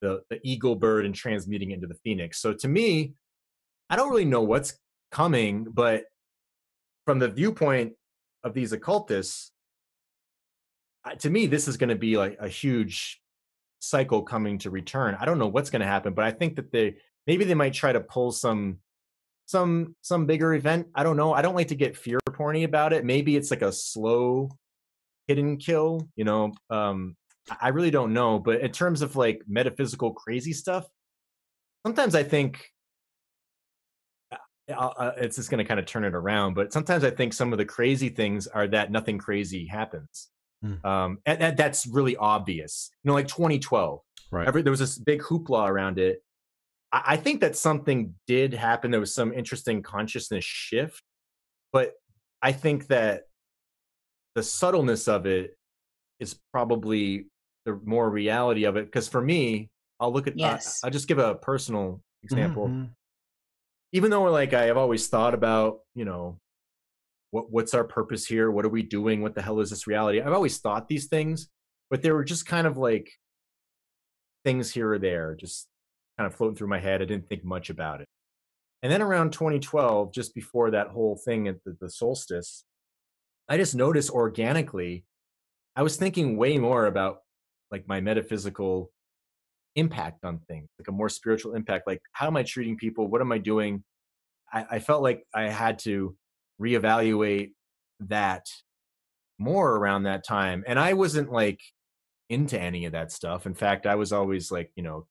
the 0.00 0.22
the 0.30 0.40
eagle 0.44 0.76
bird 0.76 1.04
and 1.04 1.14
transmuting 1.14 1.70
it 1.70 1.74
into 1.74 1.86
the 1.86 1.98
phoenix. 2.04 2.40
So 2.40 2.52
to 2.54 2.68
me, 2.68 3.14
I 3.90 3.96
don't 3.96 4.10
really 4.10 4.24
know 4.24 4.42
what's 4.42 4.78
coming, 5.10 5.66
but 5.70 6.04
from 7.04 7.18
the 7.18 7.28
viewpoint 7.28 7.94
of 8.42 8.54
these 8.54 8.72
occultists, 8.72 9.52
to 11.18 11.30
me, 11.30 11.46
this 11.46 11.68
is 11.68 11.76
going 11.76 11.90
to 11.90 11.96
be 11.96 12.16
like 12.16 12.36
a 12.40 12.48
huge 12.48 13.20
cycle 13.80 14.22
coming 14.22 14.58
to 14.58 14.70
return. 14.70 15.16
I 15.18 15.24
don't 15.24 15.38
know 15.38 15.48
what's 15.48 15.70
going 15.70 15.80
to 15.80 15.86
happen, 15.86 16.14
but 16.14 16.24
I 16.24 16.30
think 16.30 16.56
that 16.56 16.72
they 16.72 16.96
maybe 17.26 17.44
they 17.44 17.54
might 17.54 17.74
try 17.74 17.92
to 17.92 18.00
pull 18.00 18.32
some 18.32 18.78
some 19.46 19.94
some 20.00 20.26
bigger 20.26 20.54
event. 20.54 20.88
I 20.94 21.02
don't 21.02 21.16
know. 21.16 21.32
I 21.32 21.42
don't 21.42 21.54
like 21.54 21.68
to 21.68 21.74
get 21.74 21.96
fear 21.96 22.18
porny 22.30 22.64
about 22.64 22.92
it. 22.92 23.04
Maybe 23.04 23.36
it's 23.36 23.50
like 23.50 23.62
a 23.62 23.72
slow 23.72 24.50
hidden 25.26 25.56
kill. 25.56 26.08
You 26.16 26.24
know, 26.24 26.52
um, 26.70 27.16
I- 27.60 27.68
really 27.68 27.90
don't 27.90 28.12
know. 28.12 28.38
But 28.38 28.60
in 28.60 28.72
terms 28.72 29.02
of 29.02 29.16
like 29.16 29.42
metaphysical 29.46 30.12
crazy 30.12 30.52
stuff, 30.52 30.86
sometimes 31.84 32.14
I 32.14 32.22
think 32.22 32.64
uh, 34.72 35.12
it's 35.16 35.36
just 35.36 35.50
going 35.50 35.58
to 35.58 35.64
kind 35.64 35.80
of 35.80 35.86
turn 35.86 36.04
it 36.04 36.14
around. 36.14 36.54
But 36.54 36.72
sometimes 36.72 37.04
I 37.04 37.10
think 37.10 37.32
some 37.32 37.52
of 37.52 37.58
the 37.58 37.64
crazy 37.64 38.08
things 38.08 38.46
are 38.46 38.66
that 38.68 38.90
nothing 38.90 39.18
crazy 39.18 39.66
happens. 39.66 40.28
Hmm. 40.62 40.86
Um, 40.86 41.18
and, 41.26 41.42
and 41.42 41.56
that's 41.56 41.86
really 41.86 42.16
obvious. 42.16 42.90
You 43.02 43.08
know, 43.08 43.14
like 43.14 43.28
2012. 43.28 44.00
Right. 44.30 44.48
Every, 44.48 44.62
there 44.62 44.70
was 44.70 44.80
this 44.80 44.98
big 44.98 45.20
hoopla 45.20 45.68
around 45.68 45.98
it. 45.98 46.22
I, 47.04 47.16
think 47.16 47.40
that 47.40 47.56
something 47.56 48.14
did 48.26 48.54
happen. 48.54 48.90
There 48.90 49.00
was 49.00 49.14
some 49.14 49.32
interesting 49.32 49.82
consciousness 49.82 50.44
shift, 50.44 51.02
but 51.72 51.92
I 52.40 52.52
think 52.52 52.86
that 52.88 53.22
the 54.34 54.42
subtleness 54.42 55.08
of 55.08 55.26
it 55.26 55.56
is 56.20 56.36
probably 56.52 57.26
the 57.64 57.80
more 57.84 58.08
reality 58.08 58.64
of 58.64 58.76
it. 58.76 58.84
Because 58.86 59.08
for 59.08 59.20
me, 59.20 59.70
I'll 59.98 60.12
look 60.12 60.26
at. 60.26 60.38
Yes. 60.38 60.80
I, 60.82 60.86
I'll 60.86 60.92
just 60.92 61.08
give 61.08 61.18
a 61.18 61.34
personal 61.34 62.00
example. 62.22 62.68
Mhm. 62.68 62.90
Even 63.92 64.10
though, 64.10 64.24
like, 64.24 64.52
I 64.52 64.64
have 64.64 64.76
always 64.76 65.08
thought 65.08 65.34
about, 65.34 65.78
you 65.94 66.04
know, 66.04 66.38
what 67.30 67.50
what's 67.50 67.74
our 67.74 67.84
purpose 67.84 68.26
here? 68.26 68.50
What 68.50 68.64
are 68.64 68.70
we 68.70 68.82
doing? 68.82 69.22
What 69.22 69.34
the 69.34 69.42
hell 69.42 69.60
is 69.60 69.70
this 69.70 69.86
reality? 69.86 70.20
I've 70.20 70.32
always 70.32 70.58
thought 70.58 70.88
these 70.88 71.06
things, 71.06 71.48
but 71.90 72.02
they 72.02 72.12
were 72.12 72.24
just 72.24 72.46
kind 72.46 72.66
of 72.66 72.76
like 72.76 73.10
things 74.44 74.70
here 74.70 74.92
or 74.92 74.98
there, 74.98 75.34
just 75.34 75.66
kind 76.18 76.26
of 76.26 76.34
floating 76.34 76.56
through 76.56 76.68
my 76.68 76.78
head. 76.78 77.02
I 77.02 77.06
didn't 77.06 77.28
think 77.28 77.44
much 77.44 77.70
about 77.70 78.00
it. 78.00 78.06
And 78.82 78.92
then 78.92 79.02
around 79.02 79.32
2012, 79.32 80.12
just 80.12 80.34
before 80.34 80.70
that 80.70 80.88
whole 80.88 81.16
thing 81.16 81.48
at 81.48 81.62
the, 81.64 81.76
the 81.80 81.90
solstice, 81.90 82.64
I 83.48 83.56
just 83.56 83.74
noticed 83.74 84.10
organically, 84.10 85.04
I 85.76 85.82
was 85.82 85.96
thinking 85.96 86.36
way 86.36 86.58
more 86.58 86.86
about 86.86 87.18
like 87.70 87.88
my 87.88 88.00
metaphysical 88.00 88.90
impact 89.74 90.24
on 90.24 90.38
things, 90.48 90.68
like 90.78 90.88
a 90.88 90.92
more 90.92 91.08
spiritual 91.08 91.54
impact. 91.54 91.86
Like, 91.86 92.00
how 92.12 92.26
am 92.26 92.36
I 92.36 92.42
treating 92.42 92.76
people? 92.76 93.08
What 93.08 93.20
am 93.20 93.32
I 93.32 93.38
doing? 93.38 93.82
I, 94.52 94.66
I 94.72 94.78
felt 94.78 95.02
like 95.02 95.24
I 95.34 95.48
had 95.48 95.78
to 95.80 96.16
reevaluate 96.60 97.52
that 98.00 98.46
more 99.38 99.76
around 99.76 100.04
that 100.04 100.24
time. 100.24 100.64
And 100.66 100.78
I 100.78 100.92
wasn't 100.92 101.32
like 101.32 101.60
into 102.28 102.60
any 102.60 102.84
of 102.84 102.92
that 102.92 103.12
stuff. 103.12 103.46
In 103.46 103.54
fact, 103.54 103.86
I 103.86 103.96
was 103.96 104.12
always 104.12 104.50
like, 104.50 104.70
you 104.76 104.82
know, 104.82 105.06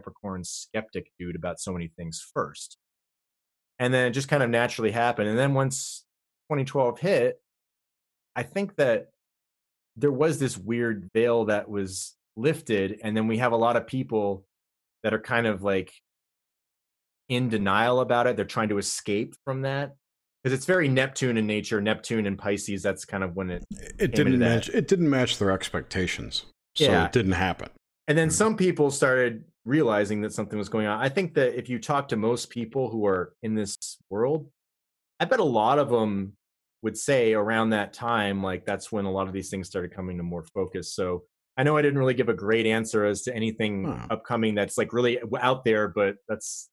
Capricorn 0.00 0.44
skeptic 0.44 1.10
dude 1.18 1.36
about 1.36 1.60
so 1.60 1.72
many 1.72 1.88
things 1.88 2.24
first. 2.34 2.78
And 3.78 3.92
then 3.92 4.06
it 4.06 4.10
just 4.10 4.28
kind 4.28 4.42
of 4.42 4.50
naturally 4.50 4.90
happened. 4.90 5.28
And 5.28 5.38
then 5.38 5.54
once 5.54 6.04
2012 6.50 6.98
hit, 7.00 7.40
I 8.36 8.42
think 8.42 8.76
that 8.76 9.08
there 9.96 10.12
was 10.12 10.38
this 10.38 10.56
weird 10.56 11.08
veil 11.14 11.46
that 11.46 11.68
was 11.68 12.14
lifted. 12.36 13.00
And 13.02 13.16
then 13.16 13.26
we 13.26 13.38
have 13.38 13.52
a 13.52 13.56
lot 13.56 13.76
of 13.76 13.86
people 13.86 14.44
that 15.02 15.14
are 15.14 15.20
kind 15.20 15.46
of 15.46 15.62
like 15.62 15.92
in 17.28 17.48
denial 17.48 18.00
about 18.00 18.26
it. 18.26 18.36
They're 18.36 18.44
trying 18.44 18.68
to 18.68 18.78
escape 18.78 19.34
from 19.44 19.62
that 19.62 19.94
because 20.42 20.56
it's 20.56 20.66
very 20.66 20.88
Neptune 20.88 21.36
in 21.36 21.46
nature. 21.46 21.80
Neptune 21.80 22.26
and 22.26 22.38
Pisces, 22.38 22.82
that's 22.82 23.04
kind 23.04 23.24
of 23.24 23.34
when 23.34 23.50
it 23.50 23.64
It 23.98 24.12
didn't 24.14 24.38
match. 24.38 24.68
It 24.68 24.88
didn't 24.88 25.08
match 25.08 25.38
their 25.38 25.50
expectations, 25.50 26.44
so 26.76 26.84
Yeah. 26.84 27.06
it 27.06 27.12
didn't 27.12 27.32
happen. 27.32 27.70
And 28.08 28.16
then 28.18 28.28
Mhm. 28.28 28.32
some 28.32 28.56
people 28.56 28.90
started 28.90 29.44
realizing 29.64 30.22
that 30.22 30.32
something 30.32 30.58
was 30.58 30.68
going 30.68 30.86
on. 30.86 31.00
I 31.00 31.08
think 31.08 31.34
that 31.34 31.58
if 31.58 31.68
you 31.68 31.78
talk 31.78 32.08
to 32.08 32.16
most 32.16 32.50
people 32.50 32.90
who 32.90 33.06
are 33.06 33.34
in 33.42 33.54
this 33.54 33.76
world, 34.08 34.50
I 35.18 35.26
bet 35.26 35.40
a 35.40 35.44
lot 35.44 35.78
of 35.78 35.90
them 35.90 36.34
would 36.82 36.96
say 36.96 37.34
around 37.34 37.70
that 37.70 37.92
time, 37.92 38.42
like 38.42 38.64
that's 38.64 38.90
when 38.90 39.04
a 39.04 39.10
lot 39.10 39.26
of 39.26 39.34
these 39.34 39.50
things 39.50 39.68
started 39.68 39.94
coming 39.94 40.16
to 40.16 40.22
more 40.22 40.44
focus. 40.54 40.94
So 40.94 41.24
I 41.56 41.62
know 41.62 41.76
I 41.76 41.82
didn't 41.82 41.98
really 41.98 42.14
give 42.14 42.30
a 42.30 42.34
great 42.34 42.64
answer 42.64 43.04
as 43.04 43.22
to 43.22 43.34
anything 43.34 43.84
Huh. 43.84 44.06
upcoming 44.10 44.54
that's 44.54 44.78
like 44.78 44.92
really 44.92 45.18
out 45.40 45.64
there, 45.64 45.88
but 45.88 46.16
that's 46.28 46.70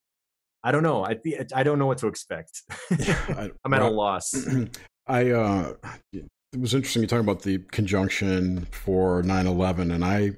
I 0.64 0.72
don't 0.72 0.82
know. 0.82 1.04
I 1.04 1.16
I 1.54 1.62
don't 1.62 1.78
know 1.78 1.86
what 1.86 1.98
to 1.98 2.08
expect. 2.08 2.62
I, 2.90 3.50
I'm 3.64 3.74
at 3.74 3.82
a 3.82 3.88
loss. 3.88 4.34
I 5.06 5.30
uh, 5.30 5.74
it 6.12 6.24
was 6.58 6.74
interesting 6.74 7.02
you 7.02 7.08
talking 7.08 7.24
about 7.24 7.42
the 7.42 7.58
conjunction 7.70 8.66
for 8.70 9.22
9/11, 9.22 9.94
and 9.94 10.04
I 10.04 10.32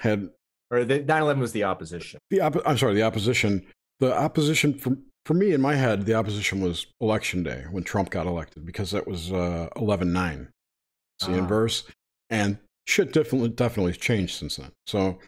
had 0.00 0.30
Or 0.72 0.84
the 0.84 1.00
9/11 1.00 1.38
was 1.38 1.52
the 1.52 1.64
opposition. 1.64 2.18
the 2.30 2.38
oppo- 2.38 2.62
I'm 2.64 2.78
sorry, 2.78 2.94
the 2.94 3.02
opposition. 3.02 3.64
The 4.00 4.12
opposition 4.12 4.74
for 4.78 4.96
for 5.26 5.34
me 5.34 5.52
in 5.52 5.60
my 5.60 5.76
head, 5.76 6.06
the 6.06 6.14
opposition 6.14 6.60
was 6.60 6.86
election 7.00 7.44
day 7.44 7.66
when 7.70 7.84
Trump 7.84 8.10
got 8.10 8.26
elected 8.26 8.64
because 8.66 8.90
that 8.90 9.06
was 9.06 9.30
uh, 9.30 9.68
11/9. 9.76 10.48
It's 11.18 11.26
the 11.28 11.34
Ah. 11.34 11.38
inverse, 11.38 11.84
and 12.30 12.58
shit 12.88 13.12
definitely 13.12 13.50
definitely 13.50 13.92
changed 13.92 14.34
since 14.36 14.56
then. 14.56 14.72
So 14.86 15.18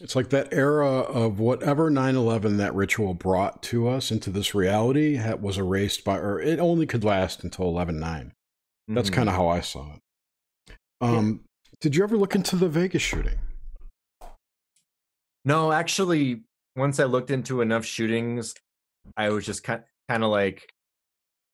it's 0.00 0.16
like 0.16 0.30
that 0.30 0.54
era 0.54 0.88
of 1.00 1.38
whatever 1.40 1.90
9/11 1.90 2.56
that 2.58 2.74
ritual 2.74 3.12
brought 3.14 3.62
to 3.64 3.88
us 3.88 4.10
into 4.12 4.30
this 4.30 4.54
reality 4.54 5.18
was 5.40 5.58
erased 5.58 6.04
by, 6.04 6.16
or 6.18 6.40
it 6.40 6.58
only 6.60 6.86
could 6.86 7.04
last 7.04 7.42
until 7.44 7.66
11/9. 7.66 8.32
That's 8.88 9.10
Mhm. 9.10 9.14
kind 9.14 9.28
of 9.28 9.34
how 9.34 9.48
I 9.48 9.60
saw 9.60 9.94
it. 9.96 10.00
Um, 11.00 11.40
Did 11.80 11.96
you 11.96 12.04
ever 12.04 12.16
look 12.16 12.34
into 12.34 12.56
the 12.56 12.68
Vegas 12.68 13.02
shooting? 13.02 13.38
No, 15.44 15.72
actually, 15.72 16.42
once 16.76 16.98
I 17.00 17.04
looked 17.04 17.30
into 17.30 17.60
enough 17.60 17.84
shootings, 17.84 18.54
I 19.16 19.28
was 19.30 19.44
just 19.44 19.62
kind 19.62 19.82
kind 20.08 20.24
of 20.24 20.30
like, 20.30 20.72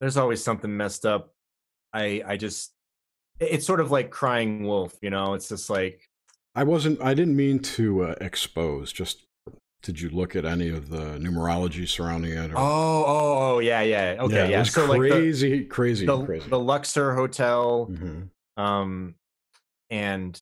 there's 0.01 0.17
always 0.17 0.43
something 0.43 0.75
messed 0.77 1.05
up. 1.05 1.33
I 1.93 2.23
I 2.27 2.37
just, 2.37 2.73
it's 3.41 3.67
sort 3.67 3.81
of 3.81 3.91
like 3.91 4.11
crying 4.11 4.65
wolf, 4.65 4.95
you 5.03 5.11
know. 5.11 5.35
It's 5.35 5.49
just 5.49 5.69
like, 5.71 6.09
I 6.55 6.65
wasn't. 6.65 7.03
I 7.03 7.15
didn't 7.15 7.37
mean 7.37 7.59
to 7.61 8.05
uh, 8.05 8.15
expose. 8.21 8.93
Just 8.93 9.25
did 9.83 10.01
you 10.01 10.11
look 10.11 10.37
at 10.37 10.45
any 10.45 10.69
of 10.69 10.91
the 10.91 11.19
numerology 11.19 11.89
surrounding 11.89 12.33
it? 12.33 12.53
Or, 12.53 12.59
oh 12.59 13.05
oh 13.07 13.39
oh 13.55 13.59
yeah 13.61 13.81
yeah 13.81 14.17
okay 14.21 14.51
yeah. 14.51 14.59
was 14.61 14.73
So 14.73 14.85
like 14.87 15.01
the 15.01 15.09
crazy, 15.11 15.65
crazy, 15.65 16.07
the, 16.07 16.25
crazy. 16.25 16.49
the 16.49 16.59
Luxor 16.59 17.15
Hotel, 17.15 17.89
Mhm. 17.91 18.29
um, 18.57 19.15
and 19.91 20.39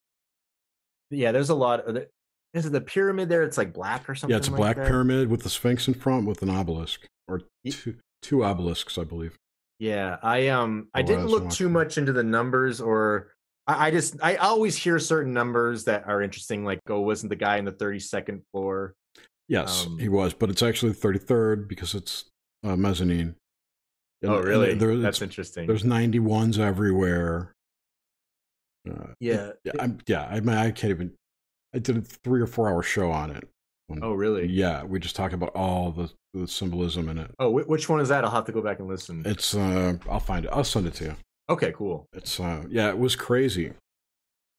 yeah, 1.09 1.31
there's 1.31 1.49
a 1.49 1.55
lot 1.55 1.79
of. 1.87 2.05
Is 2.53 2.65
it 2.65 2.71
the 2.71 2.81
pyramid 2.81 3.29
there? 3.29 3.43
It's 3.43 3.57
like 3.57 3.73
black 3.73 4.09
or 4.09 4.15
something. 4.15 4.31
Yeah, 4.33 4.37
it's 4.37 4.47
a 4.47 4.51
like 4.51 4.57
black 4.57 4.75
that? 4.77 4.87
pyramid 4.87 5.29
with 5.29 5.43
the 5.43 5.49
Sphinx 5.49 5.87
in 5.87 5.93
front 5.93 6.25
with 6.27 6.41
an 6.41 6.49
obelisk, 6.49 7.05
or 7.27 7.41
two, 7.65 7.95
two 8.21 8.43
obelisks, 8.43 8.97
I 8.97 9.03
believe. 9.03 9.35
Yeah, 9.79 10.17
I 10.23 10.47
um 10.47 10.87
I 10.93 10.99
Oh, 11.01 11.03
didn't 11.03 11.27
look 11.27 11.49
too 11.51 11.69
much 11.69 11.97
into 11.97 12.11
the 12.11 12.23
numbers 12.23 12.81
or 12.81 13.31
I, 13.67 13.87
I 13.87 13.91
just 13.91 14.15
I 14.21 14.35
always 14.37 14.75
hear 14.75 14.97
certain 14.99 15.31
numbers 15.31 15.83
that 15.85 16.07
are 16.07 16.21
interesting, 16.21 16.65
like 16.65 16.79
oh, 16.89 17.01
wasn't 17.01 17.29
the 17.29 17.35
guy 17.35 17.57
in 17.57 17.65
the 17.65 17.71
32nd 17.71 18.41
floor? 18.51 18.93
Yes, 19.47 19.85
Um, 19.85 19.97
he 19.99 20.09
was, 20.09 20.33
but 20.33 20.49
it's 20.49 20.61
actually 20.61 20.91
the 20.93 20.97
thirty 20.99 21.17
third 21.19 21.67
because 21.67 21.95
it's 21.95 22.25
uh, 22.63 22.75
mezzanine. 22.75 23.35
And- 24.21 24.31
oh, 24.31 24.41
really? 24.41 24.73
there- 24.73 24.97
That's 24.97 25.21
interesting. 25.21 25.65
There's 25.67 25.85
ninety 25.85 26.19
ones 26.19 26.59
everywhere. 26.59 27.53
Uh, 28.89 29.07
yeah. 29.19 29.51
yeah, 29.63 29.73
I'm, 29.79 29.99
yeah. 30.07 30.25
I 30.29 30.39
mean, 30.39 30.55
I 30.55 30.71
can't 30.71 30.91
even. 30.91 31.13
I 31.73 31.79
did 31.79 31.97
a 31.97 32.01
three 32.01 32.41
or 32.41 32.47
four 32.47 32.69
hour 32.69 32.81
show 32.83 33.11
on 33.11 33.31
it. 33.31 33.47
When- 33.87 34.03
Oh, 34.03 34.13
really? 34.13 34.47
Yeah, 34.47 34.83
we 34.83 34.99
just 34.99 35.15
talked 35.15 35.33
about 35.33 35.49
all 35.55 35.91
the, 35.91 36.11
the 36.33 36.47
symbolism 36.47 37.09
in 37.09 37.17
it. 37.17 37.31
Oh, 37.39 37.49
which 37.49 37.89
one 37.89 37.99
is 38.01 38.09
that? 38.09 38.23
I'll 38.23 38.31
have 38.31 38.45
to 38.45 38.51
go 38.51 38.61
back 38.61 38.79
and 38.79 38.87
listen. 38.87 39.23
It's. 39.25 39.55
uh 39.55 39.95
I'll 40.09 40.19
find 40.19 40.45
it. 40.45 40.51
I'll 40.53 40.63
send 40.63 40.87
it 40.87 40.93
to 40.95 41.03
you. 41.05 41.15
Okay, 41.49 41.71
cool. 41.75 42.05
It's. 42.13 42.39
uh 42.39 42.63
Yeah, 42.69 42.89
it 42.89 42.97
was 42.99 43.15
crazy. 43.15 43.73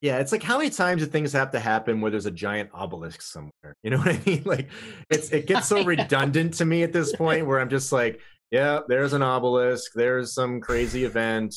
Yeah, 0.02 0.18
it's 0.18 0.32
like 0.32 0.42
how 0.42 0.56
many 0.56 0.70
times 0.70 1.02
do 1.02 1.06
things 1.06 1.32
have 1.34 1.50
to 1.52 1.60
happen 1.60 2.00
where 2.00 2.10
there's 2.10 2.24
a 2.26 2.30
giant 2.30 2.70
obelisk 2.72 3.22
somewhere? 3.22 3.52
You 3.82 3.90
know 3.90 3.98
what 3.98 4.08
I 4.08 4.20
mean? 4.26 4.42
Like 4.44 4.68
it's 5.10 5.30
it 5.30 5.46
gets 5.46 5.68
so 5.68 5.84
redundant 5.94 6.54
to 6.54 6.64
me 6.64 6.82
at 6.82 6.92
this 6.92 7.14
point 7.14 7.46
where 7.46 7.60
I'm 7.60 7.70
just 7.70 7.92
like, 7.92 8.20
yeah, 8.50 8.80
there's 8.88 9.12
an 9.12 9.22
obelisk, 9.22 9.92
there's 9.94 10.32
some 10.34 10.60
crazy 10.60 11.04
event. 11.04 11.54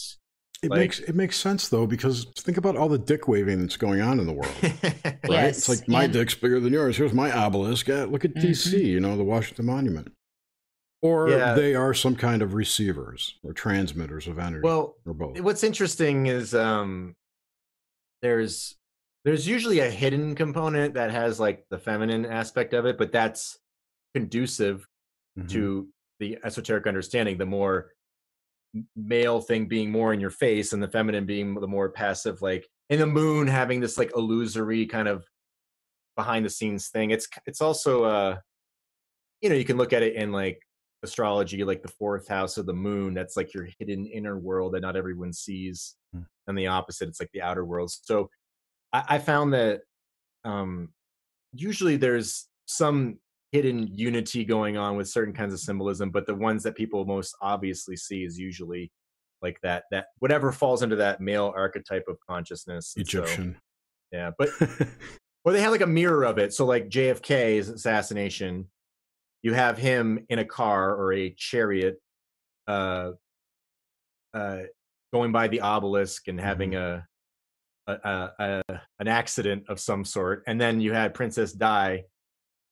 It 0.64 0.70
Like- 0.70 0.80
makes 0.80 1.00
it 1.02 1.14
makes 1.16 1.36
sense 1.38 1.68
though 1.68 1.86
because 1.86 2.26
think 2.38 2.58
about 2.58 2.78
all 2.78 2.88
the 2.90 2.98
dick 2.98 3.28
waving 3.28 3.60
that's 3.60 3.76
going 3.78 4.00
on 4.02 4.20
in 4.20 4.26
the 4.26 4.34
world. 4.34 4.56
Right? 4.62 5.18
Yes, 5.30 5.58
It's 5.58 5.70
like 5.70 5.88
my 5.88 6.04
and- 6.06 6.14
dick's 6.14 6.36
bigger 6.36 6.60
than 6.60 6.74
yours. 6.74 6.98
Here's 6.98 7.14
my 7.14 7.32
obelisk. 7.32 7.88
Yeah, 7.88 8.06
look 8.06 8.24
at 8.26 8.34
DC, 8.36 8.74
Mhm. 8.82 8.86
you 8.86 9.00
know, 9.00 9.16
the 9.18 9.24
Washington 9.24 9.66
Monument. 9.66 10.12
Or 11.02 11.30
Yeah. 11.30 11.54
they 11.54 11.76
are 11.76 11.94
some 11.94 12.16
kind 12.16 12.42
of 12.42 12.54
receivers 12.54 13.36
or 13.44 13.52
transmitters 13.54 14.28
of 14.28 14.40
energy. 14.40 14.62
well, 14.64 14.96
or 15.06 15.14
both. 15.14 15.40
what's 15.42 15.64
interesting 15.64 16.28
is 16.28 16.54
um 16.56 17.16
there's 18.22 18.76
there's 19.26 19.48
usually 19.48 19.80
a 19.80 19.90
hidden 19.90 20.36
component 20.36 20.94
that 20.96 21.12
has 21.12 21.40
like 21.40 21.66
the 21.70 21.78
feminine 21.78 22.26
aspect 22.26 22.74
of 22.74 22.86
it 22.86 22.98
but 22.98 23.12
that's 23.12 23.58
conducive 24.14 24.88
Mhm. 25.38 25.50
to 25.50 25.90
the 26.20 26.38
esoteric 26.44 26.86
understanding 26.88 27.38
the 27.38 27.46
more 27.46 27.78
m- 27.88 27.93
male 28.96 29.40
thing 29.40 29.68
being 29.68 29.92
more 29.92 30.14
in 30.14 30.20
your 30.20 30.30
face 30.30 30.74
and 30.74 30.82
the 30.82 30.88
feminine 30.88 31.26
being 31.26 31.54
the 31.54 31.68
more 31.68 31.90
passive 31.90 32.42
like 32.42 32.68
in 32.90 33.00
the 33.00 33.06
moon 33.06 33.48
having 33.48 33.80
this 33.80 33.98
like 33.98 34.12
illusory 34.16 34.86
kind 34.86 35.08
of 35.08 35.24
behind 36.16 36.46
the 36.46 36.50
scenes 36.50 36.90
thing 36.90 37.12
it's 37.12 37.28
it's 37.46 37.62
also 37.62 38.04
uh 38.04 38.36
you 39.42 39.50
know 39.50 39.56
you 39.56 39.66
can 39.66 39.78
look 39.78 39.94
at 39.94 40.02
it 40.04 40.16
in 40.16 40.32
like 40.32 40.60
astrology 41.04 41.64
like 41.64 41.84
the 41.84 41.88
fourth 42.00 42.28
house 42.28 42.58
of 42.58 42.66
the 42.66 42.74
moon 42.74 43.14
that's 43.14 43.38
like 43.38 43.54
your 43.54 43.68
hidden 43.78 44.08
inner 44.08 44.40
world 44.40 44.74
that 44.74 44.82
not 44.82 44.96
everyone 44.96 45.34
sees 45.34 45.96
Hmm. 46.14 46.22
and 46.48 46.58
the 46.58 46.68
opposite 46.68 47.10
it's 47.10 47.20
like 47.20 47.32
the 47.34 47.42
outer 47.42 47.66
world 47.66 47.92
so 47.92 48.30
i, 48.92 49.04
I 49.10 49.20
found 49.20 49.54
that 49.54 49.82
um 50.46 50.90
usually 51.54 51.98
there's 51.98 52.48
some 52.66 53.18
hidden 53.54 53.88
unity 53.94 54.44
going 54.44 54.76
on 54.76 54.98
with 54.98 55.08
certain 55.08 55.34
kinds 55.34 55.54
of 55.54 55.60
symbolism 55.60 56.10
but 56.10 56.26
the 56.28 56.36
ones 56.36 56.64
that 56.64 56.76
people 56.76 57.06
most 57.06 57.34
obviously 57.42 57.96
see 57.96 58.24
is 58.26 58.38
usually 58.38 58.92
like 59.42 59.58
that 59.64 59.84
that 59.92 60.08
whatever 60.20 60.52
falls 60.52 60.84
into 60.84 60.96
that 60.98 61.22
male 61.22 61.54
archetype 61.56 62.04
of 62.10 62.18
consciousness 62.28 62.94
And 62.98 63.08
so, 63.08 63.24
Egyptian. 63.24 63.56
yeah 64.12 64.32
but 64.38 64.50
or 65.46 65.52
they 65.52 65.62
have 65.62 65.72
like 65.72 65.82
a 65.82 65.88
mirror 65.88 66.24
of 66.24 66.38
it. 66.38 66.54
So 66.54 66.66
like 66.66 66.90
JFK's 66.90 67.70
assassination, 67.70 68.70
you 69.42 69.54
have 69.54 69.78
him 69.78 70.26
in 70.30 70.40
a 70.40 70.46
car 70.46 70.96
or 70.96 71.14
a 71.14 71.32
chariot, 71.32 72.00
uh, 72.68 73.12
uh, 74.34 74.60
going 75.12 75.32
by 75.32 75.48
the 75.48 75.62
obelisk 75.62 76.28
and 76.28 76.40
having 76.40 76.76
a, 76.76 77.06
a, 77.88 77.92
a, 77.94 78.32
a 78.40 78.82
an 79.00 79.08
accident 79.08 79.66
of 79.68 79.80
some 79.80 80.06
sort, 80.06 80.44
and 80.48 80.60
then 80.60 80.80
you 80.80 80.94
had 80.94 81.14
Princess 81.14 81.52
Di, 81.52 82.04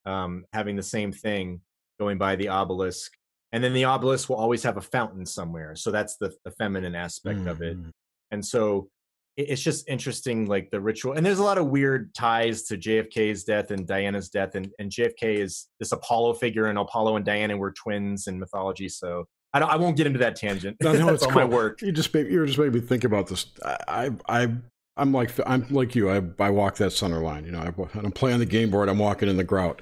um, 0.05 0.45
having 0.53 0.75
the 0.75 0.83
same 0.83 1.11
thing 1.11 1.61
going 1.99 2.17
by 2.17 2.35
the 2.35 2.47
obelisk, 2.47 3.11
and 3.51 3.63
then 3.63 3.73
the 3.73 3.85
obelisk 3.85 4.29
will 4.29 4.37
always 4.37 4.63
have 4.63 4.77
a 4.77 4.81
fountain 4.81 5.25
somewhere. 5.25 5.75
So 5.75 5.91
that's 5.91 6.17
the 6.17 6.33
the 6.45 6.51
feminine 6.51 6.95
aspect 6.95 7.47
of 7.47 7.61
it 7.61 7.77
Mhm. 7.77 7.91
and 8.31 8.45
so 8.45 8.89
it- 9.37 9.49
it's 9.51 9.61
just 9.61 9.87
interesting 9.87 10.45
like 10.47 10.69
the 10.71 10.79
ritual 10.81 11.13
and 11.13 11.25
there's 11.25 11.39
a 11.39 11.43
lot 11.43 11.57
of 11.57 11.67
weird 11.67 12.13
ties 12.13 12.63
to 12.63 12.77
jfk's 12.77 13.43
death 13.45 13.71
and 13.71 13.87
diana's 13.87 14.29
death 14.29 14.55
and, 14.55 14.69
and 14.79 14.91
jfk 14.91 15.23
is 15.23 15.67
this 15.79 15.91
apollo 15.93 16.33
figure 16.33 16.65
and 16.65 16.77
apollo 16.77 17.15
and 17.15 17.25
diana 17.25 17.55
were 17.55 17.71
twins 17.71 18.27
in 18.27 18.37
mythology 18.39 18.89
so 18.89 19.25
i 19.53 19.59
don't 19.59 19.69
i 19.69 19.75
won't 19.77 19.95
get 19.95 20.05
into 20.07 20.19
that 20.19 20.35
tangent 20.35 20.75
No, 20.81 20.91
no, 20.93 21.09
it's 21.13 21.23
all 21.23 21.31
my 21.31 21.45
work 21.45 21.81
You 21.81 21.91
just 21.93 22.13
made 22.13 22.27
you 22.31 22.45
just 22.45 22.57
made 22.59 22.73
me 22.73 22.81
think 22.81 23.03
about 23.05 23.27
this. 23.27 23.45
I 23.87 24.11
I- 24.27 24.55
I'm 24.97 25.11
like 25.11 25.31
I'm 25.45 25.67
like 25.69 25.95
you. 25.95 26.09
I 26.09 26.21
I 26.39 26.49
walk 26.49 26.77
that 26.77 26.91
center 26.91 27.19
line. 27.19 27.45
You 27.45 27.51
know, 27.51 27.59
I, 27.59 27.99
I'm 27.99 28.11
playing 28.11 28.39
the 28.39 28.45
game 28.45 28.69
board. 28.69 28.89
I'm 28.89 28.99
walking 28.99 29.29
in 29.29 29.37
the 29.37 29.43
grout. 29.43 29.81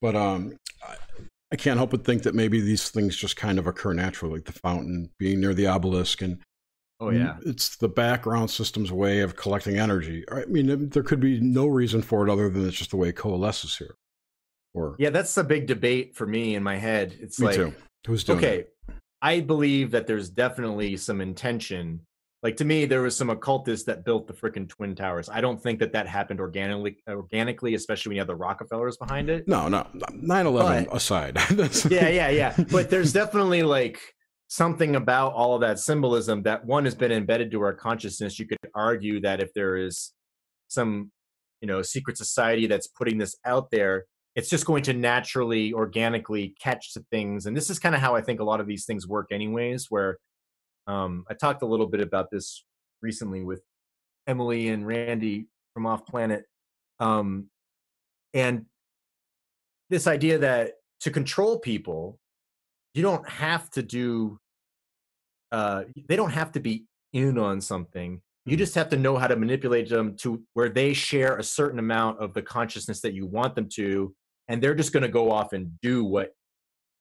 But 0.00 0.16
um, 0.16 0.56
I, 0.82 0.96
I 1.52 1.56
can't 1.56 1.78
help 1.78 1.90
but 1.90 2.04
think 2.04 2.24
that 2.24 2.34
maybe 2.34 2.60
these 2.60 2.90
things 2.90 3.16
just 3.16 3.36
kind 3.36 3.58
of 3.58 3.66
occur 3.66 3.92
naturally, 3.92 4.34
like 4.34 4.44
the 4.44 4.52
fountain 4.52 5.10
being 5.18 5.40
near 5.40 5.54
the 5.54 5.66
obelisk, 5.68 6.22
and 6.22 6.40
oh 7.00 7.10
yeah 7.10 7.36
it's 7.46 7.76
the 7.76 7.88
background 7.88 8.50
system's 8.50 8.92
way 8.92 9.20
of 9.20 9.36
collecting 9.36 9.78
energy. 9.78 10.24
I 10.30 10.44
mean, 10.46 10.90
there 10.90 11.02
could 11.02 11.20
be 11.20 11.40
no 11.40 11.66
reason 11.66 12.02
for 12.02 12.26
it 12.26 12.30
other 12.30 12.50
than 12.50 12.66
it's 12.66 12.76
just 12.76 12.90
the 12.90 12.96
way 12.96 13.08
it 13.08 13.16
coalesces 13.16 13.76
here. 13.76 13.94
Or 14.74 14.96
yeah 14.98 15.10
that's 15.10 15.36
a 15.36 15.44
big 15.44 15.66
debate 15.66 16.14
for 16.16 16.26
me 16.26 16.54
in 16.54 16.62
my 16.62 16.76
head 16.76 17.14
it's 17.20 17.38
me 17.38 17.46
like 17.46 17.56
too. 17.56 17.74
Who's 18.06 18.24
doing 18.24 18.38
okay 18.38 18.58
it? 18.60 18.74
i 19.20 19.40
believe 19.40 19.90
that 19.90 20.06
there's 20.06 20.30
definitely 20.30 20.96
some 20.96 21.20
intention 21.20 22.00
like 22.42 22.56
to 22.56 22.64
me 22.64 22.84
there 22.84 23.02
was 23.02 23.16
some 23.16 23.30
occultists 23.30 23.86
that 23.86 24.04
built 24.04 24.26
the 24.26 24.32
freaking 24.32 24.68
twin 24.68 24.94
towers. 24.94 25.28
I 25.28 25.40
don't 25.40 25.62
think 25.62 25.78
that 25.78 25.92
that 25.92 26.06
happened 26.06 26.40
organically 26.40 26.96
organically 27.08 27.74
especially 27.74 28.10
when 28.10 28.16
you 28.16 28.20
have 28.20 28.26
the 28.26 28.34
rockefellers 28.34 28.96
behind 28.96 29.30
it. 29.30 29.46
No, 29.46 29.68
no, 29.68 29.86
9/11 29.94 30.92
aside. 30.92 31.38
Yeah 31.90 32.08
yeah 32.08 32.28
yeah. 32.30 32.64
But 32.70 32.90
there's 32.90 33.12
definitely 33.12 33.62
like 33.62 34.00
something 34.48 34.96
about 34.96 35.32
all 35.32 35.54
of 35.54 35.60
that 35.60 35.78
symbolism 35.78 36.42
that 36.42 36.64
one 36.64 36.84
has 36.84 36.94
been 36.94 37.12
embedded 37.12 37.50
to 37.52 37.60
our 37.62 37.72
consciousness. 37.72 38.38
You 38.38 38.46
could 38.46 38.58
argue 38.74 39.20
that 39.20 39.40
if 39.40 39.52
there 39.54 39.76
is 39.76 40.12
some 40.68 41.12
you 41.60 41.68
know 41.68 41.82
secret 41.82 42.16
society 42.18 42.66
that's 42.66 42.88
putting 42.88 43.18
this 43.18 43.36
out 43.44 43.70
there 43.70 44.04
it's 44.34 44.48
just 44.48 44.64
going 44.64 44.82
to 44.82 44.94
naturally 44.94 45.74
organically 45.74 46.54
catch 46.58 46.94
to 46.94 47.04
things. 47.10 47.44
And 47.44 47.54
this 47.54 47.68
is 47.68 47.78
kind 47.78 47.94
of 47.94 48.00
how 48.00 48.16
i 48.16 48.20
think 48.20 48.40
a 48.40 48.44
lot 48.44 48.60
of 48.60 48.66
these 48.66 48.84
things 48.84 49.06
work 49.06 49.28
anyways 49.30 49.86
where 49.90 50.18
um, 50.86 51.24
i 51.30 51.34
talked 51.34 51.62
a 51.62 51.66
little 51.66 51.86
bit 51.86 52.00
about 52.00 52.30
this 52.30 52.64
recently 53.02 53.42
with 53.42 53.62
emily 54.26 54.68
and 54.68 54.86
randy 54.86 55.46
from 55.74 55.86
off 55.86 56.06
planet 56.06 56.44
Um, 57.00 57.48
and 58.34 58.66
this 59.90 60.06
idea 60.06 60.38
that 60.38 60.74
to 61.00 61.10
control 61.10 61.58
people, 61.58 62.18
you 62.94 63.02
don't 63.02 63.28
have 63.28 63.68
to 63.70 63.82
do. 63.82 64.38
Uh, 65.50 65.84
they 66.08 66.16
don't 66.16 66.30
have 66.30 66.52
to 66.52 66.60
be 66.60 66.86
in 67.12 67.36
on 67.38 67.60
something. 67.60 68.22
You 68.46 68.56
just 68.56 68.74
have 68.74 68.88
to 68.90 68.96
know 68.96 69.16
how 69.16 69.26
to 69.26 69.36
manipulate 69.36 69.88
them 69.88 70.16
to 70.18 70.42
where 70.54 70.68
they 70.68 70.94
share 70.94 71.36
a 71.36 71.42
certain 71.42 71.78
amount 71.78 72.20
of 72.20 72.32
the 72.32 72.42
consciousness 72.42 73.00
that 73.02 73.12
you 73.12 73.26
want 73.26 73.54
them 73.54 73.68
to, 73.74 74.14
and 74.48 74.62
they're 74.62 74.74
just 74.74 74.92
going 74.92 75.02
to 75.02 75.08
go 75.08 75.30
off 75.30 75.52
and 75.52 75.78
do 75.80 76.04
what 76.04 76.32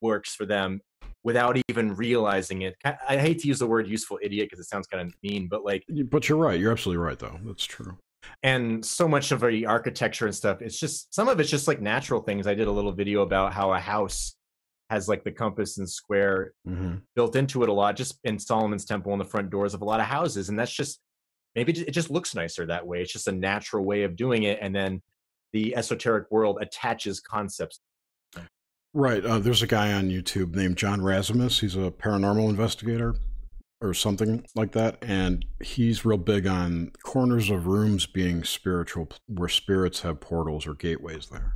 works 0.01 0.35
for 0.35 0.45
them 0.45 0.81
without 1.23 1.57
even 1.69 1.95
realizing 1.95 2.63
it. 2.63 2.75
I 2.83 3.17
hate 3.17 3.39
to 3.39 3.47
use 3.47 3.59
the 3.59 3.67
word 3.67 3.88
useful 3.88 4.19
idiot 4.21 4.47
because 4.49 4.63
it 4.63 4.69
sounds 4.69 4.88
kind 4.88 5.07
of 5.07 5.13
mean, 5.23 5.47
but 5.47 5.63
like, 5.63 5.83
but 6.09 6.27
you're 6.27 6.38
right. 6.38 6.59
You're 6.59 6.71
absolutely 6.71 7.03
right, 7.03 7.19
though. 7.19 7.39
That's 7.45 7.65
true. 7.65 7.97
And 8.43 8.85
so 8.85 9.07
much 9.07 9.31
of 9.31 9.41
the 9.41 9.65
architecture 9.65 10.25
and 10.25 10.35
stuff, 10.35 10.61
it's 10.61 10.80
just 10.80 11.13
some 11.13 11.27
of 11.27 11.39
it's 11.39 11.49
just 11.49 11.67
like 11.67 11.81
natural 11.81 12.21
things. 12.21 12.47
I 12.47 12.53
did 12.53 12.67
a 12.67 12.71
little 12.71 12.91
video 12.91 13.21
about 13.21 13.53
how 13.53 13.73
a 13.73 13.80
house 13.80 14.35
has 14.89 15.07
like 15.07 15.23
the 15.23 15.31
compass 15.31 15.77
and 15.77 15.89
square 15.89 16.53
mm-hmm. 16.67 16.95
built 17.15 17.35
into 17.35 17.63
it 17.63 17.69
a 17.69 17.73
lot, 17.73 17.95
just 17.95 18.19
in 18.23 18.38
Solomon's 18.38 18.85
temple 18.85 19.11
and 19.11 19.21
the 19.21 19.25
front 19.25 19.49
doors 19.49 19.73
of 19.73 19.81
a 19.81 19.85
lot 19.85 19.99
of 19.99 20.05
houses. 20.05 20.49
And 20.49 20.59
that's 20.59 20.73
just 20.73 20.99
maybe 21.55 21.71
it 21.71 21.91
just 21.91 22.11
looks 22.11 22.35
nicer 22.35 22.65
that 22.65 22.85
way. 22.85 23.01
It's 23.01 23.13
just 23.13 23.27
a 23.27 23.31
natural 23.31 23.85
way 23.85 24.03
of 24.03 24.15
doing 24.15 24.43
it. 24.43 24.59
And 24.61 24.75
then 24.75 25.01
the 25.53 25.75
esoteric 25.75 26.30
world 26.31 26.59
attaches 26.61 27.19
concepts 27.19 27.80
Right. 28.93 29.23
Uh, 29.23 29.39
there's 29.39 29.61
a 29.61 29.67
guy 29.67 29.93
on 29.93 30.09
YouTube 30.09 30.53
named 30.53 30.77
John 30.77 30.99
Razimus. 30.99 31.61
He's 31.61 31.75
a 31.75 31.91
paranormal 31.91 32.49
investigator 32.49 33.15
or 33.81 33.93
something 33.93 34.45
like 34.53 34.73
that. 34.73 34.97
And 35.01 35.45
he's 35.61 36.05
real 36.05 36.17
big 36.17 36.45
on 36.45 36.91
corners 37.03 37.49
of 37.49 37.67
rooms 37.67 38.05
being 38.05 38.43
spiritual, 38.43 39.09
where 39.27 39.49
spirits 39.49 40.01
have 40.01 40.19
portals 40.19 40.67
or 40.67 40.73
gateways 40.73 41.27
there. 41.27 41.55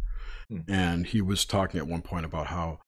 Hmm. 0.49 0.59
And 0.69 1.07
he 1.07 1.21
was 1.21 1.43
talking 1.43 1.79
at 1.79 1.87
one 1.87 2.01
point 2.01 2.25
about 2.25 2.47
how 2.47 2.79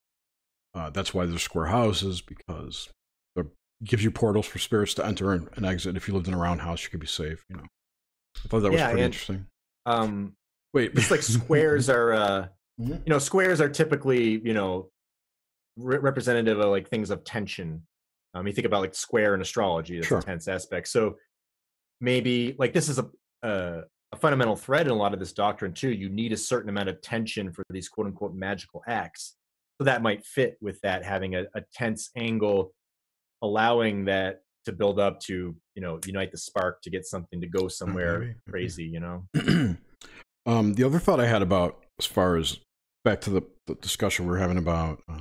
uh, 0.74 0.90
that's 0.90 1.12
why 1.12 1.26
there's 1.26 1.42
square 1.42 1.66
houses 1.66 2.22
because 2.22 2.88
it 3.36 3.46
gives 3.84 4.02
you 4.02 4.10
portals 4.10 4.46
for 4.46 4.58
spirits 4.58 4.94
to 4.94 5.04
enter 5.04 5.32
and, 5.32 5.48
and, 5.56 5.66
exit. 5.66 5.96
If 5.96 6.08
you 6.08 6.14
lived 6.14 6.28
in 6.28 6.34
a 6.34 6.38
round 6.38 6.60
house, 6.62 6.84
you 6.84 6.90
could 6.90 7.00
be 7.00 7.06
safe. 7.06 7.44
You 7.48 7.56
know, 7.56 7.66
I 8.44 8.48
thought 8.48 8.60
that 8.60 8.70
was 8.70 8.78
yeah, 8.78 8.86
pretty 8.86 9.02
and, 9.02 9.12
interesting. 9.12 9.46
Um, 9.86 10.34
Wait, 10.72 10.92
it's 10.94 11.10
like 11.10 11.22
squares 11.22 11.90
are. 11.90 12.12
Uh 12.12 12.48
Mm-hmm. 12.80 12.92
You 12.92 13.10
know, 13.10 13.18
squares 13.18 13.60
are 13.60 13.68
typically, 13.68 14.40
you 14.44 14.54
know, 14.54 14.90
re- 15.76 15.98
representative 15.98 16.58
of 16.58 16.70
like 16.70 16.88
things 16.88 17.10
of 17.10 17.24
tension. 17.24 17.82
Um, 18.34 18.46
you 18.46 18.52
think 18.52 18.66
about 18.66 18.82
like 18.82 18.94
square 18.94 19.34
in 19.34 19.40
astrology, 19.40 19.96
that's 19.96 20.08
sure. 20.08 20.18
a 20.18 20.22
tense 20.22 20.48
aspect. 20.48 20.88
So 20.88 21.16
maybe 22.00 22.54
like 22.58 22.72
this 22.72 22.88
is 22.88 22.98
a, 22.98 23.08
a, 23.42 23.80
a 24.12 24.16
fundamental 24.16 24.56
thread 24.56 24.86
in 24.86 24.92
a 24.92 24.96
lot 24.96 25.12
of 25.12 25.20
this 25.20 25.32
doctrine 25.32 25.72
too. 25.72 25.90
You 25.90 26.08
need 26.08 26.32
a 26.32 26.36
certain 26.36 26.68
amount 26.68 26.88
of 26.88 27.00
tension 27.00 27.52
for 27.52 27.64
these 27.70 27.88
quote 27.88 28.06
unquote 28.06 28.34
magical 28.34 28.82
acts. 28.86 29.36
So 29.78 29.84
that 29.84 30.02
might 30.02 30.24
fit 30.24 30.56
with 30.60 30.80
that 30.82 31.04
having 31.04 31.36
a, 31.36 31.44
a 31.54 31.62
tense 31.72 32.10
angle, 32.16 32.72
allowing 33.42 34.04
that 34.06 34.40
to 34.64 34.72
build 34.72 34.98
up 34.98 35.20
to 35.20 35.56
you 35.74 35.82
know 35.82 35.98
unite 36.04 36.32
the 36.32 36.38
spark 36.38 36.82
to 36.82 36.90
get 36.90 37.06
something 37.06 37.40
to 37.40 37.46
go 37.46 37.64
mm, 37.64 37.72
somewhere 37.72 38.18
maybe, 38.18 38.34
crazy. 38.50 38.84
You 38.84 39.00
know. 39.00 39.24
um, 40.46 40.74
the 40.74 40.84
other 40.84 40.98
thought 40.98 41.20
I 41.20 41.26
had 41.26 41.42
about 41.42 41.84
as 41.98 42.06
far 42.06 42.36
as 42.36 42.58
back 43.08 43.22
to 43.22 43.30
the, 43.30 43.42
the 43.66 43.74
discussion 43.76 44.26
we 44.26 44.34
are 44.34 44.38
having 44.38 44.58
about 44.58 45.02
uh, 45.08 45.20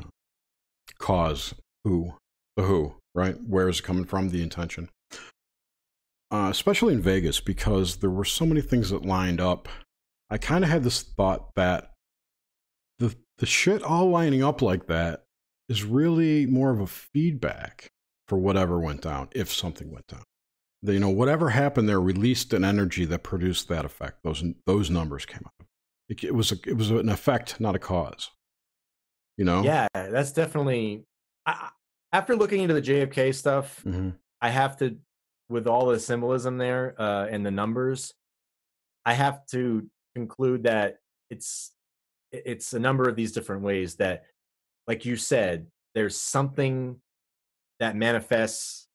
cause, 0.97 1.53
who, 1.85 2.13
the 2.57 2.63
who, 2.63 2.95
right? 3.15 3.37
Where 3.47 3.69
is 3.69 3.79
it 3.79 3.83
coming 3.83 4.03
from? 4.03 4.29
The 4.29 4.43
intention. 4.43 4.89
Uh, 6.29 6.49
especially 6.51 6.93
in 6.95 7.01
Vegas, 7.01 7.39
because 7.39 7.97
there 7.97 8.09
were 8.09 8.25
so 8.25 8.45
many 8.45 8.59
things 8.59 8.89
that 8.89 9.05
lined 9.05 9.39
up. 9.39 9.69
I 10.29 10.37
kind 10.37 10.65
of 10.65 10.69
had 10.69 10.83
this 10.83 11.01
thought 11.01 11.55
that 11.55 11.93
the 12.99 13.15
the 13.37 13.45
shit 13.45 13.81
all 13.83 14.09
lining 14.09 14.43
up 14.43 14.61
like 14.61 14.87
that 14.87 15.23
is 15.69 15.85
really 15.85 16.45
more 16.45 16.71
of 16.71 16.81
a 16.81 16.87
feedback 16.87 17.87
for 18.27 18.37
whatever 18.37 18.77
went 18.79 19.01
down, 19.01 19.29
if 19.31 19.49
something 19.49 19.89
went 19.89 20.07
down. 20.07 20.23
The, 20.83 20.93
you 20.95 20.99
know, 20.99 21.09
whatever 21.09 21.51
happened 21.51 21.87
there 21.87 22.01
released 22.01 22.51
an 22.51 22.65
energy 22.65 23.05
that 23.05 23.23
produced 23.23 23.69
that 23.69 23.85
effect. 23.85 24.23
Those 24.25 24.43
those 24.65 24.89
numbers 24.89 25.25
came 25.25 25.43
out. 25.45 25.66
It, 26.09 26.23
it 26.23 26.33
was 26.33 26.51
a, 26.51 26.55
it 26.65 26.77
was 26.77 26.89
an 26.89 27.09
effect, 27.09 27.59
not 27.59 27.75
a 27.75 27.79
cause. 27.79 28.31
You 29.37 29.45
know? 29.45 29.63
Yeah, 29.63 29.87
that's 29.93 30.31
definitely. 30.31 31.03
I, 31.45 31.69
after 32.13 32.35
looking 32.35 32.61
into 32.61 32.73
the 32.73 32.81
JFK 32.81 33.35
stuff, 33.35 33.83
mm-hmm. 33.85 34.09
I 34.41 34.49
have 34.49 34.77
to, 34.77 34.97
with 35.49 35.67
all 35.67 35.87
the 35.87 35.99
symbolism 35.99 36.57
there 36.57 36.95
uh, 36.99 37.27
and 37.27 37.45
the 37.45 37.51
numbers, 37.51 38.13
I 39.05 39.13
have 39.13 39.45
to 39.47 39.87
conclude 40.15 40.63
that 40.63 40.97
it's 41.29 41.71
it's 42.31 42.73
a 42.73 42.79
number 42.79 43.07
of 43.07 43.15
these 43.15 43.31
different 43.31 43.61
ways 43.61 43.95
that, 43.95 44.25
like 44.87 45.05
you 45.05 45.15
said, 45.15 45.67
there's 45.95 46.17
something 46.19 46.99
that 47.79 47.95
manifests 47.95 48.87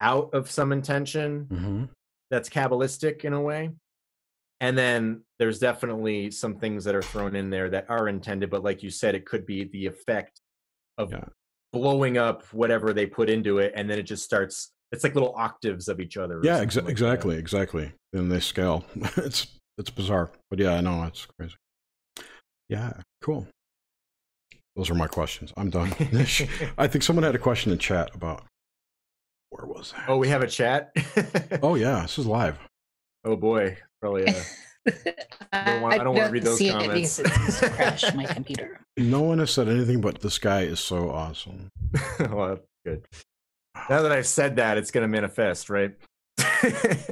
out 0.00 0.34
of 0.34 0.50
some 0.50 0.72
intention 0.72 1.46
mm-hmm. 1.50 1.84
that's 2.30 2.48
kabbalistic 2.48 3.24
in 3.24 3.32
a 3.32 3.40
way 3.40 3.70
and 4.62 4.78
then 4.78 5.20
there's 5.40 5.58
definitely 5.58 6.30
some 6.30 6.54
things 6.54 6.84
that 6.84 6.94
are 6.94 7.02
thrown 7.02 7.34
in 7.36 7.50
there 7.50 7.68
that 7.68 7.84
are 7.90 8.08
intended 8.08 8.48
but 8.48 8.62
like 8.62 8.82
you 8.82 8.88
said 8.88 9.14
it 9.14 9.26
could 9.26 9.44
be 9.44 9.64
the 9.64 9.84
effect 9.84 10.40
of 10.96 11.12
yeah. 11.12 11.24
blowing 11.72 12.16
up 12.16 12.44
whatever 12.52 12.94
they 12.94 13.04
put 13.04 13.28
into 13.28 13.58
it 13.58 13.72
and 13.76 13.90
then 13.90 13.98
it 13.98 14.04
just 14.04 14.24
starts 14.24 14.72
it's 14.92 15.04
like 15.04 15.14
little 15.14 15.34
octaves 15.36 15.88
of 15.88 16.00
each 16.00 16.16
other 16.16 16.40
yeah 16.42 16.64
exa- 16.64 16.82
like 16.82 16.90
exactly 16.90 17.34
that. 17.34 17.40
exactly 17.40 17.92
and 18.14 18.32
they 18.32 18.40
scale. 18.40 18.84
It's 19.16 19.46
it's 19.78 19.90
bizarre 19.90 20.30
but 20.48 20.58
yeah 20.58 20.74
i 20.74 20.80
know 20.80 21.02
it's 21.04 21.26
crazy. 21.38 21.56
Yeah 22.68 22.92
cool. 23.20 23.46
Those 24.76 24.90
are 24.90 24.94
my 24.94 25.06
questions. 25.06 25.52
I'm 25.58 25.68
done. 25.68 25.92
I 26.78 26.86
think 26.88 27.02
someone 27.02 27.24
had 27.24 27.34
a 27.34 27.38
question 27.38 27.72
in 27.72 27.78
chat 27.78 28.14
about 28.14 28.42
where 29.50 29.66
was 29.66 29.92
that 29.92 30.04
oh 30.08 30.16
we 30.18 30.28
have 30.28 30.42
a 30.42 30.46
chat? 30.46 30.92
Oh 31.62 31.74
yeah 31.74 32.02
this 32.02 32.18
is 32.18 32.26
live 32.26 32.58
oh 33.24 33.36
boy 33.36 33.76
Probably. 34.02 34.26
Uh, 34.26 34.34
I 35.52 35.64
don't 35.64 35.82
want, 35.82 35.94
I 35.94 36.04
don't 36.04 36.14
want 36.16 36.26
to 36.26 36.32
read 36.32 36.42
those 36.42 36.58
comments. 36.58 37.20
It 37.20 37.26
it's 37.26 37.60
crash 37.60 38.14
my 38.14 38.24
computer. 38.34 38.80
No 38.96 39.22
one 39.22 39.38
has 39.38 39.52
said 39.52 39.68
anything 39.68 40.00
but 40.00 40.20
this 40.20 40.38
guy 40.38 40.62
is 40.62 40.80
so 40.80 41.08
awesome. 41.08 41.68
well, 42.18 42.58
good. 42.84 43.04
Now 43.88 44.02
that 44.02 44.10
I've 44.10 44.26
said 44.26 44.56
that, 44.56 44.76
it's 44.76 44.90
going 44.90 45.02
to 45.02 45.08
manifest, 45.08 45.70
right? 45.70 45.94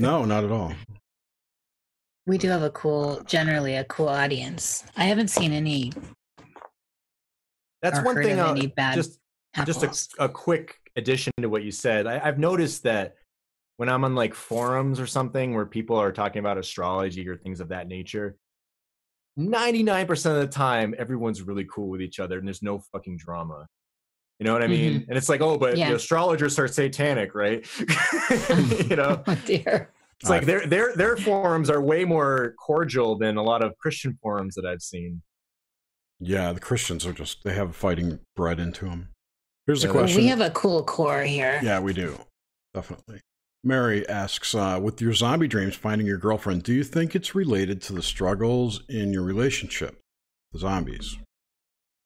no, 0.01 0.25
not 0.25 0.45
at 0.45 0.51
all. 0.51 0.73
We 2.27 2.39
do 2.39 2.49
have 2.49 2.63
a 2.63 2.71
cool, 2.71 3.23
generally 3.25 3.77
a 3.77 3.85
cool 3.85 4.09
audience. 4.09 4.85
I 4.97 5.05
haven't 5.05 5.29
seen 5.29 5.53
any. 5.53 5.93
That's 7.83 8.03
one 8.03 8.17
thing. 8.17 8.39
Uh, 8.39 8.55
just 8.95 9.19
apples. 9.55 9.81
just 9.81 10.15
a, 10.19 10.25
a, 10.25 10.29
quick 10.29 10.81
addition 10.97 11.33
to 11.41 11.49
what 11.49 11.63
you 11.63 11.71
said. 11.71 12.07
I, 12.07 12.21
I've 12.23 12.39
noticed 12.39 12.83
that 12.83 13.17
when 13.81 13.89
I'm 13.89 14.05
on 14.05 14.15
like 14.15 14.35
forums 14.35 15.01
or 15.01 15.07
something 15.07 15.55
where 15.55 15.65
people 15.65 15.97
are 15.97 16.13
talking 16.13 16.41
about 16.41 16.59
astrology 16.59 17.27
or 17.27 17.39
things 17.39 17.61
of 17.61 17.69
that 17.69 17.89
nature, 17.89 18.37
99% 19.39 20.11
of 20.27 20.37
the 20.37 20.47
time, 20.49 20.95
everyone's 20.99 21.41
really 21.41 21.65
cool 21.65 21.89
with 21.89 22.03
each 22.03 22.21
other 22.21 22.37
and 22.37 22.47
there's 22.47 22.63
no 22.63 22.83
fucking 22.93 23.17
drama. 23.17 23.67
You 24.39 24.45
know 24.45 24.53
what 24.53 24.63
I 24.63 24.67
mean? 24.67 25.01
Mm-hmm. 25.01 25.09
And 25.09 25.17
it's 25.17 25.31
like, 25.31 25.41
oh, 25.41 25.57
but 25.57 25.79
yeah. 25.79 25.89
the 25.89 25.95
astrologers 25.95 26.59
are 26.59 26.69
satanic, 26.69 27.35
right? 27.35 27.67
you 28.91 28.97
know? 28.97 29.23
oh, 29.27 29.39
dear. 29.47 29.91
It's 30.21 30.29
like 30.29 30.45
their 30.45 30.67
their 30.67 30.95
their 30.95 31.17
forums 31.17 31.71
are 31.71 31.81
way 31.81 32.05
more 32.05 32.55
cordial 32.63 33.17
than 33.17 33.39
a 33.39 33.43
lot 33.43 33.65
of 33.65 33.75
Christian 33.79 34.19
forums 34.21 34.57
that 34.57 34.67
I've 34.67 34.83
seen. 34.83 35.23
Yeah, 36.19 36.53
the 36.53 36.61
Christians 36.61 37.07
are 37.07 37.15
just 37.15 37.45
they 37.45 37.55
have 37.55 37.75
fighting 37.75 38.19
bred 38.37 38.61
into 38.61 38.85
them. 38.85 39.09
Here's 39.67 39.85
yeah, 39.85 39.89
a 39.89 39.93
question. 39.93 40.21
We 40.21 40.27
have 40.27 40.43
a 40.43 40.51
cool 40.51 40.85
core 40.85 41.23
here. 41.23 41.61
Yeah, 41.63 41.81
we 41.81 41.95
do. 41.95 42.19
Definitely. 42.75 43.23
Mary 43.63 44.09
asks, 44.09 44.55
uh, 44.55 44.79
with 44.83 45.01
your 45.01 45.13
zombie 45.13 45.49
dreams 45.49 45.75
finding 45.75 46.07
your 46.07 46.19
girlfriend, 46.19 46.63
do 46.63 46.73
you 46.73 46.83
think 46.85 47.15
it's 47.15 47.35
related 47.35 47.83
to 47.83 47.93
the 47.93 48.03
struggles 48.03 48.83
in 48.89 49.13
your 49.13 49.23
relationship, 49.23 50.01
the 50.53 50.59
zombies? 50.59 51.19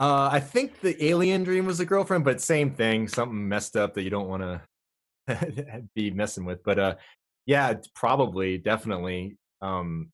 Uh, 0.01 0.29
I 0.33 0.41
think 0.41 0.81
the 0.81 1.03
alien 1.05 1.45
dream 1.45 1.67
was 1.67 1.79
the 1.79 1.85
girlfriend, 1.85 2.25
but 2.25 2.41
same 2.41 2.73
thing, 2.73 3.07
something 3.07 3.49
messed 3.49 3.77
up 3.77 3.95
that 3.95 4.03
you 4.03 4.11
don't 4.11 4.29
want 4.29 4.43
to 5.27 5.85
be 5.95 6.11
messing 6.11 6.45
with. 6.45 6.65
But 6.65 6.79
uh, 6.81 6.95
yeah, 7.47 7.75
probably, 7.95 8.59
definitely. 8.59 9.37
Um, 9.63 10.11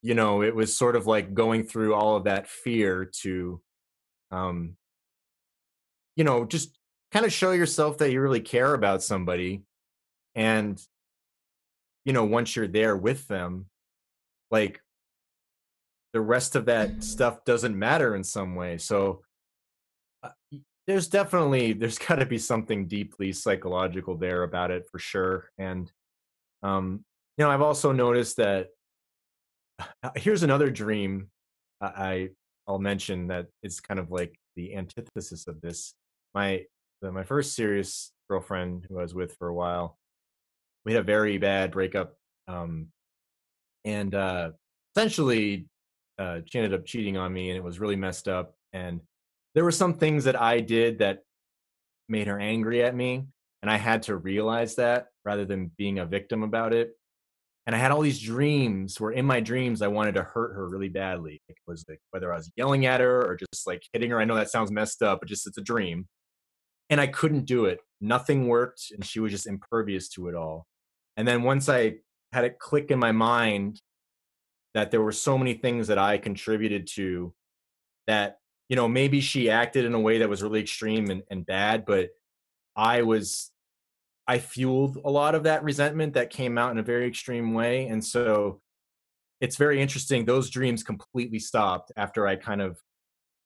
you 0.00 0.14
know, 0.14 0.42
it 0.42 0.54
was 0.54 0.76
sort 0.76 0.96
of 0.96 1.06
like 1.06 1.34
going 1.34 1.64
through 1.64 1.94
all 1.94 2.16
of 2.16 2.24
that 2.24 2.48
fear 2.48 3.10
to, 3.22 3.60
um, 4.30 4.76
you 6.16 6.24
know, 6.24 6.46
just 6.46 6.78
kind 7.12 7.26
of 7.26 7.32
show 7.32 7.52
yourself 7.52 7.98
that 7.98 8.10
you 8.10 8.20
really 8.20 8.40
care 8.40 8.72
about 8.72 9.02
somebody 9.02 9.62
and 10.38 10.80
you 12.04 12.12
know 12.12 12.24
once 12.24 12.54
you're 12.54 12.68
there 12.68 12.96
with 12.96 13.26
them 13.28 13.66
like 14.50 14.80
the 16.12 16.20
rest 16.20 16.56
of 16.56 16.66
that 16.66 17.02
stuff 17.02 17.44
doesn't 17.44 17.78
matter 17.78 18.14
in 18.14 18.24
some 18.24 18.54
way 18.54 18.78
so 18.78 19.20
uh, 20.22 20.30
there's 20.86 21.08
definitely 21.08 21.72
there's 21.72 21.98
got 22.08 22.16
to 22.16 22.26
be 22.26 22.38
something 22.38 22.86
deeply 22.86 23.32
psychological 23.32 24.16
there 24.16 24.44
about 24.44 24.70
it 24.70 24.86
for 24.90 24.98
sure 24.98 25.50
and 25.58 25.92
um 26.62 27.04
you 27.36 27.44
know 27.44 27.50
i've 27.50 27.60
also 27.60 27.92
noticed 27.92 28.36
that 28.36 28.68
uh, 30.02 30.10
here's 30.16 30.42
another 30.42 30.70
dream 30.70 31.28
I 31.80 32.30
I'll 32.66 32.78
mention 32.78 33.28
that 33.28 33.46
is 33.62 33.80
kind 33.80 34.00
of 34.00 34.10
like 34.10 34.38
the 34.56 34.74
antithesis 34.74 35.46
of 35.46 35.60
this. 35.60 35.94
My 36.34 36.64
my 37.02 37.22
first 37.22 37.54
serious 37.54 38.12
girlfriend 38.28 38.86
who 38.88 38.98
I 38.98 39.02
was 39.02 39.14
with 39.14 39.36
for 39.36 39.48
a 39.48 39.54
while, 39.54 39.96
we 40.88 40.94
had 40.94 41.02
a 41.02 41.04
very 41.04 41.38
bad 41.38 41.70
breakup, 41.70 42.16
um, 42.48 42.88
and 43.84 44.14
uh, 44.14 44.50
essentially 44.94 45.66
uh, 46.18 46.40
she 46.46 46.58
ended 46.58 46.74
up 46.74 46.84
cheating 46.84 47.16
on 47.16 47.32
me, 47.32 47.50
and 47.50 47.56
it 47.56 47.62
was 47.62 47.78
really 47.78 47.96
messed 47.96 48.26
up. 48.26 48.54
And 48.72 49.00
there 49.54 49.64
were 49.64 49.70
some 49.70 49.94
things 49.94 50.24
that 50.24 50.40
I 50.40 50.60
did 50.60 50.98
that 50.98 51.24
made 52.08 52.26
her 52.26 52.40
angry 52.40 52.82
at 52.82 52.94
me, 52.94 53.26
and 53.62 53.70
I 53.70 53.76
had 53.76 54.02
to 54.04 54.16
realize 54.16 54.74
that 54.76 55.08
rather 55.24 55.44
than 55.44 55.70
being 55.76 56.00
a 56.00 56.06
victim 56.06 56.42
about 56.42 56.72
it 56.72 56.98
and 57.68 57.76
I 57.76 57.78
had 57.80 57.90
all 57.90 58.00
these 58.00 58.18
dreams 58.18 58.98
where 58.98 59.10
in 59.10 59.26
my 59.26 59.40
dreams 59.40 59.82
I 59.82 59.88
wanted 59.88 60.14
to 60.14 60.22
hurt 60.22 60.54
her 60.54 60.66
really 60.66 60.88
badly. 60.88 61.42
It 61.50 61.56
was 61.66 61.84
like 61.86 62.00
whether 62.12 62.32
I 62.32 62.38
was 62.38 62.50
yelling 62.56 62.86
at 62.86 63.02
her 63.02 63.20
or 63.20 63.36
just 63.36 63.66
like 63.66 63.82
hitting 63.92 64.10
her. 64.10 64.18
I 64.18 64.24
know 64.24 64.36
that 64.36 64.50
sounds 64.50 64.70
messed 64.70 65.02
up, 65.02 65.20
but 65.20 65.28
just 65.28 65.46
it's 65.46 65.58
a 65.58 65.62
dream. 65.62 66.08
And 66.88 66.98
I 66.98 67.08
couldn't 67.08 67.44
do 67.44 67.66
it. 67.66 67.80
Nothing 68.00 68.48
worked, 68.48 68.84
and 68.90 69.04
she 69.04 69.20
was 69.20 69.32
just 69.32 69.46
impervious 69.46 70.08
to 70.10 70.28
it 70.28 70.34
all. 70.34 70.66
And 71.18 71.26
then 71.26 71.42
once 71.42 71.68
I 71.68 71.96
had 72.32 72.44
it 72.44 72.60
click 72.60 72.92
in 72.92 72.98
my 72.98 73.10
mind 73.12 73.82
that 74.74 74.92
there 74.92 75.02
were 75.02 75.12
so 75.12 75.36
many 75.36 75.54
things 75.54 75.88
that 75.88 75.98
I 75.98 76.16
contributed 76.16 76.86
to 76.94 77.34
that, 78.06 78.38
you 78.68 78.76
know, 78.76 78.86
maybe 78.86 79.20
she 79.20 79.50
acted 79.50 79.84
in 79.84 79.94
a 79.94 80.00
way 80.00 80.18
that 80.18 80.28
was 80.28 80.42
really 80.42 80.60
extreme 80.60 81.10
and, 81.10 81.22
and 81.28 81.44
bad, 81.44 81.84
but 81.84 82.10
I 82.76 83.02
was 83.02 83.50
I 84.28 84.38
fueled 84.38 84.98
a 85.04 85.10
lot 85.10 85.34
of 85.34 85.44
that 85.44 85.64
resentment 85.64 86.14
that 86.14 86.30
came 86.30 86.56
out 86.56 86.70
in 86.70 86.78
a 86.78 86.82
very 86.82 87.08
extreme 87.08 87.52
way. 87.52 87.88
And 87.88 88.04
so 88.04 88.60
it's 89.40 89.56
very 89.56 89.80
interesting. 89.80 90.24
Those 90.24 90.50
dreams 90.50 90.84
completely 90.84 91.38
stopped 91.40 91.90
after 91.96 92.26
I 92.26 92.36
kind 92.36 92.60
of 92.60 92.78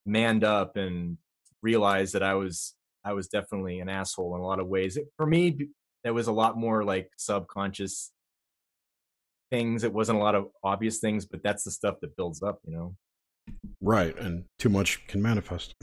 manned 0.05 0.45
up 0.45 0.77
and 0.77 1.17
realized 1.63 2.15
that 2.15 2.23
I 2.23 2.35
was 2.35 2.75
I 3.03 3.15
was 3.15 3.29
definitely 3.29 3.81
an 3.81 3.89
asshole 3.89 4.35
in 4.35 4.43
a 4.43 4.45
lot 4.45 4.61
of 4.61 4.67
ways. 4.67 4.99
For 5.17 5.27
me, 5.27 5.69
there 6.05 6.15
was 6.15 6.27
a 6.27 6.33
lot 6.33 6.57
more 6.57 6.85
like 6.85 7.11
subconscious 7.17 8.13
things. 9.51 9.85
It 9.85 9.93
wasn't 9.93 10.19
a 10.19 10.23
lot 10.23 10.35
of 10.35 10.49
obvious 10.65 10.99
things, 10.99 11.27
but 11.27 11.43
that's 11.43 11.65
the 11.65 11.71
stuff 11.71 11.97
that 12.01 12.17
builds 12.17 12.43
up, 12.43 12.61
you 12.65 12.75
know. 12.75 12.97
Right, 13.81 14.17
and 14.19 14.45
too 14.59 14.69
much 14.69 15.07
can 15.07 15.21
manifest. 15.21 15.75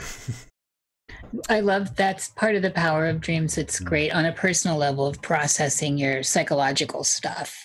I 1.49 1.59
love 1.59 1.95
that's 1.95 2.29
part 2.29 2.55
of 2.55 2.61
the 2.61 2.71
power 2.71 3.07
of 3.07 3.21
dreams. 3.21 3.57
It's 3.57 3.79
mm. 3.79 3.85
great 3.85 4.13
on 4.13 4.25
a 4.25 4.33
personal 4.33 4.77
level 4.77 5.05
of 5.05 5.21
processing 5.21 5.97
your 5.97 6.23
psychological 6.23 7.03
stuff. 7.03 7.55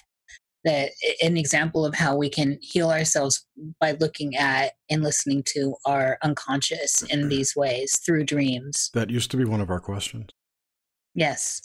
That 0.65 0.93
an 1.23 1.37
example 1.37 1.85
of 1.85 1.95
how 1.95 2.17
we 2.17 2.31
can 2.31 2.59
heal 2.63 2.91
ourselves 2.91 3.47
by 3.81 3.93
looking 3.93 4.35
at 4.35 4.73
and 4.91 5.03
listening 5.03 5.43
to 5.49 5.75
our 5.85 6.19
unconscious 6.23 7.03
in 7.03 7.29
these 7.29 7.55
ways 7.55 8.01
through 8.05 8.25
dreams. 8.25 8.91
That 8.95 9.11
used 9.11 9.31
to 9.33 9.37
be 9.37 9.45
one 9.45 9.61
of 9.61 9.71
our 9.71 9.81
questions. 9.81 10.31
Yes. 11.15 11.61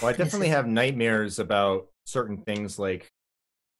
Well, 0.00 0.10
I 0.10 0.12
definitely 0.16 0.48
have 0.48 0.66
nightmares 0.66 1.38
about 1.38 1.88
certain 2.04 2.38
things 2.38 2.78
like 2.78 3.10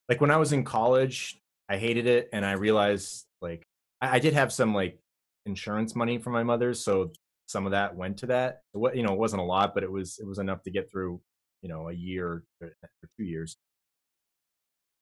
like 0.09 0.21
when 0.21 0.31
I 0.31 0.37
was 0.37 0.53
in 0.53 0.65
college, 0.65 1.41
I 1.69 1.79
hated 1.79 2.07
it 2.07 2.29
and 2.33 2.45
I 2.45 2.53
realized 2.53 3.25
like 3.41 3.63
I, 4.01 4.17
I 4.17 4.19
did 4.19 4.35
have 4.35 4.53
some 4.53 4.75
like 4.75 4.99
insurance 5.47 5.95
money 5.95 6.19
from 6.19 6.33
my 6.33 6.43
mother, 6.43 6.75
so 6.75 7.13
some 7.47 7.67
of 7.67 7.73
that 7.73 7.97
went 7.97 8.19
to 8.19 8.27
that. 8.27 8.63
What 8.73 8.97
you 8.97 9.03
know, 9.03 9.13
it 9.13 9.19
wasn't 9.19 9.43
a 9.43 9.45
lot, 9.45 9.75
but 9.75 9.83
it 9.83 9.91
was 9.91 10.19
it 10.19 10.27
was 10.27 10.39
enough 10.39 10.63
to 10.65 10.71
get 10.71 10.91
through 10.91 11.21
you 11.63 11.69
know 11.69 11.89
a 11.89 11.93
year 11.93 12.45
or, 12.61 12.73
two 13.17 13.25
years. 13.25 13.57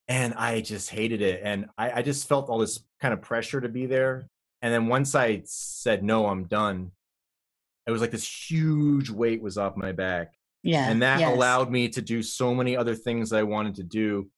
And 0.09 0.35
I 0.35 0.61
just 0.61 0.91
hated 0.91 1.23
it, 1.23 1.41
and 1.45 1.67
I, 1.79 1.93
I 1.93 2.03
just 2.03 2.29
felt 2.29 2.49
all 2.49 2.59
this 2.59 2.81
kind 3.01 3.15
of 3.15 3.23
pressure 3.23 3.61
to 3.61 3.69
be 3.69 3.87
there. 3.87 4.27
And 4.63 4.73
then 4.75 4.89
once 4.89 5.15
I 5.15 5.43
said 5.45 6.03
no, 6.03 6.27
I'm 6.27 6.45
done. 6.45 6.93
It 7.87 7.93
was 7.93 8.01
like 8.01 8.11
this 8.11 8.51
huge 8.51 9.11
weight 9.11 9.43
was 9.43 9.57
off 9.59 9.77
my 9.77 9.93
back. 9.93 10.35
Yeah. 10.63 10.89
And 10.89 11.03
that 11.03 11.21
yes. 11.21 11.35
allowed 11.35 11.71
me 11.71 11.89
to 11.89 12.03
do 12.03 12.23
so 12.23 12.55
many 12.55 12.77
other 12.77 12.95
things 12.95 13.33
I 13.33 13.43
wanted 13.43 13.77
to 13.77 13.83
do. 13.83 14.29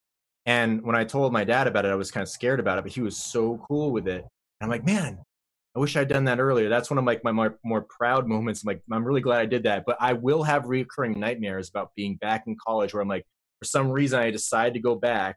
And 0.47 0.83
when 0.83 0.97
I 0.97 1.05
told 1.05 1.33
my 1.33 1.45
dad 1.45 1.67
about 1.67 1.85
it, 1.85 1.91
I 1.91 1.95
was 1.95 2.11
kind 2.11 2.23
of 2.23 2.29
scared 2.29 2.61
about 2.61 2.79
it, 2.79 2.83
but 2.83 2.93
he 2.93 3.01
was 3.01 3.17
so 3.17 3.61
cool 3.69 3.93
with 3.93 4.09
it. 4.09 4.23
And 4.23 4.63
I'm 4.63 4.69
like, 4.69 4.85
man, 4.85 5.19
I 5.75 5.79
wish 5.79 5.97
I'd 5.97 6.09
done 6.09 6.25
that 6.25 6.41
earlier. 6.41 6.69
That's 6.69 6.91
one 6.91 6.99
of 6.99 7.05
like 7.05 7.25
my 7.25 7.33
more, 7.33 7.59
more 7.65 7.87
proud 7.89 8.27
moments. 8.29 8.63
I'm 8.63 8.69
like, 8.69 8.83
I'm 8.91 9.05
really 9.05 9.21
glad 9.21 9.41
I 9.41 9.47
did 9.47 9.63
that. 9.65 9.85
But 9.87 9.97
I 10.01 10.13
will 10.13 10.43
have 10.43 10.67
recurring 10.67 11.19
nightmares 11.19 11.69
about 11.69 11.91
being 11.97 12.17
back 12.17 12.45
in 12.47 12.57
college 12.65 12.93
where 12.93 13.01
I'm 13.01 13.09
like, 13.09 13.25
for 13.61 13.67
some 13.67 13.91
reason, 13.91 14.21
I 14.21 14.31
decide 14.31 14.75
to 14.75 14.81
go 14.81 14.95
back 14.95 15.37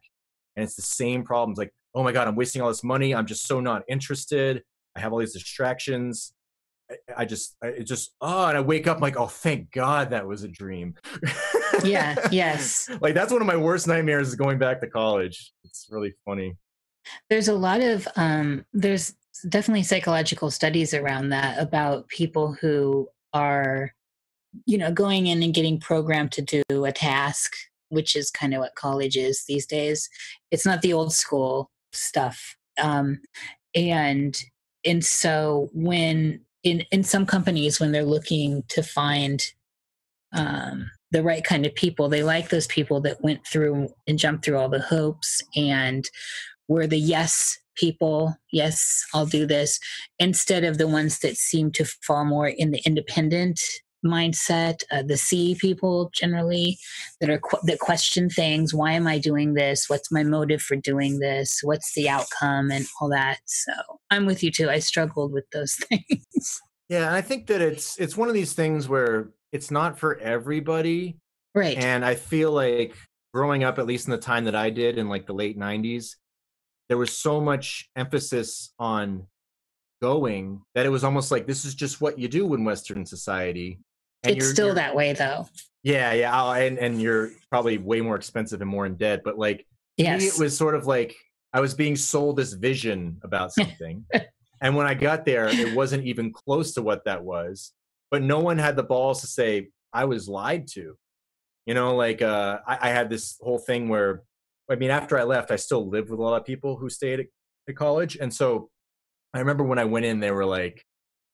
and 0.55 0.63
it's 0.63 0.75
the 0.75 0.81
same 0.81 1.23
problems. 1.23 1.57
Like, 1.57 1.71
oh 1.93 2.03
my 2.03 2.11
God, 2.11 2.27
I'm 2.27 2.35
wasting 2.35 2.61
all 2.61 2.67
this 2.67 2.83
money. 2.83 3.13
I'm 3.13 3.25
just 3.25 3.47
so 3.47 3.59
not 3.59 3.83
interested. 3.87 4.63
I 4.95 4.99
have 4.99 5.13
all 5.13 5.19
these 5.19 5.33
distractions. 5.33 6.33
I, 7.15 7.25
just, 7.25 7.55
I, 7.63 7.67
it 7.67 7.83
just, 7.83 8.13
oh, 8.21 8.47
and 8.47 8.57
I 8.57 8.61
wake 8.61 8.87
up 8.87 8.97
I'm 8.97 9.01
like, 9.01 9.17
oh, 9.17 9.27
thank 9.27 9.71
God 9.71 10.11
that 10.11 10.27
was 10.27 10.43
a 10.43 10.47
dream. 10.47 10.95
yeah, 11.83 12.15
yes. 12.31 12.89
like, 13.01 13.15
that's 13.15 13.31
one 13.31 13.41
of 13.41 13.47
my 13.47 13.57
worst 13.57 13.87
nightmares 13.87 14.27
is 14.27 14.35
going 14.35 14.59
back 14.59 14.81
to 14.81 14.87
college. 14.87 15.51
It's 15.63 15.87
really 15.89 16.13
funny. 16.25 16.55
There's 17.29 17.47
a 17.47 17.53
lot 17.53 17.81
of, 17.81 18.07
um, 18.15 18.65
there's, 18.73 19.13
definitely 19.49 19.83
psychological 19.83 20.49
studies 20.49 20.93
around 20.93 21.29
that 21.29 21.59
about 21.59 22.07
people 22.07 22.53
who 22.53 23.07
are 23.33 23.93
you 24.65 24.77
know 24.77 24.91
going 24.91 25.27
in 25.27 25.43
and 25.43 25.53
getting 25.53 25.79
programmed 25.79 26.31
to 26.31 26.41
do 26.41 26.85
a 26.85 26.91
task 26.91 27.53
which 27.89 28.15
is 28.15 28.31
kind 28.31 28.53
of 28.53 28.59
what 28.59 28.75
college 28.75 29.17
is 29.17 29.43
these 29.45 29.65
days 29.65 30.09
it's 30.51 30.65
not 30.65 30.81
the 30.81 30.93
old 30.93 31.13
school 31.13 31.69
stuff 31.91 32.55
um, 32.81 33.21
and 33.75 34.43
and 34.85 35.03
so 35.03 35.69
when 35.73 36.39
in 36.65 36.83
in 36.91 37.03
some 37.03 37.25
companies 37.25 37.79
when 37.79 37.93
they're 37.93 38.03
looking 38.03 38.63
to 38.67 38.83
find 38.83 39.41
um, 40.33 40.91
the 41.11 41.23
right 41.23 41.45
kind 41.45 41.65
of 41.65 41.73
people 41.75 42.09
they 42.09 42.23
like 42.23 42.49
those 42.49 42.67
people 42.67 42.99
that 42.99 43.23
went 43.23 43.47
through 43.47 43.87
and 44.07 44.19
jumped 44.19 44.43
through 44.43 44.57
all 44.57 44.67
the 44.67 44.81
hoops 44.81 45.41
and 45.55 46.09
were 46.67 46.87
the 46.87 46.99
yes 46.99 47.57
people, 47.75 48.35
yes, 48.51 49.05
I'll 49.13 49.25
do 49.25 49.45
this, 49.45 49.79
instead 50.19 50.63
of 50.63 50.77
the 50.77 50.87
ones 50.87 51.19
that 51.19 51.37
seem 51.37 51.71
to 51.71 51.85
fall 51.85 52.25
more 52.25 52.47
in 52.47 52.71
the 52.71 52.81
independent 52.85 53.59
mindset, 54.05 54.83
uh, 54.91 55.01
the 55.01 55.17
C 55.17 55.55
people 55.59 56.09
generally 56.13 56.77
that 57.19 57.29
are 57.29 57.39
qu- 57.39 57.65
that 57.65 57.79
question 57.79 58.29
things. 58.29 58.73
Why 58.73 58.93
am 58.93 59.07
I 59.07 59.17
doing 59.17 59.53
this? 59.53 59.89
What's 59.89 60.11
my 60.11 60.23
motive 60.23 60.61
for 60.61 60.75
doing 60.75 61.19
this? 61.19 61.59
What's 61.63 61.93
the 61.93 62.07
outcome 62.07 62.71
and 62.71 62.85
all 63.01 63.09
that? 63.09 63.39
So 63.45 63.73
I'm 64.11 64.25
with 64.25 64.43
you 64.43 64.51
too. 64.51 64.69
I 64.69 64.79
struggled 64.79 65.33
with 65.33 65.49
those 65.51 65.75
things. 65.89 66.61
Yeah, 66.89 67.13
I 67.13 67.21
think 67.21 67.47
that 67.47 67.61
it's 67.61 67.99
it's 67.99 68.15
one 68.15 68.27
of 68.27 68.33
these 68.33 68.53
things 68.53 68.87
where 68.87 69.31
it's 69.51 69.71
not 69.71 69.97
for 69.97 70.17
everybody. 70.19 71.17
Right. 71.53 71.77
And 71.77 72.05
I 72.05 72.15
feel 72.15 72.51
like 72.51 72.95
growing 73.33 73.63
up, 73.63 73.79
at 73.79 73.85
least 73.85 74.07
in 74.07 74.11
the 74.11 74.17
time 74.17 74.45
that 74.45 74.55
I 74.55 74.69
did 74.69 74.97
in 74.97 75.09
like 75.09 75.25
the 75.25 75.33
late 75.33 75.57
'90s, 75.57 76.15
there 76.89 76.97
was 76.97 77.15
so 77.15 77.41
much 77.41 77.89
emphasis 77.95 78.73
on 78.77 79.27
going 80.01 80.61
that 80.75 80.85
it 80.85 80.89
was 80.89 81.03
almost 81.03 81.31
like 81.31 81.47
this 81.47 81.65
is 81.65 81.73
just 81.73 82.01
what 82.01 82.19
you 82.19 82.27
do 82.27 82.53
in 82.53 82.63
Western 82.63 83.05
society. 83.05 83.79
And 84.25 84.37
it's 84.37 84.49
still 84.49 84.73
that 84.75 84.95
way 84.95 85.13
though. 85.13 85.47
Yeah, 85.83 86.13
yeah, 86.13 86.35
I'll, 86.35 86.53
and 86.53 86.77
and 86.79 87.01
you're 87.01 87.31
probably 87.49 87.77
way 87.77 88.01
more 88.01 88.15
expensive 88.15 88.61
and 88.61 88.69
more 88.69 88.85
in 88.85 88.95
debt. 88.95 89.21
But 89.23 89.37
like, 89.37 89.65
yes. 89.97 90.23
it 90.23 90.41
was 90.41 90.57
sort 90.57 90.75
of 90.75 90.87
like 90.87 91.15
I 91.53 91.59
was 91.59 91.73
being 91.73 91.95
sold 91.95 92.37
this 92.37 92.53
vision 92.53 93.19
about 93.23 93.53
something, 93.53 94.05
and 94.61 94.75
when 94.75 94.87
I 94.87 94.93
got 94.95 95.25
there, 95.25 95.47
it 95.47 95.75
wasn't 95.75 96.05
even 96.05 96.33
close 96.33 96.73
to 96.73 96.81
what 96.81 97.05
that 97.05 97.23
was. 97.23 97.71
But 98.09 98.23
no 98.23 98.39
one 98.39 98.57
had 98.57 98.75
the 98.75 98.83
balls 98.83 99.21
to 99.21 99.27
say 99.27 99.69
I 99.93 100.05
was 100.05 100.27
lied 100.27 100.67
to. 100.69 100.95
You 101.65 101.73
know, 101.73 101.95
like 101.95 102.21
uh, 102.21 102.59
I, 102.67 102.77
I 102.81 102.89
had 102.89 103.09
this 103.09 103.37
whole 103.41 103.57
thing 103.57 103.89
where 103.89 104.23
I 104.69 104.75
mean, 104.75 104.91
after 104.91 105.17
I 105.17 105.23
left, 105.23 105.51
I 105.51 105.55
still 105.57 105.87
lived 105.87 106.09
with 106.09 106.19
a 106.19 106.23
lot 106.23 106.39
of 106.39 106.45
people 106.45 106.77
who 106.77 106.89
stayed 106.89 107.19
at, 107.19 107.27
at 107.69 107.75
college. 107.75 108.17
And 108.19 108.33
so 108.33 108.69
I 109.33 109.39
remember 109.39 109.63
when 109.63 109.79
I 109.79 109.85
went 109.85 110.05
in, 110.05 110.19
they 110.19 110.31
were 110.31 110.45
like, 110.45 110.83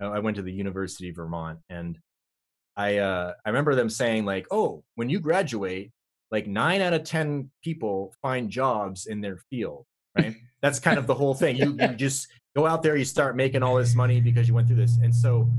uh, 0.01 0.09
I 0.09 0.19
went 0.19 0.35
to 0.37 0.41
the 0.41 0.51
University 0.51 1.09
of 1.09 1.15
Vermont 1.15 1.59
and 1.69 1.97
I, 2.75 2.97
uh, 2.97 3.33
I 3.45 3.49
remember 3.49 3.75
them 3.75 3.89
saying 3.89 4.25
like, 4.25 4.47
oh, 4.51 4.83
when 4.95 5.09
you 5.09 5.19
graduate, 5.19 5.91
like 6.31 6.47
nine 6.47 6.81
out 6.81 6.93
of 6.93 7.03
10 7.03 7.49
people 7.63 8.13
find 8.21 8.49
jobs 8.49 9.05
in 9.05 9.21
their 9.21 9.37
field, 9.49 9.85
right? 10.17 10.35
That's 10.61 10.79
kind 10.79 10.97
of 10.97 11.07
the 11.07 11.15
whole 11.15 11.33
thing. 11.33 11.57
You, 11.57 11.77
you 11.79 11.87
just 11.95 12.27
go 12.55 12.65
out 12.65 12.83
there, 12.83 12.95
you 12.95 13.05
start 13.05 13.35
making 13.35 13.63
all 13.63 13.75
this 13.75 13.95
money 13.95 14.21
because 14.21 14.47
you 14.47 14.53
went 14.53 14.67
through 14.67 14.77
this. 14.77 14.97
And 15.01 15.13
so 15.13 15.49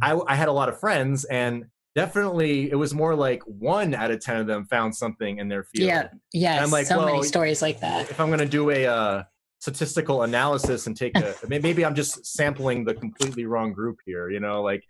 I, 0.00 0.18
I 0.26 0.34
had 0.34 0.48
a 0.48 0.52
lot 0.52 0.68
of 0.68 0.78
friends 0.80 1.24
and 1.24 1.66
definitely 1.94 2.70
it 2.70 2.76
was 2.76 2.94
more 2.94 3.14
like 3.14 3.42
one 3.44 3.92
out 3.94 4.10
of 4.10 4.20
ten 4.20 4.36
of 4.36 4.46
them 4.46 4.64
found 4.66 4.94
something 4.94 5.38
in 5.38 5.48
their 5.48 5.64
field. 5.64 5.88
Yeah, 5.88 6.08
yeah. 6.32 6.62
I'm 6.62 6.70
like, 6.70 6.86
so 6.86 6.98
well, 6.98 7.06
many 7.06 7.22
stories 7.24 7.60
like 7.60 7.80
that. 7.80 8.10
If 8.10 8.20
I'm 8.20 8.28
going 8.28 8.38
to 8.38 8.46
do 8.46 8.70
a 8.70 8.86
uh, 8.86 9.22
statistical 9.60 10.22
analysis 10.22 10.86
and 10.86 10.96
take 10.96 11.16
a, 11.16 11.34
maybe 11.48 11.84
I'm 11.84 11.96
just 11.96 12.24
sampling 12.24 12.84
the 12.84 12.94
completely 12.94 13.46
wrong 13.46 13.72
group 13.72 13.98
here. 14.06 14.30
You 14.30 14.40
know, 14.40 14.62
like 14.62 14.84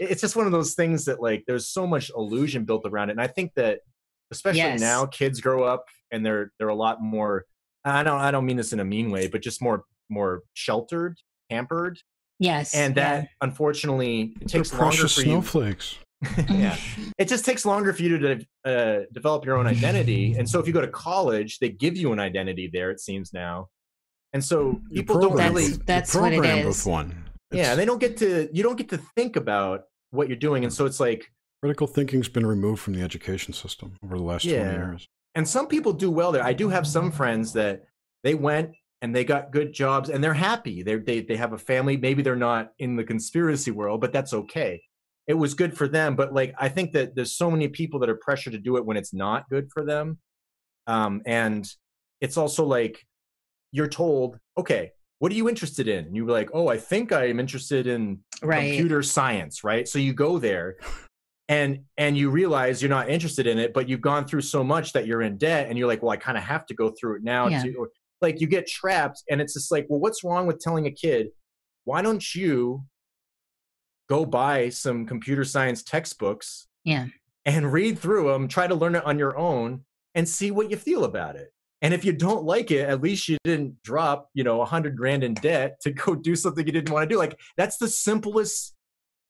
it's 0.00 0.20
just 0.20 0.36
one 0.36 0.46
of 0.46 0.52
those 0.52 0.74
things 0.74 1.04
that 1.06 1.20
like 1.20 1.44
there's 1.46 1.68
so 1.68 1.86
much 1.86 2.10
illusion 2.16 2.64
built 2.64 2.82
around 2.86 3.08
it, 3.10 3.12
and 3.12 3.20
I 3.20 3.26
think 3.26 3.52
that 3.54 3.80
especially 4.30 4.58
yes. 4.60 4.80
now 4.80 5.06
kids 5.06 5.40
grow 5.40 5.64
up 5.64 5.86
and 6.10 6.24
they're 6.24 6.50
they're 6.58 6.68
a 6.68 6.74
lot 6.74 7.02
more 7.02 7.44
I 7.84 8.02
don't 8.02 8.20
I 8.20 8.30
don't 8.30 8.46
mean 8.46 8.56
this 8.56 8.72
in 8.72 8.80
a 8.80 8.84
mean 8.84 9.10
way, 9.10 9.26
but 9.28 9.42
just 9.42 9.60
more 9.62 9.84
more 10.08 10.42
sheltered, 10.54 11.18
pampered, 11.50 11.98
Yes. 12.38 12.74
and 12.74 12.96
yeah. 12.96 13.20
that 13.20 13.28
unfortunately 13.40 14.34
it 14.40 14.50
They're 14.50 14.60
takes 14.62 14.72
longer 14.72 14.86
precious 14.86 15.14
for 15.14 15.20
you. 15.20 15.26
snowflakes. 15.26 15.98
yeah, 16.48 16.76
it 17.18 17.28
just 17.28 17.44
takes 17.44 17.66
longer 17.66 17.92
for 17.92 18.02
you 18.02 18.18
to 18.18 18.46
uh, 18.64 19.00
develop 19.12 19.44
your 19.44 19.56
own 19.56 19.66
identity. 19.66 20.34
And 20.38 20.48
so 20.48 20.58
if 20.58 20.66
you 20.66 20.72
go 20.72 20.80
to 20.80 20.88
college, 20.88 21.58
they 21.58 21.68
give 21.68 21.96
you 21.96 22.12
an 22.12 22.18
identity 22.18 22.70
there. 22.72 22.90
It 22.90 23.00
seems 23.00 23.32
now, 23.34 23.68
and 24.32 24.42
so 24.42 24.80
You're 24.90 25.02
people 25.04 25.20
don't 25.20 25.34
really. 25.34 25.64
That's- 25.68 25.86
that's 25.86 26.14
you're 26.14 26.22
what 26.22 26.32
it 26.32 26.36
programmed 26.36 26.68
is. 26.68 26.84
With 26.84 26.86
one. 26.86 27.23
Yeah, 27.56 27.74
they 27.74 27.84
don't 27.84 28.00
get 28.00 28.16
to. 28.18 28.48
You 28.52 28.62
don't 28.62 28.76
get 28.76 28.88
to 28.90 28.98
think 29.16 29.36
about 29.36 29.84
what 30.10 30.28
you're 30.28 30.36
doing, 30.36 30.64
and 30.64 30.72
so 30.72 30.86
it's 30.86 31.00
like 31.00 31.30
critical 31.62 31.86
thinking's 31.86 32.28
been 32.28 32.46
removed 32.46 32.80
from 32.82 32.92
the 32.94 33.02
education 33.02 33.52
system 33.54 33.96
over 34.04 34.16
the 34.18 34.22
last 34.22 34.44
Yeah. 34.44 34.64
twenty 34.64 34.76
years. 34.90 35.08
and 35.34 35.48
some 35.48 35.66
people 35.66 35.92
do 35.92 36.10
well 36.10 36.30
there. 36.32 36.44
I 36.44 36.52
do 36.52 36.68
have 36.68 36.86
some 36.86 37.10
friends 37.10 37.52
that 37.54 37.84
they 38.22 38.34
went 38.34 38.70
and 39.02 39.14
they 39.14 39.24
got 39.24 39.50
good 39.50 39.72
jobs 39.72 40.08
and 40.10 40.22
they're 40.22 40.34
happy. 40.34 40.82
They're, 40.82 40.98
they 41.00 41.20
they 41.20 41.36
have 41.36 41.52
a 41.52 41.58
family. 41.58 41.96
Maybe 41.96 42.22
they're 42.22 42.36
not 42.36 42.72
in 42.78 42.96
the 42.96 43.04
conspiracy 43.04 43.70
world, 43.70 44.00
but 44.00 44.12
that's 44.12 44.32
okay. 44.34 44.82
It 45.26 45.34
was 45.34 45.54
good 45.54 45.76
for 45.76 45.88
them. 45.88 46.16
But 46.16 46.32
like 46.34 46.54
I 46.58 46.68
think 46.68 46.92
that 46.92 47.14
there's 47.14 47.36
so 47.36 47.50
many 47.50 47.68
people 47.68 47.98
that 48.00 48.10
are 48.10 48.16
pressured 48.20 48.52
to 48.52 48.58
do 48.58 48.76
it 48.76 48.84
when 48.84 48.96
it's 48.98 49.14
not 49.14 49.48
good 49.48 49.68
for 49.72 49.84
them. 49.84 50.18
Um, 50.86 51.22
and 51.24 51.66
it's 52.20 52.36
also 52.36 52.64
like 52.64 53.04
you're 53.72 53.88
told, 53.88 54.38
okay, 54.58 54.92
what 55.20 55.32
are 55.32 55.36
you 55.36 55.48
interested 55.48 55.88
in? 55.88 56.04
And 56.06 56.16
you're 56.16 56.26
like, 56.26 56.50
oh, 56.52 56.68
I 56.68 56.76
think 56.76 57.12
I 57.12 57.28
am 57.28 57.40
interested 57.40 57.86
in 57.86 58.18
right. 58.42 58.66
computer 58.68 59.02
science 59.02 59.64
right 59.64 59.88
so 59.88 59.98
you 59.98 60.12
go 60.12 60.38
there 60.38 60.76
and 61.48 61.80
and 61.98 62.16
you 62.16 62.30
realize 62.30 62.80
you're 62.82 62.88
not 62.88 63.08
interested 63.10 63.46
in 63.46 63.58
it 63.58 63.72
but 63.74 63.88
you've 63.88 64.00
gone 64.00 64.24
through 64.26 64.40
so 64.40 64.64
much 64.64 64.92
that 64.94 65.06
you're 65.06 65.20
in 65.22 65.36
debt 65.36 65.68
and 65.68 65.78
you're 65.78 65.86
like 65.86 66.02
well 66.02 66.10
i 66.10 66.16
kind 66.16 66.38
of 66.38 66.44
have 66.44 66.64
to 66.66 66.74
go 66.74 66.90
through 66.98 67.16
it 67.16 67.22
now 67.22 67.48
Yeah. 67.48 67.62
to 67.62 67.86
like 68.22 68.40
you 68.40 68.46
get 68.46 68.66
trapped 68.66 69.22
and 69.30 69.40
it's 69.42 69.52
just 69.54 69.70
like 69.70 69.86
well 69.90 70.00
what's 70.00 70.24
wrong 70.24 70.46
with 70.46 70.58
telling 70.58 70.86
a 70.86 70.90
kid 70.90 71.28
why 71.84 72.00
don't 72.00 72.34
you 72.34 72.84
go 74.08 74.24
buy 74.24 74.68
some 74.70 75.06
computer 75.06 75.44
science 75.44 75.82
textbooks 75.82 76.66
Yeah. 76.84 77.06
and 77.44 77.72
read 77.72 77.98
through 77.98 78.30
them 78.32 78.48
try 78.48 78.66
to 78.66 78.74
learn 78.74 78.94
it 78.94 79.04
on 79.04 79.18
your 79.18 79.36
own 79.38 79.84
and 80.14 80.28
see 80.28 80.50
what 80.50 80.70
you 80.70 80.76
feel 80.78 81.04
about 81.04 81.36
it 81.36 81.52
and 81.84 81.92
if 81.92 82.02
you 82.02 82.12
don't 82.12 82.44
like 82.44 82.70
it 82.70 82.88
at 82.88 83.02
least 83.02 83.28
you 83.28 83.36
didn't 83.44 83.80
drop 83.82 84.30
you 84.32 84.42
know 84.42 84.62
a 84.62 84.64
hundred 84.64 84.96
grand 84.96 85.22
in 85.22 85.34
debt 85.34 85.78
to 85.82 85.92
go 85.92 86.14
do 86.14 86.34
something 86.34 86.66
you 86.66 86.72
didn't 86.72 86.92
want 86.92 87.08
to 87.08 87.14
do. 87.14 87.18
Like 87.18 87.38
that's 87.56 87.76
the 87.76 87.88
simplest 87.88 88.74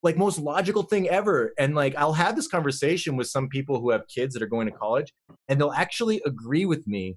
like 0.05 0.17
most 0.17 0.39
logical 0.39 0.85
thing 0.85 1.09
ever. 1.09 1.53
And 1.59 1.75
like 1.75 1.97
i'll 1.97 2.13
have 2.13 2.37
this 2.37 2.47
conversation 2.47 3.17
with 3.17 3.27
some 3.27 3.49
people 3.49 3.81
who 3.81 3.91
have 3.91 4.07
kids 4.07 4.35
that 4.35 4.43
are 4.43 4.47
going 4.47 4.69
to 4.69 4.73
college 4.73 5.13
and 5.49 5.61
they'll 5.61 5.73
actually 5.73 6.23
agree 6.25 6.65
with 6.65 6.87
me 6.87 7.17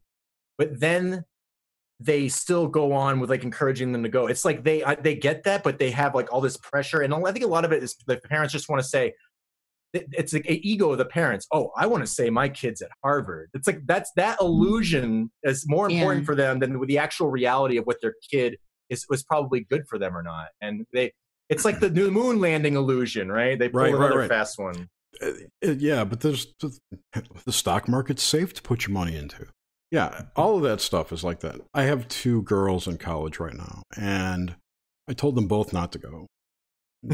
but 0.58 0.80
then 0.80 1.24
they 2.00 2.28
still 2.30 2.68
go 2.68 2.94
on 2.94 3.20
with 3.20 3.30
like 3.30 3.44
encouraging 3.44 3.92
them 3.92 4.04
to 4.04 4.10
go. 4.10 4.28
It's 4.28 4.46
like 4.46 4.64
they 4.64 4.84
I, 4.84 4.96
they 4.96 5.16
get 5.16 5.44
that 5.44 5.64
but 5.64 5.80
they 5.80 5.92
have 5.92 6.16
like 6.16 6.32
all 6.34 6.42
this 6.42 6.58
pressure. 6.58 7.02
And 7.02 7.14
i 7.14 7.32
think 7.32 7.46
a 7.46 7.48
lot 7.48 7.66
of 7.66 7.72
it 7.72 7.84
is 7.84 7.96
the 8.08 8.18
parents 8.18 8.54
just 8.54 8.70
want 8.70 8.82
to 8.82 8.88
say 8.88 9.14
it's 9.94 10.34
like 10.34 10.46
an 10.50 10.60
ego 10.62 10.92
of 10.92 10.98
the 10.98 11.06
parents 11.06 11.48
oh 11.54 11.72
i 11.78 11.86
want 11.88 12.04
to 12.04 12.08
say 12.08 12.30
my 12.30 12.48
kids 12.50 12.82
at 12.82 12.90
harvard 13.04 13.50
it's 13.54 13.68
like 13.68 13.80
that's 13.86 14.12
that 14.16 14.38
illusion 14.42 15.32
is 15.44 15.66
more 15.68 15.90
important 15.90 16.24
Yeah. 16.24 16.26
for 16.26 16.36
them 16.36 16.60
than 16.60 16.80
the 16.86 16.98
actual 16.98 17.30
reality 17.30 17.78
of 17.78 17.86
what 17.86 17.98
their 18.02 18.14
kid 18.30 18.58
is 18.90 19.06
was 19.10 19.24
probably 19.24 19.62
good 19.62 19.88
for 19.88 19.98
them 19.98 20.16
or 20.16 20.22
not 20.24 20.48
and 20.62 20.86
they 20.94 21.14
it's 21.50 21.64
like 21.66 21.80
the 21.80 21.90
new 21.90 22.12
moon 22.12 22.40
landing 22.40 22.76
illusion 22.76 23.32
right 23.32 23.58
they 23.58 23.70
pull 23.70 23.82
Right, 23.82 23.94
right, 23.94 24.00
another 24.06 24.20
right. 24.20 24.30
fast 24.30 24.60
one 24.60 24.90
Uh, 25.22 25.32
uh, 25.66 25.72
yeah, 25.72 26.04
but 26.04 26.20
there's 26.20 26.54
the, 26.60 26.78
the 27.46 27.52
stock 27.54 27.88
market's 27.88 28.22
safe 28.24 28.54
to 28.54 28.62
put 28.62 28.86
your 28.86 28.94
money 28.94 29.16
into. 29.18 29.48
Yeah, 29.90 30.24
all 30.36 30.58
of 30.58 30.64
that 30.64 30.80
stuff 30.82 31.12
is 31.14 31.24
like 31.24 31.40
that. 31.40 31.62
I 31.74 31.84
have 31.84 32.08
two 32.10 32.42
girls 32.44 32.88
in 32.88 32.98
college 32.98 33.40
right 33.40 33.56
now, 33.56 33.82
and 33.96 34.56
I 35.08 35.14
told 35.14 35.36
them 35.36 35.48
both 35.48 35.72
not 35.74 35.92
to 35.94 35.98
go. 36.00 36.28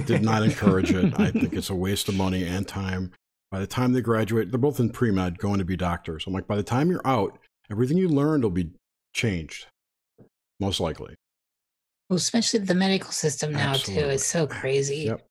Did 0.06 0.24
not 0.24 0.44
encourage 0.44 0.92
it. 0.92 1.14
I 1.20 1.32
think 1.32 1.54
it's 1.54 1.70
a 1.70 1.76
waste 1.76 2.10
of 2.10 2.16
money 2.16 2.46
and 2.46 2.68
time. 2.68 3.12
By 3.52 3.60
the 3.60 3.68
time 3.68 3.94
they 3.94 4.02
graduate, 4.02 4.50
they're 4.52 4.58
both 4.60 4.80
in 4.80 4.90
pre 4.90 5.12
med, 5.12 5.38
going 5.38 5.60
to 5.60 5.66
be 5.66 5.76
doctors. 5.76 6.26
I'm 6.26 6.34
like, 6.34 6.48
by 6.48 6.56
the 6.56 6.64
time 6.64 6.90
you're 6.90 7.06
out, 7.06 7.38
everything 7.70 7.98
you 7.98 8.08
learned 8.10 8.44
will 8.44 8.50
be 8.52 8.72
changed, 9.14 9.68
most 10.60 10.80
likely. 10.80 11.16
Well, 12.10 12.18
especially 12.18 12.60
the 12.62 12.76
medical 12.76 13.12
system 13.12 13.52
now 13.54 13.74
too 13.74 13.92
is 14.00 14.26
so 14.26 14.48
crazy. 14.48 15.06
Yep. 15.06 15.26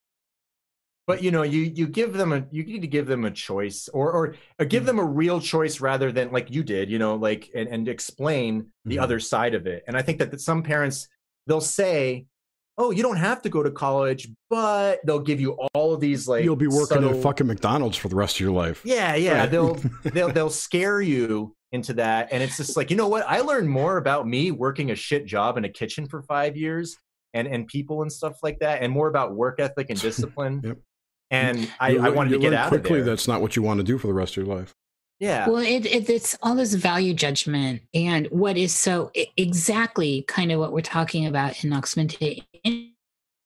but 1.06 1.22
you 1.22 1.30
know 1.32 1.42
you 1.42 1.60
you 1.62 1.86
give 1.88 2.12
them 2.12 2.32
a 2.32 2.44
you 2.50 2.64
need 2.64 2.80
to 2.82 2.86
give 2.86 3.06
them 3.06 3.24
a 3.24 3.30
choice 3.30 3.88
or 3.92 4.12
or, 4.12 4.34
or 4.58 4.64
give 4.64 4.86
them 4.86 4.98
a 5.00 5.04
real 5.04 5.40
choice 5.40 5.80
rather 5.80 6.12
than 6.12 6.30
like 6.30 6.50
you 6.50 6.62
did 6.62 6.88
you 6.90 6.98
know 6.98 7.16
like 7.16 7.50
and, 7.54 7.68
and 7.68 7.88
explain 7.88 8.66
the 8.84 8.96
Mhm. 8.96 9.02
other 9.02 9.18
side 9.20 9.54
of 9.54 9.66
it 9.66 9.82
and 9.88 9.96
i 9.96 10.02
think 10.02 10.18
that, 10.20 10.30
that 10.30 10.40
some 10.40 10.62
parents 10.62 11.08
they'll 11.46 11.60
say 11.60 12.26
oh 12.78 12.90
you 12.90 13.02
don't 13.02 13.16
have 13.18 13.42
to 13.42 13.48
go 13.48 13.62
to 13.62 13.70
college 13.70 14.28
but 14.50 15.00
they'll 15.06 15.18
give 15.20 15.40
you 15.40 15.52
all 15.74 15.92
of 15.94 16.00
these 16.00 16.26
like 16.26 16.42
You'll 16.44 16.56
be 16.56 16.66
working 16.68 16.86
subtle- 16.86 17.10
at 17.16 17.22
fucking 17.22 17.46
McDonald's 17.46 17.96
for 17.96 18.08
the 18.08 18.16
rest 18.16 18.36
of 18.36 18.40
your 18.40 18.52
life. 18.52 18.80
yeah 18.84 19.14
yeah 19.14 19.40
Right. 19.40 19.50
they'll 19.50 19.74
they'll 20.04 20.30
they'll 20.32 20.50
scare 20.50 21.00
you 21.00 21.54
into 21.72 21.94
that 21.94 22.28
and 22.32 22.42
it's 22.42 22.56
just 22.56 22.76
like 22.76 22.90
you 22.90 22.96
know 22.96 23.08
what 23.08 23.24
i 23.28 23.40
learned 23.40 23.68
more 23.68 23.96
about 23.96 24.26
me 24.28 24.50
working 24.50 24.90
a 24.90 24.94
shit 24.94 25.24
job 25.26 25.56
in 25.56 25.64
a 25.64 25.68
kitchen 25.70 26.06
for 26.06 26.22
five 26.22 26.56
years 26.56 26.96
and 27.34 27.48
and 27.48 27.66
people 27.66 28.02
and 28.02 28.12
stuff 28.12 28.38
like 28.42 28.58
that 28.60 28.82
and 28.82 28.92
more 28.92 29.08
about 29.08 29.34
work 29.34 29.58
ethic 29.58 29.86
and 29.88 30.00
discipline 30.08 30.60
Yep. 30.64 30.78
and 31.30 31.70
i 31.80 31.90
You 31.90 32.00
i 32.04 32.08
wanted 32.10 32.30
to 32.30 32.38
get 32.38 32.52
out 32.52 32.68
quickly 32.68 32.98
of 33.00 33.06
there 33.06 33.14
that's 33.14 33.26
not 33.28 33.40
what 33.40 33.56
you 33.56 33.62
want 33.62 33.78
to 33.78 33.84
do 33.84 33.96
for 33.98 34.06
the 34.06 34.12
rest 34.14 34.36
of 34.36 34.46
your 34.46 34.54
life. 34.54 34.74
Yeah 35.22 35.48
Well, 35.48 35.62
it, 35.62 35.86
it 35.86 36.10
it's 36.10 36.36
all 36.42 36.56
this 36.56 36.74
value 36.74 37.14
judgment, 37.14 37.82
and 37.94 38.26
what 38.32 38.56
is 38.56 38.74
so 38.74 39.12
exactly 39.36 40.24
kind 40.26 40.50
of 40.50 40.58
what 40.58 40.72
we're 40.72 40.80
talking 40.80 41.26
about 41.26 41.62
in 41.62 41.70
Nox 41.70 41.96
Mente 41.96 42.44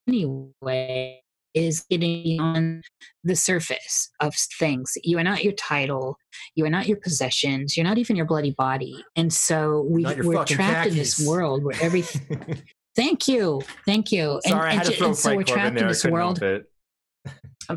anyway 0.08 1.20
is 1.52 1.84
getting 1.90 2.40
on 2.40 2.80
the 3.24 3.36
surface 3.36 4.10
of 4.20 4.34
things. 4.58 4.94
You 5.05 5.18
are 5.18 5.22
not 5.22 5.44
your 5.44 5.52
title, 5.52 6.16
you 6.55 6.64
are 6.64 6.70
not 6.70 6.88
your 6.88 6.96
possessions, 6.96 7.76
you're 7.76 7.86
not 7.86 7.98
even 7.98 8.16
your 8.16 8.26
bloody 8.26 8.52
body, 8.52 9.05
and 9.14 9.30
so 9.30 9.86
we, 9.86 10.06
we're 10.22 10.46
trapped 10.46 10.88
in 10.88 10.94
this 10.94 11.26
world 11.26 11.62
where 11.62 11.76
everything. 11.82 12.62
Thank 12.96 13.28
you, 13.28 13.60
thank 13.84 14.10
you. 14.10 14.40
sorry 14.46 14.70
i 14.70 14.74
had 14.76 14.84
to 14.86 14.92
ju- 14.92 14.96
throw 14.96 15.06
and 15.08 15.16
so 15.18 15.34
we're 15.34 15.40
in 15.40 15.46
trapped 15.46 15.74
there 15.74 15.84
in 15.84 15.88
this 15.88 16.06
world 16.06 16.42
it. 16.42 16.66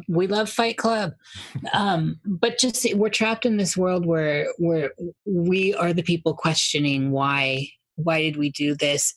We 0.07 0.27
love 0.27 0.49
fight 0.49 0.77
club. 0.77 1.13
Um 1.73 2.19
but 2.25 2.57
just 2.59 2.85
we're 2.95 3.09
trapped 3.09 3.45
in 3.45 3.57
this 3.57 3.75
world 3.75 4.05
where 4.05 4.47
where 4.57 4.91
we 5.25 5.73
are 5.75 5.93
the 5.93 6.03
people 6.03 6.33
questioning 6.33 7.11
why 7.11 7.69
why 7.95 8.21
did 8.21 8.37
we 8.37 8.49
do 8.49 8.75
this? 8.75 9.13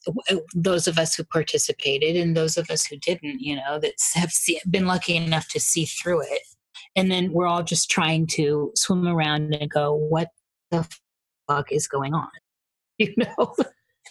Those 0.55 0.89
of 0.89 0.99
us 0.99 1.15
who 1.15 1.23
participated 1.25 2.17
and 2.17 2.37
those 2.37 2.57
of 2.57 2.69
us 2.71 2.85
who 2.87 2.97
didn't 2.97 3.41
you 3.41 3.57
know 3.57 3.79
that 3.79 3.95
have 4.15 4.33
see, 4.33 4.61
been 4.69 4.87
lucky 4.87 5.17
enough 5.17 5.49
to 5.49 5.61
see 5.61 5.85
through 5.85 6.23
it. 6.23 6.43
And 6.97 7.11
then 7.11 7.33
we're 7.33 7.47
all 7.47 7.63
just 7.63 7.91
trying 7.91 8.27
to 8.29 8.73
swim 8.75 9.07
around 9.07 9.55
and 9.55 9.71
go 9.71 9.95
what 9.95 10.29
the 10.71 10.87
fuck 11.49 11.73
is 11.73 11.87
going 11.87 12.15
on? 12.15 12.29
You 12.99 13.15
know? 13.17 13.55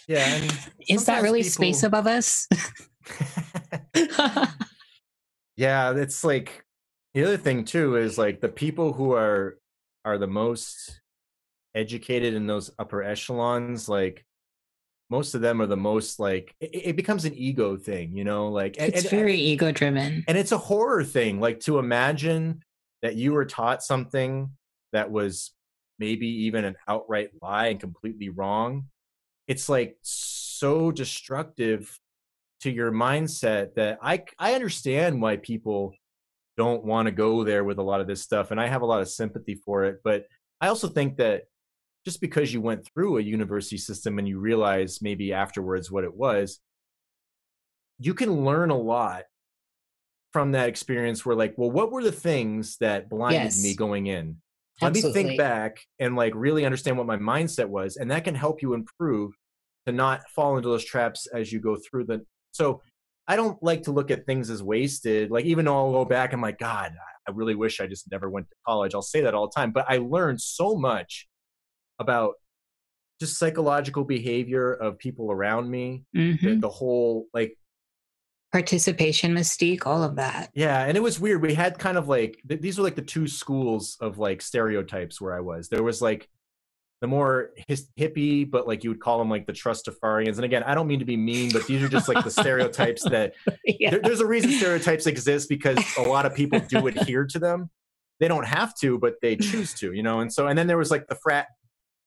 Yeah 0.08 0.50
is 0.88 1.04
that 1.06 1.22
really 1.22 1.42
space 1.42 1.82
above 1.82 2.06
us 2.06 2.48
yeah 5.56 5.94
it's 5.94 6.24
like 6.24 6.64
the 7.14 7.24
other 7.24 7.36
thing 7.36 7.64
too 7.64 7.96
is 7.96 8.18
like 8.18 8.40
the 8.40 8.48
people 8.48 8.92
who 8.92 9.12
are 9.12 9.58
are 10.04 10.18
the 10.18 10.26
most 10.26 11.00
educated 11.74 12.34
in 12.34 12.46
those 12.46 12.70
upper 12.78 13.02
echelons 13.02 13.88
like 13.88 14.24
most 15.10 15.34
of 15.34 15.40
them 15.40 15.60
are 15.60 15.66
the 15.66 15.76
most 15.76 16.18
like 16.18 16.54
it, 16.60 16.70
it 16.86 16.96
becomes 16.96 17.24
an 17.24 17.34
ego 17.34 17.76
thing 17.76 18.16
you 18.16 18.24
know 18.24 18.48
like 18.48 18.76
and, 18.78 18.92
it's 18.92 19.02
and- 19.02 19.10
very 19.10 19.36
ego 19.36 19.72
driven 19.72 20.24
and 20.26 20.38
it's 20.38 20.52
a 20.52 20.58
horror 20.58 21.04
thing 21.04 21.40
like 21.40 21.60
to 21.60 21.78
imagine 21.78 22.62
that 23.02 23.16
you 23.16 23.32
were 23.32 23.44
taught 23.44 23.82
something 23.82 24.50
that 24.92 25.10
was 25.10 25.52
maybe 25.98 26.26
even 26.26 26.64
an 26.64 26.76
outright 26.88 27.30
lie 27.40 27.66
and 27.68 27.80
completely 27.80 28.28
wrong. 28.28 28.86
It's 29.48 29.68
like 29.68 29.96
so 30.02 30.90
destructive 30.90 31.98
to 32.62 32.70
your 32.70 32.92
mindset 32.92 33.74
that 33.74 33.98
i 34.02 34.22
i 34.38 34.54
understand 34.54 35.20
why 35.20 35.36
people 35.36 35.92
don't 36.56 36.84
want 36.84 37.06
to 37.06 37.12
go 37.12 37.44
there 37.44 37.64
with 37.64 37.78
a 37.78 37.82
lot 37.82 38.00
of 38.00 38.06
this 38.06 38.22
stuff 38.22 38.50
and 38.50 38.60
i 38.60 38.66
have 38.66 38.82
a 38.82 38.86
lot 38.86 39.00
of 39.00 39.08
sympathy 39.08 39.54
for 39.64 39.84
it 39.84 39.98
but 40.04 40.26
i 40.60 40.68
also 40.68 40.88
think 40.88 41.16
that 41.16 41.42
just 42.04 42.20
because 42.20 42.52
you 42.52 42.60
went 42.60 42.84
through 42.86 43.18
a 43.18 43.22
university 43.22 43.78
system 43.78 44.18
and 44.18 44.26
you 44.28 44.38
realize 44.38 45.00
maybe 45.02 45.32
afterwards 45.32 45.90
what 45.90 46.04
it 46.04 46.14
was 46.14 46.60
you 47.98 48.14
can 48.14 48.44
learn 48.44 48.70
a 48.70 48.76
lot 48.78 49.24
from 50.32 50.52
that 50.52 50.68
experience 50.68 51.24
where 51.26 51.36
like 51.36 51.54
well 51.56 51.70
what 51.70 51.90
were 51.92 52.02
the 52.02 52.12
things 52.12 52.76
that 52.78 53.08
blinded 53.08 53.42
Yes. 53.44 53.62
me 53.62 53.74
going 53.74 54.06
in 54.06 54.36
let 54.80 54.92
me 54.94 55.00
think 55.12 55.28
back 55.38 55.76
and 55.98 56.16
like 56.16 56.32
really 56.34 56.64
understand 56.64 56.96
what 56.96 57.06
my 57.06 57.16
mindset 57.18 57.66
was 57.68 57.96
and 57.96 58.10
that 58.10 58.24
can 58.24 58.34
help 58.34 58.62
you 58.62 58.74
improve 58.74 59.32
to 59.86 59.92
not 59.92 60.28
fall 60.30 60.56
into 60.56 60.68
those 60.68 60.84
traps 60.84 61.26
as 61.26 61.52
you 61.52 61.60
go 61.60 61.76
through 61.76 62.04
the 62.04 62.24
so 62.52 62.80
i 63.26 63.34
don't 63.36 63.60
like 63.62 63.82
to 63.82 63.90
look 63.92 64.10
at 64.10 64.24
things 64.26 64.48
as 64.50 64.62
wasted 64.62 65.30
like 65.30 65.44
even 65.44 65.64
though 65.64 65.76
i'll 65.76 65.92
go 65.92 66.04
back 66.04 66.32
i'm 66.32 66.40
like 66.40 66.58
god 66.58 66.92
i 67.26 67.30
really 67.32 67.54
wish 67.54 67.80
i 67.80 67.86
just 67.86 68.10
never 68.10 68.30
went 68.30 68.48
to 68.48 68.54
college 68.66 68.94
i'll 68.94 69.02
say 69.02 69.20
that 69.22 69.34
all 69.34 69.46
the 69.48 69.52
time 69.54 69.72
but 69.72 69.84
i 69.88 69.98
learned 69.98 70.40
so 70.40 70.76
much 70.76 71.26
about 71.98 72.34
just 73.20 73.38
psychological 73.38 74.04
behavior 74.04 74.72
of 74.72 74.98
people 74.98 75.30
around 75.30 75.70
me. 75.70 76.04
hmm 76.14 76.32
The, 76.42 76.56
the 76.56 76.68
whole 76.68 77.26
like 77.32 77.56
Participation 78.52 79.32
mystique, 79.34 79.86
all 79.86 80.02
of 80.02 80.16
that. 80.16 80.50
yeah, 80.54 80.84
and 80.84 80.94
it 80.94 81.00
was 81.00 81.18
weird. 81.18 81.40
We 81.40 81.54
had 81.54 81.78
kind 81.78 81.96
of 81.96 82.06
like 82.08 82.38
th- 82.46 82.60
these 82.60 82.76
were 82.76 82.84
like 82.84 82.96
the 82.96 83.00
two 83.00 83.26
schools 83.26 83.96
of 84.00 84.18
like 84.18 84.42
stereotypes 84.42 85.22
where 85.22 85.34
I 85.34 85.40
was. 85.40 85.70
There 85.70 85.82
was 85.82 86.02
like 86.02 86.28
the 87.02 87.08
more 87.08 87.50
his, 87.66 87.88
hippie, 87.98 88.48
but 88.48 88.68
like 88.68 88.84
you 88.84 88.90
would 88.90 89.00
call 89.00 89.18
them 89.18 89.28
like 89.28 89.44
the 89.44 89.52
Trustafarians. 89.52 90.36
And 90.36 90.44
again, 90.44 90.62
I 90.62 90.72
don't 90.74 90.86
mean 90.86 91.00
to 91.00 91.04
be 91.04 91.16
mean, 91.16 91.50
but 91.52 91.66
these 91.66 91.82
are 91.82 91.88
just 91.88 92.08
like 92.08 92.22
the 92.22 92.30
stereotypes 92.40 93.02
that 93.10 93.34
yeah. 93.66 93.90
there, 93.90 94.00
there's 94.00 94.20
a 94.20 94.26
reason 94.26 94.52
stereotypes 94.52 95.06
exist 95.08 95.48
because 95.48 95.78
a 95.98 96.02
lot 96.02 96.26
of 96.26 96.34
people 96.34 96.60
do 96.60 96.86
adhere 96.86 97.26
to 97.26 97.40
them. 97.40 97.70
They 98.20 98.28
don't 98.28 98.46
have 98.46 98.72
to, 98.76 99.00
but 99.00 99.16
they 99.20 99.34
choose 99.34 99.74
to, 99.74 99.92
you 99.92 100.04
know. 100.04 100.20
And 100.20 100.32
so, 100.32 100.46
and 100.46 100.56
then 100.56 100.68
there 100.68 100.78
was 100.78 100.92
like 100.92 101.08
the 101.08 101.16
frat 101.16 101.48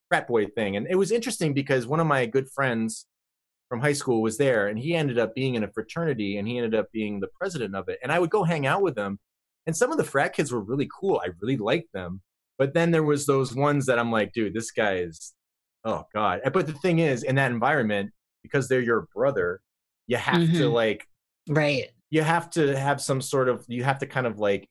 frat 0.08 0.26
boy 0.26 0.46
thing, 0.46 0.76
and 0.76 0.86
it 0.88 0.94
was 0.94 1.12
interesting 1.12 1.52
because 1.52 1.86
one 1.86 2.00
of 2.00 2.06
my 2.06 2.24
good 2.24 2.48
friends 2.48 3.04
from 3.68 3.80
high 3.80 3.92
school 3.92 4.22
was 4.22 4.38
there, 4.38 4.68
and 4.68 4.78
he 4.78 4.94
ended 4.94 5.18
up 5.18 5.34
being 5.34 5.56
in 5.56 5.62
a 5.62 5.68
fraternity, 5.68 6.38
and 6.38 6.48
he 6.48 6.56
ended 6.56 6.74
up 6.74 6.90
being 6.90 7.20
the 7.20 7.28
president 7.38 7.74
of 7.76 7.90
it. 7.90 7.98
And 8.02 8.10
I 8.10 8.18
would 8.18 8.30
go 8.30 8.44
hang 8.44 8.66
out 8.66 8.80
with 8.80 8.96
him, 8.96 9.18
and 9.66 9.76
some 9.76 9.92
of 9.92 9.98
the 9.98 10.04
frat 10.04 10.32
kids 10.32 10.50
were 10.50 10.60
really 10.60 10.88
cool. 10.98 11.20
I 11.22 11.28
really 11.42 11.58
liked 11.58 11.92
them, 11.92 12.22
but 12.58 12.74
then 12.74 12.90
there 12.90 13.02
was 13.02 13.26
those 13.26 13.54
ones 13.54 13.86
that 13.86 13.98
I'm 13.98 14.10
like, 14.10 14.32
dude, 14.32 14.54
this 14.54 14.70
guy 14.70 14.96
is, 14.96 15.32
oh 15.84 16.04
god. 16.14 16.40
But 16.52 16.66
the 16.66 16.72
thing 16.72 16.98
is, 17.00 17.22
in 17.22 17.34
that 17.36 17.50
environment, 17.50 18.10
because 18.42 18.68
they're 18.68 18.80
your 18.80 19.08
brother, 19.14 19.60
you 20.06 20.16
have 20.16 20.36
to 20.40 20.68
Mhm. 20.68 20.72
like 20.72 21.06
Right. 21.48 21.90
you 22.10 22.22
have 22.22 22.50
to 22.50 22.76
have 22.78 23.00
some 23.00 23.20
sort 23.20 23.48
of 23.48 23.64
you 23.68 23.82
have 23.84 23.98
to 24.00 24.06
kind 24.06 24.26
of 24.26 24.38
like 24.38 24.68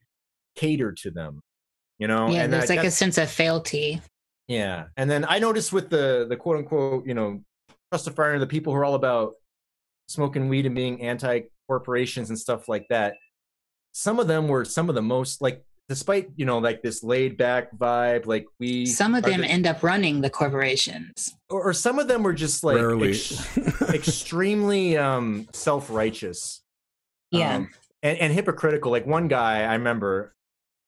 cater 0.55 0.91
to 0.93 1.11
them 1.11 1.41
you 1.99 2.07
know 2.07 2.29
Yeah, 2.29 2.43
and 2.43 2.53
there's 2.53 2.71
I- 2.71 2.75
like 2.75 2.85
a 2.85 2.91
sense 2.91 3.17
of 3.17 3.29
fealty. 3.29 4.01
yeah 4.47 4.87
and 4.95 5.09
then 5.09 5.25
i 5.27 5.39
noticed 5.39 5.73
with 5.73 5.89
the 5.89 6.25
the 6.29 6.37
quote 6.37 6.57
unquote 6.57 7.05
you 7.05 7.13
know 7.13 7.41
Rastafarian, 7.93 8.39
the 8.39 8.47
people 8.47 8.71
who 8.73 8.79
are 8.79 8.85
all 8.85 8.95
about 8.95 9.33
smoking 10.07 10.47
weed 10.49 10.65
and 10.65 10.75
being 10.75 11.01
anti 11.01 11.41
corporations 11.67 12.29
and 12.29 12.39
stuff 12.39 12.67
like 12.69 12.85
that 12.89 13.15
some 13.91 14.19
of 14.19 14.27
them 14.27 14.47
were 14.47 14.63
some 14.65 14.87
of 14.89 14.95
the 14.95 15.01
most 15.01 15.41
like 15.41 15.63
despite 15.87 16.29
you 16.35 16.45
know 16.45 16.57
like 16.57 16.81
this 16.81 17.03
laid 17.03 17.37
back 17.37 17.75
vibe 17.77 18.25
like 18.25 18.45
we 18.59 18.85
Some 18.87 19.13
of 19.15 19.23
them 19.23 19.41
the- 19.41 19.47
end 19.47 19.67
up 19.67 19.83
running 19.83 20.21
the 20.21 20.29
corporations. 20.29 21.35
or, 21.49 21.69
or 21.69 21.73
some 21.73 21.99
of 21.99 22.07
them 22.07 22.23
were 22.23 22.33
just 22.33 22.63
like 22.63 22.77
ex- 23.03 23.57
extremely 23.93 24.97
um 24.97 25.47
self-righteous. 25.53 26.61
Yeah. 27.31 27.55
um, 27.57 27.69
and, 28.03 28.17
and 28.19 28.33
hypocritical. 28.33 28.91
Like 28.91 29.05
one 29.05 29.27
guy 29.27 29.63
i 29.63 29.73
remember 29.73 30.33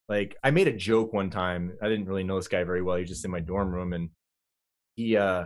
like 0.10 0.36
i 0.44 0.52
made 0.52 0.68
a 0.68 0.74
joke 0.74 1.14
one 1.14 1.30
time. 1.30 1.74
I 1.82 1.90
didn't 1.90 2.06
really 2.06 2.24
know 2.24 2.38
this 2.38 2.48
guy 2.48 2.64
very 2.64 2.82
well. 2.82 2.96
He 2.96 3.02
was 3.02 3.10
just 3.10 3.26
in 3.26 3.32
my 3.32 3.40
dorm 3.40 3.72
room 3.72 3.94
and 3.94 4.10
he 4.96 5.16
uh 5.18 5.46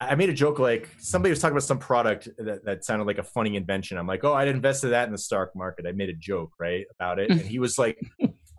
i 0.00 0.16
made 0.16 0.28
a 0.28 0.34
joke 0.34 0.58
like 0.58 0.90
somebody 0.98 1.30
was 1.30 1.38
talking 1.38 1.52
about 1.52 1.62
some 1.62 1.78
product 1.78 2.28
that, 2.36 2.64
that 2.64 2.84
sounded 2.84 3.06
like 3.06 3.18
a 3.18 3.22
funny 3.22 3.56
invention. 3.56 3.96
I'm 3.96 4.06
like 4.06 4.24
oh 4.24 4.34
i'd 4.34 4.48
invested 4.48 4.88
that 4.88 5.06
in 5.06 5.12
the 5.12 5.18
stock 5.18 5.50
market. 5.56 5.86
I 5.86 5.92
made 5.92 6.10
a 6.10 6.14
joke 6.14 6.50
right 6.58 6.84
about 6.98 7.18
it. 7.20 7.30
And 7.30 7.40
he 7.40 7.58
was 7.58 7.78
like 7.78 7.98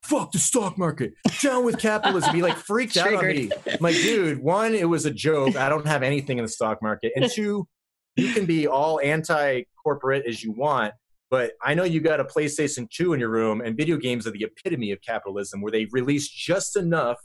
fuck 0.03 0.31
the 0.31 0.39
stock 0.39 0.77
market 0.77 1.13
down 1.41 1.63
with 1.63 1.79
capitalism 1.79 2.35
he 2.35 2.41
like 2.41 2.57
freaked 2.57 2.97
out 2.97 3.13
on 3.13 3.25
me. 3.27 3.49
I'm 3.67 3.77
like, 3.79 3.95
dude, 3.95 4.41
one, 4.43 4.75
it 4.75 4.87
was 4.87 5.05
a 5.05 5.11
joke. 5.11 5.55
I 5.55 5.69
don't 5.69 5.87
have 5.87 6.03
anything 6.03 6.37
in 6.37 6.43
the 6.43 6.49
stock 6.49 6.81
market. 6.81 7.13
And 7.15 7.29
two, 7.31 7.67
you 8.15 8.33
can 8.33 8.45
be 8.45 8.67
all 8.67 8.99
anti 9.01 9.63
corporate 9.81 10.25
as 10.27 10.43
you 10.43 10.51
want, 10.51 10.93
but 11.29 11.53
I 11.63 11.73
know 11.73 11.83
you 11.83 11.99
got 11.99 12.19
a 12.19 12.25
PlayStation 12.25 12.89
2 12.89 13.13
in 13.13 13.19
your 13.19 13.29
room, 13.29 13.61
and 13.61 13.75
video 13.75 13.97
games 13.97 14.27
are 14.27 14.31
the 14.31 14.43
epitome 14.43 14.91
of 14.91 15.01
capitalism 15.01 15.61
where 15.61 15.71
they 15.71 15.87
release 15.91 16.27
just 16.27 16.77
enough 16.77 17.17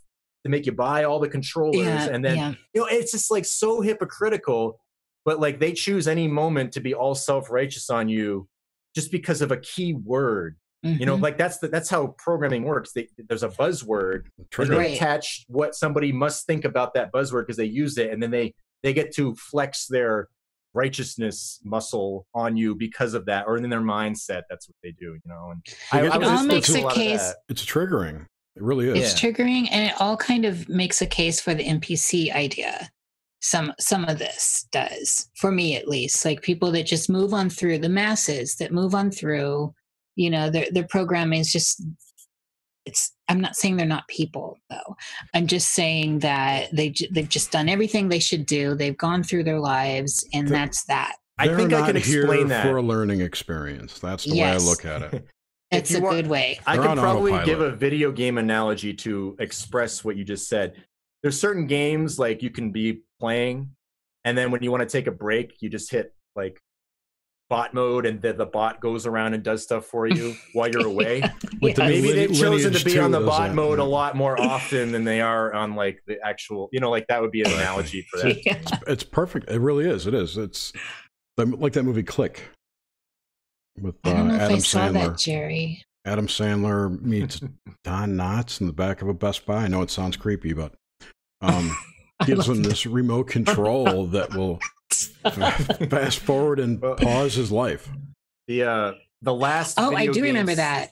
to 0.44 0.50
make 0.50 0.66
you 0.66 0.72
buy 0.72 1.04
all 1.04 1.18
the 1.18 1.28
controllers. 1.28 1.84
Yeah. 1.84 2.08
and 2.08 2.24
then, 2.24 2.36
yeah. 2.36 2.54
you 2.72 2.80
know, 2.80 2.86
it's 2.90 3.12
just 3.12 3.30
like 3.30 3.44
so 3.44 3.80
hypocritical, 3.80 4.80
but 5.24 5.40
like 5.40 5.60
they 5.60 5.72
choose 5.72 6.08
any 6.08 6.26
moment 6.26 6.72
to 6.72 6.80
be 6.80 6.94
all 6.94 7.14
self 7.14 7.50
righteous 7.50 7.90
on 7.90 8.08
you 8.08 8.48
just 8.94 9.12
because 9.12 9.42
of 9.42 9.52
a 9.52 9.58
key 9.58 9.94
word. 9.94 10.56
You 10.82 11.06
know, 11.06 11.16
Mhm. 11.18 11.22
like 11.22 11.36
that's 11.38 11.58
the, 11.58 11.66
that's 11.68 11.88
how 11.90 12.14
programming 12.18 12.62
works. 12.62 12.92
They, 12.92 13.08
there's 13.28 13.42
a 13.42 13.48
buzzword 13.48 14.26
and 14.38 14.48
Trigger. 14.50 14.72
they 14.74 14.78
Right. 14.78 14.94
attach 14.96 15.44
what 15.48 15.74
somebody 15.74 16.12
must 16.12 16.46
think 16.46 16.64
about 16.64 16.94
that 16.94 17.12
buzzword 17.12 17.42
because 17.42 17.56
they 17.56 17.64
use 17.64 17.98
it 17.98 18.10
and 18.12 18.22
then 18.22 18.30
they 18.30 18.54
they 18.84 18.92
get 18.92 19.12
to 19.16 19.34
flex 19.34 19.86
their 19.88 20.28
righteousness 20.74 21.60
muscle 21.64 22.26
on 22.34 22.56
you 22.56 22.74
because 22.74 23.12
of 23.14 23.26
that 23.26 23.44
or 23.48 23.56
in 23.56 23.68
their 23.68 23.80
mindset 23.80 24.42
that's 24.48 24.68
what 24.68 24.76
they 24.82 24.92
do 24.92 25.06
you 25.14 25.20
know 25.26 25.50
and 25.50 25.62
I 25.92 26.02
guess 26.02 26.16
was 26.16 26.22
it 26.22 26.28
all 26.28 26.44
makes 26.44 26.72
to 26.72 26.86
a 26.86 26.92
case- 26.92 27.34
It's 27.48 27.64
triggering. 27.64 28.26
It 28.54 28.62
really 28.62 28.88
is. 28.88 29.12
It's 29.12 29.20
triggering 29.20 29.66
and 29.70 29.88
it 29.90 30.00
all 30.00 30.16
kind 30.16 30.44
of 30.44 30.68
makes 30.68 31.02
a 31.02 31.06
case 31.06 31.40
for 31.40 31.54
the 31.54 31.64
NPC 31.64 32.32
idea. 32.32 32.88
Some 33.40 33.72
some 33.80 34.04
of 34.04 34.18
this 34.18 34.66
does, 34.72 35.28
for 35.36 35.50
me 35.52 35.76
at 35.76 35.86
least. 35.88 36.24
Like 36.24 36.42
people 36.42 36.70
that 36.72 36.86
just 36.86 37.08
move 37.10 37.32
on 37.34 37.50
through 37.50 37.78
the 37.78 37.88
masses 37.88 38.56
that 38.56 38.72
move 38.72 38.94
on 38.96 39.10
through, 39.12 39.72
you 40.18 40.28
know, 40.30 40.50
their 40.50 40.66
their 40.72 40.84
programming 40.84 41.40
is 41.40 41.50
just 41.52 41.82
it's 42.84 43.12
I'm 43.28 43.40
not 43.40 43.54
saying 43.56 43.76
they're 43.76 43.86
not 43.86 44.08
people 44.08 44.58
though. 44.68 44.96
I'm 45.34 45.46
just 45.46 45.72
saying 45.72 46.18
that 46.20 46.68
they 46.72 46.92
they've 47.12 47.28
just 47.28 47.52
done 47.52 47.68
everything 47.68 48.08
they 48.08 48.18
should 48.18 48.44
do. 48.46 48.74
They've 48.74 48.96
gone 48.96 49.22
through 49.22 49.44
their 49.44 49.60
lives 49.60 50.26
and 50.34 50.48
The- 50.48 50.52
that's 50.52 50.84
that. 50.86 51.14
i 51.38 51.46
They're 51.46 51.56
think 51.56 51.72
i 51.72 51.86
can 51.86 51.96
explain 51.96 52.38
here 52.38 52.48
that 52.48 52.62
for 52.64 52.76
a 52.78 52.82
learning 52.82 53.20
experience. 53.20 53.98
That's 54.00 54.24
the 54.24 54.34
Yes. 54.36 54.60
way 54.60 54.66
I 54.66 54.68
look 54.68 54.84
at 55.04 55.14
it. 55.14 55.24
That's 55.70 55.90
you 55.90 55.98
a 55.98 56.00
want- 56.00 56.16
good 56.16 56.26
way. 56.28 56.58
I 56.66 56.76
They're 56.78 56.86
could 56.88 56.98
probably 56.98 57.32
autopilot. 57.32 57.46
give 57.46 57.60
a 57.60 57.76
video 57.76 58.10
game 58.10 58.38
analogy 58.38 58.94
to 58.94 59.36
express 59.38 60.02
what 60.02 60.16
you 60.16 60.24
just 60.24 60.48
said. 60.48 60.72
There's 61.22 61.38
certain 61.38 61.66
games 61.66 62.18
like 62.18 62.42
you 62.42 62.48
can 62.48 62.70
be 62.72 63.02
playing, 63.20 63.68
and 64.24 64.36
then 64.38 64.50
when 64.50 64.62
you 64.62 64.70
want 64.70 64.80
to 64.80 64.88
take 64.88 65.06
a 65.08 65.12
break, 65.12 65.60
you 65.60 65.68
just 65.68 65.90
hit 65.90 66.14
like 66.34 66.58
bot 67.48 67.74
mode, 67.74 68.06
and 68.06 68.20
the, 68.20 68.32
the 68.32 68.46
bot 68.46 68.80
goes 68.80 69.06
around 69.06 69.34
and 69.34 69.42
does 69.42 69.62
stuff 69.62 69.86
for 69.86 70.06
you 70.06 70.34
while 70.52 70.68
you're 70.68 70.86
away. 70.86 71.22
With 71.60 71.76
the 71.76 71.84
Maybe 71.84 72.12
they've 72.12 72.34
chosen 72.34 72.72
to 72.72 72.84
be 72.84 72.98
on 72.98 73.10
the 73.10 73.20
bot 73.20 73.48
that, 73.48 73.54
mode 73.54 73.78
yeah. 73.78 73.84
a 73.84 73.86
lot 73.86 74.16
more 74.16 74.40
often 74.40 74.92
than 74.92 75.04
they 75.04 75.20
are 75.20 75.52
on 75.52 75.74
like 75.74 76.02
the 76.06 76.18
actual. 76.24 76.68
You 76.72 76.80
know, 76.80 76.90
like 76.90 77.06
that 77.08 77.20
would 77.20 77.32
be 77.32 77.42
an 77.42 77.50
analogy 77.50 78.06
for 78.10 78.18
that. 78.20 78.44
Yeah. 78.44 78.60
It's 78.86 79.04
perfect. 79.04 79.50
It 79.50 79.60
really 79.60 79.86
is. 79.86 80.06
It 80.06 80.14
is. 80.14 80.36
It's 80.36 80.72
like 81.36 81.72
that 81.74 81.84
movie 81.84 82.02
Click 82.02 82.42
with 83.80 83.94
uh, 84.04 84.10
I 84.10 84.12
don't 84.12 84.28
know 84.28 84.34
if 84.34 84.40
Adam 84.40 84.56
I 84.56 84.58
saw 84.58 84.78
Sandler. 84.80 84.92
that, 84.92 85.18
Jerry. 85.18 85.84
Adam 86.04 86.26
Sandler 86.26 87.00
meets 87.00 87.40
Don 87.84 88.12
Knotts 88.16 88.60
in 88.60 88.66
the 88.66 88.72
back 88.72 89.02
of 89.02 89.08
a 89.08 89.14
Best 89.14 89.46
Buy. 89.46 89.64
I 89.64 89.68
know 89.68 89.82
it 89.82 89.90
sounds 89.90 90.16
creepy, 90.16 90.52
but 90.52 90.74
um, 91.40 91.76
gives 92.24 92.48
love 92.48 92.56
him 92.56 92.62
this 92.62 92.86
remote 92.86 93.28
control 93.28 94.06
that 94.06 94.34
will 94.34 94.54
that. 94.56 94.77
fast 95.90 96.18
forward 96.20 96.60
and 96.60 96.80
pause 96.80 97.34
his 97.34 97.52
life. 97.52 97.90
The 98.46 98.62
uh, 98.64 98.92
the 99.22 99.34
last. 99.34 99.78
Oh, 99.78 99.94
I 99.94 100.06
video 100.06 100.12
do 100.12 100.22
remember 100.22 100.50
games- 100.52 100.56
that. 100.58 100.90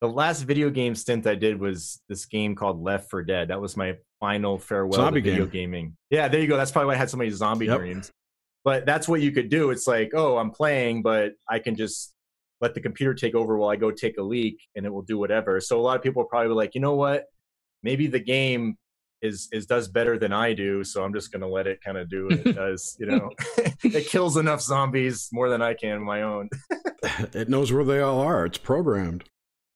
The 0.00 0.08
last 0.08 0.42
video 0.44 0.70
game 0.70 0.94
stint 0.94 1.26
I 1.26 1.34
did 1.34 1.60
was 1.60 2.00
this 2.08 2.24
game 2.24 2.54
called 2.54 2.82
Left 2.82 3.10
4 3.10 3.22
Dead. 3.22 3.48
That 3.48 3.60
was 3.60 3.76
my 3.76 3.98
final 4.18 4.56
farewell 4.58 4.94
Zombie 4.94 5.20
to 5.20 5.30
video 5.30 5.44
game. 5.44 5.52
gaming. 5.72 5.96
Yeah, 6.08 6.26
there 6.28 6.40
you 6.40 6.46
go. 6.46 6.56
That's 6.56 6.70
probably 6.70 6.86
why 6.86 6.94
I 6.94 6.96
had 6.96 7.10
so 7.10 7.18
many 7.18 7.28
zombie 7.28 7.66
Yep. 7.66 7.78
dreams. 7.80 8.10
But 8.64 8.86
that's 8.86 9.06
what 9.08 9.20
you 9.20 9.30
could 9.30 9.50
do. 9.50 9.68
It's 9.70 9.86
like, 9.86 10.12
oh, 10.14 10.38
I'm 10.38 10.52
playing, 10.52 11.02
but 11.02 11.32
I 11.50 11.58
can 11.58 11.76
just 11.76 12.14
let 12.62 12.72
the 12.72 12.80
computer 12.80 13.12
take 13.12 13.34
over 13.34 13.58
while 13.58 13.68
I 13.68 13.76
go 13.76 13.90
take 13.90 14.16
a 14.16 14.22
leak, 14.22 14.58
and 14.74 14.86
it 14.86 14.88
will 14.90 15.02
do 15.02 15.18
whatever. 15.18 15.60
So 15.60 15.78
a 15.78 15.82
lot 15.82 15.96
of 15.98 16.02
people 16.02 16.22
are 16.22 16.26
probably 16.26 16.54
like, 16.54 16.74
you 16.74 16.80
know 16.80 16.94
what? 16.94 17.26
Maybe 17.82 18.06
the 18.06 18.20
game 18.20 18.78
is 19.22 19.48
is 19.52 19.66
does 19.66 19.88
better 19.88 20.18
than 20.18 20.32
I 20.32 20.54
do, 20.54 20.82
so 20.84 21.04
I'm 21.04 21.12
just 21.12 21.32
gonna 21.32 21.48
let 21.48 21.66
it 21.66 21.80
kind 21.84 21.98
of 21.98 22.08
do 22.08 22.24
what 22.26 22.46
it 22.46 22.52
does. 22.56 22.96
You 22.98 23.06
know, 23.06 23.30
it 23.82 24.06
kills 24.06 24.36
enough 24.36 24.60
zombies 24.60 25.28
more 25.32 25.48
than 25.48 25.62
I 25.62 25.74
can 25.74 25.96
on 25.96 26.04
my 26.04 26.22
own. 26.22 26.48
It 27.32 27.48
knows 27.48 27.72
where 27.72 27.82
they 27.84 28.00
all 28.00 28.20
are. 28.20 28.44
It's 28.44 28.58
programmed. 28.58 29.24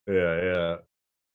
Yeah, 0.06 0.42
yeah. 0.42 0.76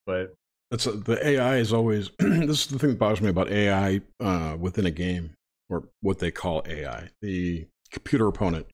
But 0.05 0.35
That's 0.69 0.83
the 0.85 1.17
AI 1.27 1.57
is 1.57 1.73
always. 1.73 2.11
this 2.19 2.61
is 2.61 2.67
the 2.67 2.77
thing 2.77 2.91
that 2.91 2.99
bothers 2.99 3.21
me 3.21 3.29
about 3.29 3.49
AI 3.51 4.01
uh, 4.19 4.55
within 4.59 4.85
a 4.85 4.91
game, 4.91 5.31
or 5.67 5.85
what 6.01 6.19
they 6.19 6.29
call 6.29 6.61
AI, 6.67 7.09
the 7.23 7.65
computer 7.91 8.27
opponent, 8.27 8.67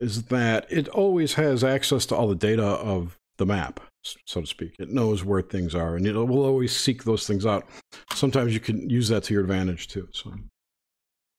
is 0.00 0.24
that 0.24 0.66
it 0.70 0.86
always 0.88 1.34
has 1.34 1.64
access 1.64 2.04
to 2.06 2.14
all 2.14 2.28
the 2.28 2.34
data 2.34 2.62
of 2.64 3.16
the 3.38 3.46
map, 3.46 3.80
s- 3.80 3.86
so 4.26 4.40
to 4.40 4.46
speak. 4.46 4.76
It 4.78 4.90
knows 4.90 5.24
where 5.24 5.42
things 5.42 5.74
are, 5.74 5.96
and 5.96 6.06
it 6.06 6.12
will 6.14 6.44
always 6.44 6.76
seek 6.76 7.04
those 7.04 7.26
things 7.26 7.46
out. 7.46 7.66
Sometimes 8.14 8.54
you 8.54 8.60
can 8.60 8.88
use 8.88 9.08
that 9.08 9.24
to 9.24 9.34
your 9.34 9.42
advantage 9.42 9.88
too. 9.88 10.08
So 10.12 10.34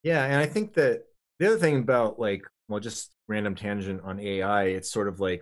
Yeah, 0.03 0.25
and 0.25 0.35
I 0.35 0.45
think 0.45 0.73
that 0.75 1.03
the 1.39 1.47
other 1.47 1.57
thing 1.57 1.77
about 1.77 2.19
like, 2.19 2.43
well, 2.67 2.79
just 2.79 3.11
random 3.27 3.55
tangent 3.55 4.01
on 4.03 4.19
AI, 4.19 4.65
it's 4.65 4.91
sort 4.91 5.07
of 5.07 5.19
like 5.19 5.41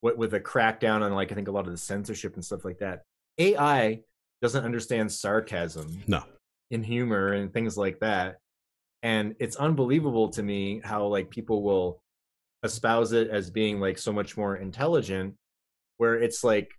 what 0.00 0.16
with 0.16 0.34
a 0.34 0.40
crackdown 0.40 1.02
on 1.02 1.12
like 1.12 1.30
I 1.32 1.34
think 1.34 1.48
a 1.48 1.52
lot 1.52 1.66
of 1.66 1.72
the 1.72 1.78
censorship 1.78 2.34
and 2.34 2.44
stuff 2.44 2.64
like 2.64 2.78
that. 2.78 3.02
AI 3.38 4.00
doesn't 4.42 4.64
understand 4.64 5.12
sarcasm 5.12 6.02
no, 6.06 6.22
in 6.70 6.82
humor 6.82 7.32
and 7.32 7.52
things 7.52 7.76
like 7.76 8.00
that. 8.00 8.38
And 9.02 9.34
it's 9.38 9.56
unbelievable 9.56 10.28
to 10.30 10.42
me 10.42 10.80
how 10.84 11.06
like 11.06 11.30
people 11.30 11.62
will 11.62 12.02
espouse 12.62 13.12
it 13.12 13.28
as 13.30 13.50
being 13.50 13.80
like 13.80 13.98
so 13.98 14.12
much 14.12 14.36
more 14.36 14.56
intelligent, 14.56 15.34
where 16.00 16.14
it's 16.14 16.42
like 16.42 16.70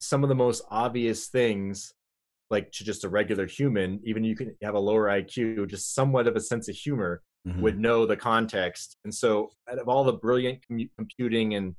some 0.00 0.22
of 0.22 0.30
the 0.30 0.34
most 0.34 0.62
obvious 0.70 1.26
things 1.26 1.92
like 2.50 2.72
to 2.72 2.82
just 2.82 3.04
a 3.04 3.08
regular 3.10 3.46
human, 3.46 4.00
even 4.04 4.24
you 4.24 4.34
can 4.34 4.56
have 4.62 4.74
a 4.74 4.78
lower 4.78 5.06
IQ, 5.08 5.68
just 5.68 5.94
somewhat 5.94 6.26
of 6.26 6.34
a 6.34 6.40
sense 6.40 6.66
of 6.68 6.74
humor 6.74 7.22
Mhm. 7.46 7.60
would 7.60 7.78
know 7.78 8.06
the 8.06 8.16
context. 8.16 8.96
And 9.04 9.14
so, 9.14 9.50
out 9.70 9.78
of 9.78 9.88
all 9.88 10.04
the 10.04 10.12
brilliant 10.14 10.60
commu- 10.66 10.90
computing 10.96 11.54
and 11.56 11.74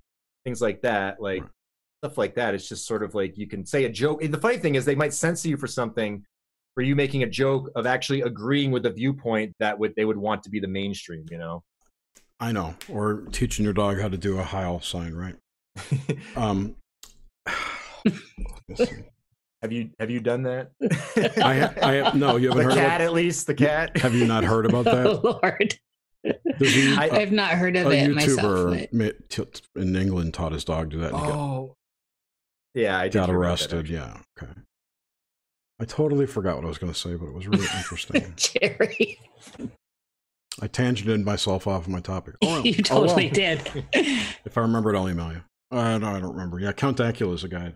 things 0.46 0.62
like 0.62 0.82
that, 0.82 1.20
like 1.22 1.42
Right. 1.42 1.52
stuff 2.04 2.18
like 2.20 2.36
that, 2.36 2.54
it's 2.54 2.68
just 2.70 2.86
sort 2.86 3.02
of 3.02 3.16
like 3.16 3.36
you 3.38 3.48
can 3.48 3.66
say 3.66 3.86
a 3.86 3.90
joke. 3.90 4.24
And 4.24 4.32
the 4.34 4.40
funny 4.40 4.58
thing 4.58 4.76
is, 4.76 4.84
they 4.86 4.94
might 4.96 5.14
censor 5.14 5.48
you 5.50 5.58
for 5.58 5.68
something 5.68 6.24
for 6.76 6.82
you 6.84 6.96
making 6.96 7.24
a 7.24 7.30
joke 7.30 7.72
of 7.76 7.86
actually 7.86 8.22
agreeing 8.22 8.72
with 8.72 8.84
the 8.84 8.90
viewpoint 8.92 9.54
that 9.60 9.78
would 9.80 9.94
they 9.96 10.06
would 10.06 10.18
want 10.18 10.44
to 10.44 10.50
be 10.50 10.60
the 10.60 10.68
mainstream. 10.68 11.26
You 11.32 11.38
know. 11.40 11.64
I 12.40 12.52
know. 12.52 12.76
Or 12.90 13.22
teaching 13.32 13.64
your 13.64 13.74
dog 13.74 14.00
how 14.02 14.10
to 14.10 14.18
do 14.18 14.38
a 14.40 14.44
Heil 14.44 14.82
sign, 14.82 15.14
right? 15.14 15.36
Um, 16.36 16.76
have 19.62 19.72
you 19.72 19.90
have 20.00 20.10
you 20.10 20.20
done 20.20 20.44
that? 20.44 20.72
I, 21.44 21.60
ha- 21.60 21.74
I 21.82 21.92
have, 21.94 22.16
no, 22.16 22.36
you 22.38 22.50
haven't 22.50 22.66
heard 22.66 22.74
cat, 22.74 22.86
about, 23.02 23.02
at 23.02 23.14
least 23.14 23.48
the 23.48 23.54
cat. 23.56 23.98
have 23.98 24.14
you 24.14 24.26
not 24.26 24.44
heard 24.44 24.66
about 24.66 24.86
that? 24.86 25.06
Oh 25.08 25.40
Lord, 25.42 25.80
There's 26.60 26.76
a, 26.76 27.02
I- 27.02 27.06
a- 27.06 27.22
I've 27.22 27.32
not 27.32 27.52
heard 27.52 27.76
of 27.76 27.88
a 27.88 27.92
it 27.92 28.14
myself. 28.14 28.40
YouTuber 28.40 28.88
but- 28.92 29.62
in 29.82 29.96
England 29.96 30.34
taught 30.34 30.52
his 30.52 30.64
dog 30.64 30.92
to 30.92 30.98
do 30.98 31.02
that 31.02 31.12
and 31.14 31.20
he 31.22 31.28
got, 31.28 31.36
Oh, 31.36 31.76
yeah, 32.74 32.98
I 33.00 33.08
got 33.10 33.30
hear 33.30 33.36
about 33.42 33.60
that, 33.60 33.74
arrested. 33.74 33.90
Yeah. 33.90 34.18
Okay. 34.42 34.52
I 35.80 35.86
totally 35.86 36.26
forgot 36.28 36.56
what 36.56 36.66
I 36.66 36.68
was 36.68 36.78
going 36.78 36.94
to 36.94 36.98
say, 37.00 37.16
but 37.16 37.26
it 37.28 37.34
was 37.34 37.48
really 37.48 37.68
interesting. 37.78 38.34
Jerry, 38.38 39.18
I 40.62 40.68
tangented 40.68 41.24
myself 41.24 41.68
off 41.68 41.84
of 41.84 41.90
my 41.90 42.00
topic. 42.00 42.36
Oh, 42.42 42.48
well. 42.48 42.66
you 42.66 42.76
Oh, 42.92 43.00
well. 43.02 43.08
totally 43.08 43.30
did. 43.30 43.86
If 43.94 44.58
I 44.58 44.62
remember 44.62 44.94
it, 44.94 44.98
I'll 44.98 45.10
email 45.10 45.32
you. 45.34 45.42
Uh, 45.72 45.98
no, 45.98 46.08
I 46.08 46.20
don't 46.20 46.32
remember. 46.34 46.60
Yeah, 46.60 46.72
Count 46.72 46.98
Dankula 46.98 47.34
is 47.34 47.44
a 47.44 47.48
guy. 47.48 47.74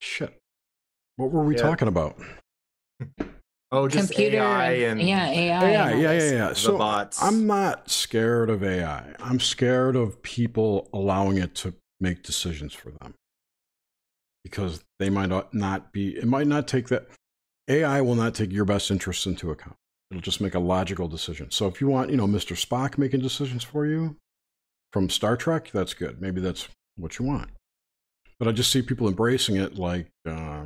Shit. 0.00 0.38
What 1.16 1.30
were 1.30 1.44
we 1.44 1.56
Yeah. 1.56 1.62
talking 1.62 1.88
about? 1.88 2.18
Oh, 3.70 3.88
just 3.88 4.10
Computer, 4.10 4.36
AI 4.38 4.70
and 4.90 5.00
yeah, 5.00 5.26
AI, 5.28 5.34
Yeah, 5.72 5.88
and 5.88 6.00
yeah, 6.02 6.08
all 6.08 6.14
yeah, 6.14 6.30
yeah. 6.32 6.48
the 6.50 6.54
So 6.54 6.76
bots. 6.78 7.22
I'm 7.22 7.46
not 7.46 7.90
scared 7.90 8.50
of 8.50 8.62
AI. 8.62 9.14
I'm 9.18 9.40
scared 9.40 9.96
of 9.96 10.22
people 10.22 10.88
allowing 10.92 11.38
it 11.38 11.54
to 11.56 11.74
make 11.98 12.22
decisions 12.22 12.74
for 12.74 12.90
them 12.90 13.14
because 14.44 14.84
they 14.98 15.08
might 15.08 15.28
not- 15.30 15.54
not 15.54 15.92
be, 15.92 16.16
it 16.16 16.26
might 16.26 16.46
not 16.46 16.68
take 16.68 16.88
that. 16.88 17.08
AI 17.68 18.00
will 18.02 18.16
not 18.16 18.34
take 18.34 18.52
your 18.52 18.64
best 18.64 18.90
interests 18.90 19.24
into 19.24 19.50
account. 19.50 19.76
It'll 20.10 20.20
just 20.20 20.40
make 20.40 20.54
a 20.54 20.58
logical 20.58 21.08
decision. 21.08 21.50
So 21.50 21.66
if 21.68 21.80
you 21.80 21.86
want, 21.86 22.10
you 22.10 22.16
know, 22.16 22.26
Mr. 22.26 22.54
Spock 22.56 22.98
making 22.98 23.20
decisions 23.20 23.62
for 23.64 23.86
you 23.86 24.16
from 24.92 25.08
Star 25.08 25.36
Trek, 25.36 25.70
that's 25.72 25.94
good. 25.94 26.20
Maybe 26.20 26.40
that's 26.40 26.68
what 26.96 27.18
you 27.18 27.24
want. 27.24 27.50
But 28.38 28.48
I 28.48 28.52
just 28.52 28.70
see 28.70 28.82
people 28.82 29.08
embracing 29.08 29.56
it 29.56 29.76
like 29.76 30.08
uh, 30.26 30.64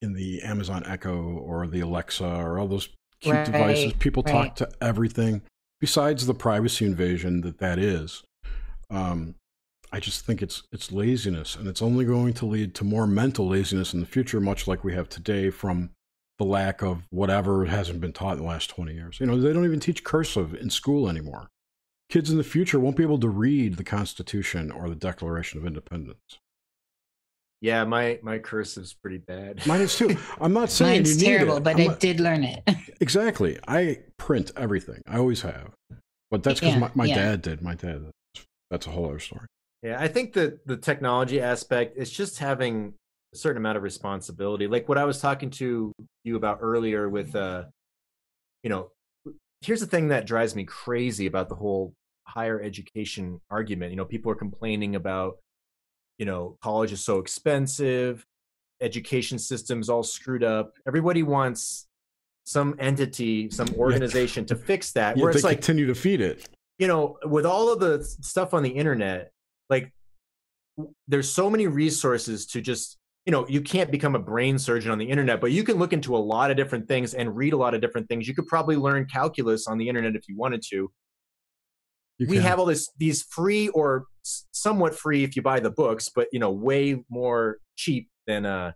in 0.00 0.12
the 0.12 0.42
Amazon 0.42 0.82
Echo 0.86 1.16
or 1.16 1.66
the 1.66 1.80
Alexa 1.80 2.24
or 2.24 2.58
all 2.58 2.68
those 2.68 2.88
cute 3.20 3.34
Right, 3.34 3.44
devices. 3.44 3.92
People 3.94 4.22
talk 4.22 4.56
to 4.56 4.68
everything 4.80 5.42
besides 5.80 6.26
the 6.26 6.34
privacy 6.34 6.84
invasion 6.84 7.40
that 7.42 7.58
that 7.58 7.78
is. 7.78 8.22
Um, 8.90 9.34
I 9.92 9.98
just 9.98 10.24
think 10.24 10.40
it's 10.40 10.62
it's 10.72 10.92
laziness, 10.92 11.56
and 11.56 11.66
it's 11.66 11.82
only 11.82 12.04
going 12.04 12.32
to 12.34 12.46
lead 12.46 12.74
to 12.76 12.84
more 12.84 13.06
mental 13.06 13.48
laziness 13.48 13.92
in 13.92 14.00
the 14.00 14.06
future, 14.06 14.40
much 14.40 14.68
like 14.68 14.84
we 14.84 14.94
have 14.94 15.08
today 15.08 15.50
from 15.50 15.90
the 16.38 16.44
lack 16.44 16.80
of 16.80 17.02
whatever 17.10 17.66
hasn't 17.66 18.00
been 18.00 18.12
taught 18.12 18.36
in 18.36 18.42
the 18.42 18.48
last 18.48 18.70
20 18.70 18.94
years. 18.94 19.20
You 19.20 19.26
know, 19.26 19.38
they 19.38 19.52
don't 19.52 19.64
even 19.64 19.80
teach 19.80 20.04
cursive 20.04 20.54
in 20.54 20.70
school 20.70 21.08
anymore. 21.08 21.48
Kids 22.10 22.30
in 22.30 22.36
the 22.36 22.44
future 22.44 22.78
won't 22.80 22.96
be 22.96 23.02
able 23.04 23.20
to 23.20 23.28
read 23.28 23.76
the 23.76 23.84
Constitution 23.84 24.70
or 24.70 24.88
the 24.88 24.96
Declaration 24.96 25.60
of 25.60 25.66
Independence. 25.66 26.38
yeah, 27.60 27.84
my 27.84 28.18
my 28.22 28.38
cursive's 28.38 28.92
pretty 28.94 29.18
bad. 29.18 29.64
Mine 29.66 29.80
is 29.82 29.96
too. 29.96 30.16
I'm 30.40 30.52
not 30.52 30.70
saying 30.70 31.02
Mine's 31.02 31.22
you 31.22 31.28
need 31.28 31.36
terrible, 31.36 31.56
it. 31.58 31.62
but 31.64 31.76
I'm 31.76 31.80
I 31.82 31.86
not- 31.86 32.00
did 32.00 32.20
learn 32.20 32.44
it. 32.44 32.62
Exactly. 33.00 33.58
I 33.66 34.00
print 34.18 34.50
everything. 34.56 35.00
I 35.08 35.16
always 35.18 35.40
have. 35.40 35.70
But 36.30 36.42
that's 36.42 36.60
because 36.60 36.74
Yeah, 36.74 36.80
my, 36.80 36.90
my 36.94 37.04
yeah. 37.06 37.14
dad 37.14 37.42
did. 37.42 37.62
My 37.62 37.74
dad. 37.74 38.10
That's 38.70 38.86
a 38.86 38.90
whole 38.90 39.06
other 39.06 39.18
story. 39.18 39.46
Yeah, 39.82 39.96
I 39.98 40.06
think 40.08 40.34
that 40.34 40.66
the 40.66 40.76
technology 40.76 41.40
aspect 41.40 41.96
is 41.96 42.10
just 42.10 42.38
having 42.38 42.92
a 43.32 43.36
certain 43.38 43.56
amount 43.56 43.78
of 43.78 43.82
responsibility. 43.82 44.66
Like 44.66 44.86
what 44.88 44.98
I 44.98 45.04
was 45.06 45.18
talking 45.20 45.48
to 45.52 45.92
you 46.24 46.36
about 46.36 46.58
earlier 46.60 47.08
with 47.08 47.34
uh 47.34 47.64
you 48.62 48.68
know, 48.70 48.90
here's 49.62 49.80
the 49.80 49.86
thing 49.86 50.08
that 50.08 50.26
drives 50.26 50.54
me 50.54 50.64
crazy 50.64 51.24
about 51.26 51.48
the 51.48 51.54
whole 51.54 51.94
higher 52.30 52.62
education 52.62 53.40
argument. 53.50 53.90
You 53.90 53.96
know, 53.96 54.04
people 54.04 54.30
are 54.32 54.36
complaining 54.36 54.96
about 54.96 55.36
you 56.20 56.26
know, 56.26 56.58
college 56.60 56.92
is 56.92 57.02
so 57.02 57.18
expensive, 57.18 58.26
education 58.82 59.38
system's 59.38 59.88
all 59.88 60.02
screwed 60.02 60.44
up. 60.44 60.74
Everybody 60.86 61.22
wants 61.22 61.86
some 62.44 62.76
entity, 62.78 63.48
some 63.48 63.68
organization 63.74 64.44
to 64.44 64.54
fix 64.54 64.92
that. 64.92 65.16
Yeah, 65.16 65.22
Where 65.22 65.32
it's 65.32 65.44
like 65.44 65.56
continue 65.56 65.86
to 65.86 65.94
feed 65.94 66.20
it. 66.20 66.46
you 66.78 66.86
know, 66.88 67.16
with 67.24 67.46
all 67.46 67.72
of 67.72 67.80
the 67.80 68.04
stuff 68.04 68.52
on 68.52 68.62
the 68.62 68.68
internet, 68.68 69.32
like 69.70 69.90
there's 71.08 71.32
so 71.32 71.48
many 71.48 71.66
resources 71.68 72.46
to 72.48 72.60
just, 72.60 72.98
you 73.24 73.32
know, 73.32 73.48
you 73.48 73.62
can't 73.62 73.90
become 73.90 74.14
a 74.14 74.18
brain 74.18 74.58
surgeon 74.58 74.92
on 74.92 74.98
the 74.98 75.08
internet, 75.08 75.40
but 75.40 75.52
you 75.52 75.64
can 75.64 75.78
look 75.78 75.94
into 75.94 76.14
a 76.14 76.18
lot 76.18 76.50
of 76.50 76.56
different 76.58 76.86
things 76.86 77.14
and 77.14 77.34
read 77.34 77.54
a 77.54 77.56
lot 77.56 77.72
of 77.74 77.80
different 77.80 78.08
things. 78.08 78.28
You 78.28 78.34
could 78.34 78.46
probably 78.46 78.76
learn 78.76 79.06
calculus 79.06 79.66
on 79.66 79.78
the 79.78 79.88
internet 79.88 80.14
if 80.16 80.28
you 80.28 80.36
wanted 80.36 80.62
to. 80.68 80.92
You 82.20 82.26
we 82.28 82.36
can. 82.36 82.44
have 82.44 82.58
all 82.58 82.66
this 82.66 82.90
these 82.98 83.22
free 83.22 83.68
or 83.70 84.04
somewhat 84.22 84.94
free 84.94 85.24
if 85.24 85.34
you 85.36 85.42
buy 85.42 85.58
the 85.58 85.70
books, 85.70 86.10
but 86.14 86.28
you 86.32 86.38
know, 86.38 86.50
way 86.50 87.02
more 87.08 87.58
cheap 87.76 88.08
than 88.26 88.44
uh 88.44 88.72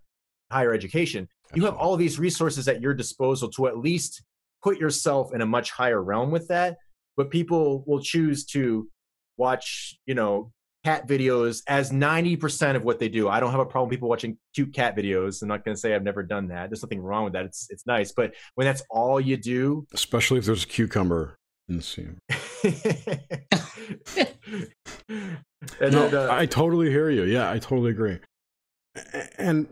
higher 0.50 0.72
education. 0.72 1.28
You 1.54 1.66
have 1.66 1.74
all 1.74 1.92
of 1.92 1.98
these 1.98 2.18
resources 2.18 2.66
at 2.68 2.80
your 2.80 2.94
disposal 2.94 3.50
to 3.50 3.66
at 3.66 3.78
least 3.78 4.24
put 4.62 4.78
yourself 4.78 5.34
in 5.34 5.42
a 5.42 5.46
much 5.46 5.70
higher 5.70 6.02
realm 6.02 6.30
with 6.30 6.48
that. 6.48 6.78
But 7.18 7.30
people 7.30 7.84
will 7.86 8.00
choose 8.00 8.46
to 8.46 8.88
watch, 9.36 9.98
you 10.06 10.14
know, 10.14 10.50
cat 10.84 11.06
videos 11.06 11.62
as 11.68 11.90
90% 11.90 12.76
of 12.76 12.82
what 12.82 12.98
they 12.98 13.08
do. 13.08 13.28
I 13.28 13.40
don't 13.40 13.50
have 13.50 13.60
a 13.60 13.66
problem 13.66 13.88
with 13.88 13.98
people 13.98 14.08
watching 14.08 14.38
cute 14.54 14.72
cat 14.72 14.96
videos. 14.96 15.42
I'm 15.42 15.48
not 15.48 15.64
going 15.64 15.74
to 15.74 15.80
say 15.80 15.94
I've 15.94 16.02
never 16.02 16.22
done 16.22 16.48
that. 16.48 16.70
There's 16.70 16.82
nothing 16.82 17.00
wrong 17.00 17.24
with 17.24 17.34
that. 17.34 17.44
It's 17.44 17.66
it's 17.70 17.86
nice, 17.86 18.10
but 18.12 18.34
when 18.54 18.66
that's 18.66 18.82
all 18.90 19.20
you 19.20 19.36
do, 19.36 19.86
Especially 19.92 20.38
if 20.38 20.46
there's 20.46 20.64
a 20.64 20.66
cucumber 20.66 21.36
in 21.68 21.76
the 21.76 21.82
scene. 21.82 22.18
and 25.80 25.92
No, 25.92 26.08
then, 26.08 26.14
uh, 26.14 26.28
I 26.30 26.46
totally 26.46 26.90
hear 26.90 27.10
you. 27.10 27.24
Yeah, 27.24 27.50
I 27.50 27.58
totally 27.58 27.90
agree. 27.90 28.18
And 29.38 29.68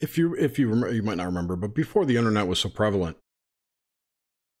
if 0.00 0.18
you 0.18 0.34
if 0.34 0.58
you 0.58 0.68
remember, 0.68 0.94
you 0.94 1.02
might 1.02 1.16
not 1.16 1.26
remember, 1.26 1.56
but 1.56 1.74
before 1.74 2.04
the 2.04 2.16
internet 2.16 2.46
was 2.46 2.58
so 2.58 2.68
prevalent, 2.68 3.16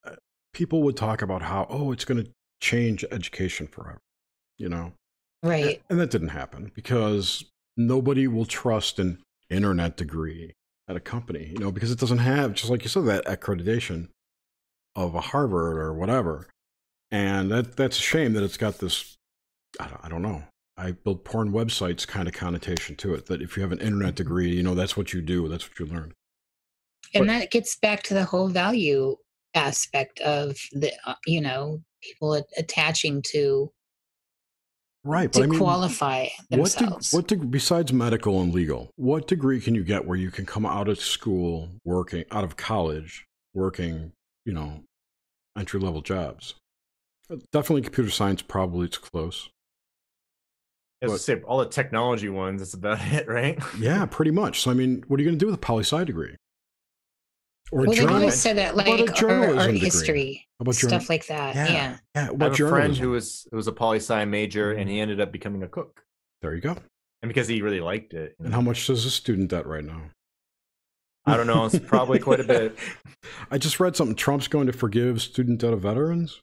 uh, 0.04 0.16
people 0.52 0.82
would 0.82 0.96
talk 0.96 1.22
about 1.22 1.42
how 1.42 1.66
oh 1.68 1.92
it's 1.92 2.04
going 2.04 2.24
to 2.24 2.30
change 2.60 3.04
education 3.10 3.66
forever, 3.66 3.98
you 4.58 4.68
know, 4.68 4.92
right. 5.42 5.82
and 5.90 6.00
that 6.00 6.10
didn't 6.10 6.28
happen 6.28 6.72
because 6.74 7.44
nobody 7.76 8.26
will 8.26 8.46
trust 8.46 8.98
an 8.98 9.22
internet 9.50 9.96
degree 9.96 10.54
at 10.88 10.96
a 10.96 11.00
company, 11.00 11.50
you 11.52 11.58
know, 11.58 11.70
because 11.70 11.90
it 11.90 11.98
doesn't 11.98 12.18
have 12.18 12.54
just 12.54 12.70
like 12.70 12.82
you 12.82 12.88
said 12.88 13.04
that 13.04 13.24
accreditation 13.26 14.08
of 14.96 15.14
a 15.14 15.20
Harvard 15.20 15.76
or 15.78 15.94
whatever, 15.94 16.48
and 17.12 17.50
that 17.52 17.76
that's 17.76 17.98
a 17.98 18.02
shame 18.02 18.32
that 18.32 18.42
it's 18.42 18.56
got 18.56 18.78
this. 18.78 19.14
I 19.78 19.86
don't, 19.86 20.00
I 20.04 20.08
don't 20.08 20.22
know. 20.22 20.42
I 20.78 20.92
build 20.92 21.24
porn 21.24 21.52
websites 21.52 22.06
kind 22.06 22.26
of 22.28 22.34
connotation 22.34 22.96
to 22.96 23.14
it 23.14 23.26
that 23.26 23.40
if 23.40 23.56
you 23.56 23.62
have 23.62 23.72
an 23.72 23.78
internet 23.80 24.14
degree, 24.16 24.50
you 24.50 24.62
know 24.62 24.74
that's 24.74 24.96
what 24.96 25.12
you 25.12 25.22
do, 25.22 25.46
that's 25.48 25.68
what 25.68 25.78
you 25.78 25.86
learn. 25.86 26.12
And 27.14 27.26
But- 27.26 27.32
that 27.32 27.50
gets 27.50 27.76
back 27.76 28.02
to 28.04 28.14
the 28.14 28.24
whole 28.24 28.48
value 28.48 29.16
aspect 29.54 30.20
of 30.20 30.56
the, 30.72 30.92
uh, 31.06 31.14
you 31.26 31.40
know, 31.40 31.82
people 32.02 32.42
attaching 32.58 33.22
to 33.32 33.70
Right, 35.04 35.32
to 35.32 35.38
but 35.38 35.44
I 35.44 35.46
mean, 35.50 35.58
qualify 35.60 36.22
what 36.48 36.48
de- 36.48 36.56
themselves. 36.56 37.12
what 37.12 37.28
de- 37.28 37.36
besides 37.36 37.92
medical 37.92 38.40
and 38.42 38.52
legal, 38.52 38.90
what 38.96 39.28
degree 39.28 39.60
can 39.60 39.74
you 39.74 39.84
get 39.84 40.04
where 40.04 40.18
you 40.18 40.30
can 40.32 40.44
come 40.44 40.66
out 40.66 40.88
of 40.88 40.98
school 41.00 41.70
working, 41.84 42.24
out 42.32 42.42
of 42.44 42.56
college 42.56 43.24
working, 43.54 44.12
you 44.44 44.52
know, 44.52 44.82
entry 45.56 45.80
level 45.80 46.02
jobs? 46.02 46.54
Definitely 47.52 47.82
computer 47.82 48.10
science. 48.10 48.42
Probably 48.42 48.86
it's 48.86 48.98
close. 48.98 49.48
as 51.02 51.12
I 51.12 51.16
say, 51.16 51.40
all 51.42 51.58
the 51.58 51.66
technology 51.68 52.28
ones, 52.28 52.60
that's 52.60 52.74
about 52.74 53.00
it, 53.12 53.26
right? 53.28 53.58
Yeah, 53.78 54.06
pretty 54.06 54.30
much. 54.30 54.60
So 54.62 54.70
I 54.70 54.74
mean, 54.74 55.04
what 55.08 55.18
are 55.18 55.22
you 55.22 55.28
going 55.28 55.38
to 55.38 55.42
do 55.42 55.46
with 55.46 55.56
a 55.56 55.58
poli 55.58 55.82
sci 55.82 56.04
degree? 56.04 56.36
Or 57.72 57.80
well, 57.80 57.90
they've 57.90 58.08
always 58.08 58.40
said 58.40 58.58
that, 58.58 58.68
How 58.68 58.74
about 58.74 58.86
a 58.86 58.90
like, 58.92 59.10
or, 59.10 59.14
journalism 59.14 59.58
art 59.58 59.74
history, 59.76 60.46
about 60.60 60.76
journal- 60.76 61.00
stuff 61.00 61.08
like 61.10 61.26
that. 61.26 61.56
Yeah. 61.56 61.66
Yeah, 61.68 61.96
yeah. 62.14 62.28
I 62.28 62.30
What 62.30 62.56
have 62.56 62.66
a 62.66 62.70
friend 62.70 62.96
who 62.96 63.10
was 63.10 63.48
who 63.50 63.56
was 63.56 63.66
a 63.66 63.72
poli 63.72 63.96
sci 63.98 64.24
major, 64.24 64.72
hmm. 64.72 64.80
and 64.80 64.88
he 64.88 65.00
ended 65.00 65.20
up 65.20 65.32
becoming 65.32 65.64
a 65.64 65.68
cook, 65.68 66.04
There 66.42 66.54
you 66.54 66.60
go. 66.60 66.76
and 67.22 67.28
because 67.28 67.48
he 67.48 67.62
really 67.62 67.80
liked 67.80 68.14
it. 68.14 68.36
And 68.38 68.54
how 68.54 68.60
much 68.60 68.86
does 68.86 69.04
a 69.04 69.10
student 69.10 69.50
debt 69.50 69.66
right 69.66 69.84
now? 69.84 70.10
I 71.26 71.36
don't 71.36 71.46
know. 71.46 71.64
It's 71.66 71.78
probably 71.78 72.18
quite 72.18 72.40
a 72.40 72.44
bit. 72.44 72.78
I 73.50 73.58
just 73.58 73.80
read 73.80 73.96
something. 73.96 74.14
Trump's 74.16 74.48
going 74.48 74.66
to 74.68 74.72
forgive 74.72 75.20
student 75.20 75.60
debt 75.60 75.72
of 75.72 75.80
veterans. 75.80 76.40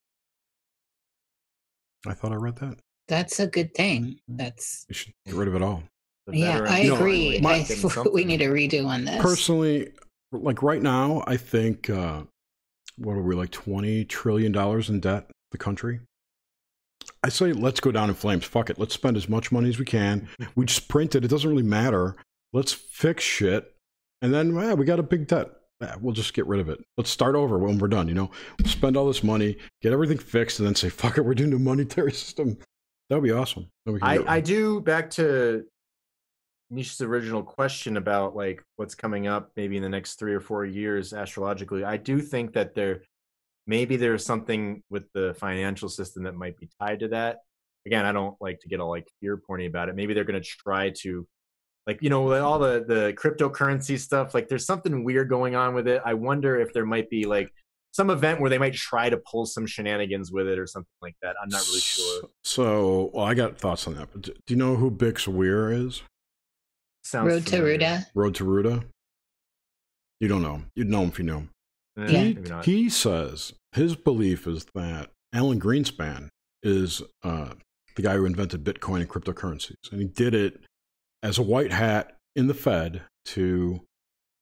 I 2.06 2.14
thought 2.14 2.32
I 2.34 2.36
read 2.36 2.58
that. 2.58 2.78
That's 3.08 3.40
a 3.40 3.48
good 3.48 3.74
thing. 3.74 4.04
Mm-hmm. 4.04 4.38
That's 4.38 4.86
You 4.90 4.96
should 4.96 5.14
get 5.26 5.36
rid 5.36 5.48
of 5.48 5.56
it 5.56 5.62
all. 5.62 5.84
Yeah, 6.32 6.66
I 6.68 6.84
No, 6.84 6.96
agree. 6.96 7.40
finally 7.42 7.62
I, 7.62 7.64
getting 7.64 8.14
we 8.14 8.24
need 8.24 8.42
a 8.42 8.48
redo 8.48 8.86
on 8.86 9.06
this. 9.06 9.22
Personally, 9.22 9.92
like 10.32 10.64
right 10.64 10.82
now, 10.82 11.24
I 11.28 11.36
think 11.38 11.90
uh, 11.90 12.24
what 12.98 13.14
are 13.14 13.22
we 13.22 13.36
like 13.36 13.52
twenty 13.52 14.06
trillion 14.06 14.52
dollars 14.52 14.90
in 14.90 15.00
debt? 15.02 15.30
The 15.52 15.58
country. 15.58 16.00
I 17.24 17.30
say 17.30 17.52
let's 17.52 17.80
go 17.82 17.92
down 17.92 18.10
in 18.10 18.16
flames. 18.16 18.46
Fuck 18.46 18.70
it. 18.70 18.80
Let's 18.80 18.94
spend 18.94 19.18
as 19.18 19.28
much 19.28 19.52
money 19.52 19.68
as 19.70 19.78
we 19.80 19.86
can. 19.86 20.30
We 20.56 20.66
just 20.66 20.88
print 20.88 21.14
it. 21.16 21.26
It 21.26 21.28
doesn't 21.28 21.50
really 21.50 21.62
matter. 21.64 22.16
Let's 22.54 22.72
fix 22.72 23.24
shit, 23.24 23.73
and 24.24 24.34
then 24.34 24.56
yeah, 24.56 24.74
we 24.74 24.86
got 24.86 25.00
a 25.00 25.04
big 25.04 25.28
debt. 25.28 25.52
We'll 26.00 26.14
just 26.14 26.34
get 26.34 26.48
rid 26.48 26.62
of 26.62 26.70
it. 26.70 26.80
Let's 26.96 27.10
start 27.10 27.36
over 27.36 27.60
when 27.60 27.78
we're 27.78 27.90
done. 27.90 28.08
You 28.08 28.14
know, 28.14 28.32
we'll 28.58 28.72
spend 28.72 28.96
all 28.96 29.06
this 29.06 29.22
money, 29.22 29.58
get 29.82 29.92
everything 29.92 30.18
fixed, 30.18 30.60
and 30.60 30.66
then 30.66 30.76
say 30.76 30.88
fuck 31.02 31.18
it. 31.18 31.22
We're 31.22 31.34
doing 31.34 31.54
a 31.54 31.60
monetary 31.60 32.12
system. 32.14 32.58
That 33.10 33.18
would 33.18 33.28
be 33.28 33.32
awesome. 33.32 33.68
We 33.86 34.00
can 34.00 34.08
I, 34.08 34.36
I 34.36 34.40
do 34.40 34.80
back 34.80 35.10
to 35.12 35.66
Nish's 36.72 37.02
original 37.02 37.44
question 37.44 37.98
about 37.98 38.34
like 38.34 38.64
what's 38.78 38.96
coming 38.96 39.28
up 39.28 39.52
maybe 39.58 39.76
in 39.76 39.84
the 39.84 39.90
next 39.90 40.16
three 40.16 40.34
or 40.34 40.40
four 40.40 40.66
years 40.66 41.12
astrologically. 41.12 41.84
I 41.84 41.98
do 41.98 42.22
think 42.22 42.54
that 42.54 42.74
there 42.74 43.02
maybe 43.68 43.98
there's 43.98 44.26
something 44.26 44.84
with 44.90 45.04
the 45.14 45.36
financial 45.38 45.90
system 45.90 46.24
that 46.24 46.36
might 46.36 46.58
be 46.58 46.70
tied 46.80 47.02
to 47.02 47.10
that. 47.10 47.40
Again, 47.86 48.06
I 48.06 48.14
don't 48.14 48.36
like 48.40 48.62
to 48.62 48.70
get 48.70 48.80
all 48.80 48.90
like 48.90 49.08
fear 49.20 49.38
porny 49.38 49.68
about 49.68 49.90
it. 49.90 49.96
Maybe 49.96 50.14
they're 50.14 50.24
going 50.24 50.42
to 50.42 50.48
try 50.48 50.92
to 51.02 51.28
like 51.88 52.02
you 52.02 52.10
know 52.10 52.32
all 52.44 52.60
the 52.60 52.84
the 52.88 53.14
cryptocurrency 53.18 54.00
stuff. 54.00 54.34
Like 54.34 54.48
there's 54.48 54.66
something 54.66 55.04
weird 55.04 55.30
going 55.30 55.56
on 55.56 55.74
with 55.74 55.88
it. 55.88 56.02
I 56.06 56.14
wonder 56.14 56.60
if 56.60 56.74
there 56.74 56.86
might 56.86 57.10
be 57.10 57.26
like 57.26 57.54
some 57.92 58.10
event 58.10 58.42
where 58.42 58.50
they 58.50 58.58
might 58.58 58.74
try 58.74 59.10
to 59.10 59.18
pull 59.18 59.46
some 59.46 59.66
shenanigans 59.68 60.32
with 60.32 60.48
it 60.48 60.58
or 60.58 60.66
something 60.66 60.90
like 61.02 61.16
that. 61.22 61.36
I'm 61.42 61.50
not 61.50 61.62
really 61.68 61.80
sure. 61.80 62.24
So, 62.44 63.12
well, 63.14 63.26
I 63.26 63.36
got 63.36 63.60
thoughts 63.60 63.86
on 63.88 63.94
that. 63.96 64.10
But 64.12 64.22
do 64.24 64.34
you 64.48 64.56
know 64.56 64.76
who 64.76 64.90
Bix 64.90 65.28
Weir 65.28 65.72
is? 65.72 66.02
Sounds 67.04 67.28
Road 67.28 67.46
to. 67.48 67.58
Roota. 67.60 68.06
Road 68.16 68.34
to 68.36 68.46
Roota. 68.46 68.84
You 70.20 70.28
don't 70.28 70.42
know 70.42 70.54
him. 70.56 70.66
You'd 70.76 70.90
know 70.90 71.02
him 71.04 71.10
if 71.10 71.20
you 71.20 71.26
knew 71.26 71.38
him. 71.38 71.50
Eh, 72.00 72.34
Yeah. 72.46 72.62
He, 72.64 72.84
he 72.84 72.90
says 72.90 73.54
his 73.74 73.96
belief 73.96 74.48
is 74.48 74.66
that 74.74 75.10
Alan 75.34 75.60
Greenspan 75.60 76.30
is 76.64 77.02
uh, 77.24 77.54
the 77.96 78.02
guy 78.02 78.16
who 78.16 78.26
invented 78.26 78.64
Bitcoin 78.64 79.02
and 79.02 79.10
cryptocurrencies, 79.10 79.92
and 79.92 80.00
he 80.02 80.08
did 80.08 80.34
it 80.34 80.62
as 81.24 81.40
a 81.40 81.42
white 81.44 81.72
hat 81.72 82.16
in 82.36 82.46
the 82.48 82.54
Fed 82.54 83.02
to 83.26 83.82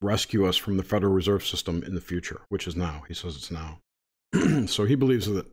rescue 0.02 0.46
us 0.48 0.58
from 0.58 0.76
the 0.78 0.84
Federal 0.84 1.14
Reserve 1.14 1.46
System 1.46 1.84
in 1.84 1.94
the 1.96 2.02
future, 2.02 2.42
which 2.50 2.68
is 2.68 2.76
now. 2.76 3.04
He 3.08 3.14
says 3.14 3.36
it's 3.38 3.52
now. 3.52 3.78
so 4.68 4.86
he 4.86 4.96
believes 4.96 5.28
that 5.28 5.46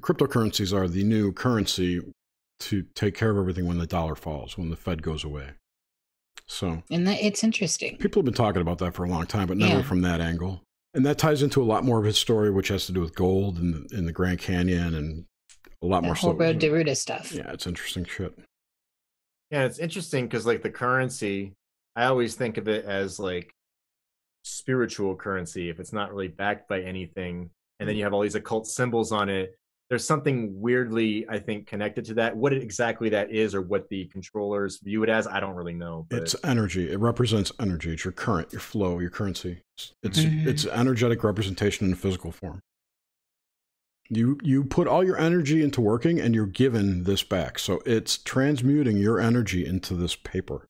cryptocurrencies 0.00 0.72
are 0.72 0.88
the 0.88 1.04
new 1.04 1.32
currency 1.32 2.00
to 2.60 2.82
take 2.94 3.14
care 3.14 3.30
of 3.30 3.36
everything 3.38 3.66
when 3.66 3.78
the 3.78 3.86
dollar 3.86 4.14
falls, 4.14 4.56
when 4.56 4.70
the 4.70 4.76
Fed 4.76 5.02
goes 5.02 5.24
away. 5.24 5.50
So 6.46 6.82
And 6.90 7.06
that, 7.06 7.20
it's 7.20 7.44
interesting. 7.44 7.96
people 7.98 8.20
have 8.20 8.24
been 8.24 8.34
talking 8.34 8.62
about 8.62 8.78
that 8.78 8.94
for 8.94 9.04
a 9.04 9.08
long 9.08 9.26
time, 9.26 9.48
but 9.48 9.56
never 9.56 9.76
Yeah. 9.78 9.82
from 9.82 10.00
that 10.02 10.20
angle. 10.20 10.62
And 10.94 11.04
that 11.06 11.18
ties 11.18 11.42
into 11.42 11.62
a 11.62 11.64
lot 11.64 11.84
more 11.84 11.98
of 11.98 12.04
his 12.04 12.18
story, 12.18 12.50
which 12.50 12.68
has 12.68 12.86
to 12.86 12.92
do 12.92 13.00
with 13.00 13.14
gold 13.14 13.58
and 13.58 13.90
in 13.92 14.04
the 14.06 14.12
Grand 14.12 14.38
Canyon 14.38 14.94
and 14.94 15.24
a 15.82 15.86
lot 15.86 16.00
The 16.02 16.06
more 16.08 16.14
whole 16.14 16.30
stuff. 16.32 16.40
Road 16.40 16.60
to 16.60 16.68
Roota 16.70 16.96
stuff. 16.96 17.32
Yeah, 17.32 17.50
it's 17.52 17.66
interesting 17.66 18.04
shit. 18.04 18.38
Yeah, 19.52 19.64
it's 19.64 19.78
interesting 19.78 20.24
because 20.24 20.46
like 20.46 20.62
the 20.62 20.70
currency, 20.70 21.52
I 21.94 22.06
always 22.06 22.34
think 22.34 22.56
of 22.56 22.68
it 22.68 22.86
as 22.86 23.20
like 23.20 23.52
spiritual 24.44 25.14
currency 25.14 25.68
if 25.68 25.78
it's 25.78 25.92
not 25.92 26.10
really 26.10 26.28
backed 26.28 26.68
by 26.68 26.80
anything, 26.80 27.50
and 27.78 27.86
then 27.86 27.94
mm. 27.94 27.98
you 27.98 28.04
have 28.04 28.14
all 28.14 28.22
these 28.22 28.34
occult 28.34 28.66
symbols 28.66 29.12
on 29.12 29.28
it. 29.28 29.54
There's 29.90 30.06
something 30.06 30.58
weirdly, 30.58 31.26
I 31.28 31.38
think, 31.38 31.66
connected 31.66 32.06
to 32.06 32.14
that. 32.14 32.34
What 32.34 32.54
exactly 32.54 33.10
that 33.10 33.30
is, 33.30 33.54
or 33.54 33.60
what 33.60 33.90
the 33.90 34.06
controllers 34.06 34.80
view 34.82 35.02
it 35.02 35.10
as, 35.10 35.26
I 35.26 35.38
don't 35.38 35.54
really 35.54 35.74
know. 35.74 36.06
But 36.08 36.22
It's 36.22 36.36
energy. 36.44 36.90
It 36.90 36.98
represents 36.98 37.52
energy. 37.60 37.92
It's 37.92 38.06
your 38.06 38.12
current, 38.12 38.52
your 38.52 38.60
flow, 38.60 39.00
your 39.00 39.10
currency. 39.10 39.60
It's 39.76 39.92
it's, 40.02 40.18
it's 40.18 40.64
mm-hmm. 40.64 40.80
energetic 40.80 41.22
representation 41.22 41.88
in 41.88 41.92
a 41.92 41.96
physical 41.96 42.32
form. 42.32 42.62
You 44.14 44.38
you 44.42 44.64
put 44.64 44.86
all 44.86 45.04
your 45.04 45.18
energy 45.18 45.62
into 45.62 45.80
working, 45.80 46.20
and 46.20 46.34
you're 46.34 46.46
given 46.46 47.04
this 47.04 47.22
back. 47.22 47.58
So 47.58 47.82
it's 47.86 48.18
transmuting 48.18 48.96
your 48.98 49.18
energy 49.20 49.64
into 49.66 49.94
this 49.94 50.14
paper. 50.16 50.66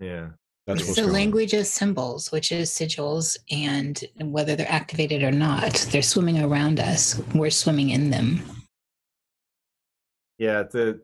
yeah, 0.00 0.30
That's 0.66 0.80
it's 0.80 0.88
what's 0.88 0.96
the 1.00 1.06
going 1.06 1.08
on. 1.08 1.14
language 1.14 1.54
of 1.54 1.66
symbols, 1.66 2.30
which 2.32 2.52
is 2.52 2.70
sigils, 2.70 3.38
and 3.50 4.02
whether 4.20 4.56
they're 4.56 4.70
activated 4.70 5.22
or 5.22 5.32
not, 5.32 5.72
they're 5.90 6.02
swimming 6.02 6.40
around 6.42 6.80
us. 6.80 7.20
We're 7.34 7.50
swimming 7.50 7.90
in 7.90 8.10
them. 8.10 8.40
yeah. 10.38 10.64
The 10.64 11.00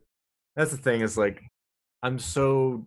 that's 0.56 0.70
the 0.72 0.76
thing 0.76 1.00
is 1.02 1.16
like 1.16 1.42
I'm 2.02 2.18
so 2.18 2.86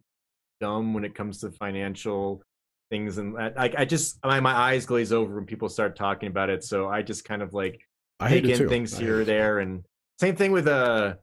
dumb 0.60 0.94
when 0.94 1.06
it 1.06 1.16
comes 1.16 1.40
to 1.40 1.52
financial 1.52 2.42
things, 2.90 3.18
and 3.18 3.38
I, 3.38 3.52
I, 3.58 3.74
I 3.80 3.86
just 3.86 4.20
my 4.24 4.40
my 4.40 4.54
eyes 4.54 4.86
glaze 4.86 5.12
over 5.12 5.36
when 5.36 5.46
people 5.46 5.70
start 5.70 5.96
talking 5.96 6.28
about 6.28 6.50
it. 6.50 6.64
So 6.64 6.90
I 6.90 7.02
just 7.02 7.26
kind 7.26 7.42
of 7.42 7.54
like 7.54 7.82
I 8.22 8.30
take 8.30 8.46
in 8.46 8.58
too. 8.58 8.70
things 8.70 8.94
I 8.94 9.04
here 9.04 9.22
or 9.22 9.26
there 9.26 9.60
and 9.60 9.84
same 10.20 10.36
thing 10.36 10.52
with 10.52 10.68
uh 10.68 11.16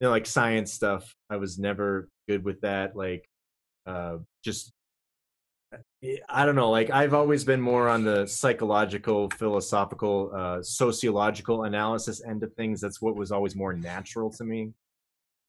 you 0.00 0.06
know 0.06 0.10
like 0.10 0.26
science 0.26 0.72
stuff 0.72 1.14
i 1.30 1.36
was 1.36 1.58
never 1.58 2.08
good 2.28 2.44
with 2.44 2.60
that 2.62 2.96
like 2.96 3.28
uh 3.86 4.16
just 4.44 4.72
eh, 6.02 6.16
i 6.28 6.46
don't 6.46 6.54
know 6.56 6.70
like 6.70 6.90
i've 6.90 7.14
always 7.14 7.44
been 7.44 7.60
more 7.60 7.88
on 7.88 8.04
the 8.04 8.26
psychological 8.26 9.28
philosophical 9.30 10.30
uh 10.34 10.62
sociological 10.62 11.64
analysis 11.64 12.22
end 12.24 12.42
of 12.42 12.52
things 12.54 12.80
that's 12.80 13.02
what 13.02 13.16
was 13.16 13.30
always 13.32 13.54
more 13.54 13.74
natural 13.74 14.30
to 14.30 14.44
me 14.44 14.72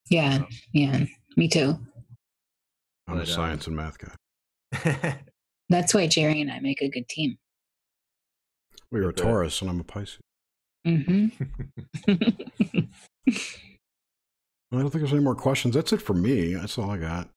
Yeah, 0.09 0.43
yeah, 0.73 1.05
me 1.37 1.47
too. 1.47 1.77
I'm 3.07 3.17
a 3.17 3.19
But, 3.19 3.29
uh, 3.29 3.33
science 3.33 3.67
and 3.67 3.75
math 3.75 3.97
guy. 3.97 5.19
That's 5.69 5.93
why 5.93 6.07
Jerry 6.07 6.41
and 6.41 6.51
I 6.51 6.59
make 6.59 6.81
a 6.81 6.89
good 6.89 7.07
team. 7.07 7.37
We 8.91 8.99
are 9.01 9.09
a 9.09 9.13
Taurus, 9.13 9.61
and 9.61 9.69
I'm 9.69 9.79
a 9.79 9.83
Pisces. 9.83 10.19
hmm 10.85 11.27
I 14.71 14.77
don't 14.77 14.89
think 14.91 15.01
there's 15.01 15.11
any 15.13 15.21
more 15.23 15.35
questions. 15.35 15.73
That's 15.75 15.91
it 15.93 16.01
for 16.01 16.13
me. 16.13 16.53
That's 16.53 16.77
all 16.77 16.91
I 16.91 16.97
got. 16.97 17.29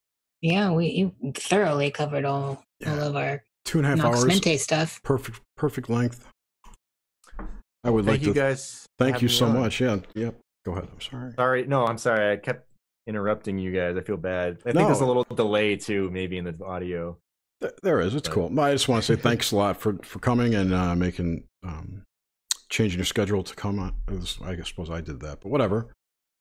yeah, 0.42 0.70
we 0.70 0.88
you 0.88 1.32
thoroughly 1.34 1.90
covered 1.90 2.24
all 2.24 2.62
all 2.86 3.00
of 3.00 3.16
our 3.16 3.42
Two 3.64 3.78
and 3.78 3.86
a 3.86 3.90
half 3.90 3.98
Nox 3.98 4.18
hours. 4.18 4.26
Mente 4.26 4.58
stuff. 4.58 5.00
Perfect, 5.04 5.40
perfect 5.56 5.88
length. 5.88 6.26
I 7.84 7.90
would 7.90 8.04
thank 8.04 8.18
like 8.20 8.26
you 8.26 8.34
to 8.34 8.38
guys 8.40 8.86
thank 8.98 9.22
you 9.22 9.28
so 9.28 9.46
on. 9.46 9.58
much. 9.60 9.80
Yeah, 9.80 9.98
yep. 10.14 10.34
Go 10.64 10.72
ahead. 10.72 10.88
I'm 10.92 11.00
sorry. 11.00 11.32
sorry 11.36 11.66
no 11.66 11.84
i'm 11.86 11.98
sorry 11.98 12.32
i 12.32 12.36
kept 12.36 12.68
interrupting 13.08 13.58
you 13.58 13.72
guys 13.72 13.96
i 13.96 14.00
feel 14.00 14.16
bad 14.16 14.58
i 14.64 14.70
think 14.70 14.86
there's 14.86 15.00
a 15.00 15.04
little 15.04 15.24
delay 15.34 15.74
too 15.74 16.08
maybe 16.12 16.38
in 16.38 16.44
the 16.44 16.54
audio 16.64 17.16
There 17.82 18.00
is. 18.00 18.14
It's 18.14 18.28
But- 18.28 18.34
cool. 18.34 18.60
I 18.60 18.70
just 18.72 18.86
want 18.88 19.02
to 19.02 19.16
say 19.16 19.20
thanks 19.28 19.50
a 19.50 19.56
lot 19.56 19.80
for 19.80 19.98
for 20.04 20.18
coming 20.20 20.54
and 20.54 20.72
uh, 20.72 20.94
making 20.94 21.44
um, 21.66 22.04
changing 22.72 22.98
your 22.98 23.04
schedule 23.04 23.42
to 23.42 23.54
come 23.54 23.78
on. 23.78 23.94
I 24.08 24.12
was- 24.12 24.40
suppose 24.66 24.88
I 24.90 25.02
did 25.02 25.20
that, 25.20 25.40
but 25.42 25.50
whatever. 25.50 25.88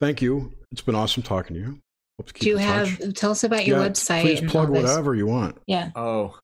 Thank 0.00 0.22
you. 0.22 0.52
It's 0.72 0.80
been 0.80 0.94
awesome 0.94 1.22
talking 1.22 1.54
to 1.54 1.60
you. 1.60 1.78
Hope 2.18 2.26
to 2.28 2.32
keep 2.32 2.42
Do 2.42 2.48
you 2.48 2.56
in 2.56 2.62
have 2.62 2.98
touch. 2.98 3.14
tell 3.14 3.30
us 3.32 3.44
about 3.44 3.66
your 3.66 3.78
Yeah, 3.78 3.88
website? 3.88 4.22
Please 4.22 4.50
plug 4.50 4.70
whatever 4.70 5.14
you 5.14 5.26
want. 5.26 5.58
Yeah. 5.66 5.90
Oh, 5.94 6.38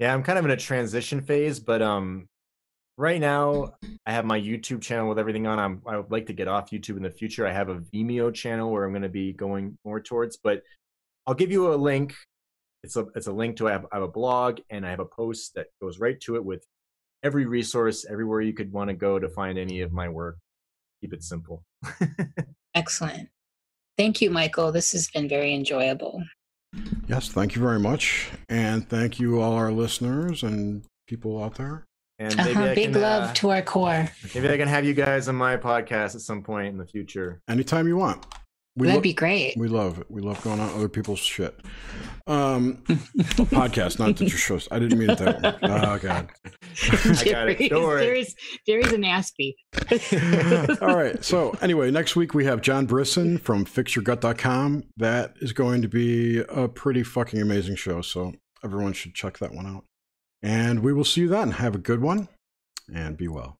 yeah. 0.00 0.12
I'm 0.12 0.24
kind 0.24 0.38
of 0.38 0.44
in 0.44 0.50
a 0.50 0.56
transition 0.56 1.20
phase, 1.22 1.60
but 1.60 1.80
um, 1.80 2.26
right 2.98 3.20
now 3.20 3.72
I 4.04 4.12
have 4.12 4.24
my 4.24 4.38
YouTube 4.38 4.82
channel 4.82 5.08
with 5.08 5.18
everything 5.18 5.46
on. 5.46 5.58
I'm 5.60 5.82
I 5.86 5.96
would 5.96 6.10
like 6.10 6.26
to 6.26 6.32
get 6.32 6.48
off 6.48 6.70
YouTube 6.70 6.96
in 6.96 7.02
the 7.04 7.10
future. 7.10 7.46
I 7.46 7.52
have 7.52 7.68
a 7.68 7.78
Vimeo 7.78 8.34
channel 8.34 8.70
where 8.72 8.84
I'm 8.84 8.90
going 8.92 9.02
to 9.02 9.08
be 9.08 9.32
going 9.32 9.78
more 9.84 10.00
towards, 10.00 10.36
but 10.36 10.62
I'll 11.26 11.34
give 11.34 11.52
you 11.52 11.72
a 11.72 11.76
link. 11.76 12.14
It's 12.82 12.96
a 12.96 13.06
it's 13.14 13.28
a 13.28 13.32
link 13.32 13.56
to 13.58 13.68
I 13.68 13.72
have, 13.72 13.86
I 13.92 13.96
have 13.96 14.02
a 14.02 14.08
blog 14.08 14.60
and 14.70 14.84
I 14.84 14.90
have 14.90 15.00
a 15.00 15.04
post 15.06 15.54
that 15.54 15.68
goes 15.80 15.98
right 16.00 16.18
to 16.22 16.34
it 16.36 16.44
with 16.44 16.64
every 17.22 17.46
resource 17.46 18.04
everywhere 18.08 18.40
you 18.40 18.52
could 18.52 18.72
want 18.72 18.88
to 18.88 18.94
go 18.94 19.18
to 19.18 19.28
find 19.28 19.58
any 19.58 19.80
of 19.80 19.92
my 19.92 20.08
work. 20.08 20.36
Keep 21.00 21.14
it 21.14 21.22
simple. 21.22 21.62
Excellent. 22.74 23.28
Thank 23.96 24.20
you, 24.20 24.30
Michael. 24.30 24.72
This 24.72 24.92
has 24.92 25.08
been 25.08 25.28
very 25.28 25.54
enjoyable. 25.54 26.22
Yes, 27.08 27.28
thank 27.28 27.56
you 27.56 27.60
very 27.62 27.80
much, 27.80 28.30
and 28.48 28.88
thank 28.88 29.18
you 29.18 29.40
all 29.40 29.54
our 29.54 29.72
listeners 29.72 30.42
and 30.44 30.84
people 31.08 31.42
out 31.42 31.56
there. 31.56 31.84
And 32.20 32.36
maybe 32.36 32.50
Uh-huh. 32.50 32.62
I 32.64 32.74
Big 32.74 32.92
can, 32.92 33.00
love 33.02 33.30
uh, 33.30 33.34
to 33.34 33.50
our 33.50 33.62
core. 33.62 34.08
maybe 34.34 34.48
I 34.50 34.56
can 34.56 34.68
have 34.68 34.84
you 34.84 34.94
guys 34.94 35.26
on 35.28 35.34
my 35.34 35.56
podcast 35.56 36.14
at 36.14 36.20
some 36.20 36.42
point 36.42 36.68
in 36.68 36.76
the 36.78 36.86
future. 36.86 37.40
Anytime 37.48 37.88
you 37.88 37.96
want. 37.96 38.24
We 38.76 38.86
That'd 38.86 38.98
lo- 38.98 39.02
be 39.02 39.12
great. 39.12 39.56
We 39.56 39.68
love 39.68 39.98
it. 39.98 40.10
We 40.10 40.22
love 40.22 40.40
going 40.42 40.60
on 40.60 40.70
other 40.70 40.88
people's 40.88 41.18
shit. 41.18 41.58
Um, 42.26 42.76
podcast, 42.88 43.98
not 43.98 44.16
that 44.16 44.20
your 44.20 44.38
shows. 44.38 44.68
I 44.70 44.78
didn't 44.78 44.98
mean 44.98 45.10
it 45.10 45.18
that 45.18 45.42
way. 45.42 45.58
Oh 45.62 45.98
God. 45.98 46.30
I 46.92 47.24
got 47.24 47.48
it. 47.48 47.68
Don't 47.70 47.82
worry. 47.82 48.04
Jerry's, 48.04 48.34
Jerry's 48.66 48.92
an 48.92 49.02
Aspie. 49.02 49.54
All 50.80 50.96
right. 50.96 51.22
So 51.24 51.50
anyway, 51.60 51.90
next 51.90 52.14
week 52.14 52.32
we 52.32 52.44
have 52.44 52.60
John 52.60 52.86
Brisson 52.86 53.38
from 53.38 53.64
FixYourGut.com. 53.64 54.84
That 54.96 55.34
is 55.40 55.52
going 55.52 55.82
to 55.82 55.88
be 55.88 56.38
a 56.48 56.68
pretty 56.68 57.02
fucking 57.02 57.40
amazing 57.42 57.74
show. 57.76 58.02
So 58.02 58.34
everyone 58.62 58.92
should 58.92 59.14
check 59.14 59.38
that 59.38 59.52
one 59.52 59.66
out. 59.66 59.84
And 60.42 60.80
we 60.80 60.92
will 60.92 61.04
see 61.04 61.22
you 61.22 61.28
then. 61.28 61.50
Have 61.52 61.74
a 61.74 61.78
good 61.78 62.00
one, 62.00 62.28
and 62.94 63.16
be 63.16 63.28
well. 63.28 63.56